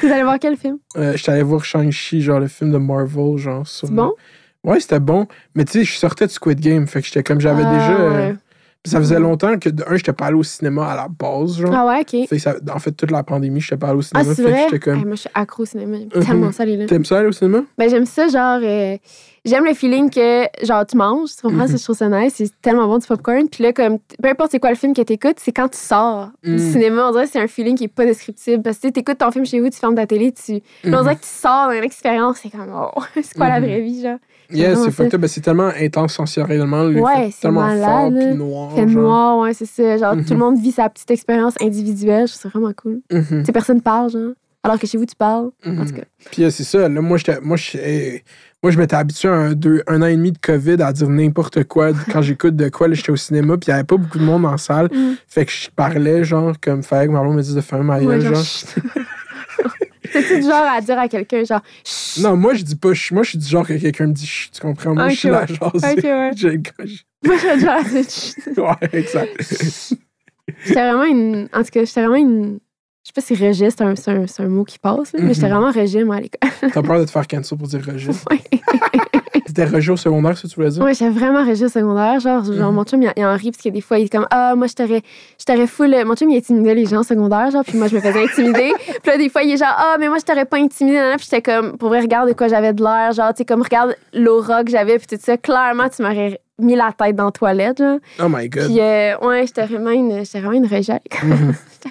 T'es 0.00 0.10
allé 0.10 0.22
voir 0.22 0.38
quel 0.40 0.56
film? 0.56 0.78
Euh, 0.96 1.12
j'étais 1.16 1.32
allé 1.32 1.42
voir 1.42 1.62
Shang-Chi, 1.64 2.22
genre 2.22 2.40
le 2.40 2.46
film 2.48 2.72
de 2.72 2.78
Marvel, 2.78 3.36
genre. 3.36 3.66
sur- 3.66 3.88
C'est 3.88 3.94
bon? 3.94 4.12
Ouais, 4.64 4.78
c'était 4.80 5.00
bon, 5.00 5.26
mais 5.54 5.64
tu 5.64 5.72
sais, 5.72 5.84
je 5.84 5.92
sortais 5.98 6.26
de 6.26 6.30
Squid 6.30 6.60
Game, 6.60 6.86
fait 6.86 7.00
que 7.00 7.06
j'étais 7.06 7.22
comme, 7.22 7.40
j'avais 7.40 7.62
Ah, 7.66 7.72
déjà. 7.74 7.92
euh, 8.00 8.28
ouais. 8.30 8.34
Puis 8.82 8.90
ça 8.90 8.98
faisait 8.98 9.18
longtemps 9.20 9.58
que, 9.58 9.68
de 9.68 9.84
un, 9.86 9.96
j'étais 9.96 10.12
pas 10.14 10.26
allé 10.26 10.36
au 10.36 10.42
cinéma 10.42 10.90
à 10.92 10.96
la 10.96 11.08
base, 11.08 11.58
genre. 11.58 11.72
Ah 11.74 11.86
ouais, 11.86 12.00
OK. 12.00 12.28
Fait 12.28 12.36
que 12.36 12.38
ça- 12.38 12.54
en 12.74 12.78
fait, 12.78 12.92
toute 12.92 13.10
la 13.10 13.22
pandémie, 13.22 13.60
j'étais 13.60 13.76
pas 13.76 13.88
allé 13.88 13.98
au 13.98 14.00
Ah, 14.00 14.24
cinéma. 14.24 14.34
c'est 14.34 14.42
fait 14.42 14.48
que 14.48 14.48
vrai? 14.54 14.64
j'étais 14.70 14.78
comme. 14.78 14.98
Hey, 14.98 15.04
moi, 15.04 15.14
je 15.16 15.20
suis 15.20 15.30
accro 15.34 15.62
au 15.62 15.66
cinéma. 15.66 15.96
J'aime 15.98 16.08
Mhm. 16.14 16.24
tellement 16.24 16.52
ça, 16.52 16.62
aller 16.62 16.76
là. 16.78 16.86
T'aimes 16.86 17.04
ça 17.04 17.18
aller 17.18 17.28
au 17.28 17.32
cinéma? 17.32 17.62
Ben, 17.76 17.90
j'aime 17.90 18.06
ça, 18.06 18.28
genre... 18.28 18.60
euh, 18.62 18.96
j'aime 19.44 19.64
le 19.64 19.74
feeling 19.74 20.10
que, 20.10 20.44
genre, 20.64 20.84
tu 20.86 20.96
manges, 20.96 21.30
tu 21.36 21.42
comprends? 21.42 21.62
Mhm. 21.64 21.68
c'est 21.68 21.78
Je 21.78 21.84
trouve 21.84 21.96
ça 21.96 22.08
nice. 22.08 22.34
C'est 22.36 22.50
tellement 22.60 22.86
bon 22.86 22.98
du 22.98 23.06
popcorn. 23.06 23.48
Puis 23.48 23.62
là, 23.64 23.72
comme, 23.72 23.98
peu 24.22 24.28
importe 24.28 24.50
c'est 24.52 24.60
quoi 24.60 24.70
le 24.70 24.76
film 24.76 24.94
que 24.94 25.02
t'écoutes, 25.02 25.38
c'est 25.38 25.52
quand 25.52 25.68
tu 25.68 25.78
sors 25.78 26.30
Mhm. 26.44 26.56
du 26.56 26.72
cinéma. 26.72 27.08
On 27.08 27.12
dirait 27.12 27.24
que 27.26 27.30
c'est 27.32 27.40
un 27.40 27.46
feeling 27.48 27.76
qui 27.76 27.84
est 27.84 27.88
pas 27.88 28.04
descriptible. 28.04 28.62
Parce 28.62 28.78
que 28.78 28.86
tu 28.88 28.92
t'écoutes 28.92 29.18
ton 29.18 29.30
film 29.30 29.44
chez 29.46 29.60
vous, 29.60 29.70
tu 29.70 29.78
fermes 29.78 29.94
ta 29.94 30.06
télé, 30.06 30.32
tu... 30.32 30.60
Puis 30.60 30.62
on 30.84 30.88
Mhm. 30.90 31.02
dirait 31.02 31.16
que 31.16 31.22
tu 31.22 31.28
sors 31.28 31.70
d'une 31.70 31.84
expérience, 31.84 32.38
c'est 32.42 32.50
comme, 32.50 32.70
oh, 32.74 33.00
c'est 33.22 33.34
quoi 33.36 33.48
la 33.48 33.60
Mhm. 33.60 33.66
vraie 33.66 33.80
vie, 33.80 34.02
genre? 34.02 34.18
Yeah, 34.52 34.74
c'est 34.74 34.90
fucked 34.90 35.26
c'est 35.28 35.40
tellement 35.42 35.70
intense 35.80 36.14
sensoriellement. 36.14 36.82
le 36.82 37.00
Ouais, 37.00 37.30
c'est 37.32 37.42
tellement 37.42 37.60
malade, 37.60 37.86
fort 37.86 38.10
puis 38.28 38.34
noir. 38.36 38.76
Genre. 38.76 38.86
noir, 38.88 39.38
ouais, 39.38 39.54
c'est 39.54 39.64
ça. 39.66 39.96
Genre, 39.96 40.12
tout 40.14 40.18
Mhm. 40.22 40.30
le 40.30 40.36
monde 40.36 40.58
vit 40.58 40.72
sa 40.72 40.88
petite 40.88 41.08
expérience 41.12 41.54
individuelle. 41.60 42.26
Je 42.26 42.32
trouve 42.32 42.42
ça 42.42 42.48
vraiment 42.58 42.72
cool. 42.74 43.00
Mhm, 43.12 43.24
Tu 43.28 43.44
sais, 43.44 43.52
personne 43.52 43.80
parle, 43.80 44.10
genre. 44.10 44.32
Alors 44.64 44.78
que 44.78 44.86
chez 44.88 44.98
vous, 44.98 45.06
tu 45.06 45.14
parles. 45.14 45.50
En 45.64 45.70
mhm. 45.70 45.86
tout 45.86 45.94
cas. 45.94 46.02
Puis 46.32 46.42
euh, 46.44 46.50
c'est 46.50 46.64
ça. 46.64 46.88
Là, 46.88 47.00
moi, 47.00 47.16
j'étais, 47.16 47.40
moi, 47.40 47.56
je, 47.56 47.78
moi, 48.62 48.70
je 48.70 48.78
m'étais 48.78 48.96
habitué 48.96 49.28
à 49.28 49.32
un, 49.32 49.52
deux, 49.54 49.82
un 49.86 50.02
an 50.02 50.06
et 50.06 50.16
demi 50.16 50.32
de 50.32 50.38
COVID 50.38 50.82
à 50.82 50.92
dire 50.92 51.08
n'importe 51.08 51.64
quoi. 51.64 51.92
Quand 52.12 52.20
j'écoute 52.20 52.56
de 52.56 52.68
quoi, 52.68 52.92
j'étais 52.92 53.10
au 53.10 53.16
cinéma, 53.16 53.56
puis 53.56 53.68
il 53.68 53.70
n'y 53.70 53.74
avait 53.74 53.84
pas 53.84 53.96
beaucoup 53.96 54.18
de 54.18 54.24
monde 54.24 54.44
en 54.44 54.58
salle. 54.58 54.88
Mhm. 54.92 55.16
Fait 55.26 55.46
que 55.46 55.52
je 55.52 55.70
parlais, 55.70 56.24
genre, 56.24 56.52
comme 56.60 56.82
fait 56.82 57.06
que 57.06 57.12
Marlon 57.12 57.32
me 57.32 57.42
dit 57.42 57.54
de 57.54 57.60
fermer 57.62 57.84
ma 57.84 57.98
Ouais, 57.98 58.18
gueule, 58.18 58.34
genre. 58.34 58.44
C'est-tu 60.12 60.36
du 60.40 60.42
genre 60.42 60.66
à 60.70 60.80
dire 60.82 60.98
à 60.98 61.08
quelqu'un, 61.08 61.42
genre, 61.44 61.62
chut? 61.84 62.22
Non, 62.22 62.36
moi, 62.36 62.52
je 62.52 62.62
dis 62.62 62.76
pas 62.76 62.92
chut. 62.92 63.14
Moi, 63.14 63.22
je 63.22 63.30
suis 63.30 63.38
du 63.38 63.46
genre 63.46 63.66
que 63.66 63.72
quelqu'un 63.72 64.08
me 64.08 64.12
dit 64.12 64.26
chut, 64.26 64.52
tu 64.52 64.60
comprends? 64.60 64.94
Moi, 64.94 65.08
je 65.08 65.16
suis 65.16 65.28
la 65.30 65.40
ouais. 65.40 65.46
genre. 65.54 65.74
Ouais. 65.74 65.94
Moi, 67.22 67.36
je 67.36 67.40
suis 67.40 67.54
du 67.54 67.60
genre 67.60 67.70
à 67.70 67.82
dire, 67.82 68.04
chut. 68.10 68.58
Ouais, 68.58 68.88
exact. 68.98 69.54
J'étais 70.66 70.90
vraiment 70.90 71.04
une. 71.04 71.48
En 71.54 71.62
tout 71.62 71.70
cas, 71.70 71.84
j'étais 71.84 72.00
vraiment 72.04 72.16
une. 72.16 72.58
Je 73.02 73.08
sais 73.08 73.12
pas 73.14 73.20
si 73.22 73.34
rejet, 73.34 73.70
c'est 73.70 73.80
un, 73.80 73.94
un, 73.94 74.24
un 74.44 74.48
mot 74.48 74.62
qui 74.64 74.78
passe, 74.78 75.12
là, 75.14 75.20
mais 75.22 75.32
j'étais 75.32 75.48
Mhm. 75.48 75.54
vraiment 75.54 75.72
rejet, 75.72 76.04
moi, 76.04 76.16
à 76.16 76.20
l'école. 76.20 76.50
T'as 76.72 76.82
peur 76.82 76.98
de 77.00 77.04
te 77.06 77.10
faire 77.10 77.26
cancel 77.26 77.56
pour 77.56 77.66
dire 77.66 77.80
rejet. 77.84 78.10
T'étais 79.46 79.64
rejet 79.64 79.90
au 79.92 79.96
secondaire, 79.96 80.36
ça, 80.36 80.46
tu 80.46 80.54
voulais 80.54 80.68
dire? 80.68 80.82
Ouais, 80.82 80.92
j'étais 80.92 81.08
vraiment 81.10 81.42
régie 81.44 81.64
au 81.64 81.68
secondaire. 81.68 82.20
Genre, 82.20 82.44
genre 82.44 82.68
Mhm. 82.70 82.74
mon 82.76 82.84
chum, 82.84 83.02
il, 83.02 83.10
il 83.16 83.24
en 83.24 83.34
rit 83.36 83.50
parce 83.52 83.62
que 83.64 83.68
des 83.70 83.80
fois, 83.80 83.98
il 83.98 84.04
est 84.04 84.08
comme 84.08 84.26
Ah, 84.30 84.54
moi, 84.54 84.66
je 84.68 84.74
t'aurais 84.74 85.66
full. 85.66 85.96
Mon 86.04 86.14
chum, 86.14 86.28
il 86.30 86.36
intimidait 86.36 86.74
les 86.74 86.84
gens 86.86 87.00
au 87.00 87.04
secondaire, 87.04 87.50
genre, 87.50 87.64
puis 87.64 87.76
moi, 87.78 87.88
je 87.88 87.96
me 87.96 88.00
faisais 88.00 88.22
intimider. 88.22 88.72
puis 88.86 89.10
là, 89.10 89.16
des 89.16 89.28
fois, 89.28 89.42
il 89.42 89.52
est 89.52 89.56
genre 89.56 89.74
Ah, 89.74 89.96
mais 89.98 90.08
moi, 90.08 90.18
je 90.18 90.24
t'aurais 90.24 90.44
pas 90.44 90.58
intimidé. 90.58 90.96
nan. 90.98 91.16
Puis 91.16 91.26
j'étais 91.30 91.42
comme 91.42 91.78
Pour 91.78 91.88
vrai, 91.88 92.00
regarde 92.00 92.28
de 92.28 92.34
quoi 92.34 92.48
j'avais 92.48 92.72
de 92.74 92.82
l'air. 92.82 93.12
Genre, 93.12 93.30
tu 93.30 93.38
sais, 93.38 93.44
comme 93.44 93.62
regarde 93.62 93.96
l'aura 94.12 94.62
que 94.62 94.70
j'avais, 94.70 94.98
puis 94.98 95.06
tout 95.06 95.16
ça. 95.20 95.36
Clairement, 95.38 95.88
tu 95.88 96.02
m'aurais 96.02 96.38
mis 96.62 96.76
la 96.76 96.92
tête 96.96 97.16
dans 97.16 97.26
la 97.26 97.30
toilette, 97.32 97.78
genre. 97.78 97.98
Oh 98.22 98.26
my 98.28 98.48
god. 98.48 98.66
Puis, 98.66 98.80
euh, 98.80 99.16
ouais, 99.22 99.46
j'étais 99.46 99.64
vraiment 99.66 99.90
une, 99.90 100.22
vraiment 100.22 100.52
une 100.52 100.66
rejet. 100.66 101.00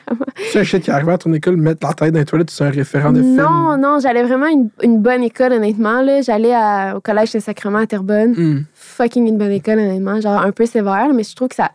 Vraiment- 0.06 0.26
C'est 0.52 0.60
un 0.60 0.64
shit 0.64 0.84
qui 0.84 0.92
arrive 0.92 1.10
à 1.10 1.18
ton 1.18 1.34
école, 1.34 1.58
mettre 1.58 1.86
la 1.88 1.94
tête 1.94 2.14
dans 2.14 2.20
les 2.20 2.26
toilettes, 2.26 2.52
c'est 2.52 2.64
un 2.64 2.70
référent 2.70 3.12
de 3.12 3.22
film. 3.22 3.36
Non, 3.38 3.76
non, 3.78 3.98
j'allais 4.00 4.22
vraiment 4.22 4.46
une, 4.48 4.70
une 4.84 5.00
bonne 5.02 5.24
école, 5.24 5.52
honnêtement. 5.54 6.02
Là. 6.02 6.22
J'allais 6.22 6.54
au 6.96 7.00
collège 7.02 7.30
Saint-Sacrement 7.30 7.80
à 7.80 7.88
Terrebonne. 7.88 8.34
Hmm. 8.38 8.66
Fucking 8.76 9.28
une 9.28 9.38
bonne 9.40 9.52
école, 9.52 9.80
honnêtement. 9.80 10.22
Genre 10.22 10.40
un 10.40 10.52
peu 10.52 10.68
sévère, 10.68 11.08
là, 11.08 11.14
mais 11.14 11.24
je 11.24 11.36
trouve 11.36 11.48
que 11.48 11.56
ça. 11.56 11.72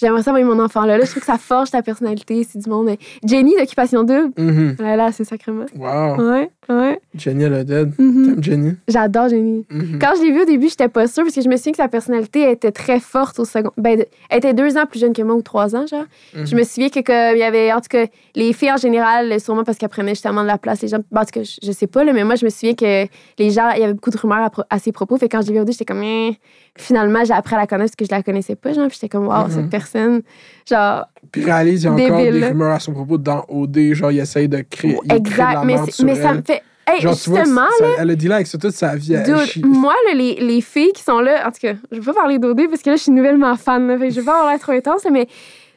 J'aimerais 0.00 0.22
ça 0.22 0.30
avoir 0.32 0.44
mon 0.44 0.60
enfant 0.64 0.84
là, 0.84 0.96
là. 0.98 1.04
Je 1.04 1.10
trouve 1.10 1.20
que 1.20 1.26
ça 1.26 1.38
forge 1.38 1.70
ta 1.70 1.80
personnalité. 1.82 2.42
C'est 2.50 2.58
du 2.58 2.68
monde. 2.70 2.86
mais- 2.86 2.98
Jenny 3.24 3.54
d'Occupation 3.56 4.02
Double. 4.02 4.32
Mhm. 4.36 4.76
Là, 4.80 4.96
là, 4.96 5.12
c'est 5.12 5.24
sacrément. 5.24 5.66
Wow. 5.76 6.16
Ouais, 6.32 6.50
ouais. 6.68 7.00
Jenny 7.14 7.44
a 7.44 7.64
dead. 7.64 7.92
Mhm. 7.98 8.24
T'aimes 8.26 8.42
Jenny? 8.42 8.72
J'adore 8.88 9.28
Jenny. 9.28 9.64
Mhm. 9.70 9.98
Quand 10.00 10.12
je 10.16 10.22
l'ai 10.22 10.32
vue 10.32 10.42
au 10.42 10.44
début, 10.46 10.68
j'étais 10.68 10.88
pas 10.88 11.06
sûre 11.06 11.24
parce 11.24 11.34
que 11.34 11.40
je 11.42 11.48
me 11.48 11.56
souviens 11.56 11.72
que 11.72 11.76
sa 11.78 11.88
personnalité 11.88 12.40
elle 12.42 12.52
était 12.52 12.72
très 12.72 13.00
forte 13.00 13.38
au 13.40 13.44
second. 13.44 13.70
Ben, 13.76 14.04
elle 14.30 14.38
était 14.38 14.54
deux 14.54 14.76
ans 14.76 14.86
plus 14.86 15.00
jeune 15.00 15.12
que 15.12 15.22
moi 15.22 15.34
ou 15.34 15.42
trois 15.42 15.74
ans, 15.76 15.86
genre. 15.86 16.04
Mhm. 16.36 16.46
Je 16.46 16.56
me 16.56 16.62
souviens 16.64 16.88
que 16.88 17.00
comme 17.00 17.36
il 17.36 17.40
y 17.40 17.42
avait, 17.44 17.72
en 17.72 17.80
tout 17.80 17.88
cas, 17.90 18.06
les 18.34 18.52
filles 18.52 18.72
en 18.72 18.76
général, 18.76 19.40
sûrement 19.40 19.64
parce 19.64 19.78
qu'elles 19.78 19.88
prenaient 19.88 20.14
justement 20.14 20.42
de 20.42 20.46
la 20.48 20.58
place, 20.58 20.80
les 20.82 20.88
gens. 20.88 20.98
ben, 21.10 21.20
en 21.20 21.24
tout 21.24 21.30
cas, 21.32 21.42
je, 21.42 21.58
je 21.62 21.72
sais 21.72 21.86
pas, 21.86 22.04
là, 22.04 22.12
mais 22.12 22.24
moi, 22.24 22.34
je 22.36 22.44
me 22.44 22.50
souviens 22.50 22.74
que 22.74 23.06
les 23.38 23.50
gens, 23.50 23.70
il 23.70 23.80
y 23.80 23.84
avait 23.84 23.94
beaucoup 23.94 24.10
de 24.10 24.18
rumeurs 24.18 24.50
à, 24.70 24.78
ses 24.78 24.92
propos. 24.92 25.16
Fait 25.18 25.28
quand 25.28 25.42
je 25.42 25.48
l'ai 25.48 25.54
vue 25.54 25.60
au 25.60 25.64
début, 25.64 25.72
j'étais 25.72 25.84
comme, 25.84 26.02
Eh. 26.02 26.36
finalement, 26.78 27.24
j'ai 27.24 27.34
appris 27.34 27.54
à 27.54 27.58
la 27.58 27.66
connaître 27.66 27.90
parce 27.90 27.96
que 27.96 28.04
je 28.04 28.10
la 28.16 28.22
connaissais 28.22 28.54
pas, 28.56 28.72
genre. 28.72 28.86
Puis 28.88 28.98
j'étais 29.00 29.08
comme, 29.08 29.26
waouh, 29.26 29.46
Mhm. 29.46 29.50
cette 29.52 29.70
personne, 29.70 30.22
genre, 30.68 31.06
Puis 31.30 31.44
réalise, 31.44 31.82
il 31.82 31.86
y 31.86 31.88
a 31.88 31.92
encore 31.92 32.16
Débile, 32.18 32.32
des 32.34 32.40
là. 32.40 32.48
rumeurs 32.48 32.72
à 32.72 32.78
son 32.80 32.92
propos 32.92 33.18
dans 33.18 33.44
OD, 33.48 33.92
genre 33.94 34.10
il 34.12 34.18
essaye 34.20 34.48
de 34.48 34.62
créer. 34.68 34.98
il 35.04 35.12
exact. 35.14 35.54
la 35.54 35.64
Mais, 35.64 35.76
mais 36.04 36.14
ça 36.16 36.34
me 36.34 36.42
fait. 36.42 36.62
Hey, 36.84 37.00
Genre, 37.00 37.16
tu 37.16 37.30
vois, 37.30 37.38
justement, 37.44 37.66
ça- 37.78 37.84
elle 38.00 38.10
a 38.10 38.14
dit 38.16 38.26
là 38.26 38.34
avec 38.36 38.48
ça 38.48 38.58
toute 38.58 38.72
sa 38.74 38.96
vie. 38.96 39.14
Dude, 39.24 39.64
moi, 39.64 39.94
là, 40.08 40.14
les, 40.14 40.34
les 40.40 40.60
filles 40.60 40.92
qui 40.92 41.02
sont 41.02 41.20
là, 41.20 41.46
en 41.46 41.52
tout 41.52 41.60
cas, 41.60 41.74
je 41.92 41.96
veux 41.98 42.02
pas 42.02 42.12
parler 42.12 42.40
d'OD 42.40 42.68
parce 42.68 42.82
que 42.82 42.90
là, 42.90 42.96
je 42.96 43.02
suis 43.02 43.12
nouvellement 43.12 43.54
fan. 43.56 43.86
Là, 43.86 43.96
fait 43.98 44.08
que 44.08 44.14
je 44.14 44.18
veux 44.20 44.26
pas 44.26 44.38
avoir 44.38 44.50
l'air 44.50 44.58
trop 44.60 44.72
intense, 44.72 45.06
mais 45.10 45.28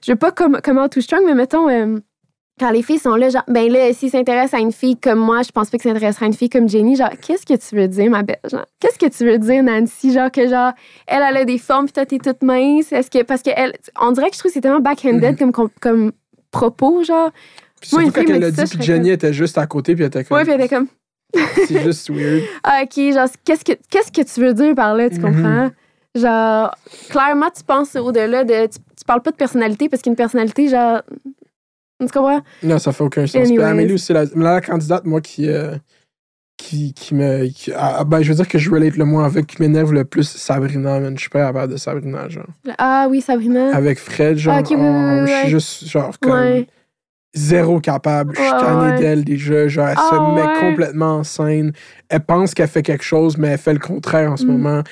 je 0.03 0.11
veux 0.11 0.17
pas 0.17 0.31
comme, 0.31 0.59
comment 0.63 0.89
too 0.89 1.01
strong, 1.01 1.21
mais 1.25 1.35
mettons, 1.35 1.69
euh, 1.69 1.97
quand 2.59 2.69
les 2.71 2.81
filles 2.83 2.99
sont 2.99 3.15
là, 3.15 3.29
genre, 3.29 3.43
ben 3.49 3.69
là, 3.71 3.91
s'ils 3.91 4.09
s'intéressent 4.11 4.53
à 4.53 4.61
une 4.61 4.71
fille 4.71 4.95
comme 4.97 5.19
moi, 5.19 5.41
je 5.41 5.51
pense 5.51 5.69
pas 5.69 5.77
qu'ils 5.77 5.91
s'intéresseraient 5.91 6.25
à 6.25 6.27
une 6.27 6.33
fille 6.33 6.49
comme 6.49 6.69
Jenny. 6.69 6.95
Genre, 6.95 7.09
qu'est-ce 7.21 7.45
que 7.45 7.53
tu 7.55 7.75
veux 7.75 7.87
dire, 7.89 8.09
ma 8.09 8.23
belle? 8.23 8.39
Genre, 8.49 8.65
qu'est-ce 8.79 8.97
que 8.97 9.07
tu 9.11 9.25
veux 9.25 9.37
dire, 9.37 9.61
Nancy? 9.63 10.13
Genre, 10.13 10.31
que 10.31 10.47
genre, 10.47 10.71
elle, 11.07 11.21
elle 11.29 11.37
a 11.37 11.43
des 11.45 11.57
formes, 11.57 11.85
puis 11.85 11.93
toi, 11.93 12.05
t'es 12.05 12.17
toute 12.17 12.41
mince. 12.43 12.91
Est-ce 12.93 13.11
que, 13.11 13.23
parce 13.23 13.41
que 13.41 13.49
elle, 13.55 13.73
on 14.01 14.11
dirait 14.13 14.29
que 14.29 14.35
je 14.35 14.39
trouve 14.39 14.49
que 14.51 14.53
c'est 14.53 14.61
tellement 14.61 14.79
backhanded 14.79 15.39
Mhm. 15.41 15.51
comme, 15.51 15.69
comme, 15.81 16.11
propos, 16.51 17.03
genre. 17.03 17.31
Puis 17.81 17.89
surtout 17.89 18.05
moi, 18.05 18.11
quand 18.15 18.21
elle 18.21 18.39
me 18.39 18.45
a 18.47 18.51
dit 18.51 18.63
puis 18.63 18.81
Jenny 18.83 19.09
était 19.11 19.33
juste 19.33 19.57
à 19.57 19.67
côté, 19.67 19.93
puis 19.93 20.03
elle 20.03 20.07
était 20.07 20.23
comme. 20.23 20.37
Ouais, 20.37 20.43
puis 20.43 20.53
elle 20.53 20.61
était 20.61 20.73
comme, 20.73 20.87
C'est 21.67 21.81
juste 21.83 22.09
weird. 22.09 22.43
Ah, 22.63 22.83
OK, 22.83 22.95
genre, 23.13 23.27
qu'est-ce 23.43 23.65
que, 23.65 23.73
qu'est-ce 23.89 24.11
que 24.11 24.21
tu 24.21 24.39
veux 24.39 24.53
dire 24.53 24.73
par 24.75 24.95
là, 24.95 25.09
tu 25.09 25.17
Mhm. 25.19 25.21
comprends? 25.21 25.71
Genre, 26.15 26.73
clairement, 27.09 27.49
tu 27.53 27.63
penses 27.65 27.95
au-delà 27.97 28.45
de. 28.45 28.67
Tu, 28.67 28.77
tu 28.97 29.03
parles 29.05 29.21
pas 29.21 29.31
de 29.31 29.35
personnalité 29.35 29.89
parce 29.89 30.01
qu'une 30.01 30.15
personnalité, 30.15 30.69
genre. 30.69 31.01
Tu 32.01 32.07
comprends? 32.07 32.41
Non, 32.63 32.77
ça 32.79 32.91
fait 32.91 33.03
aucun 33.03 33.25
sens. 33.27 33.47
Anyways. 33.47 33.63
Amélie 33.65 33.93
aussi, 33.93 34.11
la, 34.13 34.25
la 34.35 34.61
candidate, 34.61 35.05
moi, 35.05 35.21
qui. 35.21 35.49
euh, 35.49 35.75
qui, 36.57 36.93
qui 36.93 37.13
me. 37.15 37.47
qui- 37.47 37.71
ah, 37.75 38.03
ben, 38.05 38.21
je 38.21 38.29
veux 38.29 38.35
dire 38.35 38.47
que 38.47 38.57
je 38.57 38.71
relate 38.71 38.95
le 38.95 39.03
moins 39.05 39.25
avec, 39.25 39.45
qui 39.47 39.61
m'énerve 39.61 39.91
le 39.93 40.05
plus, 40.05 40.23
Sabrina, 40.27 40.99
man. 41.01 41.15
Je 41.15 41.21
suis 41.21 41.29
pas 41.29 41.39
capable 41.47 41.73
de 41.73 41.77
Sabrina, 41.77 42.29
genre. 42.29 42.45
Ah 42.77 43.07
oui, 43.09 43.19
Sabrina. 43.21 43.75
Avec 43.75 43.99
Fred, 43.99 44.37
genre. 44.37 44.55
Ah, 44.55 44.59
ok, 44.61 44.67
oui, 44.71 44.77
oui, 44.77 45.21
oui, 45.23 45.27
je 45.27 45.33
suis 45.41 45.49
juste, 45.49 45.85
genre, 45.87 46.17
comme. 46.19 46.31
Ouais. 46.31 46.67
Zéro 47.33 47.81
capable. 47.81 48.33
Je 48.37 48.41
suis 48.41 48.49
Ouais, 48.49 48.59
tanné 48.61 48.91
ouais. 48.93 48.97
d'elle 48.99 49.25
déjà. 49.25 49.67
Genre, 49.67 49.87
elle 49.89 49.95
Ah, 49.97 50.09
se 50.09 50.35
met 50.35 50.41
ouais. 50.47 50.59
complètement 50.61 51.17
en 51.17 51.23
scène. 51.25 51.73
Elle 52.07 52.21
pense 52.21 52.53
qu'elle 52.53 52.69
fait 52.69 52.81
quelque 52.83 53.03
chose, 53.03 53.37
mais 53.37 53.49
elle 53.49 53.57
fait 53.57 53.73
le 53.73 53.79
contraire 53.79 54.31
en 54.31 54.37
ce 54.37 54.45
Mm. 54.45 54.51
moment. 54.51 54.83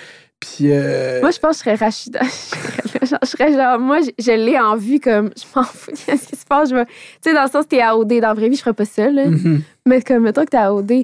Puis. 0.46 0.72
euh, 0.72 1.22
Moi, 1.22 1.32
je 1.32 1.40
pense 1.40 1.62
que 1.64 1.70
je 1.72 1.76
serais 1.76 1.86
Rachida. 1.86 2.20
Je 2.24 3.00
serais 3.00 3.06
genre, 3.08 3.20
serais 3.24 3.78
moi, 3.80 4.00
je, 4.02 4.10
je 4.24 4.32
l'ai 4.32 4.60
en 4.60 4.76
vue 4.76 5.00
comme, 5.00 5.32
je 5.38 5.44
m'en 5.56 5.64
fous, 5.64 5.92
qu'est-ce 6.06 6.28
qui 6.28 6.36
se 6.36 6.46
passe? 6.46 6.70
Tu 6.70 6.76
sais, 7.22 7.34
dans 7.34 7.44
le 7.44 7.50
sens, 7.50 7.68
t'es 7.68 7.82
à 7.82 7.98
OD. 7.98 8.20
Dans 8.20 8.28
la 8.30 8.34
vraie 8.34 8.50
vie, 8.50 8.56
je 8.56 8.62
ferais 8.62 8.74
pas 8.74 8.86
ça, 8.86 9.10
là. 9.10 9.26
mhm. 9.28 9.62
Mais 9.86 10.02
comme, 10.02 10.24
mettons 10.24 10.44
que 10.46 10.50
t'es 10.50 10.58
à 10.58 10.74
OD. 10.74 11.04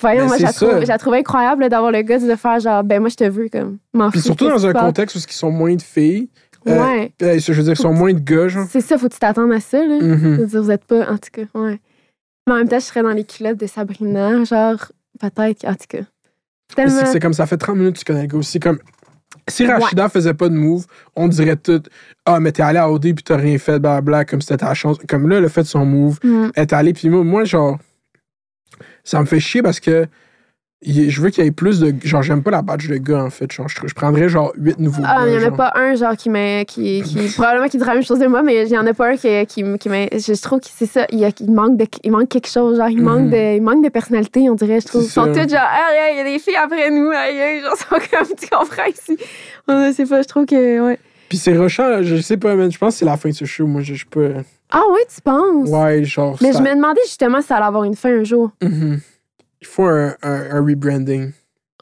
Voyons, 0.00 0.22
Mais 0.22 0.26
moi, 0.26 0.36
je 0.38 0.86
la 0.88 0.98
trouve, 0.98 1.14
incroyable 1.14 1.68
d'avoir 1.68 1.92
le 1.92 2.02
gars 2.02 2.18
de 2.18 2.34
faire 2.36 2.58
genre, 2.60 2.82
ben 2.82 3.00
moi, 3.00 3.08
je 3.10 3.16
te 3.16 3.24
veux, 3.24 3.48
comme, 3.48 3.78
m'en 3.92 4.10
Puis 4.10 4.20
surtout 4.20 4.48
dans 4.48 4.66
un 4.66 4.72
contexte 4.72 5.16
où 5.16 5.18
ils 5.18 5.32
sont 5.32 5.50
moins 5.50 5.74
de 5.74 5.82
filles. 5.82 6.28
euh, 6.66 6.82
Ouais. 6.82 7.12
euh, 7.22 7.38
je 7.38 7.52
veux 7.52 7.62
dire, 7.62 7.72
ils 7.74 7.76
sont 7.82 7.92
moins 7.94 8.12
de 8.12 8.18
gars, 8.20 8.48
genre. 8.48 8.66
C'est 8.70 8.80
ça, 8.80 8.98
faut 8.98 9.08
que 9.08 9.14
tu 9.14 9.20
t'attendes 9.20 9.52
à 9.52 9.60
ça, 9.60 9.78
là. 9.84 9.98
Mhm. 10.00 10.18
Je 10.36 10.40
veux 10.40 10.46
dire, 10.46 10.62
vous 10.62 10.70
êtes 10.70 10.84
pas, 10.84 11.10
en 11.10 11.16
tout 11.18 11.30
cas, 11.32 11.42
ouais. 11.54 11.78
Mais 12.46 12.52
en 12.54 12.56
même 12.56 12.68
temps, 12.68 12.78
je 12.80 12.84
serais 12.84 13.02
dans 13.02 13.10
les 13.12 13.24
culottes 13.24 13.58
de 13.58 13.66
Sabrina, 13.66 14.42
genre, 14.44 14.90
peut-être, 15.20 15.64
en 15.66 15.74
tout 15.74 15.86
cas. 15.88 16.00
Tellement. 16.74 17.00
C'est 17.00 17.06
c'est 17.06 17.20
comme 17.20 17.32
ça 17.34 17.46
fait 17.46 17.56
30 17.56 17.76
minutes 17.76 17.94
que 17.94 17.98
tu 18.00 18.04
connais 18.04 18.22
le 18.22 18.28
gars 18.28 18.38
aussi. 18.38 18.58
Comme, 18.60 18.78
si 19.48 19.66
Rachida 19.66 20.08
faisait 20.08 20.34
pas 20.34 20.48
de 20.48 20.54
move, 20.54 20.86
on 21.16 21.28
dirait 21.28 21.56
tout 21.56 21.82
Ah, 22.24 22.40
mais 22.40 22.52
t'es 22.52 22.62
allé 22.62 22.78
à 22.78 22.90
OD 22.90 23.02
puis 23.14 23.22
t'as 23.24 23.36
rien 23.36 23.58
fait, 23.58 23.78
blablabla, 23.78 24.24
comme 24.24 24.40
c'était 24.40 24.58
ta 24.58 24.72
chance. 24.74 24.96
Comme 25.08 25.28
là, 25.28 25.40
le 25.40 25.48
fait 25.48 25.62
de 25.62 25.66
son 25.66 25.84
move, 25.84 26.18
Mm. 26.22 26.50
elle 26.54 26.62
est 26.62 26.72
allée. 26.72 26.92
Puis 26.94 27.08
moi, 27.10 27.22
moi, 27.24 27.44
genre, 27.44 27.78
ça 29.04 29.20
me 29.20 29.26
fait 29.26 29.40
chier 29.40 29.62
parce 29.62 29.80
que 29.80 30.06
je 30.82 31.20
veux 31.22 31.30
qu'il 31.30 31.42
y 31.44 31.46
ait 31.46 31.50
plus 31.50 31.80
de. 31.80 31.94
Genre, 32.02 32.22
j'aime 32.22 32.42
pas 32.42 32.50
la 32.50 32.60
badge 32.62 32.88
de 32.90 32.96
gars, 32.96 33.24
en 33.24 33.30
fait. 33.30 33.50
Genre, 33.50 33.68
je, 33.68 33.76
je 33.86 33.94
prendrais 33.94 34.28
genre 34.28 34.52
8 34.58 34.78
nouveaux 34.80 35.02
Ah, 35.06 35.22
il 35.26 35.30
n'y 35.30 35.36
en 35.36 35.40
a 35.40 35.44
genre. 35.44 35.56
pas 35.56 35.72
un, 35.76 35.94
genre, 35.94 36.14
qui 36.16 36.28
m'a. 36.28 36.64
Qui, 36.66 37.02
qui, 37.02 37.28
probablement 37.34 37.68
qui 37.68 37.78
dirait 37.78 37.88
la 37.90 37.94
même 37.94 38.04
chose 38.04 38.18
de 38.18 38.26
moi, 38.26 38.42
mais 38.42 38.64
il 38.66 38.68
n'y 38.70 38.76
en 38.76 38.86
a 38.86 38.92
pas 38.92 39.08
un 39.12 39.16
qui, 39.16 39.28
qui, 39.46 39.64
qui 39.78 39.88
m'a. 39.88 40.06
Je, 40.12 40.40
trouve 40.42 40.60
que 40.60 40.66
c'est 40.70 40.84
ça. 40.86 41.06
Il, 41.10 41.24
a- 41.24 41.30
il 41.40 41.50
manque 41.52 41.78
de, 41.78 41.86
il 42.02 42.10
manque 42.12 42.28
quelque 42.28 42.48
chose. 42.48 42.76
Genre, 42.76 42.88
il, 42.90 43.00
manque 43.02 43.22
Mhm. 43.22 43.30
de, 43.30 43.56
il 43.56 43.62
manque 43.62 43.82
de 43.82 43.88
personnalité, 43.88 44.48
on 44.50 44.54
dirait, 44.54 44.80
je 44.80 44.86
trouve. 44.86 45.02
Ils 45.04 45.08
sont 45.08 45.26
tous 45.26 45.48
genre, 45.48 45.60
aïe, 45.62 46.12
il 46.12 46.16
y 46.18 46.20
a 46.20 46.24
des 46.24 46.38
filles 46.38 46.56
après 46.62 46.90
nous, 46.90 47.08
aïe, 47.10 47.62
genre, 47.62 47.76
sont 47.78 47.86
comme, 47.88 48.36
tu 48.38 48.48
comprends 48.48 48.84
ici? 48.86 49.16
On 49.66 49.90
sait 49.92 50.04
pas, 50.04 50.20
je 50.22 50.28
trouve 50.28 50.44
que. 50.44 50.86
Ouais. 50.86 50.98
Puis 51.30 51.38
c'est 51.38 51.56
rushant, 51.56 52.02
je 52.02 52.16
sais 52.20 52.36
pas, 52.36 52.54
man. 52.54 52.70
Je 52.70 52.76
pense 52.76 52.92
que 52.94 52.98
c'est 52.98 53.04
la 53.06 53.16
fin 53.16 53.30
de 53.30 53.34
ce 53.34 53.46
show. 53.46 53.66
Moi, 53.66 53.80
je, 53.80 53.94
je 53.94 54.04
peux. 54.04 54.34
Ah, 54.70 54.82
ouais, 54.92 55.00
tu 55.14 55.22
penses? 55.22 55.70
Ouais, 55.70 56.04
genre. 56.04 56.36
Mais 56.42 56.52
ça- 56.52 56.58
je 56.58 56.62
me 56.62 56.74
demandais 56.74 57.00
justement 57.06 57.40
si 57.40 57.46
ça 57.46 57.56
allait 57.56 57.64
avoir 57.66 57.84
une 57.84 57.94
fin 57.96 58.10
un 58.10 58.24
jour. 58.24 58.50
Mhm. 58.62 59.00
Il 59.64 59.66
faut 59.66 59.84
un, 59.86 60.14
un- 60.22 60.50
un 60.56 60.60
rebranding. 60.64 61.32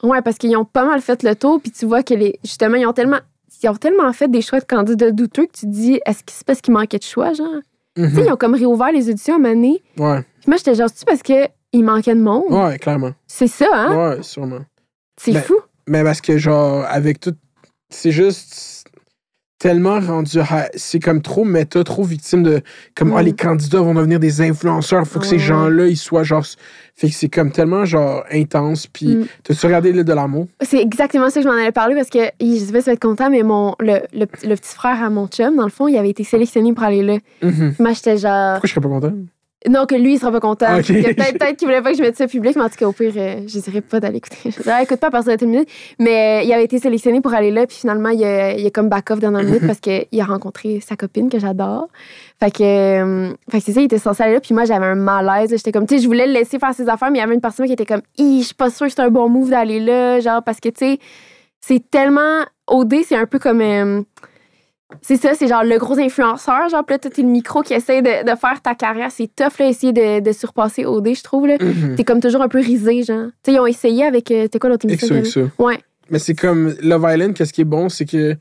Ouais, 0.04 0.22
parce 0.22 0.38
qu'ils 0.38 0.56
ont 0.56 0.64
pas 0.64 0.84
mal 0.84 1.00
fait 1.00 1.22
le 1.24 1.34
tour, 1.34 1.60
puis 1.60 1.72
tu 1.72 1.84
vois 1.84 2.02
que 2.04 2.14
les. 2.14 2.38
Justement, 2.44 2.76
ils 2.76 2.86
ont 2.86 2.92
tellement. 2.92 3.18
Ils 3.62 3.68
ont 3.68 3.74
tellement 3.76 4.12
fait 4.12 4.28
des 4.30 4.40
choix 4.40 4.60
de 4.60 4.64
candidats 4.64 5.10
douteux 5.10 5.46
que 5.46 5.52
tu 5.52 5.66
te 5.66 5.70
dis, 5.70 6.00
est-ce 6.06 6.18
que 6.24 6.32
c'est 6.32 6.46
parce 6.46 6.60
qu'il 6.60 6.72
manquait 6.74 6.98
de 6.98 7.02
choix, 7.04 7.32
genre? 7.32 7.48
Mhm. 7.96 8.08
Tu 8.08 8.14
sais, 8.16 8.24
ils 8.26 8.32
ont 8.32 8.36
comme 8.36 8.54
réouvert 8.54 8.90
les 8.92 9.08
auditions 9.10 9.34
à 9.34 9.36
un 9.36 9.40
moment 9.40 9.54
donné. 9.54 9.82
Ouais, 9.98 10.22
Puis 10.40 10.44
moi, 10.48 10.56
j'étais 10.56 10.74
genre, 10.76 10.88
c'est 10.94 11.06
parce 11.06 11.22
qu'il 11.22 11.84
manquait 11.84 12.14
de 12.14 12.20
monde? 12.20 12.44
ouais, 12.50 12.78
clairement. 12.78 13.12
C'est 13.26 13.46
ça, 13.48 13.66
hein? 13.72 14.10
Ouais, 14.16 14.22
sûrement. 14.22 14.60
C'est 15.20 15.32
Ben, 15.32 15.42
fou. 15.42 15.56
Mais 15.88 16.02
parce 16.04 16.20
que, 16.20 16.38
genre, 16.38 16.84
avec 16.88 17.18
tout. 17.20 17.34
C'est 17.90 18.10
juste 18.12 18.84
tellement 19.58 20.00
rendu. 20.00 20.38
C'est 20.74 20.98
comme 20.98 21.22
trop 21.22 21.44
méta, 21.44 21.84
trop 21.84 22.02
victime 22.02 22.42
de. 22.42 22.62
Comme, 22.96 23.10
Mm. 23.10 23.16
ah, 23.16 23.22
les 23.22 23.32
candidats 23.34 23.80
vont 23.80 23.94
devenir 23.94 24.18
des 24.18 24.40
influenceurs. 24.40 25.06
Faut 25.06 25.20
que 25.20 25.26
ces 25.26 25.38
gens-là, 25.38 25.86
ils 25.86 25.96
soient 25.96 26.24
genre. 26.24 26.44
Fait 26.94 27.08
que 27.08 27.14
c'est 27.14 27.28
comme 27.28 27.50
tellement, 27.50 27.84
genre, 27.84 28.22
intense. 28.30 28.86
Puis, 28.86 29.16
Mm. 29.16 29.26
t'as-tu 29.44 29.66
regardé 29.66 29.92
l'île 29.92 30.04
de 30.04 30.12
l'amour? 30.12 30.46
C'est 30.60 30.80
exactement 30.80 31.30
ça 31.30 31.40
que 31.40 31.44
je 31.44 31.48
m'en 31.48 31.58
allais 31.58 31.72
parler 31.72 31.94
parce 31.94 32.10
que 32.10 32.18
je 32.40 32.54
sais 32.56 32.72
pas 32.72 32.80
si 32.82 32.90
être 32.90 33.00
content, 33.00 33.30
mais 33.30 33.42
mon, 33.42 33.74
le, 33.80 34.00
le, 34.12 34.26
le 34.44 34.54
petit 34.56 34.74
frère 34.74 35.02
à 35.02 35.08
mon 35.10 35.26
chum, 35.26 35.56
dans 35.56 35.64
le 35.64 35.70
fond, 35.70 35.88
il 35.88 35.96
avait 35.96 36.10
été 36.10 36.22
sélectionné 36.24 36.72
pour 36.74 36.84
aller 36.84 37.02
là. 37.02 37.16
Moi, 37.78 37.92
j'étais 37.94 38.18
genre. 38.18 38.54
Pourquoi 38.54 38.66
je 38.68 38.74
serais 38.74 38.80
pas 38.82 38.88
content? 38.88 39.12
Non, 39.70 39.86
que 39.86 39.94
lui, 39.94 40.14
il 40.14 40.18
sera 40.18 40.32
pas 40.32 40.40
content. 40.40 40.66
Ah. 40.68 40.82
Que 40.82 40.92
Peut-être 41.14 41.56
qu'il 41.56 41.68
voulait 41.68 41.82
pas 41.82 41.92
que 41.92 41.96
je 41.96 42.02
mette 42.02 42.16
ça 42.16 42.26
public, 42.26 42.56
mais 42.56 42.62
en 42.62 42.68
tout 42.68 42.74
cas, 42.76 42.86
au 42.88 42.90
pire, 42.90 43.12
euh, 43.16 43.42
je 43.46 43.60
dirais 43.60 43.80
pas 43.80 44.00
d'aller 44.00 44.16
écouter. 44.16 44.50
Je 44.50 44.60
dirais, 44.60 44.82
écoute 44.82 44.98
pas 44.98 45.06
à 45.06 45.10
partir 45.12 45.32
de 45.32 45.38
telle 45.38 45.48
minute. 45.50 45.68
Mais 46.00 46.40
euh, 46.40 46.44
il 46.44 46.52
avait 46.52 46.64
été 46.64 46.80
sélectionné 46.80 47.20
pour 47.20 47.32
aller 47.32 47.52
là, 47.52 47.64
puis 47.68 47.76
finalement, 47.76 48.08
il 48.08 48.24
a, 48.24 48.54
il 48.58 48.66
a 48.66 48.70
comme 48.70 48.88
back-off 48.88 49.20
dans 49.20 49.30
la 49.30 49.44
minute 49.44 49.64
parce 49.64 49.78
qu'il 49.78 50.20
a 50.20 50.24
rencontré 50.24 50.80
sa 50.80 50.96
copine 50.96 51.28
que 51.30 51.38
j'adore. 51.38 51.86
Fait 52.42 52.50
que, 52.50 52.62
euh, 52.64 53.32
fait 53.50 53.58
que 53.58 53.64
c'est 53.66 53.72
ça, 53.72 53.80
il 53.80 53.84
était 53.84 53.98
censé 53.98 54.20
aller 54.24 54.32
là, 54.32 54.40
puis 54.40 54.52
moi, 54.52 54.64
j'avais 54.64 54.84
un 54.86 54.96
malaise. 54.96 55.50
J'étais 55.50 55.70
comme, 55.70 55.86
tu 55.86 55.94
sais, 55.96 56.02
je 56.02 56.08
voulais 56.08 56.26
le 56.26 56.32
laisser 56.32 56.58
faire 56.58 56.74
ses 56.74 56.88
affaires, 56.88 57.08
mais 57.12 57.18
il 57.18 57.20
y 57.20 57.24
avait 57.24 57.34
une 57.34 57.40
personne 57.40 57.66
qui 57.66 57.72
était 57.72 57.86
comme, 57.86 58.02
je 58.18 58.42
suis 58.42 58.54
pas 58.54 58.68
sûre 58.68 58.86
que 58.88 58.92
c'est 58.92 59.00
un 59.02 59.10
bon 59.10 59.28
move 59.28 59.50
d'aller 59.50 59.78
là, 59.78 60.18
genre, 60.18 60.42
parce 60.42 60.58
que, 60.58 60.68
tu 60.70 60.84
sais, 60.84 60.98
c'est 61.60 61.88
tellement. 61.88 62.40
OD, 62.66 62.94
c'est 63.06 63.14
un 63.14 63.26
peu 63.26 63.38
comme. 63.38 63.60
euh, 63.60 64.02
c'est 65.02 65.16
ça, 65.16 65.34
c'est 65.34 65.46
genre 65.46 65.62
le 65.62 65.78
gros 65.78 65.96
influenceur. 66.00 66.68
Genre, 66.68 66.84
puis 66.84 66.94
là, 66.94 66.98
t'as 66.98 67.10
le 67.16 67.28
micro 67.28 67.62
qui 67.62 67.74
essaie 67.74 68.02
de, 68.02 68.24
de 68.28 68.36
faire 68.36 68.60
ta 68.60 68.74
carrière. 68.74 69.12
C'est 69.12 69.30
tough, 69.34 69.58
là, 69.60 69.66
essayer 69.68 69.92
de, 69.92 70.18
de 70.20 70.32
surpasser 70.32 70.84
OD, 70.84 71.14
je 71.14 71.22
trouve. 71.22 71.46
Là. 71.46 71.56
Mhm. 71.60 71.94
T'es 71.94 72.02
comme 72.02 72.20
toujours 72.20 72.42
un 72.42 72.48
peu 72.48 72.58
risé, 72.58 73.04
genre. 73.04 73.26
Tu 73.44 73.52
sais, 73.52 73.56
ils 73.56 73.60
ont 73.60 73.66
essayé 73.66 74.04
avec. 74.04 74.30
euh, 74.32 74.48
T'es 74.48 74.58
quoi 74.58 74.68
l'autre 74.68 74.84
émission? 74.86 75.14
XOXO. 75.20 75.50
Ouais. 75.60 75.78
Mais 76.10 76.18
c'est 76.18 76.34
comme 76.34 76.74
Love 76.82 77.06
Island, 77.08 77.34
qu'est-ce 77.34 77.52
qui 77.52 77.60
est 77.60 77.64
bon, 77.64 77.88
c'est 77.88 78.04
que 78.04 78.34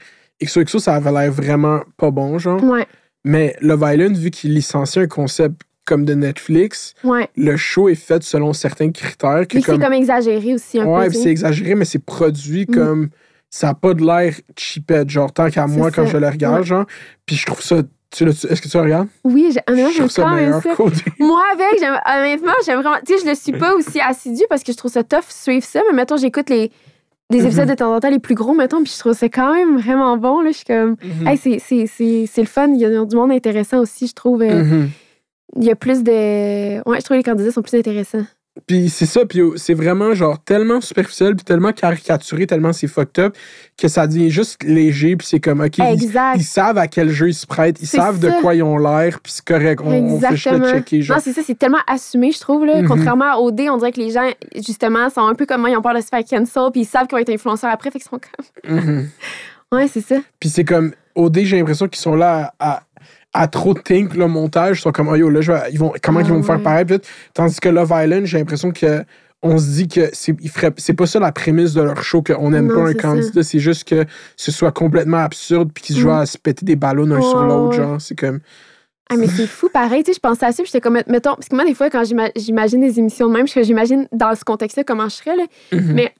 XOXO, 0.44 0.80
ça 0.80 0.95
avait 0.95 1.11
l'air 1.11 1.32
vraiment 1.32 1.82
pas 1.98 2.10
bon, 2.10 2.40
genre. 2.40 2.61
Ouais. 2.64 2.88
Mais 3.23 3.56
Love 3.61 3.84
Island, 3.93 4.18
vu 4.18 4.31
qu'il 4.31 4.53
licencie 4.53 4.99
un 4.99 5.07
concept 5.07 5.61
comme 5.85 6.06
de 6.06 6.14
Netflix, 6.14 6.93
Ouais. 7.03 7.27
le 7.35 7.57
show 7.57 7.89
est 7.89 7.95
fait 7.95 8.23
selon 8.23 8.53
certains 8.53 8.91
critères. 8.91 9.48
Que 9.48 9.57
Mais 9.57 9.64
c'est 9.65 9.80
comme, 9.80 9.93
exagéré 9.93 10.53
aussi 10.53 10.80
un 10.80 10.85
ouais, 10.85 11.07
peu. 11.07 11.14
c'est 11.14 11.30
exagéré, 11.30 11.76
mais 11.76 11.85
c'est 11.85 12.03
produit 12.03 12.65
Mm. 12.68 12.73
comme. 12.73 13.10
Ça 13.53 13.68
n'a 13.68 13.73
pas 13.73 13.93
de 13.93 14.02
l'air 14.06 14.34
cheapette, 14.57 15.10
genre, 15.10 15.34
tant 15.34 15.49
qu'à 15.49 15.68
moi 15.68 15.91
quand 15.91 16.06
je 16.06 16.15
le 16.18 16.27
regarde, 16.30 16.60
Ouais. 16.60 16.65
genre. 16.65 16.85
Puis 17.26 17.35
je 17.35 17.45
trouve 17.45 17.61
ça. 17.61 17.77
Est-ce 18.14 18.61
que 18.61 18.68
tu 18.68 18.77
le 18.77 18.84
regardes? 18.84 19.07
Oui, 19.23 19.56
honnêtement, 19.68 19.89
je 19.89 19.98
j'aime 19.98 20.07
trouve 20.07 20.10
ça 20.10 20.30
meilleur 20.35 20.61
ça. 20.61 20.69
Moi, 21.19 21.41
avec, 21.53 21.80
j'aime- 21.80 21.99
honnêtement, 22.06 22.52
j'aime 22.65 22.81
vraiment. 22.81 22.98
Tu 23.06 23.14
sais, 23.18 23.23
je 23.26 23.30
le 23.30 23.35
suis 23.35 23.53
pas 23.53 23.73
aussi 23.76 23.99
assidu 24.02 24.43
parce 24.49 24.64
que 24.64 24.72
je 24.73 24.77
trouve 24.77 24.91
ça 24.91 25.03
tough 25.03 25.23
suivre 25.30 25.65
ça, 25.65 25.81
mais 25.89 25.95
mettons, 25.95 26.18
j'écoute 26.18 26.49
les, 26.49 26.72
des 27.31 27.39
Mhm. 27.39 27.45
épisodes 27.47 27.69
de 27.69 27.73
temps 27.73 27.93
en 27.95 27.99
temps 27.99 28.09
les 28.09 28.19
plus 28.19 28.35
gros, 28.35 28.53
mettons, 28.53 28.83
puis 28.83 28.91
je 28.93 28.99
trouve 28.99 29.13
ça 29.13 29.27
quand 29.29 29.53
même 29.53 29.77
vraiment 29.77 30.15
bon. 30.17 30.41
Là. 30.41 30.51
Je 30.51 30.57
suis 30.57 30.65
comme, 30.65 30.95
hey, 31.25 31.37
c'est- 31.37 31.59
c'est 31.59 31.87
c'est- 31.87 32.25
c'est 32.31 32.41
le 32.41 32.47
fun. 32.47 32.67
Il 32.73 32.79
y 32.79 32.85
a 32.85 33.05
du 33.05 33.15
monde 33.15 33.31
intéressant 33.31 33.79
aussi, 33.79 34.07
je 34.07 34.13
trouve. 34.13 34.41
euh, 34.43 34.63
Mhm. 34.63 34.89
Il 35.57 35.63
y 35.65 35.71
a 35.71 35.75
plus 35.75 36.03
de. 36.03 36.77
Ouais, 36.87 36.97
je 36.99 37.03
trouve 37.03 37.15
que 37.15 37.15
les 37.15 37.23
candidats 37.23 37.51
sont 37.51 37.61
plus 37.61 37.77
intéressants. 37.77 38.25
Puis 38.68 38.90
c'est 38.90 39.06
ça, 39.06 39.26
puis 39.26 39.41
c'est 39.56 39.73
vraiment 39.73 40.14
genre 40.14 40.38
tellement 40.44 40.82
superficiel, 40.82 41.38
puis 41.38 41.45
tellement 41.45 41.72
caricaturé, 41.72 42.45
tellement 42.45 42.73
c'est 42.73 42.88
fucked 42.88 43.23
up, 43.23 43.38
que 43.78 43.88
ça 43.88 44.06
devient 44.07 44.30
juste 44.30 44.61
léger, 44.64 45.15
puis 45.15 45.26
c'est 45.26 45.40
comme, 45.40 45.61
OK, 45.61 45.78
ils, 45.78 46.44
savent 46.44 46.78
à 46.78 46.88
quel 46.88 47.10
jeu 47.11 47.30
ils 47.30 47.34
se 47.34 47.48
prêtent, 47.48 47.82
ils 47.82 47.88
savent 47.88 48.19
de 48.19 48.30
quoi 48.41 48.53
ils 48.53 48.61
ont 48.61 48.78
l'air, 48.78 49.22
puis 49.22 49.32
c'est 49.32 49.45
correct, 49.45 49.82
on, 49.82 49.91
on 49.91 50.19
fait 50.19 50.36
juste 50.36 50.52
le 50.52 50.69
checker. 50.69 51.02
Genre. 51.02 51.15
Non, 51.15 51.23
c'est 51.23 51.32
ça, 51.32 51.41
c'est 51.45 51.57
tellement 51.57 51.80
assumé, 51.88 52.34
je 52.34 52.40
trouve. 52.41 52.65
Là. 52.65 52.82
Mhm. 52.82 52.90
Contrairement 52.90 53.32
à 53.32 53.38
OD, 53.38 53.61
on 53.69 53.78
dirait 53.78 53.94
que 53.94 54.02
les 54.02 54.11
gens, 54.11 54.30
justement, 54.56 55.10
sont 55.10 55.26
un 55.26 55.34
peu 55.34 55.45
comme 55.45 55.61
moi, 55.61 55.69
ils 55.69 55.78
ont 55.78 55.82
peur 55.82 55.95
de 55.95 56.02
se 56.02 56.07
faire 56.07 56.23
cancel, 56.26 56.72
puis 56.73 56.82
ils 56.82 56.86
savent 56.86 57.07
qu'ils 57.07 57.15
vont 57.15 57.22
être 57.22 57.30
influenceurs 57.30 57.72
après, 57.72 57.90
fait 57.90 57.99
qu'ils 57.99 58.10
sont 58.10 58.19
comme. 58.19 58.76
Mhm. 58.76 59.10
Ouais, 59.73 59.88
c'est 59.88 60.02
ça. 60.02 60.18
Puis 60.38 60.49
c'est 60.49 60.65
comme, 60.65 60.91
OD, 61.15 61.44
j'ai 61.44 61.57
l'impression 61.57 61.88
qu'ils 61.88 62.02
sont 62.02 62.15
là 62.15 62.52
à, 62.60 62.73
à, 62.76 62.84
à 63.33 63.47
trop 63.47 63.73
think 63.73 64.15
le 64.15 64.27
montage, 64.27 64.79
ils 64.79 64.81
sont 64.81 64.91
comme, 64.91 65.07
oh 65.07 65.15
yo, 65.15 65.29
là, 65.29 65.41
je 65.41 65.51
vais- 65.51 65.71
ils 65.71 65.79
vont, 65.79 65.93
comment 66.03 66.19
Ah, 66.19 66.23
ils 66.23 66.29
vont 66.29 66.37
me 66.37 66.43
faire 66.43 66.57
ouais. 66.57 66.63
pareil, 66.63 66.85
tandis 67.33 67.59
que 67.59 67.69
Love 67.69 67.93
Island, 67.95 68.25
j'ai 68.25 68.37
l'impression 68.39 68.71
que 68.71 69.03
on 69.43 69.57
se 69.57 69.65
dit 69.71 69.87
que 69.87 70.09
c'est 70.13 70.93
pas 70.93 71.05
ça 71.07 71.19
la 71.19 71.31
prémisse 71.31 71.73
de 71.73 71.81
leur 71.81 72.03
show, 72.03 72.21
qu'on 72.21 72.51
n'aime 72.51 72.67
pas 72.67 72.87
un 72.89 72.93
candidat, 72.93 73.41
c'est 73.41 73.57
juste 73.59 73.85
que 73.87 74.05
ce 74.37 74.51
soit 74.51 74.71
complètement 74.71 75.17
absurde, 75.17 75.71
puis 75.73 75.83
qu'ils 75.83 75.97
jouent 75.97 76.09
Mhm. 76.09 76.19
à 76.19 76.25
se 76.27 76.37
péter 76.37 76.63
des 76.65 76.75
ballons 76.75 77.09
un 77.11 77.21
sur 77.21 77.39
Ouais, 77.39 77.47
l'autre, 77.47 77.73
genre, 77.73 77.99
c'est 77.99 78.15
comme. 78.19 78.39
Ah, 79.09 79.15
mais 79.17 79.27
c'est 79.27 79.47
fou, 79.47 79.67
pareil. 79.67 80.03
Tu 80.03 80.11
sais, 80.11 80.15
je 80.15 80.19
pensais 80.19 80.45
à 80.45 80.51
ça, 80.51 80.63
j'étais 80.63 80.79
comme, 80.79 81.01
mettons, 81.07 81.33
parce 81.35 81.49
que 81.49 81.55
moi, 81.55 81.65
des 81.65 81.73
fois, 81.73 81.89
quand 81.89 82.03
j'ima- 82.03 82.29
j'imagine 82.35 82.81
des 82.81 82.99
émissions 82.99 83.27
de 83.27 83.33
même, 83.33 83.47
que 83.47 83.63
j'imagine 83.63 84.07
dans 84.11 84.33
ce 84.35 84.43
contexte-là 84.45 84.83
comment 84.83 85.09
je 85.09 85.15
serais, 85.15 85.35
là, 85.35 85.43
Mhm. 85.71 85.93
Mais- 85.93 86.13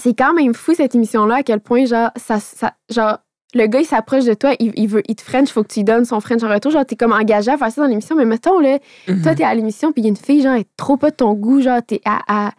c'est 0.00 0.14
quand 0.14 0.32
même 0.32 0.54
fou, 0.54 0.72
cette 0.74 0.94
émission-là, 0.94 1.36
à 1.36 1.42
quel 1.42 1.60
point, 1.60 1.84
genre, 1.84 2.10
ça, 2.16 2.40
ça- 2.40 2.74
genre, 2.90 3.18
le 3.54 3.66
gars, 3.66 3.80
il 3.80 3.86
s'approche 3.86 4.24
de 4.24 4.34
toi, 4.34 4.54
il, 4.58 4.72
il 4.76 4.88
veut, 4.88 5.02
il 5.08 5.14
te 5.14 5.22
French, 5.22 5.50
faut 5.50 5.62
que 5.62 5.68
tu 5.72 5.80
lui 5.80 5.84
donnes 5.84 6.04
son 6.04 6.20
French 6.20 6.42
en 6.42 6.48
retour. 6.48 6.70
Genre, 6.72 6.86
t'es 6.86 6.96
comme 6.96 7.12
engagé 7.12 7.50
à 7.50 7.56
faire 7.58 7.70
ça 7.70 7.82
dans 7.82 7.88
l'émission, 7.88 8.16
mais 8.16 8.24
mettons, 8.24 8.58
là, 8.58 8.78
Mhm. 9.08 9.22
toi, 9.22 9.34
t'es 9.34 9.44
à 9.44 9.54
l'émission, 9.54 9.92
puis 9.92 10.02
il 10.02 10.04
y 10.04 10.08
a 10.08 10.10
une 10.10 10.16
fille, 10.16 10.42
genre, 10.42 10.54
elle 10.54 10.60
est 10.62 10.76
trop 10.76 10.96
pas 10.96 11.10
de 11.10 11.16
ton 11.16 11.34
goût, 11.34 11.60
genre, 11.60 11.80
t'es 11.86 12.00
à. 12.04 12.20
à- 12.46 12.52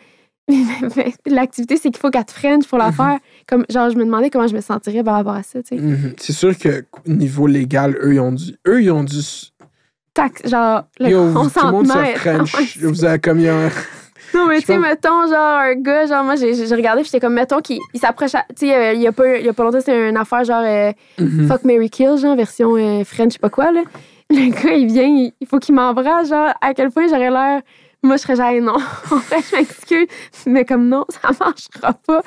L'activité, 1.26 1.78
c'est 1.78 1.90
qu'il 1.90 1.98
faut 1.98 2.10
qu'elle 2.10 2.26
te 2.26 2.32
French 2.34 2.68
pour 2.68 2.78
la 2.78 2.88
Mhm. 2.90 2.94
faire. 2.94 3.20
Comme, 3.48 3.66
genre, 3.70 3.90
je 3.90 3.96
me 3.98 4.04
demandais 4.06 4.30
comment 4.30 4.48
je 4.48 4.56
me 4.56 4.62
sentirais 4.62 5.04
par 5.04 5.16
rapport 5.16 5.34
à 5.36 5.44
ça, 5.44 5.64
tu 5.64 5.76
sais. 5.78 5.82
Mhm. 5.82 6.14
C'est 6.18 6.34
sûr 6.34 6.58
que 6.58 6.86
niveau 7.08 7.48
légal, 7.48 7.98
eux, 8.02 8.14
ils 8.16 8.20
ont 8.20 8.32
dû. 8.34 8.56
Eux, 8.68 8.82
ils 8.84 8.92
ont 8.92 9.04
dû. 9.04 9.22
Tac, 10.14 10.48
genre, 10.48 10.84
le 11.00 11.10
Yo, 11.10 11.20
tout 11.22 11.28
le 11.66 11.72
monde 11.72 11.88
se 11.88 12.16
French. 12.20 12.78
Vous 12.82 13.04
avez 13.06 13.20
comme. 13.20 13.40
Non, 14.34 14.48
mais 14.48 14.60
tu 14.60 14.66
sais, 14.66 14.78
mettons, 14.80 15.28
genre, 15.28 15.58
un 15.60 15.76
gars, 15.76 16.06
genre, 16.06 16.24
moi, 16.24 16.36
j'ai 16.36 16.54
regardé, 16.76 17.04
j'étais 17.04 17.20
comme, 17.20 17.34
mettons, 17.34 17.60
qu'il 17.62 17.80
il 17.94 18.00
s'approche, 18.00 18.36
à- 18.36 18.46
tu 18.50 18.68
sais, 18.68 18.76
euh, 18.76 18.94
il 18.94 19.02
y 19.02 19.08
a 19.08 19.12
pas, 19.12 19.38
il 19.38 19.46
y 19.46 19.50
a 19.50 19.54
pas 19.54 19.64
longtemps, 19.64 19.80
c'était 19.80 20.10
une 20.10 20.18
affaire, 20.18 20.44
genre, 20.44 20.64
euh, 20.66 20.92
Mhm. 21.20 21.48
Fuck 21.48 21.64
Mary 21.66 21.90
Kill, 21.90 22.18
genre, 22.18 22.36
version 22.36 22.76
euh, 22.76 23.04
French, 23.04 23.30
je 23.30 23.34
sais 23.34 23.40
pas 23.40 23.50
quoi, 23.50 23.72
là. 23.72 23.82
Le 24.30 24.50
gars, 24.52 24.74
il 24.74 24.88
vient, 24.88 25.30
il 25.40 25.48
faut 25.48 25.60
qu'il 25.60 25.76
m'embrasse, 25.76 26.30
genre, 26.30 26.54
à 26.62 26.74
quel 26.74 26.90
point 26.92 27.08
j'aurais 27.08 27.30
l'air. 27.30 27.62
Moi, 28.04 28.18
je 28.18 28.22
serais 28.24 28.36
genre, 28.36 28.52
non, 28.62 28.76
en 29.12 29.20
fait, 29.20 29.42
je 29.50 29.56
m'excuse, 29.56 30.08
mais 30.46 30.66
comme 30.66 30.90
non, 30.90 31.06
ça 31.10 31.30
marchera 31.40 31.94
pas. 32.06 32.22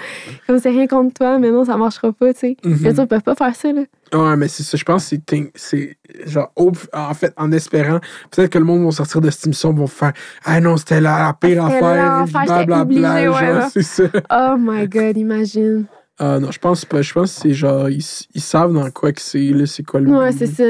Comme 0.46 0.58
c'est 0.58 0.70
rien 0.70 0.86
contre 0.86 1.12
toi, 1.14 1.38
mais 1.38 1.50
non, 1.50 1.64
ça 1.66 1.76
marchera 1.76 2.12
pas, 2.12 2.32
tu 2.32 2.40
sais. 2.40 2.56
Mhm. 2.64 2.76
Je 2.78 2.84
veux 2.88 2.92
dire, 2.94 3.02
ils 3.04 3.06
peuvent 3.08 3.22
pas 3.22 3.34
faire 3.34 3.54
ça, 3.54 3.72
là. 3.72 3.82
Ouais, 4.14 4.36
mais 4.36 4.48
c'est 4.48 4.62
ça. 4.62 4.76
Je 4.78 4.84
pense 4.84 5.10
que 5.10 5.16
c'est 5.54 5.98
genre, 6.24 6.50
en 6.56 7.14
fait, 7.14 7.32
en 7.36 7.52
espérant, 7.52 8.00
peut-être 8.30 8.50
que 8.52 8.58
le 8.58 8.64
monde 8.64 8.84
va 8.84 8.90
sortir 8.90 9.20
de 9.20 9.28
cette 9.30 9.46
émission, 9.46 9.72
vont 9.74 9.86
faire 9.86 10.12
Ah 10.44 10.60
non, 10.60 10.76
c'était 10.76 11.00
la, 11.00 11.18
la 11.18 11.32
pire 11.34 11.64
affaire, 11.64 12.24
blablabla. 12.24 13.30
ouais, 13.30 13.68
c'est 13.70 13.82
ça. 13.82 14.04
Oh 14.30 14.56
my 14.58 14.88
god, 14.88 15.16
imagine. 15.16 15.84
Ah 16.18 16.38
non, 16.38 16.50
je 16.50 16.58
pense 16.58 16.84
pas. 16.86 17.02
Je 17.02 17.12
pense 17.12 17.34
que 17.34 17.40
c'est 17.42 17.52
genre, 17.52 17.90
ils, 17.90 18.02
ils 18.34 18.40
savent 18.40 18.72
dans 18.72 18.90
quoi 18.90 19.12
que 19.12 19.20
c'est, 19.20 19.48
là, 19.50 19.66
c'est 19.66 19.82
quoi 19.82 20.00
le 20.00 20.10
Ouais, 20.10 20.32
c'est 20.32 20.46
ça. 20.46 20.64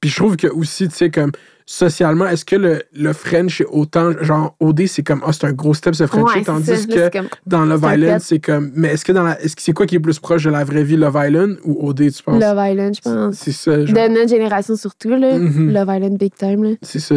Puis 0.00 0.10
je 0.10 0.16
trouve 0.16 0.36
que 0.36 0.46
aussi, 0.48 0.88
tu 0.88 0.94
sais, 0.96 1.10
comme 1.10 1.30
socialement, 1.72 2.26
est-ce 2.26 2.44
que 2.44 2.56
le, 2.56 2.82
le 2.92 3.12
French 3.12 3.60
est 3.60 3.66
autant, 3.70 4.10
genre, 4.22 4.56
OD, 4.58 4.86
c'est 4.88 5.04
comme, 5.04 5.22
ah, 5.24 5.32
c'est 5.32 5.46
un 5.46 5.52
gros 5.52 5.72
step, 5.72 5.94
ce 5.94 6.04
French, 6.08 6.34
Ouais, 6.34 6.42
tandis 6.42 6.86
que 6.88 7.10
comme- 7.10 7.28
dans 7.46 7.64
Love 7.64 7.86
Island, 7.94 8.20
c'est 8.20 8.40
comme, 8.40 8.72
mais 8.74 8.88
est-ce 8.88 9.04
que 9.04 9.12
dans 9.12 9.22
la, 9.22 9.40
est-ce 9.40 9.54
que 9.54 9.62
c'est 9.62 9.72
quoi 9.72 9.86
qui 9.86 9.94
est 9.94 10.00
plus 10.00 10.18
proche 10.18 10.42
de 10.42 10.50
la 10.50 10.64
vraie 10.64 10.82
vie, 10.82 10.96
Love 10.96 11.16
Island 11.24 11.58
ou 11.64 11.86
OD, 11.88 12.10
tu 12.10 12.22
penses? 12.24 12.42
Love 12.42 12.58
Island, 12.60 12.94
je 12.96 13.00
pense. 13.00 13.36
C'est 13.36 13.52
ça, 13.52 13.86
genre. 13.86 13.94
De 13.94 14.12
notre 14.12 14.28
génération 14.28 14.74
surtout, 14.76 15.10
là. 15.10 15.38
Mhm. 15.38 15.72
Love 15.72 15.88
Island 15.96 16.18
big 16.18 16.34
time, 16.34 16.64
là. 16.64 16.70
C'est 16.82 16.98
ça. 16.98 17.14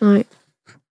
Ouais. 0.00 0.24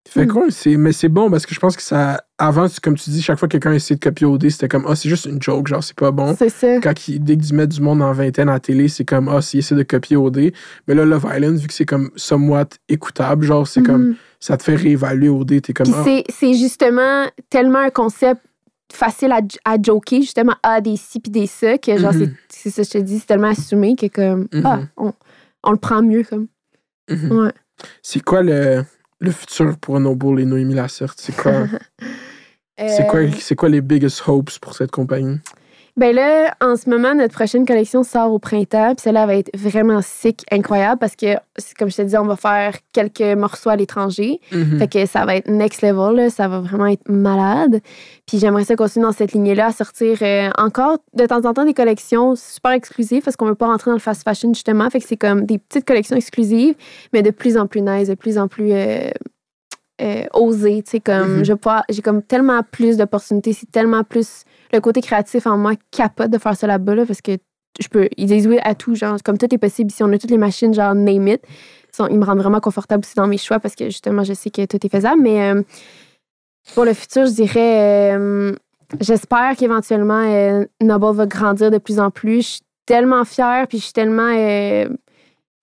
Fait 0.09 0.27
Mm. 0.27 0.29
quoi, 0.29 0.47
mais 0.79 0.93
c'est 0.93 1.09
bon 1.09 1.31
parce 1.31 1.47
que 1.47 1.55
je 1.55 1.61
pense 1.61 1.77
que 1.77 1.83
ça. 1.83 2.25
Avant, 2.37 2.67
comme 2.83 2.97
tu 2.97 3.09
dis, 3.11 3.23
chaque 3.23 3.39
fois 3.39 3.47
que 3.47 3.53
quelqu'un 3.53 3.73
essaie 3.73 3.95
de 3.95 4.01
copier 4.01 4.27
OD, 4.27 4.51
c'était 4.51 4.67
comme, 4.67 4.85
ah, 4.89 4.97
c'est 4.97 5.09
juste 5.09 5.27
une 5.27 5.41
joke, 5.41 5.69
genre, 5.69 5.83
c'est 5.85 5.97
pas 5.97 6.11
bon. 6.11 6.35
C'est 6.37 6.49
ça. 6.49 6.81
Quand 6.81 7.07
ils, 7.07 7.21
dès 7.23 7.37
qu'ils 7.37 7.55
mettent 7.55 7.69
du 7.71 7.81
monde 7.81 8.03
en 8.03 8.13
vingtaine 8.13 8.49
à 8.49 8.55
la 8.55 8.61
télé, 8.61 8.89
c'est 8.89 9.05
comme, 9.05 9.29
ah, 9.29 9.41
s'ils 9.41 9.61
essaient 9.61 9.77
de 9.77 9.85
copier 9.85 10.17
OD. 10.17 10.53
Mais 10.89 10.95
là, 10.95 11.05
Love 11.05 11.27
Island, 11.33 11.57
vu 11.57 11.69
que 11.69 11.73
c'est 11.73 11.85
comme 11.87 12.11
somewhat 12.17 12.67
écoutable, 12.89 13.45
genre, 13.45 13.67
c'est 13.69 13.83
comme, 13.85 14.09
Mhm. 14.09 14.17
ça 14.41 14.57
te 14.57 14.65
fait 14.65 14.75
réévaluer 14.75 15.29
OD, 15.29 15.61
t'es 15.61 15.73
comme, 15.73 15.87
ah, 15.95 16.05
c'est- 16.29 16.55
justement 16.55 17.27
tellement 17.49 17.79
un 17.79 17.91
concept 17.91 18.41
facile 18.93 19.31
à, 19.31 19.41
à 19.65 19.77
joker, 19.81 20.21
justement, 20.21 20.57
à 20.65 20.81
des 20.81 20.97
ci 20.97 21.21
puis 21.21 21.31
des 21.31 21.47
ça, 21.47 21.79
que 21.79 21.97
genre, 21.97 22.13
Mhm. 22.13 22.35
c'est- 22.49 22.71
c'est 22.71 22.71
ça, 22.71 22.83
je 22.83 22.91
te 22.91 22.99
dis, 23.05 23.21
c'est 23.21 23.27
tellement 23.27 23.49
assumé 23.51 23.95
que 23.95 24.07
comme, 24.09 24.49
ah, 24.65 24.81
on, 24.97 25.13
on 25.63 25.71
le 25.71 25.79
prend 25.79 26.03
mieux, 26.03 26.25
comme. 26.25 26.49
mhm. 27.09 27.31
Ouais. 27.39 27.53
c'est 28.03 28.21
quoi 28.23 28.43
le, 28.43 28.85
le 29.23 29.31
futur 29.33 29.79
pour 29.79 29.99
Noble 30.01 30.41
et 30.41 30.45
Noémie 30.45 30.75
Lasserte? 30.75 31.21
C'est 31.21 31.35
quoi, 31.35 31.67
c'est 32.79 33.07
quoi, 33.07 33.21
Euh, 33.21 33.31
c'est 33.39 33.55
quoi 33.55 33.69
les 33.69 33.81
biggest 33.81 34.23
hopes 34.27 34.59
pour 34.61 34.75
cette 34.75 34.91
compagnie? 34.91 35.39
Ben 35.99 36.15
là, 36.15 36.55
en 36.63 36.77
ce 36.77 36.89
moment, 36.89 37.15
notre 37.15 37.35
prochaine 37.35 37.67
collection 37.67 38.03
sort 38.03 38.33
au 38.33 38.39
printemps, 38.39 38.95
puis 38.95 39.03
celle-là 39.03 39.27
va 39.27 39.37
être 39.37 39.51
vraiment 39.55 40.01
sick, 40.01 40.43
incroyable, 40.51 40.99
parce 40.99 41.17
que, 41.17 41.35
comme 41.79 41.91
je 41.91 41.97
te 41.97 42.03
dis, 42.03 42.17
on 42.17 42.25
va 42.25 42.37
faire 42.37 42.77
quelques 42.93 43.37
morceaux 43.39 43.69
à 43.69 43.77
l'étranger. 43.77 44.41
Mhm. 44.53 44.79
Fait 44.79 44.89
que 44.89 45.05
ça 45.05 45.27
va 45.27 45.37
être 45.37 45.51
next 45.51 45.83
level, 45.83 46.17
là, 46.17 46.31
ça 46.31 46.49
va 46.49 46.61
vraiment 46.61 46.87
être 46.87 47.07
malade. 47.11 47.83
Puis 48.27 48.39
j'aimerais 48.39 48.65
ça 48.65 48.75
continuer 48.75 49.05
dans 49.05 49.13
cette 49.13 49.33
lignée-là, 49.33 49.67
à 49.67 49.73
sortir 49.73 50.17
euh, 50.23 50.49
encore 50.57 50.97
de 51.13 51.27
temps 51.27 51.45
en 51.45 51.53
temps 51.53 51.65
des 51.65 51.75
collections 51.75 52.37
super 52.37 52.73
exclusives 52.73 53.23
parce 53.23 53.37
qu'on 53.37 53.47
veut 53.47 53.55
pas 53.55 53.67
rentrer 53.67 53.91
dans 53.91 53.97
le 53.97 54.01
fast 54.01 54.23
fashion 54.23 54.55
justement. 54.55 54.89
Fait 54.89 55.01
que 55.01 55.07
c'est 55.07 55.19
comme 55.19 55.45
des 55.45 55.59
petites 55.59 55.85
collections 55.85 56.17
exclusives, 56.17 56.75
mais 57.13 57.23
de 57.23 57.31
plus 57.31 57.59
en 57.59 57.67
plus 57.67 57.83
nice, 57.83 58.09
de 58.09 58.15
plus 58.15 58.39
en 58.39 58.49
plus 58.49 58.73
euh, 58.73 59.11
euh, 60.01 60.25
osées. 60.35 60.83
Tu 60.83 60.93
sais, 60.93 61.01
comme 61.01 61.45
je 61.45 61.53
vais 61.53 61.59
pouvoir- 61.59 61.85
j'ai 61.89 62.03
comme 62.03 62.23
tellement 62.23 62.63
plus 62.63 62.97
d'opportunités, 62.97 63.53
c'est 63.53 63.71
tellement 63.71 64.05
plus 64.05 64.45
le 64.73 64.81
côté 64.81 65.01
créatif 65.03 65.47
en 65.47 65.57
moi 65.59 65.73
capote 65.91 66.31
de 66.31 66.39
faire 66.39 66.57
ça 66.57 66.67
là-bas 66.67 66.95
là, 66.95 67.07
parce 67.07 67.21
que 67.21 67.33
je 67.81 67.89
peux. 67.89 68.09
Ils 68.17 68.27
disent 68.27 68.47
oui 68.47 68.59
à 68.63 68.75
tout, 68.75 68.95
genre 68.95 69.17
comme 69.25 69.39
tout 69.39 69.53
est 69.55 69.59
possible. 69.59 69.91
Si 69.91 70.03
on 70.03 70.13
a 70.13 70.19
toutes 70.19 70.31
les 70.31 70.39
machines, 70.39 70.73
genre 70.75 70.95
name 70.95 71.29
it. 71.29 71.41
Ils, 71.45 71.97
sont- 71.97 72.07
ils 72.09 72.19
me 72.19 72.25
rendent 72.25 72.39
vraiment 72.41 72.61
confortable 72.61 73.05
aussi 73.05 73.15
dans 73.17 73.27
mes 73.27 73.37
choix 73.39 73.61
parce 73.61 73.75
que 73.75 73.85
justement, 73.87 74.25
je 74.25 74.33
sais 74.33 74.51
que 74.51 74.65
tout 74.65 74.79
est 74.85 74.89
faisable. 74.89 75.21
Mais 75.21 75.53
euh, 75.53 75.63
pour 76.75 76.85
le 76.85 76.95
futur, 76.95 77.27
je 77.27 77.33
dirais, 77.33 78.15
euh, 78.17 78.55
j'espère 79.01 79.57
qu'éventuellement, 79.57 80.25
Noble 80.81 81.15
va 81.17 81.27
grandir 81.27 81.71
de 81.71 81.79
plus 81.79 81.99
en 82.01 82.11
plus. 82.11 82.43
Je 82.43 82.47
suis 82.49 82.61
tellement 82.87 83.25
fière, 83.25 83.67
puis 83.69 83.79
je 83.79 83.85
suis 83.85 83.93
tellement 83.93 84.31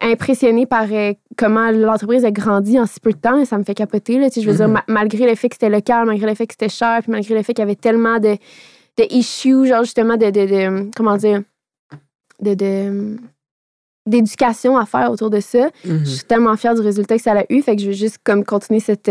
impressionnée 0.01 0.65
par 0.65 0.85
euh, 0.91 1.13
comment 1.37 1.71
l'entreprise 1.71 2.23
a 2.25 2.31
grandi 2.31 2.79
en 2.79 2.85
si 2.85 2.99
peu 2.99 3.11
de 3.11 3.17
temps. 3.17 3.37
et 3.39 3.45
ça 3.45 3.57
me 3.57 3.63
fait 3.63 3.75
capoter. 3.75 4.17
Là, 4.17 4.29
Tu 4.29 4.35
sais, 4.35 4.41
je 4.41 4.49
veux 4.49 4.55
dire, 4.57 4.67
Mhm. 4.67 4.73
ma- 4.73 4.83
malgré 4.87 5.27
le 5.29 5.35
fait 5.35 5.49
que 5.49 5.55
c'était 5.55 5.69
local, 5.69 6.05
malgré 6.05 6.27
le 6.27 6.35
fait 6.35 6.47
que 6.47 6.53
c'était 6.53 6.69
cher, 6.69 6.99
puis 7.01 7.11
malgré 7.11 7.35
le 7.35 7.43
fait 7.43 7.53
qu'il 7.53 7.61
y 7.61 7.67
avait 7.67 7.75
tellement 7.75 8.17
de, 8.19 8.35
de 8.97 9.03
issues, 9.13 9.67
genre 9.67 9.83
justement 9.83 10.15
de, 10.17 10.25
de, 10.29 10.45
de- 10.45 10.89
comment 10.95 11.17
dire, 11.17 11.41
de, 12.41 12.53
de- 12.53 13.17
d'éducation 14.05 14.77
à 14.77 14.85
faire 14.85 15.11
autour 15.11 15.29
de 15.29 15.39
ça. 15.39 15.69
Je 15.85 16.03
suis 16.05 16.23
tellement 16.25 16.55
fière 16.57 16.73
du 16.75 16.81
résultat 16.81 17.17
que 17.17 17.21
ça 17.21 17.33
a 17.37 17.43
eu. 17.49 17.61
Fait 17.61 17.75
que 17.75 17.81
je 17.81 17.87
veux 17.87 17.93
juste 17.93 18.19
comme 18.23 18.43
continuer 18.45 18.79
cette, 18.79 19.07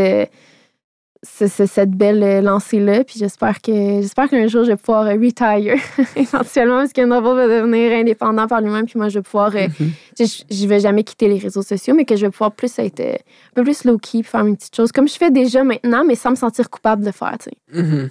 euh, 1.24 1.26
ce- 1.26 1.46
ce- 1.48 1.66
cette 1.66 1.90
belle 1.90 2.22
euh, 2.22 2.40
lancée-là. 2.40 3.04
Puis 3.04 3.16
j'espère 3.18 3.60
que 3.60 3.72
j'espère 4.00 4.28
qu'un 4.28 4.46
jour 4.46 4.64
je 4.64 4.70
vais 4.70 4.76
pouvoir 4.76 5.06
euh, 5.06 5.14
retire 5.14 5.74
éventuellement 6.16 6.78
parce 6.80 6.92
que 6.92 7.04
Noble 7.04 7.26
va 7.36 7.46
devenir 7.48 7.92
indépendant 7.92 8.46
par 8.46 8.60
lui-même. 8.60 8.86
Puis 8.86 8.98
moi, 8.98 9.08
je 9.08 9.18
vais 9.18 9.22
pouvoir. 9.22 9.54
euh, 9.56 9.66
Mhm. 9.80 9.90
je, 10.18 10.24
je 10.50 10.66
vais 10.66 10.80
jamais 10.80 11.04
quitter 11.04 11.28
les 11.28 11.38
réseaux 11.38 11.62
sociaux, 11.62 11.94
mais 11.94 12.04
que 12.04 12.16
je 12.16 12.26
vais 12.26 12.30
pouvoir 12.30 12.52
plus 12.52 12.78
être 12.78 13.00
euh, 13.00 13.12
un 13.14 13.54
peu 13.54 13.64
plus 13.64 13.84
low-key, 13.84 14.20
puis 14.20 14.24
faire 14.24 14.44
mes 14.44 14.54
petites 14.56 14.74
choses 14.76 14.92
comme 14.92 15.08
je 15.08 15.14
fais 15.16 15.30
déjà 15.30 15.64
maintenant, 15.64 16.04
mais 16.04 16.14
sans 16.14 16.30
me 16.30 16.36
sentir 16.36 16.70
coupable 16.70 17.02
de 17.02 17.06
le 17.06 17.12
faire. 17.12 17.36
tu 17.38 17.50
sais. 17.50 17.82
Mhm. 17.82 18.10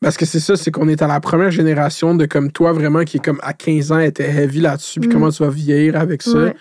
Parce 0.00 0.16
que 0.16 0.26
c'est 0.26 0.40
ça, 0.40 0.56
c'est 0.56 0.72
qu'on 0.72 0.88
est 0.88 1.02
à 1.02 1.06
la 1.06 1.20
première 1.20 1.52
génération 1.52 2.14
de 2.16 2.26
comme 2.26 2.50
toi 2.50 2.72
vraiment 2.72 3.04
qui 3.04 3.18
est 3.18 3.24
comme 3.24 3.38
à 3.44 3.52
15 3.52 3.92
ans 3.92 4.00
était 4.00 4.28
heavy 4.28 4.60
là-dessus, 4.60 4.98
puis 4.98 5.08
Mm. 5.08 5.12
comment 5.12 5.30
tu 5.30 5.42
vas 5.44 5.50
vieillir 5.50 5.94
avec 5.96 6.22
ça. 6.22 6.32
Ouais. 6.36 6.54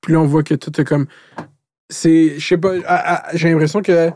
Puis 0.00 0.12
là, 0.12 0.20
on 0.20 0.26
voit 0.26 0.42
que 0.42 0.54
tout 0.54 0.80
est 0.80 0.84
comme. 0.84 1.06
c'est. 1.88 2.34
Je 2.38 2.44
sais 2.46 2.56
pas. 2.58 2.72
J'ai 3.34 3.50
l'impression 3.50 3.80
que 3.82 4.10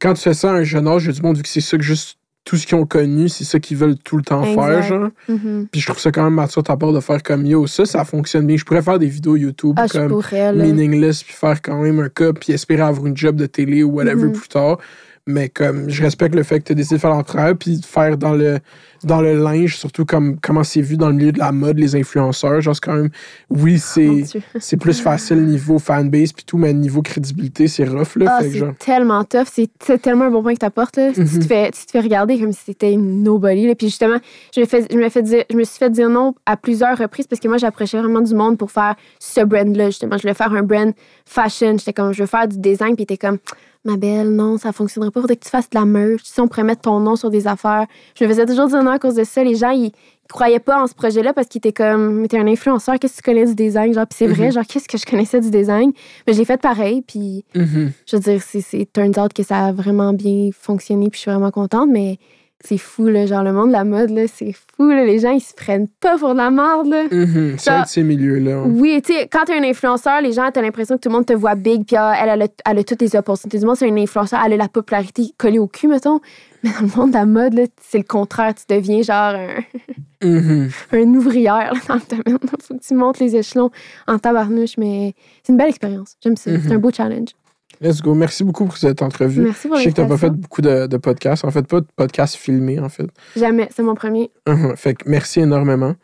quand 0.00 0.14
tu 0.14 0.22
fais 0.22 0.34
ça 0.34 0.50
à 0.50 0.54
un 0.54 0.62
jeune 0.64 0.86
âge, 0.88 1.08
a 1.08 1.12
du 1.12 1.22
monde, 1.22 1.36
vu 1.36 1.42
que 1.42 1.48
c'est 1.48 1.60
ça 1.60 1.76
que 1.76 1.82
juste 1.82 2.18
tout 2.44 2.56
ce 2.56 2.66
qu'ils 2.66 2.76
ont 2.76 2.84
connu, 2.84 3.30
c'est 3.30 3.44
ça 3.44 3.58
qu'ils 3.58 3.78
veulent 3.78 3.96
tout 3.96 4.18
le 4.18 4.22
temps 4.22 4.44
Exact. 4.44 4.60
faire, 4.62 4.82
genre. 4.82 5.08
Mhm. 5.28 5.66
Puis 5.72 5.80
je 5.80 5.86
trouve 5.86 5.98
ça 5.98 6.10
quand 6.12 6.24
même 6.24 6.34
mature 6.34 6.62
ta 6.62 6.76
part 6.76 6.92
de 6.92 7.00
faire 7.00 7.22
comme 7.22 7.46
yo, 7.46 7.66
ça, 7.66 7.86
ça 7.86 8.04
fonctionne 8.04 8.46
bien. 8.46 8.56
Je 8.58 8.64
pourrais 8.64 8.82
faire 8.82 8.98
des 8.98 9.06
vidéos 9.06 9.36
YouTube 9.36 9.74
Ah, 9.78 9.86
comme 9.88 10.08
pourrais, 10.08 10.52
meaningless, 10.52 11.22
puis 11.24 11.32
faire 11.32 11.62
quand 11.62 11.80
même 11.80 12.00
un 12.00 12.10
cas, 12.10 12.32
puis 12.34 12.52
espérer 12.52 12.82
avoir 12.82 13.06
une 13.06 13.16
job 13.16 13.36
de 13.36 13.46
télé 13.46 13.82
ou 13.82 13.92
whatever 13.92 14.26
Mhm. 14.26 14.32
plus 14.32 14.48
tard. 14.48 14.78
Mais 15.26 15.48
comme 15.48 15.88
je 15.88 16.02
respecte 16.02 16.34
le 16.34 16.42
fait 16.42 16.60
que 16.60 16.64
tu 16.64 16.72
as 16.72 16.74
décidé 16.74 16.96
de 16.96 17.00
faire 17.00 17.08
l'entraide, 17.08 17.56
puis 17.56 17.78
de 17.78 17.86
faire 17.86 18.18
dans 18.18 18.34
le, 18.34 18.58
dans 19.04 19.22
le 19.22 19.34
linge, 19.34 19.78
surtout 19.78 20.04
comme 20.04 20.38
comment 20.38 20.64
c'est 20.64 20.82
vu 20.82 20.98
dans 20.98 21.08
le 21.08 21.14
milieu 21.14 21.32
de 21.32 21.38
la 21.38 21.50
mode, 21.50 21.78
les 21.78 21.96
influenceurs. 21.96 22.60
Genre, 22.60 22.74
c'est 22.74 22.84
quand 22.84 22.94
même, 22.94 23.08
oui, 23.48 23.78
c'est 23.78 24.24
c'est 24.60 24.76
plus 24.76 25.00
facile 25.00 25.42
niveau 25.46 25.78
fanbase, 25.78 26.32
puis 26.32 26.44
tout, 26.44 26.58
mais 26.58 26.74
niveau 26.74 27.00
crédibilité, 27.00 27.68
c'est 27.68 27.84
rough, 27.84 28.16
là. 28.16 28.36
Ah, 28.36 28.42
c'est 28.42 28.50
genre, 28.50 28.74
tellement 28.78 29.24
tough. 29.24 29.46
C'est 29.46 30.02
tellement 30.02 30.26
un 30.26 30.30
bon 30.30 30.42
point 30.42 30.52
que 30.52 30.60
tu 30.60 30.66
apportes. 30.66 30.96
Là. 30.96 31.08
Mhm. 31.16 31.26
tu, 31.26 31.38
te 31.38 31.44
fais, 31.44 31.70
tu 31.70 31.86
te 31.86 31.90
fais 31.92 32.00
regarder 32.00 32.38
comme 32.38 32.52
si 32.52 32.60
c'était 32.66 32.92
une 32.92 33.22
nobody. 33.22 33.66
Là. 33.66 33.74
Puis 33.74 33.86
justement, 33.88 34.18
je 34.54 34.60
me, 34.60 34.66
fais, 34.66 34.86
je, 34.90 34.96
me 34.98 35.08
fais 35.08 35.22
dire, 35.22 35.44
je 35.50 35.56
me 35.56 35.64
suis 35.64 35.78
fait 35.78 35.88
dire 35.90 36.10
non 36.10 36.34
à 36.44 36.58
plusieurs 36.58 36.98
reprises 36.98 37.26
parce 37.26 37.40
que 37.40 37.48
moi, 37.48 37.56
j'approchais 37.56 37.98
vraiment 37.98 38.20
du 38.20 38.34
monde 38.34 38.58
pour 38.58 38.70
faire 38.70 38.94
ce 39.18 39.40
brand-là. 39.40 39.86
Justement, 39.86 40.18
je 40.18 40.22
voulais 40.22 40.34
faire 40.34 40.52
un 40.52 40.62
brand 40.62 40.92
fashion. 41.24 41.78
J'étais 41.78 41.94
comme, 41.94 42.12
je 42.12 42.22
veux 42.22 42.28
faire 42.28 42.46
du 42.46 42.58
design. 42.58 42.94
Puis 42.94 43.06
t'es 43.06 43.16
comme, 43.16 43.38
ma 43.84 43.96
belle, 43.96 44.30
non, 44.30 44.56
ça 44.58 44.72
fonctionnerait 44.72 45.10
pas. 45.10 45.20
Faudrait 45.20 45.36
que 45.36 45.44
tu 45.44 45.50
fasses 45.50 45.68
de 45.70 45.78
la 45.78 45.84
merch. 45.84 46.22
Si 46.24 46.40
on 46.40 46.48
pourrait 46.48 46.64
mettre 46.64 46.82
ton 46.82 47.00
nom 47.00 47.16
sur 47.16 47.30
des 47.30 47.46
affaires. 47.46 47.86
Je 48.18 48.24
me 48.24 48.28
faisais 48.30 48.46
toujours 48.46 48.68
dire 48.68 48.82
non 48.82 48.92
à 48.92 48.98
cause 48.98 49.14
de 49.14 49.24
ça. 49.24 49.44
Les 49.44 49.54
gens, 49.54 49.70
ils, 49.70 49.86
ils 49.86 49.92
croyaient 50.28 50.58
pas 50.58 50.82
en 50.82 50.86
ce 50.86 50.94
projet-là 50.94 51.32
parce 51.34 51.48
qu'ils 51.48 51.58
étaient 51.58 51.72
comme, 51.72 52.20
mais 52.20 52.28
t'es 52.28 52.38
un 52.38 52.46
influenceur, 52.46 52.98
qu'est-ce 52.98 53.18
que 53.18 53.22
tu 53.22 53.30
connais 53.30 53.44
du 53.44 53.54
design? 53.54 53.92
Genre, 53.92 54.06
puis 54.06 54.16
c'est 54.18 54.26
vrai, 54.26 54.46
Mhm. 54.46 54.52
genre, 54.52 54.64
qu'est-ce 54.66 54.88
que 54.88 54.96
je 54.96 55.04
connaissais 55.04 55.40
du 55.40 55.50
design? 55.50 55.92
Mais 56.26 56.32
j'ai 56.32 56.44
fait 56.46 56.56
pareil. 56.60 57.02
Puis 57.06 57.44
mhm. 57.54 57.92
je 58.06 58.16
veux 58.16 58.22
dire, 58.22 58.42
c'est, 58.42 58.62
c'est 58.62 58.88
turns 58.90 59.18
out 59.22 59.32
que 59.34 59.42
ça 59.42 59.66
a 59.66 59.72
vraiment 59.72 60.12
bien 60.14 60.48
fonctionné, 60.58 61.10
puis 61.10 61.18
je 61.18 61.22
suis 61.22 61.30
vraiment 61.30 61.50
contente, 61.50 61.88
mais 61.92 62.18
c'est 62.62 62.78
fou, 62.78 63.06
là, 63.06 63.26
genre 63.26 63.42
le 63.42 63.52
monde 63.52 63.68
de 63.68 63.72
la 63.72 63.84
mode, 63.84 64.10
là, 64.10 64.22
c'est 64.26 64.52
fou, 64.52 64.88
là, 64.88 65.04
les 65.04 65.18
gens, 65.18 65.30
ils 65.32 65.40
se 65.40 65.52
prennent 65.54 65.88
pas 66.00 66.16
pour 66.18 66.32
de 66.32 66.38
la 66.38 66.50
merde, 66.50 66.86
là. 66.86 67.04
C'est 67.10 67.58
Ça- 67.58 67.78
un 67.80 67.82
de 67.82 67.86
ces 67.86 68.02
milieux-là. 68.02 68.62
Oui, 68.66 69.00
tu 69.04 69.12
sais, 69.12 69.28
quand 69.30 69.44
t'es 69.44 69.54
un 69.58 69.62
influenceur, 69.64 70.20
les 70.22 70.32
gens, 70.32 70.50
t'as 70.52 70.62
l'impression 70.62 70.96
que 70.96 71.00
tout 71.02 71.08
le 71.10 71.14
monde 71.14 71.26
te 71.26 71.32
voit 71.34 71.54
big, 71.56 71.84
puis 71.86 71.96
ah, 71.96 72.14
elle, 72.20 72.28
elle, 72.30 72.42
a, 72.42 72.48
elle 72.70 72.78
a 72.78 72.84
toutes 72.84 73.02
les 73.02 73.16
opportunités 73.16 73.58
du 73.58 73.66
monde, 73.66 73.76
c'est 73.76 73.90
un 73.90 73.96
influenceur, 73.96 74.40
elle 74.46 74.54
a 74.54 74.56
la 74.56 74.68
popularité 74.68 75.24
collée 75.36 75.58
au 75.58 75.66
cul, 75.66 75.88
mettons. 75.88 76.20
Mais 76.62 76.70
dans 76.70 76.86
le 76.86 76.96
monde 76.96 77.10
de 77.10 77.14
la 77.16 77.26
mode, 77.26 77.52
là, 77.54 77.64
c'est 77.82 77.98
le 77.98 78.04
contraire, 78.04 78.54
tu 78.54 78.64
deviens 78.74 79.02
genre 79.02 79.34
un, 79.34 79.56
Mhm. 80.24 80.70
un 80.92 81.14
ouvrière 81.14 81.74
là, 81.74 81.80
dans 81.86 81.94
le 81.96 82.00
domaine. 82.08 82.38
Faut 82.62 82.74
que 82.74 82.80
tu 82.82 82.94
montes 82.94 83.18
les 83.18 83.36
échelons 83.36 83.70
en 84.08 84.18
tabarnouche, 84.18 84.78
mais 84.78 85.14
c'est 85.42 85.52
une 85.52 85.58
belle 85.58 85.68
expérience. 85.68 86.16
J'aime 86.22 86.36
ça. 86.36 86.50
C'est 86.52 86.64
Mhm. 86.70 86.72
un 86.72 86.78
beau 86.78 86.90
challenge. 86.90 87.28
Let's 87.84 88.00
go. 88.00 88.14
Merci 88.14 88.44
beaucoup 88.44 88.64
pour 88.64 88.76
cette 88.78 89.02
entrevue. 89.02 89.42
Merci 89.42 89.68
pour 89.68 89.76
Je 89.76 89.82
sais 89.84 89.90
que 89.90 89.96
t'as 89.96 90.06
pas 90.06 90.16
fait 90.16 90.30
beaucoup 90.30 90.62
de, 90.62 90.86
de 90.86 90.96
podcasts. 90.96 91.44
En 91.44 91.50
fait, 91.50 91.66
pas 91.66 91.80
de 91.80 91.86
podcasts 91.94 92.36
filmés, 92.36 92.80
en 92.80 92.88
fait. 92.88 93.06
Jamais, 93.36 93.68
c'est 93.74 93.82
mon 93.82 93.94
premier. 93.94 94.30
Mhm. 94.48 94.74
Fait 94.76 94.94
que 94.94 95.08
merci 95.08 95.40
énormément. 95.40 95.94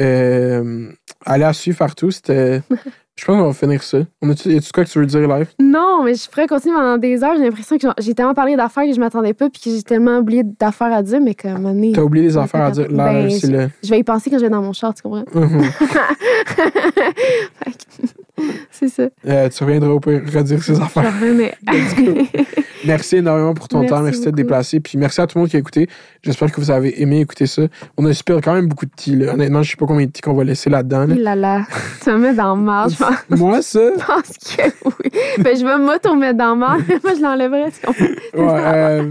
Euh, 0.00 0.88
allez 1.24 1.44
à 1.44 1.52
suivre 1.52 1.78
partout. 1.78 2.10
C'était. 2.10 2.62
Je 3.18 3.24
pense 3.24 3.38
qu'on 3.40 3.46
va 3.46 3.54
finir 3.54 3.82
ça. 3.82 4.00
On 4.20 4.28
a-tu, 4.28 4.50
y 4.50 4.58
a-tu 4.58 4.70
quoi 4.72 4.84
que 4.84 4.90
tu 4.90 4.98
veux 4.98 5.06
dire 5.06 5.26
live? 5.26 5.48
Non, 5.58 6.02
mais 6.04 6.14
je 6.14 6.28
pourrais 6.28 6.46
continuer 6.46 6.74
pendant 6.74 6.98
des 6.98 7.24
heures. 7.24 7.32
J'ai 7.38 7.44
l'impression 7.44 7.78
que 7.78 7.86
j'ai 7.98 8.12
tellement 8.14 8.34
parlé 8.34 8.56
d'affaires 8.56 8.84
que 8.84 8.92
je 8.92 9.00
m'attendais 9.00 9.32
pas, 9.32 9.48
puis 9.48 9.58
que 9.62 9.70
j'ai 9.70 9.82
tellement 9.82 10.18
oublié 10.18 10.42
d'affaires 10.44 10.92
à 10.92 11.02
dire, 11.02 11.22
mais 11.22 11.34
qu'à 11.34 11.52
un 11.52 11.54
moment 11.54 11.72
donné, 11.72 11.92
T'as 11.92 12.02
oublié 12.02 12.26
les 12.26 12.36
affaires 12.36 12.64
à 12.64 12.70
dire. 12.72 12.90
Là, 12.90 13.14
Ben, 13.14 13.30
c'est 13.30 13.46
le. 13.46 13.70
je 13.82 13.88
vais 13.88 14.00
y 14.00 14.04
penser 14.04 14.28
quand 14.28 14.36
je 14.36 14.44
vais 14.44 14.50
dans 14.50 14.60
mon 14.60 14.74
char, 14.74 14.92
tu 14.92 15.00
comprends? 15.00 15.24
Fait 16.44 17.72
que- 17.72 18.06
c'est 18.70 18.88
ça. 18.88 19.04
Euh, 19.26 19.48
tu 19.48 19.64
reviendras 19.64 19.90
au 19.90 20.00
pire 20.00 20.22
redire 20.32 20.62
ces 20.62 20.80
affaires. 20.80 21.04
revenais. 21.04 21.54
Merci 22.84 23.16
énormément 23.16 23.54
pour 23.54 23.68
ton 23.68 23.80
Merci 23.80 23.90
temps. 23.94 24.02
Merci 24.02 24.20
d'être 24.20 24.26
beaucoup. 24.30 24.36
déplacé. 24.36 24.80
Puis 24.80 24.98
merci 24.98 25.20
à 25.20 25.26
tout 25.26 25.38
le 25.38 25.40
monde 25.42 25.50
qui 25.50 25.56
a 25.56 25.58
écouté. 25.58 25.88
J'espère 26.22 26.52
que 26.52 26.60
vous 26.60 26.70
avez 26.70 27.00
aimé 27.02 27.20
écouter 27.20 27.46
ça. 27.46 27.62
On 27.96 28.04
a 28.06 28.12
super 28.12 28.36
quand 28.40 28.54
même 28.54 28.68
beaucoup 28.68 28.86
de 28.86 28.90
tea. 28.94 29.16
Là. 29.16 29.32
Honnêtement, 29.34 29.62
je 29.62 29.70
sais 29.70 29.76
pas 29.76 29.86
combien 29.86 30.06
de 30.06 30.10
tea 30.12 30.20
qu'on 30.20 30.34
va 30.34 30.44
laisser 30.44 30.70
là-dedans. 30.70 31.06
là. 31.06 31.14
Là 31.16 31.34
là, 31.34 31.64
tu 32.04 32.10
me 32.10 32.18
mets 32.18 32.34
dans 32.34 32.54
le 32.54 32.62
marge, 32.62 32.92
je 32.92 32.98
pense. 32.98 33.14
Moi, 33.40 33.62
ça? 33.62 33.80
Je 33.98 34.04
pense 34.04 34.56
que 34.56 34.62
oui. 34.84 35.10
Ben, 35.38 35.56
je 35.56 35.64
vais 35.64 35.78
m'auto-mettre 35.78 36.36
dans 36.38 36.52
le 36.52 36.60
marge. 36.60 36.82
Moi, 37.02 37.14
je 37.16 37.22
l'enlèverais. 37.22 37.70
tu 37.72 37.86
comprends? 37.86 38.04
Ouais, 38.04 38.62
euh, 38.64 39.10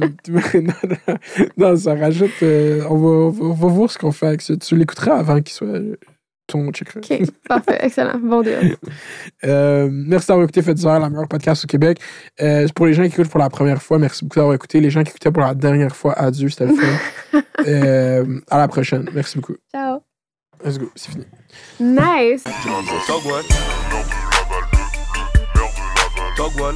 non, 1.58 1.76
ça 1.76 1.96
rajoute. 1.96 2.32
euh, 2.44 2.82
on, 2.90 2.96
va, 2.98 3.08
on, 3.08 3.30
va, 3.30 3.46
on 3.46 3.54
va 3.54 3.68
voir 3.68 3.90
ce 3.92 3.98
qu'on 3.98 4.12
fait 4.12 4.28
avec 4.28 4.42
ça. 4.42 4.56
Tu 4.58 4.76
l'écouteras 4.78 5.16
avant 5.18 5.42
qu'il 5.42 5.54
soit 5.54 5.68
euh, 5.68 5.96
ton 6.48 6.72
checker. 6.72 7.00
OK, 7.00 7.32
parfait, 7.48 7.78
excellent. 7.82 8.20
Bon 8.20 8.42
deal. 8.42 8.78
Euh, 9.44 9.90
merci 9.92 10.28
d'avoir 10.28 10.46
écouté 10.46 10.62
Faites 10.62 10.82
la 10.82 11.10
meilleure 11.10 11.28
podcast 11.28 11.66
au 11.66 11.68
Québec. 11.68 12.00
Euh, 12.42 12.68
pour 12.74 12.88
les 12.88 12.94
gens 12.94 13.04
qui 13.04 13.10
écoutent 13.10 13.30
pour 13.30 13.40
la 13.40 13.50
première 13.50 13.82
fois, 13.82 14.00
merci 14.00 14.24
beaucoup 14.24 14.40
d'avoir 14.40 14.56
écouté. 14.56 14.80
Les 14.80 14.90
gens 14.90 15.04
qui 15.04 15.10
écoutaient 15.10 15.32
pour 15.32 15.44
la 15.44 15.54
dernière 15.54 15.96
fois, 15.96 16.14
adieu, 16.14 16.50
c'était 16.50 16.68
le 16.68 16.76
fun. 16.76 17.42
Euh, 17.68 18.42
à 18.52 18.60
la 18.60 18.68
prochaine. 18.68 19.10
Merci 19.14 19.38
beaucoup. 19.38 19.56
Ciao. 19.74 20.02
Let's 20.64 20.78
go, 20.78 20.92
c'est 20.94 21.12
fini. 21.12 21.26
Nice. 21.80 22.44
Togwall. 23.08 23.44
Togwall. 26.36 26.76